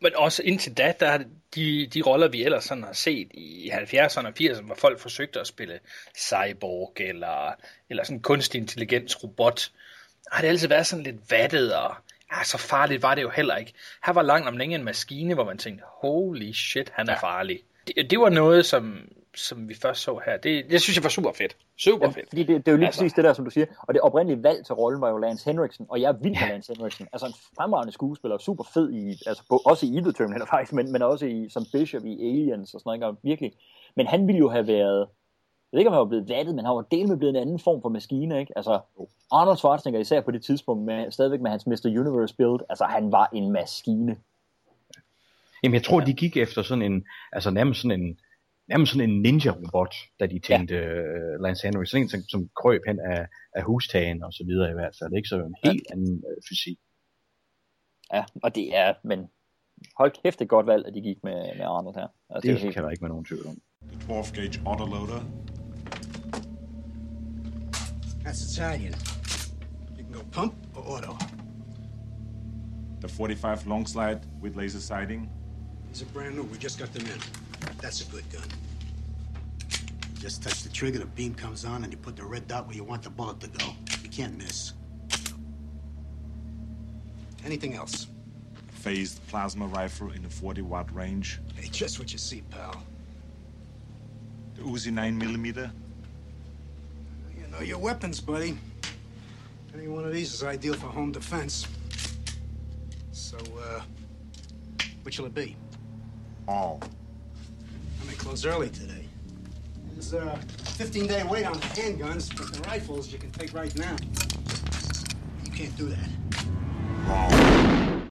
Men 0.00 0.12
også 0.16 0.42
indtil 0.42 0.76
da, 0.76 0.94
der 1.00 1.08
er 1.08 1.18
de, 1.54 1.86
de 1.86 2.02
roller, 2.02 2.28
vi 2.28 2.44
ellers 2.44 2.64
sådan 2.64 2.84
har 2.84 2.92
set 2.92 3.28
i 3.34 3.70
70'erne 3.70 4.26
og 4.26 4.32
80'erne, 4.40 4.62
hvor 4.62 4.74
folk 4.74 4.98
forsøgte 4.98 5.40
at 5.40 5.46
spille 5.46 5.78
cyborg 6.16 6.92
eller, 6.96 7.54
eller 7.90 8.04
sådan 8.04 8.22
kunstig 8.22 8.58
intelligens 8.58 9.24
robot, 9.24 9.72
har 10.32 10.40
det 10.40 10.48
altid 10.48 10.68
været 10.68 10.86
sådan 10.86 11.04
lidt 11.04 11.30
vattet, 11.30 11.74
og 11.74 11.96
ja, 12.38 12.44
så 12.44 12.58
farligt 12.58 13.02
var 13.02 13.14
det 13.14 13.22
jo 13.22 13.30
heller 13.30 13.56
ikke. 13.56 13.72
Her 14.06 14.12
var 14.12 14.22
langt 14.22 14.48
om 14.48 14.56
længe 14.56 14.76
en 14.76 14.84
maskine, 14.84 15.34
hvor 15.34 15.44
man 15.44 15.58
tænkte, 15.58 15.84
holy 15.86 16.52
shit, 16.52 16.92
han 16.94 17.08
er 17.08 17.16
farlig. 17.20 17.60
Det, 17.86 18.10
det 18.10 18.20
var 18.20 18.28
noget, 18.28 18.66
som, 18.66 18.98
som 19.34 19.68
vi 19.68 19.74
først 19.74 20.02
så 20.02 20.20
her. 20.26 20.36
Det, 20.36 20.70
det 20.70 20.80
synes 20.80 20.96
jeg 20.96 21.04
var 21.04 21.08
super 21.08 21.32
fedt. 21.32 21.56
Super 21.78 22.10
fedt. 22.10 22.28
Fordi 22.28 22.42
det, 22.42 22.48
det 22.48 22.68
er 22.68 22.72
jo 22.72 22.76
lige 22.76 22.86
Altså. 22.86 23.00
præcis 23.00 23.12
det 23.12 23.24
der, 23.24 23.32
som 23.32 23.44
du 23.44 23.50
siger. 23.50 23.66
Og 23.78 23.94
det 23.94 24.00
oprindelige 24.02 24.42
valg 24.42 24.66
til 24.66 24.74
rollen 24.74 25.00
var 25.00 25.10
jo 25.10 25.18
Lance 25.18 25.50
Henriksen, 25.50 25.86
og 25.88 26.00
jeg 26.00 26.08
er 26.08 26.12
vild 26.12 26.34
med 26.40 26.48
Lance 26.48 26.72
Henriksen. 26.74 27.08
Altså 27.12 27.26
en 27.26 27.34
fremragende 27.56 27.92
skuespiller, 27.92 28.38
super 28.38 28.64
fed 28.74 28.92
i, 28.92 29.10
altså 29.26 29.42
på, 29.48 29.62
også 29.64 29.86
i 29.86 29.98
Evil 29.98 30.14
Terminator 30.14 30.46
faktisk, 30.46 30.72
men, 30.72 30.92
men 30.92 31.02
også 31.02 31.26
i, 31.26 31.48
som 31.48 31.64
Bishop 31.72 32.04
i 32.04 32.28
Aliens 32.28 32.74
og 32.74 32.80
sådan 32.80 32.88
noget, 32.88 32.96
ikke? 32.96 33.06
Og 33.06 33.18
virkelig. 33.22 33.52
Men 33.96 34.06
han 34.06 34.26
ville 34.26 34.38
jo 34.38 34.48
have 34.48 34.66
været, 34.66 35.08
jeg 35.72 35.76
ved 35.76 35.80
ikke, 35.80 35.88
om 35.88 35.92
han 35.94 35.98
var 35.98 36.04
blevet 36.12 36.28
vattet, 36.28 36.54
men 36.54 36.64
han 36.64 36.74
var 36.74 36.82
del 36.82 37.08
med 37.08 37.16
blevet 37.16 37.36
en 37.36 37.42
anden 37.42 37.58
form 37.58 37.82
for 37.82 37.88
maskine, 37.88 38.40
ikke? 38.40 38.52
Altså, 38.56 38.80
Arnold 39.32 39.56
Schwarzenegger 39.56 40.00
især 40.00 40.20
på 40.20 40.30
det 40.30 40.44
tidspunkt, 40.44 40.84
med, 40.84 41.10
stadigvæk 41.10 41.40
med 41.40 41.50
hans 41.50 41.66
Mr. 41.66 41.86
Universe 41.86 42.34
build, 42.36 42.60
altså 42.68 42.84
han 42.84 43.12
var 43.12 43.30
en 43.32 43.52
maskine. 43.52 44.16
Jamen, 45.62 45.74
jeg 45.74 45.84
tror, 45.84 46.00
de 46.00 46.12
gik 46.14 46.36
efter 46.36 46.62
sådan 46.62 46.82
en, 46.82 47.04
altså 47.32 47.50
nærmest 47.50 47.80
sådan 47.82 48.00
en, 48.00 48.18
nærmest 48.68 48.92
sådan 48.92 49.10
en 49.10 49.22
ninja-robot, 49.22 49.94
da 50.20 50.26
de 50.26 50.38
tænkte 50.38 50.74
ja. 50.74 50.90
uh, 50.90 51.42
Lance 51.42 51.66
Henry. 51.66 51.84
Sådan 51.84 52.02
en, 52.02 52.08
som, 52.08 52.20
som 52.28 52.48
krøb 52.62 52.82
hen 52.86 53.00
af, 53.00 53.26
af 53.52 53.62
hustagen 53.62 54.22
og 54.24 54.32
så 54.32 54.44
videre 54.46 54.70
i 54.70 54.74
hvert 54.74 54.96
fald. 54.98 55.12
Ikke 55.16 55.28
så 55.28 55.36
en 55.36 55.56
helt 55.64 55.82
ja. 55.88 55.92
anden 55.92 56.14
uh, 56.14 56.42
fysik. 56.48 56.78
Ja, 58.12 58.24
og 58.42 58.54
det 58.54 58.76
er, 58.76 58.94
men 59.04 59.28
hold 59.98 60.12
kæft 60.22 60.40
et 60.42 60.48
godt 60.48 60.66
valg, 60.66 60.86
at 60.86 60.94
de 60.94 61.00
gik 61.00 61.24
med, 61.24 61.56
med 61.56 61.64
Arnold 61.64 61.94
her. 61.94 62.08
Altså, 62.30 62.48
Det 62.48 62.56
er 62.56 62.58
helt- 62.58 62.74
kan 62.74 62.82
der 62.84 62.90
ikke 62.90 63.02
være 63.02 63.08
nogen 63.08 63.24
tvivl 63.24 63.46
om. 63.46 63.56
The 63.88 64.00
12 64.06 64.34
gauge 64.34 64.60
autoloader. 64.66 65.20
That's 68.26 68.52
Italian. 68.52 68.92
You 69.96 70.02
can 70.02 70.12
go 70.12 70.20
pump 70.32 70.56
or 70.74 70.82
auto. 70.82 71.16
The 72.98 73.06
45 73.06 73.68
long 73.68 73.86
slide 73.86 74.26
with 74.40 74.56
laser 74.56 74.80
sighting. 74.80 75.30
These 75.86 76.02
are 76.02 76.06
brand 76.06 76.34
new. 76.34 76.42
We 76.42 76.58
just 76.58 76.76
got 76.76 76.92
them 76.92 77.06
in. 77.06 77.20
That's 77.80 78.00
a 78.00 78.10
good 78.10 78.28
gun. 78.32 78.42
You 79.60 80.20
just 80.20 80.42
touch 80.42 80.64
the 80.64 80.68
trigger, 80.70 80.98
the 80.98 81.06
beam 81.06 81.36
comes 81.36 81.64
on, 81.64 81.84
and 81.84 81.92
you 81.92 81.98
put 81.98 82.16
the 82.16 82.24
red 82.24 82.48
dot 82.48 82.66
where 82.66 82.74
you 82.74 82.82
want 82.82 83.04
the 83.04 83.10
bullet 83.10 83.38
to 83.38 83.46
go. 83.46 83.66
You 84.02 84.08
can't 84.08 84.36
miss. 84.36 84.72
Anything 87.44 87.74
else? 87.74 88.08
Phased 88.72 89.24
plasma 89.28 89.68
rifle 89.68 90.10
in 90.10 90.24
the 90.24 90.28
40 90.28 90.62
watt 90.62 90.92
range. 90.92 91.38
Hey, 91.54 91.68
just 91.68 92.00
what 92.00 92.10
you 92.10 92.18
see, 92.18 92.42
pal. 92.50 92.82
The 94.56 94.62
Uzi 94.62 94.92
9 94.92 95.16
millimeter. 95.16 95.70
You 97.56 97.62
know 97.62 97.68
your 97.68 97.78
weapons, 97.78 98.20
buddy. 98.20 98.58
Any 99.72 99.88
one 99.88 100.04
of 100.04 100.12
these 100.12 100.34
is 100.34 100.44
ideal 100.44 100.74
for 100.74 100.88
home 100.88 101.10
defense. 101.10 101.66
So, 103.12 103.38
uh, 103.38 103.80
what 105.02 105.14
shall 105.14 105.24
it 105.24 105.34
be? 105.34 105.56
All. 106.46 106.82
I 108.02 108.06
may 108.06 108.12
close 108.12 108.44
early 108.44 108.68
today. 108.68 109.06
There's 109.94 110.12
a 110.12 110.38
15 110.76 111.06
day 111.06 111.24
wait 111.24 111.46
on 111.46 111.54
the 111.54 111.60
handguns, 111.60 112.36
but 112.36 112.52
the 112.52 112.60
rifles 112.68 113.10
you 113.10 113.18
can 113.18 113.30
take 113.30 113.54
right 113.54 113.74
now. 113.74 113.96
You 115.42 115.50
can't 115.50 115.74
do 115.78 115.88
that. 115.88 116.08
Wrong. 117.08 118.10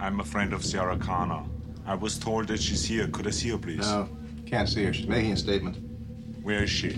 I'm 0.00 0.20
a 0.20 0.24
friend 0.24 0.52
of 0.52 0.62
Sarah 0.62 0.98
Connor. 0.98 1.44
I 1.86 1.94
was 1.94 2.18
told 2.18 2.48
that 2.48 2.60
she's 2.60 2.84
here. 2.84 3.08
Could 3.08 3.26
I 3.26 3.30
see 3.30 3.48
her, 3.48 3.58
please? 3.58 3.78
No, 3.78 4.06
can't 4.44 4.68
see 4.68 4.84
her. 4.84 4.92
She's 4.92 5.08
making 5.08 5.32
a 5.32 5.36
statement. 5.38 5.93
Where 6.44 6.62
is 6.62 6.70
she? 6.70 6.90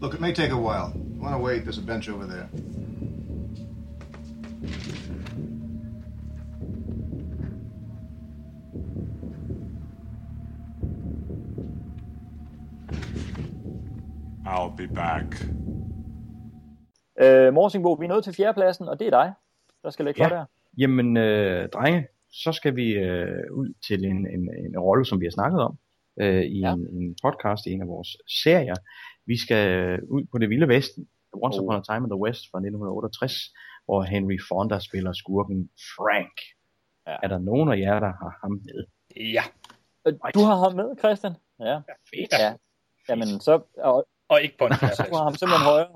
Look, 0.00 0.12
it 0.14 0.20
may 0.20 0.32
take 0.32 0.50
a 0.50 0.56
while. 0.56 0.92
You 1.14 1.20
want 1.20 1.34
to 1.34 1.38
wait? 1.38 1.62
There's 1.64 1.78
a 1.78 1.82
bench 1.82 2.08
over 2.08 2.26
there. 2.26 2.48
I'll 14.46 14.76
be 14.76 14.86
back. 14.94 15.26
Øh, 17.20 17.54
Morsingbo, 17.54 17.92
vi 17.92 18.04
er 18.04 18.08
nået 18.08 18.24
til 18.24 18.34
fjerdepladsen, 18.34 18.88
og 18.88 18.98
det 18.98 19.06
er 19.06 19.10
dig, 19.10 19.32
der 19.82 19.90
skal 19.90 20.04
lægge 20.04 20.22
Ja. 20.22 20.28
for 20.28 20.34
der. 20.36 20.44
Jamen, 20.78 21.16
øh, 21.16 21.68
drenge, 21.68 22.06
så 22.32 22.52
skal 22.52 22.76
vi 22.76 22.92
øh, 22.92 23.42
ud 23.52 23.72
til 23.88 24.04
en, 24.04 24.26
en, 24.26 24.50
en 24.66 24.78
rolle, 24.78 25.04
som 25.04 25.20
vi 25.20 25.26
har 25.26 25.30
snakket 25.30 25.60
om 25.60 25.78
øh, 26.20 26.42
i 26.44 26.58
ja. 26.60 26.72
en, 26.72 26.80
en 26.96 27.16
podcast 27.24 27.66
i 27.66 27.70
en 27.72 27.82
af 27.82 27.88
vores 27.88 28.16
serier. 28.42 28.74
Vi 29.26 29.36
skal 29.44 29.64
ud 30.02 30.24
på 30.32 30.38
det 30.38 30.50
vilde 30.50 30.68
vesten, 30.68 31.08
Once 31.32 31.58
Oh. 31.58 31.64
Upon 31.64 31.76
a 31.76 31.82
Time 31.82 32.04
in 32.06 32.10
the 32.10 32.20
West 32.24 32.42
fra 32.50 32.58
1968, 32.58 33.32
hvor 33.84 34.02
Henry 34.02 34.38
Fonda 34.48 34.78
spiller 34.78 35.12
skurken 35.12 35.70
Frank. 35.96 36.36
Ja. 37.06 37.16
Er 37.22 37.28
der 37.28 37.38
nogen 37.38 37.68
af 37.72 37.78
jer, 37.78 38.00
der 38.00 38.12
har 38.22 38.38
ham 38.42 38.52
med? 38.64 38.84
Ja. 39.36 39.42
Øh, 40.06 40.12
Du 40.34 40.40
har 40.40 40.56
ham 40.64 40.74
med, 40.80 40.88
Christian? 40.98 41.34
Ja. 41.60 41.76
Fedt. 42.10 42.32
Ja. 42.44 42.54
Jamen, 43.08 43.28
så... 43.40 43.60
Og, 43.78 44.08
og 44.28 44.42
ikke 44.42 44.58
på 44.58 44.64
en 44.64 44.70
Du 45.10 45.14
har 45.16 45.24
ham 45.24 45.34
simpelthen 45.34 45.66
højere. 45.72 45.90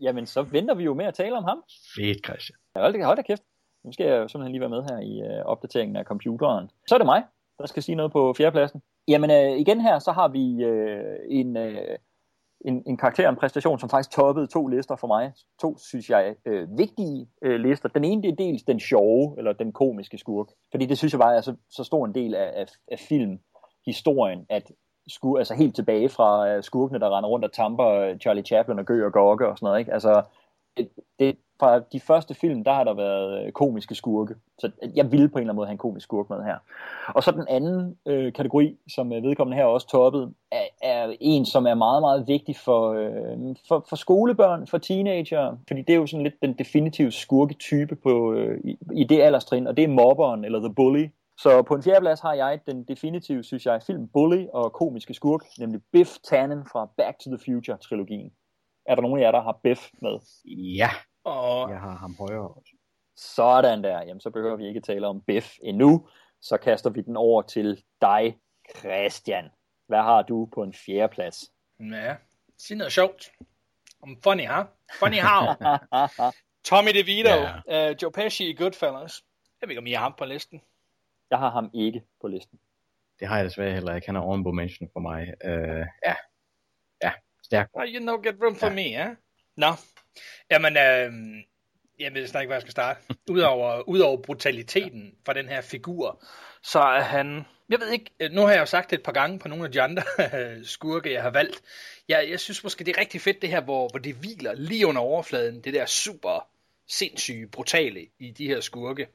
Jamen, 0.00 0.26
så 0.26 0.42
venter 0.42 0.74
vi 0.74 0.84
jo 0.84 0.94
med 0.94 1.04
at 1.04 1.14
tale 1.14 1.36
om 1.36 1.44
ham. 1.44 1.62
Fedt, 1.96 2.24
Christian. 2.26 2.58
Ja, 2.76 2.80
hold 2.80 2.92
da, 2.92 3.04
hold 3.04 3.16
da 3.16 3.22
kæft. 3.22 3.42
Nu 3.84 3.92
skal 3.92 4.06
jeg 4.06 4.16
jo 4.16 4.28
simpelthen 4.28 4.52
lige 4.52 4.60
være 4.60 4.74
med 4.76 4.82
her 4.90 4.98
i 4.98 5.12
øh, 5.28 5.44
opdateringen 5.44 5.96
af 5.96 6.04
computeren. 6.04 6.70
Så 6.88 6.94
er 6.94 6.98
det 6.98 7.06
mig, 7.06 7.22
der 7.58 7.66
skal 7.66 7.82
sige 7.82 7.96
noget 7.96 8.12
på 8.12 8.34
fjerdepladsen. 8.38 8.82
Jamen 9.08 9.30
øh, 9.30 9.58
igen 9.58 9.80
her, 9.80 9.98
så 9.98 10.12
har 10.12 10.28
vi 10.28 10.64
øh, 10.64 11.18
en, 11.28 11.56
øh, 11.56 11.98
en, 12.60 12.82
en 12.86 12.96
karakter, 12.96 13.28
en 13.28 13.36
præstation, 13.36 13.78
som 13.78 13.88
faktisk 13.88 14.10
toppede 14.10 14.46
to 14.46 14.66
lister 14.66 14.96
for 14.96 15.06
mig. 15.06 15.32
To, 15.60 15.78
synes 15.78 16.10
jeg, 16.10 16.34
øh, 16.46 16.78
vigtige 16.78 17.28
øh, 17.42 17.60
lister. 17.60 17.88
Den 17.88 18.04
ene, 18.04 18.22
det 18.22 18.30
er 18.30 18.36
dels 18.36 18.62
den 18.62 18.80
sjove, 18.80 19.34
eller 19.38 19.52
den 19.52 19.72
komiske 19.72 20.18
skurk. 20.18 20.46
Fordi 20.70 20.86
det 20.86 20.98
synes 20.98 21.12
jeg 21.12 21.20
bare 21.20 21.36
er 21.36 21.40
så, 21.40 21.54
så 21.70 21.84
stor 21.84 22.06
en 22.06 22.14
del 22.14 22.34
af, 22.34 22.52
af, 22.56 22.66
af 22.92 22.98
filmhistorien, 22.98 24.46
at 24.48 24.72
skur, 25.08 25.38
altså 25.38 25.54
helt 25.54 25.74
tilbage 25.74 26.08
fra 26.08 26.48
øh, 26.48 26.62
skurkene, 26.62 27.00
der 27.00 27.16
render 27.16 27.30
rundt 27.30 27.44
og 27.44 27.52
tamper 27.52 27.88
øh, 27.88 28.18
Charlie 28.18 28.44
Chaplin 28.44 28.78
og 28.78 28.84
Gø 28.84 29.06
og 29.06 29.12
Gokke 29.12 29.48
og 29.48 29.58
sådan 29.58 29.66
noget. 29.66 29.78
Ikke? 29.78 29.92
Altså, 29.92 30.22
det, 30.76 30.88
det, 31.18 31.36
fra 31.60 31.78
de 31.78 32.00
første 32.00 32.34
film, 32.34 32.64
der 32.64 32.72
har 32.72 32.84
der 32.84 32.94
været 32.94 33.46
øh, 33.46 33.52
komiske 33.52 33.94
skurke. 33.94 34.34
Så 34.58 34.70
jeg 34.94 35.12
ville 35.12 35.28
på 35.28 35.38
en 35.38 35.42
eller 35.42 35.52
anden 35.52 35.56
måde 35.56 35.66
have 35.66 35.72
en 35.72 35.78
komisk 35.78 36.04
skurk 36.04 36.30
med 36.30 36.44
her. 36.44 36.56
Og 37.08 37.22
så 37.22 37.30
den 37.30 37.46
anden 37.48 37.98
øh, 38.06 38.32
kategori, 38.32 38.76
som 38.88 39.12
øh, 39.12 39.22
vedkommende 39.22 39.56
her 39.56 39.64
også 39.64 39.88
toppet, 39.88 40.34
er, 40.52 40.64
er 40.82 41.12
en, 41.20 41.46
som 41.46 41.66
er 41.66 41.74
meget, 41.74 42.02
meget 42.02 42.28
vigtig 42.28 42.56
for, 42.56 42.92
øh, 42.92 43.56
for, 43.68 43.86
for 43.88 43.96
skolebørn, 43.96 44.66
for 44.66 44.78
teenager, 44.78 45.56
fordi 45.68 45.82
det 45.82 45.92
er 45.92 45.98
jo 45.98 46.06
sådan 46.06 46.22
lidt 46.22 46.42
den 46.42 46.52
definitive 46.52 47.12
skurketype 47.12 47.96
på, 47.96 48.32
øh, 48.32 48.60
i, 48.64 48.78
i 48.94 49.04
det 49.04 49.22
alderstrin, 49.22 49.66
og 49.66 49.76
det 49.76 49.84
er 49.84 49.88
mobberen, 49.88 50.44
eller 50.44 50.58
the 50.60 50.74
bully. 50.74 51.08
Så 51.38 51.62
på 51.62 51.74
en 51.74 51.82
fjerdeplads 51.82 52.20
har 52.20 52.34
jeg 52.34 52.60
den 52.66 52.84
definitive, 52.84 53.42
synes 53.42 53.66
jeg, 53.66 53.82
film 53.82 54.08
Bully 54.08 54.46
og 54.52 54.72
komiske 54.72 55.14
skurk, 55.14 55.44
nemlig 55.58 55.80
Biff 55.92 56.10
Tannen 56.24 56.64
fra 56.72 56.88
Back 56.96 57.18
to 57.18 57.30
the 57.30 57.38
Future-trilogien. 57.38 58.32
Er 58.86 58.94
der 58.94 59.02
nogen 59.02 59.18
af 59.18 59.22
jer, 59.22 59.30
der 59.30 59.42
har 59.42 59.58
Biff 59.62 59.80
med? 60.02 60.18
Ja, 60.76 60.90
og 61.26 61.70
jeg 61.70 61.80
har 61.80 61.96
ham 61.96 62.16
højere 62.18 62.48
også. 62.48 62.72
Sådan 63.16 63.84
der. 63.84 64.02
Jamen, 64.02 64.20
så 64.20 64.30
behøver 64.30 64.56
vi 64.56 64.66
ikke 64.66 64.80
tale 64.80 65.06
om 65.06 65.20
Biff 65.20 65.54
endnu. 65.62 66.08
Så 66.40 66.56
kaster 66.56 66.90
vi 66.90 67.00
den 67.00 67.16
over 67.16 67.42
til 67.42 67.84
dig, 68.00 68.38
Christian. 68.78 69.44
Hvad 69.86 70.02
har 70.02 70.22
du 70.22 70.48
på 70.54 70.62
en 70.62 70.74
fjerdeplads? 70.74 71.52
Ja, 71.80 72.16
sig 72.58 72.76
noget 72.76 72.92
sjovt. 72.92 73.32
Om 74.02 74.16
funny, 74.22 74.46
huh? 74.46 74.64
Funny 74.98 75.18
how? 75.18 75.54
Tommy 76.68 76.90
DeVito, 76.90 77.28
yeah. 77.28 77.90
uh, 77.90 77.96
Joe 78.02 78.12
Pesci 78.12 78.50
i 78.50 78.54
Goodfellas. 78.54 79.22
Jeg 79.60 79.68
ved 79.68 79.70
ikke, 79.70 79.80
om 79.80 79.86
I 79.86 79.92
har 79.92 80.02
ham 80.02 80.14
på 80.18 80.24
listen. 80.24 80.60
Jeg 81.30 81.38
har 81.38 81.50
ham 81.50 81.70
ikke 81.74 82.02
på 82.20 82.28
listen. 82.28 82.58
Det 83.20 83.28
har 83.28 83.36
jeg 83.36 83.44
desværre 83.44 83.72
heller 83.72 83.94
ikke. 83.94 84.06
Han 84.06 84.16
er 84.16 84.20
honorable 84.20 84.52
mention 84.52 84.90
for 84.92 85.00
mig. 85.00 85.20
Uh, 85.44 85.86
ja, 86.04 86.14
ja, 87.02 87.12
stærk. 87.42 87.70
Oh, 87.72 87.84
you 87.86 88.00
know, 88.00 88.22
get 88.22 88.34
room 88.42 88.56
for 88.56 88.66
ja. 88.66 88.72
me, 88.72 88.82
ja? 88.82 89.14
Nå, 89.56 89.66
jamen, 90.50 90.76
øh, 90.76 91.12
jeg 91.98 92.14
ved 92.14 92.26
snart 92.26 92.42
ikke, 92.42 92.48
hvor 92.48 92.54
jeg 92.54 92.62
skal 92.62 92.72
starte. 92.72 93.00
Udover, 93.30 93.88
udover 93.88 94.22
brutaliteten 94.22 95.14
fra 95.26 95.32
den 95.32 95.48
her 95.48 95.60
figur, 95.60 96.24
så 96.62 96.78
er 96.78 97.00
han 97.00 97.44
Jeg 97.68 97.80
ved 97.80 97.90
ikke, 97.90 98.10
øh, 98.20 98.30
nu 98.30 98.40
har 98.40 98.52
jeg 98.52 98.60
jo 98.60 98.66
sagt 98.66 98.90
det 98.90 98.98
et 98.98 99.04
par 99.04 99.12
gange 99.12 99.38
på 99.38 99.48
nogle 99.48 99.64
af 99.64 99.72
de 99.72 99.82
andre 99.82 100.02
skurke, 100.64 101.12
jeg 101.12 101.22
har 101.22 101.30
valgt. 101.30 101.62
Jeg, 102.08 102.26
jeg 102.30 102.40
synes 102.40 102.64
måske, 102.64 102.84
det 102.84 102.96
er 102.96 103.00
rigtig 103.00 103.20
fedt 103.20 103.42
det 103.42 103.50
her, 103.50 103.60
hvor, 103.60 103.88
hvor 103.88 103.98
det 103.98 104.14
hviler 104.14 104.54
lige 104.54 104.86
under 104.86 105.02
overfladen, 105.02 105.60
det 105.60 105.74
der 105.74 105.86
super 105.86 106.48
sindssyge, 106.88 107.48
brutale 107.48 108.06
i 108.18 108.30
de 108.30 108.46
her 108.46 108.60
skurke. 108.60 109.08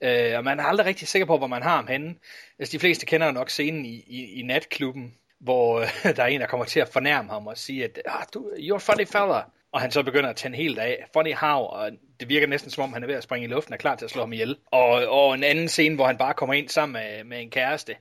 Øh, 0.00 0.36
og 0.36 0.44
man 0.44 0.60
er 0.60 0.64
aldrig 0.64 0.86
rigtig 0.86 1.08
sikker 1.08 1.26
på, 1.26 1.38
hvor 1.38 1.46
man 1.46 1.62
har 1.62 1.76
ham 1.76 1.86
henne. 1.86 2.14
Altså, 2.58 2.72
de 2.72 2.78
fleste 2.78 3.06
kender 3.06 3.26
jo 3.26 3.32
nok 3.32 3.50
scenen 3.50 3.84
i, 3.84 4.04
i, 4.06 4.40
i 4.40 4.42
natklubben, 4.42 5.14
hvor 5.38 5.80
øh, 5.80 5.88
der 6.16 6.22
er 6.22 6.26
en, 6.26 6.40
der 6.40 6.46
kommer 6.46 6.66
til 6.66 6.80
at 6.80 6.88
fornærme 6.88 7.28
ham 7.28 7.46
og 7.46 7.58
sige, 7.58 7.84
at 7.84 8.02
ah, 8.06 8.24
du, 8.34 8.50
you're 8.50 8.78
funny 8.78 9.06
fella. 9.06 9.42
Og 9.72 9.80
han 9.80 9.90
så 9.90 10.02
begynder 10.02 10.30
at 10.30 10.36
tænde 10.36 10.56
helt 10.56 10.78
af. 10.78 11.04
Funny 11.12 11.34
how, 11.34 11.60
og 11.60 11.90
det 12.20 12.28
virker 12.28 12.46
næsten 12.46 12.70
som 12.70 12.84
om, 12.84 12.92
han 12.92 13.02
er 13.02 13.06
ved 13.06 13.14
at 13.14 13.22
springe 13.22 13.44
i 13.44 13.50
luften 13.50 13.72
og 13.72 13.76
er 13.76 13.80
klar 13.80 13.96
til 13.96 14.04
at 14.04 14.10
slå 14.10 14.22
ham 14.22 14.32
ihjel. 14.32 14.56
Og, 14.66 14.88
og 14.90 15.34
en 15.34 15.44
anden 15.44 15.68
scene, 15.68 15.94
hvor 15.94 16.06
han 16.06 16.18
bare 16.18 16.34
kommer 16.34 16.54
ind 16.54 16.68
sammen 16.68 16.92
med, 16.92 17.24
med 17.24 17.42
en 17.42 17.50
kæreste 17.50 17.96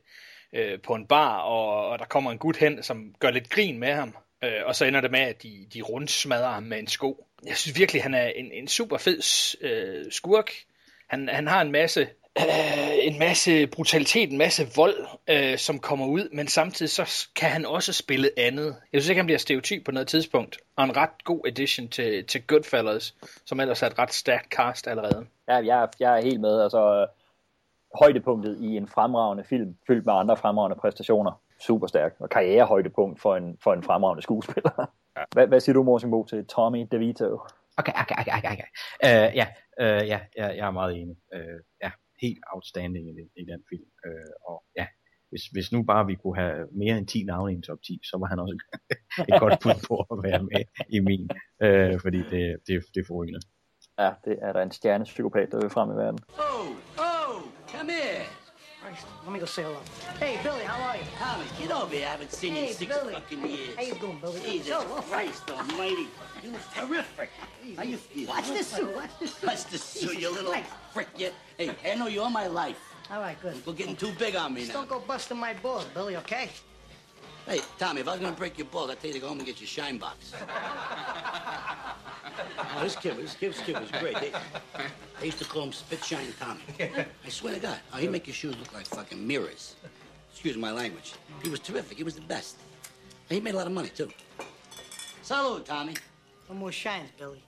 øh, 0.54 0.80
på 0.82 0.94
en 0.94 1.08
bar, 1.08 1.38
og, 1.38 1.90
og 1.90 2.00
der 2.00 2.06
kommer 2.06 2.32
en 2.32 2.38
gut 2.38 2.58
hen, 2.58 2.84
som 2.84 3.16
gør 3.20 3.32
lidt 3.32 3.50
grin 3.50 3.80
med 3.80 3.94
ham. 3.94 4.16
Øh, 4.44 4.62
og 4.66 4.76
så 4.76 4.86
ender 4.86 5.02
det 5.02 5.12
med, 5.12 5.20
at 5.20 5.44
de, 5.44 5.68
de 5.74 5.82
rundsmadrer 5.82 6.52
ham 6.52 6.64
med 6.64 6.80
en 6.80 6.88
sko. 6.88 7.28
Jeg 7.46 7.58
synes 7.58 7.80
virkelig, 7.80 8.04
han 8.04 8.14
er 8.14 8.28
en, 8.28 8.52
en 8.52 8.68
super 8.68 8.98
fed 8.98 9.20
øh, 9.62 10.06
skurk. 10.12 10.52
Han, 11.10 11.30
han 11.30 11.48
har 11.48 11.62
en 11.62 11.72
masse, 11.72 12.10
øh, 12.40 12.98
en 13.02 13.20
masse 13.20 13.68
brutalitet, 13.68 14.32
en 14.32 14.38
masse 14.38 14.68
vold, 14.76 14.96
øh, 15.28 15.58
som 15.58 15.80
kommer 15.80 16.06
ud, 16.06 16.30
men 16.34 16.48
samtidig 16.48 16.90
så 16.90 17.28
kan 17.36 17.50
han 17.50 17.66
også 17.66 17.94
spille 17.94 18.30
andet. 18.38 18.76
Jeg 18.94 19.02
synes 19.02 19.10
ikke, 19.10 19.20
han 19.20 19.26
bliver 19.26 19.38
stereotyp 19.40 19.86
på 19.86 19.92
noget 19.92 20.08
tidspunkt. 20.08 20.58
Og 20.76 20.84
en 20.84 20.98
ret 20.98 21.24
god 21.24 21.42
addition 21.48 21.88
til, 21.88 22.26
til 22.26 22.48
Goodfellas, 22.48 23.16
som 23.46 23.60
ellers 23.60 23.82
er 23.82 23.88
et 23.88 24.00
ret 24.00 24.14
stærkt 24.14 24.54
cast 24.54 24.88
allerede. 24.88 25.26
Ja, 25.48 25.56
jeg, 25.56 25.82
er- 25.84 25.88
jeg 26.00 26.18
er 26.18 26.22
helt 26.22 26.42
med. 26.42 26.62
Altså, 26.62 27.08
højdepunktet 28.02 28.58
i 28.62 28.78
en 28.78 28.88
fremragende 28.88 29.44
film, 29.44 29.76
fyldt 29.88 30.06
med 30.06 30.14
andre 30.14 30.38
fremragende 30.38 30.78
præstationer. 30.82 31.42
Super 31.62 31.88
stærk. 31.88 32.16
Og 32.20 32.30
karrierehøjdepunkt 32.30 33.22
for 33.22 33.36
en, 33.36 33.58
for 33.64 33.74
en 33.74 33.84
fremragende 33.84 34.24
skuespiller. 34.24 34.90
Ja. 35.18 35.22
Hvad, 35.32 35.48
hvad 35.48 35.60
siger 35.60 35.74
du, 35.74 35.84
Morsimbo, 35.84 36.26
til 36.26 36.46
Tommy 36.46 36.88
DeVito? 36.92 37.40
Okay, 37.78 37.92
okay, 38.02 38.16
okay, 38.20 38.32
okay. 38.38 38.52
okay. 38.52 38.64
Uh, 39.04 39.36
ja, 39.38 39.48
uh, 39.82 40.08
ja, 40.08 40.20
ja, 40.38 40.48
jeg 40.48 40.68
er 40.68 40.72
meget 40.72 40.96
enig. 41.02 41.16
Uh, 41.36 41.40
ja, 41.84 41.92
helt 42.22 42.40
outstanding 42.54 43.10
i, 43.10 43.14
den- 43.20 43.32
i 43.42 43.44
den 43.52 43.62
film. 43.70 43.88
Uh, 44.08 44.52
og 44.52 44.64
ja, 44.80 44.88
hvis, 45.30 45.44
hvis 45.54 45.72
nu 45.72 45.84
bare 45.84 46.06
vi 46.06 46.16
kunne 46.16 46.38
have 46.44 46.68
mere 46.72 46.98
end 46.98 47.08
10 47.08 47.24
navne 47.24 47.52
i 47.52 47.56
en 47.56 47.62
top 47.62 47.78
10, 47.88 48.00
så 48.04 48.18
var 48.18 48.28
han 48.28 48.40
også 48.40 48.58
et 49.30 49.40
godt 49.40 49.60
bud 49.64 49.78
på 49.88 49.96
at 50.14 50.24
være 50.30 50.44
med 50.44 50.62
i 50.98 51.00
min. 51.10 51.24
Uh, 51.66 52.00
fordi 52.04 52.18
det, 52.18 52.44
det, 52.68 52.74
det 52.94 53.00
er 53.02 53.08
forrygende. 53.08 53.40
Ja, 54.00 54.12
det 54.26 54.36
er 54.42 54.54
der 54.54 54.62
en 54.62 54.72
stjernepsykopat, 54.72 55.52
der 55.52 55.60
vil 55.62 55.70
frem 55.70 55.90
i 55.92 55.94
verden. 55.94 56.20
Oh, 56.40 56.68
oh, 57.08 57.42
come 57.72 57.92
here. 57.92 58.26
Christ, 58.88 59.06
let 59.26 59.34
me 59.34 59.40
go 59.40 59.46
say 59.46 59.64
hello. 59.64 59.80
Hey, 60.18 60.40
Billy, 60.44 60.64
how 60.64 60.82
are 60.88 60.96
you? 60.96 61.04
Tommy, 61.20 61.44
get 61.60 61.72
over 61.72 61.94
here. 61.94 62.06
I 62.08 62.12
haven't 62.12 62.32
seen 62.32 62.54
you 62.56 62.62
Hey, 62.62 62.68
in 62.70 62.74
six 62.74 62.96
Billy. 62.98 63.14
fucking 63.16 63.46
years. 63.46 63.76
How 63.76 63.82
you 63.82 63.96
doing, 63.96 64.20
Billy? 64.22 64.40
Jesus 64.40 64.74
Oh, 64.78 65.04
Christ 65.10 65.52
almighty. 65.52 66.08
You 66.42 66.52
look 66.52 66.62
terrific. 66.74 67.30
How 67.76 67.84
you 67.84 67.98
feel? 67.98 68.30
Watch 68.30 68.48
this 68.48 68.68
suit, 68.68 68.96
watch 68.96 69.10
this 69.20 69.34
suit. 69.34 69.48
Watch 69.48 69.66
this 69.66 69.84
suit, 69.84 70.14
you 70.14 70.20
Jesus 70.20 70.36
little 70.36 70.52
Christ. 70.52 70.70
frick. 70.94 71.08
You. 71.18 71.32
Hey, 71.58 71.76
I 71.86 71.96
know 71.96 72.08
you 72.08 72.22
all 72.22 72.30
my 72.30 72.48
life. 72.48 72.80
All 73.12 73.20
right, 73.20 73.40
good. 73.42 73.62
You're 73.66 73.76
getting 73.76 73.96
too 73.98 74.12
big 74.18 74.36
on 74.38 74.54
me 74.54 74.62
Just 74.62 74.74
now. 74.74 74.80
don't 74.86 74.90
go 74.90 75.00
busting 75.00 75.38
my 75.38 75.54
balls, 75.56 75.86
Billy, 75.94 76.16
okay? 76.18 76.50
Hey, 77.48 77.62
Tommy, 77.80 78.02
if 78.02 78.08
I 78.10 78.12
was 78.12 78.20
gonna 78.20 78.36
break 78.36 78.58
your 78.58 78.68
balls, 78.68 78.90
I'd 78.90 79.00
tell 79.00 79.08
you 79.08 79.14
to 79.14 79.20
go 79.22 79.30
home 79.30 79.38
and 79.38 79.46
get 79.46 79.62
your 79.62 79.70
shine 79.70 79.98
box. 79.98 80.34
oh, 82.60 82.80
this 82.82 82.98
kid, 82.98 83.16
this 83.16 83.36
kid, 83.36 83.54
this 83.54 83.62
kid 83.62 83.80
was 83.80 83.90
great. 83.90 84.20
They, 84.20 84.34
they 85.22 85.28
used 85.28 85.40
to 85.40 85.46
call 85.46 85.64
him 85.64 85.72
Spit 85.72 86.04
Shine 86.04 86.34
Tommy. 86.38 86.60
I 87.26 87.30
swear 87.30 87.54
to 87.54 87.60
God. 87.62 87.80
Oh, 87.94 87.98
he'd 87.98 88.12
make 88.12 88.28
your 88.28 88.34
shoes 88.34 88.58
look 88.58 88.74
like 88.74 88.86
fucking 88.86 89.26
mirrors. 89.26 89.76
Excuse 90.30 90.58
my 90.58 90.74
language. 90.74 91.14
He 91.42 91.50
was 91.50 91.62
terrific. 91.62 91.98
He 91.98 92.04
was 92.04 92.16
the 92.16 92.22
best. 92.22 92.58
And 93.30 93.36
he 93.38 93.42
made 93.42 93.54
a 93.54 93.58
lot 93.58 93.68
of 93.68 93.72
money, 93.74 93.90
too. 93.96 94.10
Salute, 95.22 95.66
Tommy. 95.66 95.94
No 96.50 96.56
more 96.56 96.74
shines, 96.74 97.10
Billy. 97.18 97.42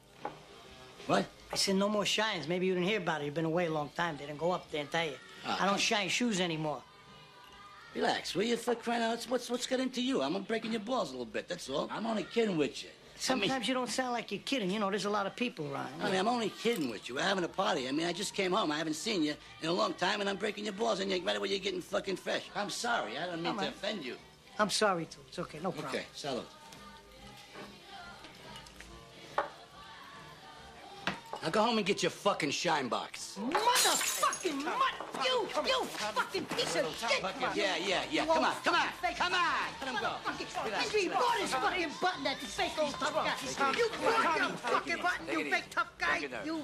What? 1.07 1.25
I 1.51 1.57
said 1.57 1.75
no 1.75 1.89
more 1.89 2.05
shines. 2.05 2.47
Maybe 2.47 2.67
you 2.67 2.73
didn't 2.73 2.87
hear 2.87 2.99
about 2.99 3.21
it. 3.21 3.25
You've 3.25 3.33
been 3.33 3.43
away 3.43 3.65
a 3.65 3.71
long 3.71 3.89
time. 3.97 4.15
They 4.17 4.25
didn't 4.25 4.39
go 4.39 4.51
up 4.51 4.71
there 4.71 4.81
and 4.81 4.91
tell 4.91 5.05
you. 5.05 5.15
Ah. 5.45 5.63
I 5.63 5.65
don't 5.65 5.79
shine 5.79 6.07
shoes 6.07 6.39
anymore. 6.39 6.81
Relax, 7.95 8.35
will 8.35 8.43
you? 8.43 8.57
For 8.57 8.75
crying 8.75 9.01
out, 9.01 9.23
what's, 9.25 9.49
what's, 9.49 9.65
got 9.65 9.79
into 9.79 10.01
you? 10.01 10.21
I'm 10.21 10.41
breaking 10.43 10.71
your 10.71 10.81
balls 10.81 11.09
a 11.09 11.11
little 11.11 11.25
bit, 11.25 11.47
that's 11.47 11.69
all. 11.69 11.87
I'm 11.91 12.05
only 12.05 12.23
kidding 12.23 12.57
with 12.57 12.83
you. 12.83 12.89
Sometimes 13.15 13.67
you 13.67 13.73
don't 13.73 13.89
sound 13.89 14.13
like 14.13 14.31
you're 14.31 14.39
kidding. 14.41 14.71
You 14.71 14.79
know, 14.79 14.89
there's 14.89 15.03
a 15.03 15.09
lot 15.09 15.25
of 15.25 15.35
people 15.35 15.69
around. 15.73 15.89
I 16.01 16.09
mean, 16.09 16.19
I'm 16.19 16.27
only 16.29 16.51
kidding 16.61 16.89
with 16.89 17.09
you. 17.09 17.15
We're 17.15 17.21
having 17.21 17.43
a 17.43 17.49
party. 17.49 17.89
I 17.89 17.91
mean, 17.91 18.05
I 18.07 18.13
just 18.13 18.33
came 18.33 18.53
home. 18.53 18.71
I 18.71 18.77
haven't 18.77 18.93
seen 18.93 19.23
you 19.23 19.33
in 19.61 19.67
a 19.67 19.73
long 19.73 19.93
time, 19.95 20.21
and 20.21 20.29
I'm 20.29 20.37
breaking 20.37 20.63
your 20.63 20.73
balls, 20.73 21.01
and 21.01 21.11
you're 21.11 21.19
right 21.21 21.35
away 21.35 21.49
you're 21.49 21.59
getting 21.59 21.81
fucking 21.81 22.15
fresh. 22.15 22.43
I'm 22.55 22.69
sorry. 22.69 23.17
I 23.17 23.25
don't 23.25 23.43
mean 23.43 23.45
Come 23.45 23.57
to 23.57 23.63
on. 23.63 23.69
offend 23.69 24.05
you. 24.05 24.15
I'm 24.57 24.69
sorry, 24.69 25.05
too. 25.05 25.19
It's 25.27 25.39
okay. 25.39 25.59
No 25.61 25.71
problem. 25.71 25.93
Okay, 25.93 26.05
salute. 26.13 26.45
Now 31.41 31.49
go 31.49 31.61
home 31.63 31.77
and 31.77 31.85
get 31.85 32.03
your 32.03 32.09
fucking 32.11 32.51
shine 32.51 32.89
box. 32.89 33.37
Motherfucking 33.39 34.57
mutt! 34.63 34.95
You, 35.25 35.47
you 35.71 35.83
fucking 35.85 36.45
piece 36.45 36.75
of 36.75 36.85
shit! 36.99 37.23
Yeah, 37.55 37.77
yeah, 37.77 38.01
yeah. 38.11 38.25
Come 38.25 38.43
on, 38.43 38.53
come 38.63 38.75
on, 38.75 38.87
come 39.15 39.33
on. 39.33 39.41
Let 39.79 39.89
him 39.89 39.97
go. 40.01 40.11
Motherfucking- 40.25 41.03
You 41.03 41.09
bought 41.11 41.37
his 41.39 41.53
fucking 41.53 41.91
button, 42.01 42.23
that 42.25 42.37
fake 42.39 42.71
old 42.77 42.91
tough 42.91 43.13
guy. 43.13 43.71
You 43.77 43.87
bought 44.03 44.37
your 44.37 44.49
fucking 44.57 45.01
button, 45.01 45.39
you 45.39 45.51
fake 45.51 45.69
tough 45.69 45.91
guy. 45.97 46.17
You, 46.45 46.55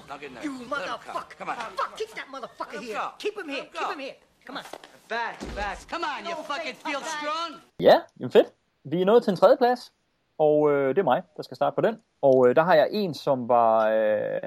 you 0.42 0.52
motherfucker. 0.68 1.38
Come 1.38 1.48
on. 1.48 1.56
Fuck, 1.56 1.96
keep 1.98 2.10
that 2.14 2.26
motherfucker 2.34 2.80
here. 2.80 3.00
Keep 3.18 3.38
him 3.38 3.48
here. 3.48 3.64
Keep 3.72 3.92
him 3.92 3.98
here. 4.00 4.14
Come 4.46 4.56
on. 4.58 4.64
Back, 5.08 5.38
back. 5.54 5.78
Come 5.88 6.04
on, 6.04 6.24
you 6.26 6.34
fucking 6.46 6.74
feel 6.84 7.00
strong? 7.18 7.60
Ja, 7.80 8.00
jamen 8.20 8.30
fedt. 8.32 8.52
Vi 8.84 9.00
er 9.00 9.04
nået 9.04 9.22
til 9.22 9.30
en 9.30 9.36
tredje 9.36 9.56
plads, 9.56 9.92
og 10.38 10.70
øh, 10.70 10.88
det 10.88 10.98
er 10.98 11.04
mig, 11.04 11.22
der 11.36 11.42
skal 11.42 11.56
starte 11.56 11.74
på 11.74 11.80
den. 11.80 11.96
Og 12.22 12.48
øh, 12.48 12.56
der 12.56 12.62
har 12.62 12.74
jeg 12.74 12.88
en, 12.90 13.14
som 13.14 13.48
var 13.48 13.88
øh, 13.88 14.40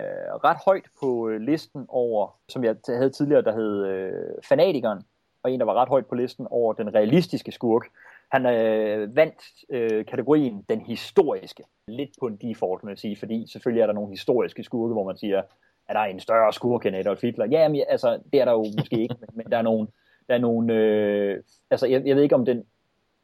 ret 0.43 0.57
højt 0.65 0.85
på 1.01 1.29
øh, 1.29 1.41
listen 1.41 1.85
over, 1.89 2.35
som 2.49 2.63
jeg 2.63 2.75
t- 2.87 2.95
havde 2.95 3.09
tidligere, 3.09 3.41
der 3.41 3.53
hed 3.55 3.85
øh, 3.85 4.33
Fanatikeren, 4.43 5.03
og 5.43 5.51
en, 5.51 5.59
der 5.59 5.65
var 5.65 5.73
ret 5.73 5.89
højt 5.89 6.05
på 6.05 6.15
listen 6.15 6.47
over 6.49 6.73
den 6.73 6.95
realistiske 6.95 7.51
skurk. 7.51 7.85
Han 8.31 8.45
øh, 8.45 9.15
vandt 9.15 9.43
øh, 9.69 10.05
kategorien 10.05 10.65
den 10.69 10.81
historiske. 10.81 11.63
Lidt 11.87 12.09
på 12.19 12.27
en 12.27 12.35
default, 12.35 12.83
må 12.83 12.89
jeg 12.89 12.99
sige, 12.99 13.17
fordi 13.19 13.45
selvfølgelig 13.51 13.81
er 13.81 13.85
der 13.85 13.93
nogle 13.93 14.09
historiske 14.09 14.63
skurke, 14.63 14.93
hvor 14.93 15.03
man 15.03 15.17
siger, 15.17 15.41
at 15.87 15.95
der 15.95 15.99
er 15.99 16.05
en 16.05 16.19
større 16.19 16.53
skurk 16.53 16.85
end 16.85 16.95
Adolf 16.95 17.21
Hitler. 17.21 17.45
Ja, 17.51 17.67
men, 17.67 17.83
altså, 17.89 18.19
det 18.33 18.41
er 18.41 18.45
der 18.45 18.51
jo 18.51 18.65
måske 18.77 19.01
ikke, 19.01 19.15
men, 19.19 19.29
men 19.33 19.51
der 19.51 19.57
er 19.57 19.61
nogle, 19.61 19.87
der 20.27 20.35
er 20.35 20.39
nogle 20.39 20.73
øh, 20.73 21.43
altså 21.71 21.87
jeg, 21.87 22.05
jeg 22.05 22.15
ved 22.15 22.23
ikke 22.23 22.35
om 22.35 22.45
den, 22.45 22.63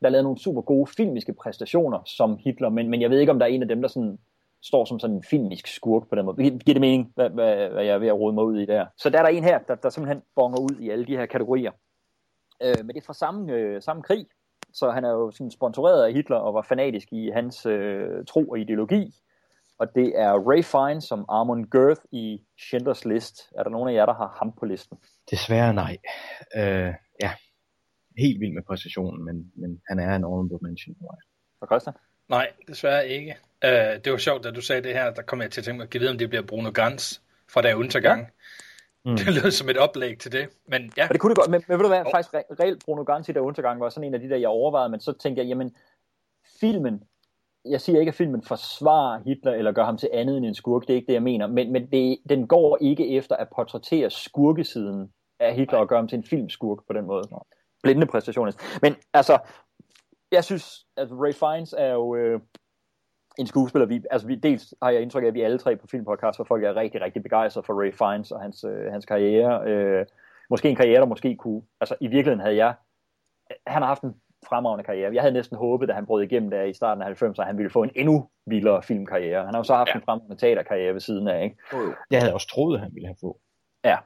der 0.05 0.09
er 0.09 0.11
lavet 0.11 0.23
nogle 0.23 0.39
super 0.39 0.61
gode 0.61 0.91
filmiske 0.97 1.33
præstationer 1.33 1.99
som 2.05 2.37
Hitler, 2.43 2.69
men, 2.69 2.89
men 2.89 3.01
jeg 3.01 3.09
ved 3.09 3.19
ikke, 3.19 3.31
om 3.31 3.39
der 3.39 3.45
er 3.45 3.49
en 3.49 3.61
af 3.61 3.67
dem, 3.67 3.81
der 3.81 3.87
sådan, 3.87 4.17
står 4.63 4.85
som 4.85 4.99
sådan 4.99 5.15
en 5.15 5.23
filmisk 5.23 5.67
skurk 5.67 6.09
på 6.09 6.15
den 6.15 6.25
måde. 6.25 6.37
Giver 6.37 6.73
det 6.73 6.81
mening, 6.81 7.11
hvad, 7.15 7.29
hvad, 7.29 7.69
hvad 7.69 7.83
jeg 7.83 7.93
er 7.93 7.97
ved 7.97 8.07
at 8.07 8.19
rode 8.19 8.33
mig 8.33 8.43
ud 8.43 8.59
i 8.59 8.65
der? 8.65 8.85
Så 8.97 9.09
der 9.09 9.19
er 9.19 9.23
der 9.23 9.29
en 9.29 9.43
her, 9.43 9.59
der, 9.59 9.75
der 9.75 9.89
simpelthen 9.89 10.23
bonger 10.35 10.59
ud 10.59 10.79
i 10.79 10.89
alle 10.89 11.05
de 11.05 11.17
her 11.17 11.25
kategorier. 11.25 11.71
Øh, 12.63 12.75
men 12.77 12.87
det 12.87 12.97
er 12.97 13.05
fra 13.05 13.13
samme, 13.13 13.53
øh, 13.53 13.81
samme 13.81 14.03
krig, 14.03 14.25
så 14.73 14.91
han 14.91 15.03
er 15.05 15.09
jo 15.09 15.31
sådan 15.31 15.51
sponsoreret 15.51 16.05
af 16.05 16.13
Hitler 16.13 16.37
og 16.37 16.53
var 16.53 16.61
fanatisk 16.61 17.07
i 17.11 17.29
hans 17.29 17.65
øh, 17.65 18.25
tro 18.27 18.43
og 18.49 18.59
ideologi. 18.59 19.11
Og 19.79 19.95
det 19.95 20.13
er 20.15 20.31
Ray 20.31 20.63
Fine 20.63 21.01
som 21.01 21.25
Armand 21.29 21.65
Girth 21.65 22.01
i 22.11 22.41
Schindlers 22.57 23.05
List. 23.05 23.35
Er 23.57 23.63
der 23.63 23.69
nogen 23.69 23.89
af 23.89 23.93
jer, 23.93 24.05
der 24.05 24.13
har 24.13 24.37
ham 24.39 24.51
på 24.59 24.65
listen? 24.65 24.97
Desværre 25.31 25.73
nej. 25.73 25.97
Øh, 26.57 26.93
helt 28.17 28.39
vild 28.39 28.53
med 28.53 28.63
præstationen, 28.63 29.25
men, 29.25 29.51
men 29.55 29.81
han 29.89 29.99
er 29.99 30.15
en 30.15 30.23
honorable 30.23 30.57
mention. 30.61 30.95
Og 31.61 31.67
Christian? 31.67 31.95
Nej, 32.29 32.47
desværre 32.67 33.07
ikke. 33.07 33.35
Uh, 33.65 34.03
det 34.03 34.11
var 34.11 34.17
sjovt, 34.17 34.43
da 34.43 34.51
du 34.51 34.61
sagde 34.61 34.81
det 34.81 34.93
her, 34.93 35.13
der 35.13 35.21
kom 35.21 35.41
jeg 35.41 35.51
til 35.51 35.61
at 35.61 35.65
tænke 35.65 35.77
mig, 35.77 35.95
at 35.95 36.01
vide, 36.01 36.11
om 36.11 36.17
det 36.17 36.29
bliver 36.29 36.43
Bruno 36.43 36.71
Gans 36.73 37.21
fra 37.49 37.61
der 37.61 37.75
undergang. 37.75 38.21
Ja. 38.21 38.27
Mm. 39.05 39.17
Det 39.17 39.43
lød 39.43 39.51
som 39.51 39.69
et 39.69 39.77
oplæg 39.77 40.19
til 40.19 40.31
det. 40.31 40.49
Men 40.67 40.91
ja. 40.97 41.03
Og 41.07 41.13
det 41.13 41.21
kunne 41.21 41.29
det 41.29 41.37
godt, 41.37 41.51
men, 41.51 41.61
men 41.67 41.77
ved 41.77 41.83
du 41.83 41.87
hvad, 41.87 42.03
faktisk 42.11 42.33
re- 42.35 42.55
reelt 42.59 42.85
Bruno 42.85 43.03
Ganti 43.03 43.31
der 43.31 43.39
undergang 43.39 43.79
var 43.79 43.89
sådan 43.89 44.07
en 44.07 44.13
af 44.13 44.19
de 44.19 44.29
der, 44.29 44.37
jeg 44.37 44.49
overvejede, 44.49 44.89
men 44.89 44.99
så 44.99 45.13
tænkte 45.13 45.41
jeg, 45.41 45.47
jamen, 45.47 45.75
filmen, 46.59 47.03
jeg 47.65 47.81
siger 47.81 47.99
ikke, 47.99 48.09
at 48.09 48.15
filmen 48.15 48.43
forsvarer 48.43 49.21
Hitler 49.25 49.51
eller 49.51 49.71
gør 49.71 49.85
ham 49.85 49.97
til 49.97 50.09
andet 50.13 50.37
end 50.37 50.45
en 50.45 50.55
skurk, 50.55 50.81
det 50.81 50.89
er 50.89 50.95
ikke 50.95 51.07
det, 51.07 51.13
jeg 51.13 51.23
mener, 51.23 51.47
men, 51.47 51.71
men 51.71 51.91
det, 51.91 52.17
den 52.29 52.47
går 52.47 52.77
ikke 52.81 53.17
efter 53.17 53.35
at 53.35 53.47
portrættere 53.55 54.09
skurkesiden 54.09 55.11
af 55.39 55.55
Hitler 55.55 55.79
og 55.79 55.87
gøre 55.87 55.99
ham 55.99 56.07
til 56.07 56.17
en 56.17 56.23
filmskurk 56.23 56.87
på 56.87 56.93
den 56.93 57.05
måde. 57.05 57.23
Blinde 57.85 58.05
præstationer. 58.05 58.51
Men 58.81 58.95
altså, 59.13 59.39
jeg 60.31 60.43
synes, 60.43 60.85
at 60.97 61.07
Ray 61.11 61.33
Fiennes 61.33 61.73
er 61.77 61.91
jo 61.93 62.15
øh, 62.15 62.39
en 63.37 63.47
skuespiller, 63.47 63.85
vi, 63.85 64.03
altså 64.11 64.27
vi, 64.27 64.35
dels 64.35 64.73
har 64.81 64.89
jeg 64.89 65.01
indtryk 65.01 65.23
af, 65.23 65.27
at 65.27 65.33
vi 65.33 65.41
alle 65.41 65.57
tre 65.57 65.75
på 65.75 65.87
Filmpodcast, 65.87 66.37
hvor 66.37 66.45
folk 66.45 66.63
er 66.63 66.75
rigtig, 66.75 67.01
rigtig 67.01 67.23
begejstrede 67.23 67.65
for 67.65 67.81
Ray 67.81 67.93
Fiennes 67.93 68.31
og 68.31 68.41
hans, 68.41 68.63
øh, 68.63 68.91
hans 68.91 69.05
karriere. 69.05 69.69
Øh, 69.69 70.05
måske 70.49 70.69
en 70.69 70.75
karriere, 70.75 70.99
der 70.99 71.05
måske 71.05 71.35
kunne, 71.35 71.61
altså 71.81 71.95
i 72.01 72.07
virkeligheden 72.07 72.39
havde 72.39 72.55
jeg, 72.55 72.73
han 73.67 73.81
har 73.81 73.87
haft 73.87 74.01
en 74.01 74.15
fremragende 74.49 74.83
karriere. 74.83 75.13
Jeg 75.13 75.21
havde 75.21 75.33
næsten 75.33 75.57
håbet, 75.57 75.89
da 75.89 75.93
han 75.93 76.05
brød 76.05 76.23
igennem 76.23 76.49
der 76.49 76.63
i 76.63 76.73
starten 76.73 77.03
af 77.03 77.23
90'erne, 77.23 77.41
at 77.41 77.45
han 77.45 77.57
ville 77.57 77.69
få 77.69 77.83
en 77.83 77.91
endnu 77.95 78.29
vildere 78.45 78.83
filmkarriere. 78.83 79.45
Han 79.45 79.53
har 79.53 79.59
jo 79.59 79.63
så 79.63 79.75
haft 79.75 79.89
ja. 79.89 79.95
en 79.95 80.01
fremragende 80.01 80.37
teaterkarriere 80.37 80.93
ved 80.93 81.01
siden 81.01 81.27
af, 81.27 81.43
ikke? 81.43 81.57
Jeg 82.11 82.21
havde 82.21 82.33
også 82.33 82.47
troet, 82.47 82.75
at 82.75 82.81
han 82.81 82.91
ville 82.93 83.07
have 83.07 83.17
få. 83.21 83.39
Ja, 83.83 83.97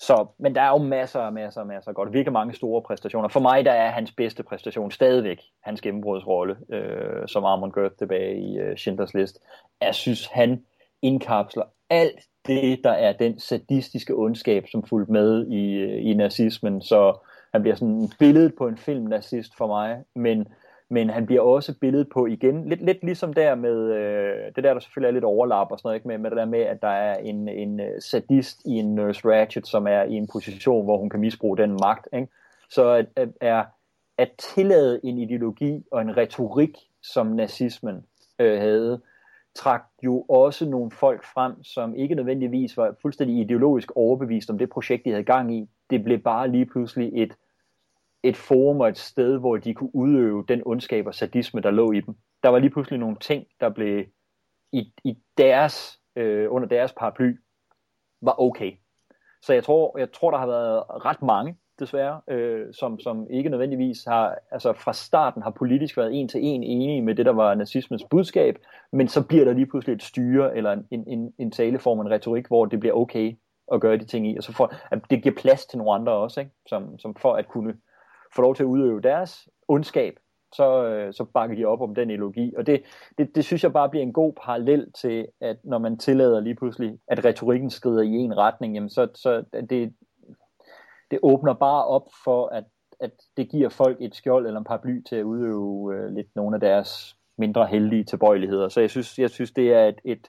så, 0.00 0.26
men 0.38 0.54
der 0.54 0.60
er 0.62 0.68
jo 0.68 0.78
masser 0.78 1.20
og 1.20 1.32
masser 1.32 1.60
og 1.60 1.66
masser 1.66 1.92
godt. 1.92 2.12
Virkelig 2.12 2.32
mange 2.32 2.54
store 2.54 2.82
præstationer. 2.82 3.28
For 3.28 3.40
mig 3.40 3.64
der 3.64 3.72
er 3.72 3.90
hans 3.90 4.12
bedste 4.12 4.42
præstation 4.42 4.90
stadigvæk 4.90 5.40
hans 5.62 5.80
gennembrudsrolle 5.80 6.56
øh, 6.72 7.28
som 7.28 7.44
Armand 7.44 7.72
Girth 7.72 7.94
tilbage 7.98 8.40
i 8.40 8.58
øh, 8.58 8.76
Schindlers 8.76 9.14
List. 9.14 9.38
Jeg 9.80 9.94
synes, 9.94 10.26
han 10.26 10.64
indkapsler 11.02 11.64
alt 11.90 12.20
det, 12.46 12.80
der 12.84 12.90
er 12.90 13.12
den 13.12 13.38
sadistiske 13.38 14.14
ondskab, 14.14 14.64
som 14.68 14.82
fulgte 14.82 15.12
med 15.12 15.46
i, 15.46 15.72
øh, 15.72 16.10
i 16.10 16.14
nazismen. 16.14 16.82
Så 16.82 17.18
han 17.52 17.62
bliver 17.62 17.74
sådan 17.74 18.00
et 18.00 18.16
billede 18.18 18.50
på 18.58 18.68
en 18.68 18.76
film-nazist 18.76 19.56
for 19.56 19.66
mig, 19.66 20.04
men 20.16 20.48
men 20.92 21.10
han 21.10 21.26
bliver 21.26 21.42
også 21.42 21.74
billedet 21.80 22.08
på 22.08 22.26
igen, 22.26 22.68
lidt, 22.68 22.84
lidt 22.84 23.02
ligesom 23.02 23.32
der 23.32 23.54
med, 23.54 23.92
øh, 23.92 24.52
det 24.56 24.64
der 24.64 24.72
der 24.72 24.80
selvfølgelig 24.80 25.08
er 25.08 25.12
lidt 25.12 25.24
overlap 25.24 25.66
og 25.70 25.78
sådan 25.78 25.88
noget, 25.88 25.96
ikke? 25.96 26.08
Med, 26.08 26.18
med 26.18 26.30
det 26.30 26.36
der 26.36 26.44
med, 26.44 26.60
at 26.60 26.82
der 26.82 26.88
er 26.88 27.16
en, 27.16 27.48
en 27.48 27.80
øh, 27.80 28.00
sadist 28.00 28.60
i 28.64 28.70
en 28.70 28.94
Nurse 28.94 29.28
Ratchet, 29.28 29.66
som 29.66 29.86
er 29.86 30.02
i 30.02 30.12
en 30.14 30.28
position, 30.32 30.84
hvor 30.84 30.98
hun 30.98 31.10
kan 31.10 31.20
misbruge 31.20 31.56
den 31.56 31.70
magt, 31.70 32.08
ikke? 32.12 32.28
Så 32.70 32.90
at, 32.90 33.06
at, 33.16 33.28
er, 33.40 33.64
at 34.18 34.30
tillade 34.38 35.00
en 35.04 35.18
ideologi 35.18 35.84
og 35.92 36.00
en 36.00 36.16
retorik, 36.16 36.78
som 37.02 37.26
nazismen 37.26 38.04
øh, 38.38 38.60
havde, 38.60 39.00
trak 39.54 39.82
jo 40.02 40.24
også 40.28 40.66
nogle 40.66 40.90
folk 40.90 41.24
frem, 41.24 41.62
som 41.62 41.94
ikke 41.94 42.14
nødvendigvis 42.14 42.76
var 42.76 42.94
fuldstændig 43.02 43.36
ideologisk 43.36 43.90
overbevist 43.94 44.50
om 44.50 44.58
det 44.58 44.70
projekt, 44.70 45.04
de 45.04 45.10
havde 45.10 45.24
gang 45.24 45.54
i. 45.54 45.68
Det 45.90 46.04
blev 46.04 46.18
bare 46.18 46.48
lige 46.48 46.66
pludselig 46.66 47.10
et 47.14 47.32
et 48.22 48.36
forum 48.36 48.80
og 48.80 48.88
et 48.88 48.98
sted, 48.98 49.38
hvor 49.38 49.56
de 49.56 49.74
kunne 49.74 49.94
udøve 49.94 50.44
den 50.48 50.62
ondskab 50.66 51.06
og 51.06 51.14
sadisme, 51.14 51.60
der 51.60 51.70
lå 51.70 51.92
i 51.92 52.00
dem. 52.00 52.14
Der 52.42 52.48
var 52.48 52.58
lige 52.58 52.70
pludselig 52.70 52.98
nogle 52.98 53.16
ting, 53.20 53.46
der 53.60 53.68
blev 53.68 54.04
i, 54.72 54.92
i 55.04 55.18
deres, 55.38 56.00
øh, 56.16 56.52
under 56.52 56.68
deres 56.68 56.92
paraply, 56.92 57.36
var 58.22 58.40
okay. 58.40 58.72
Så 59.42 59.52
jeg 59.52 59.64
tror, 59.64 59.98
jeg 59.98 60.12
tror, 60.12 60.30
der 60.30 60.38
har 60.38 60.46
været 60.46 60.82
ret 60.88 61.22
mange, 61.22 61.56
desværre, 61.78 62.20
øh, 62.28 62.74
som, 62.74 63.00
som 63.00 63.26
ikke 63.30 63.50
nødvendigvis 63.50 64.04
har, 64.04 64.38
altså 64.50 64.72
fra 64.72 64.92
starten 64.92 65.42
har 65.42 65.50
politisk 65.50 65.96
været 65.96 66.20
en 66.20 66.28
til 66.28 66.40
en 66.44 66.62
enige 66.62 67.02
med 67.02 67.14
det, 67.14 67.26
der 67.26 67.32
var 67.32 67.54
nazismens 67.54 68.04
budskab, 68.10 68.58
men 68.92 69.08
så 69.08 69.26
bliver 69.26 69.44
der 69.44 69.52
lige 69.52 69.66
pludselig 69.66 69.94
et 69.94 70.02
styre, 70.02 70.56
eller 70.56 70.82
en, 70.90 71.04
en, 71.08 71.34
en 71.38 71.50
taleform, 71.50 72.00
en 72.00 72.10
retorik, 72.10 72.46
hvor 72.46 72.64
det 72.64 72.80
bliver 72.80 72.94
okay 72.94 73.36
at 73.72 73.80
gøre 73.80 73.96
de 73.96 74.04
ting 74.04 74.30
i, 74.30 74.36
og 74.36 74.42
så 74.42 74.52
får, 74.52 74.74
at 74.90 74.98
det 75.10 75.22
giver 75.22 75.34
plads 75.34 75.66
til 75.66 75.78
nogle 75.78 75.92
andre 75.94 76.12
også, 76.12 76.40
ikke? 76.40 76.52
Som, 76.66 76.98
som 76.98 77.14
for 77.14 77.34
at 77.34 77.48
kunne 77.48 77.74
får 78.34 78.42
lov 78.42 78.54
til 78.54 78.62
at 78.62 78.66
udøve 78.66 79.00
deres 79.00 79.48
ondskab, 79.68 80.14
så, 80.54 80.84
øh, 80.84 81.14
så 81.14 81.24
bakker 81.24 81.56
de 81.56 81.64
op 81.64 81.80
om 81.80 81.94
den 81.94 82.10
ideologi. 82.10 82.54
Og 82.56 82.66
det, 82.66 82.82
det, 83.18 83.34
det 83.34 83.44
synes 83.44 83.62
jeg 83.62 83.72
bare 83.72 83.88
bliver 83.90 84.02
en 84.02 84.12
god 84.12 84.32
parallel 84.44 84.92
til, 84.92 85.26
at 85.40 85.56
når 85.64 85.78
man 85.78 85.98
tillader 85.98 86.40
lige 86.40 86.54
pludselig, 86.54 86.98
at 87.08 87.24
retorikken 87.24 87.70
skrider 87.70 88.02
i 88.02 88.12
en 88.12 88.36
retning, 88.36 88.74
jamen 88.74 88.90
så, 88.90 89.08
så 89.14 89.44
det, 89.70 89.94
det 91.10 91.18
åbner 91.22 91.54
bare 91.54 91.84
op 91.84 92.08
for, 92.24 92.46
at, 92.46 92.64
at 93.00 93.10
det 93.36 93.50
giver 93.50 93.68
folk 93.68 93.96
et 94.00 94.14
skjold 94.14 94.46
eller 94.46 94.58
en 94.58 94.64
paraply 94.64 95.02
til 95.08 95.16
at 95.16 95.22
udøve 95.22 95.94
øh, 95.94 96.14
lidt 96.14 96.36
nogle 96.36 96.56
af 96.56 96.60
deres 96.60 97.16
mindre 97.38 97.66
heldige 97.66 98.04
tilbøjeligheder. 98.04 98.68
Så 98.68 98.80
jeg 98.80 98.90
synes, 98.90 99.18
jeg 99.18 99.30
synes 99.30 99.50
det 99.50 99.74
er 99.74 99.86
et, 99.86 100.00
et, 100.04 100.28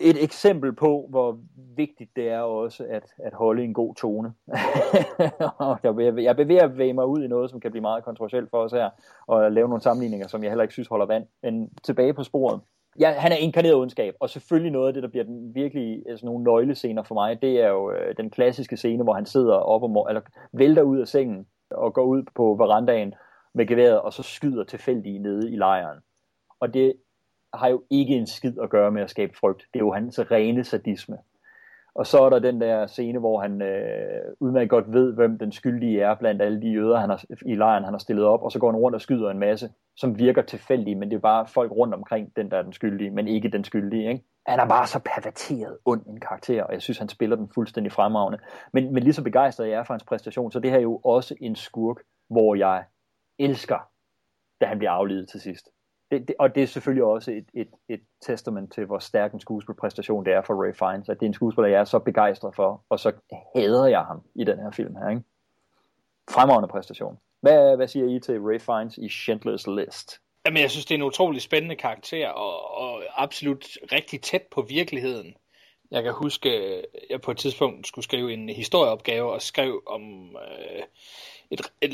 et 0.00 0.24
eksempel 0.24 0.72
på, 0.72 1.06
hvor 1.10 1.38
vigtigt 1.76 2.10
det 2.16 2.28
er 2.28 2.40
også 2.40 2.84
at, 2.90 3.04
at 3.18 3.32
holde 3.34 3.64
en 3.64 3.74
god 3.74 3.94
tone. 3.94 4.32
jeg 6.28 6.36
bevæger 6.36 6.66
ved 6.66 6.92
mig 6.92 7.06
ud 7.06 7.22
i 7.22 7.28
noget, 7.28 7.50
som 7.50 7.60
kan 7.60 7.70
blive 7.70 7.82
meget 7.82 8.04
kontroversielt 8.04 8.50
for 8.50 8.58
os 8.58 8.72
her, 8.72 8.90
og 9.26 9.52
lave 9.52 9.68
nogle 9.68 9.82
sammenligninger, 9.82 10.28
som 10.28 10.42
jeg 10.42 10.50
heller 10.50 10.62
ikke 10.62 10.74
synes 10.74 10.88
holder 10.88 11.06
vand. 11.06 11.26
Men 11.42 11.70
tilbage 11.82 12.14
på 12.14 12.24
sporet. 12.24 12.60
Ja, 13.00 13.12
han 13.12 13.32
er 13.32 13.36
inkarneret 13.36 13.74
ondskab, 13.74 14.14
og 14.20 14.30
selvfølgelig 14.30 14.72
noget 14.72 14.88
af 14.88 14.94
det, 14.94 15.02
der 15.02 15.08
bliver 15.08 15.24
den 15.24 15.54
virkelig 15.54 16.02
altså 16.08 16.26
nogle 16.26 16.44
nøglescener 16.44 17.02
for 17.02 17.14
mig, 17.14 17.42
det 17.42 17.60
er 17.60 17.68
jo 17.68 17.92
øh, 17.92 18.16
den 18.16 18.30
klassiske 18.30 18.76
scene, 18.76 19.02
hvor 19.02 19.12
han 19.12 19.26
sidder 19.26 19.54
op 19.54 19.82
og 19.82 20.06
eller 20.08 20.20
vælter 20.52 20.82
ud 20.82 20.98
af 20.98 21.08
sengen 21.08 21.46
og 21.70 21.94
går 21.94 22.04
ud 22.04 22.22
på 22.34 22.54
verandaen 22.54 23.14
med 23.54 23.66
geværet, 23.66 24.00
og 24.00 24.12
så 24.12 24.22
skyder 24.22 24.64
tilfældigt 24.64 25.22
nede 25.22 25.52
i 25.52 25.56
lejren. 25.56 25.98
Og 26.60 26.74
det 26.74 26.94
har 27.54 27.68
jo 27.68 27.82
ikke 27.90 28.14
en 28.14 28.26
skid 28.26 28.58
at 28.62 28.70
gøre 28.70 28.90
med 28.90 29.02
at 29.02 29.10
skabe 29.10 29.32
frygt. 29.36 29.62
Det 29.72 29.80
er 29.80 29.84
jo 29.84 29.92
hans 29.92 30.20
rene 30.30 30.64
sadisme. 30.64 31.16
Og 31.94 32.06
så 32.06 32.22
er 32.22 32.30
der 32.30 32.38
den 32.38 32.60
der 32.60 32.86
scene, 32.86 33.18
hvor 33.18 33.40
han 33.40 33.62
øh, 33.62 34.34
udmærket 34.40 34.70
godt 34.70 34.92
ved, 34.92 35.14
hvem 35.14 35.38
den 35.38 35.52
skyldige 35.52 36.00
er 36.00 36.14
blandt 36.14 36.42
alle 36.42 36.62
de 36.62 36.68
jøder 36.72 36.98
han 36.98 37.10
har, 37.10 37.24
i 37.46 37.54
lejren, 37.54 37.84
han 37.84 37.94
har 37.94 37.98
stillet 37.98 38.24
op, 38.24 38.42
og 38.42 38.52
så 38.52 38.58
går 38.58 38.70
han 38.70 38.80
rundt 38.80 38.94
og 38.94 39.00
skyder 39.00 39.30
en 39.30 39.38
masse, 39.38 39.70
som 39.96 40.18
virker 40.18 40.42
tilfældige, 40.42 40.94
men 40.94 41.10
det 41.10 41.16
er 41.16 41.20
bare 41.20 41.46
folk 41.46 41.72
rundt 41.72 41.94
omkring 41.94 42.36
den, 42.36 42.50
der 42.50 42.56
er 42.56 42.62
den 42.62 42.72
skyldige, 42.72 43.10
men 43.10 43.28
ikke 43.28 43.48
den 43.48 43.64
skyldige. 43.64 44.08
Ikke? 44.08 44.24
Han 44.46 44.60
er 44.60 44.66
bare 44.66 44.86
så 44.86 44.98
perverteret 44.98 45.78
ond 45.84 46.06
en 46.06 46.20
karakter, 46.20 46.62
og 46.62 46.72
jeg 46.72 46.82
synes, 46.82 46.98
han 46.98 47.08
spiller 47.08 47.36
den 47.36 47.50
fuldstændig 47.54 47.92
fremragende. 47.92 48.38
Men, 48.72 48.94
men 48.94 49.02
lige 49.02 49.12
så 49.12 49.24
begejstret 49.24 49.68
jeg 49.68 49.78
er 49.78 49.84
for 49.84 49.94
hans 49.94 50.04
præstation, 50.04 50.52
så 50.52 50.60
det 50.60 50.70
her 50.70 50.78
er 50.78 50.82
jo 50.82 51.00
også 51.04 51.34
en 51.40 51.56
skurk, 51.56 51.96
hvor 52.28 52.54
jeg 52.54 52.84
elsker, 53.38 53.88
da 54.60 54.66
han 54.66 54.78
bliver 54.78 54.90
afledet 54.90 55.28
til 55.28 55.40
sidst 55.40 55.68
det, 56.10 56.28
det, 56.28 56.36
og 56.38 56.54
det 56.54 56.62
er 56.62 56.66
selvfølgelig 56.66 57.04
også 57.04 57.30
et, 57.30 57.48
et, 57.54 57.68
et 57.88 58.00
testament 58.22 58.72
til, 58.72 58.84
hvor 58.84 58.98
stærk 58.98 59.32
en 59.32 59.40
skuespilpræstation 59.40 60.24
det 60.24 60.32
er 60.32 60.42
for 60.42 60.64
Ray 60.64 60.74
Fiennes, 60.74 61.08
at 61.08 61.20
det 61.20 61.26
er 61.26 61.30
en 61.30 61.34
skuespiller, 61.34 61.68
jeg 61.68 61.80
er 61.80 61.84
så 61.84 61.98
begejstret 61.98 62.54
for, 62.54 62.84
og 62.88 63.00
så 63.00 63.12
hader 63.56 63.86
jeg 63.86 64.00
ham 64.00 64.22
i 64.34 64.44
den 64.44 64.58
her 64.58 64.70
film 64.70 64.96
her. 64.96 65.08
Ikke? 65.08 65.22
Fremragende 66.30 66.68
præstation. 66.68 67.18
Hvad, 67.40 67.76
hvad 67.76 67.88
siger 67.88 68.16
I 68.16 68.20
til 68.20 68.40
Ray 68.40 68.60
Fiennes 68.60 68.98
i 68.98 69.06
Schindler's 69.06 69.74
List? 69.74 70.20
Jamen, 70.46 70.62
jeg 70.62 70.70
synes, 70.70 70.86
det 70.86 70.94
er 70.94 70.98
en 70.98 71.02
utrolig 71.02 71.42
spændende 71.42 71.76
karakter, 71.76 72.28
og, 72.28 72.74
og 72.80 73.02
absolut 73.16 73.64
rigtig 73.92 74.22
tæt 74.22 74.42
på 74.50 74.62
virkeligheden. 74.62 75.34
Jeg 75.90 76.02
kan 76.02 76.12
huske, 76.12 76.50
at 76.50 76.84
jeg 77.10 77.20
på 77.20 77.30
et 77.30 77.38
tidspunkt 77.38 77.86
skulle 77.86 78.04
skrive 78.04 78.32
en 78.32 78.48
historieopgave, 78.48 79.32
og 79.32 79.42
skrev 79.42 79.82
om 79.86 80.36
øh, 80.36 80.82
et, 81.50 81.60
et 81.80 81.90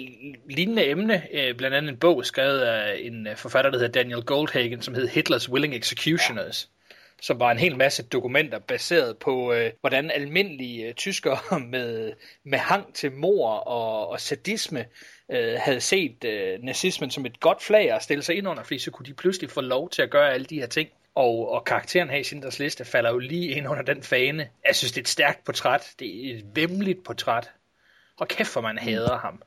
lignende 0.51 0.87
emne, 0.87 1.23
øh, 1.33 1.55
blandt 1.55 1.77
andet 1.77 1.93
en 1.93 1.99
bog 1.99 2.27
skrevet 2.27 2.61
af 2.61 2.99
en 3.01 3.27
øh, 3.27 3.37
forfatter, 3.37 3.71
der 3.71 3.79
hedder 3.79 4.03
Daniel 4.03 4.23
Goldhagen, 4.23 4.83
som 4.83 4.95
hed 4.95 5.09
Hitlers 5.09 5.49
Willing 5.49 5.75
Executioners, 5.75 6.71
ja. 6.91 6.95
som 7.23 7.41
var 7.41 7.51
en 7.51 7.59
hel 7.59 7.77
masse 7.77 8.03
dokumenter 8.03 8.59
baseret 8.59 9.19
på, 9.19 9.53
øh, 9.53 9.71
hvordan 9.81 10.11
almindelige 10.11 10.87
øh, 10.87 10.95
tyskere 10.95 11.61
med, 11.73 12.13
med 12.45 12.59
hang 12.59 12.95
til 12.95 13.13
mor 13.13 13.51
og, 13.51 14.09
og 14.09 14.21
sadisme 14.21 14.85
øh, 15.31 15.55
havde 15.59 15.81
set 15.81 16.25
øh, 16.25 16.63
nazismen 16.63 17.11
som 17.11 17.27
et 17.27 17.41
godt 17.41 17.63
flag 17.63 17.91
at 17.91 18.03
stille 18.03 18.23
sig 18.23 18.37
ind 18.37 18.49
under, 18.49 18.63
fordi 18.63 18.79
så 18.79 18.91
kunne 18.91 19.07
de 19.07 19.15
pludselig 19.15 19.51
få 19.51 19.61
lov 19.61 19.91
til 19.91 20.03
at 20.03 20.11
gøre 20.11 20.33
alle 20.33 20.47
de 20.47 20.61
her 20.61 20.67
ting. 20.67 20.89
Og, 21.17 21.53
og 21.53 21.65
karakteren 21.65 22.11
her 22.11 22.19
i 22.19 22.25
Sinders 22.25 22.59
liste 22.59 22.85
falder 22.85 23.11
jo 23.11 23.19
lige 23.19 23.49
ind 23.49 23.69
under 23.69 23.83
den 23.83 24.03
fane. 24.03 24.49
Jeg 24.67 24.77
synes, 24.77 24.93
det 24.93 24.99
er 24.99 25.03
et 25.03 25.09
stærkt 25.09 25.45
portræt. 25.45 25.95
Det 25.99 26.31
er 26.31 26.39
et 26.39 26.45
vemmeligt 26.55 27.05
portræt. 27.05 27.51
Og 28.17 28.29
kæft, 28.29 28.49
for 28.49 28.61
man 28.61 28.79
hader 28.79 29.19
ham. 29.19 29.43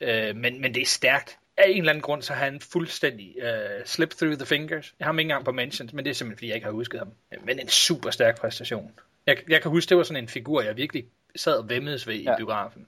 Øh, 0.00 0.36
men, 0.36 0.60
men 0.60 0.74
det 0.74 0.82
er 0.82 0.86
stærkt. 0.86 1.38
Af 1.56 1.64
en 1.68 1.78
eller 1.78 1.90
anden 1.90 2.02
grund, 2.02 2.22
så 2.22 2.32
har 2.32 2.44
han 2.44 2.60
fuldstændig 2.60 3.34
uh, 3.42 3.84
slip 3.84 4.10
through 4.10 4.36
the 4.36 4.46
fingers. 4.46 4.94
Jeg 4.98 5.04
har 5.04 5.08
ham 5.08 5.18
ikke 5.18 5.28
engang 5.28 5.44
på 5.44 5.52
mentions, 5.52 5.92
men 5.92 6.04
det 6.04 6.10
er 6.10 6.14
simpelthen, 6.14 6.38
fordi 6.38 6.46
jeg 6.48 6.54
ikke 6.54 6.64
har 6.64 6.72
husket 6.72 7.00
ham. 7.00 7.08
Men 7.44 7.58
en 7.58 7.68
super 7.68 8.10
stærk 8.10 8.40
præstation. 8.40 8.92
Jeg, 9.26 9.36
jeg 9.48 9.62
kan 9.62 9.70
huske, 9.70 9.88
det 9.88 9.96
var 9.96 10.02
sådan 10.02 10.22
en 10.22 10.28
figur, 10.28 10.62
jeg 10.62 10.76
virkelig 10.76 11.04
sad 11.36 11.54
og 11.58 11.68
vemmedes 11.68 12.06
ved 12.06 12.14
ja. 12.14 12.32
i 12.32 12.36
biografen. 12.36 12.86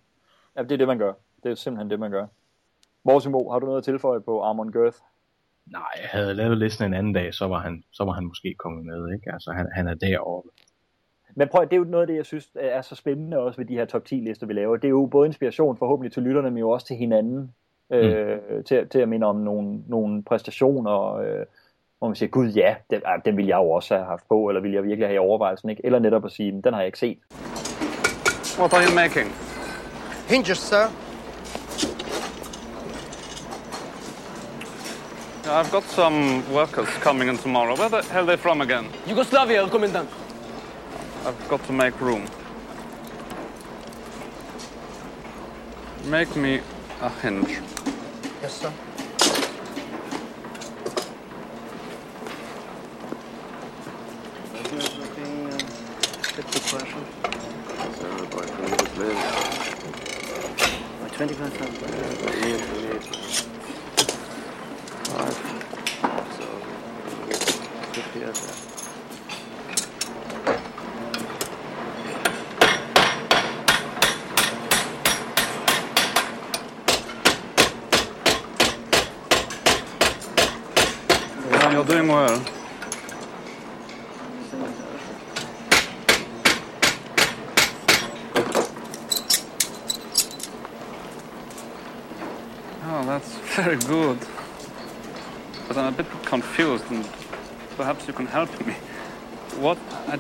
Ja, 0.56 0.62
det 0.62 0.72
er 0.72 0.76
det, 0.76 0.86
man 0.86 0.98
gør. 0.98 1.12
Det 1.42 1.50
er 1.50 1.54
simpelthen 1.54 1.90
det, 1.90 2.00
man 2.00 2.10
gør. 2.10 2.26
Morsimo, 3.04 3.50
har 3.50 3.58
du 3.58 3.66
noget 3.66 3.78
at 3.78 3.84
tilføje 3.84 4.20
på 4.20 4.42
Armon 4.42 4.72
Girth? 4.72 4.98
Nej, 5.72 5.82
jeg 6.02 6.08
havde 6.10 6.34
lavet 6.34 6.58
listen 6.58 6.84
en 6.84 6.94
anden 6.94 7.12
dag, 7.12 7.34
så 7.34 7.46
var 7.46 7.58
han, 7.58 7.82
så 7.92 8.04
var 8.04 8.12
han 8.12 8.24
måske 8.24 8.54
kommet 8.58 8.84
med, 8.84 9.14
ikke? 9.14 9.32
Altså, 9.32 9.52
han, 9.52 9.66
han 9.72 9.88
er 9.88 9.94
derovre. 9.94 10.50
Men 11.34 11.48
prøv, 11.48 11.64
det 11.64 11.72
er 11.72 11.76
jo 11.76 11.84
noget 11.84 12.02
af 12.02 12.06
det, 12.06 12.16
jeg 12.16 12.26
synes 12.26 12.50
er 12.54 12.82
så 12.82 12.94
spændende 12.94 13.38
også 13.38 13.60
ved 13.60 13.66
de 13.66 13.74
her 13.74 13.84
top 13.84 14.04
10 14.04 14.14
lister, 14.14 14.46
vi 14.46 14.52
laver. 14.52 14.76
Det 14.76 14.84
er 14.84 14.88
jo 14.88 15.06
både 15.06 15.26
inspiration 15.26 15.76
forhåbentlig 15.76 16.12
til 16.12 16.22
lytterne, 16.22 16.50
men 16.50 16.58
jo 16.58 16.70
også 16.70 16.86
til 16.86 16.96
hinanden. 16.96 17.54
Mm. 17.90 17.96
Øh, 17.96 18.64
til, 18.64 18.88
til 18.88 18.98
at 18.98 19.08
minde 19.08 19.26
om 19.26 19.36
nogle, 19.36 19.82
nogle 19.86 20.22
præstationer, 20.22 21.14
øh, 21.14 21.46
hvor 21.98 22.08
man 22.08 22.14
siger, 22.14 22.30
gud 22.30 22.48
ja, 22.48 22.74
den, 22.90 23.02
den 23.24 23.36
vil 23.36 23.46
jeg 23.46 23.56
jo 23.56 23.70
også 23.70 23.94
have 23.94 24.06
haft 24.06 24.28
på, 24.28 24.48
eller 24.48 24.60
vil 24.60 24.72
jeg 24.72 24.82
virkelig 24.82 25.06
have 25.08 25.14
i 25.14 25.18
overvejelsen, 25.18 25.70
ikke? 25.70 25.84
Eller 25.84 25.98
netop 25.98 26.24
at 26.24 26.32
sige, 26.32 26.62
den 26.64 26.72
har 26.72 26.80
jeg 26.80 26.86
ikke 26.86 26.98
set. 26.98 27.18
What 28.58 28.72
are 28.72 28.82
you 28.88 28.94
making? 28.94 29.26
Hinges, 30.28 30.58
sir. 30.58 31.07
Uh, 35.48 35.54
I've 35.54 35.72
got 35.72 35.84
some 35.84 36.44
workers 36.52 36.88
coming 37.00 37.28
in 37.28 37.38
tomorrow. 37.38 37.74
Where 37.74 37.88
the 37.88 38.02
hell 38.02 38.24
are 38.24 38.26
they 38.26 38.36
from 38.36 38.60
again? 38.60 38.86
Yugoslavia, 39.06 39.66
Commandant. 39.66 40.10
I've 41.24 41.48
got 41.48 41.64
to 41.64 41.72
make 41.72 41.98
room. 42.02 42.28
Make 46.04 46.36
me 46.36 46.60
a 47.00 47.08
hinge. 47.08 47.60
Yes, 48.42 48.60
sir. 48.60 48.72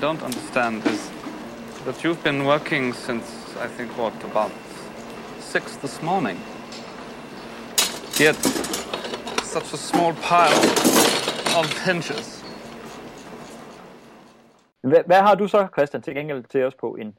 Don't 0.08 0.22
understand 0.22 0.86
is 0.86 1.10
that 1.84 1.96
you've 2.02 2.22
been 2.24 2.42
working 2.46 2.94
since, 2.94 3.26
I 3.66 3.68
think, 3.76 3.90
what, 3.98 4.14
about 4.24 4.52
six 5.40 5.76
this 5.76 6.02
morning. 6.02 6.38
Yet, 8.26 8.36
such 9.54 9.68
a 9.74 9.76
small 9.76 10.12
pile 10.14 10.60
of 11.60 11.66
hinges. 11.86 12.44
Hvad, 14.80 15.02
hvad 15.06 15.20
har 15.20 15.34
du 15.34 15.48
så, 15.48 15.68
Christian, 15.72 16.02
til 16.02 16.14
gengæld 16.14 16.44
til 16.44 16.64
os 16.64 16.74
på 16.74 16.94
en 17.00 17.18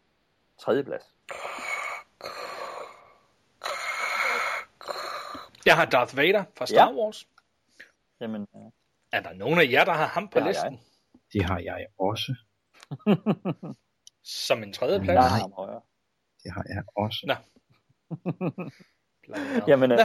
tredje 0.60 0.84
plads? 0.84 1.04
Jeg 5.66 5.76
har 5.76 5.86
Darth 5.86 6.18
Vader 6.18 6.44
fra 6.58 6.66
Star 6.66 6.90
Ja. 6.92 6.94
Wars. 6.94 7.28
Jamen, 8.22 8.48
Er 9.12 9.22
der 9.22 9.34
nogen 9.34 9.60
af 9.60 9.72
jer, 9.72 9.86
der 9.86 9.94
har 9.94 10.08
ham 10.08 10.28
på 10.28 10.40
Det 10.40 10.44
har 10.44 10.50
listen? 10.50 10.72
jeg. 10.74 10.80
Det 11.34 11.46
har 11.46 11.60
jeg 11.60 11.86
også. 12.00 12.36
Som 14.24 14.64
en 14.64 14.74
tredje 14.74 15.00
plads? 15.00 15.26
Ham 15.26 15.52
Det 16.44 16.52
har 16.52 16.66
jeg 16.70 16.84
også. 16.98 17.20
Nå. 17.28 17.36
Jamen, 19.70 19.92
øh, 19.92 19.98
Nå. 19.98 20.04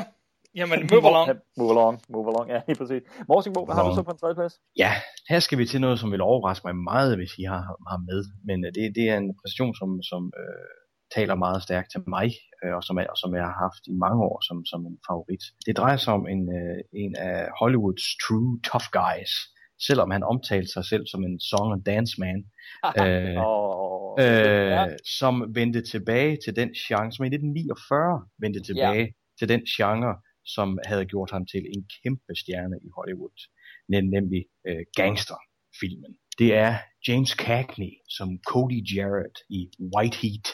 Jamen, 0.55 0.78
move 0.93 1.06
along. 1.11 1.28
Move 1.59 1.70
along, 1.74 2.01
move 2.09 2.28
along, 2.32 2.47
ja, 2.51 2.61
lige 2.69 2.78
præcis. 2.81 3.02
Morsingbo, 3.28 3.65
hvad 3.65 3.74
har 3.74 3.89
du 3.89 3.94
så 3.94 4.02
på 4.02 4.11
en 4.11 4.19
tredje 4.19 4.35
plads? 4.35 4.55
Ja, 4.77 4.93
her 5.28 5.40
skal 5.40 5.59
vi 5.59 5.66
til 5.66 5.81
noget, 5.81 5.98
som 6.01 6.12
vil 6.12 6.20
overraske 6.20 6.66
mig 6.66 6.77
meget, 6.77 7.16
hvis 7.16 7.32
I 7.39 7.43
har 7.43 7.62
har 7.90 8.01
med. 8.11 8.20
Men 8.48 8.65
øh, 8.65 8.73
det, 8.74 8.82
det 8.97 9.05
er 9.12 9.16
en 9.16 9.35
præstation, 9.40 9.74
som, 9.74 10.02
som 10.02 10.32
øh, 10.40 10.70
taler 11.16 11.35
meget 11.35 11.62
stærkt 11.62 11.90
til 11.90 12.01
mig, 12.16 12.28
øh, 12.65 12.74
og, 12.77 12.82
som 12.85 12.98
jeg, 12.98 13.06
og 13.11 13.16
som 13.23 13.35
jeg 13.35 13.44
har 13.44 13.56
haft 13.66 13.82
i 13.93 13.94
mange 14.05 14.20
år 14.31 14.36
som, 14.48 14.65
som 14.70 14.81
en 14.86 14.98
favorit. 15.09 15.43
Det 15.66 15.77
drejer 15.77 15.97
sig 15.97 16.12
om 16.19 16.24
en, 16.35 16.43
øh, 16.59 16.78
en 17.02 17.16
af 17.16 17.48
Hollywoods 17.59 18.06
true 18.23 18.51
tough 18.69 18.89
guys, 19.01 19.32
selvom 19.80 20.10
han 20.10 20.22
omtalte 20.22 20.72
sig 20.72 20.84
selv 20.84 21.06
som 21.06 21.24
en 21.24 21.40
song 21.40 21.72
and 21.72 21.84
dance 21.84 22.14
man, 22.18 22.38
øh, 23.01 23.36
oh, 23.46 23.94
øh, 24.20 24.88
som 25.18 25.55
vendte 25.55 25.82
tilbage 25.82 26.38
til 26.44 26.56
den 26.56 26.70
genre, 26.86 27.12
som 27.12 27.24
i 27.24 27.28
1949 27.28 28.28
vendte 28.38 28.60
tilbage 28.62 29.06
ja. 29.06 29.36
til 29.38 29.48
den 29.48 29.62
genre, 29.76 30.14
som 30.44 30.78
havde 30.86 31.05
gjort 31.05 31.30
ham 31.30 31.46
til 31.46 31.62
en 31.74 31.84
kæmpe 32.02 32.32
stjerne 32.34 32.76
i 32.86 32.88
Hollywood, 32.96 33.38
nem- 33.92 34.10
nemlig 34.16 34.42
øh, 34.68 34.84
gangsterfilmen. 34.96 36.12
Det 36.38 36.55
er 36.55 36.72
James 37.09 37.30
Cagney 37.30 37.92
som 38.16 38.28
Cody 38.51 38.80
Jarrett 38.94 39.36
i 39.48 39.60
White 39.94 40.16
Heat, 40.22 40.46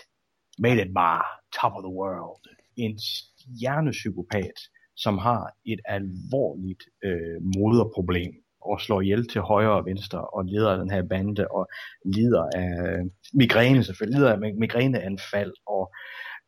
Made 0.59 0.83
It 0.85 0.93
Bar, 0.95 1.23
Top 1.61 1.73
of 1.77 1.83
the 1.87 1.95
World. 2.01 2.45
En 2.77 2.99
stjernepsykopat, 2.99 4.59
som 4.97 5.19
har 5.19 5.43
et 5.73 5.81
alvorligt 5.85 6.83
øh, 7.05 7.39
moderproblem 7.57 8.35
og 8.61 8.81
slår 8.81 9.01
ihjel 9.01 9.29
til 9.29 9.41
højre 9.41 9.77
og 9.81 9.87
venstre 9.87 10.21
og 10.21 10.45
leder 10.45 10.77
den 10.77 10.91
her 10.91 11.03
bande 11.03 11.47
og 11.51 11.69
lider 12.05 12.45
af 12.55 12.75
migræne 13.35 13.85
selvfølgelig, 13.85 14.19
lider 14.19 14.33
af 14.33 14.39
migræneanfald 14.39 15.53
og 15.67 15.93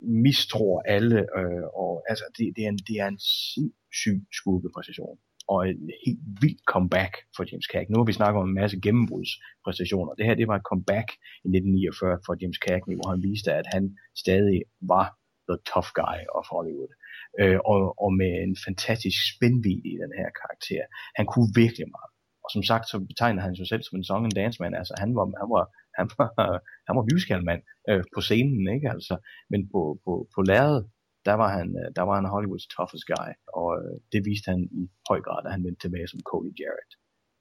mistror 0.00 0.82
alle 0.86 1.18
øh, 1.38 1.64
og 1.74 2.04
altså 2.08 2.24
det, 2.36 2.52
det, 2.56 2.64
er 2.64 2.68
en, 2.68 2.78
det 2.88 2.96
er 3.00 3.08
en 3.08 3.18
sindssyg 3.18 4.18
skurkepræstation 4.32 5.18
og 5.48 5.68
en 5.68 5.90
helt 6.06 6.24
vild 6.42 6.60
comeback 6.72 7.12
for 7.36 7.44
James 7.50 7.68
Cagney. 7.72 7.92
Nu 7.92 7.98
har 8.00 8.08
vi 8.10 8.20
snakket 8.20 8.40
om 8.40 8.48
en 8.48 8.60
masse 8.62 8.80
gennembrudspræstationer. 8.86 10.12
Det 10.14 10.26
her 10.26 10.34
det 10.34 10.48
var 10.48 10.56
et 10.56 10.68
comeback 10.70 11.08
i 11.46 11.48
1949 11.48 12.18
for 12.26 12.32
James 12.40 12.60
Cagney, 12.66 12.94
hvor 12.98 13.08
han 13.14 13.22
viste, 13.28 13.50
at 13.60 13.66
han 13.74 13.84
stadig 14.22 14.58
var 14.92 15.06
the 15.48 15.58
tough 15.72 15.90
guy 16.00 16.18
of 16.38 16.44
Hollywood. 16.54 16.92
Øh, 17.40 17.58
og, 17.72 17.78
og 18.04 18.10
med 18.20 18.32
en 18.46 18.56
fantastisk 18.66 19.18
spændvidde 19.32 19.88
i 19.94 19.96
den 20.02 20.12
her 20.20 20.28
karakter. 20.40 20.82
Han 21.18 21.26
kunne 21.32 21.50
virkelig 21.62 21.86
meget. 21.96 22.12
Og 22.44 22.48
som 22.54 22.62
sagt, 22.70 22.84
så 22.90 22.96
betegner 23.10 23.42
han 23.46 23.56
sig 23.56 23.68
selv 23.68 23.82
som 23.82 23.98
en 23.98 24.08
song 24.10 24.22
and 24.26 24.36
dance 24.40 24.58
man. 24.62 24.74
Altså 24.80 24.94
han 25.02 25.10
var, 25.16 25.26
han 25.42 25.48
var, 25.54 25.64
han 25.98 26.06
var, 26.18 26.28
han 26.86 26.94
var 26.96 27.04
musicalmand 27.10 27.62
øh, 27.90 28.04
på 28.14 28.20
scenen, 28.26 28.64
ikke? 28.74 28.88
Altså, 28.94 29.14
men 29.50 29.60
på, 29.72 29.80
på, 30.04 30.12
på 30.34 30.40
lærredet, 30.50 30.84
der 31.28 31.34
var 31.42 31.48
han, 31.58 31.68
øh, 31.80 31.88
der 31.96 32.04
var 32.08 32.14
han 32.18 32.32
Hollywoods 32.34 32.66
toughest 32.76 33.06
guy. 33.12 33.30
Og 33.58 33.68
øh, 33.80 33.94
det 34.12 34.20
viste 34.28 34.46
han 34.52 34.62
i 34.82 34.84
høj 35.08 35.20
grad, 35.26 35.40
da 35.42 35.48
han 35.54 35.64
vendte 35.64 35.82
tilbage 35.82 36.08
som 36.08 36.20
Cody 36.30 36.52
Jarrett. 36.60 36.92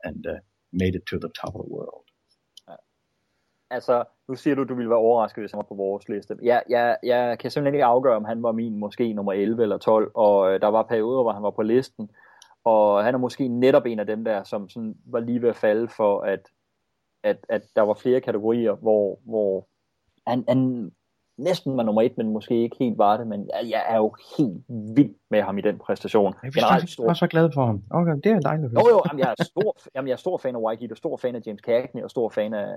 And 0.07 0.21
uh, 0.33 0.39
made 0.81 0.95
it 0.99 1.05
to 1.09 1.15
the 1.25 1.31
top 1.39 1.53
of 1.55 1.63
the 1.65 1.73
world. 1.77 2.10
Altså, 3.71 4.03
nu 4.27 4.35
siger 4.35 4.55
du, 4.55 4.63
du 4.63 4.75
ville 4.75 4.89
være 4.89 4.99
overrasket, 4.99 5.41
hvis 5.41 5.51
han 5.51 5.57
var 5.57 5.63
på 5.63 5.75
vores 5.75 6.09
liste. 6.09 6.37
Jeg, 6.43 6.63
jeg, 6.69 6.97
jeg 7.03 7.39
kan 7.39 7.51
simpelthen 7.51 7.75
ikke 7.75 7.85
afgøre, 7.85 8.15
om 8.15 8.25
han 8.25 8.43
var 8.43 8.51
min 8.51 8.79
måske 8.79 9.13
nummer 9.13 9.33
11 9.33 9.61
eller 9.61 9.77
12, 9.77 10.11
og 10.15 10.53
øh, 10.53 10.61
der 10.61 10.67
var 10.67 10.83
perioder, 10.83 11.21
hvor 11.21 11.31
han 11.31 11.43
var 11.43 11.51
på 11.51 11.61
listen, 11.61 12.09
og 12.63 13.03
han 13.03 13.13
er 13.13 13.19
måske 13.19 13.47
netop 13.47 13.85
en 13.85 13.99
af 13.99 14.05
dem 14.05 14.23
der, 14.23 14.43
som 14.43 14.69
sådan 14.69 14.95
var 15.05 15.19
lige 15.19 15.41
ved 15.41 15.49
at 15.49 15.55
falde 15.55 15.87
for, 15.87 16.21
at, 16.21 16.47
at, 17.23 17.45
at 17.49 17.63
der 17.75 17.81
var 17.81 17.93
flere 17.93 18.21
kategorier, 18.21 18.73
hvor, 18.73 19.19
hvor 19.25 19.67
han, 20.27 20.43
han 20.47 20.91
næsten 21.37 21.77
var 21.77 21.83
nummer 21.83 22.01
et, 22.01 22.17
men 22.17 22.29
måske 22.29 22.63
ikke 22.63 22.75
helt 22.79 22.97
var 22.97 23.17
det, 23.17 23.27
men 23.27 23.49
jeg, 23.69 23.83
er 23.89 23.97
jo 23.97 24.15
helt 24.37 24.63
vild 24.95 25.15
med 25.29 25.41
ham 25.41 25.57
i 25.57 25.61
den 25.61 25.77
præstation. 25.79 26.33
Jeg 26.43 26.49
er 26.49 27.05
var 27.05 27.13
så 27.13 27.27
glad 27.27 27.49
for 27.53 27.65
ham. 27.65 27.83
Okay, 27.91 28.11
det 28.23 28.31
er 28.31 28.39
dejligt. 28.39 28.73
Jo, 28.73 28.89
jo, 28.89 29.01
jamen, 29.07 29.19
jeg, 29.19 29.35
er 29.39 29.43
stor, 29.43 29.77
jamen, 29.95 30.07
jeg 30.07 30.13
er 30.13 30.17
stor 30.17 30.37
fan 30.37 30.55
af 30.55 30.59
White 30.59 30.93
og 30.93 30.97
stor 30.97 31.17
fan 31.17 31.35
af 31.35 31.41
James 31.47 31.61
Cagney, 31.61 32.03
og 32.03 32.09
stor 32.09 32.29
fan 32.29 32.53
af, 32.53 32.67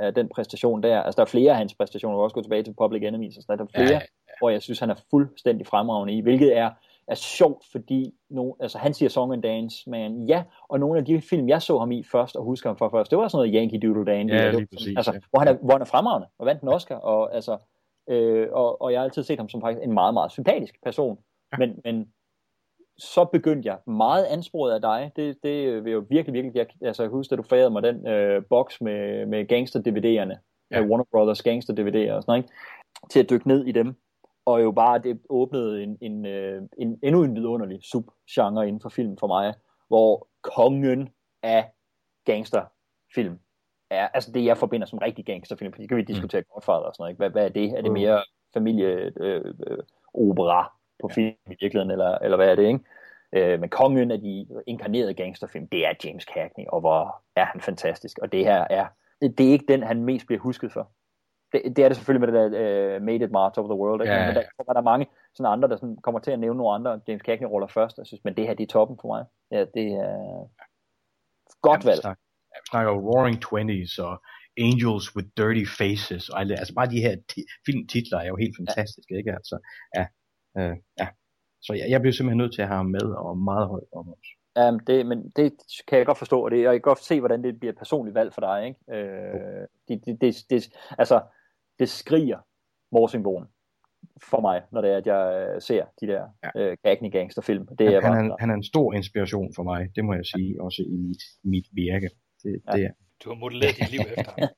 af 0.00 0.14
den 0.14 0.28
præstation 0.28 0.82
der. 0.82 1.02
Altså, 1.02 1.16
der 1.16 1.22
er 1.22 1.30
flere 1.30 1.50
af 1.50 1.56
hans 1.56 1.74
præstationer, 1.74 2.18
også 2.18 2.34
gå 2.34 2.42
tilbage 2.42 2.62
til 2.62 2.74
Public 2.82 3.02
Enemies, 3.02 3.36
og 3.36 3.42
sådan, 3.42 3.58
der 3.58 3.64
er 3.64 3.68
flere, 3.74 3.88
ja, 3.88 3.94
ja, 3.94 4.34
hvor 4.38 4.50
jeg 4.50 4.62
synes, 4.62 4.80
han 4.80 4.90
er 4.90 4.94
fuldstændig 5.10 5.66
fremragende 5.66 6.14
i, 6.14 6.20
hvilket 6.20 6.56
er, 6.56 6.70
er 7.08 7.14
sjovt, 7.14 7.64
fordi 7.72 8.14
no, 8.30 8.52
altså, 8.60 8.78
han 8.78 8.94
siger 8.94 9.08
Song 9.08 9.32
and 9.32 9.42
Dance, 9.42 9.90
men 9.90 10.26
ja, 10.28 10.42
og 10.68 10.80
nogle 10.80 10.98
af 10.98 11.04
de 11.04 11.20
film, 11.20 11.48
jeg 11.48 11.62
så 11.62 11.78
ham 11.78 11.92
i 11.92 12.04
først, 12.12 12.36
og 12.36 12.44
husker 12.44 12.68
ham 12.68 12.76
for 12.76 12.88
først, 12.88 13.10
det 13.10 13.18
var 13.18 13.28
sådan 13.28 13.48
noget 13.48 13.60
Yankee 13.60 13.80
Doodle 13.80 14.12
Dandy, 14.12 14.30
Ja, 14.30 14.46
og 14.46 14.52
lige 14.52 14.66
præcis, 14.72 14.96
altså, 14.96 15.12
ja. 15.12 15.18
hvor, 15.30 15.38
han 15.38 15.48
er, 15.48 15.56
hvor 15.62 15.72
han 15.72 15.80
er 15.80 15.86
fremragende, 15.86 16.26
og 16.38 16.46
vandt 16.46 16.62
en 16.62 16.68
Oscar, 16.68 16.96
og 16.96 17.34
altså, 17.34 17.58
øh, 18.08 18.48
og, 18.52 18.82
og 18.82 18.92
jeg 18.92 19.00
har 19.00 19.04
altid 19.04 19.22
set 19.22 19.38
ham 19.38 19.48
som 19.48 19.60
faktisk 19.60 19.84
en 19.84 19.92
meget, 19.92 20.14
meget 20.14 20.32
sympatisk 20.32 20.74
person, 20.82 21.18
ja. 21.52 21.58
men, 21.58 21.80
men 21.84 22.12
så 22.98 23.24
begyndte 23.24 23.68
jeg 23.68 23.78
meget 23.86 24.24
ansporet 24.24 24.74
af 24.74 24.80
dig. 24.80 25.12
Det, 25.16 25.36
det 25.42 25.84
vil 25.84 25.92
jo 25.92 26.06
virkelig, 26.08 26.34
virkelig... 26.34 26.56
Jeg, 26.56 26.66
altså, 26.82 27.02
jeg 27.02 27.10
husker, 27.10 27.36
at 27.36 27.38
du 27.38 27.42
færede 27.42 27.70
mig 27.70 27.82
den 27.82 28.06
øh, 28.06 28.42
boks 28.50 28.80
med, 28.80 29.26
med 29.26 29.46
gangster-DVD'erne. 29.52 30.38
Ja. 30.70 30.82
Warner 30.82 31.04
Brothers 31.12 31.42
gangster-DVD'er 31.42 32.12
og 32.12 32.22
sådan 32.22 32.24
noget, 32.26 32.42
ikke? 32.42 32.54
Til 33.10 33.20
at 33.20 33.30
dykke 33.30 33.48
ned 33.48 33.64
i 33.66 33.72
dem. 33.72 33.94
Og 34.46 34.62
jo 34.62 34.72
bare, 34.72 34.98
det 34.98 35.20
åbnede 35.28 35.82
en, 35.82 35.98
en, 36.00 36.26
øh, 36.26 36.62
en 36.78 36.98
endnu 37.02 37.22
en 37.22 37.34
vidunderlig 37.34 37.78
subgenre 37.82 38.68
inden 38.68 38.80
for 38.80 38.88
film 38.88 39.16
for 39.16 39.26
mig, 39.26 39.54
hvor 39.88 40.28
kongen 40.42 41.08
af 41.42 41.70
gangsterfilm 42.24 43.38
er, 43.94 44.08
altså 44.08 44.32
det 44.32 44.44
jeg 44.44 44.58
forbinder 44.58 44.86
som 44.86 44.98
rigtig 44.98 45.24
gangsterfilm, 45.24 45.72
fordi 45.72 45.86
kan 45.86 45.96
vi 45.96 46.02
diskutere 46.02 46.40
mm. 46.40 46.46
Godfather 46.52 46.86
og 46.86 46.94
sådan 46.94 47.02
noget, 47.02 47.10
ikke? 47.10 47.18
Hvad, 47.18 47.30
hvad 47.30 47.44
er 47.44 47.48
det? 47.48 47.78
Er 47.78 47.82
det 47.82 47.92
mere 47.92 48.22
familie 48.54 49.12
øh, 49.20 49.54
øh, 49.66 49.78
på 51.00 51.08
film 51.08 51.36
i 51.46 51.56
virkeligheden, 51.60 51.90
eller, 51.90 52.18
eller 52.18 52.36
hvad 52.36 52.50
er 52.50 52.54
det, 52.54 52.66
ikke? 52.66 52.80
Øh, 53.32 53.60
men 53.60 53.68
kongen 53.68 54.10
af 54.10 54.20
de 54.20 54.46
inkarnerede 54.66 55.14
gangsterfilm, 55.14 55.68
det 55.68 55.86
er 55.86 55.92
James 56.04 56.24
Cagney, 56.24 56.66
og 56.68 56.80
hvor 56.80 57.22
er 57.36 57.44
han 57.44 57.60
fantastisk. 57.60 58.18
Og 58.18 58.32
det 58.32 58.44
her 58.44 58.66
er, 58.70 58.86
det, 59.20 59.40
er 59.40 59.52
ikke 59.52 59.66
den, 59.68 59.82
han 59.82 60.04
mest 60.04 60.26
bliver 60.26 60.40
husket 60.40 60.72
for. 60.72 60.90
Det, 61.52 61.76
det 61.76 61.84
er 61.84 61.88
det 61.88 61.96
selvfølgelig 61.96 62.28
med 62.28 62.40
det 62.40 62.52
der 62.52 62.96
uh, 62.96 63.02
Made 63.02 63.24
It 63.24 63.30
March 63.30 63.58
of 63.58 63.64
the 63.64 63.74
World, 63.74 64.02
ikke? 64.02 64.14
Ja, 64.14 64.26
men 64.26 64.34
der, 64.34 64.42
der 64.72 64.74
er 64.74 64.80
mange 64.80 65.06
sådan 65.34 65.52
andre, 65.52 65.68
der 65.68 65.76
sådan 65.76 65.96
kommer 65.96 66.20
til 66.20 66.30
at 66.30 66.38
nævne 66.38 66.58
nogle 66.58 66.74
andre 66.74 67.00
James 67.08 67.22
Cagney-roller 67.22 67.66
først, 67.66 67.98
jeg 67.98 68.06
synes, 68.06 68.24
men 68.24 68.36
det 68.36 68.46
her, 68.46 68.54
det 68.54 68.62
er 68.62 68.72
toppen 68.72 68.98
for 69.00 69.08
mig. 69.08 69.24
Ja, 69.50 69.64
det 69.74 69.92
er 69.92 70.48
godt 71.62 71.86
valg. 71.86 72.04
Ja, 72.04 72.14
vi 72.62 72.68
snakker 72.70 72.92
jo 72.92 72.98
Roaring 73.10 73.38
Twenties 73.42 73.98
og 73.98 74.14
Angels 74.68 75.16
with 75.16 75.28
Dirty 75.38 75.66
Faces 75.78 76.28
og 76.28 76.40
alt 76.40 76.48
det. 76.50 76.58
Altså 76.58 76.74
bare 76.74 76.90
de 76.94 77.00
her 77.06 77.16
ti- 77.30 77.48
filmtitler 77.66 78.18
er 78.18 78.28
jo 78.32 78.36
helt 78.36 78.56
fantastiske, 78.60 79.12
ikke? 79.20 79.32
Altså, 79.38 79.56
ja, 79.96 80.04
øh, 80.58 80.76
ja. 81.00 81.06
Så 81.62 81.72
jeg, 81.72 81.86
jeg 81.90 82.00
bliver 82.00 82.12
simpelthen 82.12 82.38
nødt 82.38 82.54
til 82.54 82.62
at 82.62 82.68
have 82.68 82.76
ham 82.76 82.86
med 82.86 83.06
og 83.26 83.38
meget 83.38 83.68
højt 83.68 83.92
om 84.00 84.08
os. 84.14 84.28
Um, 84.60 84.80
det, 84.80 85.06
men 85.06 85.18
det 85.36 85.52
kan 85.88 85.98
jeg 85.98 86.06
godt 86.06 86.18
forstå, 86.18 86.44
og, 86.44 86.50
det, 86.50 86.58
og 86.68 86.72
jeg 86.74 86.82
kan 86.82 86.90
godt 86.92 87.04
se, 87.04 87.20
hvordan 87.20 87.42
det 87.44 87.58
bliver 87.60 87.72
et 87.72 87.78
personligt 87.78 88.14
valg 88.14 88.34
for 88.34 88.40
dig. 88.40 88.66
Ikke? 88.66 88.78
Øh, 88.94 89.66
det, 89.88 89.96
det, 90.06 90.20
det, 90.20 90.34
det, 90.50 90.60
altså, 90.98 91.22
det 91.78 91.88
skriger 91.88 92.38
morsingbogen 92.92 93.46
for 94.30 94.40
mig, 94.40 94.62
når 94.72 94.80
det 94.80 94.90
er, 94.90 94.96
at 94.96 95.06
jeg 95.06 95.48
øh, 95.54 95.62
ser 95.62 95.84
de 96.00 96.06
der 96.06 96.22
øh, 96.56 96.76
Cagney 96.84 97.10
gangsterfilm. 97.12 97.66
Det 97.78 97.86
er 97.86 97.92
han, 97.92 98.02
bare, 98.02 98.16
han, 98.16 98.30
er, 98.30 98.36
han 98.40 98.50
er 98.50 98.54
en 98.54 98.64
stor 98.72 98.92
inspiration 98.92 99.54
for 99.56 99.62
mig, 99.62 99.88
det 99.96 100.04
må 100.04 100.14
jeg 100.14 100.26
sige, 100.26 100.62
også 100.62 100.82
i 100.82 100.96
mit, 100.96 101.22
mit 101.44 101.66
virke. 101.72 102.10
Det, 102.44 102.62
ja. 102.66 102.72
det 102.72 102.84
er. 102.84 102.90
Du 103.24 103.28
har 103.28 103.36
modelleret 103.36 103.76
dit 103.76 103.90
liv 103.90 104.00
efter 104.16 104.32
ham. 104.38 104.48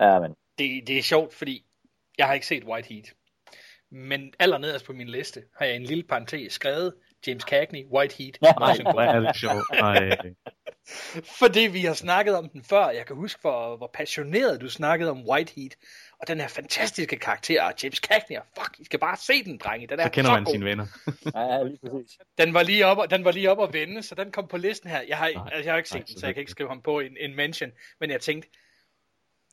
ja, 0.06 0.20
men. 0.20 0.34
Det, 0.58 0.86
det 0.86 0.98
er 0.98 1.02
sjovt, 1.02 1.34
fordi 1.34 1.66
jeg 2.18 2.26
har 2.26 2.34
ikke 2.34 2.46
set 2.46 2.64
White 2.64 2.88
Heat. 2.88 3.12
Men 3.90 4.32
allernederst 4.38 4.84
på 4.84 4.92
min 4.92 5.08
liste 5.08 5.42
har 5.58 5.66
jeg 5.66 5.76
en 5.76 5.84
lille 5.84 6.04
parentes 6.04 6.52
skrevet 6.52 6.94
James 7.26 7.42
Cagney, 7.42 7.84
White 7.86 8.14
Heat. 8.18 8.38
Nej, 8.42 8.92
hvor 8.92 9.00
er 9.00 9.20
det 9.20 9.36
sjovt. 9.36 9.64
Fordi 11.40 11.60
vi 11.60 11.80
har 11.80 11.94
snakket 11.94 12.36
om 12.36 12.48
den 12.48 12.64
før. 12.64 12.88
Jeg 12.88 13.06
kan 13.06 13.16
huske, 13.16 13.40
hvor, 13.40 13.76
hvor 13.76 13.90
passioneret 13.94 14.60
du 14.60 14.68
snakkede 14.68 15.10
om 15.10 15.28
White 15.28 15.52
Heat. 15.56 15.76
Og 16.20 16.28
den 16.28 16.40
her 16.40 16.48
fantastiske 16.48 17.16
karakter 17.16 17.62
af 17.62 17.72
James 17.82 17.96
Cagney. 17.96 18.38
Og 18.38 18.44
Fuck, 18.58 18.78
I 18.78 18.84
skal 18.84 18.98
bare 18.98 19.16
se 19.16 19.44
den, 19.44 19.58
drenge. 19.58 19.86
Den 19.86 20.00
er 20.00 20.04
Så 20.04 20.10
kender 20.10 20.30
så 20.30 20.34
man 20.34 20.44
god. 20.44 20.52
sine 20.52 20.64
venner. 20.64 20.86
ja, 21.34 21.62
lige 21.62 21.78
præcis. 21.82 22.18
Den 22.38 22.54
var 22.54 22.62
lige 22.62 22.86
op, 22.86 23.10
den 23.10 23.24
var 23.24 23.32
lige 23.32 23.50
op 23.50 23.60
at 23.68 23.72
vende, 23.72 24.02
så 24.02 24.14
den 24.14 24.32
kom 24.32 24.48
på 24.48 24.56
listen 24.56 24.90
her. 24.90 25.00
Jeg 25.08 25.16
har, 25.18 25.26
altså, 25.26 25.64
jeg 25.64 25.72
har 25.72 25.76
ikke 25.76 25.88
set 25.88 25.98
nej, 25.98 26.04
den, 26.08 26.18
så 26.18 26.26
jeg 26.26 26.34
kan 26.34 26.40
ikke 26.40 26.52
skrive 26.52 26.68
ham 26.68 26.82
på 26.82 27.00
en, 27.00 27.16
en 27.20 27.36
mention. 27.36 27.70
Men 28.00 28.10
jeg 28.10 28.20
tænkte, 28.20 28.48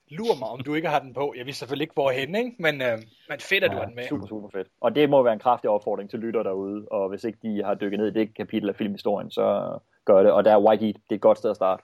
lur 0.10 0.36
mig, 0.40 0.48
om 0.48 0.60
du 0.60 0.74
ikke 0.74 0.88
har 0.88 1.00
den 1.00 1.14
på. 1.14 1.34
Jeg 1.38 1.46
vidste 1.46 1.60
selvfølgelig 1.60 1.84
ikke, 1.84 1.94
hvorhen, 1.94 2.36
ikke? 2.36 2.56
Men, 2.60 2.82
øh, 2.82 2.98
men 3.30 3.40
fedt, 3.40 3.64
at 3.64 3.72
du 3.72 3.78
har 3.78 3.86
den 3.86 3.96
med. 3.96 4.08
Super, 4.08 4.28
super 4.28 4.50
fedt. 4.50 4.68
Og 4.82 4.96
det 4.96 5.10
må 5.10 5.24
være 5.24 5.34
en 5.34 5.40
kraftig 5.40 5.70
opfordring 5.70 6.10
til 6.10 6.20
lytter 6.20 6.44
derude, 6.44 6.88
og 6.92 7.10
hvis 7.10 7.24
ikke 7.24 7.40
de 7.42 7.64
har 7.64 7.74
dykket 7.74 8.00
ned 8.00 8.08
i 8.08 8.20
det 8.20 8.36
kapitel 8.36 8.70
af 8.70 8.76
filmhistorien, 8.76 9.32
så 9.32 9.80
gør 10.06 10.24
det. 10.24 10.32
Og 10.32 10.46
der 10.46 10.52
er 10.52 10.60
White 10.60 10.84
Heat, 10.86 10.96
det 10.96 11.12
er 11.12 11.16
et 11.16 11.22
godt 11.22 11.38
sted 11.38 11.50
at 11.50 11.56
starte. 11.56 11.84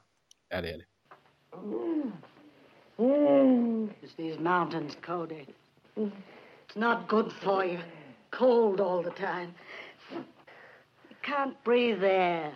Ja, 0.52 0.62
det 0.62 0.70
er 0.74 0.78
det. 0.78 0.86
Mm. 1.64 2.12
It's 3.00 4.14
these 4.18 4.38
mountains, 4.40 4.96
Cody. 5.02 5.48
It's 5.96 6.76
not 6.76 7.08
good 7.08 7.32
for 7.32 7.66
you. 7.66 7.80
Cold 8.32 8.80
all 8.80 9.02
the 9.02 9.12
time. 9.12 9.54
You 10.12 11.16
can't 11.22 11.62
breathe 11.64 12.00
there. 12.02 12.54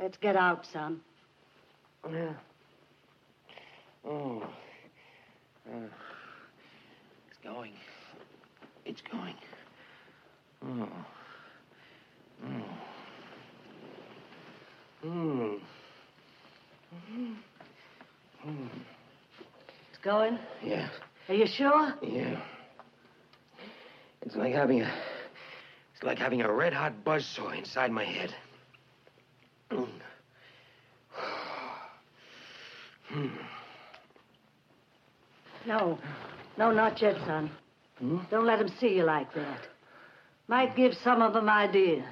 Let's 0.00 0.18
get 0.18 0.36
out, 0.36 0.66
son. 0.66 1.00
Yeah. 2.10 2.32
Oh. 4.06 4.42
Uh, 5.66 5.78
it's 7.28 7.38
going. 7.42 7.72
It's 8.84 9.00
going. 9.10 9.34
Oh. 10.62 10.88
Mm. 12.44 12.62
Mm. 15.04 15.60
Mm. 17.10 17.34
Mm. 18.46 18.68
It's 19.90 19.98
going. 20.02 20.38
Yeah. 20.62 20.88
Are 21.28 21.34
you 21.34 21.46
sure? 21.46 21.94
Yeah. 22.02 22.40
It's 24.22 24.36
like 24.36 24.54
having 24.54 24.82
a 24.82 24.92
it's 25.94 26.02
like 26.02 26.18
having 26.18 26.42
a 26.42 26.52
red 26.52 26.72
hot 26.72 26.92
buzzsaw 27.04 27.56
inside 27.56 27.90
my 27.90 28.04
head. 28.04 28.34
Mm. 29.70 29.88
Hmm. 33.08 33.28
No. 35.66 35.98
No, 36.56 36.72
not 36.72 37.00
yet, 37.00 37.16
son. 37.26 37.50
Don't 38.00 38.44
let 38.44 38.58
them 38.58 38.68
see 38.80 38.96
you 38.96 39.04
like 39.04 39.32
that. 39.34 39.60
Might 40.48 40.74
give 40.74 40.94
some 40.94 41.22
of 41.22 41.32
them 41.32 41.48
ideas. 41.48 42.04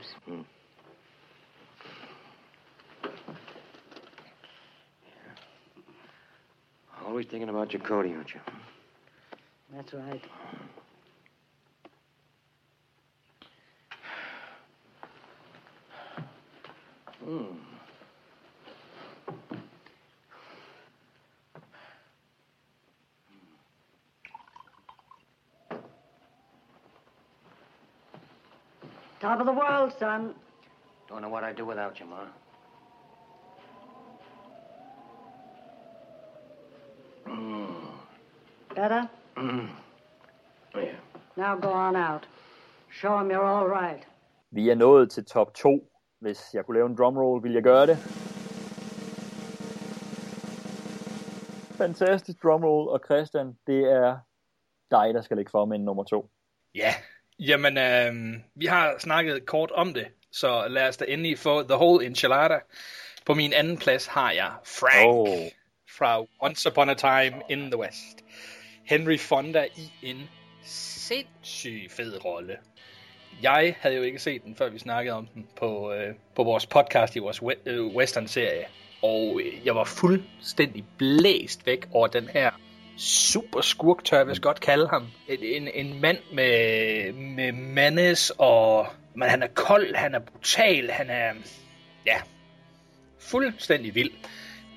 Always 7.13 7.27
thinking 7.27 7.51
about 7.51 7.75
your 7.75 7.83
Cody, 7.83 8.15
aren't 8.15 8.33
you? 8.33 8.41
That's 9.75 9.93
right. 9.93 10.25
Mm. 17.23 17.55
Top 29.21 29.39
of 29.39 29.45
the 29.45 29.53
world, 29.53 29.93
son. 29.99 30.35
Don't 31.11 31.21
know 31.21 31.29
what 31.29 31.45
I'd 31.45 31.57
do 31.57 31.67
without 31.67 32.01
you, 32.01 32.07
Ma. 32.07 32.25
Better? 38.75 39.09
Mm. 39.37 39.69
Yeah. 40.77 40.95
Now 41.37 41.57
go 41.57 41.73
on 41.73 41.97
out. 41.97 42.27
Show 42.91 43.19
him 43.19 43.31
you're 43.31 43.45
all 43.45 43.69
right. 43.69 44.07
Vi 44.51 44.71
er 44.71 44.75
nået 44.75 45.11
til 45.11 45.25
top 45.25 45.55
2. 45.55 45.89
Hvis 46.21 46.55
jeg 46.55 46.65
kunne 46.65 46.75
lave 46.75 46.87
en 46.87 46.97
drumroll, 46.97 47.43
ville 47.43 47.55
jeg 47.55 47.63
gøre 47.63 47.87
det. 47.87 47.99
Fantastisk 51.77 52.43
drumroll, 52.43 52.89
og 52.89 53.01
Christian, 53.05 53.57
det 53.67 53.93
er 53.93 54.19
dig, 54.91 55.15
der 55.15 55.23
skal 55.23 55.37
lægge 55.37 55.51
for 55.51 55.65
med 55.65 55.77
en 55.77 55.85
nummer 55.85 56.05
2. 56.05 56.31
Ja, 56.75 56.95
jamen, 57.39 57.79
øh, 57.79 58.41
vi 58.55 58.67
har 58.67 58.95
snakket 58.99 59.47
kort 59.47 59.71
om 59.71 59.95
det, 59.95 60.07
så 60.31 60.69
lad 60.69 60.89
os 60.89 60.97
da 60.97 61.05
endelig 61.09 61.39
få 61.39 61.63
The 61.63 61.75
Whole 61.75 62.07
Enchilada. 62.07 62.59
På 63.27 63.35
min 63.35 63.53
anden 63.53 63.79
plads 63.79 64.07
har 64.07 64.33
jeg 64.33 64.53
Frank 64.65 65.07
oh. 65.07 65.29
fra 65.99 66.25
Once 66.43 66.71
Upon 66.71 66.89
a 66.89 66.95
Time 66.95 67.43
in 67.49 67.71
the 67.71 67.79
West. 67.79 68.22
Henry 68.85 69.19
Fonda 69.19 69.67
i 69.77 69.93
en 70.03 70.29
sindssyg 70.65 71.87
fed 71.91 72.25
rolle. 72.25 72.57
Jeg 73.43 73.75
havde 73.81 73.97
jo 73.97 74.03
ikke 74.03 74.19
set 74.19 74.45
den, 74.45 74.57
før 74.57 74.69
vi 74.69 74.79
snakkede 74.79 75.17
om 75.17 75.27
den 75.27 75.47
på, 75.57 75.93
øh, 75.93 76.15
på 76.35 76.45
vores 76.45 76.67
podcast 76.67 77.17
i 77.17 77.19
vores 77.19 77.39
we- 77.43 77.63
øh, 77.67 77.87
western-serie. 77.87 78.65
Og 79.03 79.41
øh, 79.45 79.67
jeg 79.67 79.75
var 79.75 79.85
fuldstændig 79.85 80.85
blæst 80.99 81.67
væk 81.67 81.87
over 81.93 82.07
den 82.07 82.29
her 82.29 82.51
super 82.99 83.61
skurk, 83.61 84.05
tør 84.05 84.17
jeg 84.17 84.29
vist 84.29 84.43
godt 84.43 84.61
kalde 84.61 84.89
ham. 84.89 85.07
En, 85.29 85.39
en, 85.43 85.69
en 85.75 86.01
mand 86.01 86.19
med, 86.33 87.13
med 87.13 87.53
mandes, 87.53 88.33
og 88.39 88.87
men 89.15 89.29
han 89.29 89.43
er 89.43 89.47
kold, 89.55 89.95
han 89.95 90.15
er 90.15 90.19
brutal, 90.19 90.91
han 90.91 91.11
er, 91.11 91.33
ja, 92.07 92.17
fuldstændig 93.19 93.95
vild. 93.95 94.11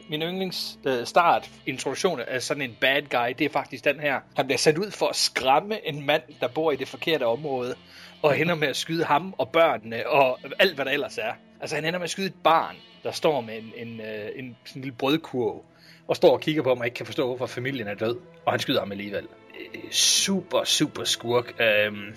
Min 0.10 0.22
yndlings 0.22 0.80
øh, 0.86 1.06
start 1.06 1.50
introduktion 1.66 2.20
af 2.20 2.42
sådan 2.42 2.62
en 2.62 2.78
bad 2.82 3.02
guy, 3.02 3.34
det 3.40 3.46
er 3.46 3.50
faktisk 3.50 3.86
den 3.86 4.00
her. 4.00 4.20
Han 4.36 4.46
bliver 4.46 4.58
sat 4.58 4.78
ud 4.78 4.92
for 4.92 5.08
at 5.08 5.16
skræmme 5.16 5.88
en 5.88 6.06
mand, 6.06 6.22
der 6.42 6.48
bor 6.48 6.72
i 6.72 6.76
det 6.76 6.88
forkerte 6.88 7.26
område, 7.26 7.76
og 8.22 8.40
ender 8.40 8.56
med 8.56 8.68
at 8.68 8.76
skyde 8.76 9.04
ham 9.04 9.36
og 9.38 9.50
børnene 9.50 10.10
og 10.10 10.40
alt, 10.60 10.76
hvad 10.76 10.86
der 10.86 10.92
ellers 10.92 11.18
er. 11.18 11.34
Altså 11.62 11.76
han 11.76 11.86
ender 11.86 12.00
med 12.00 12.04
at 12.04 12.10
skyde 12.10 12.28
et 12.28 12.34
barn, 12.44 12.76
der 13.04 13.12
står 13.12 13.42
med 13.42 13.58
en, 13.58 13.88
en, 13.88 14.00
øh, 14.02 14.30
en 14.36 14.58
sådan 14.66 14.80
en 14.80 14.82
lille 14.82 14.92
brødkurv, 14.98 15.66
og 16.08 16.16
står 16.16 16.32
og 16.32 16.42
kigger 16.42 16.64
på 16.64 16.70
ham 16.70 16.78
og 16.78 16.86
ikke 16.86 16.96
kan 16.96 17.06
forstå, 17.06 17.28
hvorfor 17.28 17.46
familien 17.46 17.88
er 17.88 17.96
død, 17.96 18.18
og 18.46 18.54
han 18.54 18.60
skyder 18.60 18.80
ham 18.80 18.92
alligevel. 18.92 19.28
Øh, 19.76 19.92
Super, 19.92 20.64
super 20.64 21.04
skurk. 21.04 21.62
Øhm, 21.62 22.16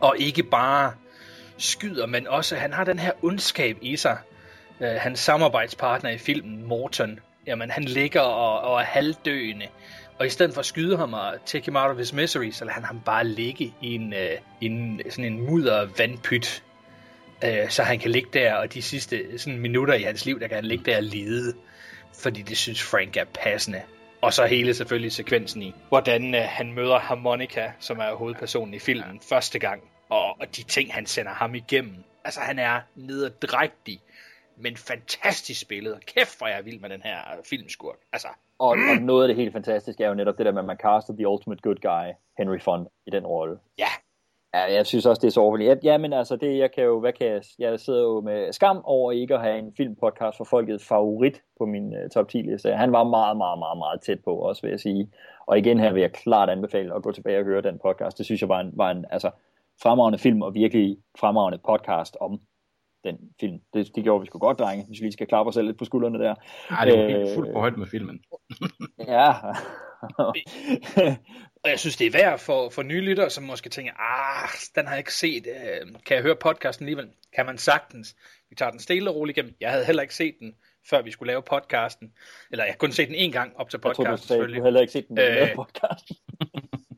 og 0.00 0.16
ikke 0.18 0.42
bare 0.42 0.92
skyder, 1.58 2.06
men 2.06 2.26
også, 2.26 2.56
han 2.56 2.72
har 2.72 2.84
den 2.84 2.98
her 2.98 3.12
ondskab 3.22 3.78
i 3.80 3.96
sig. 3.96 4.18
Øh, 4.80 4.88
hans 4.88 5.18
samarbejdspartner 5.18 6.10
i 6.10 6.18
filmen, 6.18 6.66
Morton, 6.66 7.20
jamen 7.46 7.70
han 7.70 7.84
ligger 7.84 8.20
og, 8.20 8.72
og 8.72 8.80
er 8.80 8.84
halvdøende. 8.84 9.66
Og 10.18 10.26
i 10.26 10.28
stedet 10.28 10.54
for 10.54 10.60
at 10.60 10.66
skyde 10.66 10.96
ham 10.96 11.14
og 11.14 11.34
take 11.46 11.64
him 11.64 11.76
out 11.76 11.90
of 11.90 11.96
his 11.96 12.12
misery, 12.12 12.50
så 12.50 12.64
lader 12.64 12.74
han 12.74 12.84
ham 12.84 13.00
bare 13.00 13.26
ligge 13.26 13.74
i 13.80 13.94
en, 13.94 14.12
øh, 14.12 14.38
en, 14.60 15.00
sådan 15.10 15.32
en 15.32 15.46
mudder 15.46 15.88
vandpyt. 15.98 16.62
Øh, 17.44 17.68
så 17.68 17.82
han 17.82 17.98
kan 17.98 18.10
ligge 18.10 18.28
der, 18.32 18.54
og 18.54 18.74
de 18.74 18.82
sidste 18.82 19.38
sådan, 19.38 19.58
minutter 19.58 19.94
i 19.94 20.02
hans 20.02 20.26
liv, 20.26 20.40
der 20.40 20.48
kan 20.48 20.54
han 20.54 20.64
ligge 20.64 20.84
der 20.84 20.96
og 20.96 21.02
lide. 21.02 21.54
Fordi 22.22 22.42
det 22.42 22.56
synes 22.56 22.82
Frank 22.82 23.16
er 23.16 23.24
passende. 23.24 23.82
Og 24.20 24.32
så 24.32 24.46
hele 24.46 24.74
selvfølgelig 24.74 25.12
sekvensen 25.12 25.62
i, 25.62 25.74
hvordan 25.88 26.34
øh, 26.34 26.42
han 26.44 26.72
møder 26.72 26.98
Harmonica, 26.98 27.72
som 27.78 27.98
er 27.98 28.14
hovedpersonen 28.14 28.74
i 28.74 28.78
filmen, 28.78 29.20
første 29.28 29.58
gang. 29.58 29.82
Og, 30.08 30.40
og 30.40 30.56
de 30.56 30.62
ting, 30.62 30.94
han 30.94 31.06
sender 31.06 31.32
ham 31.32 31.54
igennem. 31.54 32.04
Altså, 32.24 32.40
han 32.40 32.58
er 32.58 32.80
nederdrægtig, 32.96 34.00
men 34.56 34.76
fantastisk 34.76 35.60
spillet. 35.60 36.06
Kæft, 36.06 36.38
hvor 36.38 36.46
jeg 36.46 36.58
er 36.58 36.62
vild 36.62 36.80
med 36.80 36.90
den 36.90 37.02
her 37.02 37.18
filmskurk. 37.50 37.98
Altså, 38.12 38.28
Og, 38.58 38.68
og 38.68 39.02
noget 39.02 39.22
af 39.22 39.28
det 39.28 39.36
helt 39.36 39.52
fantastiske 39.52 40.04
er 40.04 40.08
jo 40.08 40.14
netop 40.14 40.38
det 40.38 40.46
der 40.46 40.52
med, 40.52 40.60
at 40.60 40.66
man 40.66 40.76
caster 40.76 41.14
the 41.16 41.28
ultimate 41.28 41.62
good 41.62 41.76
guy, 41.76 42.12
Henry 42.38 42.60
Fonda, 42.60 42.90
i 43.06 43.10
den 43.10 43.26
rolle. 43.26 43.58
Ja. 43.78 43.88
Ja, 44.54 44.72
jeg 44.72 44.86
synes 44.86 45.06
også, 45.06 45.20
det 45.20 45.26
er 45.26 45.32
så 45.32 45.40
overvældigt. 45.40 45.84
Ja, 45.84 45.98
men 45.98 46.12
altså, 46.12 46.36
det, 46.36 46.58
jeg 46.58 46.72
kan 46.72 46.84
jo, 46.84 47.00
hvad 47.00 47.12
kan 47.12 47.26
jeg, 47.26 47.42
jeg 47.58 47.80
sidder 47.80 48.02
jo 48.02 48.20
med 48.20 48.52
skam 48.52 48.80
over 48.84 49.12
ikke 49.12 49.34
at 49.34 49.40
have 49.40 49.58
en 49.58 49.74
filmpodcast 49.76 50.36
for 50.36 50.44
folket 50.44 50.82
favorit 50.82 51.42
på 51.58 51.66
min 51.66 51.92
uh, 51.92 52.10
top 52.14 52.28
10 52.28 52.38
liste. 52.38 52.72
Han 52.72 52.92
var 52.92 53.04
meget, 53.04 53.36
meget, 53.36 53.58
meget, 53.58 53.78
meget 53.78 54.00
tæt 54.00 54.18
på, 54.24 54.34
også 54.34 54.62
vil 54.62 54.70
jeg 54.70 54.80
sige. 54.80 55.10
Og 55.46 55.58
igen 55.58 55.80
her 55.80 55.92
vil 55.92 56.00
jeg 56.00 56.12
klart 56.12 56.50
anbefale 56.50 56.94
at 56.94 57.02
gå 57.02 57.12
tilbage 57.12 57.38
og 57.38 57.44
høre 57.44 57.62
den 57.62 57.78
podcast. 57.78 58.18
Det 58.18 58.26
synes 58.26 58.40
jeg 58.40 58.48
var 58.48 58.60
en, 58.60 58.70
var 58.74 58.90
en 58.90 59.04
altså, 59.10 59.30
fremragende 59.82 60.18
film, 60.18 60.42
og 60.42 60.54
virkelig 60.54 60.98
fremragende 61.18 61.58
podcast 61.66 62.16
om 62.20 62.40
den 63.04 63.18
film. 63.40 63.60
Det, 63.74 63.90
det 63.94 64.04
gjorde 64.04 64.20
vi 64.20 64.26
sgu 64.26 64.38
godt, 64.38 64.58
drenge, 64.58 64.86
hvis 64.86 65.00
vi 65.00 65.04
lige 65.04 65.12
skal 65.12 65.26
klappe 65.26 65.48
os 65.48 65.54
selv 65.54 65.66
lidt 65.66 65.78
på 65.78 65.84
skuldrene 65.84 66.18
der. 66.18 66.34
Ej, 66.70 66.84
det 66.84 66.98
var 66.98 67.08
helt 67.08 67.34
fuldt 67.34 67.52
på 67.52 67.58
højde 67.60 67.76
med 67.76 67.86
filmen. 67.86 68.20
ja. 69.14 69.32
Og 71.64 71.70
jeg 71.70 71.80
synes, 71.80 71.96
det 71.96 72.06
er 72.06 72.10
værd 72.10 72.38
for, 72.38 72.68
for 72.68 72.82
nye 72.82 73.00
lyttere, 73.00 73.30
som 73.30 73.44
måske 73.44 73.68
tænker, 73.68 73.92
ah, 73.98 74.48
den 74.74 74.86
har 74.86 74.94
jeg 74.94 74.98
ikke 74.98 75.14
set. 75.14 75.46
Øh, 75.46 75.86
kan 76.06 76.14
jeg 76.14 76.22
høre 76.22 76.36
podcasten 76.36 76.84
alligevel? 76.84 77.10
Kan 77.36 77.46
man 77.46 77.58
sagtens. 77.58 78.16
Vi 78.50 78.56
tager 78.56 78.70
den 78.70 78.80
stille 78.80 79.10
og 79.10 79.16
roligt 79.16 79.38
igennem. 79.38 79.56
Jeg 79.60 79.70
havde 79.70 79.84
heller 79.84 80.02
ikke 80.02 80.14
set 80.14 80.34
den, 80.40 80.54
før 80.90 81.02
vi 81.02 81.10
skulle 81.10 81.26
lave 81.26 81.42
podcasten. 81.42 82.12
Eller 82.50 82.64
jeg 82.64 82.72
har 82.72 82.78
kun 82.78 82.92
set 82.92 83.08
den 83.08 83.14
en 83.14 83.32
gang 83.32 83.56
op 83.56 83.70
til 83.70 83.80
Jeg 83.84 83.94
tror, 83.94 84.04
podcasten, 84.04 84.22
du 84.22 84.26
sagde, 84.26 84.42
du 84.42 84.52
havde 84.52 84.64
heller 84.64 84.80
ikke 84.80 84.92
set 84.92 85.08
den, 85.08 85.16
lavede 85.16 85.52
podcasten. 85.54 86.16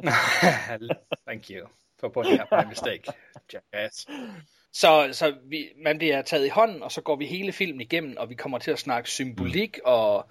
Thank 1.29 1.51
you 1.51 1.69
for 2.01 2.09
pointing 2.09 2.41
out 2.41 2.65
my 2.65 2.69
mistake. 2.69 3.13
jackass. 3.53 4.07
Så, 4.81 5.09
så 5.13 5.35
vi, 5.45 5.69
man 5.85 5.99
bliver 5.99 6.23
taget 6.23 6.47
i 6.47 6.49
hånden, 6.49 6.83
og 6.83 6.93
så 6.93 7.01
går 7.01 7.17
vi 7.17 7.27
hele 7.27 7.53
filmen 7.53 7.81
igennem, 7.81 8.17
og 8.19 8.31
vi 8.31 8.35
kommer 8.35 8.59
til 8.59 8.71
at 8.71 8.79
snakke 8.79 9.11
symbolik 9.11 9.77
mm. 9.77 9.83
og 9.85 10.27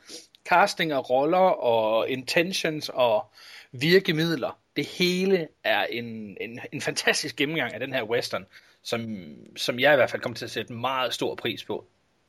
casting 0.49 0.91
af 0.91 1.09
roller 1.09 1.37
og 1.37 2.09
intentions 2.09 2.89
og 2.89 3.25
virkemidler. 3.71 4.59
Det 4.75 4.85
hele 4.85 5.47
er 5.63 5.85
en, 5.85 6.37
en, 6.41 6.59
en 6.73 6.81
fantastisk 6.81 7.35
gennemgang 7.35 7.73
af 7.73 7.79
den 7.79 7.93
her 7.93 8.03
western, 8.03 8.45
som, 8.83 9.01
som 9.55 9.79
jeg 9.79 9.93
i 9.93 9.95
hvert 9.95 10.09
fald 10.09 10.21
kommer 10.21 10.35
til 10.35 10.45
at 10.45 10.51
sætte 10.51 10.73
meget 10.73 11.13
stor 11.13 11.35
pris 11.35 11.63
på, 11.63 11.85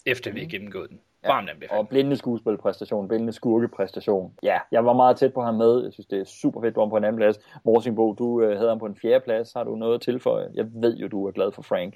efter 0.06 0.32
vi 0.32 0.40
har 0.40 0.46
gennemgået 0.46 0.90
den. 0.90 1.00
Varmt 1.24 1.50
ja, 1.62 1.78
og 1.78 1.88
blinde 1.88 2.16
skuespilpræstation, 2.16 3.08
blinde 3.08 3.32
skurkepræstation. 3.32 4.34
Ja, 4.42 4.58
jeg 4.72 4.84
var 4.84 4.92
meget 4.92 5.16
tæt 5.16 5.34
på 5.34 5.42
ham 5.42 5.54
med. 5.54 5.82
Jeg 5.84 5.92
synes, 5.92 6.06
det 6.06 6.20
er 6.20 6.24
super 6.24 6.60
fedt, 6.60 6.74
du 6.74 6.80
var 6.80 6.88
på 6.88 6.96
en 6.96 7.04
anden 7.04 7.18
plads. 7.18 7.40
Morsingbo, 7.64 8.12
du 8.12 8.42
øh, 8.42 8.56
havde 8.56 8.68
ham 8.68 8.78
på 8.78 8.86
en 8.86 8.96
fjerde 8.96 9.24
plads. 9.24 9.52
Har 9.52 9.64
du 9.64 9.76
noget 9.76 9.94
at 9.94 10.00
tilføje? 10.00 10.48
Jeg 10.54 10.66
ved 10.74 10.96
jo, 10.96 11.08
du 11.08 11.26
er 11.26 11.32
glad 11.32 11.52
for 11.52 11.62
Frank. 11.62 11.94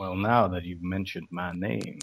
Well, 0.00 0.14
now 0.14 0.46
that 0.52 0.62
you've 0.68 0.86
mentioned 0.96 1.28
my 1.30 1.50
name. 1.66 1.98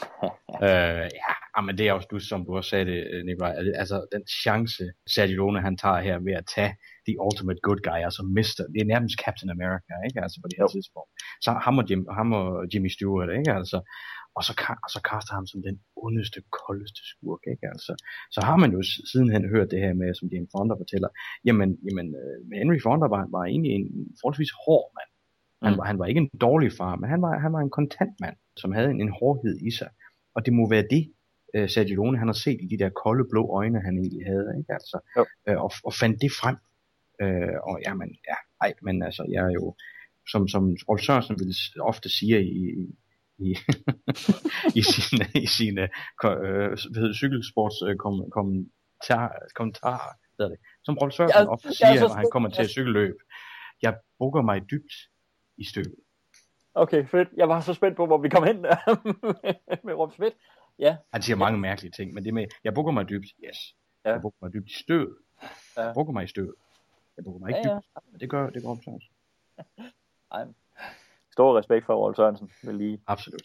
øh, 0.66 1.06
ja, 1.54 1.60
men 1.66 1.78
det 1.78 1.84
er 1.88 1.92
også 1.92 2.08
du, 2.10 2.18
som 2.18 2.44
du 2.44 2.56
også 2.56 2.70
sagde 2.70 2.86
det, 2.92 2.98
øh, 3.12 3.24
Nikolaj. 3.24 3.52
Altså, 3.82 3.96
den 4.14 4.24
chance, 4.42 4.84
Sergio 5.14 5.36
Lone, 5.36 5.60
han 5.60 5.76
tager 5.76 6.00
her 6.08 6.18
ved 6.18 6.34
at 6.40 6.46
tage 6.54 6.72
the 7.08 7.16
ultimate 7.26 7.60
good 7.66 7.80
guy, 7.88 8.00
altså 8.08 8.22
Mr. 8.36 8.60
Det 8.72 8.80
er 8.82 8.92
nærmest 8.94 9.16
Captain 9.24 9.50
America, 9.56 9.92
ikke? 10.08 10.18
Altså 10.24 10.36
på 10.42 10.46
det 10.48 10.56
her 10.58 10.68
jo. 10.68 10.74
tidspunkt. 10.76 11.10
Så 11.44 11.50
ham 11.64 11.78
og, 11.80 11.84
Jim, 11.90 12.02
ham 12.18 12.28
og 12.40 12.46
Jimmy 12.72 12.90
Stewart, 12.96 13.30
ikke? 13.38 13.52
Altså, 13.60 13.78
og 14.36 14.42
så, 14.46 14.52
og 14.84 14.90
så 14.94 15.00
kaster 15.10 15.32
ham 15.38 15.46
som 15.46 15.60
den 15.68 15.76
ondeste, 16.04 16.40
koldeste 16.60 17.00
skurk, 17.12 17.42
ikke? 17.52 17.66
Altså, 17.74 17.92
så 18.34 18.40
har 18.48 18.56
man 18.62 18.70
jo 18.76 18.80
sidenhen 19.10 19.44
hørt 19.54 19.72
det 19.72 19.80
her 19.84 19.94
med, 20.00 20.08
som 20.14 20.28
Jane 20.32 20.50
Fonda 20.52 20.74
fortæller, 20.82 21.10
jamen, 21.46 21.68
jamen 21.86 22.08
uh, 22.20 22.36
Henry 22.60 22.78
Fonda 22.86 23.06
var, 23.14 23.22
var 23.36 23.44
egentlig 23.52 23.72
en 23.80 23.88
forholdsvis 24.20 24.52
hård 24.64 24.86
mand. 24.96 25.09
Han, 25.62 25.72
mm. 25.72 25.78
var, 25.78 25.84
han 25.84 25.98
var 25.98 26.06
ikke 26.06 26.18
en 26.18 26.30
dårlig 26.40 26.72
far, 26.72 26.96
men 26.96 27.10
han 27.10 27.22
var, 27.22 27.38
han 27.38 27.52
var 27.52 27.58
en 27.60 27.70
kontant 27.70 28.20
mand, 28.20 28.36
som 28.56 28.72
havde 28.72 28.90
en, 28.90 29.00
en 29.00 29.12
hårdhed 29.20 29.56
i 29.68 29.70
sig. 29.70 29.88
Og 30.34 30.46
det 30.46 30.52
må 30.52 30.68
være 30.68 30.86
det, 30.90 31.12
uh, 31.58 31.68
Sergio 31.68 31.94
Leone, 31.94 32.18
han 32.18 32.28
har 32.28 32.38
set 32.46 32.58
i 32.62 32.66
de 32.66 32.78
der 32.78 32.90
kolde 33.04 33.24
blå 33.30 33.42
øjne, 33.60 33.80
han 33.80 33.98
egentlig 33.98 34.26
havde, 34.26 34.54
ikke? 34.58 34.72
Altså, 34.72 34.96
uh, 35.50 35.56
og, 35.64 35.70
og 35.84 35.94
fandt 35.94 36.22
det 36.22 36.32
frem. 36.40 36.56
Uh, 37.22 37.56
og 37.68 37.80
jamen, 37.86 38.10
ja, 38.28 38.36
ej, 38.60 38.72
men 38.82 39.02
altså, 39.02 39.24
jeg 39.34 39.44
er 39.44 39.54
jo, 39.60 39.74
som, 40.30 40.48
som 40.48 40.76
Rolf 40.88 41.02
Sørensen 41.02 41.36
ville 41.38 41.54
ofte 41.80 42.08
sige 42.08 42.44
i, 42.44 42.56
i, 43.38 43.50
i 44.74 44.82
sine, 44.82 45.24
i 45.44 45.46
sine 45.46 45.82
øh, 46.24 46.70
hvad 46.92 47.14
cykelsports 47.14 47.78
øh, 47.86 47.96
kom, 47.96 48.30
kommentar, 48.36 49.26
kommentarer, 49.54 50.12
det. 50.38 50.56
Som 50.84 50.94
Rolf 50.94 51.14
Sørensen 51.14 51.42
ja, 51.42 51.52
ofte 51.56 51.74
siger, 51.74 52.00
når 52.00 52.14
han 52.14 52.28
kommer 52.32 52.48
til 52.48 52.64
et 52.64 52.70
cykelløb. 52.70 53.16
Jeg 53.82 53.94
bukker 54.18 54.42
mig 54.42 54.70
dybt 54.70 54.92
i 55.60 55.64
støvet. 55.64 55.94
Okay, 56.74 57.06
fedt. 57.06 57.28
Jeg 57.36 57.48
var 57.48 57.60
så 57.60 57.74
spændt 57.74 57.96
på, 57.96 58.06
hvor 58.06 58.18
vi 58.18 58.28
kom 58.28 58.44
hen 58.44 58.60
med 59.86 59.94
Rolf 59.94 60.12
Schmidt. 60.12 60.34
Ja. 60.78 60.96
Han 61.12 61.22
siger 61.22 61.36
mange 61.36 61.58
mærkelige 61.58 61.92
ting, 61.92 62.14
men 62.14 62.24
det 62.24 62.34
med, 62.34 62.46
jeg 62.64 62.74
bukker 62.74 62.92
mig 62.92 63.08
dybt, 63.08 63.26
yes. 63.44 63.58
Ja. 64.04 64.10
Jeg 64.12 64.22
bukker 64.22 64.38
mig 64.42 64.52
dybt 64.52 64.70
i 64.70 64.82
støvet. 64.82 65.16
Ja. 65.76 65.82
Jeg 65.82 65.94
bukker 65.94 66.12
mig 66.12 66.24
i 66.24 66.26
støvet. 66.26 66.54
Jeg 67.16 67.24
bukker 67.24 67.40
mig 67.40 67.48
ikke 67.48 67.60
ja, 67.64 67.68
ja. 67.68 67.74
dybt, 67.74 68.12
men 68.12 68.20
det 68.20 68.30
gør, 68.30 68.50
det 68.50 68.62
gør 68.62 68.68
Rolf 68.68 68.84
Sørensen. 68.84 69.12
Ej, 70.32 70.46
stor 71.32 71.58
respekt 71.58 71.86
for 71.86 71.94
Rolf 71.94 72.16
Sørensen. 72.16 72.50
Vil 72.62 72.74
lige 72.74 73.00
Absolut. 73.06 73.42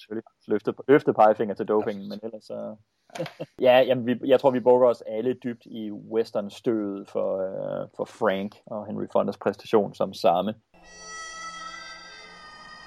Løfte, 0.47 0.73
løfte 0.87 1.13
pegefinger 1.13 1.55
til 1.55 1.65
dopingen, 1.65 2.09
men 2.09 2.19
ellers 2.23 2.43
så... 2.43 2.75
ja, 3.67 3.79
jamen, 3.79 4.05
vi, 4.05 4.19
jeg 4.25 4.39
tror, 4.39 4.51
vi 4.51 4.59
bukker 4.59 4.87
os 4.87 5.01
alle 5.01 5.33
dybt 5.33 5.65
i 5.65 5.91
western-støvet 5.91 7.09
for, 7.09 7.35
uh, 7.35 7.89
for 7.97 8.05
Frank 8.05 8.55
og 8.65 8.87
Henry 8.87 9.05
Fondas 9.11 9.37
præstation 9.37 9.93
som 9.93 10.13
samme. 10.13 10.53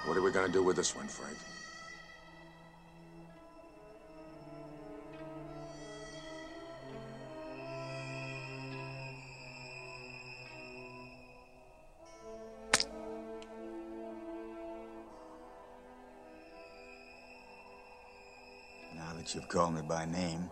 What 0.05 0.17
are 0.17 0.21
we 0.21 0.31
to 0.47 0.51
do 0.51 0.63
with 0.63 0.75
this 0.75 0.95
one, 0.95 1.07
Frank? 1.07 1.37
Now 18.95 19.13
that 19.15 19.35
you've 19.35 19.47
called 19.47 19.75
me 19.75 19.81
by 19.81 20.05
name. 20.05 20.49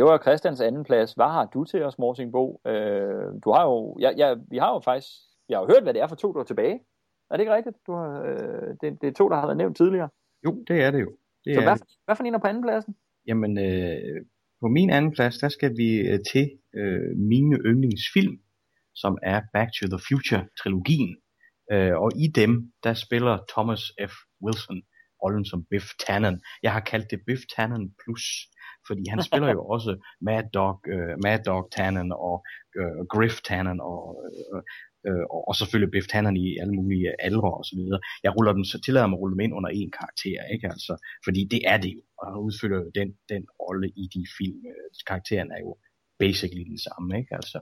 Det 0.00 0.08
var 0.08 0.18
Christians 0.26 0.60
anden 0.60 0.84
plads. 0.84 1.12
Hvad 1.12 1.30
har 1.36 1.44
du 1.54 1.64
til 1.64 1.82
os, 1.82 1.98
Morsingbo? 1.98 2.60
Øh, 2.66 3.26
du 3.44 3.48
har 3.56 3.64
jo, 3.70 3.96
ja, 4.00 4.10
ja, 4.16 4.34
vi 4.50 4.58
har 4.58 4.72
jo 4.74 4.80
faktisk, 4.84 5.08
jeg 5.48 5.58
har 5.58 5.62
jo 5.64 5.68
hørt, 5.72 5.82
hvad 5.82 5.94
det 5.94 6.02
er 6.02 6.08
for 6.08 6.16
to, 6.16 6.32
der 6.32 6.40
er 6.40 6.44
tilbage. 6.44 6.80
Er 7.30 7.34
det 7.36 7.40
ikke 7.42 7.54
rigtigt? 7.54 7.76
Du 7.86 7.92
har, 7.92 8.22
øh, 8.28 8.68
det, 8.80 8.88
det 9.00 9.08
er 9.08 9.12
to, 9.12 9.28
der 9.28 9.36
har 9.36 9.46
været 9.46 9.56
nævnt 9.56 9.76
tidligere. 9.76 10.08
Jo, 10.44 10.64
det 10.68 10.82
er 10.84 10.90
det 10.90 11.00
jo. 11.00 11.10
Det 11.44 11.54
Så 11.54 11.60
er 11.60 11.64
hvad, 11.64 11.76
det. 11.76 11.98
hvad 12.04 12.16
for 12.16 12.24
en 12.24 12.34
er 12.34 12.38
på 12.38 12.46
anden 12.46 12.62
pladsen? 12.62 12.96
Jamen, 13.26 13.58
øh, 13.58 14.20
på 14.60 14.68
min 14.68 14.90
anden 14.90 15.12
plads, 15.12 15.38
der 15.38 15.48
skal 15.48 15.76
vi 15.76 15.88
øh, 16.10 16.18
til 16.32 16.46
øh, 16.74 17.16
mine 17.32 17.56
yndlingsfilm, 17.70 18.36
som 18.94 19.18
er 19.22 19.40
Back 19.52 19.70
to 19.78 19.86
the 19.94 20.00
Future-trilogien. 20.08 21.12
Øh, 21.72 21.94
og 22.02 22.10
i 22.24 22.26
dem, 22.40 22.72
der 22.84 22.94
spiller 22.94 23.38
Thomas 23.52 23.82
F. 24.10 24.14
Wilson 24.44 24.82
rollen 25.22 25.44
som 25.44 25.64
Biff 25.70 25.86
Tannen. 26.06 26.42
Jeg 26.62 26.72
har 26.72 26.80
kaldt 26.80 27.10
det 27.10 27.20
Biff 27.26 27.42
Tannen 27.56 27.94
Plus 28.02 28.24
fordi 28.90 29.02
han 29.12 29.22
spiller 29.28 29.50
jo 29.56 29.62
også 29.74 29.92
Mad 30.20 30.44
Dog, 30.56 30.76
uh, 30.94 31.14
Mad 31.24 31.38
Dog 31.48 31.62
Tannen 31.74 32.12
og 32.12 32.36
uh, 32.80 33.00
Griff 33.12 33.36
Tannen 33.48 33.78
og, 33.80 34.00
uh, 34.54 34.62
uh, 35.08 35.24
og 35.48 35.54
selvfølgelig 35.60 35.92
Biff 35.94 36.06
Tannen 36.12 36.36
i 36.36 36.58
alle 36.60 36.74
mulige 36.80 37.08
aldre 37.26 37.50
og 37.58 37.64
så 37.70 37.74
videre. 37.80 38.00
Jeg 38.24 38.36
ruller 38.36 38.52
dem, 38.52 38.64
så 38.64 38.76
tillader 38.80 39.06
mig 39.06 39.16
at 39.16 39.20
rulle 39.20 39.34
dem 39.34 39.44
ind 39.46 39.54
under 39.58 39.70
en 39.70 39.90
karakter, 39.98 40.38
ikke 40.54 40.66
altså, 40.74 40.92
fordi 41.26 41.40
det 41.52 41.60
er 41.72 41.78
det 41.84 41.92
jo, 41.96 42.02
og 42.18 42.24
han 42.28 42.36
udfylder 42.46 42.80
den, 42.98 43.08
den 43.32 43.42
rolle 43.62 43.88
i 44.02 44.04
de 44.14 44.22
film. 44.38 44.60
Karakteren 45.08 45.50
er 45.56 45.60
jo 45.66 45.72
basically 46.18 46.64
den 46.72 46.78
samme, 46.86 47.18
ikke 47.20 47.34
altså. 47.40 47.58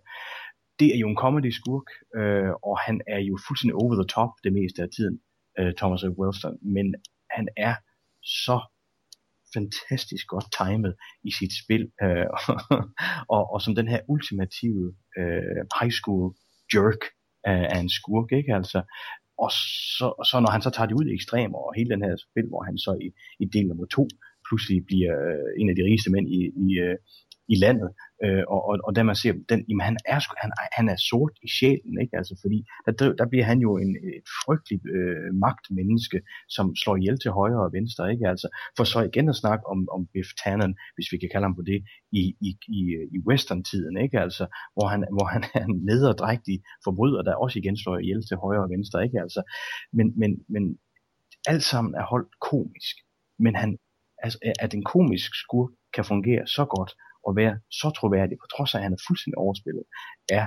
Det 0.81 0.89
er 0.95 0.99
jo 0.99 1.09
en 1.09 1.23
comedy 1.25 1.51
skurk, 1.61 1.89
øh, 2.19 2.53
og 2.69 2.79
han 2.87 2.97
er 3.07 3.21
jo 3.31 3.35
fuldstændig 3.47 3.77
over 3.83 3.95
the 4.01 4.09
top 4.17 4.33
det 4.45 4.53
meste 4.53 4.83
af 4.83 4.91
tiden, 4.97 5.17
øh, 5.59 5.73
Thomas 5.81 6.01
F. 6.11 6.15
Wilson, 6.21 6.55
men 6.77 6.87
han 7.37 7.49
er 7.57 7.75
så 8.23 8.59
fantastisk 9.55 10.27
godt 10.27 10.49
timet 10.59 10.95
i 11.29 11.31
sit 11.39 11.53
spil, 11.63 11.85
øh, 12.03 12.27
og, 13.35 13.43
og 13.53 13.59
som 13.63 13.75
den 13.75 13.89
her 13.89 14.01
ultimative 14.09 14.87
øh, 15.19 15.61
high 15.81 15.95
school 15.99 16.35
jerk 16.75 17.03
øh, 17.49 17.67
af 17.75 17.79
en 17.85 17.91
skurk, 17.99 18.33
ikke 18.33 18.55
altså. 18.55 18.81
Og 19.45 19.51
så, 19.99 20.07
så 20.31 20.37
når 20.41 20.51
han 20.51 20.63
så 20.63 20.71
tager 20.71 20.89
det 20.89 20.99
ud 21.01 21.07
i 21.07 21.15
ekstremer, 21.19 21.59
og 21.67 21.75
hele 21.77 21.91
den 21.95 22.03
her 22.07 22.17
spil, 22.27 22.47
hvor 22.49 22.63
han 22.69 22.79
så 22.79 22.93
i, 23.07 23.09
i 23.43 23.45
del 23.55 23.67
nummer 23.67 23.87
to 23.87 24.05
pludselig 24.49 24.79
bliver 24.91 25.15
øh, 25.29 25.51
en 25.61 25.69
af 25.71 25.77
de 25.77 25.87
rigeste 25.89 26.11
mænd 26.15 26.27
i, 26.39 26.41
i, 26.67 26.69
øh, 26.85 26.97
i 27.49 27.57
landet, 27.65 27.91
øh, 28.25 28.45
og, 28.49 28.61
og, 28.69 28.79
og 28.85 28.97
da 28.97 29.03
man 29.03 29.17
ser, 29.17 29.33
den, 29.49 29.65
jamen 29.69 29.85
han 29.89 29.97
er, 30.15 30.21
han, 30.43 30.51
han 30.73 30.89
er 30.89 30.97
sort 31.11 31.35
i 31.43 31.49
sjælen, 31.57 31.95
ikke? 32.03 32.17
Altså, 32.17 32.35
fordi 32.43 32.59
der, 32.87 33.13
der 33.21 33.27
bliver 33.31 33.45
han 33.45 33.59
jo 33.67 33.71
en, 33.77 33.93
et 34.19 34.29
frygteligt 34.45 34.85
øh, 34.97 35.35
magtmenneske, 35.45 36.21
som 36.49 36.77
slår 36.77 36.97
ihjel 36.97 37.19
til 37.21 37.31
højre 37.31 37.65
og 37.67 37.73
venstre, 37.73 38.13
ikke? 38.13 38.29
Altså, 38.29 38.49
for 38.77 38.85
så 38.85 39.01
igen 39.01 39.29
at 39.29 39.37
snakke 39.43 39.67
om, 39.67 39.89
om 39.97 40.07
Biff 40.13 40.29
Tannen, 40.41 40.73
hvis 40.95 41.13
vi 41.13 41.19
kan 41.19 41.31
kalde 41.33 41.45
ham 41.49 41.57
på 41.57 41.63
det, 41.71 41.79
i, 42.13 42.23
i, 42.49 42.51
i, 42.79 42.81
i 43.17 43.19
western-tiden, 43.29 43.97
ikke? 44.05 44.21
Altså, 44.21 44.45
hvor 44.75 44.87
han, 44.93 45.01
hvor 45.17 45.27
han 45.35 45.43
er 45.55 45.65
en 45.65 45.81
nederdrægtig 45.91 46.57
forbryder, 46.85 47.23
der 47.23 47.35
også 47.35 47.59
igen 47.59 47.77
slår 47.77 47.99
ihjel 47.99 48.23
til 48.29 48.37
højre 48.37 48.63
og 48.63 48.71
venstre, 48.71 49.05
ikke? 49.05 49.21
Altså, 49.21 49.41
men, 49.93 50.07
men, 50.21 50.31
men 50.49 50.79
alt 51.47 51.63
sammen 51.63 51.95
er 51.95 52.05
holdt 52.13 52.33
komisk, 52.51 52.97
men 53.39 53.55
han, 53.57 53.79
altså, 54.23 54.39
at 54.61 54.75
en 54.75 54.85
komisk 54.85 55.31
skurk 55.35 55.71
kan 55.95 56.05
fungere 56.05 56.47
så 56.47 56.65
godt, 56.65 56.93
at 57.29 57.37
være 57.37 57.55
så 57.71 57.91
troværdig, 57.99 58.39
på 58.39 58.47
trods 58.57 58.75
af, 58.75 58.79
at 58.79 58.83
han 58.83 58.93
er 58.93 59.05
fuldstændig 59.09 59.39
overspillet, 59.39 59.85
er 60.29 60.47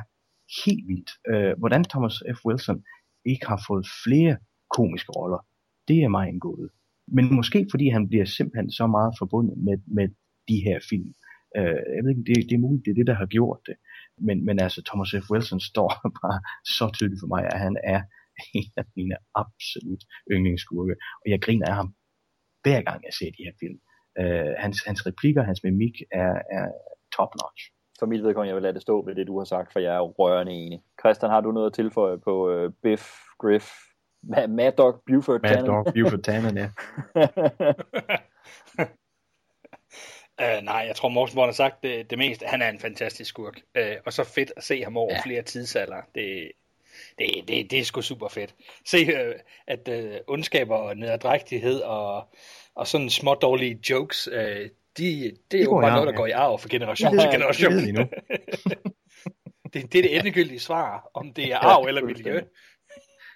helt 0.66 0.88
vildt. 0.88 1.12
Øh, 1.32 1.54
hvordan 1.60 1.84
Thomas 1.84 2.16
F. 2.36 2.40
Wilson 2.46 2.84
ikke 3.26 3.46
har 3.48 3.64
fået 3.68 3.86
flere 4.06 4.38
komiske 4.78 5.12
roller, 5.12 5.42
det 5.88 5.98
er 6.04 6.08
mig 6.08 6.30
en 6.30 6.40
gåde. 6.40 6.70
Men 7.08 7.36
måske 7.36 7.68
fordi 7.72 7.90
han 7.90 8.08
bliver 8.08 8.26
simpelthen 8.26 8.72
så 8.72 8.88
meget 8.88 9.14
forbundet 9.20 9.58
med, 9.58 9.78
med 9.98 10.08
de 10.50 10.58
her 10.68 10.80
film. 10.90 11.14
Øh, 11.58 11.82
jeg 11.96 12.02
ved 12.04 12.10
ikke, 12.12 12.28
det, 12.30 12.36
det 12.50 12.56
er 12.56 12.66
muligt, 12.66 12.86
det 12.86 12.92
er 12.92 13.00
det, 13.00 13.08
der 13.08 13.22
har 13.22 13.26
gjort 13.38 13.60
det. 13.66 13.76
Men, 14.28 14.46
men 14.46 14.56
altså, 14.66 14.80
Thomas 14.90 15.10
F. 15.24 15.32
Wilson 15.32 15.60
står 15.72 15.90
bare 16.22 16.40
så 16.78 16.86
tydeligt 16.96 17.22
for 17.24 17.28
mig, 17.36 17.44
at 17.54 17.60
han 17.66 17.76
er 17.94 18.02
en 18.60 18.72
af 18.78 18.86
mine 18.96 19.16
absolut 19.44 20.04
yndlingsskurke. 20.32 20.96
Og 21.22 21.26
jeg 21.32 21.42
griner 21.42 21.68
af 21.72 21.76
ham 21.76 21.90
hver 22.64 22.82
gang 22.82 23.00
jeg 23.08 23.14
ser 23.20 23.32
de 23.38 23.46
her 23.48 23.56
film. 23.60 23.80
Øh, 24.20 24.54
hans, 24.58 24.78
hans 24.88 25.08
replikker, 25.08 25.44
hans 25.44 25.64
mimik 25.64 26.02
er, 26.12 26.34
er 26.52 26.68
top-notch. 27.16 27.72
For 28.00 28.06
mit 28.06 28.24
vedkommende, 28.24 28.48
jeg 28.48 28.56
vil 28.56 28.64
lade 28.64 28.74
det 28.74 28.82
stå 28.82 29.06
ved 29.06 29.16
det, 29.16 29.28
du 29.28 29.38
har 29.38 29.46
sagt, 29.46 29.72
for 29.74 29.80
jeg 29.80 29.96
er 29.96 30.02
rørende 30.02 30.52
enig. 30.52 30.82
Christian, 31.00 31.32
har 31.32 31.42
du 31.42 31.52
noget 31.52 31.68
at 31.68 31.74
tilføje 31.74 32.18
på 32.20 32.34
uh, 32.52 32.72
Biff, 32.84 33.04
Griff, 33.40 33.68
Ma- 34.24 34.48
Mad 34.48 34.72
Dog, 34.72 35.04
Buford, 35.08 35.42
Mad 35.42 35.66
Dog, 35.66 35.86
Buford 35.94 36.20
Tannen, 36.20 36.58
ja. 36.58 36.70
Uh, 40.42 40.64
nej, 40.72 40.84
jeg 40.88 40.96
tror, 40.96 41.10
Morten 41.10 41.36
Born 41.36 41.48
har 41.48 41.54
sagt 41.54 41.84
det, 41.84 42.10
det 42.10 42.18
meste. 42.18 42.46
Han 42.46 42.62
er 42.62 42.70
en 42.70 42.80
fantastisk 42.80 43.30
skurk. 43.30 43.62
Uh, 43.80 43.98
og 44.06 44.14
så 44.14 44.24
fedt 44.24 44.54
at 44.58 44.64
se 44.64 44.84
ham 44.84 44.98
over 44.98 45.14
ja. 45.14 45.22
flere 45.26 45.42
tidsalder. 45.42 46.02
Det, 46.16 46.52
det, 47.20 47.28
det, 47.48 47.72
det 47.72 47.80
er 47.80 47.84
sgu 47.84 48.02
super 48.02 48.28
fedt. 48.28 48.56
Se, 48.86 48.98
uh, 49.08 49.36
at 49.68 49.88
uh, 49.88 50.16
ondskaber 50.28 50.76
og 50.76 50.98
nederdrægtighed 50.98 51.82
og, 51.82 52.30
og 52.82 52.88
sådan 52.88 53.10
små 53.10 53.34
dårlige 53.34 53.80
jokes, 53.90 54.28
uh, 54.28 54.34
de, 54.38 54.70
det, 54.98 55.34
det 55.52 55.60
er 55.60 55.64
jo 55.64 55.80
bare 55.82 55.92
noget, 55.92 56.08
der 56.08 56.14
går 56.14 56.28
i 56.28 56.32
arv 56.32 56.60
fra 56.60 56.68
generation 56.72 57.20
til 57.20 57.30
generation. 57.32 57.74
Det, 57.74 57.96
det, 57.96 58.78
det, 59.74 59.94
det 59.94 60.00
er 60.00 60.02
det 60.02 60.18
endegyldige 60.18 60.60
svar, 60.60 61.10
om 61.14 61.34
det 61.34 61.54
er 61.54 61.58
arv 61.58 61.86
eller 61.86 62.06
miljø. 62.06 62.42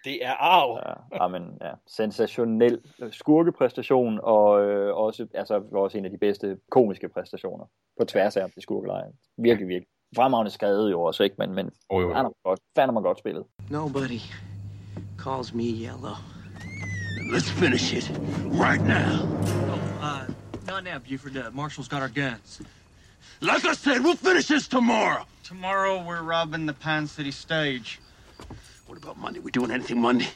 Det 0.05 0.25
er 0.25 0.33
arv. 0.33 0.79
Ja, 0.85 1.23
amen, 1.25 1.43
ja. 1.61 1.71
Sensationel 1.87 2.79
skurkepræstation, 3.11 4.19
og 4.23 4.65
øh, 4.65 4.95
også, 4.95 5.27
altså, 5.33 5.61
også 5.71 5.97
en 5.97 6.05
af 6.05 6.11
de 6.11 6.17
bedste 6.17 6.57
komiske 6.71 7.09
præstationer 7.09 7.65
på 7.99 8.05
tværs 8.05 8.37
af 8.37 8.51
det 8.55 8.63
skurkeleje. 8.63 9.11
Virkelig, 9.37 9.67
virkelig. 9.67 9.87
Fremragende 10.15 10.51
skrevet 10.51 10.91
jo 10.91 11.01
også, 11.01 11.23
ikke? 11.23 11.35
Men, 11.39 11.53
men 11.53 11.71
oh, 11.89 12.01
jo, 12.01 12.07
jo. 12.07 12.13
fandme 12.13 12.33
godt, 12.43 12.59
fandme 12.75 13.01
godt 13.01 13.19
spillet. 13.19 13.43
Nobody 13.69 14.19
calls 15.19 15.53
me 15.53 15.63
yellow. 15.63 16.34
Let's 17.27 17.49
finish 17.49 17.91
it 17.91 18.07
right 18.43 18.79
now. 18.81 19.21
Oh, 19.23 19.97
uh, 19.99 20.27
not 20.67 20.83
now, 20.83 20.99
Buford. 20.99 21.35
Uh, 21.35 21.49
Marshall's 21.51 21.87
got 21.87 22.03
our 22.03 22.07
guns. 22.07 22.61
Like 23.41 23.65
I 23.65 23.73
said, 23.73 24.03
we'll 24.03 24.15
finish 24.15 24.47
this 24.47 24.67
tomorrow. 24.67 25.25
Tomorrow 25.43 26.03
we're 26.03 26.21
robbing 26.21 26.67
the 26.67 26.73
Pine 26.73 27.07
City 27.07 27.31
stage. 27.31 27.99
What 28.85 28.97
about 28.97 29.17
Monday? 29.17 29.39
We 29.39 29.49
doing 29.49 29.71
anything 29.71 29.99
Monday? 29.99 30.27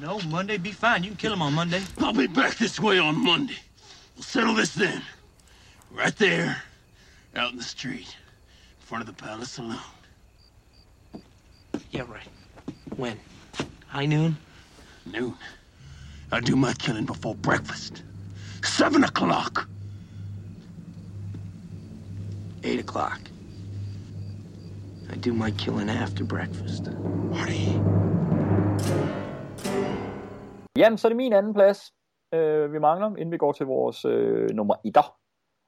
No, 0.00 0.20
Monday 0.28 0.58
be 0.58 0.70
fine. 0.70 1.02
You 1.02 1.10
can 1.10 1.16
kill 1.16 1.32
him 1.32 1.40
on 1.40 1.54
Monday. 1.54 1.80
I'll 1.98 2.12
be 2.12 2.26
back 2.26 2.56
this 2.56 2.78
way 2.78 2.98
on 2.98 3.22
Monday. 3.24 3.56
We'll 4.16 4.22
settle 4.22 4.54
this 4.54 4.74
then. 4.74 5.02
Right 5.90 6.14
there, 6.16 6.62
out 7.36 7.52
in 7.52 7.56
the 7.56 7.64
street, 7.64 8.16
in 8.80 8.86
front 8.86 9.08
of 9.08 9.16
the 9.16 9.22
Palace 9.22 9.52
Saloon. 9.52 9.78
Yeah, 11.90 12.02
right. 12.02 12.28
When? 12.96 13.18
High 13.86 14.06
noon? 14.06 14.36
Noon. 15.12 15.34
I 16.32 16.40
do 16.40 16.56
my 16.56 16.72
killing 16.78 17.06
before 17.06 17.34
breakfast. 17.34 18.04
Seven 18.62 19.04
o'clock. 19.04 19.68
Eight 22.64 22.80
o'clock. 22.80 23.20
I 25.12 25.16
do 25.16 25.34
my 25.34 25.50
killing 25.50 25.90
after 25.90 26.24
breakfast. 26.24 26.84
Marty. 27.30 27.78
Jamen, 30.78 30.98
så 30.98 31.06
er 31.06 31.08
det 31.08 31.16
min 31.16 31.32
anden 31.32 31.54
plads, 31.54 31.92
øh, 32.34 32.72
vi 32.72 32.78
mangler, 32.78 33.08
inden 33.08 33.32
vi 33.32 33.36
går 33.36 33.52
til 33.52 33.66
vores 33.66 34.04
øh, 34.04 34.50
nummer 34.50 34.74
1. 34.84 34.96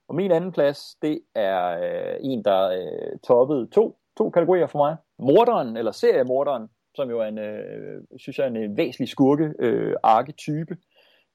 Og 0.08 0.14
min 0.14 0.30
anden 0.30 0.52
plads, 0.52 0.96
det 1.02 1.20
er 1.34 1.68
øh, 1.68 2.16
en, 2.20 2.44
der 2.44 2.68
øh, 2.68 3.18
toppede 3.26 3.66
to, 3.66 3.98
to 4.16 4.30
kategorier 4.30 4.66
for 4.66 4.78
mig. 4.78 4.96
Morderen, 5.18 5.76
eller 5.76 5.92
seriemorderen, 5.92 6.68
som 6.96 7.10
jo 7.10 7.20
er 7.20 7.26
en, 7.26 7.38
øh, 7.38 8.02
synes 8.16 8.38
jeg, 8.38 8.46
en 8.46 8.56
øh, 8.56 8.76
væsentlig 8.76 9.08
skurke 9.08 9.52
øh, 9.58 9.94
arketype 10.02 10.76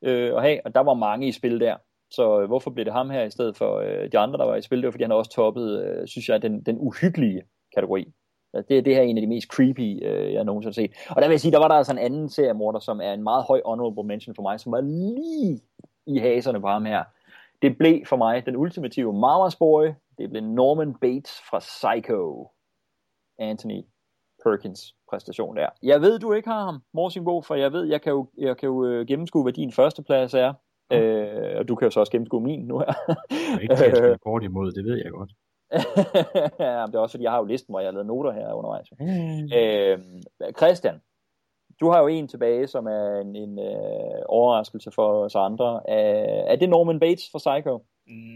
øh, 0.02 0.36
at 0.36 0.42
have, 0.42 0.60
og 0.66 0.76
der 0.76 0.82
var 0.82 0.94
mange 0.94 1.28
i 1.28 1.32
spil 1.32 1.60
der. 1.60 1.76
Så 2.12 2.42
øh, 2.42 2.48
hvorfor 2.48 2.72
blev 2.72 2.86
det 2.86 2.94
ham 2.94 3.10
her 3.10 3.24
i 3.24 3.30
stedet 3.30 3.58
for 3.58 3.80
øh, 3.80 4.12
de 4.12 4.18
andre, 4.18 4.38
der 4.38 4.46
var 4.46 4.56
i 4.56 4.62
spil? 4.62 4.78
Det 4.78 4.86
var, 4.86 4.92
fordi 4.92 5.04
han 5.04 5.12
også 5.12 5.32
toppede, 5.32 5.86
øh, 5.86 6.08
synes 6.08 6.30
jeg, 6.30 6.42
den, 6.42 6.64
den 6.64 6.78
uhyggelige 6.80 7.44
kategori. 7.76 8.14
Det, 8.54 8.86
det 8.86 8.96
her 8.96 9.02
er 9.02 9.06
en 9.06 9.18
af 9.18 9.22
de 9.22 9.28
mest 9.28 9.48
creepy, 9.48 10.06
øh, 10.06 10.34
jeg 10.34 10.44
nogensinde 10.44 10.70
har 10.70 10.74
set. 10.74 10.92
Og 11.10 11.22
der 11.22 11.28
vil 11.28 11.34
jeg 11.34 11.40
sige, 11.40 11.52
der 11.52 11.60
var 11.60 11.68
der 11.68 11.76
altså 11.76 11.92
en 11.92 11.98
anden 11.98 12.30
seriemorder, 12.30 12.80
som 12.80 13.02
er 13.02 13.14
en 13.14 13.24
meget 13.24 13.46
høj 13.48 13.62
honorable 13.66 14.04
mention 14.04 14.36
for 14.36 14.42
mig, 14.42 14.60
som 14.60 14.72
var 14.72 14.82
lige 14.82 15.60
i 16.08 16.18
haserne 16.18 16.62
på 16.62 16.68
ham 16.68 16.86
her. 16.86 17.04
Det 17.62 17.78
blev 17.78 18.06
for 18.06 18.16
mig 18.16 18.46
den 18.46 18.56
ultimative 18.56 19.14
Mama's 19.14 19.58
Boy. 19.60 19.88
Det 20.18 20.30
blev 20.30 20.44
Norman 20.44 20.94
Bates 20.94 21.32
fra 21.50 21.60
Psycho. 21.60 22.50
Anthony 23.40 23.82
Perkins 24.44 24.96
præstation 25.10 25.58
der. 25.58 25.70
Jeg 25.84 26.02
ved, 26.02 26.20
du 26.20 26.34
ikke 26.34 26.50
har 26.50 26.66
ham, 26.66 26.80
Morsin 26.94 27.24
Bo, 27.26 27.42
for 27.42 27.56
jeg 27.56 27.74
ved, 27.74 27.84
jeg 27.84 28.02
kan 28.02 28.12
jo, 28.12 28.28
jeg 28.38 28.58
kan 28.58 28.68
jo 28.68 28.86
øh, 28.86 29.08
gennemskue, 29.08 29.44
hvad 29.44 29.54
din 29.54 29.72
første 29.72 30.04
plads 30.04 30.34
er. 30.34 30.54
Mm. 30.92 30.98
Øh, 30.98 31.60
og 31.60 31.68
du 31.68 31.76
kan 31.76 31.86
jo 31.86 31.90
så 31.92 32.00
også 32.00 32.12
gennemskue 32.12 32.42
min 32.42 32.60
nu 32.66 32.80
her. 32.80 32.94
Jeg 33.30 33.56
er 33.56 33.60
ikke 33.60 33.76
til 33.76 33.84
at 33.84 33.98
spille 33.98 34.18
kort 34.18 34.44
imod, 34.44 34.72
det 34.72 34.86
ved 34.86 34.98
jeg 35.04 35.12
godt. 35.12 35.32
ja, 36.60 36.86
det 36.88 36.96
er 36.96 37.00
også 37.00 37.14
fordi, 37.14 37.24
jeg 37.24 37.32
har 37.32 37.38
jo 37.40 37.46
listen, 37.46 37.72
hvor 37.72 37.80
jeg 37.80 37.88
har 37.88 37.94
lavet 37.94 38.06
noter 38.08 38.32
her 38.32 38.54
undervejs. 38.54 38.88
Mm. 39.00 39.52
Øh, 39.58 40.54
Christian, 40.58 41.02
du 41.80 41.90
har 41.90 42.00
jo 42.00 42.08
en 42.08 42.28
tilbage, 42.28 42.68
som 42.68 42.88
er 42.88 43.20
en, 43.22 43.36
en 43.36 43.60
øh, 43.60 44.22
overraskelse 44.26 44.92
for 44.96 45.24
os 45.24 45.36
andre. 45.36 45.90
Er, 45.90 46.44
er 46.52 46.56
det 46.56 46.70
Norman 46.70 47.00
Bates 47.00 47.30
for 47.32 47.40
Psycho? 47.40 47.86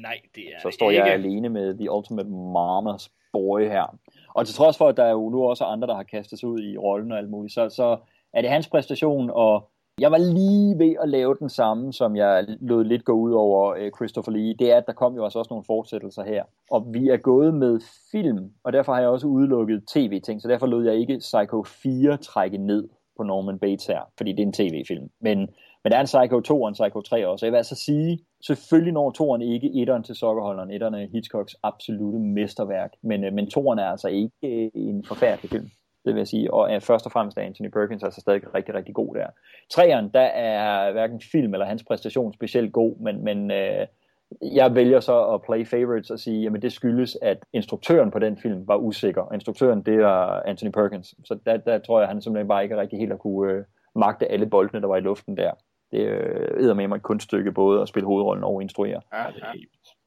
Nej, 0.02 0.20
det 0.36 0.44
er 0.44 0.60
Så 0.62 0.72
står 0.72 0.92
ikke. 0.92 1.04
jeg 1.04 1.14
alene 1.14 1.50
med 1.50 1.78
The 1.78 1.92
Ultimate 1.92 2.30
Mama's 2.30 3.25
Boy 3.36 3.62
her. 3.76 3.98
Og 4.36 4.46
til 4.46 4.56
trods 4.56 4.78
for, 4.78 4.88
at 4.88 4.98
der 4.98 5.04
er 5.04 5.12
jo 5.12 5.30
nu 5.30 5.44
også 5.44 5.64
andre, 5.64 5.88
der 5.88 5.96
har 5.96 6.04
kastet 6.04 6.40
sig 6.40 6.50
ud 6.50 6.60
i 6.60 6.78
rollen 6.78 7.12
og 7.12 7.18
alt 7.18 7.30
muligt, 7.30 7.54
så, 7.54 7.70
så 7.70 7.98
er 8.34 8.42
det 8.42 8.50
hans 8.50 8.68
præstation, 8.68 9.30
og 9.34 9.70
jeg 10.00 10.12
var 10.12 10.18
lige 10.18 10.80
ved 10.80 10.96
at 11.02 11.10
lave 11.10 11.36
den 11.40 11.50
samme, 11.50 11.94
som 11.94 12.16
jeg 12.16 12.46
lod 12.62 12.84
lidt 12.84 13.06
gå 13.06 13.14
ud 13.14 13.32
over 13.32 13.76
øh, 13.78 13.92
Christopher 13.96 14.32
Lee. 14.32 14.56
Det 14.60 14.72
er, 14.72 14.78
at 14.78 14.84
der 14.88 14.94
kom 14.94 15.16
jo 15.16 15.24
altså 15.24 15.40
også 15.40 15.50
nogle 15.50 15.66
fortsættelser 15.68 16.24
her. 16.24 16.44
Og 16.72 16.88
vi 16.94 17.10
er 17.10 17.18
gået 17.18 17.54
med 17.54 17.80
film, 18.12 18.52
og 18.64 18.74
derfor 18.74 18.94
har 18.94 19.00
jeg 19.00 19.10
også 19.10 19.28
udelukket 19.28 19.84
tv-ting, 19.94 20.42
så 20.42 20.48
derfor 20.48 20.68
lod 20.68 20.86
jeg 20.86 20.96
ikke 20.96 21.18
Psycho 21.18 21.64
4 21.64 22.18
trække 22.18 22.58
ned 22.58 22.90
på 23.18 23.24
Norman 23.24 23.60
Bates 23.60 23.86
her, 23.86 24.02
fordi 24.18 24.32
det 24.32 24.40
er 24.40 24.46
en 24.46 24.54
tv-film. 24.54 25.10
Men, 25.22 25.38
men 25.84 25.92
der 25.92 25.98
er 25.98 26.02
en 26.02 26.06
Psycho 26.06 26.40
2 26.40 26.62
og 26.62 26.68
en 26.68 26.74
Psycho 26.74 27.02
3 27.02 27.28
også. 27.28 27.46
Jeg 27.46 27.52
vil 27.52 27.58
altså 27.58 27.76
sige, 27.76 28.20
selvfølgelig 28.48 28.94
når 28.94 29.12
toren 29.12 29.42
ikke 29.42 29.82
etteren 29.82 30.04
til 30.04 30.16
sokkerholderen. 30.16 30.72
Etteren 30.72 30.94
er 30.94 31.08
Hitchcocks 31.12 31.56
absolute 31.64 32.20
mesterværk, 32.20 32.92
men, 33.02 33.24
øh, 33.24 33.34
men 33.34 33.50
toren 33.50 33.80
er 33.80 33.86
altså 33.86 34.08
ikke 34.08 34.32
øh, 34.44 34.72
en 34.74 35.06
forfærdelig 35.06 35.50
film 35.50 35.70
det 36.06 36.14
vil 36.14 36.20
jeg 36.20 36.28
sige, 36.28 36.54
og 36.54 36.74
øh, 36.74 36.82
først 36.82 37.06
og 37.06 37.12
fremmest 37.12 37.38
er 37.38 37.42
Anthony 37.42 37.70
Perkins 37.70 38.04
altså 38.04 38.22
stadig 38.22 38.56
rigtig, 38.56 38.76
rigtig 38.76 38.96
god 38.96 39.16
der. 39.16 39.28
Træeren, 39.70 40.10
der 40.14 40.22
er 40.22 40.92
hverken 40.92 41.22
film 41.32 41.54
eller 41.54 41.66
hans 41.66 41.84
præstation 41.84 42.34
specielt 42.34 42.74
god, 42.74 42.98
men, 43.00 43.24
men 43.24 43.52
øh, 43.52 43.88
jeg 44.42 44.76
vælger 44.76 45.00
så 45.00 45.26
at 45.26 45.42
play 45.42 45.66
favorites 45.66 46.10
og 46.10 46.20
sige, 46.20 46.42
jamen 46.42 46.62
det 46.62 46.74
skyldes, 46.74 47.18
at 47.22 47.38
instruktøren 47.54 48.12
på 48.12 48.20
den 48.20 48.38
film 48.38 48.68
var 48.68 48.78
usikker. 48.78 49.22
Og 49.22 49.34
instruktøren, 49.34 49.82
det 49.82 49.96
er 49.96 50.48
Anthony 50.48 50.72
Perkins. 50.72 51.16
Så 51.24 51.38
der, 51.46 51.58
der 51.58 51.80
tror 51.80 52.00
jeg, 52.00 52.08
han 52.08 52.22
simpelthen 52.22 52.48
bare 52.48 52.64
ikke 52.64 52.78
rigtig 52.78 53.00
helt 53.00 53.14
at 53.14 53.20
kunne 53.20 53.52
øh, 53.52 53.64
magte 53.96 54.32
alle 54.32 54.46
boldene, 54.46 54.82
der 54.82 54.88
var 54.88 54.98
i 54.98 55.02
luften 55.02 55.38
der. 55.38 55.52
Det 55.96 56.70
øh, 56.70 56.76
med 56.78 56.88
mig 56.88 56.96
et 56.96 57.04
kunststykke 57.04 57.52
både 57.52 57.82
at 57.82 57.88
spille 57.88 58.08
hovedrollen 58.08 58.44
og 58.44 58.62
instruere. 58.62 59.02
Ja, 59.14 59.24
ja. 59.24 59.52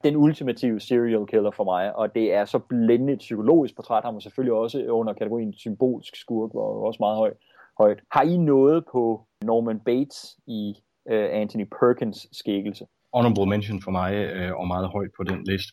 Den 0.05 0.17
ultimative 0.17 0.81
serial 0.81 1.27
killer 1.27 1.51
for 1.51 1.65
mig, 1.65 1.97
og 1.97 2.15
det 2.15 2.35
er 2.35 2.45
så 2.45 2.59
blændende 2.59 3.13
et 3.13 3.19
psykologisk 3.19 3.77
portræt, 3.77 4.05
han 4.05 4.15
var 4.15 4.21
selvfølgelig 4.21 4.53
også 4.53 4.87
under 4.87 5.13
kategorien 5.13 5.53
symbolsk 5.55 6.17
skurk, 6.17 6.51
var 6.55 6.61
også 6.61 7.01
meget 7.01 7.17
høj, 7.17 7.33
højt. 7.79 8.01
Har 8.13 8.23
I 8.23 8.37
noget 8.37 8.85
på 8.93 9.27
Norman 9.45 9.81
Bates 9.81 10.39
i 10.47 10.75
øh, 11.11 11.29
Anthony 11.33 11.67
Perkins 11.79 12.29
skikkelse? 12.33 12.87
Honorable 13.15 13.47
mention 13.47 13.83
for 13.83 13.91
mig, 13.91 14.11
øh, 14.15 14.53
og 14.61 14.67
meget 14.67 14.89
højt 14.89 15.11
på 15.17 15.23
den 15.25 15.45
liste. 15.45 15.73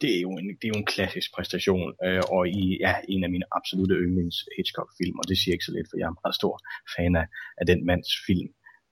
Det 0.00 0.10
er 0.16 0.20
jo 0.20 0.30
en, 0.30 0.48
det 0.58 0.64
er 0.64 0.72
jo 0.74 0.80
en 0.82 0.92
klassisk 0.94 1.34
præstation, 1.36 1.94
øh, 2.06 2.22
og 2.30 2.48
i 2.48 2.78
ja, 2.80 2.94
en 3.08 3.24
af 3.24 3.30
mine 3.30 3.44
absolute 3.52 3.94
yndlings 3.94 4.36
Hitchcock-film, 4.56 5.16
og 5.18 5.28
det 5.28 5.36
siger 5.38 5.52
ikke 5.54 5.68
så 5.68 5.72
lidt, 5.76 5.88
for 5.90 5.96
jeg 5.98 6.08
er 6.08 6.20
meget 6.22 6.34
stor 6.40 6.54
fan 6.96 7.16
af, 7.16 7.26
af 7.60 7.66
den 7.66 7.86
mands 7.86 8.12
film. 8.26 8.48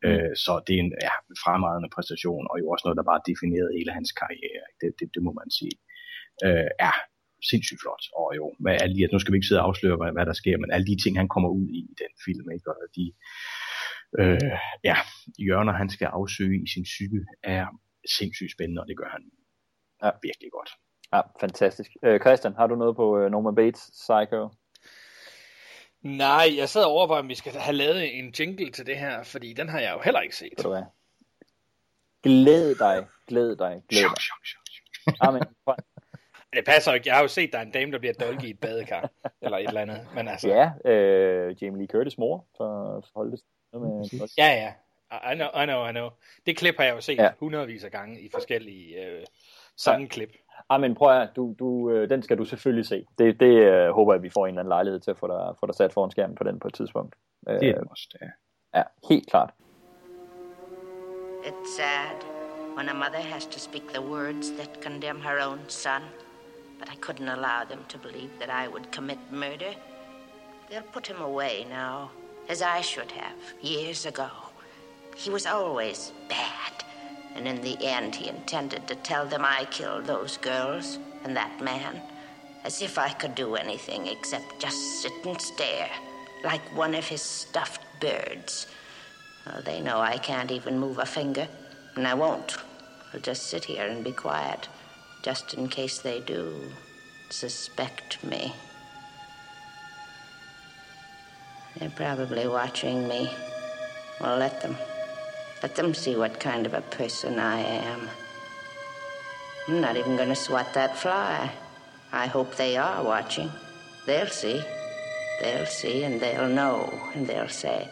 Øh, 0.06 0.32
så 0.44 0.52
det 0.66 0.74
er 0.76 0.82
en 0.86 0.92
ja, 1.06 1.14
fremragende 1.44 1.90
præstation, 1.94 2.44
og 2.50 2.56
jo 2.60 2.66
også 2.72 2.84
noget, 2.84 3.00
der 3.00 3.10
bare 3.12 3.26
definerede 3.30 3.76
hele 3.78 3.92
hans 3.98 4.10
karriere. 4.20 4.64
Det, 4.80 4.88
det, 4.98 5.06
det 5.14 5.22
må 5.26 5.32
man 5.40 5.50
sige. 5.58 5.76
Øh, 6.46 6.70
ja, 6.84 6.92
sindssygt 7.50 7.80
flot. 7.82 8.04
Og 8.20 8.28
jo, 8.38 8.46
med 8.64 8.72
alle 8.82 8.94
de, 8.96 9.12
nu 9.12 9.18
skal 9.18 9.32
vi 9.32 9.38
ikke 9.38 9.50
sidde 9.50 9.62
og 9.62 9.66
afsløre, 9.68 9.96
hvad, 10.00 10.12
hvad 10.16 10.26
der 10.30 10.36
sker, 10.42 10.56
men 10.62 10.70
alle 10.74 10.86
de 10.90 10.96
ting, 11.02 11.14
han 11.22 11.28
kommer 11.34 11.50
ud 11.58 11.66
i 11.78 11.80
i 11.92 11.94
den 12.02 12.12
film, 12.26 12.46
ikke? 12.54 12.70
og 12.70 12.76
de 12.98 13.04
øh, 14.20 14.52
ja, 14.84 14.96
hjørner, 15.38 15.72
han 15.72 15.90
skal 15.90 16.08
afsøge 16.18 16.62
i 16.64 16.68
sin 16.74 16.84
psyke, 16.90 17.20
er 17.42 17.66
sindssygt 18.18 18.52
spændende, 18.52 18.82
og 18.82 18.88
det 18.88 18.96
gør 18.96 19.10
han 19.16 19.24
ja. 20.04 20.10
virkelig 20.22 20.50
godt. 20.58 20.70
Ja, 21.14 21.20
fantastisk. 21.40 21.90
Øh, 22.04 22.20
Christian, 22.20 22.54
har 22.54 22.66
du 22.66 22.74
noget 22.74 22.96
på 22.96 23.18
øh, 23.18 23.30
Norman 23.30 23.54
Bates 23.54 23.90
Psycho? 24.02 24.40
Nej, 26.02 26.54
jeg 26.56 26.68
sad 26.68 26.84
og 26.84 26.90
overvejer, 26.90 27.22
om 27.22 27.28
vi 27.28 27.34
skal 27.34 27.52
have 27.52 27.76
lavet 27.76 28.18
en 28.18 28.34
jingle 28.38 28.70
til 28.70 28.86
det 28.86 28.96
her, 28.98 29.22
fordi 29.22 29.52
den 29.52 29.68
har 29.68 29.80
jeg 29.80 29.92
jo 29.94 30.00
heller 30.00 30.20
ikke 30.20 30.36
set. 30.36 30.52
Ved 30.56 30.64
du 30.64 30.68
hvad? 30.70 30.82
Glæd 32.22 32.74
dig, 32.74 33.06
glæd 33.28 33.56
dig, 33.56 33.82
glæd 33.88 34.02
dig. 34.02 35.14
Amen. 35.20 35.42
Det 36.52 36.64
passer 36.64 36.92
ikke. 36.92 37.08
Jeg 37.08 37.14
har 37.14 37.22
jo 37.22 37.28
set, 37.28 37.52
der 37.52 37.58
er 37.58 37.62
en 37.62 37.70
dame, 37.70 37.92
der 37.92 37.98
bliver 37.98 38.14
dolket 38.14 38.44
i 38.44 38.50
et 38.50 38.60
badekar. 38.60 39.10
eller 39.42 39.58
et 39.58 39.68
eller 39.68 39.80
andet. 39.80 40.06
Men 40.14 40.28
altså... 40.28 40.48
Ja, 40.48 40.90
øh, 40.90 41.62
Jamie 41.62 41.78
Lee 41.78 41.86
Curtis 41.86 42.18
mor 42.18 42.46
for, 42.56 43.00
for 43.00 43.10
holdet. 43.14 43.40
Med, 43.72 44.28
ja, 44.38 44.46
ja. 44.46 44.72
I 45.32 45.34
know, 45.34 45.62
I 45.62 45.64
know, 45.66 45.88
I 45.88 45.90
know. 45.90 46.10
Det 46.46 46.56
klip 46.56 46.76
har 46.76 46.84
jeg 46.84 46.94
jo 46.94 47.00
set 47.00 47.16
Ja. 47.18 47.30
hundredvis 47.38 47.84
af 47.84 47.90
gange 47.90 48.20
i 48.20 48.28
forskellige 48.30 49.04
øh, 49.06 49.24
sangklip. 49.76 50.30
Ja, 50.70 50.78
men 50.78 50.94
prøv 50.94 51.20
at, 51.20 51.30
du, 51.36 51.54
du, 51.58 51.90
øh, 51.90 52.10
den 52.10 52.22
skal 52.22 52.38
du 52.38 52.44
selvfølgelig 52.44 52.86
se. 52.86 53.06
Det, 53.18 53.40
det 53.40 53.54
øh, 53.56 53.90
håber 53.90 54.12
jeg, 54.14 54.22
vi 54.22 54.30
får 54.30 54.46
en 54.46 54.48
eller 54.48 54.60
anden 54.60 54.68
lejlighed 54.68 55.00
til 55.00 55.10
at 55.10 55.18
få 55.18 55.26
dig, 55.26 55.54
få 55.60 55.66
dig 55.66 55.74
sat 55.74 55.92
foran 55.92 56.10
skærmen 56.10 56.36
på 56.36 56.44
den 56.44 56.58
på 56.58 56.68
et 56.68 56.74
tidspunkt. 56.74 57.14
Det 57.46 57.68
er 57.68 57.82
også 57.90 58.08
det. 58.12 58.20
Ja, 58.74 58.82
helt 59.08 59.30
klart. 59.30 59.50
It's 61.44 61.76
sad 61.76 62.16
when 62.76 62.88
a 62.88 62.94
mother 62.94 63.22
has 63.34 63.46
to 63.46 63.58
speak 63.58 63.82
the 63.94 64.02
words 64.02 64.50
that 64.50 64.82
condemn 64.82 65.20
her 65.20 65.38
own 65.48 65.60
son. 65.68 66.02
But 66.78 66.88
I 66.88 66.96
couldn't 67.06 67.28
allow 67.28 67.60
them 67.68 67.84
to 67.88 67.98
believe 67.98 68.30
that 68.40 68.50
I 68.64 68.68
would 68.68 68.86
commit 68.92 69.18
murder. 69.30 69.72
They'll 70.70 70.92
put 70.92 71.06
him 71.06 71.20
away 71.20 71.66
now, 71.68 72.10
as 72.48 72.62
I 72.62 72.80
should 72.80 73.10
have 73.12 73.38
years 73.62 74.06
ago. 74.06 74.30
He 75.16 75.30
was 75.30 75.46
always 75.46 76.12
bad. 76.28 76.89
And 77.34 77.46
in 77.46 77.60
the 77.62 77.76
end, 77.84 78.16
he 78.16 78.28
intended 78.28 78.86
to 78.88 78.94
tell 78.96 79.26
them 79.26 79.44
I 79.44 79.66
killed 79.70 80.06
those 80.06 80.36
girls 80.36 80.98
and 81.24 81.36
that 81.36 81.60
man. 81.60 82.00
As 82.64 82.82
if 82.82 82.98
I 82.98 83.10
could 83.10 83.34
do 83.34 83.56
anything 83.56 84.06
except 84.06 84.60
just 84.60 85.02
sit 85.02 85.12
and 85.24 85.40
stare, 85.40 85.90
like 86.44 86.62
one 86.76 86.94
of 86.94 87.06
his 87.06 87.22
stuffed 87.22 87.82
birds. 88.00 88.66
Oh, 89.46 89.60
they 89.62 89.80
know 89.80 89.98
I 90.00 90.18
can't 90.18 90.50
even 90.50 90.78
move 90.78 90.98
a 90.98 91.06
finger, 91.06 91.48
and 91.96 92.06
I 92.06 92.14
won't. 92.14 92.56
I'll 93.12 93.20
just 93.20 93.44
sit 93.44 93.64
here 93.64 93.86
and 93.86 94.04
be 94.04 94.12
quiet, 94.12 94.68
just 95.22 95.54
in 95.54 95.68
case 95.68 96.00
they 96.00 96.20
do 96.20 96.70
suspect 97.30 98.22
me. 98.22 98.52
They're 101.78 101.90
probably 101.90 102.46
watching 102.46 103.08
me. 103.08 103.30
Well, 104.20 104.36
let 104.36 104.60
them. 104.60 104.76
Let 105.62 105.74
them 105.76 105.94
see 105.94 106.16
what 106.16 106.40
kind 106.40 106.66
of 106.66 106.74
a 106.74 106.80
person 106.98 107.38
I 107.38 107.60
am. 107.60 108.08
I'm 109.68 109.80
not 109.80 109.96
even 109.96 110.16
going 110.16 110.28
to 110.30 110.34
swat 110.34 110.72
that 110.74 110.96
fly. 110.96 111.50
I 112.12 112.26
hope 112.26 112.56
they 112.56 112.76
are 112.76 113.04
watching. 113.04 113.50
They'll 114.06 114.30
see. 114.42 114.60
They'll 115.42 115.66
see 115.66 116.02
and 116.04 116.20
they'll 116.20 116.48
know 116.48 116.76
and 117.14 117.26
they'll 117.28 117.48
say, 117.48 117.88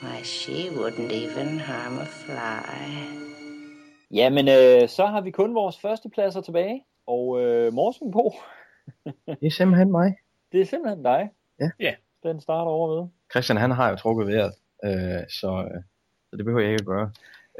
why, 0.00 0.22
she 0.22 0.70
wouldn't 0.70 1.12
even 1.12 1.58
harm 1.58 1.98
a 1.98 2.04
fly. 2.06 2.74
Jamen, 4.10 4.48
øh, 4.48 4.88
så 4.88 5.06
har 5.06 5.20
vi 5.20 5.30
kun 5.30 5.54
vores 5.54 5.78
første 5.80 6.08
pladser 6.08 6.40
tilbage. 6.40 6.84
Og 7.06 7.40
øh, 7.42 7.72
Morsingbo, 7.72 8.34
Det 9.40 9.46
er 9.46 9.50
simpelthen 9.50 9.90
mig. 9.90 10.14
det 10.52 10.60
er 10.60 10.64
simpelthen 10.64 11.02
dig. 11.04 11.30
Ja. 11.60 11.70
Ja. 11.80 11.94
Den 12.22 12.40
starter 12.40 12.70
over 12.70 13.00
med. 13.02 13.08
Christian 13.32 13.56
han 13.56 13.70
har 13.70 13.90
jo 13.90 13.96
trukket 13.96 14.26
vejret, 14.26 14.52
øh, 14.84 15.22
så, 15.40 15.68
øh, 15.74 15.82
så 16.34 16.36
det 16.36 16.44
behøver 16.44 16.62
jeg 16.62 16.70
ikke 16.70 16.80
at 16.82 16.86
gøre. 16.86 17.10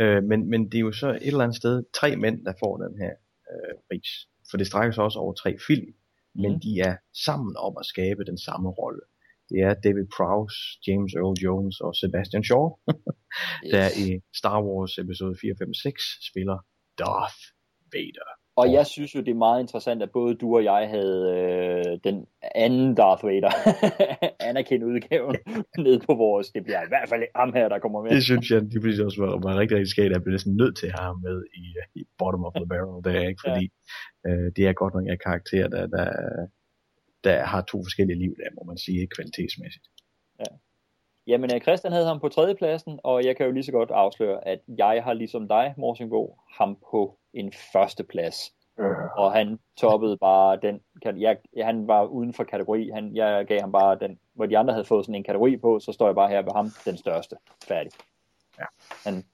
Øh, 0.01 0.22
men, 0.24 0.51
men 0.51 0.64
det 0.66 0.74
er 0.74 0.80
jo 0.80 0.92
så 0.92 1.09
et 1.10 1.26
eller 1.26 1.44
andet 1.44 1.56
sted 1.56 1.84
tre 1.94 2.16
mænd, 2.16 2.44
der 2.44 2.52
får 2.59 2.76
den 2.76 2.98
her 2.98 3.10
øh, 3.52 3.74
pris. 3.88 4.09
For 4.51 4.56
det 4.56 4.66
strækker 4.66 4.92
sig 4.92 5.05
også 5.05 5.18
over 5.18 5.32
tre 5.32 5.56
film, 5.66 5.94
men 6.34 6.51
Mhm. 6.52 6.60
de 6.60 6.80
er 6.80 6.96
sammen 7.24 7.56
om 7.56 7.76
at 7.80 7.86
skabe 7.86 8.24
den 8.24 8.38
samme 8.38 8.68
rolle. 8.70 9.01
Det 9.48 9.60
er 9.60 9.74
David 9.74 10.06
Prowse, 10.16 10.56
James 10.86 11.14
Earl 11.14 11.36
Jones 11.44 11.80
og 11.80 11.94
Sebastian 11.96 12.44
Shaw, 12.44 12.68
der 13.72 13.88
i 14.06 14.20
Star 14.36 14.62
Wars 14.64 14.98
episode 14.98 15.36
4, 15.40 15.55
5, 15.59 15.74
6 15.74 16.26
spiller 16.30 16.59
Darth 16.98 17.40
Vader. 17.92 18.30
Og 18.56 18.72
jeg 18.72 18.86
synes 18.86 19.14
jo, 19.14 19.20
det 19.20 19.28
er 19.28 19.44
meget 19.48 19.60
interessant, 19.60 20.02
at 20.02 20.10
både 20.10 20.35
du 20.35 20.56
og 20.56 20.64
jeg 20.64 20.89
havde 20.89 21.18
øh, 21.36 21.98
den 22.05 22.26
anden 22.55 22.94
Darth 22.94 23.24
Vader, 23.24 23.52
Anakin-udgaven, 24.48 25.36
nede 25.86 26.01
på 26.06 26.14
vores. 26.14 26.51
Det 26.51 26.64
bliver 26.64 26.82
i 26.82 26.89
hvert 26.89 27.09
fald 27.09 27.22
ham 27.36 27.52
her, 27.52 27.68
der 27.68 27.78
kommer 27.78 28.02
med. 28.02 28.10
Det 28.10 28.22
synes 28.22 28.51
jeg 28.51 28.62
lige 28.62 28.81
pludselig 28.81 29.06
også 29.06 29.20
var, 29.22 29.31
var 29.47 29.59
rigtig, 29.59 29.76
rigtig 29.76 29.90
skægt. 29.90 30.12
Jeg 30.12 30.22
blev 30.22 30.32
næsten 30.32 30.56
nødt 30.56 30.76
til 30.76 30.86
at 30.86 30.94
have 30.98 31.06
ham 31.06 31.20
med 31.22 31.44
i, 31.62 31.64
øh, 31.81 32.01
i 32.01 32.05
Bottom 32.18 32.44
of 32.44 32.52
the 32.56 32.66
Barrel 32.66 33.05
der, 33.05 33.28
ikke? 33.28 33.40
Fordi 33.47 33.64
ja. 34.24 34.31
øh, 34.31 34.52
det 34.56 34.66
er 34.66 34.72
godt 34.72 34.94
nok 34.94 35.06
en 35.06 35.18
karakter, 35.24 35.68
der, 35.68 35.86
der, 35.86 36.10
der 37.24 37.44
har 37.44 37.60
to 37.62 37.78
forskellige 37.86 38.18
liv, 38.18 38.32
der 38.36 38.48
må 38.56 38.62
man 38.70 38.78
sige, 38.78 39.06
kvalitetsmæssigt. 39.16 39.86
Jamen, 41.26 41.51
øh, 41.55 41.60
Christian 41.60 41.93
havde 41.93 42.06
ham 42.06 42.20
på 42.20 42.28
tredjepladsen, 42.28 42.98
og 43.05 43.24
jeg 43.24 43.36
kan 43.36 43.47
jo 43.47 43.52
lige 43.52 43.64
så 43.64 43.72
godt 43.72 43.90
afsløre, 43.90 44.48
at 44.48 44.60
jeg 44.78 45.02
har 45.05 45.12
ligesom 45.12 45.48
dig, 45.48 45.74
Morsingbo, 45.78 46.39
ham 46.58 46.76
på 46.91 47.18
en 47.34 47.52
førsteplads. 47.72 48.52
Øh. 48.78 48.86
Og 49.16 49.32
han 49.32 49.58
toppede 49.76 50.16
bare 50.16 50.58
den, 50.62 50.80
kan- 51.02 51.20
jeg, 51.20 51.38
han 51.62 51.88
var 51.88 52.04
uden 52.04 52.32
for 52.34 52.44
kategori, 52.44 52.88
han, 52.94 53.16
jeg 53.16 53.46
gav 53.46 53.60
ham 53.60 53.72
bare 53.72 53.98
den, 53.98 54.18
hvor 54.34 54.46
de 54.46 54.58
andre 54.58 54.74
havde 54.74 54.84
fået 54.84 55.04
sådan 55.04 55.14
en 55.14 55.24
kategori 55.24 55.56
på, 55.56 55.80
så 55.80 55.92
står 55.92 56.06
jeg 56.06 56.14
bare 56.14 56.28
her 56.28 56.42
ved 56.42 56.52
ham, 56.52 56.70
den 56.84 56.96
største, 56.96 57.36
færdig. 57.68 57.92
Ja. 58.58 58.64
Han, 59.04 59.24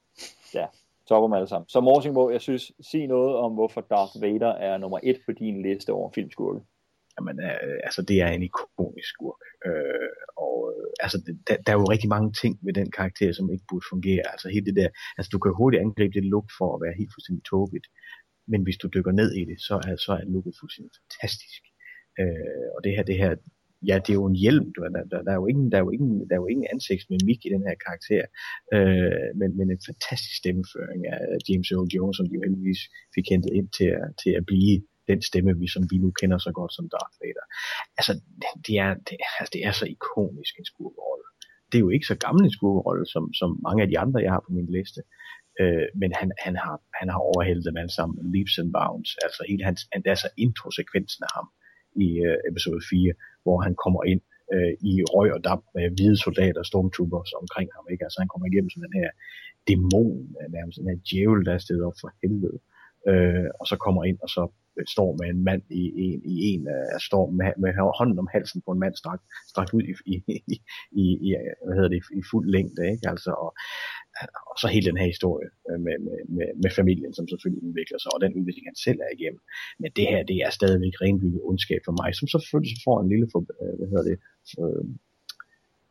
ja, 0.55 0.67
topper 1.09 1.29
dem 1.29 1.33
alle 1.35 1.49
sammen. 1.49 1.69
Så 1.69 1.81
Morsingbo, 1.81 2.31
jeg 2.31 2.41
synes, 2.41 2.73
sig 2.81 3.07
noget 3.07 3.37
om, 3.37 3.53
hvorfor 3.53 3.81
Darth 3.81 4.23
Vader 4.23 4.53
er 4.53 4.79
nummer 4.79 4.99
et 5.03 5.19
på 5.27 5.33
din 5.33 5.63
liste 5.63 5.93
over 5.93 6.11
filmskurke. 6.11 6.61
Jamen, 7.21 7.41
øh, 7.49 7.79
altså, 7.89 8.03
det 8.03 8.17
er 8.25 8.29
en 8.29 8.43
ikonisk 8.49 9.09
skurk. 9.15 9.41
Øh, 9.69 10.11
og 10.47 10.57
øh, 10.73 10.91
altså, 11.05 11.19
det- 11.27 11.39
der, 11.49 11.57
der 11.65 11.71
er 11.73 11.79
jo 11.81 11.85
rigtig 11.95 12.09
mange 12.17 12.31
ting 12.43 12.55
ved 12.67 12.73
den 12.81 12.91
karakter, 12.99 13.33
som 13.33 13.53
ikke 13.53 13.65
burde 13.71 13.87
fungere. 13.93 14.25
Altså, 14.33 14.49
helt 14.55 14.67
det 14.67 14.77
der, 14.77 14.89
altså, 15.19 15.29
du 15.35 15.39
kan 15.39 15.53
hurtigt 15.61 15.83
angribe 15.85 16.15
det 16.19 16.25
look 16.35 16.49
for 16.59 16.69
at 16.75 16.83
være 16.85 16.99
helt 17.01 17.13
fuldstændig 17.15 17.45
tåbeligt. 17.53 17.87
Men 18.53 18.63
hvis 18.63 18.79
du 18.83 18.87
dykker 18.95 19.13
ned 19.21 19.31
i 19.41 19.45
det, 19.51 19.59
så 19.69 19.75
er, 19.89 19.97
så 20.07 20.11
er 20.21 20.25
looket 20.35 20.55
fuldstændig 20.61 20.93
fantastisk. 21.01 21.63
Øh, 22.21 22.67
og 22.77 22.81
det 22.85 22.93
her, 22.97 23.03
det 23.11 23.19
her, 23.23 23.33
ja, 23.91 23.97
det 24.05 24.11
er 24.13 24.21
jo 24.23 24.27
en 24.33 24.41
hjelm. 24.45 24.67
Du, 24.75 24.79
der, 24.85 24.91
der, 25.13 25.23
der, 25.27 25.33
er 25.33 25.41
jo 25.43 25.47
ingen, 25.53 25.67
der, 25.73 25.79
er 25.79 25.85
jo 25.87 25.91
ingen, 25.97 26.17
der 26.29 26.35
er 26.37 26.43
jo 26.45 26.47
ingen 26.55 26.67
ansigtsmimik 26.75 27.41
i 27.47 27.53
den 27.55 27.63
her 27.69 27.77
karakter. 27.87 28.25
Øh, 28.75 29.29
men, 29.41 29.51
men 29.59 29.67
en 29.75 29.83
fantastisk 29.91 30.35
stemmeføring 30.43 31.03
af 31.15 31.21
James 31.49 31.69
Earl 31.75 31.89
Jones, 31.97 32.17
som 32.17 32.27
de 32.29 32.35
jo 32.37 32.43
heldigvis 32.47 32.83
fik 33.15 33.27
hentet 33.33 33.53
ind 33.59 33.69
til, 33.79 33.89
at- 34.01 34.13
til 34.23 34.33
at 34.41 34.45
blive 34.51 34.75
den 35.11 35.21
stemme, 35.29 35.59
vi, 35.63 35.69
som 35.75 35.83
vi 35.91 35.97
nu 36.05 36.11
kender 36.21 36.39
så 36.39 36.53
godt 36.59 36.73
som 36.77 36.89
Darth 36.95 37.17
Vader. 37.21 37.47
Altså, 37.99 38.13
det 38.67 38.75
er, 38.85 38.93
det, 39.07 39.17
altså, 39.39 39.51
det 39.55 39.61
er 39.69 39.73
så 39.81 39.87
ikonisk 39.97 40.53
en 40.59 40.69
skurkerolle. 40.73 41.27
Det 41.69 41.77
er 41.79 41.85
jo 41.87 41.91
ikke 41.97 42.11
så 42.13 42.17
gammel 42.25 42.43
en 42.45 42.57
skurkerolle, 42.59 43.07
som, 43.15 43.25
som 43.41 43.51
mange 43.67 43.83
af 43.83 43.89
de 43.89 43.99
andre, 44.05 44.23
jeg 44.25 44.33
har 44.35 44.43
på 44.47 44.53
min 44.59 44.69
liste. 44.77 45.01
Øh, 45.61 45.87
men 46.01 46.11
han, 46.21 46.29
han, 46.45 46.55
har, 46.65 46.77
han 47.01 47.09
har 47.13 47.21
overhældet 47.31 47.65
dem 47.69 47.77
alle 47.83 47.95
sammen. 47.99 48.17
Leaps 48.35 48.59
and 48.63 48.73
bounds. 48.79 49.11
Altså 49.25 49.41
hele 49.51 49.65
hans, 49.69 49.81
altså 50.15 50.29
introsekvensen 50.47 51.23
af 51.27 51.33
ham 51.37 51.47
i 52.05 52.09
øh, 52.27 52.39
episode 52.51 52.83
4, 52.91 53.13
hvor 53.45 53.59
han 53.67 53.75
kommer 53.85 54.03
ind 54.13 54.23
øh, 54.55 54.73
i 54.91 54.93
røg 55.15 55.29
og 55.37 55.45
damp 55.49 55.65
med 55.75 55.85
hvide 55.97 56.19
soldater 56.27 56.61
og 56.63 56.67
stormtroopers 56.71 57.33
omkring 57.43 57.69
ham. 57.77 57.85
Ikke? 57.93 58.05
Altså 58.07 58.19
han 58.23 58.29
kommer 58.29 58.47
igennem 58.47 58.71
sådan 58.71 58.87
den 58.89 59.01
her 59.03 59.11
dæmon, 59.69 60.27
nærmest 60.57 60.79
den 60.79 60.91
her 60.91 61.01
djævel, 61.09 61.45
der 61.47 61.53
er 61.55 61.63
stedet 61.67 61.85
op 61.89 61.99
for 62.01 62.11
helvede. 62.23 62.59
Øh, 63.09 63.49
og 63.61 63.67
så 63.71 63.77
kommer 63.85 64.03
ind 64.11 64.19
og 64.25 64.29
så 64.37 64.43
står 64.89 65.17
med 65.21 65.27
en 65.35 65.45
mand 65.45 65.63
i 65.71 65.83
en, 66.07 66.21
i 66.25 66.35
en 66.53 66.63
uh, 66.77 67.01
står 67.09 67.31
med, 67.31 67.53
med 67.63 67.73
hånden 67.99 68.19
om 68.19 68.29
halsen 68.35 68.63
på 68.67 68.71
en 68.73 68.79
mand 68.79 68.95
strakt, 68.95 69.23
strakt 69.49 69.73
ud 69.75 69.83
i, 69.83 69.93
i, 70.13 70.15
i, 71.03 71.05
i, 71.27 71.29
hvad 71.65 71.75
hedder 71.77 71.89
det, 71.89 72.03
i 72.21 72.23
fuld 72.31 72.47
længde, 72.57 72.83
ikke? 72.93 73.09
Altså, 73.13 73.31
og, 73.45 73.51
og 74.51 74.57
så 74.61 74.67
hele 74.75 74.87
den 74.91 75.01
her 75.01 75.09
historie 75.15 75.49
øh, 75.71 75.81
med, 75.87 75.97
med, 76.07 76.19
med, 76.37 76.49
med 76.63 76.71
familien, 76.81 77.13
som 77.15 77.29
selvfølgelig 77.29 77.63
udvikler 77.69 77.99
sig, 77.99 78.11
og 78.15 78.21
den 78.25 78.33
udvikling, 78.39 78.67
han 78.71 78.81
selv 78.87 78.99
er 79.07 79.11
igennem. 79.19 79.43
Men 79.83 79.91
det 79.97 80.07
her, 80.11 80.21
det 80.31 80.37
er 80.47 80.51
stadigvæk 80.51 80.95
renbygget 81.03 81.41
ondskab 81.51 81.81
for 81.85 81.95
mig, 82.01 82.11
som 82.15 82.27
selvfølgelig 82.29 82.71
så 82.77 82.81
får 82.87 82.97
en 83.01 83.09
lille, 83.13 83.27
for, 83.33 83.41
øh, 83.63 83.75
hvad 83.79 83.89
hedder 83.93 84.07
det, 84.11 84.19
øh, 84.63 84.85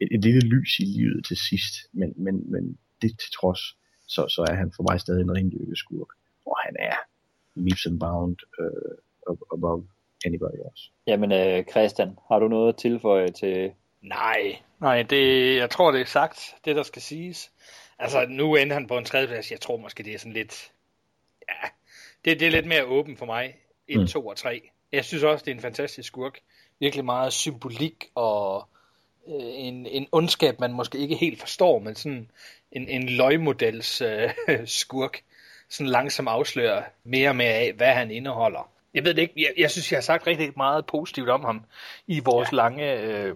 et, 0.02 0.10
et 0.16 0.22
lille 0.28 0.44
lys 0.54 0.72
i 0.84 0.86
livet 0.98 1.20
til 1.30 1.38
sidst, 1.50 1.74
men, 2.00 2.10
men, 2.26 2.36
men 2.54 2.64
det 3.02 3.12
til 3.22 3.32
trods, 3.40 3.62
så, 4.14 4.22
så 4.36 4.42
er 4.50 4.56
han 4.62 4.70
for 4.76 4.84
mig 4.90 4.98
stadig 5.00 5.22
en 5.22 5.36
rendyrket 5.38 5.78
skurk, 5.78 6.12
og 6.50 6.56
han 6.66 6.76
er 6.90 6.98
leaps 7.60 7.86
and 7.86 8.00
bound 8.00 8.38
uh, 8.60 9.36
above 9.54 9.84
anybody 10.26 10.58
else. 10.70 10.92
Jamen, 11.08 11.32
øh, 11.32 11.64
Christian, 11.72 12.18
har 12.28 12.40
du 12.40 12.48
noget 12.48 12.70
at 12.70 12.76
tilføje 12.76 13.28
til... 13.32 13.72
Nej, 14.02 14.58
nej, 14.82 15.02
det, 15.04 15.56
jeg 15.56 15.70
tror, 15.70 15.92
det 15.92 16.02
er 16.02 16.06
sagt, 16.06 16.56
det 16.66 16.76
der 16.76 16.84
skal 16.84 17.02
siges. 17.02 17.52
Altså, 18.00 18.26
nu 18.30 18.56
ender 18.56 18.74
han 18.74 18.88
på 18.88 18.98
en 18.98 19.06
tredjeplads. 19.06 19.52
Jeg 19.52 19.62
tror 19.62 19.78
måske, 19.78 20.04
det 20.04 20.14
er 20.14 20.18
sådan 20.20 20.34
lidt... 20.34 20.72
Ja, 21.50 21.68
det, 22.26 22.40
det 22.40 22.48
er 22.48 22.52
lidt 22.52 22.66
mere 22.68 22.86
åben 22.86 23.18
for 23.18 23.26
mig. 23.26 23.56
1, 23.88 24.00
Mm. 24.00 24.08
2 24.08 24.28
og 24.28 24.38
3. 24.38 24.70
Jeg 24.92 25.06
synes 25.06 25.24
også, 25.24 25.46
det 25.46 25.52
er 25.52 25.56
en 25.56 25.62
fantastisk 25.62 26.08
skurk. 26.08 26.40
Virkelig 26.80 27.06
meget 27.06 27.34
symbolik 27.34 28.12
og 28.16 28.68
øh, 29.28 29.36
en, 29.40 29.86
en 29.86 30.08
ondskab, 30.12 30.60
man 30.60 30.74
måske 30.74 30.98
ikke 30.98 31.16
helt 31.16 31.40
forstår, 31.40 31.80
men 31.80 31.96
sådan 31.96 32.32
en, 32.72 32.88
en 32.90 33.10
løgmodels 33.10 34.02
øh, 34.02 34.30
skurk. 34.66 35.22
Sådan 35.70 35.90
langsomt 35.90 36.30
afslører 36.30 36.84
mere 37.04 37.30
og 37.30 37.36
mere 37.36 37.54
af, 37.54 37.74
hvad 37.74 37.94
han 37.94 38.12
indeholder. 38.12 38.70
Jeg 38.94 39.06
ved 39.06 39.14
det 39.14 39.22
ikke, 39.22 39.34
jeg, 39.38 39.54
jeg 39.58 39.72
synes, 39.72 39.92
jeg 39.92 39.98
har 39.98 40.02
sagt 40.02 40.28
rigtig 40.28 40.52
meget 40.58 40.86
positivt 40.86 41.30
om 41.30 41.44
ham 41.44 41.66
i 42.08 42.20
vores 42.20 42.52
ja. 42.52 42.56
lange 42.56 43.02
øh, 43.02 43.36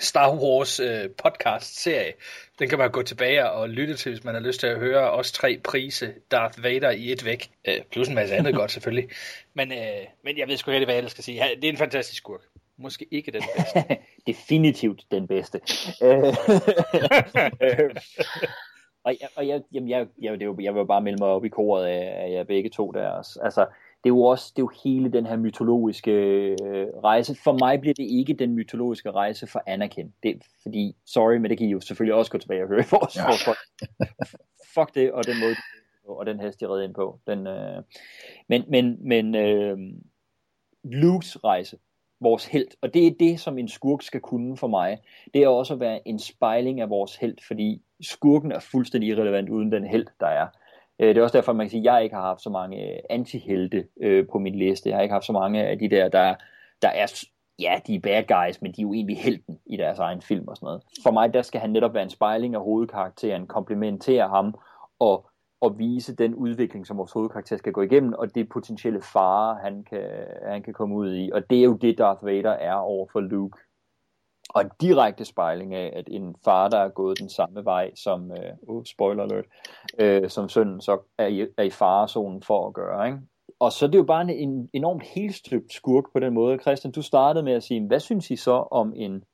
Star 0.00 0.34
Wars 0.34 0.80
øh, 0.80 1.10
podcast 1.10 1.82
serie. 1.82 2.12
Den 2.58 2.68
kan 2.68 2.78
man 2.78 2.90
gå 2.90 3.02
tilbage 3.02 3.50
og 3.50 3.68
lytte 3.68 3.96
til, 3.96 4.12
hvis 4.12 4.24
man 4.24 4.34
har 4.34 4.42
lyst 4.42 4.60
til 4.60 4.66
at 4.66 4.78
høre 4.78 5.10
os 5.10 5.32
tre 5.32 5.60
prise 5.64 6.14
Darth 6.30 6.62
Vader 6.62 6.90
i 6.90 7.12
et 7.12 7.24
væk. 7.24 7.50
Øh, 7.68 7.74
plus 7.92 8.08
en 8.08 8.14
masse 8.14 8.34
andet 8.34 8.54
godt 8.54 8.70
selvfølgelig. 8.70 9.08
Men, 9.54 9.72
øh, 9.72 10.06
men 10.22 10.38
jeg 10.38 10.48
ved 10.48 10.56
sgu 10.56 10.70
ikke 10.70 10.84
hvad 10.84 10.94
jeg 10.94 11.10
skal 11.10 11.24
sige. 11.24 11.44
Det 11.56 11.64
er 11.64 11.68
en 11.68 11.76
fantastisk 11.76 12.16
skurk. 12.16 12.40
Måske 12.76 13.06
ikke 13.10 13.30
den 13.30 13.42
bedste. 13.56 13.96
Definitivt 14.26 15.04
den 15.10 15.26
bedste. 15.26 15.60
Og, 19.06 19.16
jeg, 19.20 19.28
og 19.36 19.48
jeg, 19.48 19.62
jamen, 19.72 19.88
jeg, 19.88 20.06
jeg, 20.22 20.32
det 20.32 20.42
er 20.42 20.46
jo, 20.46 20.56
jeg 20.60 20.74
vil 20.74 20.86
bare 20.86 21.00
melde 21.00 21.22
mig 21.22 21.28
op 21.28 21.44
i 21.44 21.48
koret 21.48 21.86
af, 21.86 22.24
af 22.24 22.32
jer 22.32 22.44
begge 22.44 22.70
to 22.70 22.90
der 22.90 23.08
også. 23.08 23.40
Altså, 23.42 23.60
det 24.04 24.10
er 24.10 24.14
jo 24.14 24.22
også 24.22 24.52
det 24.56 24.62
er 24.62 24.66
jo 24.66 24.70
hele 24.84 25.12
den 25.12 25.26
her 25.26 25.36
mytologiske 25.36 26.12
øh, 26.62 26.86
rejse. 27.04 27.36
For 27.44 27.52
mig 27.52 27.80
bliver 27.80 27.94
det 27.94 28.04
ikke 28.04 28.34
den 28.34 28.54
mytologiske 28.54 29.10
rejse 29.10 29.46
for 29.46 29.62
Anakin. 29.66 30.12
Det, 30.22 30.42
fordi, 30.62 30.96
sorry, 31.04 31.36
men 31.36 31.50
det 31.50 31.58
kan 31.58 31.66
I 31.66 31.70
jo 31.70 31.80
selvfølgelig 31.80 32.14
også 32.14 32.32
gå 32.32 32.38
tilbage 32.38 32.62
og 32.62 32.68
høre 32.68 32.80
i 32.80 32.90
vores, 32.90 33.16
ja. 33.16 33.22
vores 33.24 33.58
Fuck 34.74 34.94
det, 34.94 35.12
og 35.12 35.26
den 35.26 35.34
måde, 35.40 35.54
og 36.18 36.26
den 36.26 36.40
hest, 36.40 36.60
de 36.60 36.68
redde 36.68 36.84
ind 36.84 36.94
på. 36.94 37.20
Den, 37.26 37.46
øh, 37.46 37.82
men 38.48 38.64
men, 38.68 39.08
men 39.08 39.34
øh, 39.34 39.78
Lukes 40.84 41.44
rejse, 41.44 41.78
vores 42.20 42.46
held, 42.46 42.68
og 42.80 42.94
det 42.94 43.06
er 43.06 43.10
det, 43.20 43.40
som 43.40 43.58
en 43.58 43.68
skurk 43.68 44.02
skal 44.02 44.20
kunne 44.20 44.56
for 44.56 44.66
mig. 44.66 44.98
Det 45.34 45.42
er 45.42 45.48
også 45.48 45.74
at 45.74 45.80
være 45.80 46.08
en 46.08 46.18
spejling 46.18 46.80
af 46.80 46.90
vores 46.90 47.16
held, 47.16 47.36
fordi 47.46 47.82
skurken 48.02 48.52
er 48.52 48.58
fuldstændig 48.58 49.10
irrelevant 49.10 49.48
uden 49.48 49.72
den 49.72 49.84
held, 49.84 50.06
der 50.20 50.26
er. 50.26 50.46
Øh, 50.98 51.08
det 51.08 51.16
er 51.16 51.22
også 51.22 51.36
derfor, 51.36 51.52
man 51.52 51.66
kan 51.66 51.70
sige, 51.70 51.90
at 51.90 51.94
jeg 51.94 52.04
ikke 52.04 52.16
har 52.16 52.22
haft 52.22 52.42
så 52.42 52.50
mange 52.50 52.92
øh, 52.92 52.98
antihelte 53.10 53.86
øh, 54.00 54.26
på 54.32 54.38
min 54.38 54.54
liste. 54.54 54.88
Jeg 54.88 54.96
har 54.96 55.02
ikke 55.02 55.12
haft 55.12 55.24
så 55.24 55.32
mange 55.32 55.64
af 55.64 55.78
de 55.78 55.90
der, 55.90 56.08
der, 56.08 56.34
der 56.82 56.88
er, 56.88 57.24
ja, 57.58 57.80
de 57.86 57.94
er 57.94 58.00
bad 58.00 58.22
guys, 58.22 58.62
men 58.62 58.72
de 58.72 58.80
er 58.80 58.82
jo 58.82 58.92
egentlig 58.92 59.18
helten 59.18 59.58
i 59.66 59.76
deres 59.76 59.98
egen 59.98 60.22
film 60.22 60.48
og 60.48 60.56
sådan 60.56 60.66
noget. 60.66 60.82
For 61.02 61.10
mig, 61.10 61.34
der 61.34 61.42
skal 61.42 61.60
han 61.60 61.70
netop 61.70 61.94
være 61.94 62.02
en 62.02 62.10
spejling 62.10 62.54
af 62.54 62.60
hovedkarakteren, 62.60 63.46
komplementere 63.46 64.28
ham 64.28 64.54
og, 64.98 65.28
og 65.60 65.78
vise 65.78 66.16
den 66.16 66.34
udvikling, 66.34 66.86
som 66.86 66.98
vores 66.98 67.12
hovedkarakter 67.12 67.56
skal 67.56 67.72
gå 67.72 67.82
igennem, 67.82 68.12
og 68.12 68.34
det 68.34 68.48
potentielle 68.48 69.02
fare, 69.02 69.58
han 69.62 69.84
kan, 69.84 70.04
han 70.46 70.62
kan 70.62 70.74
komme 70.74 70.94
ud 70.94 71.14
i. 71.14 71.30
Og 71.32 71.50
det 71.50 71.58
er 71.58 71.64
jo 71.64 71.76
det, 71.76 71.98
Darth 71.98 72.24
Vader 72.24 72.50
er 72.50 72.74
over 72.74 73.06
for 73.12 73.20
Luke 73.20 73.58
og 74.56 74.62
en 74.62 74.70
direkte 74.80 75.24
spejling 75.24 75.74
af, 75.74 75.92
at 75.96 76.08
en 76.10 76.36
far, 76.44 76.68
der 76.68 76.78
er 76.78 76.88
gået 76.88 77.18
den 77.18 77.28
samme 77.28 77.64
vej 77.64 77.94
som, 77.94 78.30
øh, 78.30 78.52
uh, 78.62 78.84
spoiler 78.84 79.22
alert, 79.22 79.44
øh, 79.98 80.30
som 80.30 80.48
sønnen 80.48 80.80
så 80.80 80.98
er 81.18 81.26
i, 81.26 81.46
er 81.56 81.62
i 81.62 81.70
farezonen 81.70 82.42
for 82.42 82.66
at 82.66 82.74
gøre. 82.74 83.06
Ikke? 83.06 83.18
Og 83.58 83.72
så 83.72 83.86
er 83.86 83.90
det 83.90 83.98
jo 83.98 84.04
bare 84.04 84.22
en, 84.22 84.30
en 84.30 84.68
enormt 84.72 85.02
helstøbt 85.02 85.72
skurk 85.72 86.04
på 86.12 86.20
den 86.20 86.34
måde. 86.34 86.58
Christian, 86.58 86.92
du 86.92 87.02
startede 87.02 87.44
med 87.44 87.52
at 87.52 87.62
sige, 87.62 87.86
hvad 87.86 88.00
synes 88.00 88.30
I 88.30 88.36
så 88.36 88.52
om 88.52 88.92
en 88.96 89.24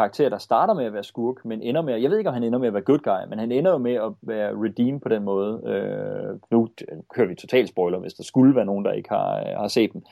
karakter, 0.00 0.28
der 0.28 0.38
starter 0.38 0.74
med 0.74 0.84
at 0.84 0.92
være 0.92 1.04
skurk, 1.04 1.44
men 1.44 1.62
ender 1.62 1.82
med, 1.82 1.96
jeg 1.96 2.10
ved 2.10 2.18
ikke, 2.18 2.28
om 2.30 2.34
han 2.34 2.44
ender 2.44 2.58
med 2.58 2.66
at 2.66 2.74
være 2.74 2.82
good 2.82 2.98
guy, 2.98 3.28
men 3.28 3.38
han 3.38 3.52
ender 3.52 3.70
jo 3.70 3.78
med 3.78 3.94
at 3.94 4.12
være 4.22 4.50
redeem 4.64 5.00
på 5.00 5.08
den 5.08 5.22
måde. 5.22 5.62
Øh, 5.66 6.38
nu 6.50 6.68
kører 7.14 7.28
vi 7.28 7.34
total 7.34 7.68
spoiler, 7.68 7.98
hvis 7.98 8.14
der 8.14 8.22
skulle 8.22 8.56
være 8.56 8.64
nogen, 8.64 8.84
der 8.84 8.92
ikke 8.92 9.08
har, 9.08 9.38
øh, 9.38 9.56
har 9.56 9.68
set 9.68 9.92
den. 9.92 10.02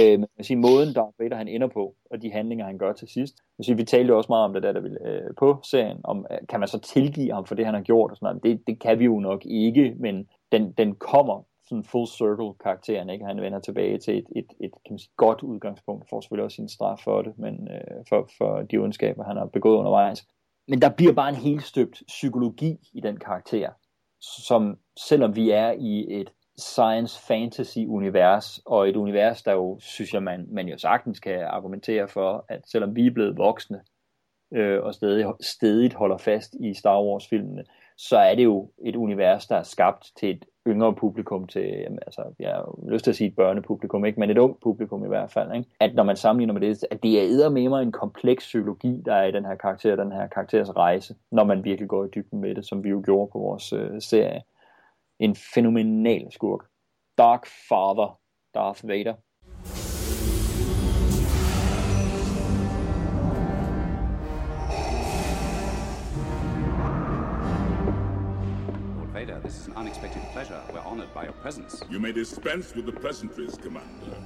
Øh, 0.00 0.18
men 0.18 0.28
sige, 0.40 0.56
måden, 0.56 0.94
der 0.94 1.14
Vader 1.18 1.36
han 1.36 1.48
ender 1.48 1.66
på, 1.66 1.94
og 2.10 2.22
de 2.22 2.32
handlinger, 2.32 2.66
han 2.66 2.78
gør 2.78 2.92
til 2.92 3.08
sidst. 3.08 3.34
Man 3.58 3.64
sige, 3.64 3.76
vi 3.76 3.84
talte 3.84 4.08
jo 4.08 4.16
også 4.16 4.32
meget 4.32 4.44
om 4.44 4.52
det 4.54 4.62
der, 4.62 4.72
der 4.72 4.80
vi, 4.80 4.88
øh, 4.88 5.30
på 5.38 5.60
serien, 5.62 6.00
om 6.04 6.26
øh, 6.30 6.38
kan 6.48 6.60
man 6.60 6.68
så 6.68 6.78
tilgive 6.78 7.32
ham 7.32 7.46
for 7.46 7.54
det, 7.54 7.64
han 7.64 7.74
har 7.74 7.82
gjort, 7.82 8.10
og 8.10 8.16
sådan 8.16 8.26
noget. 8.26 8.42
Det, 8.42 8.66
det 8.66 8.80
kan 8.80 8.98
vi 8.98 9.04
jo 9.04 9.20
nok 9.20 9.46
ikke, 9.46 9.94
men 9.98 10.28
den, 10.52 10.72
den 10.72 10.94
kommer 10.94 11.44
sådan 11.68 11.84
full 11.84 12.06
circle 12.06 12.54
karakteren, 12.60 13.10
ikke? 13.10 13.24
Han 13.24 13.40
vender 13.40 13.60
tilbage 13.60 13.98
til 13.98 14.18
et, 14.18 14.26
et, 14.36 14.46
et 14.60 14.70
kan 14.70 14.92
man 14.92 14.98
sige, 14.98 15.12
godt 15.16 15.42
udgangspunkt, 15.42 16.08
får 16.10 16.20
selvfølgelig 16.20 16.44
også 16.44 16.54
sin 16.54 16.68
straf 16.68 16.98
for 17.04 17.22
det, 17.22 17.38
men 17.38 17.68
øh, 17.70 18.04
for, 18.08 18.30
for 18.38 18.62
de 18.62 18.76
ondskaber, 18.76 19.24
han 19.24 19.36
har 19.36 19.46
begået 19.46 19.76
undervejs. 19.76 20.26
Men 20.68 20.82
der 20.82 20.88
bliver 20.88 21.12
bare 21.12 21.28
en 21.28 21.34
helt 21.34 21.62
støbt 21.62 22.02
psykologi 22.06 22.76
i 22.94 23.00
den 23.00 23.16
karakter, 23.16 23.70
som 24.20 24.78
selvom 24.96 25.36
vi 25.36 25.50
er 25.50 25.70
i 25.78 26.20
et 26.20 26.32
science 26.58 27.22
fantasy 27.26 27.78
univers, 27.78 28.60
og 28.66 28.88
et 28.88 28.96
univers, 28.96 29.42
der 29.42 29.52
jo, 29.52 29.78
synes 29.80 30.14
jeg, 30.14 30.22
man, 30.22 30.46
man 30.50 30.68
jo 30.68 30.78
sagtens 30.78 31.20
kan 31.20 31.40
argumentere 31.40 32.08
for, 32.08 32.44
at 32.48 32.60
selvom 32.66 32.96
vi 32.96 33.06
er 33.06 33.10
blevet 33.10 33.36
voksne, 33.36 33.80
øh, 34.54 34.82
og 34.82 34.94
stadig, 34.94 35.26
stedigt 35.40 35.94
holder 35.94 36.16
fast 36.16 36.54
i 36.60 36.74
Star 36.74 37.02
Wars 37.02 37.28
filmene, 37.28 37.64
så 37.98 38.18
er 38.18 38.34
det 38.34 38.44
jo 38.44 38.70
et 38.84 38.96
univers, 38.96 39.46
der 39.46 39.56
er 39.56 39.62
skabt 39.62 40.10
til 40.16 40.30
et 40.30 40.44
yngre 40.66 40.94
publikum 40.94 41.46
til, 41.46 41.62
jamen, 41.62 41.98
altså, 42.06 42.34
jeg 42.38 42.50
har 42.50 42.90
lyst 42.90 43.04
til 43.04 43.10
at 43.10 43.16
sige 43.16 43.28
et 43.28 43.36
børnepublikum, 43.36 44.04
ikke? 44.04 44.20
men 44.20 44.30
et 44.30 44.38
ung 44.38 44.60
publikum 44.62 45.04
i 45.04 45.08
hvert 45.08 45.30
fald. 45.30 45.54
Ikke? 45.54 45.68
At 45.80 45.94
når 45.94 46.02
man 46.02 46.16
sammenligner 46.16 46.54
med 46.54 46.60
det, 46.60 46.84
at 46.90 47.02
det 47.02 47.44
er 47.44 47.48
med 47.48 47.68
mig 47.68 47.82
en 47.82 47.92
kompleks 47.92 48.44
psykologi, 48.44 49.02
der 49.04 49.14
er 49.14 49.24
i 49.24 49.32
den 49.32 49.44
her 49.44 49.54
karakter, 49.54 49.96
den 49.96 50.12
her 50.12 50.26
karakters 50.26 50.76
rejse, 50.76 51.14
når 51.30 51.44
man 51.44 51.64
virkelig 51.64 51.88
går 51.88 52.04
i 52.04 52.08
dybden 52.14 52.40
med 52.40 52.54
det, 52.54 52.66
som 52.66 52.84
vi 52.84 52.88
jo 52.88 53.02
gjorde 53.04 53.30
på 53.32 53.38
vores 53.38 53.72
øh, 53.72 54.00
serie. 54.00 54.42
En 55.18 55.36
fænomenal 55.54 56.32
skurk. 56.32 56.64
Dark 57.18 57.46
Father, 57.68 58.18
Darth 58.54 58.88
Vader. 58.88 59.14
Unexpected 69.98 70.32
pleasure. 70.32 70.62
We're 70.72 70.80
honored 70.80 71.12
by 71.12 71.24
your 71.24 71.32
presence. 71.32 71.82
You 71.90 71.98
may 71.98 72.12
dispense 72.12 72.74
with 72.74 72.86
the 72.86 72.92
pleasantries, 72.92 73.56
Commander. 73.56 74.16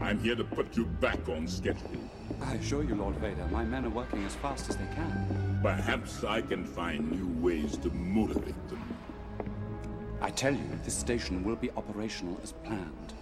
I'm 0.00 0.20
here 0.20 0.36
to 0.36 0.44
put 0.44 0.76
you 0.76 0.84
back 0.84 1.28
on 1.28 1.48
schedule. 1.48 1.90
I 2.42 2.54
assure 2.54 2.84
you, 2.84 2.94
Lord 2.94 3.16
Vader, 3.16 3.46
my 3.50 3.64
men 3.64 3.84
are 3.86 3.90
working 3.90 4.24
as 4.24 4.34
fast 4.36 4.68
as 4.68 4.76
they 4.76 4.86
can. 4.94 5.58
Perhaps 5.62 6.22
I 6.22 6.42
can 6.42 6.64
find 6.64 7.10
new 7.10 7.42
ways 7.42 7.76
to 7.78 7.90
motivate 7.90 8.68
them. 8.68 8.82
I 10.20 10.30
tell 10.30 10.54
you, 10.54 10.68
this 10.84 10.96
station 10.96 11.42
will 11.42 11.56
be 11.56 11.70
operational 11.72 12.38
as 12.42 12.52
planned. 12.52 13.14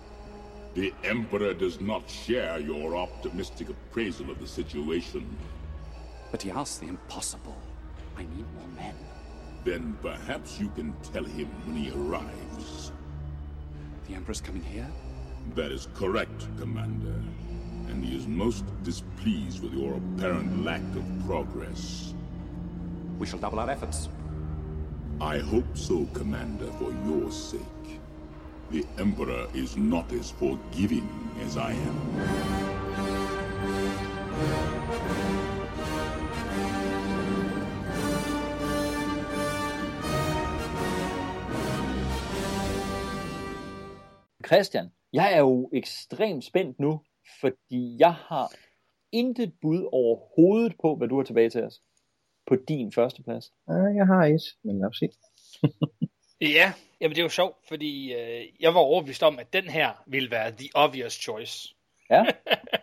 The 0.74 0.92
Emperor 1.04 1.54
does 1.54 1.80
not 1.80 2.08
share 2.10 2.58
your 2.58 2.96
optimistic 2.96 3.68
appraisal 3.70 4.30
of 4.30 4.40
the 4.40 4.46
situation. 4.46 5.36
But 6.30 6.42
he 6.42 6.50
asks 6.50 6.78
the 6.78 6.88
impossible. 6.88 7.56
I 8.16 8.22
need 8.22 8.46
more 8.58 8.68
men. 8.76 8.94
Then 9.64 9.96
perhaps 10.02 10.60
you 10.60 10.68
can 10.68 10.94
tell 11.12 11.24
him 11.24 11.48
when 11.64 11.76
he 11.76 11.90
arrives. 11.90 12.92
The 14.06 14.14
Emperor's 14.14 14.42
coming 14.42 14.62
here? 14.62 14.86
That 15.54 15.72
is 15.72 15.88
correct, 15.94 16.46
Commander. 16.58 17.22
And 17.88 18.04
he 18.04 18.14
is 18.16 18.26
most 18.26 18.64
displeased 18.82 19.62
with 19.62 19.72
your 19.72 19.94
apparent 19.94 20.64
lack 20.64 20.82
of 20.94 21.04
progress. 21.26 22.12
We 23.18 23.26
shall 23.26 23.38
double 23.38 23.58
our 23.58 23.70
efforts. 23.70 24.10
I 25.20 25.38
hope 25.38 25.76
so, 25.76 26.06
Commander, 26.12 26.70
for 26.72 26.92
your 27.06 27.32
sake. 27.32 27.60
The 28.70 28.84
Emperor 28.98 29.46
is 29.54 29.76
not 29.76 30.12
as 30.12 30.30
forgiving 30.30 31.08
as 31.42 31.56
I 31.56 31.72
am. 31.72 32.94
Christian, 44.46 44.92
jeg 45.12 45.34
er 45.34 45.38
jo 45.38 45.70
ekstremt 45.72 46.44
spændt 46.44 46.80
nu, 46.80 47.00
fordi 47.40 47.96
jeg 47.98 48.14
har 48.14 48.54
intet 49.12 49.52
bud 49.60 49.88
overhovedet 49.92 50.74
på, 50.82 50.96
hvad 50.96 51.08
du 51.08 51.16
har 51.16 51.24
tilbage 51.24 51.50
til 51.50 51.62
os 51.62 51.80
på 52.46 52.56
din 52.68 52.92
første 52.92 53.22
plads. 53.22 53.52
Jeg 53.68 54.06
har 54.06 54.24
et, 54.24 54.42
men 54.62 54.78
lad 54.78 54.88
os 54.88 54.96
se. 54.98 55.08
ja, 56.58 56.72
jamen 57.00 57.14
det 57.14 57.20
er 57.20 57.24
jo 57.24 57.28
sjovt, 57.28 57.56
fordi 57.68 58.12
øh, 58.12 58.44
jeg 58.60 58.74
var 58.74 58.80
overbevist 58.80 59.22
om, 59.22 59.38
at 59.38 59.52
den 59.52 59.64
her 59.64 60.02
ville 60.06 60.30
være 60.30 60.50
the 60.50 60.68
obvious 60.74 61.12
choice. 61.12 61.74
Ja. 62.10 62.24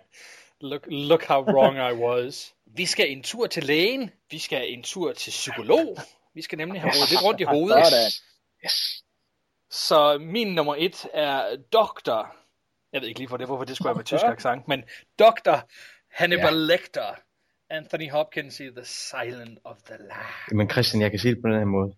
look, 0.70 0.88
look 0.88 1.24
how 1.24 1.42
wrong 1.42 1.76
I 1.78 2.04
was. 2.04 2.54
Vi 2.66 2.86
skal 2.86 3.12
en 3.12 3.24
tur 3.24 3.48
til 3.48 3.64
lægen. 3.64 4.10
Vi 4.32 4.38
skal 4.38 4.74
en 4.74 4.84
tur 4.84 5.14
til 5.14 5.32
psykolog. 5.32 5.98
Vi 6.34 6.42
skal 6.42 6.58
nemlig 6.58 6.82
have 6.82 6.92
rodet 6.92 7.10
lidt 7.10 7.24
rundt 7.24 7.42
i 7.42 7.44
hovedet. 7.44 8.22
Yes. 8.66 9.04
Så 9.72 10.18
min 10.18 10.56
nummer 10.56 10.76
et 10.78 11.08
er 11.14 11.56
Dr. 11.74 12.36
Jeg 12.94 13.02
ved 13.02 13.08
ikke 13.08 13.20
lige 13.20 13.30
for 13.30 13.38
det, 13.38 13.48
hvorfor 13.48 13.64
det 13.64 13.76
skulle 13.76 13.88
være 13.90 13.96
med 13.96 14.04
tysk 14.04 14.24
accent, 14.24 14.68
men 14.68 14.84
Dr. 15.20 15.56
Hannibal 16.10 16.54
ja. 16.54 16.76
Lecter. 16.76 17.16
Anthony 17.70 18.10
Hopkins 18.10 18.60
i 18.60 18.70
The 18.70 18.86
Silent 18.86 19.60
of 19.64 19.78
the 19.78 19.98
Lambs. 20.00 20.52
Men 20.52 20.70
Christian, 20.70 21.02
jeg 21.02 21.12
kan 21.12 21.20
sige 21.20 21.36
det 21.36 21.42
på 21.42 21.48
den 21.48 21.58
her 21.58 21.66
måde. 21.66 21.94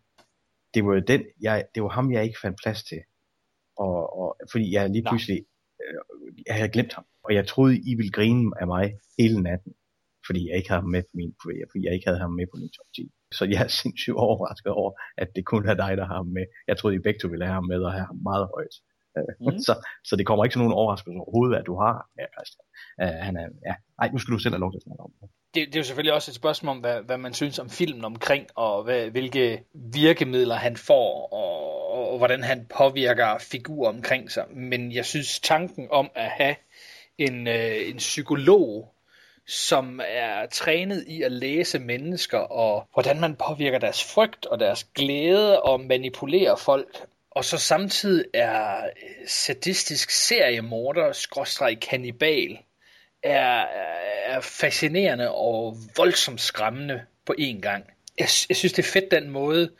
Det 0.73 0.85
var 0.85 0.99
den, 0.99 1.23
jeg, 1.41 1.65
det 1.75 1.83
var 1.83 1.89
ham, 1.89 2.11
jeg 2.11 2.23
ikke 2.23 2.39
fandt 2.41 2.59
plads 2.63 2.83
til. 2.83 3.01
Og, 3.77 4.17
og 4.19 4.37
fordi 4.51 4.73
jeg 4.73 4.89
lige 4.89 5.05
pludselig, 5.09 5.45
øh, 5.81 6.33
jeg 6.47 6.55
havde 6.55 6.69
glemt 6.69 6.93
ham. 6.93 7.05
Og 7.23 7.33
jeg 7.33 7.47
troede, 7.47 7.77
I 7.77 7.95
ville 7.95 8.11
grine 8.11 8.51
af 8.61 8.67
mig 8.67 8.93
hele 9.19 9.41
natten. 9.41 9.73
Fordi 10.27 10.41
jeg 10.49 10.55
ikke 10.57 10.69
havde 10.69 10.81
ham 10.81 10.89
med 10.95 11.03
på 11.09 11.13
min, 11.19 11.31
fordi 11.71 11.81
jeg 11.85 11.93
ikke 11.93 12.07
havde 12.09 12.23
ham 12.25 12.33
med 12.39 12.45
på 12.51 12.57
min 12.61 12.71
top 12.77 12.89
10. 12.95 13.11
Så 13.37 13.43
jeg 13.51 13.59
er 13.67 13.71
sindssygt 13.81 14.17
overrasket 14.25 14.71
over, 14.81 14.91
at 15.17 15.29
det 15.35 15.43
kun 15.45 15.63
er 15.71 15.75
dig, 15.83 15.91
der 15.99 16.05
har 16.11 16.17
ham 16.21 16.29
med. 16.37 16.45
Jeg 16.67 16.77
troede, 16.77 16.95
I 16.95 17.05
begge 17.05 17.19
to 17.19 17.27
ville 17.27 17.45
have 17.45 17.57
ham 17.59 17.67
med 17.73 17.79
og 17.87 17.91
have 17.97 18.07
ham 18.11 18.19
meget 18.29 18.47
højt. 18.55 18.75
Mm. 19.39 19.59
så, 19.67 19.73
så 20.03 20.15
det 20.15 20.25
kommer 20.25 20.43
ikke 20.43 20.53
som 20.53 20.61
nogen 20.61 20.79
overraskelse 20.81 21.19
overhovedet, 21.19 21.55
at 21.59 21.65
du 21.65 21.75
har 21.83 21.95
ja, 22.19 22.25
Christian. 22.35 22.65
Uh, 23.03 23.25
han 23.27 23.37
er, 23.37 23.47
ja. 23.67 23.75
Ej, 24.01 24.09
nu 24.13 24.17
skal 24.17 24.33
du 24.33 24.39
selv 24.39 24.53
have 24.53 24.59
lov 24.65 24.71
til 24.71 24.77
at 24.81 24.87
snakke 24.87 25.03
om 25.03 25.11
det. 25.21 25.29
Det, 25.55 25.67
det 25.67 25.75
er 25.75 25.79
jo 25.79 25.83
selvfølgelig 25.83 26.13
også 26.13 26.31
et 26.31 26.35
spørgsmål 26.35 26.75
om, 26.75 26.79
hvad, 26.79 27.01
hvad 27.01 27.17
man 27.17 27.33
synes 27.33 27.59
om 27.59 27.69
filmen 27.69 28.05
omkring, 28.05 28.47
og 28.55 28.83
hvad, 28.83 29.09
hvilke 29.09 29.63
virkemidler 29.73 30.55
han 30.55 30.77
får, 30.77 31.27
og, 31.33 31.91
og, 31.93 32.11
og 32.11 32.17
hvordan 32.17 32.43
han 32.43 32.65
påvirker 32.77 33.37
figurer 33.37 33.89
omkring 33.89 34.31
sig. 34.31 34.45
Men 34.55 34.91
jeg 34.91 35.05
synes, 35.05 35.39
tanken 35.39 35.87
om 35.91 36.09
at 36.15 36.29
have 36.29 36.55
en, 37.17 37.47
øh, 37.47 37.89
en 37.89 37.97
psykolog, 37.97 38.93
som 39.47 40.01
er 40.07 40.45
trænet 40.45 41.03
i 41.07 41.21
at 41.21 41.31
læse 41.31 41.79
mennesker, 41.79 42.37
og 42.37 42.87
hvordan 42.93 43.19
man 43.19 43.35
påvirker 43.35 43.79
deres 43.79 44.03
frygt 44.03 44.45
og 44.45 44.59
deres 44.59 44.83
glæde 44.83 45.61
og 45.61 45.79
manipulerer 45.81 46.55
folk, 46.55 47.05
og 47.31 47.45
så 47.45 47.57
samtidig 47.57 48.25
er 48.33 48.85
øh, 48.85 49.27
sadistisk 49.27 50.09
seriemorder, 50.09 51.11
skråstreg 51.11 51.79
kannibal, 51.79 52.59
er, 53.23 53.65
er 54.25 54.41
fascinerende 54.41 55.31
og 55.31 55.77
voldsomt 55.97 56.41
skræmmende 56.41 57.01
på 57.25 57.35
én 57.39 57.61
gang. 57.61 57.85
Jeg, 58.19 58.27
jeg 58.49 58.57
synes, 58.57 58.73
det 58.73 58.79
er 58.79 58.91
fedt 58.91 59.11
den 59.11 59.29
måde, 59.29 59.71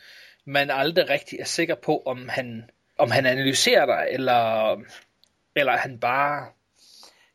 man 0.46 0.72
aldrig 0.72 1.10
rigtig 1.10 1.40
er 1.40 1.46
sikker 1.46 1.76
på, 1.76 2.04
om 2.06 2.30
han, 2.30 2.70
om 2.98 3.12
han 3.12 3.26
analyserer 3.26 3.86
dig, 3.86 4.08
eller, 4.10 4.76
eller 5.56 5.78
han 5.78 6.00
bare 6.00 6.48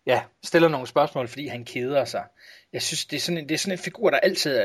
ja, 0.09 0.23
stiller 0.45 0.69
nogle 0.69 0.87
spørgsmål, 0.87 1.29
fordi 1.29 1.47
han 1.47 1.65
keder 1.65 2.05
sig. 2.05 2.25
Jeg 2.73 2.83
synes, 2.83 3.07
det 3.07 3.17
er 3.17 3.21
sådan 3.21 3.39
en, 3.39 3.49
det 3.49 3.55
er 3.55 3.59
sådan 3.59 3.73
en 3.73 3.85
figur, 3.85 4.11
der 4.11 4.19
altid 4.19 4.61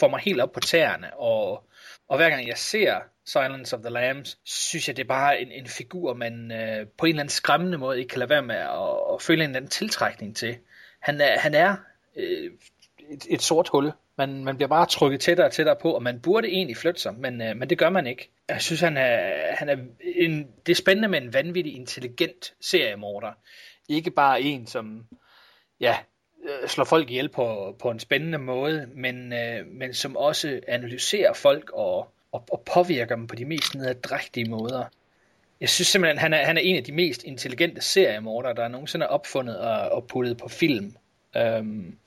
får 0.00 0.08
mig 0.08 0.20
helt 0.20 0.40
op 0.40 0.52
på 0.52 0.60
tæerne, 0.60 1.16
og, 1.16 1.64
og 2.08 2.16
hver 2.16 2.30
gang 2.30 2.48
jeg 2.48 2.58
ser 2.58 3.00
Silence 3.26 3.76
of 3.76 3.82
the 3.82 3.90
Lambs, 3.90 4.38
synes 4.44 4.88
jeg, 4.88 4.96
det 4.96 5.02
er 5.02 5.08
bare 5.08 5.40
en, 5.40 5.52
en 5.52 5.66
figur, 5.66 6.14
man 6.14 6.52
øh, 6.52 6.86
på 6.98 7.06
en 7.06 7.10
eller 7.10 7.20
anden 7.20 7.30
skræmmende 7.30 7.78
måde 7.78 7.98
ikke 7.98 8.08
kan 8.08 8.18
lade 8.18 8.30
være 8.30 8.42
med 8.42 8.56
at, 8.56 9.14
at 9.14 9.22
føle 9.22 9.44
en 9.44 9.50
eller 9.50 9.56
anden 9.56 9.70
tiltrækning 9.70 10.36
til. 10.36 10.56
Han 11.00 11.20
er, 11.20 11.38
han 11.38 11.54
er 11.54 11.76
øh, 12.16 12.50
et, 13.10 13.26
et 13.30 13.42
sort 13.42 13.68
hul. 13.68 13.92
Man, 14.18 14.44
man 14.44 14.56
bliver 14.56 14.68
bare 14.68 14.86
trykket 14.86 15.20
tættere 15.20 15.46
og 15.46 15.52
tættere 15.52 15.76
på, 15.82 15.92
og 15.92 16.02
man 16.02 16.20
burde 16.20 16.48
egentlig 16.48 16.76
flytte 16.76 17.00
sig, 17.00 17.14
men, 17.14 17.42
øh, 17.42 17.56
men 17.56 17.70
det 17.70 17.78
gør 17.78 17.90
man 17.90 18.06
ikke. 18.06 18.30
Jeg 18.48 18.62
synes, 18.62 18.80
han 18.80 18.96
er, 18.96 19.32
han 19.54 19.68
er 19.68 19.76
en, 20.14 20.48
det 20.66 20.72
er 20.72 20.76
spændende 20.76 21.08
med 21.08 21.22
en 21.22 21.34
vanvittig 21.34 21.76
intelligent 21.76 22.54
seriemorder. 22.60 23.32
Ikke 23.88 24.10
bare 24.10 24.42
en, 24.42 24.66
som 24.66 25.06
ja, 25.80 25.96
øh, 26.44 26.68
slår 26.68 26.84
folk 26.84 27.10
ihjel 27.10 27.28
på, 27.28 27.76
på 27.78 27.90
en 27.90 28.00
spændende 28.00 28.38
måde, 28.38 28.88
men, 28.94 29.32
øh, 29.32 29.66
men 29.66 29.94
som 29.94 30.16
også 30.16 30.60
analyserer 30.68 31.32
folk 31.32 31.70
og, 31.70 32.12
og, 32.32 32.44
og 32.52 32.62
påvirker 32.74 33.16
dem 33.16 33.26
på 33.26 33.34
de 33.34 33.44
mest 33.44 33.74
nedadrægtige 33.74 34.50
måder. 34.50 34.84
Jeg 35.60 35.68
synes 35.68 35.88
simpelthen, 35.88 36.18
han 36.18 36.32
er, 36.32 36.44
han 36.44 36.56
er 36.56 36.60
en 36.60 36.76
af 36.76 36.84
de 36.84 36.92
mest 36.92 37.24
intelligente 37.24 37.80
seriemordere, 37.80 38.54
der 38.54 38.64
er 38.64 38.68
nogensinde 38.68 39.08
opfundet 39.08 39.58
og, 39.58 39.88
og 39.88 40.06
puttet 40.06 40.38
på 40.38 40.48
film. 40.48 40.96
Øhm, 41.36 41.98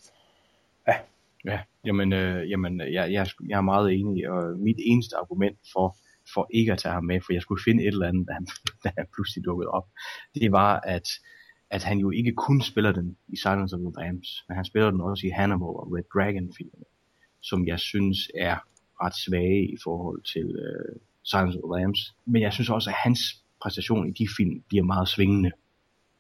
ja. 0.88 0.93
Ja, 1.45 1.59
jamen, 1.85 2.14
øh, 2.14 2.49
jamen 2.49 2.82
jeg, 2.82 3.11
jeg, 3.11 3.27
jeg 3.49 3.58
er 3.58 3.61
meget 3.61 3.93
enig, 3.93 4.30
og 4.30 4.58
mit 4.58 4.77
eneste 4.80 5.16
argument 5.16 5.58
for, 5.74 5.98
for 6.33 6.48
ikke 6.53 6.72
at 6.72 6.77
tage 6.77 6.93
ham 6.93 7.03
med, 7.03 7.22
for 7.25 7.33
jeg 7.33 7.41
skulle 7.41 7.64
finde 7.64 7.83
et 7.83 7.88
eller 7.88 8.08
andet, 8.08 8.27
da 8.27 8.33
han, 8.38 8.48
da 8.83 8.91
han 8.98 9.08
pludselig 9.16 9.45
dukkede 9.45 9.69
op, 9.69 9.88
det 10.35 10.51
var, 10.51 10.80
at 10.80 11.08
at 11.72 11.83
han 11.83 11.98
jo 11.98 12.11
ikke 12.11 12.31
kun 12.31 12.61
spiller 12.61 12.91
den 12.91 13.17
i 13.27 13.35
Silence 13.35 13.75
of 13.75 13.80
the 13.80 13.93
Lambs, 13.98 14.43
men 14.48 14.56
han 14.56 14.65
spiller 14.65 14.91
den 14.91 15.01
også 15.01 15.27
i 15.27 15.30
Hannibal 15.30 15.67
og 15.81 15.91
Red 15.95 16.03
Dragon 16.14 16.53
filmene, 16.57 16.85
som 17.41 17.67
jeg 17.67 17.80
synes 17.80 18.17
er 18.38 18.57
ret 19.03 19.15
svage 19.15 19.73
i 19.73 19.77
forhold 19.83 20.22
til 20.33 20.45
uh, 20.45 20.95
Silence 21.23 21.57
of 21.57 21.64
the 21.64 21.80
Lambs. 21.80 22.15
Men 22.25 22.41
jeg 22.41 22.53
synes 22.53 22.69
også, 22.69 22.89
at 22.89 22.95
hans 22.95 23.19
præstation 23.61 24.09
i 24.09 24.11
de 24.11 24.27
film 24.38 24.64
bliver 24.67 24.83
meget 24.83 25.07
svingende 25.07 25.51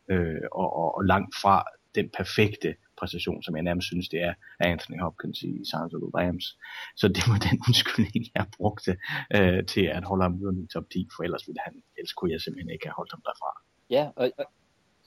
øh, 0.09 0.41
og, 0.51 0.73
og, 0.81 0.95
og 0.97 1.03
langt 1.05 1.35
fra 1.41 1.63
den 1.95 2.09
perfekte 2.17 2.75
præstation, 2.99 3.43
som 3.43 3.55
jeg 3.55 3.63
nærmest 3.63 3.87
synes, 3.87 4.09
det 4.09 4.21
er 4.21 4.33
af 4.59 4.71
Anthony 4.71 4.99
Hopkins 5.01 5.41
i 5.41 5.51
Silence 5.69 5.95
of 5.95 6.01
the 6.05 6.11
Lambs. 6.17 6.57
Så 6.95 7.07
det 7.07 7.23
var 7.29 7.37
den 7.47 7.57
undskyldning, 7.67 8.25
jeg 8.35 8.45
brugte 8.57 8.91
øh, 9.35 9.65
til 9.65 9.85
at 9.97 10.03
holde 10.03 10.23
ham 10.23 10.33
i 10.63 10.67
top 10.73 10.89
10, 10.89 11.07
for 11.15 11.23
ellers 11.23 11.47
ville 11.47 11.61
han, 11.65 11.73
ellers 11.97 12.13
kunne 12.13 12.31
jeg 12.31 12.41
simpelthen 12.41 12.69
ikke 12.75 12.85
have 12.87 12.97
holdt 12.99 13.11
ham 13.11 13.21
derfra. 13.27 13.51
Ja, 13.89 14.03
og, 14.15 14.31
og 14.37 14.45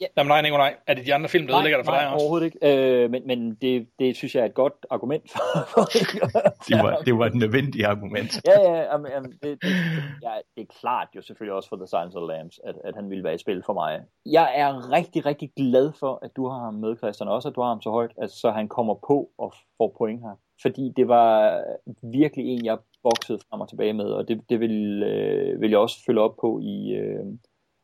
Ja. 0.03 0.07
Jamen 0.17 0.29
nej, 0.29 0.43
Nicolaj. 0.43 0.75
Er 0.87 0.95
det 0.95 1.07
de 1.07 1.15
andre 1.15 1.29
film, 1.29 1.47
der 1.47 1.57
ødelægger 1.57 1.79
dig 1.79 1.85
for 1.85 1.93
nej, 1.93 2.01
dig 2.01 2.13
også? 2.13 2.23
overhovedet 2.23 2.47
ikke. 2.47 2.59
Øh, 3.03 3.11
men 3.11 3.23
men 3.27 3.55
det, 3.55 3.89
det 3.99 4.17
synes 4.17 4.35
jeg 4.35 4.41
er 4.41 4.45
et 4.45 4.55
godt 4.55 4.87
argument 4.91 5.31
for, 5.33 5.41
for 5.73 5.85
det, 6.69 6.77
var, 6.85 6.97
det 7.07 7.19
var 7.19 7.27
et 7.27 7.35
nødvendigt 7.35 7.87
argument. 7.87 8.33
ja, 8.47 8.61
ja, 8.61 8.93
jamen, 8.93 9.13
jamen, 9.13 9.33
det, 9.43 9.63
det, 9.63 9.71
ja, 10.27 10.33
det 10.57 10.63
er 10.63 10.75
klart 10.81 11.09
jo 11.17 11.23
selvfølgelig 11.23 11.55
også 11.55 11.69
for 11.69 11.77
The 11.77 11.87
Silence 11.87 12.19
of 12.19 12.23
the 12.23 12.37
Lambs, 12.37 12.61
at, 12.65 12.75
at 12.85 12.95
han 12.95 13.11
ville 13.11 13.25
være 13.25 13.35
i 13.35 13.39
spil 13.39 13.63
for 13.67 13.73
mig. 13.73 14.01
Jeg 14.27 14.53
er 14.55 14.93
rigtig, 14.93 15.27
rigtig 15.27 15.51
glad 15.57 15.93
for, 16.01 16.19
at 16.23 16.31
du 16.37 16.49
har 16.49 16.59
ham 16.59 16.75
med, 16.75 16.97
Christian, 16.97 17.29
også 17.29 17.49
at 17.49 17.55
du 17.55 17.61
har 17.61 17.69
ham 17.69 17.83
så 17.83 17.91
højt, 17.91 18.13
at 18.23 18.31
så 18.31 18.51
han 18.51 18.69
kommer 18.69 18.95
på 18.95 19.31
og 19.39 19.55
får 19.79 19.95
point 19.99 20.21
her. 20.21 20.37
Fordi 20.63 20.93
det 20.97 21.09
var 21.09 21.63
virkelig 22.03 22.47
en, 22.47 22.65
jeg 22.65 22.79
boksede 23.03 23.39
frem 23.49 23.61
og 23.61 23.69
tilbage 23.69 23.93
med, 23.93 24.05
og 24.05 24.29
det, 24.29 24.41
det 24.49 24.61
vil, 24.61 25.03
øh, 25.03 25.61
vil 25.61 25.71
jeg 25.71 25.79
også 25.79 25.97
følge 26.07 26.21
op 26.21 26.37
på 26.41 26.61
i... 26.63 26.93
Øh, 26.93 27.25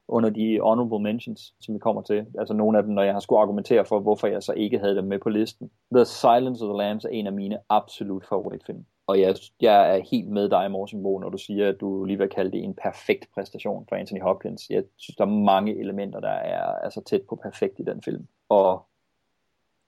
under 0.08 0.30
de 0.30 0.60
honorable 0.60 1.00
mentions, 1.00 1.54
som 1.60 1.74
vi 1.74 1.78
kommer 1.78 2.02
til. 2.02 2.26
Altså 2.38 2.54
nogle 2.54 2.78
af 2.78 2.84
dem, 2.84 2.94
når 2.94 3.02
jeg 3.02 3.12
har 3.12 3.20
skulle 3.20 3.40
argumentere 3.40 3.84
for, 3.84 4.00
hvorfor 4.00 4.26
jeg 4.26 4.42
så 4.42 4.52
ikke 4.52 4.78
havde 4.78 4.96
dem 4.96 5.04
med 5.04 5.18
på 5.18 5.28
listen. 5.28 5.70
The 5.94 6.04
Silence 6.04 6.64
of 6.64 6.68
the 6.68 6.78
Lambs 6.78 7.04
er 7.04 7.08
en 7.08 7.26
af 7.26 7.32
mine 7.32 7.58
absolut 7.68 8.24
favoritfilm. 8.28 8.84
Og 9.06 9.20
jeg, 9.20 9.34
jeg 9.60 9.96
er 9.96 10.02
helt 10.10 10.28
med 10.28 10.48
dig, 10.48 10.70
Morsen 10.70 11.02
Bo, 11.02 11.18
når 11.18 11.28
du 11.28 11.38
siger, 11.38 11.68
at 11.68 11.80
du 11.80 12.04
lige 12.04 12.18
vil 12.18 12.28
kalde 12.28 12.52
det 12.52 12.64
en 12.64 12.74
perfekt 12.74 13.28
præstation 13.34 13.86
for 13.88 13.96
Anthony 13.96 14.22
Hopkins. 14.22 14.70
Jeg 14.70 14.84
synes, 14.96 15.16
der 15.16 15.24
er 15.24 15.28
mange 15.28 15.80
elementer, 15.80 16.20
der 16.20 16.28
er 16.28 16.64
altså 16.64 17.02
tæt 17.06 17.22
på 17.28 17.36
perfekt 17.36 17.78
i 17.78 17.82
den 17.82 18.02
film. 18.02 18.26
Og 18.48 18.86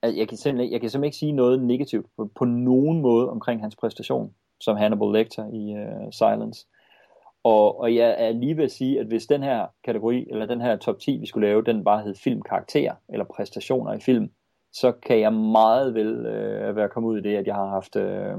jeg 0.03 0.29
kan 0.29 0.39
simpelthen, 0.39 0.73
jeg 0.73 0.81
kan 0.81 0.91
simpelthen 0.91 1.09
ikke 1.09 1.17
sige 1.17 1.33
noget 1.33 1.63
negativt 1.63 2.07
på, 2.17 2.31
på 2.35 2.45
nogen 2.45 3.01
måde 3.01 3.31
omkring 3.31 3.61
hans 3.61 3.77
præstation 3.77 4.35
som 4.61 4.77
Hannibal 4.77 5.13
Lecter 5.13 5.47
i 5.53 5.73
uh, 5.73 6.11
Silence. 6.11 6.67
Og, 7.45 7.81
og 7.81 7.95
jeg 7.95 8.15
er 8.19 8.33
lige 8.33 8.57
ved 8.57 8.65
at 8.65 8.71
sige, 8.71 9.01
at 9.01 9.07
hvis 9.07 9.27
den 9.27 9.43
her 9.43 9.67
kategori, 9.85 10.27
eller 10.31 10.47
den 10.47 10.61
her 10.61 10.77
top 10.77 10.99
10, 10.99 11.17
vi 11.17 11.27
skulle 11.27 11.49
lave, 11.49 11.65
den 11.65 11.85
bare 11.85 12.03
hed 12.03 12.15
filmkarakter, 12.15 12.95
eller 13.09 13.25
præstationer 13.25 13.93
i 13.93 14.01
film, 14.01 14.31
så 14.73 14.93
kan 14.93 15.21
jeg 15.21 15.33
meget 15.33 15.95
vel 15.95 16.27
øh, 16.27 16.77
være 16.77 16.89
kommet 16.89 17.11
ud 17.11 17.19
i 17.19 17.23
det, 17.23 17.37
at 17.37 17.47
jeg 17.47 17.55
har 17.55 17.69
haft 17.69 17.97
øh, 17.97 18.37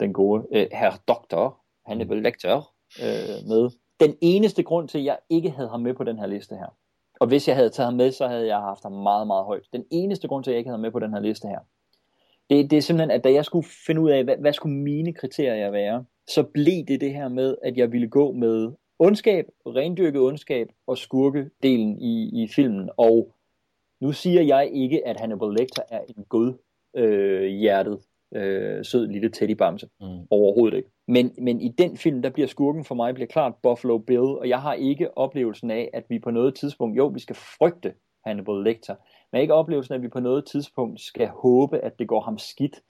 den 0.00 0.12
gode 0.12 0.46
øh, 0.52 0.66
herr 0.72 1.00
doktor, 1.08 1.60
Hannibal 1.86 2.22
Lecter, 2.22 2.72
øh, 3.02 3.48
med. 3.48 3.70
Den 4.00 4.16
eneste 4.20 4.62
grund 4.62 4.88
til, 4.88 4.98
at 4.98 5.04
jeg 5.04 5.18
ikke 5.30 5.50
havde 5.50 5.68
ham 5.68 5.80
med 5.80 5.94
på 5.94 6.04
den 6.04 6.18
her 6.18 6.26
liste 6.26 6.56
her, 6.56 6.76
og 7.20 7.26
hvis 7.26 7.48
jeg 7.48 7.56
havde 7.56 7.70
taget 7.70 7.86
ham 7.86 7.94
med, 7.94 8.12
så 8.12 8.28
havde 8.28 8.46
jeg 8.46 8.58
haft 8.58 8.82
ham 8.82 8.92
meget, 8.92 9.26
meget 9.26 9.44
højt. 9.44 9.62
Den 9.72 9.84
eneste 9.90 10.28
grund 10.28 10.44
til, 10.44 10.50
at 10.50 10.52
jeg 10.52 10.58
ikke 10.58 10.68
havde 10.68 10.76
ham 10.76 10.82
med 10.82 10.90
på 10.90 10.98
den 10.98 11.12
her 11.12 11.20
liste 11.20 11.48
her, 11.48 11.58
det, 12.50 12.70
det 12.70 12.76
er 12.76 12.82
simpelthen, 12.82 13.10
at 13.10 13.24
da 13.24 13.32
jeg 13.32 13.44
skulle 13.44 13.68
finde 13.86 14.00
ud 14.00 14.10
af, 14.10 14.24
hvad, 14.24 14.36
hvad 14.36 14.52
skulle 14.52 14.76
mine 14.76 15.12
kriterier 15.12 15.70
være, 15.70 16.04
så 16.28 16.42
blev 16.42 16.84
det 16.88 17.00
det 17.00 17.14
her 17.14 17.28
med, 17.28 17.56
at 17.62 17.76
jeg 17.76 17.92
ville 17.92 18.08
gå 18.08 18.32
med 18.32 18.72
ondskab, 18.98 19.44
rendyrket 19.66 20.20
ondskab 20.20 20.68
og 20.86 20.98
skurkedelen 20.98 21.98
i, 21.98 22.42
i 22.42 22.48
filmen. 22.48 22.90
Og 22.96 23.34
nu 24.00 24.12
siger 24.12 24.42
jeg 24.42 24.70
ikke, 24.72 25.06
at 25.06 25.20
Hannibal 25.20 25.54
Lecter 25.58 25.82
er 25.90 26.00
en 26.16 26.24
god 26.28 26.54
øh, 26.96 27.46
hjertet, 27.46 27.98
øh, 28.34 28.84
sød 28.84 29.08
lille 29.08 29.28
teddybamse. 29.28 29.88
Mm. 30.00 30.06
Overhovedet 30.30 30.76
ikke. 30.76 30.90
Men, 31.08 31.34
men 31.38 31.60
i 31.60 31.68
den 31.68 31.96
film, 31.96 32.22
der 32.22 32.30
bliver 32.30 32.48
skurken 32.48 32.84
for 32.84 32.94
mig 32.94 33.14
bliver 33.14 33.26
klart 33.26 33.54
Buffalo 33.62 33.98
Bill, 33.98 34.18
og 34.20 34.48
jeg 34.48 34.60
har 34.62 34.74
ikke 34.74 35.18
oplevelsen 35.18 35.70
af, 35.70 35.90
at 35.92 36.04
vi 36.08 36.18
på 36.18 36.30
noget 36.30 36.54
tidspunkt, 36.54 36.96
jo, 36.96 37.06
vi 37.06 37.20
skal 37.20 37.36
frygte 37.36 37.94
Hannibal 38.26 38.64
Lecter, 38.64 38.94
men 39.32 39.42
ikke 39.42 39.54
oplevelsen 39.54 39.94
af, 39.94 39.98
at 39.98 40.02
vi 40.02 40.08
på 40.08 40.20
noget 40.20 40.44
tidspunkt 40.46 41.00
skal 41.00 41.28
håbe, 41.28 41.78
at 41.78 41.98
det 41.98 42.08
går 42.08 42.20
ham 42.20 42.38
skidt. 42.38 42.80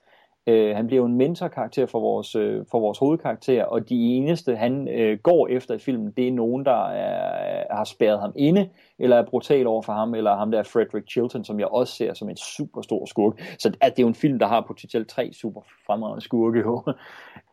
Øh, 0.47 0.77
han 0.77 0.87
bliver 0.87 1.01
jo 1.03 1.07
en 1.07 1.17
mentorkarakter 1.17 1.87
for 1.87 2.01
vores, 2.01 2.35
øh, 2.35 2.65
for 2.71 2.81
vores 2.81 2.99
hovedkarakter, 2.99 3.65
og 3.65 3.89
de 3.89 3.95
eneste, 3.95 4.57
han 4.57 4.89
øh, 4.89 5.19
går 5.19 5.49
efter 5.49 5.75
i 5.75 5.79
filmen, 5.79 6.13
det 6.17 6.29
er 6.29 6.33
nogen, 6.33 6.65
der 6.65 6.89
er, 6.89 7.77
har 7.77 7.85
spærret 7.85 8.21
ham 8.21 8.33
inde, 8.37 8.69
eller 8.99 9.17
er 9.17 9.27
brutal 9.27 9.67
over 9.67 9.83
for 9.83 9.93
ham, 9.93 10.15
eller 10.15 10.37
ham 10.37 10.51
der 10.51 10.63
Frederick 10.63 11.11
Chilton, 11.11 11.45
som 11.45 11.61
jeg 11.61 11.69
også 11.69 11.95
ser 11.95 12.15
som 12.15 12.29
en 12.29 12.37
super 12.37 12.83
stor 12.83 13.07
skurk. 13.07 13.41
Så 13.59 13.73
at 13.81 13.97
det 13.97 14.03
er 14.03 14.05
jo 14.05 14.09
en 14.09 14.15
film, 14.15 14.39
der 14.39 14.47
har 14.47 14.65
potentielt 14.69 15.09
tre 15.09 15.33
super 15.33 15.61
fremragende 15.87 16.25
skurke. 16.25 16.59
Jo. 16.61 16.83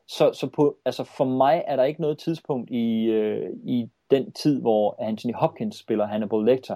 Så, 0.07 0.31
så 0.33 0.49
på, 0.55 0.75
altså 0.85 1.03
for 1.03 1.25
mig 1.25 1.63
er 1.67 1.75
der 1.75 1.83
ikke 1.83 2.01
noget 2.01 2.17
tidspunkt 2.17 2.69
i, 2.69 3.05
øh, 3.05 3.49
i 3.65 3.89
den 4.11 4.31
tid, 4.31 4.61
hvor 4.61 4.95
Anthony 4.99 5.33
Hopkins 5.33 5.79
spiller 5.79 6.07
Hannibal 6.07 6.45
Lecter, 6.45 6.75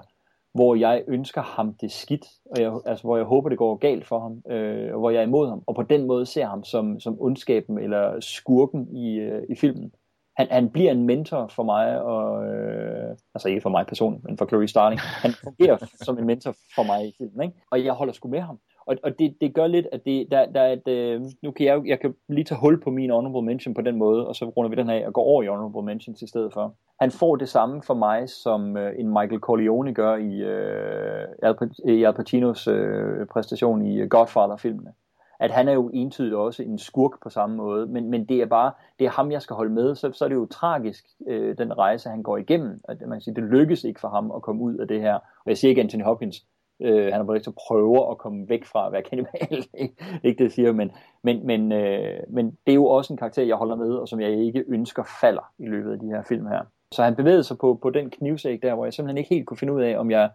hvor 0.54 0.76
jeg 0.76 1.04
ønsker 1.08 1.42
ham 1.42 1.74
det 1.74 1.92
skidt, 1.92 2.26
og 2.52 2.62
jeg, 2.62 2.74
altså, 2.86 3.04
hvor 3.04 3.18
jeg 3.18 3.26
håber, 3.26 3.50
det 3.50 3.58
går 3.58 3.76
galt 3.76 4.08
for 4.08 4.20
ham, 4.20 4.54
øh, 4.56 4.94
og 4.94 5.00
hvor 5.00 5.10
jeg 5.10 5.20
er 5.20 5.28
imod 5.28 5.50
ham, 5.50 5.64
og 5.68 5.76
på 5.76 5.84
den 5.84 6.08
måde 6.08 6.26
ser 6.26 6.46
ham 6.46 6.64
som, 6.64 7.00
som 7.00 7.18
ondskaben 7.20 7.78
eller 7.78 8.20
skurken 8.20 8.96
i, 8.96 9.16
øh, 9.16 9.44
i 9.50 9.56
filmen. 9.56 9.92
Han, 10.38 10.48
han 10.52 10.70
bliver 10.70 10.92
en 10.92 11.06
mentor 11.06 11.48
for 11.48 11.64
mig, 11.64 12.02
og, 12.02 12.46
øh, 12.46 13.16
altså 13.36 13.50
ikke 13.50 13.62
for 13.62 13.70
mig 13.70 13.86
personligt, 13.88 14.24
men 14.24 14.38
for 14.38 14.46
Clarice 14.46 14.72
Starling. 14.72 15.02
Han 15.02 15.32
fungerer 15.44 15.78
som 16.06 16.18
en 16.18 16.26
mentor 16.26 16.56
for 16.76 16.84
mig 16.84 17.08
i 17.08 17.14
filmen, 17.18 17.42
ikke? 17.42 17.62
og 17.72 17.86
jeg 17.86 17.94
holder 17.94 18.14
sgu 18.14 18.28
med 18.28 18.40
ham. 18.40 18.60
Og, 18.86 18.96
og 19.04 19.20
det, 19.20 19.36
det 19.42 19.54
gør 19.54 19.68
lidt, 19.68 19.88
at 19.92 20.06
det, 20.06 20.28
der, 20.32 20.46
der 20.46 20.62
er 20.62 20.74
et, 20.74 20.88
øh, 20.88 21.22
nu 21.42 21.52
kan 21.52 21.66
jeg, 21.66 21.82
jeg 21.86 22.00
kan 22.00 22.16
lige 22.30 22.44
tage 22.44 22.60
hul 22.60 22.82
på 22.82 22.90
min 22.90 23.10
honorable 23.10 23.42
mention 23.42 23.74
på 23.74 23.82
den 23.82 23.96
måde, 23.96 24.28
og 24.28 24.36
så 24.36 24.46
runder 24.46 24.70
vi 24.70 24.76
den 24.76 24.90
af 24.90 25.08
og 25.08 25.14
går 25.14 25.24
over 25.24 25.44
i 25.44 25.48
honorable 25.48 25.82
mentions 25.82 26.22
i 26.22 26.28
stedet 26.28 26.54
for. 26.54 26.76
Han 27.00 27.12
får 27.12 27.36
det 27.36 27.50
samme 27.50 27.82
for 27.84 27.94
mig, 27.94 28.30
som 28.30 28.78
øh, 28.78 29.00
en 29.00 29.08
Michael 29.08 29.40
Corleone 29.40 29.94
gør 29.94 30.16
i, 30.16 30.42
øh, 30.42 31.28
Al, 31.44 31.56
i 31.88 32.04
Al 32.04 32.14
Pacinos 32.14 32.68
øh, 32.68 33.28
præstation 33.28 33.86
i 33.86 34.02
øh, 34.02 34.10
Godfather-filmene. 34.10 34.94
At 35.40 35.52
han 35.52 35.68
er 35.68 35.74
jo 35.74 35.90
entydigt 35.94 36.36
også 36.36 36.64
en 36.64 36.78
skurk 36.78 37.12
på 37.24 37.30
samme 37.30 37.56
måde, 37.56 37.86
men, 37.86 38.10
men 38.10 38.26
det 38.26 38.42
er 38.42 38.46
bare, 38.46 38.72
det 39.00 39.06
er 39.06 39.10
ham, 39.10 39.32
jeg 39.32 39.42
skal 39.42 39.56
holde 39.56 39.74
med, 39.74 39.96
så, 39.96 40.12
så 40.12 40.26
er 40.26 40.30
det 40.30 40.36
jo 40.36 40.46
tragisk, 40.46 41.06
øh, 41.28 41.58
den 41.58 41.78
rejse, 41.78 42.10
han 42.10 42.24
går 42.24 42.38
igennem. 42.38 42.82
At 42.90 43.02
man 43.02 43.10
kan 43.10 43.22
sige, 43.22 43.36
det 43.36 43.44
lykkes 43.44 43.84
ikke 43.84 44.00
for 44.00 44.08
ham 44.08 44.32
at 44.36 44.42
komme 44.42 44.62
ud 44.62 44.76
af 44.76 44.88
det 44.88 45.02
her. 45.02 45.14
Og 45.16 45.48
jeg 45.48 45.58
siger 45.58 45.70
ikke, 45.70 45.82
Anthony 45.82 46.04
Hopkins 46.04 46.46
Øh, 46.84 47.12
han 47.12 47.22
er 47.22 47.26
på 47.26 47.32
at 47.32 47.48
prøver 47.68 48.12
at 48.12 48.18
komme 48.18 48.50
væk 48.50 48.66
fra 48.66 48.86
at 48.86 48.92
være 48.92 49.02
kannibal. 49.02 49.66
ikke 50.24 50.38
det, 50.38 50.44
jeg 50.44 50.52
siger, 50.52 50.72
men, 50.72 50.92
men, 51.24 51.46
men, 51.46 51.72
øh, 51.72 52.20
men 52.30 52.46
det 52.46 52.72
er 52.72 52.74
jo 52.74 52.86
også 52.86 53.14
en 53.14 53.18
karakter, 53.18 53.44
jeg 53.44 53.56
holder 53.56 53.76
med, 53.76 53.92
og 53.92 54.08
som 54.08 54.22
jeg 54.22 54.32
ikke 54.32 54.64
ønsker 54.68 55.04
falder 55.22 55.52
i 55.60 55.66
løbet 55.66 55.92
af 55.92 56.00
de 56.00 56.08
her 56.08 56.24
film 56.24 56.46
her. 56.46 56.62
Så 56.92 57.04
han 57.04 57.16
bevægede 57.16 57.44
sig 57.44 57.58
på, 57.58 57.80
på 57.82 57.90
den 57.90 58.10
knivsæk 58.10 58.62
der, 58.62 58.76
hvor 58.76 58.86
jeg 58.86 58.94
simpelthen 58.94 59.18
ikke 59.18 59.36
helt 59.36 59.48
kunne 59.48 59.58
finde 59.58 59.74
ud 59.74 59.82
af, 59.82 59.98
om 59.98 60.12
jeg, 60.12 60.30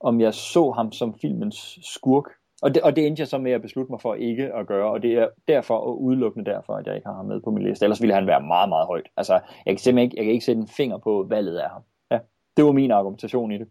om 0.00 0.20
jeg 0.20 0.34
så 0.34 0.70
ham 0.70 0.92
som 0.92 1.14
filmens 1.14 1.78
skurk. 1.82 2.24
Og 2.62 2.74
det, 2.74 2.82
og 2.82 2.96
det 2.96 3.06
endte 3.06 3.20
jeg 3.20 3.28
så 3.28 3.38
med 3.38 3.52
at 3.52 3.62
beslutte 3.62 3.92
mig 3.92 4.00
for 4.00 4.14
ikke 4.14 4.54
at 4.54 4.66
gøre, 4.66 4.90
og 4.90 5.02
det 5.02 5.12
er 5.12 5.28
derfor 5.48 5.74
og 5.74 6.02
udelukkende 6.02 6.50
derfor, 6.50 6.72
at 6.74 6.86
jeg 6.86 6.94
ikke 6.94 7.06
har 7.06 7.14
ham 7.14 7.26
med 7.26 7.40
på 7.40 7.50
min 7.50 7.62
liste. 7.62 7.84
Ellers 7.84 8.00
ville 8.00 8.14
han 8.14 8.26
være 8.26 8.40
meget, 8.40 8.68
meget 8.68 8.86
højt. 8.86 9.08
Altså, 9.16 9.32
jeg 9.32 9.72
kan 9.74 9.78
simpelthen 9.78 10.04
ikke, 10.04 10.16
jeg 10.16 10.24
kan 10.24 10.32
ikke 10.32 10.44
sætte 10.44 10.60
en 10.60 10.68
finger 10.68 10.98
på 10.98 11.26
valget 11.28 11.58
af 11.58 11.70
ham. 11.70 11.82
Ja, 12.10 12.18
det 12.56 12.64
var 12.64 12.72
min 12.72 12.90
argumentation 12.90 13.52
i 13.52 13.58
det. 13.58 13.68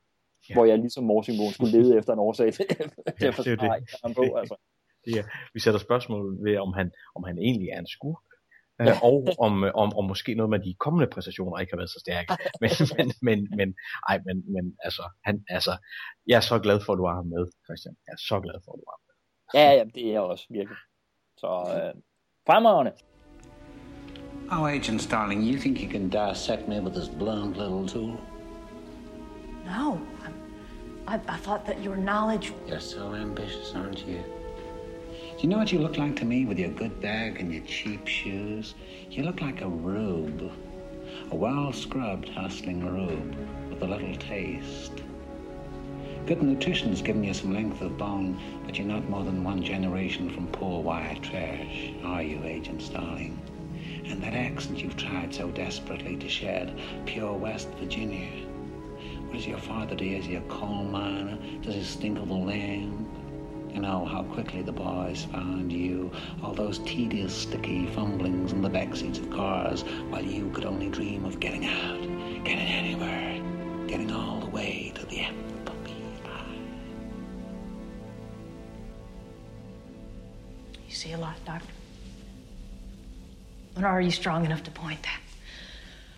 Ja. 0.52 0.56
Hvor 0.56 0.66
jeg 0.66 0.78
ligesom 0.80 1.04
Morsingbogen 1.04 1.54
skulle 1.54 1.74
lede 1.78 1.98
efter 1.98 2.14
en 2.14 2.20
årsag 2.20 2.54
til, 2.54 2.66
til 3.20 3.28
at 3.28 3.36
forsvare 3.36 3.82
ham 4.04 4.14
på. 4.14 4.26
Altså. 4.42 4.56
Det 5.06 5.14
er, 5.20 5.24
vi 5.54 5.60
sætter 5.60 5.80
spørgsmål 5.80 6.24
ved, 6.46 6.58
om 6.58 6.74
han, 6.74 6.92
om 7.16 7.24
han 7.24 7.38
egentlig 7.38 7.70
er 7.70 7.80
en 7.80 7.88
skurk, 7.88 8.24
ja. 8.80 8.94
og 9.04 9.28
om, 9.46 9.54
om, 9.84 9.90
om 10.00 10.06
måske 10.06 10.32
noget 10.36 10.50
med 10.50 10.60
de 10.60 10.74
kommende 10.80 11.08
præstationer 11.14 11.60
ikke 11.60 11.74
har 11.74 11.78
været 11.78 11.90
så 11.90 12.00
stærke. 12.06 12.30
Men, 12.62 12.72
men, 12.98 13.08
men, 13.28 13.38
men, 13.60 13.70
ej, 14.10 14.20
men, 14.26 14.38
men 14.54 14.76
altså, 14.84 15.04
han, 15.24 15.36
altså, 15.50 15.74
jeg 16.28 16.38
er 16.42 16.46
så 16.52 16.60
glad 16.60 16.80
for, 16.86 16.94
at 16.94 16.98
du 16.98 17.06
har 17.06 17.16
ham 17.16 17.28
med, 17.36 17.44
Christian. 17.68 17.96
Jeg 18.08 18.14
er 18.14 18.22
så 18.30 18.38
glad 18.46 18.58
for, 18.66 18.72
at 18.74 18.80
du 18.82 18.86
har 18.90 18.96
ham 18.98 19.04
med. 19.08 19.16
Ja, 19.60 19.68
ja, 19.78 19.84
det 19.96 20.04
er 20.08 20.12
jeg 20.12 20.22
også 20.22 20.46
virkelig. 20.50 20.78
Så 21.38 21.48
øh, 21.76 22.02
fremragende. 22.48 22.92
Oh, 24.52 24.72
Agent 24.72 25.02
Starling, 25.02 25.42
you 25.50 25.58
think 25.60 25.80
you 25.82 25.90
can 25.90 26.10
dissect 26.10 26.68
me 26.68 26.82
with 26.82 26.96
this 26.96 27.10
blunt 27.20 27.56
little 27.58 27.88
tool? 27.88 28.18
No. 29.66 29.98
I, 31.08 31.16
I 31.28 31.38
thought 31.38 31.66
that 31.66 31.82
your 31.82 31.96
knowledge... 31.96 32.54
You're 32.68 32.80
so 32.80 33.14
ambitious, 33.14 33.74
aren't 33.76 34.06
you? 34.08 34.24
Do 35.42 35.48
you 35.48 35.50
know 35.50 35.58
what 35.58 35.72
you 35.72 35.80
look 35.80 35.98
like 35.98 36.16
to 36.18 36.26
me 36.26 36.46
with 36.46 36.60
your 36.60 36.70
good 36.70 37.02
bag 37.02 37.40
and 37.40 37.52
your 37.52 37.64
cheap 37.64 38.08
shoes? 38.08 38.76
You 39.10 39.24
look 39.24 39.42
like 39.42 39.62
a 39.62 39.68
rube. 39.68 40.52
A 41.32 41.36
well-scrubbed, 41.36 42.30
hustling 42.30 42.86
rube 42.86 43.36
with 43.70 43.82
a 43.82 43.88
little 43.88 44.16
taste. 44.16 45.02
Good 46.28 46.44
nutrition's 46.44 47.02
given 47.02 47.24
you 47.24 47.34
some 47.34 47.54
length 47.54 47.82
of 47.82 47.98
bone, 47.98 48.40
but 48.66 48.78
you're 48.78 48.88
not 48.88 49.10
more 49.10 49.24
than 49.24 49.44
one 49.44 49.64
generation 49.64 50.30
from 50.30 50.48
poor 50.48 50.84
white 50.84 51.24
trash, 51.24 51.92
are 52.04 52.22
you, 52.22 52.44
Agent 52.44 52.82
Starling? 52.82 53.40
And 54.06 54.22
that 54.22 54.36
accent 54.36 54.80
you've 54.80 54.98
tried 54.98 55.34
so 55.34 55.50
desperately 55.50 56.16
to 56.18 56.30
shed, 56.30 56.80
pure 57.06 57.34
West 57.34 57.70
Virginia. 57.80 58.48
Does 59.32 59.48
your 59.48 59.58
father 59.58 59.96
do? 59.96 60.06
Is 60.06 60.26
he 60.26 60.36
a 60.36 60.42
coal 60.42 60.84
miner? 60.84 61.38
Does 61.62 61.76
he 61.76 61.84
stink 61.84 62.20
of 62.20 62.28
the 62.28 62.34
land? 62.34 63.08
You 63.74 63.80
know 63.80 64.06
how 64.06 64.24
quickly 64.24 64.62
the 64.62 64.74
boys 64.74 65.26
found 65.32 65.72
you, 65.72 66.12
all 66.44 66.54
those 66.54 66.80
tedious, 66.80 67.34
sticky 67.34 67.88
fumblings 67.88 68.52
in 68.52 68.62
the 68.62 68.70
back 68.70 68.94
seats 68.96 69.20
of 69.20 69.30
cars, 69.30 69.84
while 70.10 70.22
you 70.22 70.50
could 70.50 70.66
only 70.66 70.90
dream 70.90 71.24
of 71.24 71.40
getting 71.40 71.66
out, 71.66 72.02
getting 72.44 72.68
anywhere, 72.68 73.42
getting 73.88 74.12
all 74.12 74.42
the 74.42 74.48
way 74.48 74.92
to 74.96 75.06
the 75.06 75.20
FBI. 75.20 76.58
You 80.86 80.94
see 80.94 81.14
a 81.14 81.18
lot, 81.18 81.38
Doctor. 81.46 81.74
But 83.74 83.86
are 83.86 84.02
you 84.02 84.12
strong 84.12 84.44
enough 84.44 84.64
to 84.64 84.72
point 84.72 85.02
that 85.04 85.22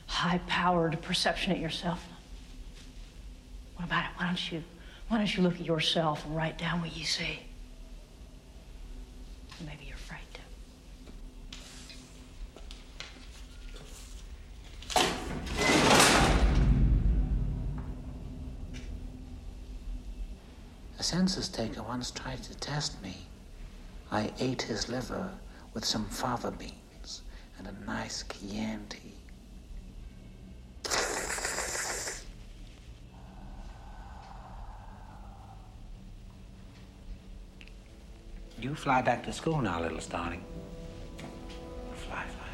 high-powered 0.07 0.99
perception 1.03 1.51
at 1.51 1.59
yourself? 1.59 2.03
What 3.83 3.91
about 3.91 4.05
it? 4.05 4.11
Why 4.15 4.27
don't 4.27 4.51
you 4.51 4.63
why 5.09 5.17
don't 5.17 5.35
you 5.35 5.43
look 5.43 5.55
at 5.55 5.65
yourself 5.65 6.25
and 6.25 6.33
write 6.37 6.57
down 6.57 6.79
what 6.79 6.95
you 6.95 7.03
see? 7.03 7.39
Maybe 9.59 9.83
you're 9.87 9.97
afraid 9.97 10.21
to. 10.33 10.41
A 20.97 21.03
census 21.03 21.49
taker 21.49 21.83
once 21.83 22.09
tried 22.09 22.41
to 22.43 22.55
test 22.55 23.03
me. 23.03 23.17
I 24.13 24.31
ate 24.39 24.61
his 24.61 24.87
liver 24.87 25.29
with 25.73 25.83
some 25.83 26.05
fava 26.05 26.51
beans 26.51 27.23
and 27.57 27.67
a 27.67 27.85
nice 27.85 28.23
Chianti. 28.23 29.12
You 38.63 38.75
fly 38.75 39.01
back 39.05 39.23
to 39.23 39.31
school 39.31 39.61
now, 39.61 39.81
little 39.81 39.99
Starling. 39.99 40.41
Fly, 41.95 42.23
fly, 42.35 42.53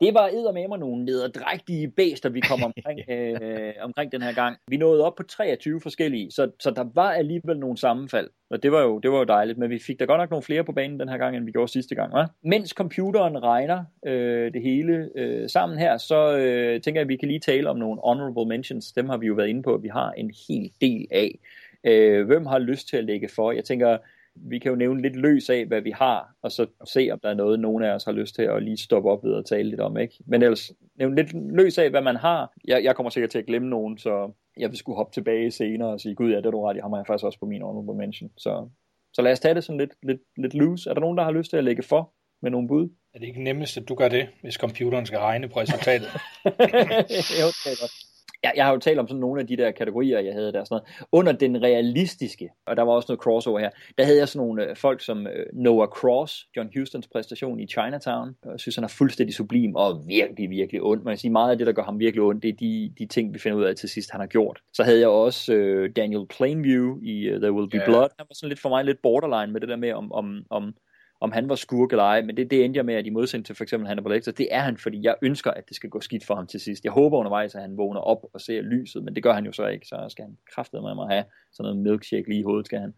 Det 0.00 0.14
var 0.14 0.28
eddermame 0.28 0.78
nogle 0.78 1.04
nederdrægtige 1.04 1.88
bæster, 1.88 2.28
vi 2.28 2.40
kom 2.40 2.62
omkring, 2.68 3.00
øh, 3.10 3.72
omkring 3.80 4.12
den 4.12 4.22
her 4.22 4.32
gang. 4.32 4.56
Vi 4.68 4.76
nåede 4.76 5.04
op 5.04 5.14
på 5.14 5.22
23 5.22 5.80
forskellige, 5.80 6.30
så, 6.30 6.50
så 6.60 6.70
der 6.70 6.84
var 6.94 7.12
alligevel 7.12 7.58
nogle 7.58 7.76
sammenfald. 7.76 8.30
Og 8.50 8.62
det 8.62 8.72
var, 8.72 8.82
jo, 8.82 8.98
det 8.98 9.10
var 9.10 9.18
jo 9.18 9.24
dejligt, 9.24 9.58
men 9.58 9.70
vi 9.70 9.78
fik 9.78 9.98
da 9.98 10.04
godt 10.04 10.20
nok 10.20 10.30
nogle 10.30 10.42
flere 10.42 10.64
på 10.64 10.72
banen 10.72 11.00
den 11.00 11.08
her 11.08 11.18
gang, 11.18 11.36
end 11.36 11.44
vi 11.44 11.52
gjorde 11.52 11.72
sidste 11.72 11.94
gang. 11.94 12.12
Hva? 12.12 12.26
Mens 12.42 12.70
computeren 12.70 13.42
regner 13.42 13.84
øh, 14.06 14.52
det 14.52 14.62
hele 14.62 15.10
øh, 15.14 15.48
sammen 15.48 15.78
her, 15.78 15.98
så 15.98 16.36
øh, 16.36 16.80
tænker 16.80 17.00
jeg, 17.00 17.04
at 17.04 17.08
vi 17.08 17.16
kan 17.16 17.28
lige 17.28 17.40
tale 17.40 17.70
om 17.70 17.76
nogle 17.76 18.00
honorable 18.04 18.46
mentions. 18.46 18.92
Dem 18.92 19.08
har 19.08 19.16
vi 19.16 19.26
jo 19.26 19.34
været 19.34 19.48
inde 19.48 19.62
på, 19.62 19.74
at 19.74 19.82
vi 19.82 19.88
har 19.88 20.12
en 20.12 20.30
hel 20.48 20.72
del 20.80 21.06
af. 21.10 21.38
Øh, 21.84 22.26
hvem 22.26 22.46
har 22.46 22.58
lyst 22.58 22.88
til 22.88 22.96
at 22.96 23.04
lægge 23.04 23.28
for? 23.28 23.52
Jeg 23.52 23.64
tænker, 23.64 23.98
vi 24.36 24.58
kan 24.58 24.70
jo 24.70 24.76
nævne 24.76 25.02
lidt 25.02 25.16
løs 25.16 25.50
af, 25.50 25.66
hvad 25.66 25.80
vi 25.80 25.90
har, 25.90 26.34
og 26.42 26.52
så 26.52 26.66
se, 26.84 27.08
om 27.12 27.20
der 27.20 27.30
er 27.30 27.34
noget, 27.34 27.60
nogen 27.60 27.84
af 27.84 27.94
os 27.94 28.04
har 28.04 28.12
lyst 28.12 28.34
til 28.34 28.42
at 28.42 28.62
lige 28.62 28.76
stoppe 28.76 29.10
op 29.10 29.24
ved 29.24 29.36
at 29.36 29.44
tale 29.44 29.70
lidt 29.70 29.80
om, 29.80 29.96
ikke? 29.96 30.14
Men 30.26 30.42
ellers, 30.42 30.72
nævne 30.98 31.16
lidt 31.16 31.56
løs 31.56 31.78
af, 31.78 31.90
hvad 31.90 32.02
man 32.02 32.16
har. 32.16 32.52
Jeg, 32.64 32.84
jeg 32.84 32.96
kommer 32.96 33.10
sikkert 33.10 33.30
til 33.30 33.38
at 33.38 33.46
glemme 33.46 33.68
nogen, 33.68 33.98
så 33.98 34.32
jeg 34.56 34.70
vil 34.70 34.78
skulle 34.78 34.96
hoppe 34.96 35.12
tilbage 35.12 35.50
senere 35.50 35.88
og 35.88 36.00
sige, 36.00 36.14
gud 36.14 36.30
ja, 36.30 36.36
det 36.36 36.46
er 36.46 36.50
du 36.50 36.62
ret, 36.62 36.76
jeg 36.76 36.84
har 36.84 36.96
jeg 36.96 37.06
faktisk 37.06 37.24
også 37.24 37.38
på 37.38 37.46
min 37.46 37.62
honorable 37.62 37.94
mention. 37.94 38.30
Så, 38.36 38.68
så 39.12 39.22
lad 39.22 39.32
os 39.32 39.40
tage 39.40 39.54
det 39.54 39.64
sådan 39.64 39.78
lidt, 39.78 39.92
lidt, 40.02 40.20
lidt 40.36 40.54
loose. 40.54 40.90
Er 40.90 40.94
der 40.94 41.00
nogen, 41.00 41.18
der 41.18 41.24
har 41.24 41.32
lyst 41.32 41.50
til 41.50 41.56
at 41.56 41.64
lægge 41.64 41.82
for 41.82 42.12
med 42.42 42.50
nogle 42.50 42.68
bud? 42.68 42.88
Er 43.14 43.18
det 43.18 43.26
ikke 43.26 43.42
nemmest, 43.42 43.76
at 43.76 43.88
du 43.88 43.94
gør 43.94 44.08
det, 44.08 44.28
hvis 44.42 44.54
computeren 44.54 45.06
skal 45.06 45.18
regne 45.18 45.48
på 45.48 45.60
resultatet? 45.60 46.08
jo, 47.40 47.48
det 47.64 47.70
er 47.72 47.80
godt 47.80 48.03
jeg, 48.44 48.52
jeg 48.56 48.64
har 48.64 48.72
jo 48.72 48.78
talt 48.78 48.98
om 48.98 49.08
sådan 49.08 49.20
nogle 49.20 49.40
af 49.40 49.46
de 49.46 49.56
der 49.56 49.70
kategorier, 49.70 50.20
jeg 50.20 50.34
havde 50.34 50.52
der. 50.52 50.64
Sådan 50.64 50.74
noget. 50.74 51.06
Under 51.12 51.32
den 51.32 51.62
realistiske, 51.62 52.50
og 52.66 52.76
der 52.76 52.82
var 52.82 52.92
også 52.92 53.06
noget 53.08 53.20
crossover 53.20 53.58
her, 53.58 53.70
der 53.98 54.04
havde 54.04 54.18
jeg 54.18 54.28
sådan 54.28 54.46
nogle 54.46 54.70
øh, 54.70 54.76
folk 54.76 55.00
som 55.04 55.26
øh, 55.26 55.46
Noah 55.52 55.88
Cross, 55.88 56.48
John 56.56 56.70
Hustons 56.78 57.08
præstation 57.08 57.60
i 57.60 57.66
Chinatown. 57.66 58.36
Jeg 58.44 58.60
synes, 58.60 58.74
han 58.74 58.84
er 58.84 58.88
fuldstændig 58.88 59.34
sublim 59.34 59.74
og 59.74 60.02
virkelig, 60.06 60.50
virkelig 60.50 60.82
ond. 60.82 61.02
Man 61.02 61.12
kan 61.12 61.18
sige, 61.18 61.30
meget 61.30 61.50
af 61.50 61.58
det, 61.58 61.66
der 61.66 61.72
gør 61.72 61.82
ham 61.82 61.98
virkelig 61.98 62.22
ondt, 62.22 62.42
det 62.42 62.48
er 62.48 62.56
de, 62.56 62.92
de 62.98 63.06
ting, 63.06 63.34
vi 63.34 63.38
finder 63.38 63.58
ud 63.58 63.64
af 63.64 63.76
til 63.76 63.88
sidst, 63.88 64.10
han 64.10 64.20
har 64.20 64.26
gjort. 64.26 64.60
Så 64.72 64.82
havde 64.82 65.00
jeg 65.00 65.08
også 65.08 65.54
øh, 65.54 65.90
Daniel 65.96 66.26
Plainview 66.26 67.00
i 67.02 67.32
uh, 67.32 67.40
There 67.40 67.52
Will 67.52 67.70
Be 67.70 67.76
yeah. 67.76 67.86
Blood. 67.86 68.08
Han 68.18 68.26
var 68.28 68.34
sådan 68.34 68.48
lidt 68.48 68.60
for 68.60 68.68
mig 68.68 68.84
lidt 68.84 69.02
borderline 69.02 69.52
med 69.52 69.60
det 69.60 69.68
der 69.68 69.76
med, 69.76 69.92
om, 69.92 70.12
om, 70.12 70.44
om 70.50 70.74
om 71.20 71.32
han 71.32 71.48
var 71.48 71.54
skurk 71.54 71.92
eller 71.92 72.04
ej, 72.04 72.22
men 72.22 72.36
det, 72.36 72.50
det 72.50 72.64
endte 72.64 72.78
jeg 72.78 72.84
med, 72.84 72.94
at 72.94 73.06
i 73.06 73.10
modsætning 73.10 73.46
til 73.46 73.54
for 73.54 73.64
eksempel 73.64 73.88
Hannibal 73.88 74.12
Lecter, 74.12 74.32
det 74.32 74.48
er 74.50 74.60
han, 74.60 74.76
fordi 74.76 75.00
jeg 75.02 75.14
ønsker, 75.22 75.50
at 75.50 75.68
det 75.68 75.76
skal 75.76 75.90
gå 75.90 76.00
skidt 76.00 76.26
for 76.26 76.34
ham 76.34 76.46
til 76.46 76.60
sidst. 76.60 76.84
Jeg 76.84 76.92
håber 76.92 77.18
undervejs, 77.18 77.54
at 77.54 77.62
han 77.62 77.76
vågner 77.76 78.00
op 78.00 78.26
og 78.32 78.40
ser 78.40 78.60
lyset, 78.60 79.04
men 79.04 79.14
det 79.14 79.22
gør 79.22 79.32
han 79.32 79.46
jo 79.46 79.52
så 79.52 79.66
ikke, 79.66 79.86
så 79.86 80.06
skal 80.08 80.24
han 80.24 80.36
kraftede 80.54 80.82
med 80.82 80.94
mig 80.94 81.08
have 81.08 81.24
sådan 81.52 81.70
noget 81.70 81.82
milkshake 81.82 82.28
lige 82.28 82.40
i 82.40 82.42
hovedet, 82.42 82.66
skal 82.66 82.78
han. 82.78 82.94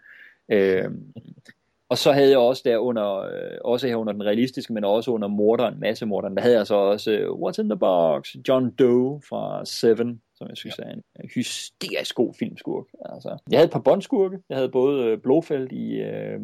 Øh, 0.49 0.91
og 1.89 1.99
så 1.99 2.13
havde 2.13 2.31
jeg 2.31 2.39
også 2.39 2.63
der 2.65 2.79
under, 2.79 3.17
øh, 3.19 3.59
også 3.65 3.89
her 3.89 3.97
under 3.97 4.13
den 4.13 4.25
realistiske, 4.25 4.73
men 4.73 4.85
også 4.85 5.11
under 5.11 5.29
morderen, 5.29 5.81
massemorderen, 5.81 6.37
der 6.37 6.43
havde 6.43 6.57
jeg 6.57 6.67
så 6.67 6.75
også 6.75 7.27
uh, 7.29 7.49
What's 7.49 7.63
in 7.63 7.69
the 7.69 7.79
Box, 7.79 8.35
John 8.49 8.71
Doe 8.71 9.21
fra 9.29 9.65
Seven, 9.65 10.23
som 10.35 10.49
jeg 10.49 10.57
synes 10.57 10.79
ja. 10.79 10.85
er 10.85 10.93
en 10.93 11.31
hysterisk 11.35 12.15
god 12.15 12.35
filmskurk. 12.39 12.85
Altså, 13.05 13.39
jeg 13.51 13.59
havde 13.59 13.67
et 13.67 13.73
par 13.73 13.81
bondskurke. 13.81 14.39
Jeg 14.49 14.57
havde 14.57 14.69
både 14.69 15.13
uh, 15.13 15.19
Blofeld 15.19 15.73
i 15.73 16.03
uh, 16.03 16.43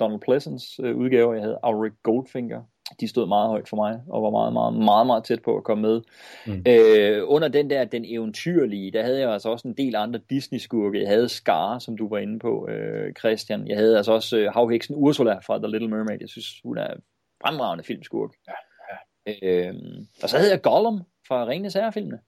Donald 0.00 0.20
Pleasants 0.20 0.80
øh, 0.82 0.96
udgave, 0.96 1.32
jeg 1.32 1.42
havde 1.42 1.58
Auric 1.62 1.92
Goldfinger. 2.02 2.62
De 3.00 3.08
stod 3.08 3.26
meget 3.28 3.48
højt 3.48 3.68
for 3.68 3.76
mig, 3.76 4.00
og 4.08 4.22
var 4.22 4.30
meget, 4.30 4.52
meget, 4.52 4.74
meget, 4.74 5.06
meget 5.06 5.24
tæt 5.24 5.42
på 5.42 5.56
at 5.56 5.64
komme 5.64 5.82
med. 5.82 6.00
Mm. 6.46 6.62
Øh, 6.68 7.22
under 7.26 7.48
den 7.48 7.70
der, 7.70 7.84
den 7.84 8.04
eventyrlige, 8.04 8.90
der 8.92 9.02
havde 9.02 9.20
jeg 9.20 9.32
altså 9.32 9.48
også 9.48 9.68
en 9.68 9.76
del 9.76 9.96
andre 9.96 10.20
Disney-skurke. 10.30 11.00
Jeg 11.00 11.08
havde 11.08 11.28
Scar, 11.28 11.78
som 11.78 11.96
du 11.96 12.08
var 12.08 12.18
inde 12.18 12.38
på, 12.38 12.68
øh, 12.68 13.12
Christian. 13.14 13.68
Jeg 13.68 13.76
havde 13.76 13.96
altså 13.96 14.12
også 14.12 14.38
øh, 14.38 14.52
havheksen 14.52 14.94
Ursula 14.96 15.38
fra 15.38 15.58
The 15.58 15.68
Little 15.68 15.88
Mermaid. 15.88 16.18
Jeg 16.20 16.28
synes, 16.28 16.60
hun 16.64 16.78
er 16.78 16.94
fremragende 17.42 17.84
filmskurk. 17.84 18.30
Ja, 18.48 18.52
ja. 18.90 19.68
Øh, 19.68 19.74
og 20.22 20.28
så 20.28 20.38
havde 20.38 20.50
jeg 20.50 20.62
Gollum 20.62 21.02
fra 21.28 21.46
Ringenes 21.46 21.74
Herre-filmene. 21.74 22.18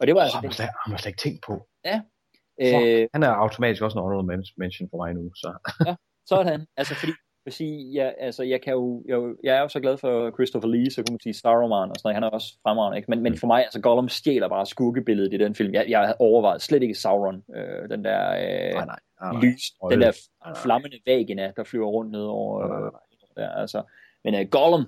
Og 0.00 0.06
det 0.06 0.14
var 0.14 0.20
oh, 0.20 0.24
altså... 0.24 0.62
Han 0.62 0.70
har 0.84 0.90
man 0.90 0.98
slet 0.98 1.10
ikke 1.10 1.22
tænkt 1.22 1.44
på. 1.46 1.68
Ja. 1.84 2.00
Øh, 2.62 3.08
han 3.14 3.22
er 3.22 3.28
automatisk 3.28 3.82
også 3.82 3.98
en 3.98 4.02
honorable 4.02 4.44
mention 4.56 4.90
for 4.90 4.96
mig 4.96 5.14
nu. 5.14 5.34
Så. 5.34 5.50
ja, 5.86 5.94
sådan. 6.28 6.66
Altså, 6.76 6.94
fordi, 6.94 7.12
vil 7.48 7.52
sige, 7.52 7.94
jeg, 7.94 8.14
altså, 8.18 8.42
jeg, 8.42 8.60
kan 8.62 8.72
jo, 8.72 9.04
jeg, 9.08 9.34
jeg 9.44 9.56
er 9.56 9.60
jo 9.60 9.68
så 9.68 9.80
glad 9.80 9.96
for 9.96 10.30
Christopher 10.30 10.68
Lee, 10.68 10.90
så 10.90 11.02
kunne 11.02 11.12
man 11.14 11.20
sige 11.20 11.34
Saruman 11.34 11.90
og 11.90 11.96
sådan 11.96 12.00
noget. 12.04 12.14
Han 12.14 12.22
er 12.22 12.28
også 12.28 12.58
fremragende, 12.62 12.98
ikke? 12.98 13.10
Men, 13.10 13.20
men 13.22 13.38
for 13.38 13.46
mig, 13.46 13.64
altså 13.64 13.80
Gollum 13.80 14.08
stjæler 14.08 14.48
bare 14.48 14.66
skurkebilledet 14.66 15.34
i 15.34 15.36
den 15.36 15.54
film. 15.54 15.74
Jeg, 15.74 15.84
jeg 15.88 16.00
havde 16.00 16.16
overvejet 16.18 16.62
slet 16.62 16.82
ikke 16.82 16.94
Sauron, 16.94 17.42
øh, 17.56 17.88
den 17.90 18.04
der 18.04 18.30
øh, 18.30 18.74
nej, 18.74 18.84
nej, 18.84 18.98
nej. 19.22 19.40
lys, 19.42 19.62
den 19.90 20.00
der 20.00 20.12
nej, 20.12 20.52
nej. 20.52 20.62
flammende 20.62 20.98
vagina, 21.06 21.52
der 21.56 21.64
flyver 21.64 21.86
rundt 21.86 22.10
ned 22.10 22.24
over 22.24 22.84
øh, 22.86 22.92
der, 23.36 23.48
altså. 23.50 23.82
Men 24.24 24.34
øh, 24.34 24.46
Gollum, 24.50 24.86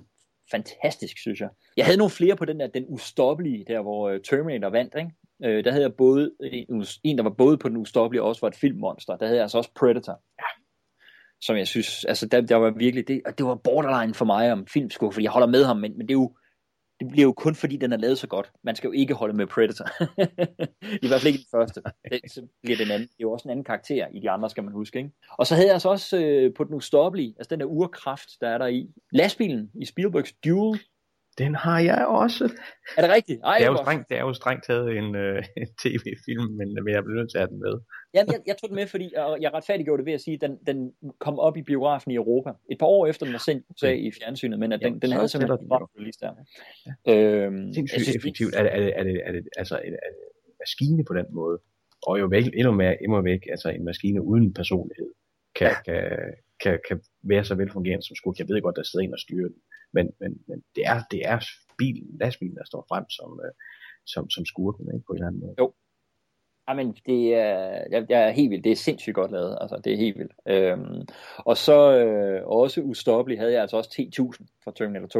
fantastisk, 0.51 1.17
synes 1.17 1.39
jeg. 1.41 1.49
Jeg 1.77 1.85
havde 1.85 1.97
nogle 1.97 2.11
flere 2.11 2.35
på 2.35 2.45
den 2.45 2.59
der, 2.59 2.67
den 2.67 2.85
ustoppelige, 2.87 3.65
der 3.67 3.81
hvor 3.81 4.09
øh, 4.09 4.19
Terminator 4.19 4.69
vandt, 4.69 4.95
ikke? 4.97 5.11
Øh, 5.43 5.63
der 5.63 5.71
havde 5.71 5.83
jeg 5.83 5.93
både 5.93 6.31
en, 6.43 6.85
en, 7.03 7.17
der 7.17 7.23
var 7.23 7.29
både 7.29 7.57
på 7.57 7.69
den 7.69 7.77
ustoppelige 7.77 8.21
og 8.21 8.27
også 8.27 8.41
var 8.41 8.47
et 8.47 8.55
filmmonster. 8.55 9.17
Der 9.17 9.25
havde 9.25 9.37
jeg 9.37 9.43
altså 9.43 9.57
også 9.57 9.71
Predator. 9.75 10.21
Ja. 10.39 10.60
Som 11.41 11.57
jeg 11.57 11.67
synes, 11.67 12.05
altså 12.05 12.25
der, 12.25 12.41
der 12.41 12.55
var 12.55 12.69
virkelig, 12.69 13.07
det, 13.07 13.21
og 13.25 13.37
det 13.37 13.45
var 13.45 13.55
borderline 13.55 14.13
for 14.13 14.25
mig 14.25 14.51
om 14.51 14.67
filmskur, 14.67 15.11
fordi 15.11 15.23
jeg 15.23 15.31
holder 15.31 15.47
med 15.47 15.65
ham, 15.65 15.77
men, 15.77 15.97
men 15.97 16.07
det 16.07 16.11
er 16.11 16.19
jo, 16.19 16.35
det 16.99 17.09
bliver 17.11 17.23
jo 17.23 17.33
kun 17.33 17.55
fordi, 17.55 17.77
den 17.77 17.93
er 17.93 17.97
lavet 17.97 18.17
så 18.17 18.27
godt. 18.27 18.51
Man 18.63 18.75
skal 18.75 18.87
jo 18.87 18.91
ikke 18.91 19.13
holde 19.13 19.37
med 19.37 19.47
Predator. 19.47 19.85
I 21.05 21.07
hvert 21.07 21.21
fald 21.21 21.33
ikke 21.33 21.37
den 21.37 21.59
første. 21.59 21.81
Det, 22.11 22.31
så 22.31 22.47
bliver 22.63 22.77
den 22.77 22.91
anden. 22.91 23.07
Det 23.07 23.13
er 23.19 23.21
jo 23.21 23.31
også 23.31 23.47
en 23.47 23.51
anden 23.51 23.63
karakter 23.63 24.07
i 24.13 24.19
de 24.19 24.29
andre, 24.29 24.49
skal 24.49 24.63
man 24.63 24.73
huske. 24.73 24.97
Ikke? 24.97 25.11
Og 25.37 25.47
så 25.47 25.55
havde 25.55 25.67
jeg 25.67 25.73
altså 25.73 25.89
også 25.89 26.17
øh, 26.17 26.53
på 26.53 26.63
den 26.63 26.73
ustoppelige, 26.73 27.33
altså 27.37 27.49
den 27.49 27.59
der 27.59 27.65
urkraft, 27.65 28.29
der 28.41 28.49
er 28.49 28.57
der 28.57 28.67
i. 28.67 28.89
Lastbilen 29.11 29.71
i 29.81 29.85
Spielbergs 29.85 30.33
Duel. 30.45 30.79
Den 31.37 31.55
har 31.55 31.79
jeg 31.79 32.05
også. 32.07 32.43
Er 32.97 33.01
det 33.01 33.11
rigtigt? 33.11 33.39
Ej, 33.43 33.57
det, 33.57 33.65
er 33.65 33.71
jo 33.71 33.77
strengt, 33.77 34.09
det 34.09 34.17
er 34.17 34.21
jo 34.21 34.33
strengt 34.33 34.65
taget 34.65 34.97
en, 34.97 35.15
øh, 35.15 35.43
en 35.61 35.67
tv-film, 35.83 36.45
men, 36.59 36.67
men 36.83 36.93
jeg 36.95 37.03
bliver 37.03 37.19
nødt 37.19 37.31
til 37.31 37.37
at 37.37 37.41
have 37.41 37.51
den 37.53 37.59
med. 37.59 37.75
Jamen, 38.13 38.31
jeg, 38.33 38.41
jeg 38.47 38.55
tog 38.57 38.69
den 38.69 38.75
med, 38.75 38.87
fordi 38.87 39.13
og 39.17 39.37
jeg 39.41 39.53
retfærdiggjorde 39.53 39.99
det 40.01 40.05
ved 40.05 40.13
at 40.13 40.21
sige, 40.21 40.33
at 40.33 40.41
den, 40.41 40.53
den 40.67 40.77
kom 41.19 41.39
op 41.39 41.57
i 41.57 41.61
biografen 41.61 42.11
i 42.11 42.15
Europa. 42.15 42.49
Et 42.71 42.77
par 42.79 42.85
år 42.85 43.07
efter 43.07 43.25
den 43.25 43.33
var 43.33 43.43
sendt 43.49 43.65
i 43.69 43.71
USA 43.73 43.91
i 44.07 44.11
fjernsynet, 44.19 44.59
men 44.59 44.71
at 44.71 44.79
den, 44.79 44.87
Jamen, 44.87 45.01
den 45.01 45.11
havde 45.11 45.27
simpelthen 45.27 45.59
den 45.59 45.69
bare 45.69 45.87
release 45.99 46.19
der. 46.23 46.31
Ja. 47.05 47.13
Øhm, 47.13 47.73
Sindssygt 47.73 48.01
synes, 48.03 48.15
effektivt. 48.15 48.55
Er, 48.55 48.63
det- 48.63 48.73
er, 48.73 48.79
det- 48.79 48.93
er, 48.99 49.03
det, 49.03 49.21
er, 49.25 49.31
det, 49.31 49.43
altså, 49.57 49.75
er, 49.75 49.89
det, 49.93 49.99
er 50.07 50.09
det 50.15 50.21
en 50.47 50.55
maskine 50.63 51.03
på 51.09 51.13
den 51.13 51.25
måde? 51.39 51.57
Og 52.07 52.19
jo 52.19 52.25
væk, 52.25 52.45
endnu 52.59 52.71
mere, 52.71 53.03
endnu 53.03 53.21
væk, 53.21 53.41
altså 53.51 53.69
en 53.69 53.85
maskine 53.85 54.21
uden 54.21 54.53
personlighed, 54.53 55.09
kan, 55.55 55.67
ja. 55.67 55.75
kan, 55.85 56.07
kan, 56.63 56.79
kan 56.87 57.01
være 57.23 57.43
så 57.43 57.55
velfungerende 57.55 58.05
som 58.07 58.15
skurk. 58.15 58.39
Jeg 58.39 58.47
ved 58.49 58.61
godt, 58.61 58.75
der 58.75 58.83
sidder 58.83 59.03
en 59.05 59.13
og 59.13 59.19
styrer 59.19 59.47
den, 59.47 59.57
men, 59.93 60.11
men, 60.19 60.31
men 60.47 60.63
det 60.75 60.83
er, 60.85 60.99
det 61.11 61.21
er 61.25 61.39
bilen, 61.77 62.17
lastbilen, 62.19 62.55
der 62.55 62.65
står 62.65 62.85
frem 62.89 63.09
som, 63.09 63.39
øh, 63.45 63.51
som, 64.05 64.29
som 64.29 64.45
skurken, 64.45 64.85
ikke, 64.93 65.05
på 65.05 65.13
en 65.13 65.17
eller 65.17 65.27
anden 65.27 65.41
måde. 65.41 65.55
Jo. 65.59 65.73
Jamen, 66.69 66.97
det 67.05 67.35
er, 67.35 67.85
jeg, 67.91 68.05
jeg 68.09 68.21
er 68.27 68.31
helt 68.31 68.49
vildt. 68.49 68.63
Det 68.63 68.71
er 68.71 68.75
sindssygt 68.75 69.15
godt 69.15 69.31
lavet. 69.31 69.57
Altså, 69.61 69.81
det 69.83 69.93
er 69.93 69.97
helt 69.97 70.17
vildt. 70.17 70.33
Øhm, 70.47 71.01
og 71.37 71.57
så 71.57 71.97
øh, 71.97 72.47
også 72.47 72.81
ustoppelig 72.81 73.39
havde 73.39 73.53
jeg 73.53 73.61
altså 73.61 73.77
også 73.77 73.89
10.000 74.39 74.45
fra 74.63 74.71
Terminator 74.75 75.07
2. 75.07 75.19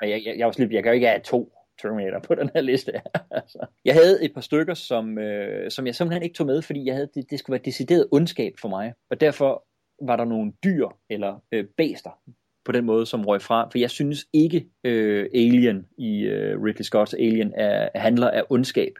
Og 0.00 0.10
jeg, 0.10 0.22
jeg, 0.26 0.38
jeg, 0.38 0.46
var 0.46 0.54
lige, 0.58 0.74
jeg 0.74 0.82
kan 0.82 0.90
jo 0.90 0.94
ikke 0.94 1.06
have 1.06 1.20
to 1.20 1.52
Terminator 1.82 2.18
på 2.20 2.34
den 2.40 2.50
her 2.54 2.60
liste. 2.60 2.92
altså. 3.30 3.66
Jeg 3.84 3.94
havde 3.94 4.24
et 4.24 4.34
par 4.34 4.40
stykker, 4.40 4.74
som, 4.74 5.18
øh, 5.18 5.70
som 5.70 5.86
jeg 5.86 5.94
simpelthen 5.94 6.22
ikke 6.22 6.36
tog 6.36 6.46
med, 6.46 6.62
fordi 6.62 6.84
jeg 6.84 6.94
havde, 6.94 7.08
det, 7.14 7.30
det 7.30 7.38
skulle 7.38 7.54
være 7.54 7.64
decideret 7.64 8.08
ondskab 8.12 8.52
for 8.60 8.68
mig. 8.68 8.94
Og 9.10 9.20
derfor 9.20 9.64
var 10.02 10.16
der 10.16 10.24
nogle 10.24 10.52
dyr 10.64 10.88
eller 11.10 11.40
øh, 11.52 11.64
bæster 11.76 12.20
på 12.68 12.72
den 12.72 12.84
måde, 12.84 13.06
som 13.06 13.24
røg 13.24 13.42
fra. 13.42 13.68
For 13.70 13.78
jeg 13.78 13.90
synes 13.90 14.26
ikke, 14.32 14.66
øh, 14.84 15.26
Alien 15.34 15.86
i 15.98 16.20
øh, 16.20 16.62
Ridley 16.62 16.84
Scott's 16.84 17.16
Alien 17.16 17.52
er, 17.56 17.88
handler 17.94 18.30
af 18.30 18.42
ondskab. 18.50 18.92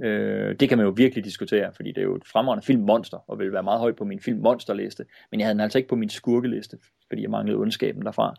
Øh, 0.00 0.54
det 0.60 0.68
kan 0.68 0.78
man 0.78 0.86
jo 0.86 0.92
virkelig 0.96 1.24
diskutere, 1.24 1.72
fordi 1.72 1.92
det 1.92 1.98
er 1.98 2.02
jo 2.02 2.16
et 2.16 2.26
fremragende 2.26 2.66
filmmonster, 2.66 3.18
og 3.30 3.38
vil 3.38 3.52
være 3.52 3.62
meget 3.62 3.80
højt 3.80 3.96
på 3.96 4.04
min 4.04 4.20
filmmonsterliste. 4.20 5.04
Men 5.30 5.40
jeg 5.40 5.46
havde 5.46 5.54
den 5.54 5.60
altså 5.60 5.78
ikke 5.78 5.88
på 5.88 5.96
min 5.96 6.08
skurkeliste, 6.08 6.78
fordi 7.08 7.22
jeg 7.22 7.30
manglede 7.30 7.58
ondskaben 7.58 8.02
derfra. 8.02 8.34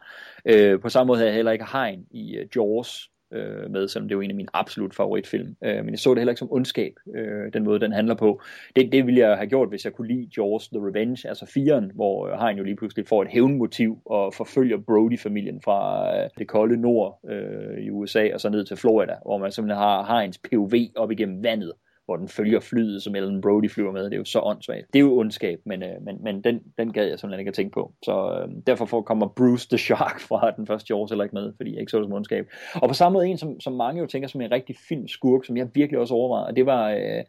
Øh, 0.45 0.79
på 0.79 0.89
samme 0.89 1.07
måde 1.07 1.17
havde 1.17 1.29
jeg 1.29 1.35
heller 1.35 1.51
ikke 1.51 1.65
Hein 1.73 2.05
i 2.11 2.39
uh, 2.39 2.45
Jaws 2.55 3.11
øh, 3.32 3.72
med, 3.72 3.88
selvom 3.88 4.08
det 4.08 4.16
er 4.16 4.17
jo 4.17 4.22
en 4.22 4.30
af 4.30 4.35
mine 4.35 4.49
absolut 4.53 4.95
favoritfilm. 4.95 5.56
Øh, 5.64 5.85
men 5.85 5.90
jeg 5.90 5.99
så 5.99 6.09
det 6.09 6.17
heller 6.17 6.32
ikke 6.32 6.40
som 6.40 6.51
ondskab, 6.51 6.93
øh, 7.16 7.53
den 7.53 7.64
måde, 7.64 7.80
den 7.80 7.91
handler 7.91 8.16
på. 8.16 8.41
Det, 8.75 8.91
det 8.91 9.06
ville 9.06 9.19
jeg 9.19 9.38
have 9.38 9.48
gjort, 9.48 9.69
hvis 9.69 9.85
jeg 9.85 9.93
kunne 9.93 10.08
lide 10.08 10.30
Jaws 10.38 10.67
The 10.67 10.80
Revenge, 10.88 11.30
altså 11.30 11.45
firen, 11.45 11.91
hvor 11.95 12.27
øh, 12.27 12.40
Hein 12.40 12.58
jo 12.58 12.64
lige 12.64 12.75
pludselig 12.75 13.08
får 13.08 13.22
et 13.22 13.27
hævnmotiv 13.27 14.01
og 14.06 14.33
forfølger 14.33 14.77
Brody-familien 14.77 15.61
fra 15.61 16.09
øh, 16.17 16.30
det 16.38 16.48
kolde 16.48 16.77
nord 16.77 17.19
øh, 17.30 17.83
i 17.83 17.90
USA 17.90 18.33
og 18.33 18.41
så 18.41 18.49
ned 18.49 18.66
til 18.66 18.77
Florida, 18.77 19.16
hvor 19.25 19.38
man 19.38 19.51
simpelthen 19.51 19.77
har 19.77 20.19
Heinz 20.19 20.38
POV 20.49 20.74
op 20.95 21.11
igennem 21.11 21.43
vandet, 21.43 21.74
hvor 22.09 22.17
den 22.17 22.27
følger 22.27 22.59
flyet, 22.59 23.03
som 23.03 23.15
Ellen 23.15 23.41
Brody 23.41 23.69
flyver 23.69 23.91
med. 23.91 24.03
Det 24.03 24.13
er 24.13 24.17
jo 24.17 24.25
så 24.25 24.39
åndssvagt. 24.39 24.93
Det 24.93 24.99
er 24.99 25.03
jo 25.03 25.17
ondskab, 25.17 25.61
men, 25.65 25.83
øh, 25.83 26.01
men, 26.01 26.23
men 26.23 26.43
den, 26.43 26.59
den 26.77 26.93
gad 26.93 27.07
jeg 27.07 27.19
simpelthen 27.19 27.39
ikke 27.39 27.49
at 27.49 27.55
tænke 27.55 27.73
på. 27.73 27.93
Så 28.03 28.41
øh, 28.41 28.49
derfor 28.67 28.85
får- 28.85 29.01
kommer 29.01 29.27
Bruce 29.27 29.67
the 29.69 29.77
Shark 29.77 30.19
fra 30.29 30.51
den 30.51 30.67
første 30.67 30.85
Jaws 30.89 31.11
heller 31.11 31.23
ikke 31.23 31.35
med, 31.35 31.53
fordi 31.57 31.71
jeg 31.71 31.79
ikke 31.79 31.91
så 31.91 31.97
det 31.97 32.05
som 32.05 32.13
ondskab. 32.13 32.47
Og 32.75 32.88
på 32.88 32.93
samme 32.93 33.13
måde 33.13 33.27
en, 33.27 33.38
som, 33.38 33.59
som 33.59 33.73
mange 33.73 34.01
jo 34.01 34.07
tænker 34.07 34.27
som 34.27 34.41
en 34.41 34.51
rigtig 34.51 34.75
filmskurk, 34.89 35.45
som 35.45 35.57
jeg 35.57 35.67
virkelig 35.73 35.99
også 35.99 36.13
overvejede, 36.13 36.47
og 36.47 36.55
det 36.55 36.65
var 36.65 36.89
øh, 36.89 37.23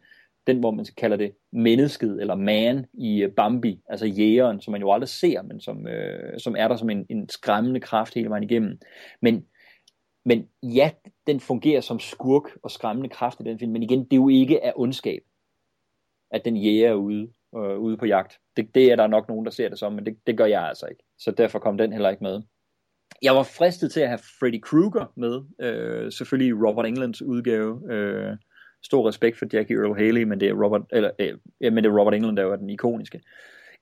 den, 0.47 0.59
hvor 0.59 0.71
man 0.71 0.85
kalder 0.97 1.17
det 1.17 1.31
mennesket, 1.51 2.21
eller 2.21 2.35
man 2.35 2.85
i 2.93 3.23
øh, 3.23 3.31
Bambi, 3.31 3.79
altså 3.89 4.05
jægeren, 4.05 4.61
som 4.61 4.71
man 4.71 4.81
jo 4.81 4.91
aldrig 4.91 5.09
ser, 5.09 5.41
men 5.41 5.59
som, 5.59 5.87
øh, 5.87 6.39
som 6.39 6.55
er 6.57 6.67
der 6.67 6.75
som 6.75 6.89
en, 6.89 7.05
en 7.09 7.29
skræmmende 7.29 7.79
kraft 7.79 8.13
hele 8.13 8.29
vejen 8.29 8.43
igennem. 8.43 8.79
Men 9.21 9.45
men 10.25 10.47
ja, 10.63 10.89
den 11.27 11.39
fungerer 11.39 11.81
som 11.81 11.99
skurk 11.99 12.43
og 12.63 12.71
skræmmende 12.71 13.09
kraft 13.09 13.39
i 13.39 13.43
den 13.43 13.59
film, 13.59 13.71
men 13.71 13.83
igen, 13.83 14.03
det 14.03 14.13
er 14.13 14.17
jo 14.17 14.29
ikke 14.29 14.65
af 14.65 14.73
ondskab, 14.75 15.21
at 16.31 16.45
den 16.45 16.57
jæger 16.57 16.93
ude, 16.93 17.31
øh, 17.55 17.79
ude 17.79 17.97
på 17.97 18.05
jagt. 18.05 18.39
Det, 18.57 18.75
det 18.75 18.91
er 18.91 18.95
der 18.95 19.07
nok 19.07 19.27
nogen, 19.27 19.45
der 19.45 19.51
ser 19.51 19.69
det 19.69 19.79
som, 19.79 19.93
men 19.93 20.05
det, 20.05 20.17
det 20.27 20.37
gør 20.37 20.45
jeg 20.45 20.63
altså 20.63 20.85
ikke. 20.85 21.03
Så 21.17 21.31
derfor 21.31 21.59
kom 21.59 21.77
den 21.77 21.93
heller 21.93 22.09
ikke 22.09 22.23
med. 22.23 22.41
Jeg 23.21 23.35
var 23.35 23.43
fristet 23.43 23.91
til 23.91 23.99
at 23.99 24.07
have 24.07 24.19
Freddy 24.39 24.61
Krueger 24.61 25.13
med, 25.15 25.41
øh, 25.59 26.11
selvfølgelig 26.11 26.67
Robert 26.67 26.85
Englands 26.85 27.21
udgave. 27.21 27.93
Øh, 27.93 28.37
stor 28.83 29.07
respekt 29.07 29.37
for 29.37 29.45
Jackie 29.53 29.77
Earl 29.77 29.97
Haley, 29.97 30.23
men 30.23 30.39
det 30.39 30.49
er 30.49 30.63
Robert, 30.63 30.81
eller, 30.91 31.11
øh, 31.19 31.37
ja, 31.61 31.69
men 31.69 31.83
det 31.83 31.89
er 31.89 31.99
Robert 31.99 32.13
England, 32.13 32.37
der 32.37 32.43
var 32.43 32.55
den 32.55 32.69
ikoniske. 32.69 33.21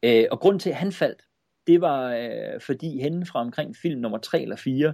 Øh, 0.04 0.26
og 0.32 0.40
grund 0.40 0.60
til, 0.60 0.70
at 0.70 0.76
han 0.76 0.92
faldt, 0.92 1.22
det 1.68 1.82
var 1.82 2.14
øh, 2.14 2.62
fordi 2.62 3.02
hen 3.02 3.26
fra 3.26 3.40
omkring 3.40 3.76
film 3.76 4.02
nummer 4.02 4.18
3 4.18 4.42
eller 4.42 4.56
4, 4.56 4.94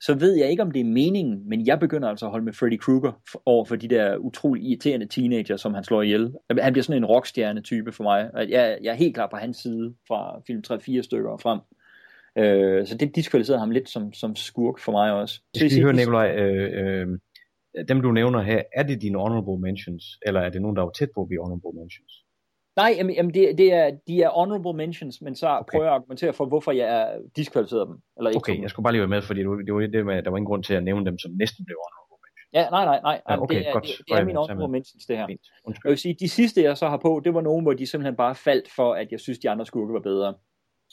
så 0.00 0.14
ved 0.14 0.36
jeg 0.36 0.50
ikke, 0.50 0.62
om 0.62 0.70
det 0.70 0.80
er 0.80 0.84
meningen, 0.84 1.48
men 1.48 1.66
jeg 1.66 1.80
begynder 1.80 2.08
altså 2.08 2.26
at 2.26 2.30
holde 2.30 2.44
med 2.44 2.52
Freddy 2.52 2.78
Krueger 2.78 3.12
over 3.46 3.64
for 3.64 3.76
de 3.76 3.88
der 3.88 4.16
utrolig 4.16 4.62
irriterende 4.64 5.06
teenager, 5.06 5.56
som 5.56 5.74
han 5.74 5.84
slår 5.84 6.02
ihjel. 6.02 6.34
Han 6.60 6.72
bliver 6.72 6.82
sådan 6.82 7.02
en 7.02 7.06
rockstjerne-type 7.06 7.92
for 7.92 8.02
mig. 8.02 8.30
Jeg, 8.34 8.78
jeg 8.82 8.90
er 8.90 8.94
helt 8.94 9.14
klar 9.14 9.26
på 9.26 9.36
hans 9.36 9.56
side 9.56 9.94
fra 10.08 10.42
film 10.46 10.62
3-4 10.72 11.02
stykker 11.02 11.30
og 11.30 11.40
frem. 11.40 11.60
Øh, 12.38 12.86
så 12.86 12.96
det 12.96 13.16
diskvalificerede 13.16 13.60
ham 13.60 13.70
lidt 13.70 13.88
som, 13.88 14.12
som 14.12 14.36
skurk 14.36 14.78
for 14.78 14.92
mig 14.92 15.12
også. 15.12 15.40
Jeg 15.54 15.60
skal 15.60 15.70
lige 15.70 15.82
høre, 15.82 15.92
Nikolaj, 15.92 16.30
øh, 16.36 17.08
øh, 17.08 17.18
dem 17.88 18.00
du 18.00 18.12
nævner 18.12 18.42
her, 18.42 18.62
er 18.72 18.82
det 18.82 19.02
dine 19.02 19.18
honorable 19.18 19.60
mentions, 19.60 20.04
eller 20.26 20.40
er 20.40 20.50
det 20.50 20.62
nogen, 20.62 20.76
der 20.76 20.82
er 20.82 20.90
tæt 20.90 21.08
på 21.14 21.20
at 21.20 21.28
blive 21.28 21.42
honorable 21.42 21.80
mentions? 21.80 22.12
Nej, 22.76 22.94
jamen, 22.96 23.14
jamen 23.14 23.34
det, 23.34 23.58
det 23.58 23.72
er, 23.72 23.90
de 24.06 24.22
er 24.22 24.30
honorable 24.30 24.72
mentions, 24.72 25.20
men 25.22 25.34
så 25.36 25.48
okay. 25.48 25.70
prøver 25.70 25.84
jeg 25.84 25.94
at 25.94 25.98
argumentere 25.98 26.32
for, 26.32 26.46
hvorfor 26.46 26.72
jeg 26.72 26.88
er 27.00 27.18
diskvalificeret 27.36 27.88
dem. 27.88 27.96
Eller 28.16 28.30
ikke 28.30 28.36
Okay, 28.36 28.54
dem. 28.54 28.62
jeg 28.62 28.70
skulle 28.70 28.84
bare 28.84 28.92
lige 28.92 29.00
være 29.00 29.08
med, 29.08 29.22
fordi 29.22 29.40
det 29.40 29.48
var, 29.74 29.80
det 29.80 30.06
med, 30.06 30.22
der 30.22 30.30
var 30.30 30.36
ingen 30.36 30.46
grund 30.46 30.62
til 30.64 30.74
at 30.74 30.84
nævne 30.84 31.06
dem, 31.06 31.18
som 31.18 31.30
næsten 31.32 31.64
blev 31.64 31.76
honorable. 31.84 32.00
Ja, 32.52 32.70
nej, 32.70 32.84
nej, 32.84 33.00
nej. 33.02 33.20
Ja, 33.28 33.42
okay, 33.42 33.58
det, 33.58 33.68
er, 33.68 33.72
godt. 33.72 33.84
det, 33.84 33.92
det 34.08 34.16
er 34.16 34.24
mine 34.24 34.40
jeg 34.40 34.46
honorable 34.48 34.72
mentions, 34.72 35.06
det 35.06 35.16
her. 35.16 35.26
Jeg 35.84 35.90
vil 35.90 35.98
sige, 35.98 36.16
de 36.20 36.28
sidste, 36.28 36.62
jeg 36.62 36.76
så 36.76 36.88
har 36.88 36.96
på, 36.96 37.20
det 37.24 37.34
var 37.34 37.40
nogen, 37.40 37.62
hvor 37.64 37.72
de 37.72 37.86
simpelthen 37.86 38.16
bare 38.16 38.34
faldt 38.34 38.70
for, 38.76 38.94
at 38.94 39.08
jeg 39.10 39.20
synes, 39.20 39.38
de 39.38 39.50
andre 39.50 39.66
skurke 39.66 39.92
var 39.92 40.00
bedre. 40.00 40.34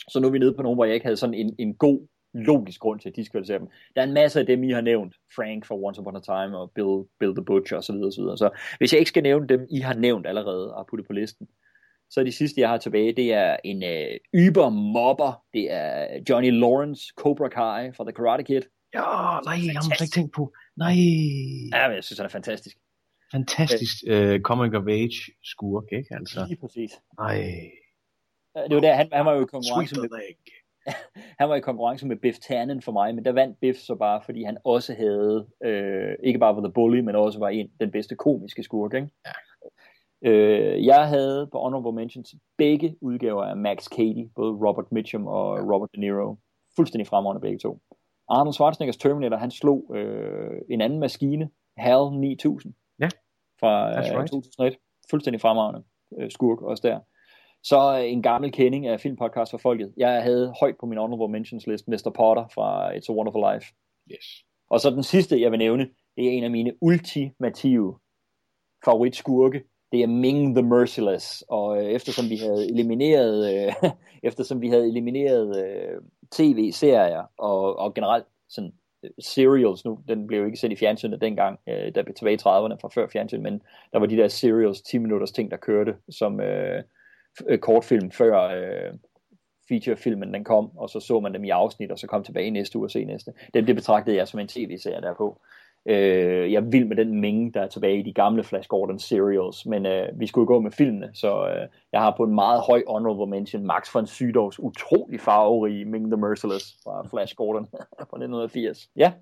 Så 0.10 0.20
nu 0.20 0.28
er 0.28 0.32
vi 0.32 0.40
nede 0.40 0.54
på 0.54 0.62
nogen, 0.62 0.78
hvor 0.78 0.86
jeg 0.86 0.94
ikke 0.94 1.06
havde 1.06 1.18
sådan 1.18 1.34
en, 1.34 1.56
en 1.60 1.76
god, 1.76 2.08
logisk 2.34 2.80
grund 2.80 3.00
til 3.00 3.10
at 3.10 3.16
diskvalificere 3.16 3.60
dem. 3.60 3.68
Der 3.96 4.02
er 4.02 4.06
en 4.06 4.14
masse 4.14 4.40
af 4.40 4.46
dem, 4.46 4.64
I 4.64 4.72
har 4.72 4.82
nævnt. 4.82 5.16
Frank 5.36 5.66
fra 5.66 5.76
Once 5.76 6.02
Upon 6.02 6.16
a 6.16 6.20
Time 6.20 6.58
og 6.58 6.72
Bill, 6.76 7.04
Bill 7.20 7.36
the 7.36 7.46
Butcher 7.46 7.78
osv. 7.78 7.96
osv. 7.96 8.24
Så 8.38 8.50
hvis 8.78 8.94
jeg 8.94 9.00
ikke 9.00 9.10
skal 9.10 9.24
nævne 9.24 9.48
dem, 9.48 9.68
I 9.72 9.80
har 9.80 9.94
nævnt 9.94 10.28
allerede 10.28 10.76
og 10.76 10.88
puttet 10.88 11.08
på 11.08 11.14
listen, 11.14 11.48
så 12.10 12.24
de 12.24 12.32
sidste, 12.32 12.62
jeg 12.62 12.70
har 12.70 12.78
tilbage, 12.78 13.14
det 13.14 13.34
er 13.34 13.58
en 13.64 13.84
øh, 13.84 14.18
yber 14.36 14.70
mobber. 14.70 15.44
Det 15.54 15.72
er 15.72 16.08
Johnny 16.30 16.52
Lawrence, 16.52 17.04
Cobra 17.18 17.48
Kai 17.50 17.92
fra 17.94 18.04
The 18.04 18.12
Karate 18.12 18.44
Kid. 18.44 18.62
Ja, 18.94 19.00
nej, 19.46 19.58
jeg 19.66 19.74
har 19.76 20.04
ikke 20.04 20.14
tænkt 20.14 20.34
på. 20.34 20.54
Nej. 20.78 20.96
Ja, 21.74 21.88
men 21.88 21.96
jeg 21.96 22.04
synes, 22.04 22.20
han 22.20 22.26
er 22.26 22.30
fantastisk. 22.30 22.78
Fantastisk 23.32 23.96
øh, 24.08 24.42
comic 24.42 24.74
of 24.74 24.88
age 24.88 25.20
skurk, 25.44 25.84
ikke? 25.92 26.16
Altså. 26.16 26.46
Lige 26.48 26.60
præcis. 26.60 26.92
Nej. 27.20 27.72
Det 28.56 28.76
var 28.76 28.82
der, 28.82 28.94
han, 28.96 29.10
han 29.14 29.26
var 29.26 29.34
jo 29.34 29.42
i 29.42 29.46
konkurrence 29.46 29.96
med, 29.96 30.10
leg. 30.10 30.36
han 31.40 31.50
var 31.50 31.56
i 31.56 31.60
konkurrence 31.60 32.08
med 32.08 32.16
Biff 32.16 32.38
Tannen 32.38 32.82
for 32.82 32.92
mig, 32.92 33.16
men 33.16 33.26
der 33.26 33.32
vandt 33.32 33.60
Biff 33.60 33.80
så 33.80 33.96
bare, 33.96 34.22
fordi 34.26 34.44
han 34.44 34.58
også 34.64 34.94
havde, 34.94 35.48
øh, 35.66 36.16
ikke 36.24 36.40
bare 36.40 36.56
var 36.56 36.62
The 36.62 36.74
Bully, 36.74 37.00
men 37.00 37.16
også 37.16 37.40
var 37.40 37.50
en, 37.50 37.72
den 37.80 37.92
bedste 37.92 38.16
komiske 38.16 38.64
skurk, 38.64 38.94
ikke? 38.94 39.10
Ja. 39.26 39.32
Øh, 40.26 40.86
jeg 40.86 41.08
havde 41.08 41.50
på 41.52 41.60
Honorable 41.60 41.92
Mentions 41.92 42.36
begge 42.58 42.96
udgaver 43.02 43.44
af 43.44 43.58
Max 43.58 43.86
Cady, 43.86 44.30
både 44.36 44.52
Robert 44.52 44.92
Mitchum 44.92 45.28
og 45.28 45.50
Robert 45.74 45.90
De 45.96 46.00
Niro. 46.00 46.38
Fuldstændig 46.76 47.08
fremragende 47.08 47.42
begge 47.42 47.60
to. 47.60 47.80
Arnold 48.30 48.54
Schwarzeneggers 48.54 48.98
Terminator, 48.98 49.38
han 49.38 49.52
slog 49.52 49.92
øh, 49.96 50.62
en 50.70 50.82
anden 50.82 51.00
maskine, 51.00 51.50
HAL 51.78 52.12
9000, 52.14 52.74
Ja. 53.00 53.10
fra 53.60 53.92
That's 53.92 54.14
øh, 54.14 54.20
right. 54.20 54.32
2001. 54.32 54.78
Fuldstændig 55.10 55.42
fremragende 55.42 55.84
øh, 56.20 56.32
skurk 56.32 56.62
også 56.62 56.88
der. 56.88 57.00
Så 57.64 57.96
en 57.96 58.22
gammel 58.22 58.52
kending 58.52 58.88
af 58.88 59.00
filmpodcast 59.00 59.52
for 59.52 59.58
folket. 59.58 59.94
Jeg 59.98 60.24
havde 60.24 60.54
højt 60.60 60.76
på 60.80 60.86
min 60.86 60.98
honorable 60.98 61.32
mentions 61.32 61.68
list 61.68 61.88
Mr. 61.88 62.12
Potter 62.16 62.46
fra 62.54 62.92
It's 62.94 63.10
a 63.10 63.14
Wonderful 63.14 63.54
Life. 63.54 63.66
Yes. 64.12 64.26
Og 64.70 64.80
så 64.80 64.90
den 64.90 65.04
sidste, 65.04 65.42
jeg 65.42 65.52
vil 65.52 65.58
nævne, 65.60 65.84
det 66.18 66.28
er 66.28 66.32
en 66.32 66.44
af 66.44 66.52
mine 66.52 66.74
ultimative 66.82 67.98
favoritskurke. 68.86 69.64
Det 69.92 70.04
er 70.04 70.08
Ming 70.08 70.56
the 70.56 70.66
Merciless. 70.66 71.44
Og 71.50 71.78
øh, 71.78 71.92
eftersom 71.92 72.30
vi 72.30 72.38
havde 72.38 72.70
elimineret, 72.70 73.68
øh, 73.68 73.74
eftersom 74.30 74.62
vi 74.62 74.70
havde 74.70 74.88
elimineret 74.88 75.66
øh, 75.66 76.02
tv-serier 76.32 77.24
og, 77.38 77.80
og 77.80 77.94
generelt 77.94 78.26
sådan 78.50 78.74
øh, 79.04 79.10
serials 79.20 79.86
nu, 79.86 80.00
den 80.08 80.28
blev 80.28 80.40
jo 80.40 80.46
ikke 80.46 80.58
sendt 80.58 80.74
i 80.74 80.80
fjernsynet 80.80 81.22
dengang, 81.22 81.60
øh, 81.70 81.96
der 81.96 82.04
blev 82.04 82.16
tilbage 82.16 82.34
i 82.34 82.40
30'erne 82.42 82.78
fra 82.82 82.90
før 82.94 83.08
fjernsyn, 83.08 83.44
men 83.44 83.62
der 83.94 84.00
var 84.00 84.06
de 84.06 84.18
der 84.18 84.28
serials, 84.28 84.82
10 84.82 84.98
minutters 84.98 85.32
ting, 85.32 85.52
der 85.52 85.58
kørte 85.58 85.96
som 86.10 86.42
øh, 86.42 86.84
øh, 87.48 87.60
kortfilm 87.60 88.12
før 88.12 88.44
øh, 88.44 88.94
featurefilmen 89.70 90.34
den 90.34 90.44
kom, 90.44 90.78
og 90.78 90.90
så 90.90 91.00
så 91.00 91.20
man 91.20 91.34
dem 91.34 91.44
i 91.44 91.50
afsnit, 91.50 91.92
og 91.92 92.00
så 92.00 92.08
kom 92.08 92.24
tilbage 92.24 92.52
næste 92.52 92.78
uge 92.78 92.86
og 92.86 92.92
se 92.92 93.06
næste. 93.06 93.34
Det, 93.54 93.68
det 93.68 93.76
betragtede 93.76 94.18
jeg 94.18 94.28
som 94.28 94.40
en 94.40 94.48
tv-serie 94.48 95.02
derpå. 95.02 95.42
Øh, 95.90 96.52
jeg 96.52 96.58
er 96.64 96.70
vild 96.70 96.86
med 96.86 96.96
den 96.96 97.22
mængde, 97.22 97.60
der 97.60 97.62
er 97.66 97.68
tilbage 97.68 98.00
i 98.00 98.02
de 98.02 98.14
gamle 98.14 98.44
Flash 98.44 98.68
Gordon 98.68 99.00
serials, 99.00 99.66
men 99.66 99.86
øh, 99.86 100.20
vi 100.20 100.28
skulle 100.28 100.44
jo 100.44 100.48
gå 100.48 100.60
med 100.60 100.72
filmene, 100.72 101.10
så 101.14 101.48
øh, 101.50 101.68
jeg 101.92 102.02
har 102.02 102.14
på 102.18 102.24
en 102.24 102.36
meget 102.36 102.62
høj 102.68 102.84
honorable 102.88 103.28
mention 103.28 103.66
Max 103.66 103.96
von 103.96 104.08
Sydows 104.08 104.60
utrolig 104.60 105.20
farverige 105.22 105.86
Ming 105.86 106.12
the 106.12 106.18
Merciless 106.18 106.66
fra 106.84 107.08
Flash 107.10 107.36
Gordon 107.36 107.68
fra 108.10 108.18
1980. 108.18 108.90
Ja, 108.96 109.14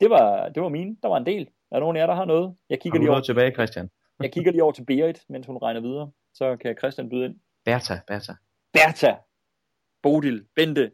det 0.00 0.10
var, 0.10 0.48
det 0.48 0.62
var 0.62 0.68
mine. 0.68 0.96
Der 1.02 1.08
var 1.08 1.16
en 1.16 1.26
del. 1.26 1.42
Er 1.42 1.76
der 1.76 1.80
nogen 1.80 1.96
af 1.96 2.00
jer, 2.00 2.06
der 2.06 2.14
har 2.14 2.24
noget? 2.24 2.54
Jeg 2.70 2.80
kigger 2.80 2.98
Har 2.98 3.02
lige 3.02 3.10
over, 3.10 3.20
tilbage, 3.20 3.52
Christian? 3.52 3.90
jeg 4.20 4.32
kigger 4.32 4.52
lige 4.52 4.62
over 4.62 4.72
til 4.72 4.84
Berit, 4.84 5.24
mens 5.28 5.46
hun 5.46 5.56
regner 5.56 5.80
videre. 5.80 6.10
Så 6.34 6.56
kan 6.56 6.76
Christian 6.78 7.08
byde 7.08 7.24
ind. 7.24 7.34
Bertha, 7.64 7.94
Bertha. 8.06 8.32
Bertha! 8.72 9.14
Bodil, 10.02 10.44
Bente, 10.56 10.90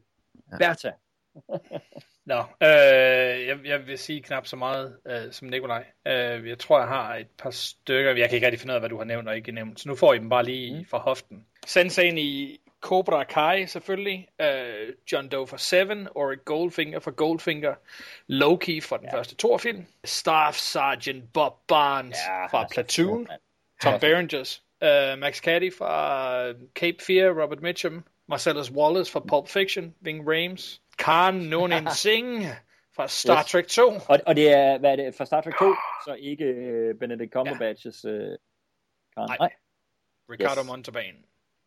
ja. 0.52 0.56
Bertha. 0.58 0.90
Nå, 2.26 2.38
øh, 2.38 3.46
jeg, 3.46 3.58
jeg 3.64 3.86
vil 3.86 3.98
sige 3.98 4.22
knap 4.22 4.46
så 4.46 4.56
meget 4.56 4.96
øh, 5.06 5.32
som 5.32 5.48
Nikolaj. 5.48 5.84
Øh, 6.06 6.48
jeg 6.48 6.58
tror, 6.58 6.78
jeg 6.78 6.88
har 6.88 7.14
et 7.14 7.28
par 7.38 7.50
stykker. 7.50 8.14
Jeg 8.14 8.28
kan 8.28 8.36
ikke 8.36 8.46
rigtig 8.46 8.60
finde 8.60 8.72
ud 8.72 8.74
af, 8.74 8.80
hvad 8.80 8.90
du 8.90 8.96
har 8.98 9.04
nævnt 9.04 9.28
og 9.28 9.36
ikke 9.36 9.52
nævnt. 9.52 9.80
Så 9.80 9.88
nu 9.88 9.94
får 9.94 10.14
I 10.14 10.18
dem 10.18 10.28
bare 10.28 10.44
lige 10.44 10.78
mm. 10.78 10.86
fra 10.90 10.98
hoften. 10.98 11.46
Sensaen 11.66 12.18
i 12.18 12.60
Cobra 12.80 13.24
Kai 13.24 13.66
selvfølgelig. 13.66 14.28
Øh, 14.40 14.92
John 15.12 15.28
Doe 15.28 15.46
for 15.46 15.56
Seven. 15.56 16.08
Oric 16.14 16.38
Goldfinger 16.44 17.00
for 17.00 17.10
Goldfinger. 17.10 17.74
Loki 18.26 18.80
for 18.80 18.96
den 18.96 19.08
ja. 19.12 19.16
første 19.16 19.36
Thor-film. 19.36 19.86
Staff 20.04 20.56
Sergeant 20.56 21.32
Bob 21.32 21.52
Barnes 21.68 22.18
ja, 22.28 22.46
fra 22.46 22.66
Platoon. 22.72 23.28
Tom 23.82 24.00
Berengers. 24.00 24.62
Øh, 24.82 25.18
Max 25.18 25.40
Caddy 25.40 25.74
fra 25.78 26.52
Cape 26.74 26.98
Fear. 27.06 27.42
Robert 27.42 27.62
Mitchum. 27.62 28.04
Marcellus 28.28 28.70
Wallace 28.70 29.12
fra 29.12 29.20
Pulp 29.20 29.48
Fiction. 29.48 29.94
Ving 30.00 30.28
Rames. 30.28 30.80
Khan 30.98 31.34
Noonien 31.34 31.90
Singh 32.04 32.46
fra 32.96 33.08
Star 33.08 33.38
Yes. 33.42 33.50
Trek 33.50 33.66
2. 33.66 33.82
Og, 34.08 34.18
og 34.26 34.36
det 34.36 34.52
er, 34.52 34.78
hvad 34.78 34.92
er 34.92 34.96
det, 34.96 35.14
fra 35.14 35.24
Star 35.24 35.40
Trek 35.40 35.54
2, 35.58 35.74
så 36.06 36.14
ikke 36.20 36.44
uh, 36.92 36.98
Benedict 37.00 37.32
Cumberbatches 37.32 38.04
uh, 38.04 38.10
Karen. 39.16 39.36
Nej. 39.40 39.50
Ricardo 40.30 40.60
Yes. 40.60 40.66
Montalban. 40.66 41.14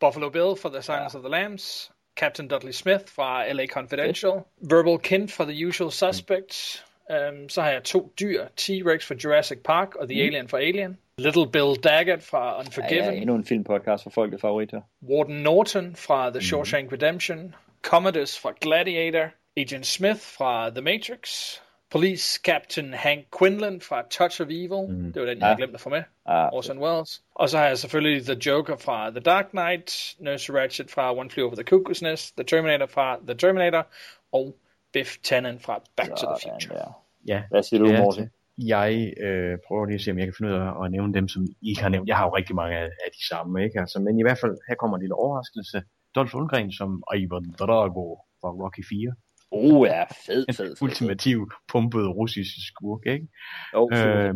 Buffalo 0.00 0.28
Bill 0.30 0.56
for 0.62 0.68
The 0.68 0.82
Silence 0.82 1.18
of 1.18 1.22
the 1.22 1.30
Lambs. 1.30 1.90
Captain 2.16 2.48
Dudley 2.48 2.72
Smith 2.72 3.04
fra 3.06 3.52
LA 3.52 3.66
Confidential. 3.66 4.32
Verbal 4.70 4.98
Kint 4.98 5.32
fra 5.32 5.44
The 5.44 5.66
Usual 5.66 5.90
Suspects. 5.92 6.84
Um, 7.10 7.48
så 7.48 7.62
har 7.62 7.70
jeg 7.70 7.82
to 7.84 8.12
dyr. 8.20 8.44
T-Rex 8.56 9.06
fra 9.06 9.14
Jurassic 9.24 9.58
Park 9.64 9.94
og 9.94 10.08
The 10.08 10.14
Mm. 10.22 10.26
Alien 10.26 10.48
fra 10.48 10.58
Alien. 10.58 10.98
Little 11.18 11.50
Bill 11.52 11.76
Daggett 11.84 12.22
fra 12.22 12.58
Unforgiven. 12.60 13.04
Ja, 13.04 13.10
ja, 13.12 13.20
endnu 13.20 13.34
en 13.34 13.44
filmpodcast 13.44 14.02
for 14.02 14.10
folket 14.10 14.40
favoritter. 14.40 14.80
Warden 15.10 15.36
Norton 15.42 15.96
fra 15.96 16.30
The 16.30 16.40
Shawshank 16.40 16.92
Redemption, 16.92 17.54
Commodus 17.82 18.38
fra 18.38 18.52
Gladiator, 18.60 19.28
Agent 19.56 19.86
Smith 19.86 20.20
fra 20.20 20.70
The 20.70 20.80
Matrix, 20.80 21.54
Police 21.90 22.40
Captain 22.44 22.94
Hank 22.94 23.24
Quinlan 23.38 23.80
fra 23.80 24.02
Touch 24.10 24.40
of 24.42 24.46
Evil, 24.50 24.88
mm. 24.88 25.12
det 25.12 25.22
var 25.22 25.26
den, 25.28 25.38
jeg 25.38 25.40
Ja. 25.40 25.46
havde 25.46 25.56
glemt 25.56 25.74
at 25.74 25.80
få 25.80 25.88
med, 25.88 26.02
Ah, 26.26 26.48
Orson 26.52 26.78
Welles. 26.78 27.22
Og 27.34 27.48
så 27.48 27.58
har 27.58 27.66
jeg 27.66 27.78
selvfølgelig 27.78 28.24
The 28.24 28.36
Joker 28.46 28.76
fra 28.76 29.10
The 29.10 29.20
Dark 29.20 29.46
Knight, 29.50 30.14
Nurse 30.18 30.52
Ratched 30.52 30.88
fra 30.88 31.16
One 31.16 31.30
Flew 31.30 31.46
Over 31.46 31.54
the 31.54 31.64
Cuckoo's 31.76 32.02
Nest, 32.02 32.36
The 32.36 32.44
Terminator 32.44 32.86
fra 32.86 33.18
The 33.26 33.34
Terminator, 33.38 33.86
og 34.32 34.56
Biff 34.92 35.10
Tannen 35.22 35.60
fra 35.60 35.82
Back 35.96 36.10
to 36.16 36.26
the 36.26 36.50
Future. 36.50 36.78
Ja. 36.78 37.34
Ja. 37.34 37.42
Hvad 37.50 37.62
siger 37.62 37.80
du, 37.82 37.90
Ja, 37.90 38.00
Morten? 38.02 38.30
Jeg 38.58 39.12
øh, 39.20 39.58
prøver 39.66 39.86
lige 39.86 39.94
at 39.94 40.00
se, 40.00 40.10
om 40.10 40.18
jeg 40.18 40.26
kan 40.26 40.34
finde 40.38 40.52
ud 40.52 40.58
af 40.58 40.84
at 40.84 40.90
nævne 40.90 41.14
dem, 41.14 41.28
som 41.28 41.42
I 41.62 41.68
ikke 41.68 41.82
har 41.82 41.88
nævnt. 41.88 42.08
Jeg 42.08 42.16
har 42.16 42.24
jo 42.24 42.36
rigtig 42.36 42.54
mange 42.56 42.76
af, 42.78 42.84
af 42.84 43.10
de 43.18 43.26
samme, 43.28 43.64
ikke? 43.64 43.80
Altså, 43.80 43.98
men 44.00 44.18
i 44.18 44.22
hvert 44.22 44.38
fald, 44.38 44.58
her 44.68 44.74
kommer 44.74 44.96
en 44.96 45.02
lille 45.02 45.14
overraskelse. 45.14 45.82
Dolph 46.14 46.32
Lundgren 46.34 46.72
som 46.72 47.02
Ivan 47.16 47.54
Drago 47.58 48.16
fra 48.40 48.48
Rocky 48.50 48.84
4. 48.88 49.14
Oh 49.50 49.86
ja, 49.86 50.04
fed, 50.04 50.46
fed, 50.56 50.76
fed. 50.76 50.82
ultimativ 50.82 51.50
pumpet 51.68 52.06
russisk 52.06 52.50
skurk, 52.66 53.06
ikke? 53.06 53.28
Jo, 53.74 53.90
øh, 53.92 54.34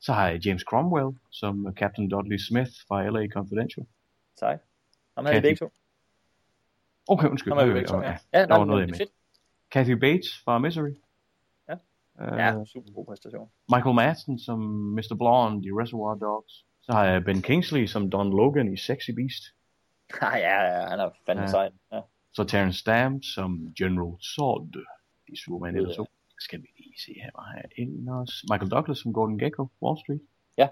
så 0.00 0.12
har 0.12 0.28
jeg 0.28 0.46
James 0.46 0.62
Cromwell 0.62 1.18
som 1.30 1.66
Captain 1.76 2.08
Dudley 2.08 2.38
Smith 2.38 2.70
fra 2.88 3.10
LA 3.10 3.28
Confidential. 3.28 3.86
Sej. 4.38 4.58
Ham 5.16 5.24
havde 5.26 5.36
vi 5.36 5.42
begge 5.42 5.56
to. 5.56 5.72
Okay, 7.08 7.28
undskyld. 7.28 7.50
Ham 7.52 7.58
havde 7.58 7.68
vi 7.68 7.74
begge 7.74 7.88
to, 7.88 7.96
ja. 8.02 8.06
der 8.32 8.40
Ja, 8.40 8.46
nej, 8.46 8.58
var 8.58 8.64
noget, 8.64 8.80
jeg 8.80 8.94
er 8.94 8.98
med. 8.98 9.06
Kathy 9.70 9.90
Bates 9.90 10.42
fra 10.44 10.58
Misery. 10.58 10.94
Ja. 11.68 11.74
Øh, 12.20 12.38
Ja, 12.38 12.64
super 12.64 12.92
god 12.92 13.04
præstation. 13.06 13.50
Michael 13.74 13.94
Madsen 13.94 14.38
som 14.38 14.58
Mr. 14.96 15.14
Blonde 15.18 15.68
i 15.68 15.70
Reservoir 15.72 16.14
Dogs. 16.14 16.64
Så 16.82 16.92
har 16.92 17.04
jeg 17.04 17.24
Ben 17.24 17.42
Kingsley 17.42 17.86
som 17.86 18.10
Don 18.10 18.30
Logan 18.36 18.72
i 18.72 18.76
Sexy 18.76 19.10
Beast. 19.10 19.42
Ah, 20.22 20.38
ja, 20.40 20.62
ja, 20.62 20.88
han 20.88 21.00
er 21.00 21.10
fandme 21.26 21.42
Ja. 21.42 21.48
sej. 21.50 21.70
Ja. 21.92 22.00
Så 22.32 22.44
Terrence 22.44 22.78
Stamp 22.78 23.24
som 23.34 23.74
General 23.78 24.12
Zod 24.22 24.84
i 25.28 25.36
Superman 25.36 25.74
Ja. 25.74 25.80
1 25.80 25.86
og 25.88 25.94
2. 25.96 26.06
Skal 26.40 26.62
vi 26.62 26.68
lige 26.76 26.94
se 27.04 27.12
her, 27.22 27.30
har 27.42 27.54
jeg 27.56 27.64
ellers? 27.84 28.44
Michael 28.50 28.70
Douglas 28.70 28.98
som 28.98 29.12
Golden 29.12 29.38
Gecko, 29.38 29.66
Wall 29.82 29.98
Street. 30.04 30.20
Ja. 30.56 30.68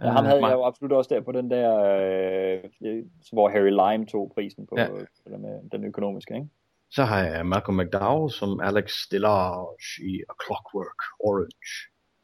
Ja, 0.00 0.10
ham 0.10 0.24
Øh, 0.24 0.28
havde 0.28 0.40
Ma- 0.42 0.46
jeg 0.46 0.54
jo 0.54 0.64
absolut 0.64 0.92
også 0.92 1.14
der 1.14 1.20
på 1.20 1.32
den 1.32 1.50
der, 1.50 1.70
øh, 1.98 2.64
øh, 2.86 3.04
hvor 3.32 3.48
Harry 3.48 3.70
Lime 3.82 4.06
tog 4.06 4.32
prisen 4.34 4.66
på, 4.66 4.74
Ja. 4.78 4.82
ja. 4.84 5.04
eller 5.26 5.38
med 5.38 5.70
den 5.72 5.84
økonomiske, 5.84 6.34
ikke? 6.34 6.48
Så 6.90 7.04
har 7.04 7.20
jeg 7.24 7.46
Malcolm 7.46 7.76
McDowell 7.80 8.32
som 8.32 8.60
Alex 8.60 8.92
Delage 9.10 9.86
i 10.12 10.12
A 10.30 10.32
Clockwork 10.44 11.00
Orange. 11.20 11.72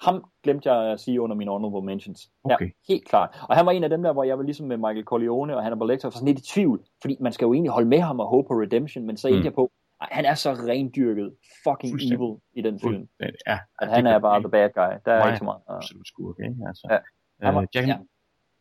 Ham 0.05 0.24
glemte 0.42 0.73
jeg 0.73 0.92
at 0.92 1.00
sige 1.00 1.20
under 1.20 1.36
mine 1.36 1.50
honorable 1.50 1.83
mentions. 1.83 2.31
Okay. 2.44 2.65
Ja, 2.66 2.70
helt 2.89 3.08
klart. 3.08 3.44
Og 3.49 3.57
han 3.57 3.66
var 3.66 3.73
en 3.73 3.84
af 3.84 3.91
dem 3.91 4.02
der, 4.02 4.12
hvor 4.12 4.24
jeg 4.24 4.39
var 4.39 4.44
ligesom 4.44 4.66
med 4.66 4.76
Michael 4.76 5.05
Corleone 5.05 5.57
og 5.57 5.62
Hannibal 5.62 5.89
Lecter, 5.89 6.10
sådan 6.10 6.26
lidt 6.28 6.39
i 6.39 6.52
tvivl. 6.55 6.84
Fordi 7.02 7.16
man 7.20 7.33
skal 7.33 7.44
jo 7.47 7.52
egentlig 7.52 7.70
holde 7.73 7.89
med 7.89 8.00
ham 8.00 8.20
og 8.20 8.26
håbe 8.26 8.49
på 8.49 8.55
redemption, 8.55 9.07
men 9.07 9.16
så 9.16 9.28
endte 9.28 9.41
Mm. 9.41 9.44
jeg 9.44 9.55
på, 9.55 9.70
han 10.00 10.24
er 10.24 10.34
så 10.34 10.52
rendyrket 10.52 11.34
fucking 11.65 11.94
evil 12.12 12.36
i 12.52 12.62
den 12.62 12.81
film. 12.81 12.94
Fuldstændig, 12.94 13.39
Ja, 13.47 13.58
At 13.81 13.89
han 13.89 14.07
er 14.07 14.18
bare 14.18 14.41
the 14.41 14.49
bad 14.50 14.70
guy. 14.70 14.92
Der 15.05 15.12
er 15.12 15.26
ikke 15.26 15.39
så 15.39 15.44
meget. 15.44 15.60
Ja. 15.68 15.76
Absolut 15.76 16.08
skurk, 16.08 16.36
ikke? 16.39 16.57
Altså, 16.68 16.86
Ja. 16.91 16.99
Han, 17.47 17.55
var, 17.55 17.60
øh, 17.62 17.66
Jack, 17.74 17.89
ja. 17.89 17.97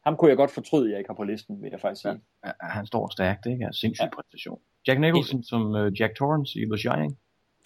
ham 0.05 0.17
kunne 0.17 0.29
jeg 0.29 0.37
godt 0.37 0.51
fortryde, 0.51 0.85
at 0.85 0.91
jeg 0.91 0.97
ikke 0.99 1.09
har 1.09 1.15
på 1.15 1.23
listen, 1.23 1.61
vil 1.61 1.69
jeg 1.71 1.79
faktisk 1.79 2.01
sige. 2.01 2.21
ja, 2.45 2.51
han 2.61 2.85
står 2.85 3.11
stærkt, 3.11 3.45
ikke? 3.45 3.65
Altså, 3.65 3.79
sindssyg 3.79 4.03
ja. 4.05 4.15
præstation. 4.15 4.59
Jack 4.87 4.99
Nicholson 4.99 5.43
som 5.43 5.61
uh, 5.75 6.01
Jack 6.01 6.15
Torrance 6.15 6.59
i 6.59 6.65
The 6.65 6.77
Shining. 6.77 7.17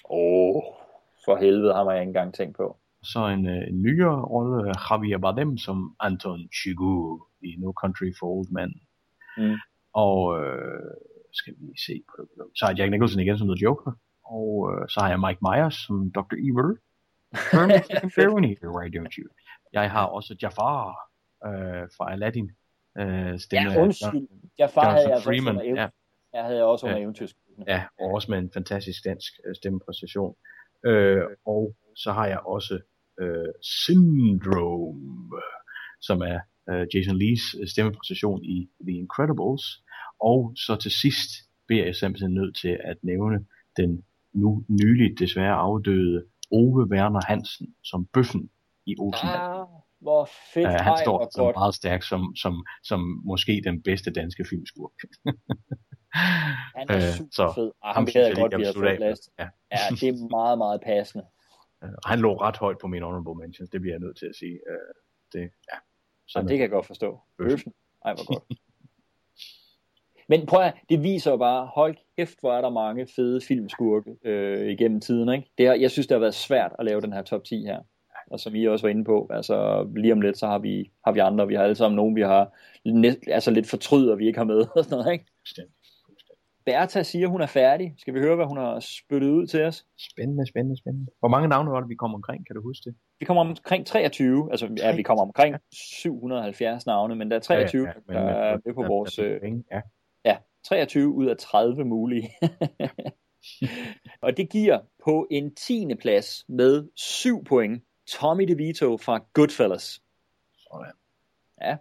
Åh, 0.09 0.55
oh, 0.55 0.63
for 1.25 1.35
helvede, 1.35 1.73
ham 1.73 1.85
har 1.87 1.93
jeg 1.93 2.01
ikke 2.01 2.09
engang 2.09 2.33
tænkt 2.33 2.57
på. 2.57 2.77
Så 3.13 3.19
en, 3.27 3.45
uh, 3.45 3.63
en 3.71 3.81
nyere 3.81 4.21
rolle, 4.21 4.55
uh, 4.69 4.75
Javier 4.89 5.17
Bardem 5.17 5.57
som 5.57 5.95
Anton 5.99 6.49
Chigurh 6.61 7.21
i 7.41 7.55
No 7.59 7.71
Country 7.81 8.09
for 8.19 8.27
Old 8.27 8.47
Men. 8.51 8.81
Mm. 9.37 9.55
Og 9.93 10.19
øh, 10.43 10.91
skal 11.33 11.53
vi 11.53 11.65
lige 11.65 11.81
se 11.87 12.01
på 12.09 12.15
det. 12.21 12.27
Så 12.55 12.65
har 12.65 12.75
Jack 12.77 12.91
Nicholson 12.91 13.19
igen 13.21 13.37
som 13.37 13.47
The 13.47 13.63
Joker. 13.63 13.91
Og 14.25 14.49
øh, 14.71 14.89
så 14.89 14.99
har 14.99 15.09
jeg 15.09 15.19
Mike 15.19 15.39
Myers 15.47 15.75
som 15.75 16.11
Dr. 16.11 16.35
Evil. 16.47 16.71
Why 18.77 18.87
don't 18.95 19.13
you? 19.19 19.27
Jeg 19.73 19.91
har 19.91 20.05
også 20.05 20.35
Jafar 20.41 20.87
øh, 21.45 21.87
fra 21.97 22.11
Aladdin. 22.11 22.51
Øh, 22.97 23.39
stemme 23.39 23.71
Ja, 23.71 23.81
undskyld. 23.81 24.27
Jafar 24.59 24.81
Jonathan 24.81 24.97
havde 25.03 25.15
jeg 25.15 25.23
Freeman. 25.23 25.55
også 25.57 25.67
Ja. 25.67 25.87
Jeg 26.33 26.43
havde 26.43 26.63
også 26.63 26.85
under 26.85 26.97
eventyrsk. 26.99 27.35
Ja, 27.67 27.83
og 27.99 28.07
også 28.13 28.31
med 28.31 28.39
en 28.39 28.51
fantastisk 28.53 29.05
dansk 29.05 29.33
øh, 29.47 29.55
stemmepræstation. 29.55 30.35
Øh, 30.85 31.23
og 31.45 31.75
så 31.95 32.11
har 32.11 32.27
jeg 32.27 32.39
også 32.39 32.79
øh, 33.21 33.47
Syndrome, 33.61 35.31
som 36.01 36.21
er 36.21 36.39
øh, 36.69 36.87
Jason 36.93 37.17
Lees 37.19 37.55
øh, 37.61 37.67
stemmepræstation 37.67 38.43
i 38.43 38.69
The 38.87 38.97
Incredibles. 38.97 39.63
Og 40.19 40.53
så 40.55 40.75
til 40.75 40.91
sidst 40.91 41.29
bliver 41.67 41.85
jeg 41.85 41.95
simpelthen 41.95 42.33
nødt 42.33 42.57
til 42.57 42.77
at 42.83 42.97
nævne 43.01 43.45
den 43.77 44.03
nu 44.33 44.63
nyligt 44.67 45.19
desværre 45.19 45.55
afdøde 45.55 46.23
Ove 46.51 46.87
Werner 46.91 47.21
Hansen 47.27 47.75
som 47.83 48.05
bøffen 48.13 48.49
i 48.85 48.95
Olsen. 48.99 49.29
Ah, 49.29 49.65
hvor 49.99 50.29
fedt. 50.53 50.67
Uh, 50.67 50.71
han 50.71 50.93
Ej, 50.93 51.03
står 51.03 51.17
hvor 51.17 51.29
som 51.35 51.45
godt. 51.45 51.55
meget 51.55 51.75
stærk 51.75 52.03
som, 52.03 52.35
som, 52.35 52.65
som 52.83 53.21
måske 53.25 53.61
den 53.65 53.81
bedste 53.81 54.11
danske 54.11 54.45
filmskurk. 54.49 54.91
Han 56.75 56.85
er 56.89 56.95
Øh, 56.95 57.13
super 57.17 57.29
så 57.31 57.51
fed. 57.55 57.71
Ah, 57.83 57.95
ham 57.95 58.05
gad 58.05 58.25
jeg 58.27 58.35
godt, 58.35 58.57
vi 58.57 58.63
har 58.63 58.73
fået 58.73 58.97
plads. 58.97 59.19
Ja. 59.39 59.47
Ja, 59.71 59.77
det 60.01 60.07
er 60.09 60.29
meget, 60.37 60.57
meget 60.57 60.81
passende. 60.85 61.25
Øh, 61.83 61.89
og 62.03 62.09
han 62.09 62.19
lå 62.19 62.35
ret 62.35 62.57
højt 62.57 62.77
på 62.77 62.87
min 62.87 63.03
honorable 63.03 63.35
mentions, 63.35 63.69
det 63.69 63.81
bliver 63.81 63.93
jeg 63.93 63.99
nødt 63.99 64.17
til 64.17 64.25
at 64.25 64.35
sige. 64.35 64.53
Øh, 64.69 64.93
det, 65.33 65.39
ja. 65.41 65.77
Så 66.27 66.39
det 66.41 66.49
kan 66.49 66.59
jeg 66.59 66.69
godt 66.69 66.85
forstå. 66.85 67.19
Bøffen. 67.37 67.73
Ej, 68.05 68.13
hvor 68.13 68.33
godt. 68.33 68.43
Men 70.29 70.45
prøv 70.45 70.61
at, 70.61 70.73
det 70.89 71.03
viser 71.03 71.31
jo 71.31 71.37
bare, 71.37 71.65
hold 71.65 71.95
kæft, 72.17 72.39
hvor 72.39 72.53
er 72.53 72.61
der 72.61 72.69
mange 72.69 73.07
fede 73.15 73.41
filmskurke 73.41 74.15
øh, 74.23 74.71
igennem 74.71 75.01
tiden. 75.01 75.29
Ikke? 75.29 75.51
Det 75.57 75.65
er, 75.65 75.73
jeg 75.73 75.91
synes, 75.91 76.07
det 76.07 76.15
har 76.15 76.19
været 76.19 76.35
svært 76.35 76.71
at 76.79 76.85
lave 76.85 77.01
den 77.01 77.13
her 77.13 77.21
top 77.21 77.43
10 77.43 77.61
her. 77.61 77.79
Og 78.31 78.39
som 78.39 78.55
I 78.55 78.65
også 78.65 78.85
var 78.85 78.89
inde 78.89 79.03
på, 79.03 79.27
altså 79.29 79.87
lige 79.95 80.13
om 80.13 80.21
lidt, 80.21 80.37
så 80.37 80.47
har 80.47 80.59
vi, 80.59 80.91
har 81.05 81.11
vi 81.11 81.19
andre. 81.19 81.47
Vi 81.47 81.55
har 81.55 81.63
alle 81.63 81.75
sammen 81.75 81.95
nogen, 81.95 82.15
vi 82.15 82.21
har 82.21 82.53
næ- 82.85 83.27
altså 83.27 83.51
lidt 83.51 83.67
fortryder, 83.69 84.15
vi 84.15 84.27
ikke 84.27 84.37
har 84.37 84.45
med. 84.45 84.59
Og 84.75 84.83
sådan 84.83 84.97
noget, 84.97 85.13
ikke? 85.13 85.25
Bertha 86.67 87.03
siger, 87.03 87.27
hun 87.27 87.41
er 87.41 87.45
færdig. 87.45 87.93
Skal 87.97 88.13
vi 88.13 88.19
høre, 88.19 88.35
hvad 88.35 88.45
hun 88.45 88.57
har 88.57 88.79
spyttet 88.79 89.29
ud 89.29 89.47
til 89.47 89.63
os? 89.63 89.85
Spændende, 89.97 90.47
spændende, 90.47 90.77
spændende. 90.77 91.11
Hvor 91.19 91.27
mange 91.27 91.47
navne 91.47 91.71
var 91.71 91.79
det, 91.79 91.89
vi 91.89 91.95
kom 91.95 92.15
omkring? 92.15 92.47
Kan 92.47 92.55
du 92.55 92.61
huske 92.61 92.89
det? 92.89 92.95
Vi 93.19 93.25
kommer 93.25 93.41
omkring 93.41 93.85
23, 93.85 94.51
altså 94.51 94.69
ja, 94.77 94.95
vi 94.95 95.03
kommer 95.03 95.23
omkring 95.23 95.55
770 95.71 96.85
navne, 96.85 97.15
men 97.15 97.31
der 97.31 97.35
er 97.35 97.41
23, 97.41 97.87
ja, 97.87 97.93
ja, 98.09 98.19
der 98.19 98.19
er 98.19 98.57
med 98.65 98.73
på 98.73 98.83
vores... 98.83 99.19
Øh, 99.19 99.41
ja. 99.71 99.81
ja, 100.25 100.37
23 100.63 101.07
ud 101.07 101.25
af 101.25 101.37
30 101.37 101.85
mulige. 101.85 102.29
og 104.21 104.37
det 104.37 104.49
giver 104.49 104.79
på 105.03 105.27
en 105.31 105.55
10. 105.55 105.95
plads 105.99 106.45
med 106.47 106.89
7 106.95 107.43
point 107.43 107.83
Tommy 108.07 108.43
DeVito 108.43 108.97
fra 108.97 109.19
Goodfellas. 109.33 110.01
Sådan. 110.57 110.93
Ja, 111.61 111.77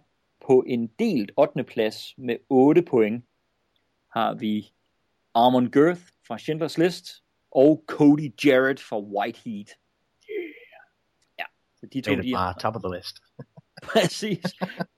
på 0.47 0.63
en 0.67 0.87
delt 0.99 1.31
8. 1.37 1.63
plads 1.63 2.13
med 2.17 2.37
8 2.49 2.81
point 2.81 3.25
har 4.11 4.33
vi 4.33 4.71
Armon 5.33 5.71
Girth 5.71 6.01
fra 6.27 6.37
Schindlers 6.37 6.77
List 6.77 7.23
og 7.51 7.83
Cody 7.87 8.45
Jarrett 8.45 8.79
fra 8.79 8.99
White 8.99 9.39
Heat. 9.45 9.69
Yeah. 10.31 10.53
Ja, 11.39 11.45
så 11.79 11.85
de 11.93 12.01
to, 12.01 12.21
de 12.21 12.31
er 12.31 12.53
top 12.59 12.75
of 12.75 12.81
the 12.81 12.97
list. 12.97 13.15
Præcis. 13.91 14.55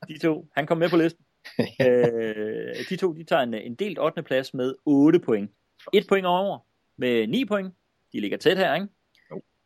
De 0.07 0.17
to, 0.17 0.47
han 0.55 0.67
kom 0.67 0.77
med 0.77 0.89
på 0.89 0.97
listen. 0.97 1.25
øh, 1.81 2.75
de 2.89 2.95
to, 2.95 3.13
de 3.13 3.23
tager 3.23 3.41
en, 3.41 3.53
en 3.53 3.75
delt 3.75 3.99
8. 3.99 4.23
plads 4.23 4.53
med 4.53 4.75
8 4.85 5.19
point. 5.19 5.51
Et 5.93 6.07
point 6.09 6.25
over 6.25 6.59
med 6.97 7.27
9 7.27 7.45
point. 7.45 7.73
De 8.13 8.19
ligger 8.19 8.37
tæt 8.37 8.57
her, 8.57 8.75
ikke? 8.75 8.87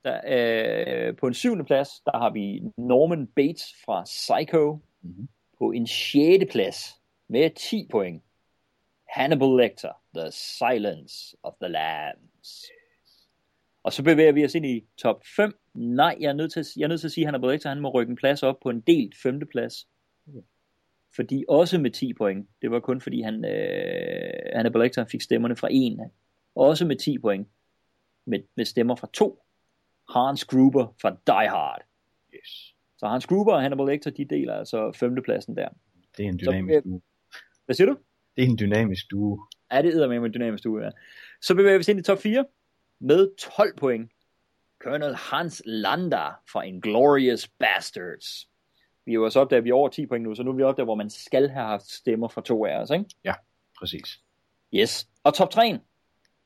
Der, 0.03 0.21
øh, 0.27 1.15
på 1.15 1.27
en 1.27 1.33
syvende 1.33 1.65
plads, 1.65 1.89
der 2.05 2.17
har 2.17 2.29
vi 2.29 2.61
Norman 2.77 3.27
Bates 3.27 3.75
fra 3.85 4.03
Psycho. 4.03 4.79
Mm-hmm. 5.01 5.27
På 5.57 5.71
en 5.71 5.87
sjette 5.87 6.45
plads 6.51 7.01
med 7.29 7.49
10 7.55 7.87
point. 7.91 8.23
Hannibal 9.13 9.57
Lecter, 9.57 9.91
The 10.15 10.31
Silence 10.31 11.37
of 11.43 11.53
the 11.61 11.71
Lambs. 11.71 12.65
Og 13.83 13.93
så 13.93 14.03
bevæger 14.03 14.31
vi 14.31 14.45
os 14.45 14.55
ind 14.55 14.65
i 14.65 14.85
top 14.97 15.23
5. 15.35 15.59
Nej, 15.73 16.17
jeg 16.19 16.29
er 16.29 16.33
nødt 16.33 16.53
til, 16.53 16.59
at, 16.59 16.67
jeg 16.77 16.83
er 16.83 16.87
nødt 16.87 16.99
til 16.99 17.07
at 17.07 17.11
sige, 17.11 17.23
at 17.23 17.27
Hannibal 17.27 17.51
Lecter 17.51 17.69
han 17.69 17.79
må 17.79 17.89
rykke 17.89 18.09
en 18.09 18.15
plads 18.15 18.43
op 18.43 18.59
på 18.63 18.69
en 18.69 18.81
delt 18.81 19.15
femte 19.23 19.45
plads. 19.45 19.87
Okay. 20.27 20.41
Fordi 21.15 21.45
også 21.49 21.79
med 21.79 21.91
10 21.91 22.13
point. 22.13 22.49
Det 22.61 22.71
var 22.71 22.79
kun 22.79 23.01
fordi 23.01 23.21
han, 23.21 23.45
øh, 23.45 24.55
Hannibal 24.55 24.81
Lecter 24.81 25.05
fik 25.05 25.21
stemmerne 25.21 25.55
fra 25.55 25.67
en. 25.71 25.99
Også 26.55 26.85
med 26.85 26.95
10 26.95 27.17
point. 27.19 27.47
Med, 28.25 28.39
med 28.55 28.65
stemmer 28.65 28.95
fra 28.95 29.07
to. 29.13 29.43
Hans 30.09 30.45
Gruber 30.45 30.95
fra 31.01 31.09
Die 31.09 31.49
Hard. 31.49 31.81
Yes. 32.35 32.75
Så 32.97 33.07
Hans 33.07 33.27
Gruber 33.27 33.53
og 33.53 33.61
Hannibal 33.61 33.85
Lecter, 33.85 34.11
de 34.11 34.25
deler 34.25 34.53
altså 34.53 34.91
femtepladsen 34.91 35.55
der. 35.55 35.69
Det 36.17 36.25
er 36.25 36.29
en 36.29 36.39
Så, 36.39 36.51
dynamisk 36.51 36.75
øh, 36.75 36.83
duo. 36.83 37.01
Hvad 37.65 37.75
siger 37.75 37.87
du? 37.87 37.97
Det 38.35 38.43
er 38.43 38.47
en 38.47 38.57
dynamisk 38.57 39.11
duo. 39.11 39.39
Ja, 39.71 39.81
det 39.81 40.03
er 40.03 40.07
med 40.07 40.17
en 40.17 40.33
dynamisk 40.33 40.63
duo, 40.63 40.79
ja. 40.79 40.89
Så 41.41 41.55
bevæger 41.55 41.77
vi 41.77 41.79
os 41.79 41.87
ind 41.87 41.99
i 41.99 42.03
top 42.03 42.19
4 42.19 42.45
med 42.99 43.35
12 43.55 43.77
point. 43.77 44.11
Colonel 44.83 45.15
Hans 45.15 45.61
Landa 45.65 46.27
fra 46.51 46.61
Inglorious 46.61 47.47
Bastards. 47.47 48.47
Vi 49.05 49.11
er 49.11 49.13
jo 49.13 49.25
også 49.25 49.39
op 49.39 49.49
der, 49.49 49.61
vi 49.61 49.69
er 49.69 49.73
over 49.73 49.89
10 49.89 50.05
point 50.05 50.23
nu, 50.23 50.35
så 50.35 50.43
nu 50.43 50.51
er 50.51 50.55
vi 50.55 50.63
op 50.63 50.77
der, 50.77 50.83
hvor 50.83 50.95
man 50.95 51.09
skal 51.09 51.49
have 51.49 51.65
haft 51.65 51.85
stemmer 51.85 52.27
fra 52.27 52.41
to 52.41 52.65
af 52.65 52.75
os, 52.75 52.89
ikke? 52.89 53.05
Ja, 53.23 53.33
præcis. 53.79 54.19
Yes. 54.73 55.07
Og 55.23 55.33
top 55.33 55.49
3. 55.49 55.79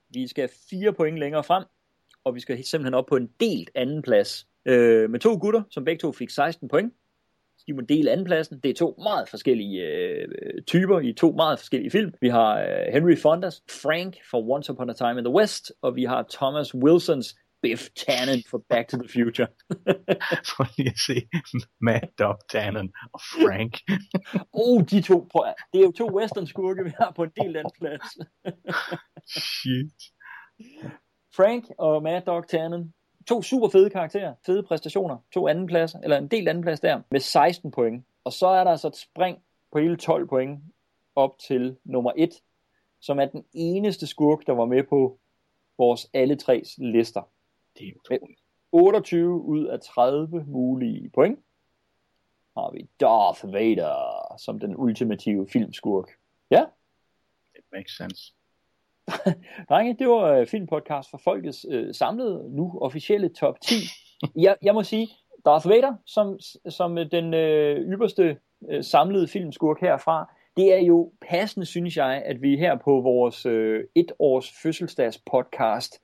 Vi 0.10 0.28
skal 0.28 0.50
4 0.70 0.94
point 0.94 1.18
længere 1.18 1.44
frem, 1.44 1.64
og 2.24 2.36
vi 2.36 2.40
skal 2.40 2.64
simpelthen 2.64 2.94
op 2.94 3.06
på 3.06 3.16
en 3.16 3.30
delt 3.40 3.70
anden 3.76 4.02
plads. 4.02 4.48
Øh, 4.66 5.10
med 5.10 5.20
to 5.20 5.38
gutter, 5.42 5.64
som 5.70 5.86
begge 5.86 6.00
to 6.00 6.12
fik 6.12 6.30
16 6.30 6.70
point. 6.70 6.94
De 7.68 7.74
må 7.74 7.82
dele 7.82 8.12
andenpladsen. 8.12 8.60
Det 8.60 8.70
er 8.70 8.74
to 8.74 8.96
meget 9.04 9.30
forskellige 9.30 9.82
øh, 9.82 10.28
typer 10.68 11.00
i 11.00 11.14
to 11.14 11.32
meget 11.32 11.60
forskellige 11.60 11.92
film. 11.92 12.14
Vi 12.22 12.30
har 12.30 12.62
øh, 12.62 12.94
Henry 12.94 13.18
Fondas 13.18 13.62
Frank 13.82 14.16
fra 14.32 14.40
Once 14.40 14.72
Upon 14.72 14.90
a 14.90 14.94
Time 14.94 15.18
in 15.18 15.26
the 15.26 15.34
West, 15.34 15.72
og 15.82 15.96
vi 15.96 16.04
har 16.04 16.26
Thomas 16.30 16.76
Wilsons 16.76 17.36
Biff 17.62 17.90
Tannen 17.96 18.44
for 18.50 18.64
Back 18.70 18.90
to 18.90 18.98
the 18.98 19.10
Future. 19.10 19.48
For 20.56 20.78
lige 20.78 20.90
at 20.90 21.00
se 21.08 21.28
Mad 21.82 22.08
Dog 22.20 22.38
Tannen 22.50 22.92
og 23.14 23.22
Frank. 23.22 23.74
oh, 24.64 24.84
de 24.92 25.02
to, 25.02 25.28
prøv, 25.32 25.44
det 25.74 25.80
er 25.80 25.86
jo 25.86 25.92
to 25.92 26.16
western 26.18 26.48
skurke, 26.48 26.84
vi 26.84 26.92
har 27.00 27.14
på 27.16 27.24
en 27.24 27.32
del 27.42 27.56
anden 27.58 27.74
plads. 27.80 28.08
Shit. 29.56 30.00
Frank 31.36 31.64
og 31.78 32.04
Mad 32.04 32.22
Dog 32.22 32.48
Tannen. 32.48 32.94
To 33.28 33.42
super 33.42 33.70
fede 33.70 33.90
karakterer, 33.90 34.34
fede 34.46 34.64
præstationer, 34.64 35.18
to 35.34 35.48
anden 35.48 35.68
pladser, 35.68 36.00
eller 36.00 36.18
en 36.18 36.28
del 36.28 36.48
anden 36.48 36.64
plads 36.64 36.80
der, 36.80 37.02
med 37.12 37.20
16 37.20 37.72
point. 37.72 38.06
Og 38.24 38.34
så 38.34 38.48
er 38.48 38.64
der 38.64 38.72
altså 38.72 38.88
et 38.88 38.96
spring 38.96 39.38
på 39.72 39.80
hele 39.80 39.98
12 39.98 40.28
point 40.28 40.60
op 41.16 41.40
til 41.40 41.78
nummer 41.84 42.12
1, 42.16 42.42
som 43.00 43.20
er 43.20 43.26
den 43.26 43.46
eneste 43.54 44.08
skurk, 44.08 44.48
der 44.48 44.54
var 44.54 44.66
med 44.66 44.84
på 44.84 45.20
vores 45.78 46.10
alle 46.14 46.36
tres 46.36 46.76
lister. 46.78 47.22
Det 47.80 47.88
er 47.88 47.92
med 48.10 48.20
28 48.72 49.42
ud 49.42 49.66
af 49.66 49.80
30 49.82 50.44
mulige 50.48 51.10
point 51.10 51.40
har 52.58 52.72
vi 52.72 52.90
Darth 53.00 53.54
Vader 53.54 54.36
som 54.38 54.60
den 54.60 54.76
ultimative 54.78 55.48
filmskurk. 55.48 56.10
Ja, 56.52 56.66
It 57.56 57.64
makes 57.72 57.98
sense. 57.98 58.34
Drenge, 59.70 59.96
det 60.00 60.08
var 60.08 60.24
øh, 60.24 60.48
filmpodcast 60.48 61.10
for 61.10 61.22
folkets 61.24 61.66
øh, 61.72 61.94
samlede, 61.94 62.56
nu 62.56 62.80
officielle 62.82 63.30
top 63.30 63.62
10. 63.62 63.76
Jeg, 64.46 64.56
jeg 64.62 64.74
må 64.74 64.84
sige, 64.84 65.08
Darth 65.46 65.70
Vader 65.70 65.94
som, 66.06 66.40
som 66.70 66.98
øh, 66.98 67.12
den 67.12 67.34
øh, 67.34 67.94
ypperste 67.94 68.38
øh, 68.70 68.84
samlede 68.84 69.28
filmskurk 69.28 69.82
herfra, 69.82 70.32
det 70.58 70.74
er 70.74 70.80
jo 70.80 71.12
passende, 71.30 71.66
synes 71.66 71.98
jeg, 71.98 72.24
at 72.26 72.42
vi 72.42 72.58
her 72.58 72.76
på 72.76 73.02
vores 73.02 73.46
øh, 73.46 73.84
et 73.96 74.12
års 74.20 74.54
fødselsdags 74.64 75.22
podcast 75.32 76.02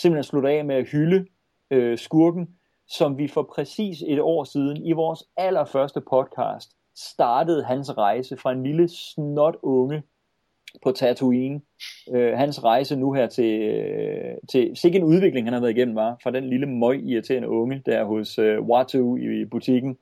simpelthen 0.00 0.24
slutter 0.24 0.50
af 0.50 0.64
med 0.64 0.74
at 0.76 0.88
hylde 0.88 1.26
øh, 1.70 1.98
skurken, 1.98 2.48
som 2.88 3.18
vi 3.18 3.28
for 3.28 3.42
præcis 3.54 4.02
et 4.06 4.20
år 4.20 4.44
siden 4.44 4.86
i 4.86 4.92
vores 4.92 5.24
allerførste 5.36 6.00
podcast 6.00 6.70
startede 6.96 7.64
hans 7.64 7.98
rejse 7.98 8.36
fra 8.36 8.52
en 8.52 8.62
lille 8.62 8.88
snot 8.88 9.56
unge 9.62 10.02
på 10.82 10.92
Tatooine. 10.92 11.60
Øh, 12.14 12.32
hans 12.32 12.64
rejse 12.64 12.96
nu 12.96 13.12
her 13.12 13.26
til, 13.26 13.60
øh, 13.62 14.34
til 14.50 14.70
sikke 14.74 14.98
en 14.98 15.04
udvikling, 15.04 15.46
han 15.46 15.52
har 15.54 15.60
været 15.60 15.76
igennem, 15.76 15.94
var 15.94 16.16
fra 16.22 16.30
den 16.30 16.44
lille 16.44 16.66
møg 16.66 17.02
irriterende 17.04 17.48
unge 17.48 17.82
der 17.86 18.04
hos 18.04 18.38
øh, 18.38 18.60
Watu 18.62 19.16
i 19.16 19.44
butikken, 19.44 19.96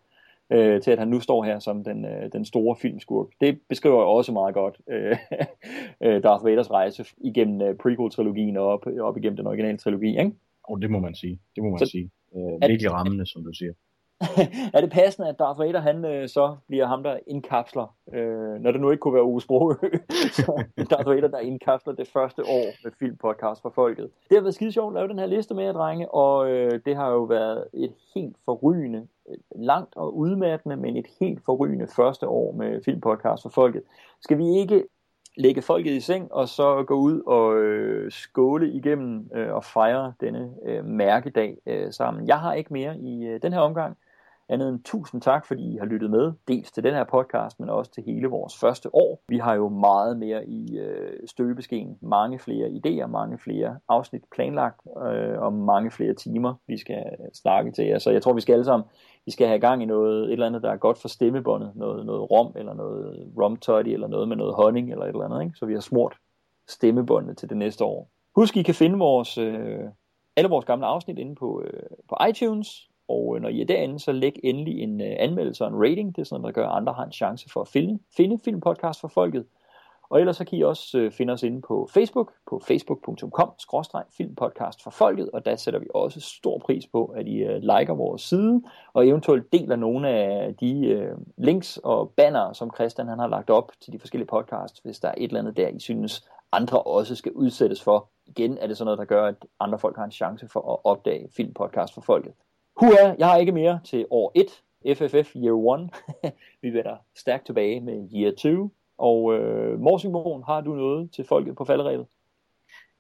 øh, 0.52 0.80
til 0.82 0.90
at 0.90 0.98
han 0.98 1.08
nu 1.08 1.20
står 1.20 1.44
her 1.44 1.58
som 1.58 1.84
den, 1.84 2.04
øh, 2.04 2.32
den 2.32 2.44
store 2.44 2.76
filmskurk. 2.76 3.26
Det 3.40 3.58
beskriver 3.68 4.00
jo 4.00 4.10
også 4.10 4.32
meget 4.32 4.54
godt 4.54 4.78
øh, 4.90 5.16
øh, 6.04 6.22
Darth 6.22 6.44
Vaders 6.44 6.70
rejse 6.70 7.04
igennem 7.18 7.60
øh, 7.62 7.74
prequel-trilogien 7.76 8.56
og 8.56 8.66
op, 8.66 8.86
op 9.00 9.16
igennem 9.16 9.36
den 9.36 9.46
originale 9.46 9.78
trilogi, 9.78 10.08
ikke? 10.18 10.32
Og 10.64 10.82
det 10.82 10.90
må 10.90 10.98
man 10.98 11.14
sige. 11.14 11.38
Det 11.56 11.62
må 11.64 11.70
man 11.70 11.78
Så- 11.78 11.86
sige. 11.86 12.10
Øh, 12.36 12.68
virkelig 12.70 12.92
rammende, 12.92 13.26
som 13.26 13.44
du 13.44 13.52
siger. 13.52 13.72
er 14.74 14.80
det 14.80 14.90
passende, 14.90 15.28
at 15.28 15.38
Darth 15.38 15.60
Vader 15.60 15.80
han 15.80 16.04
øh, 16.04 16.28
så 16.28 16.56
bliver 16.66 16.86
ham, 16.86 17.02
der 17.02 17.18
indkapsler, 17.26 17.94
øh, 18.12 18.60
når 18.60 18.72
det 18.72 18.80
nu 18.80 18.90
ikke 18.90 19.00
kunne 19.00 19.14
være 19.14 19.22
Ove 19.22 19.40
Sprogø, 19.40 19.88
så 20.36 20.64
Darth 20.90 21.08
Vader, 21.08 21.28
der 21.28 21.38
indkapsler 21.38 21.92
det 21.92 22.08
første 22.08 22.42
år 22.42 22.84
med 22.84 22.92
filmpodcast 22.98 23.62
for 23.62 23.70
folket. 23.70 24.10
Det 24.28 24.36
har 24.36 24.42
været 24.42 24.54
skide 24.54 24.72
sjovt 24.72 24.96
at 24.96 25.00
lave 25.00 25.08
den 25.08 25.18
her 25.18 25.26
liste 25.26 25.54
med 25.54 25.64
jer, 25.64 25.72
drenge, 25.72 26.14
og 26.14 26.50
øh, 26.50 26.80
det 26.84 26.96
har 26.96 27.10
jo 27.10 27.22
været 27.22 27.64
et 27.74 27.92
helt 28.14 28.36
forrygende, 28.44 29.06
øh, 29.30 29.36
langt 29.54 29.96
og 29.96 30.16
udmattende, 30.16 30.76
men 30.76 30.96
et 30.96 31.06
helt 31.20 31.44
forrygende 31.44 31.86
første 31.86 32.28
år 32.28 32.52
med 32.52 32.82
filmpodcast 32.84 33.42
for 33.42 33.50
folket. 33.50 33.82
Skal 34.20 34.38
vi 34.38 34.48
ikke 34.56 34.84
lægge 35.36 35.62
folket 35.62 35.90
i 35.90 36.00
seng, 36.00 36.32
og 36.32 36.48
så 36.48 36.82
gå 36.82 36.94
ud 36.94 37.22
og 37.26 37.56
øh, 37.56 38.12
skåle 38.12 38.72
igennem 38.72 39.30
øh, 39.34 39.54
og 39.54 39.64
fejre 39.64 40.12
denne 40.20 40.50
øh, 40.66 40.84
mærkedag 40.84 41.56
øh, 41.66 41.92
sammen. 41.92 42.28
Jeg 42.28 42.40
har 42.40 42.54
ikke 42.54 42.72
mere 42.72 42.98
i 42.98 43.26
øh, 43.26 43.42
den 43.42 43.52
her 43.52 43.60
omgang. 43.60 43.96
Andet 44.50 44.68
end 44.68 44.82
tusind 44.84 45.22
tak, 45.22 45.46
fordi 45.46 45.74
I 45.74 45.76
har 45.76 45.86
lyttet 45.86 46.10
med, 46.10 46.32
dels 46.48 46.72
til 46.72 46.84
den 46.84 46.94
her 46.94 47.04
podcast, 47.04 47.60
men 47.60 47.68
også 47.68 47.90
til 47.90 48.02
hele 48.06 48.26
vores 48.26 48.56
første 48.56 48.94
år. 48.94 49.22
Vi 49.28 49.38
har 49.38 49.54
jo 49.54 49.68
meget 49.68 50.18
mere 50.18 50.46
i 50.46 50.78
øh, 50.78 51.18
støbeskeen, 51.26 51.98
mange 52.00 52.38
flere 52.38 52.68
idéer, 52.68 53.06
mange 53.06 53.38
flere 53.38 53.78
afsnit 53.88 54.22
planlagt, 54.34 54.80
øh, 55.06 55.38
og 55.38 55.52
mange 55.52 55.90
flere 55.90 56.14
timer, 56.14 56.54
vi 56.66 56.76
skal 56.76 57.04
snakke 57.34 57.72
til 57.72 57.86
jer. 57.86 57.98
Så 57.98 58.10
jeg 58.10 58.22
tror, 58.22 58.32
vi 58.32 58.40
skal 58.40 58.52
alle 58.52 58.64
sammen, 58.64 58.88
vi 59.24 59.30
skal 59.30 59.46
have 59.46 59.60
gang 59.60 59.82
i 59.82 59.86
noget, 59.86 60.24
et 60.24 60.32
eller 60.32 60.46
andet, 60.46 60.62
der 60.62 60.70
er 60.70 60.76
godt 60.76 60.98
for 60.98 61.08
stemmebåndet, 61.08 61.72
noget, 61.74 62.06
noget 62.06 62.30
rom, 62.30 62.52
eller 62.56 62.74
noget 62.74 63.32
rum 63.38 63.56
toddy, 63.56 63.88
eller 63.88 64.08
noget 64.08 64.28
med 64.28 64.36
noget 64.36 64.54
honning, 64.54 64.90
eller 64.90 65.04
et 65.04 65.08
eller 65.08 65.24
andet, 65.24 65.42
ikke? 65.42 65.56
så 65.56 65.66
vi 65.66 65.72
har 65.74 65.80
smurt 65.80 66.16
stemmebåndet 66.68 67.38
til 67.38 67.48
det 67.48 67.56
næste 67.56 67.84
år. 67.84 68.10
Husk, 68.36 68.56
I 68.56 68.62
kan 68.62 68.74
finde 68.74 68.98
vores, 68.98 69.38
øh, 69.38 69.80
alle 70.36 70.50
vores 70.50 70.64
gamle 70.64 70.86
afsnit 70.86 71.18
inde 71.18 71.34
på, 71.34 71.62
øh, 71.66 71.82
på 72.08 72.16
iTunes, 72.28 72.89
og 73.10 73.36
øh, 73.36 73.42
når 73.42 73.48
I 73.48 73.60
er 73.60 73.64
derinde, 73.64 73.98
så 73.98 74.12
læg 74.12 74.40
endelig 74.44 74.82
en 74.82 75.00
øh, 75.00 75.16
anmeldelse 75.18 75.64
og 75.64 75.70
en 75.70 75.82
rating. 75.82 76.16
Det 76.16 76.22
er 76.22 76.26
sådan, 76.26 76.44
der 76.44 76.52
gør, 76.52 76.68
at 76.68 76.76
andre 76.76 76.92
har 76.92 77.04
en 77.04 77.12
chance 77.12 77.48
for 77.52 77.60
at 77.60 77.68
finde, 77.68 77.98
finde 78.16 78.38
filmpodcast 78.44 79.00
for 79.00 79.08
folket. 79.08 79.46
Og 80.10 80.20
ellers 80.20 80.36
så 80.36 80.44
kan 80.44 80.58
I 80.58 80.62
også 80.62 80.98
øh, 80.98 81.12
finde 81.12 81.32
os 81.32 81.42
inde 81.42 81.60
på 81.60 81.88
Facebook, 81.94 82.32
på 82.50 82.60
facebook.com-filmpodcast 82.66 84.82
for 84.82 84.90
folket, 84.90 85.30
og 85.30 85.44
der 85.44 85.56
sætter 85.56 85.80
vi 85.80 85.86
også 85.94 86.20
stor 86.20 86.58
pris 86.58 86.86
på, 86.86 87.04
at 87.04 87.26
I 87.26 87.36
øh, 87.36 87.62
liker 87.62 87.94
vores 87.94 88.22
side, 88.22 88.62
og 88.92 89.08
eventuelt 89.08 89.52
deler 89.52 89.76
nogle 89.76 90.08
af 90.08 90.54
de 90.60 90.86
øh, 90.86 91.16
links 91.38 91.76
og 91.76 92.12
banner, 92.16 92.52
som 92.52 92.70
Christian 92.74 93.08
han 93.08 93.18
har 93.18 93.28
lagt 93.28 93.50
op 93.50 93.72
til 93.80 93.92
de 93.92 93.98
forskellige 93.98 94.28
podcasts, 94.28 94.80
hvis 94.80 95.00
der 95.00 95.08
er 95.08 95.14
et 95.16 95.24
eller 95.24 95.40
andet 95.40 95.56
der, 95.56 95.68
I 95.68 95.78
synes, 95.78 96.28
andre 96.52 96.82
også 96.82 97.14
skal 97.14 97.32
udsættes 97.32 97.82
for. 97.82 98.08
Igen 98.26 98.58
er 98.58 98.66
det 98.66 98.76
sådan 98.76 98.84
noget, 98.84 98.98
der 98.98 99.04
gør, 99.04 99.26
at 99.26 99.46
andre 99.60 99.78
folk 99.78 99.96
har 99.96 100.04
en 100.04 100.10
chance 100.10 100.48
for 100.48 100.72
at 100.72 100.78
opdage 100.84 101.28
filmpodcast 101.36 101.94
for 101.94 102.00
folket. 102.00 102.32
Hua, 102.80 103.14
jeg 103.18 103.26
har 103.26 103.36
ikke 103.36 103.52
mere 103.52 103.80
til 103.84 104.06
år 104.10 104.32
1, 104.34 104.96
FFF 104.96 105.36
Year 105.36 105.54
1. 105.74 105.90
vi 106.62 106.70
vender 106.70 106.96
stærkt 107.16 107.46
tilbage 107.46 107.80
med 107.80 108.08
Year 108.14 108.32
2. 108.38 108.74
Og 108.98 109.34
øh, 109.34 109.80
Morsingbogen, 109.80 110.42
har 110.46 110.60
du 110.60 110.74
noget 110.74 111.12
til 111.12 111.24
folket 111.28 111.56
på 111.56 111.64
falderæbet? 111.64 112.06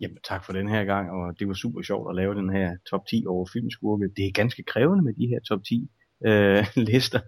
Jamen 0.00 0.18
tak 0.24 0.44
for 0.44 0.52
den 0.52 0.68
her 0.68 0.84
gang, 0.84 1.10
og 1.10 1.38
det 1.38 1.48
var 1.48 1.54
super 1.54 1.82
sjovt 1.82 2.10
at 2.10 2.16
lave 2.16 2.34
den 2.34 2.50
her 2.50 2.76
top 2.90 3.06
10 3.06 3.24
over 3.28 3.46
filmskurke. 3.52 4.08
Det 4.16 4.26
er 4.26 4.32
ganske 4.32 4.62
krævende 4.62 5.04
med 5.04 5.14
de 5.14 5.26
her 5.26 5.40
top 5.48 5.64
10 5.64 5.90
øh, 6.26 6.66
lister, 6.90 7.20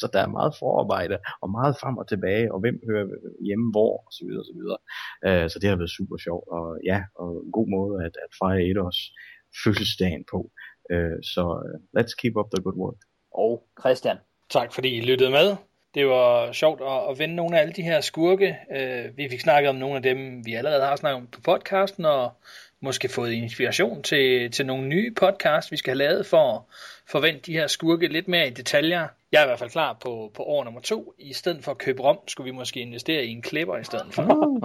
så 0.00 0.10
der 0.12 0.20
er 0.20 0.36
meget 0.38 0.54
forarbejde 0.58 1.18
og 1.42 1.50
meget 1.50 1.76
frem 1.80 1.96
og 1.98 2.08
tilbage, 2.08 2.52
og 2.54 2.60
hvem 2.60 2.80
hører 2.90 3.06
hjemme 3.46 3.70
hvor, 3.70 3.96
og 4.06 4.12
så 4.12 4.24
videre, 4.26 4.42
og 4.42 4.48
så 4.50 4.54
videre. 4.60 4.78
Øh, 5.26 5.50
så 5.50 5.58
det 5.58 5.68
har 5.68 5.76
været 5.76 5.96
super 5.98 6.16
sjovt, 6.16 6.48
og 6.48 6.78
ja, 6.84 6.98
og 7.14 7.30
en 7.46 7.52
god 7.52 7.68
måde 7.76 8.04
at, 8.06 8.14
at 8.24 8.30
fejre 8.40 8.62
et 8.70 8.78
års 8.78 9.00
fødselsdagen 9.64 10.24
på. 10.32 10.50
Øh, 10.90 11.22
så 11.22 11.42
uh, 11.42 12.00
let's 12.00 12.14
keep 12.20 12.36
up 12.36 12.46
the 12.54 12.62
good 12.62 12.76
work. 12.76 12.96
Og 13.34 13.62
Christian. 13.80 14.16
Tak 14.50 14.72
fordi 14.72 14.96
I 14.96 15.00
lyttede 15.00 15.30
med. 15.30 15.56
Det 15.94 16.06
var 16.06 16.52
sjovt 16.52 16.80
at, 16.80 17.10
at 17.10 17.18
vende 17.18 17.34
nogle 17.34 17.56
af 17.56 17.60
alle 17.60 17.72
de 17.72 17.82
her 17.82 18.00
skurke. 18.00 18.56
Uh, 18.70 19.16
vi 19.16 19.28
fik 19.30 19.40
snakket 19.40 19.68
om 19.68 19.76
nogle 19.76 19.96
af 19.96 20.02
dem, 20.02 20.46
vi 20.46 20.54
allerede 20.54 20.82
har 20.82 20.96
snakket 20.96 21.20
om 21.20 21.26
på 21.26 21.40
podcasten, 21.40 22.04
og 22.04 22.32
måske 22.80 23.08
fået 23.08 23.32
inspiration 23.32 24.02
til, 24.02 24.50
til 24.50 24.66
nogle 24.66 24.86
nye 24.86 25.14
podcasts, 25.14 25.72
vi 25.72 25.76
skal 25.76 25.90
have 25.90 25.98
lavet 25.98 26.26
for 26.26 26.54
at 26.54 26.62
forvente 27.06 27.40
de 27.40 27.52
her 27.52 27.66
skurke 27.66 28.06
lidt 28.06 28.28
mere 28.28 28.46
i 28.46 28.50
detaljer. 28.50 29.08
Jeg 29.32 29.40
er 29.40 29.44
i 29.44 29.48
hvert 29.48 29.58
fald 29.58 29.70
klar 29.70 29.96
på, 30.02 30.30
på 30.34 30.42
år 30.42 30.64
nummer 30.64 30.80
to. 30.80 31.14
I 31.18 31.32
stedet 31.32 31.64
for 31.64 31.70
at 31.70 31.78
købe 31.78 32.02
rom, 32.02 32.18
skulle 32.28 32.52
vi 32.52 32.56
måske 32.56 32.80
investere 32.80 33.24
i 33.24 33.30
en 33.30 33.42
klipper 33.42 33.76
i 33.76 33.84
stedet 33.84 34.14
for. 34.14 34.22
Uh. 34.22 34.62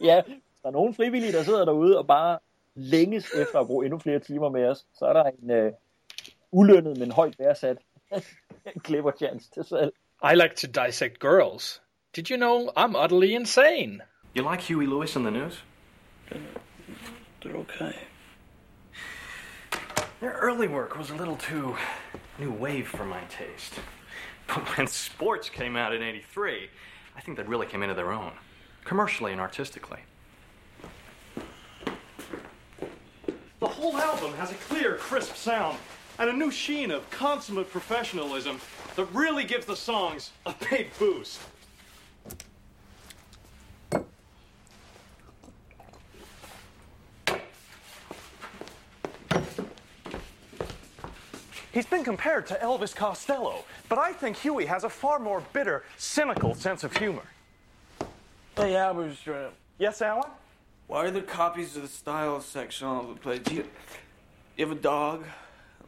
ja, 0.08 0.22
der 0.62 0.68
er 0.68 0.70
nogen 0.70 0.94
frivillige, 0.94 1.32
der 1.32 1.42
sidder 1.42 1.64
derude 1.64 1.98
og 1.98 2.06
bare 2.06 2.38
længes 2.74 3.34
efter 3.34 3.60
at 3.60 3.66
bruge 3.66 3.84
endnu 3.84 3.98
flere 3.98 4.18
timer 4.18 4.48
med 4.48 4.68
os, 4.68 4.86
så 4.94 5.04
er 5.06 5.12
der 5.12 5.24
en 5.24 5.66
uh, 5.66 5.72
ulønnet, 6.52 6.98
men 6.98 7.10
højt 7.12 7.38
værdsat 7.38 7.78
klipper 8.84 9.12
chance 9.18 9.50
til 9.50 9.64
selv. 9.64 9.92
I 10.22 10.34
like 10.34 10.54
to 10.56 10.66
dissect 10.66 11.18
girls. 11.18 11.82
Did 12.16 12.30
you 12.30 12.36
know 12.36 12.70
I'm 12.76 12.96
utterly 13.04 13.34
insane? 13.34 14.02
You 14.36 14.50
like 14.50 14.62
Huey 14.62 14.86
Lewis 14.86 15.16
in 15.16 15.22
the 15.22 15.30
news? 15.30 15.64
They're 17.42 17.56
okay. 17.56 17.94
Their 20.20 20.36
early 20.42 20.68
work 20.68 20.98
was 20.98 21.10
a 21.10 21.14
little 21.14 21.36
too 21.36 21.76
new 22.38 22.52
wave 22.52 22.86
for 22.88 23.04
my 23.04 23.22
taste. 23.30 23.80
But 24.46 24.76
when 24.76 24.86
sports 24.86 25.48
came 25.48 25.76
out 25.76 25.94
in 25.94 26.02
83, 26.02 26.68
I 27.16 27.20
think 27.20 27.38
they 27.38 27.44
really 27.44 27.66
came 27.66 27.82
into 27.82 27.94
their 27.94 28.12
own, 28.12 28.32
commercially 28.84 29.32
and 29.32 29.40
artistically. 29.40 30.00
The 33.60 33.68
whole 33.68 33.96
album 33.98 34.32
has 34.34 34.50
a 34.50 34.54
clear, 34.54 34.96
crisp 34.96 35.36
sound 35.36 35.76
and 36.18 36.30
a 36.30 36.32
new 36.32 36.50
sheen 36.50 36.90
of 36.90 37.08
consummate 37.10 37.70
professionalism 37.70 38.58
that 38.96 39.04
really 39.12 39.44
gives 39.44 39.66
the 39.66 39.76
songs 39.76 40.30
a 40.46 40.54
big 40.70 40.88
boost. 40.98 41.38
He's 51.72 51.86
been 51.86 52.02
compared 52.02 52.46
to 52.48 52.54
Elvis 52.54 52.96
Costello, 52.96 53.64
but 53.88 53.98
I 53.98 54.12
think 54.12 54.38
Huey 54.38 54.64
has 54.66 54.84
a 54.84 54.88
far 54.88 55.18
more 55.18 55.42
bitter, 55.52 55.84
cynical 55.98 56.54
sense 56.54 56.82
of 56.82 56.96
humor. 56.96 57.22
Hey, 58.56 58.72
Albertstrom. 58.72 59.50
Yes, 59.78 60.02
Alan? 60.02 60.30
Why 60.90 61.04
are 61.04 61.10
there 61.12 61.22
copies 61.22 61.76
of 61.76 61.82
the 61.82 61.88
style 61.88 62.40
section 62.40 62.88
all 62.88 63.02
over 63.02 63.14
the 63.14 63.20
place? 63.20 63.38
Do 63.44 63.54
you, 63.54 63.64
you 64.56 64.66
have 64.66 64.76
a 64.76 64.80
dog? 64.80 65.24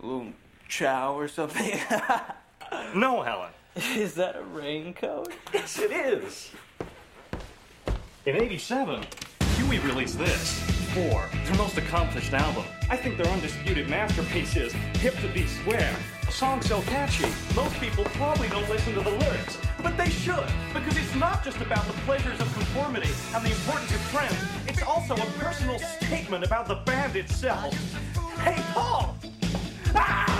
A 0.01 0.07
little 0.07 0.29
chow 0.69 1.19
or 1.19 1.27
something? 1.27 1.73
no, 2.95 3.21
Helen. 3.21 3.51
Is 3.97 4.15
that 4.15 4.37
a 4.37 4.43
raincoat? 4.45 5.33
Yes, 5.53 5.81
it 5.81 5.91
is. 5.91 6.53
In 8.27 8.37
87, 8.37 9.05
Huey 9.57 9.81
released 9.81 10.19
this. 10.19 10.61
Four, 10.95 11.29
their 11.47 11.57
most 11.57 11.77
accomplished 11.79 12.33
album. 12.33 12.65
I 12.89 12.97
think 12.97 13.17
their 13.17 13.27
undisputed 13.27 13.91
masterpiece 13.91 14.55
is 14.55 14.73
Hip 15.01 15.17
to 15.17 15.29
Be 15.33 15.49
Square. 15.49 15.97
A 16.33 16.35
song 16.35 16.62
so 16.62 16.81
catchy, 16.83 17.31
most 17.55 17.75
people 17.78 18.05
probably 18.05 18.49
don't 18.49 18.67
listen 18.70 18.94
to 18.94 19.01
the 19.02 19.11
lyrics. 19.11 19.59
But 19.83 19.99
they 19.99 20.09
should, 20.09 20.47
because 20.73 20.97
it's 20.97 21.15
not 21.15 21.44
just 21.44 21.59
about 21.59 21.86
the 21.86 21.93
pleasures 22.07 22.41
of 22.41 22.51
conformity 22.55 23.11
and 23.35 23.44
the 23.44 23.51
importance 23.51 23.94
of 23.94 24.01
trends. 24.11 24.35
It's 24.67 24.83
also 24.83 25.15
a 25.15 25.27
personal 25.39 25.78
statement 25.78 26.43
about 26.43 26.69
the 26.69 26.77
band 26.77 27.17
itself. 27.17 27.75
Hey, 28.39 28.57
Paul! 28.73 29.15
Ah! 29.94 30.32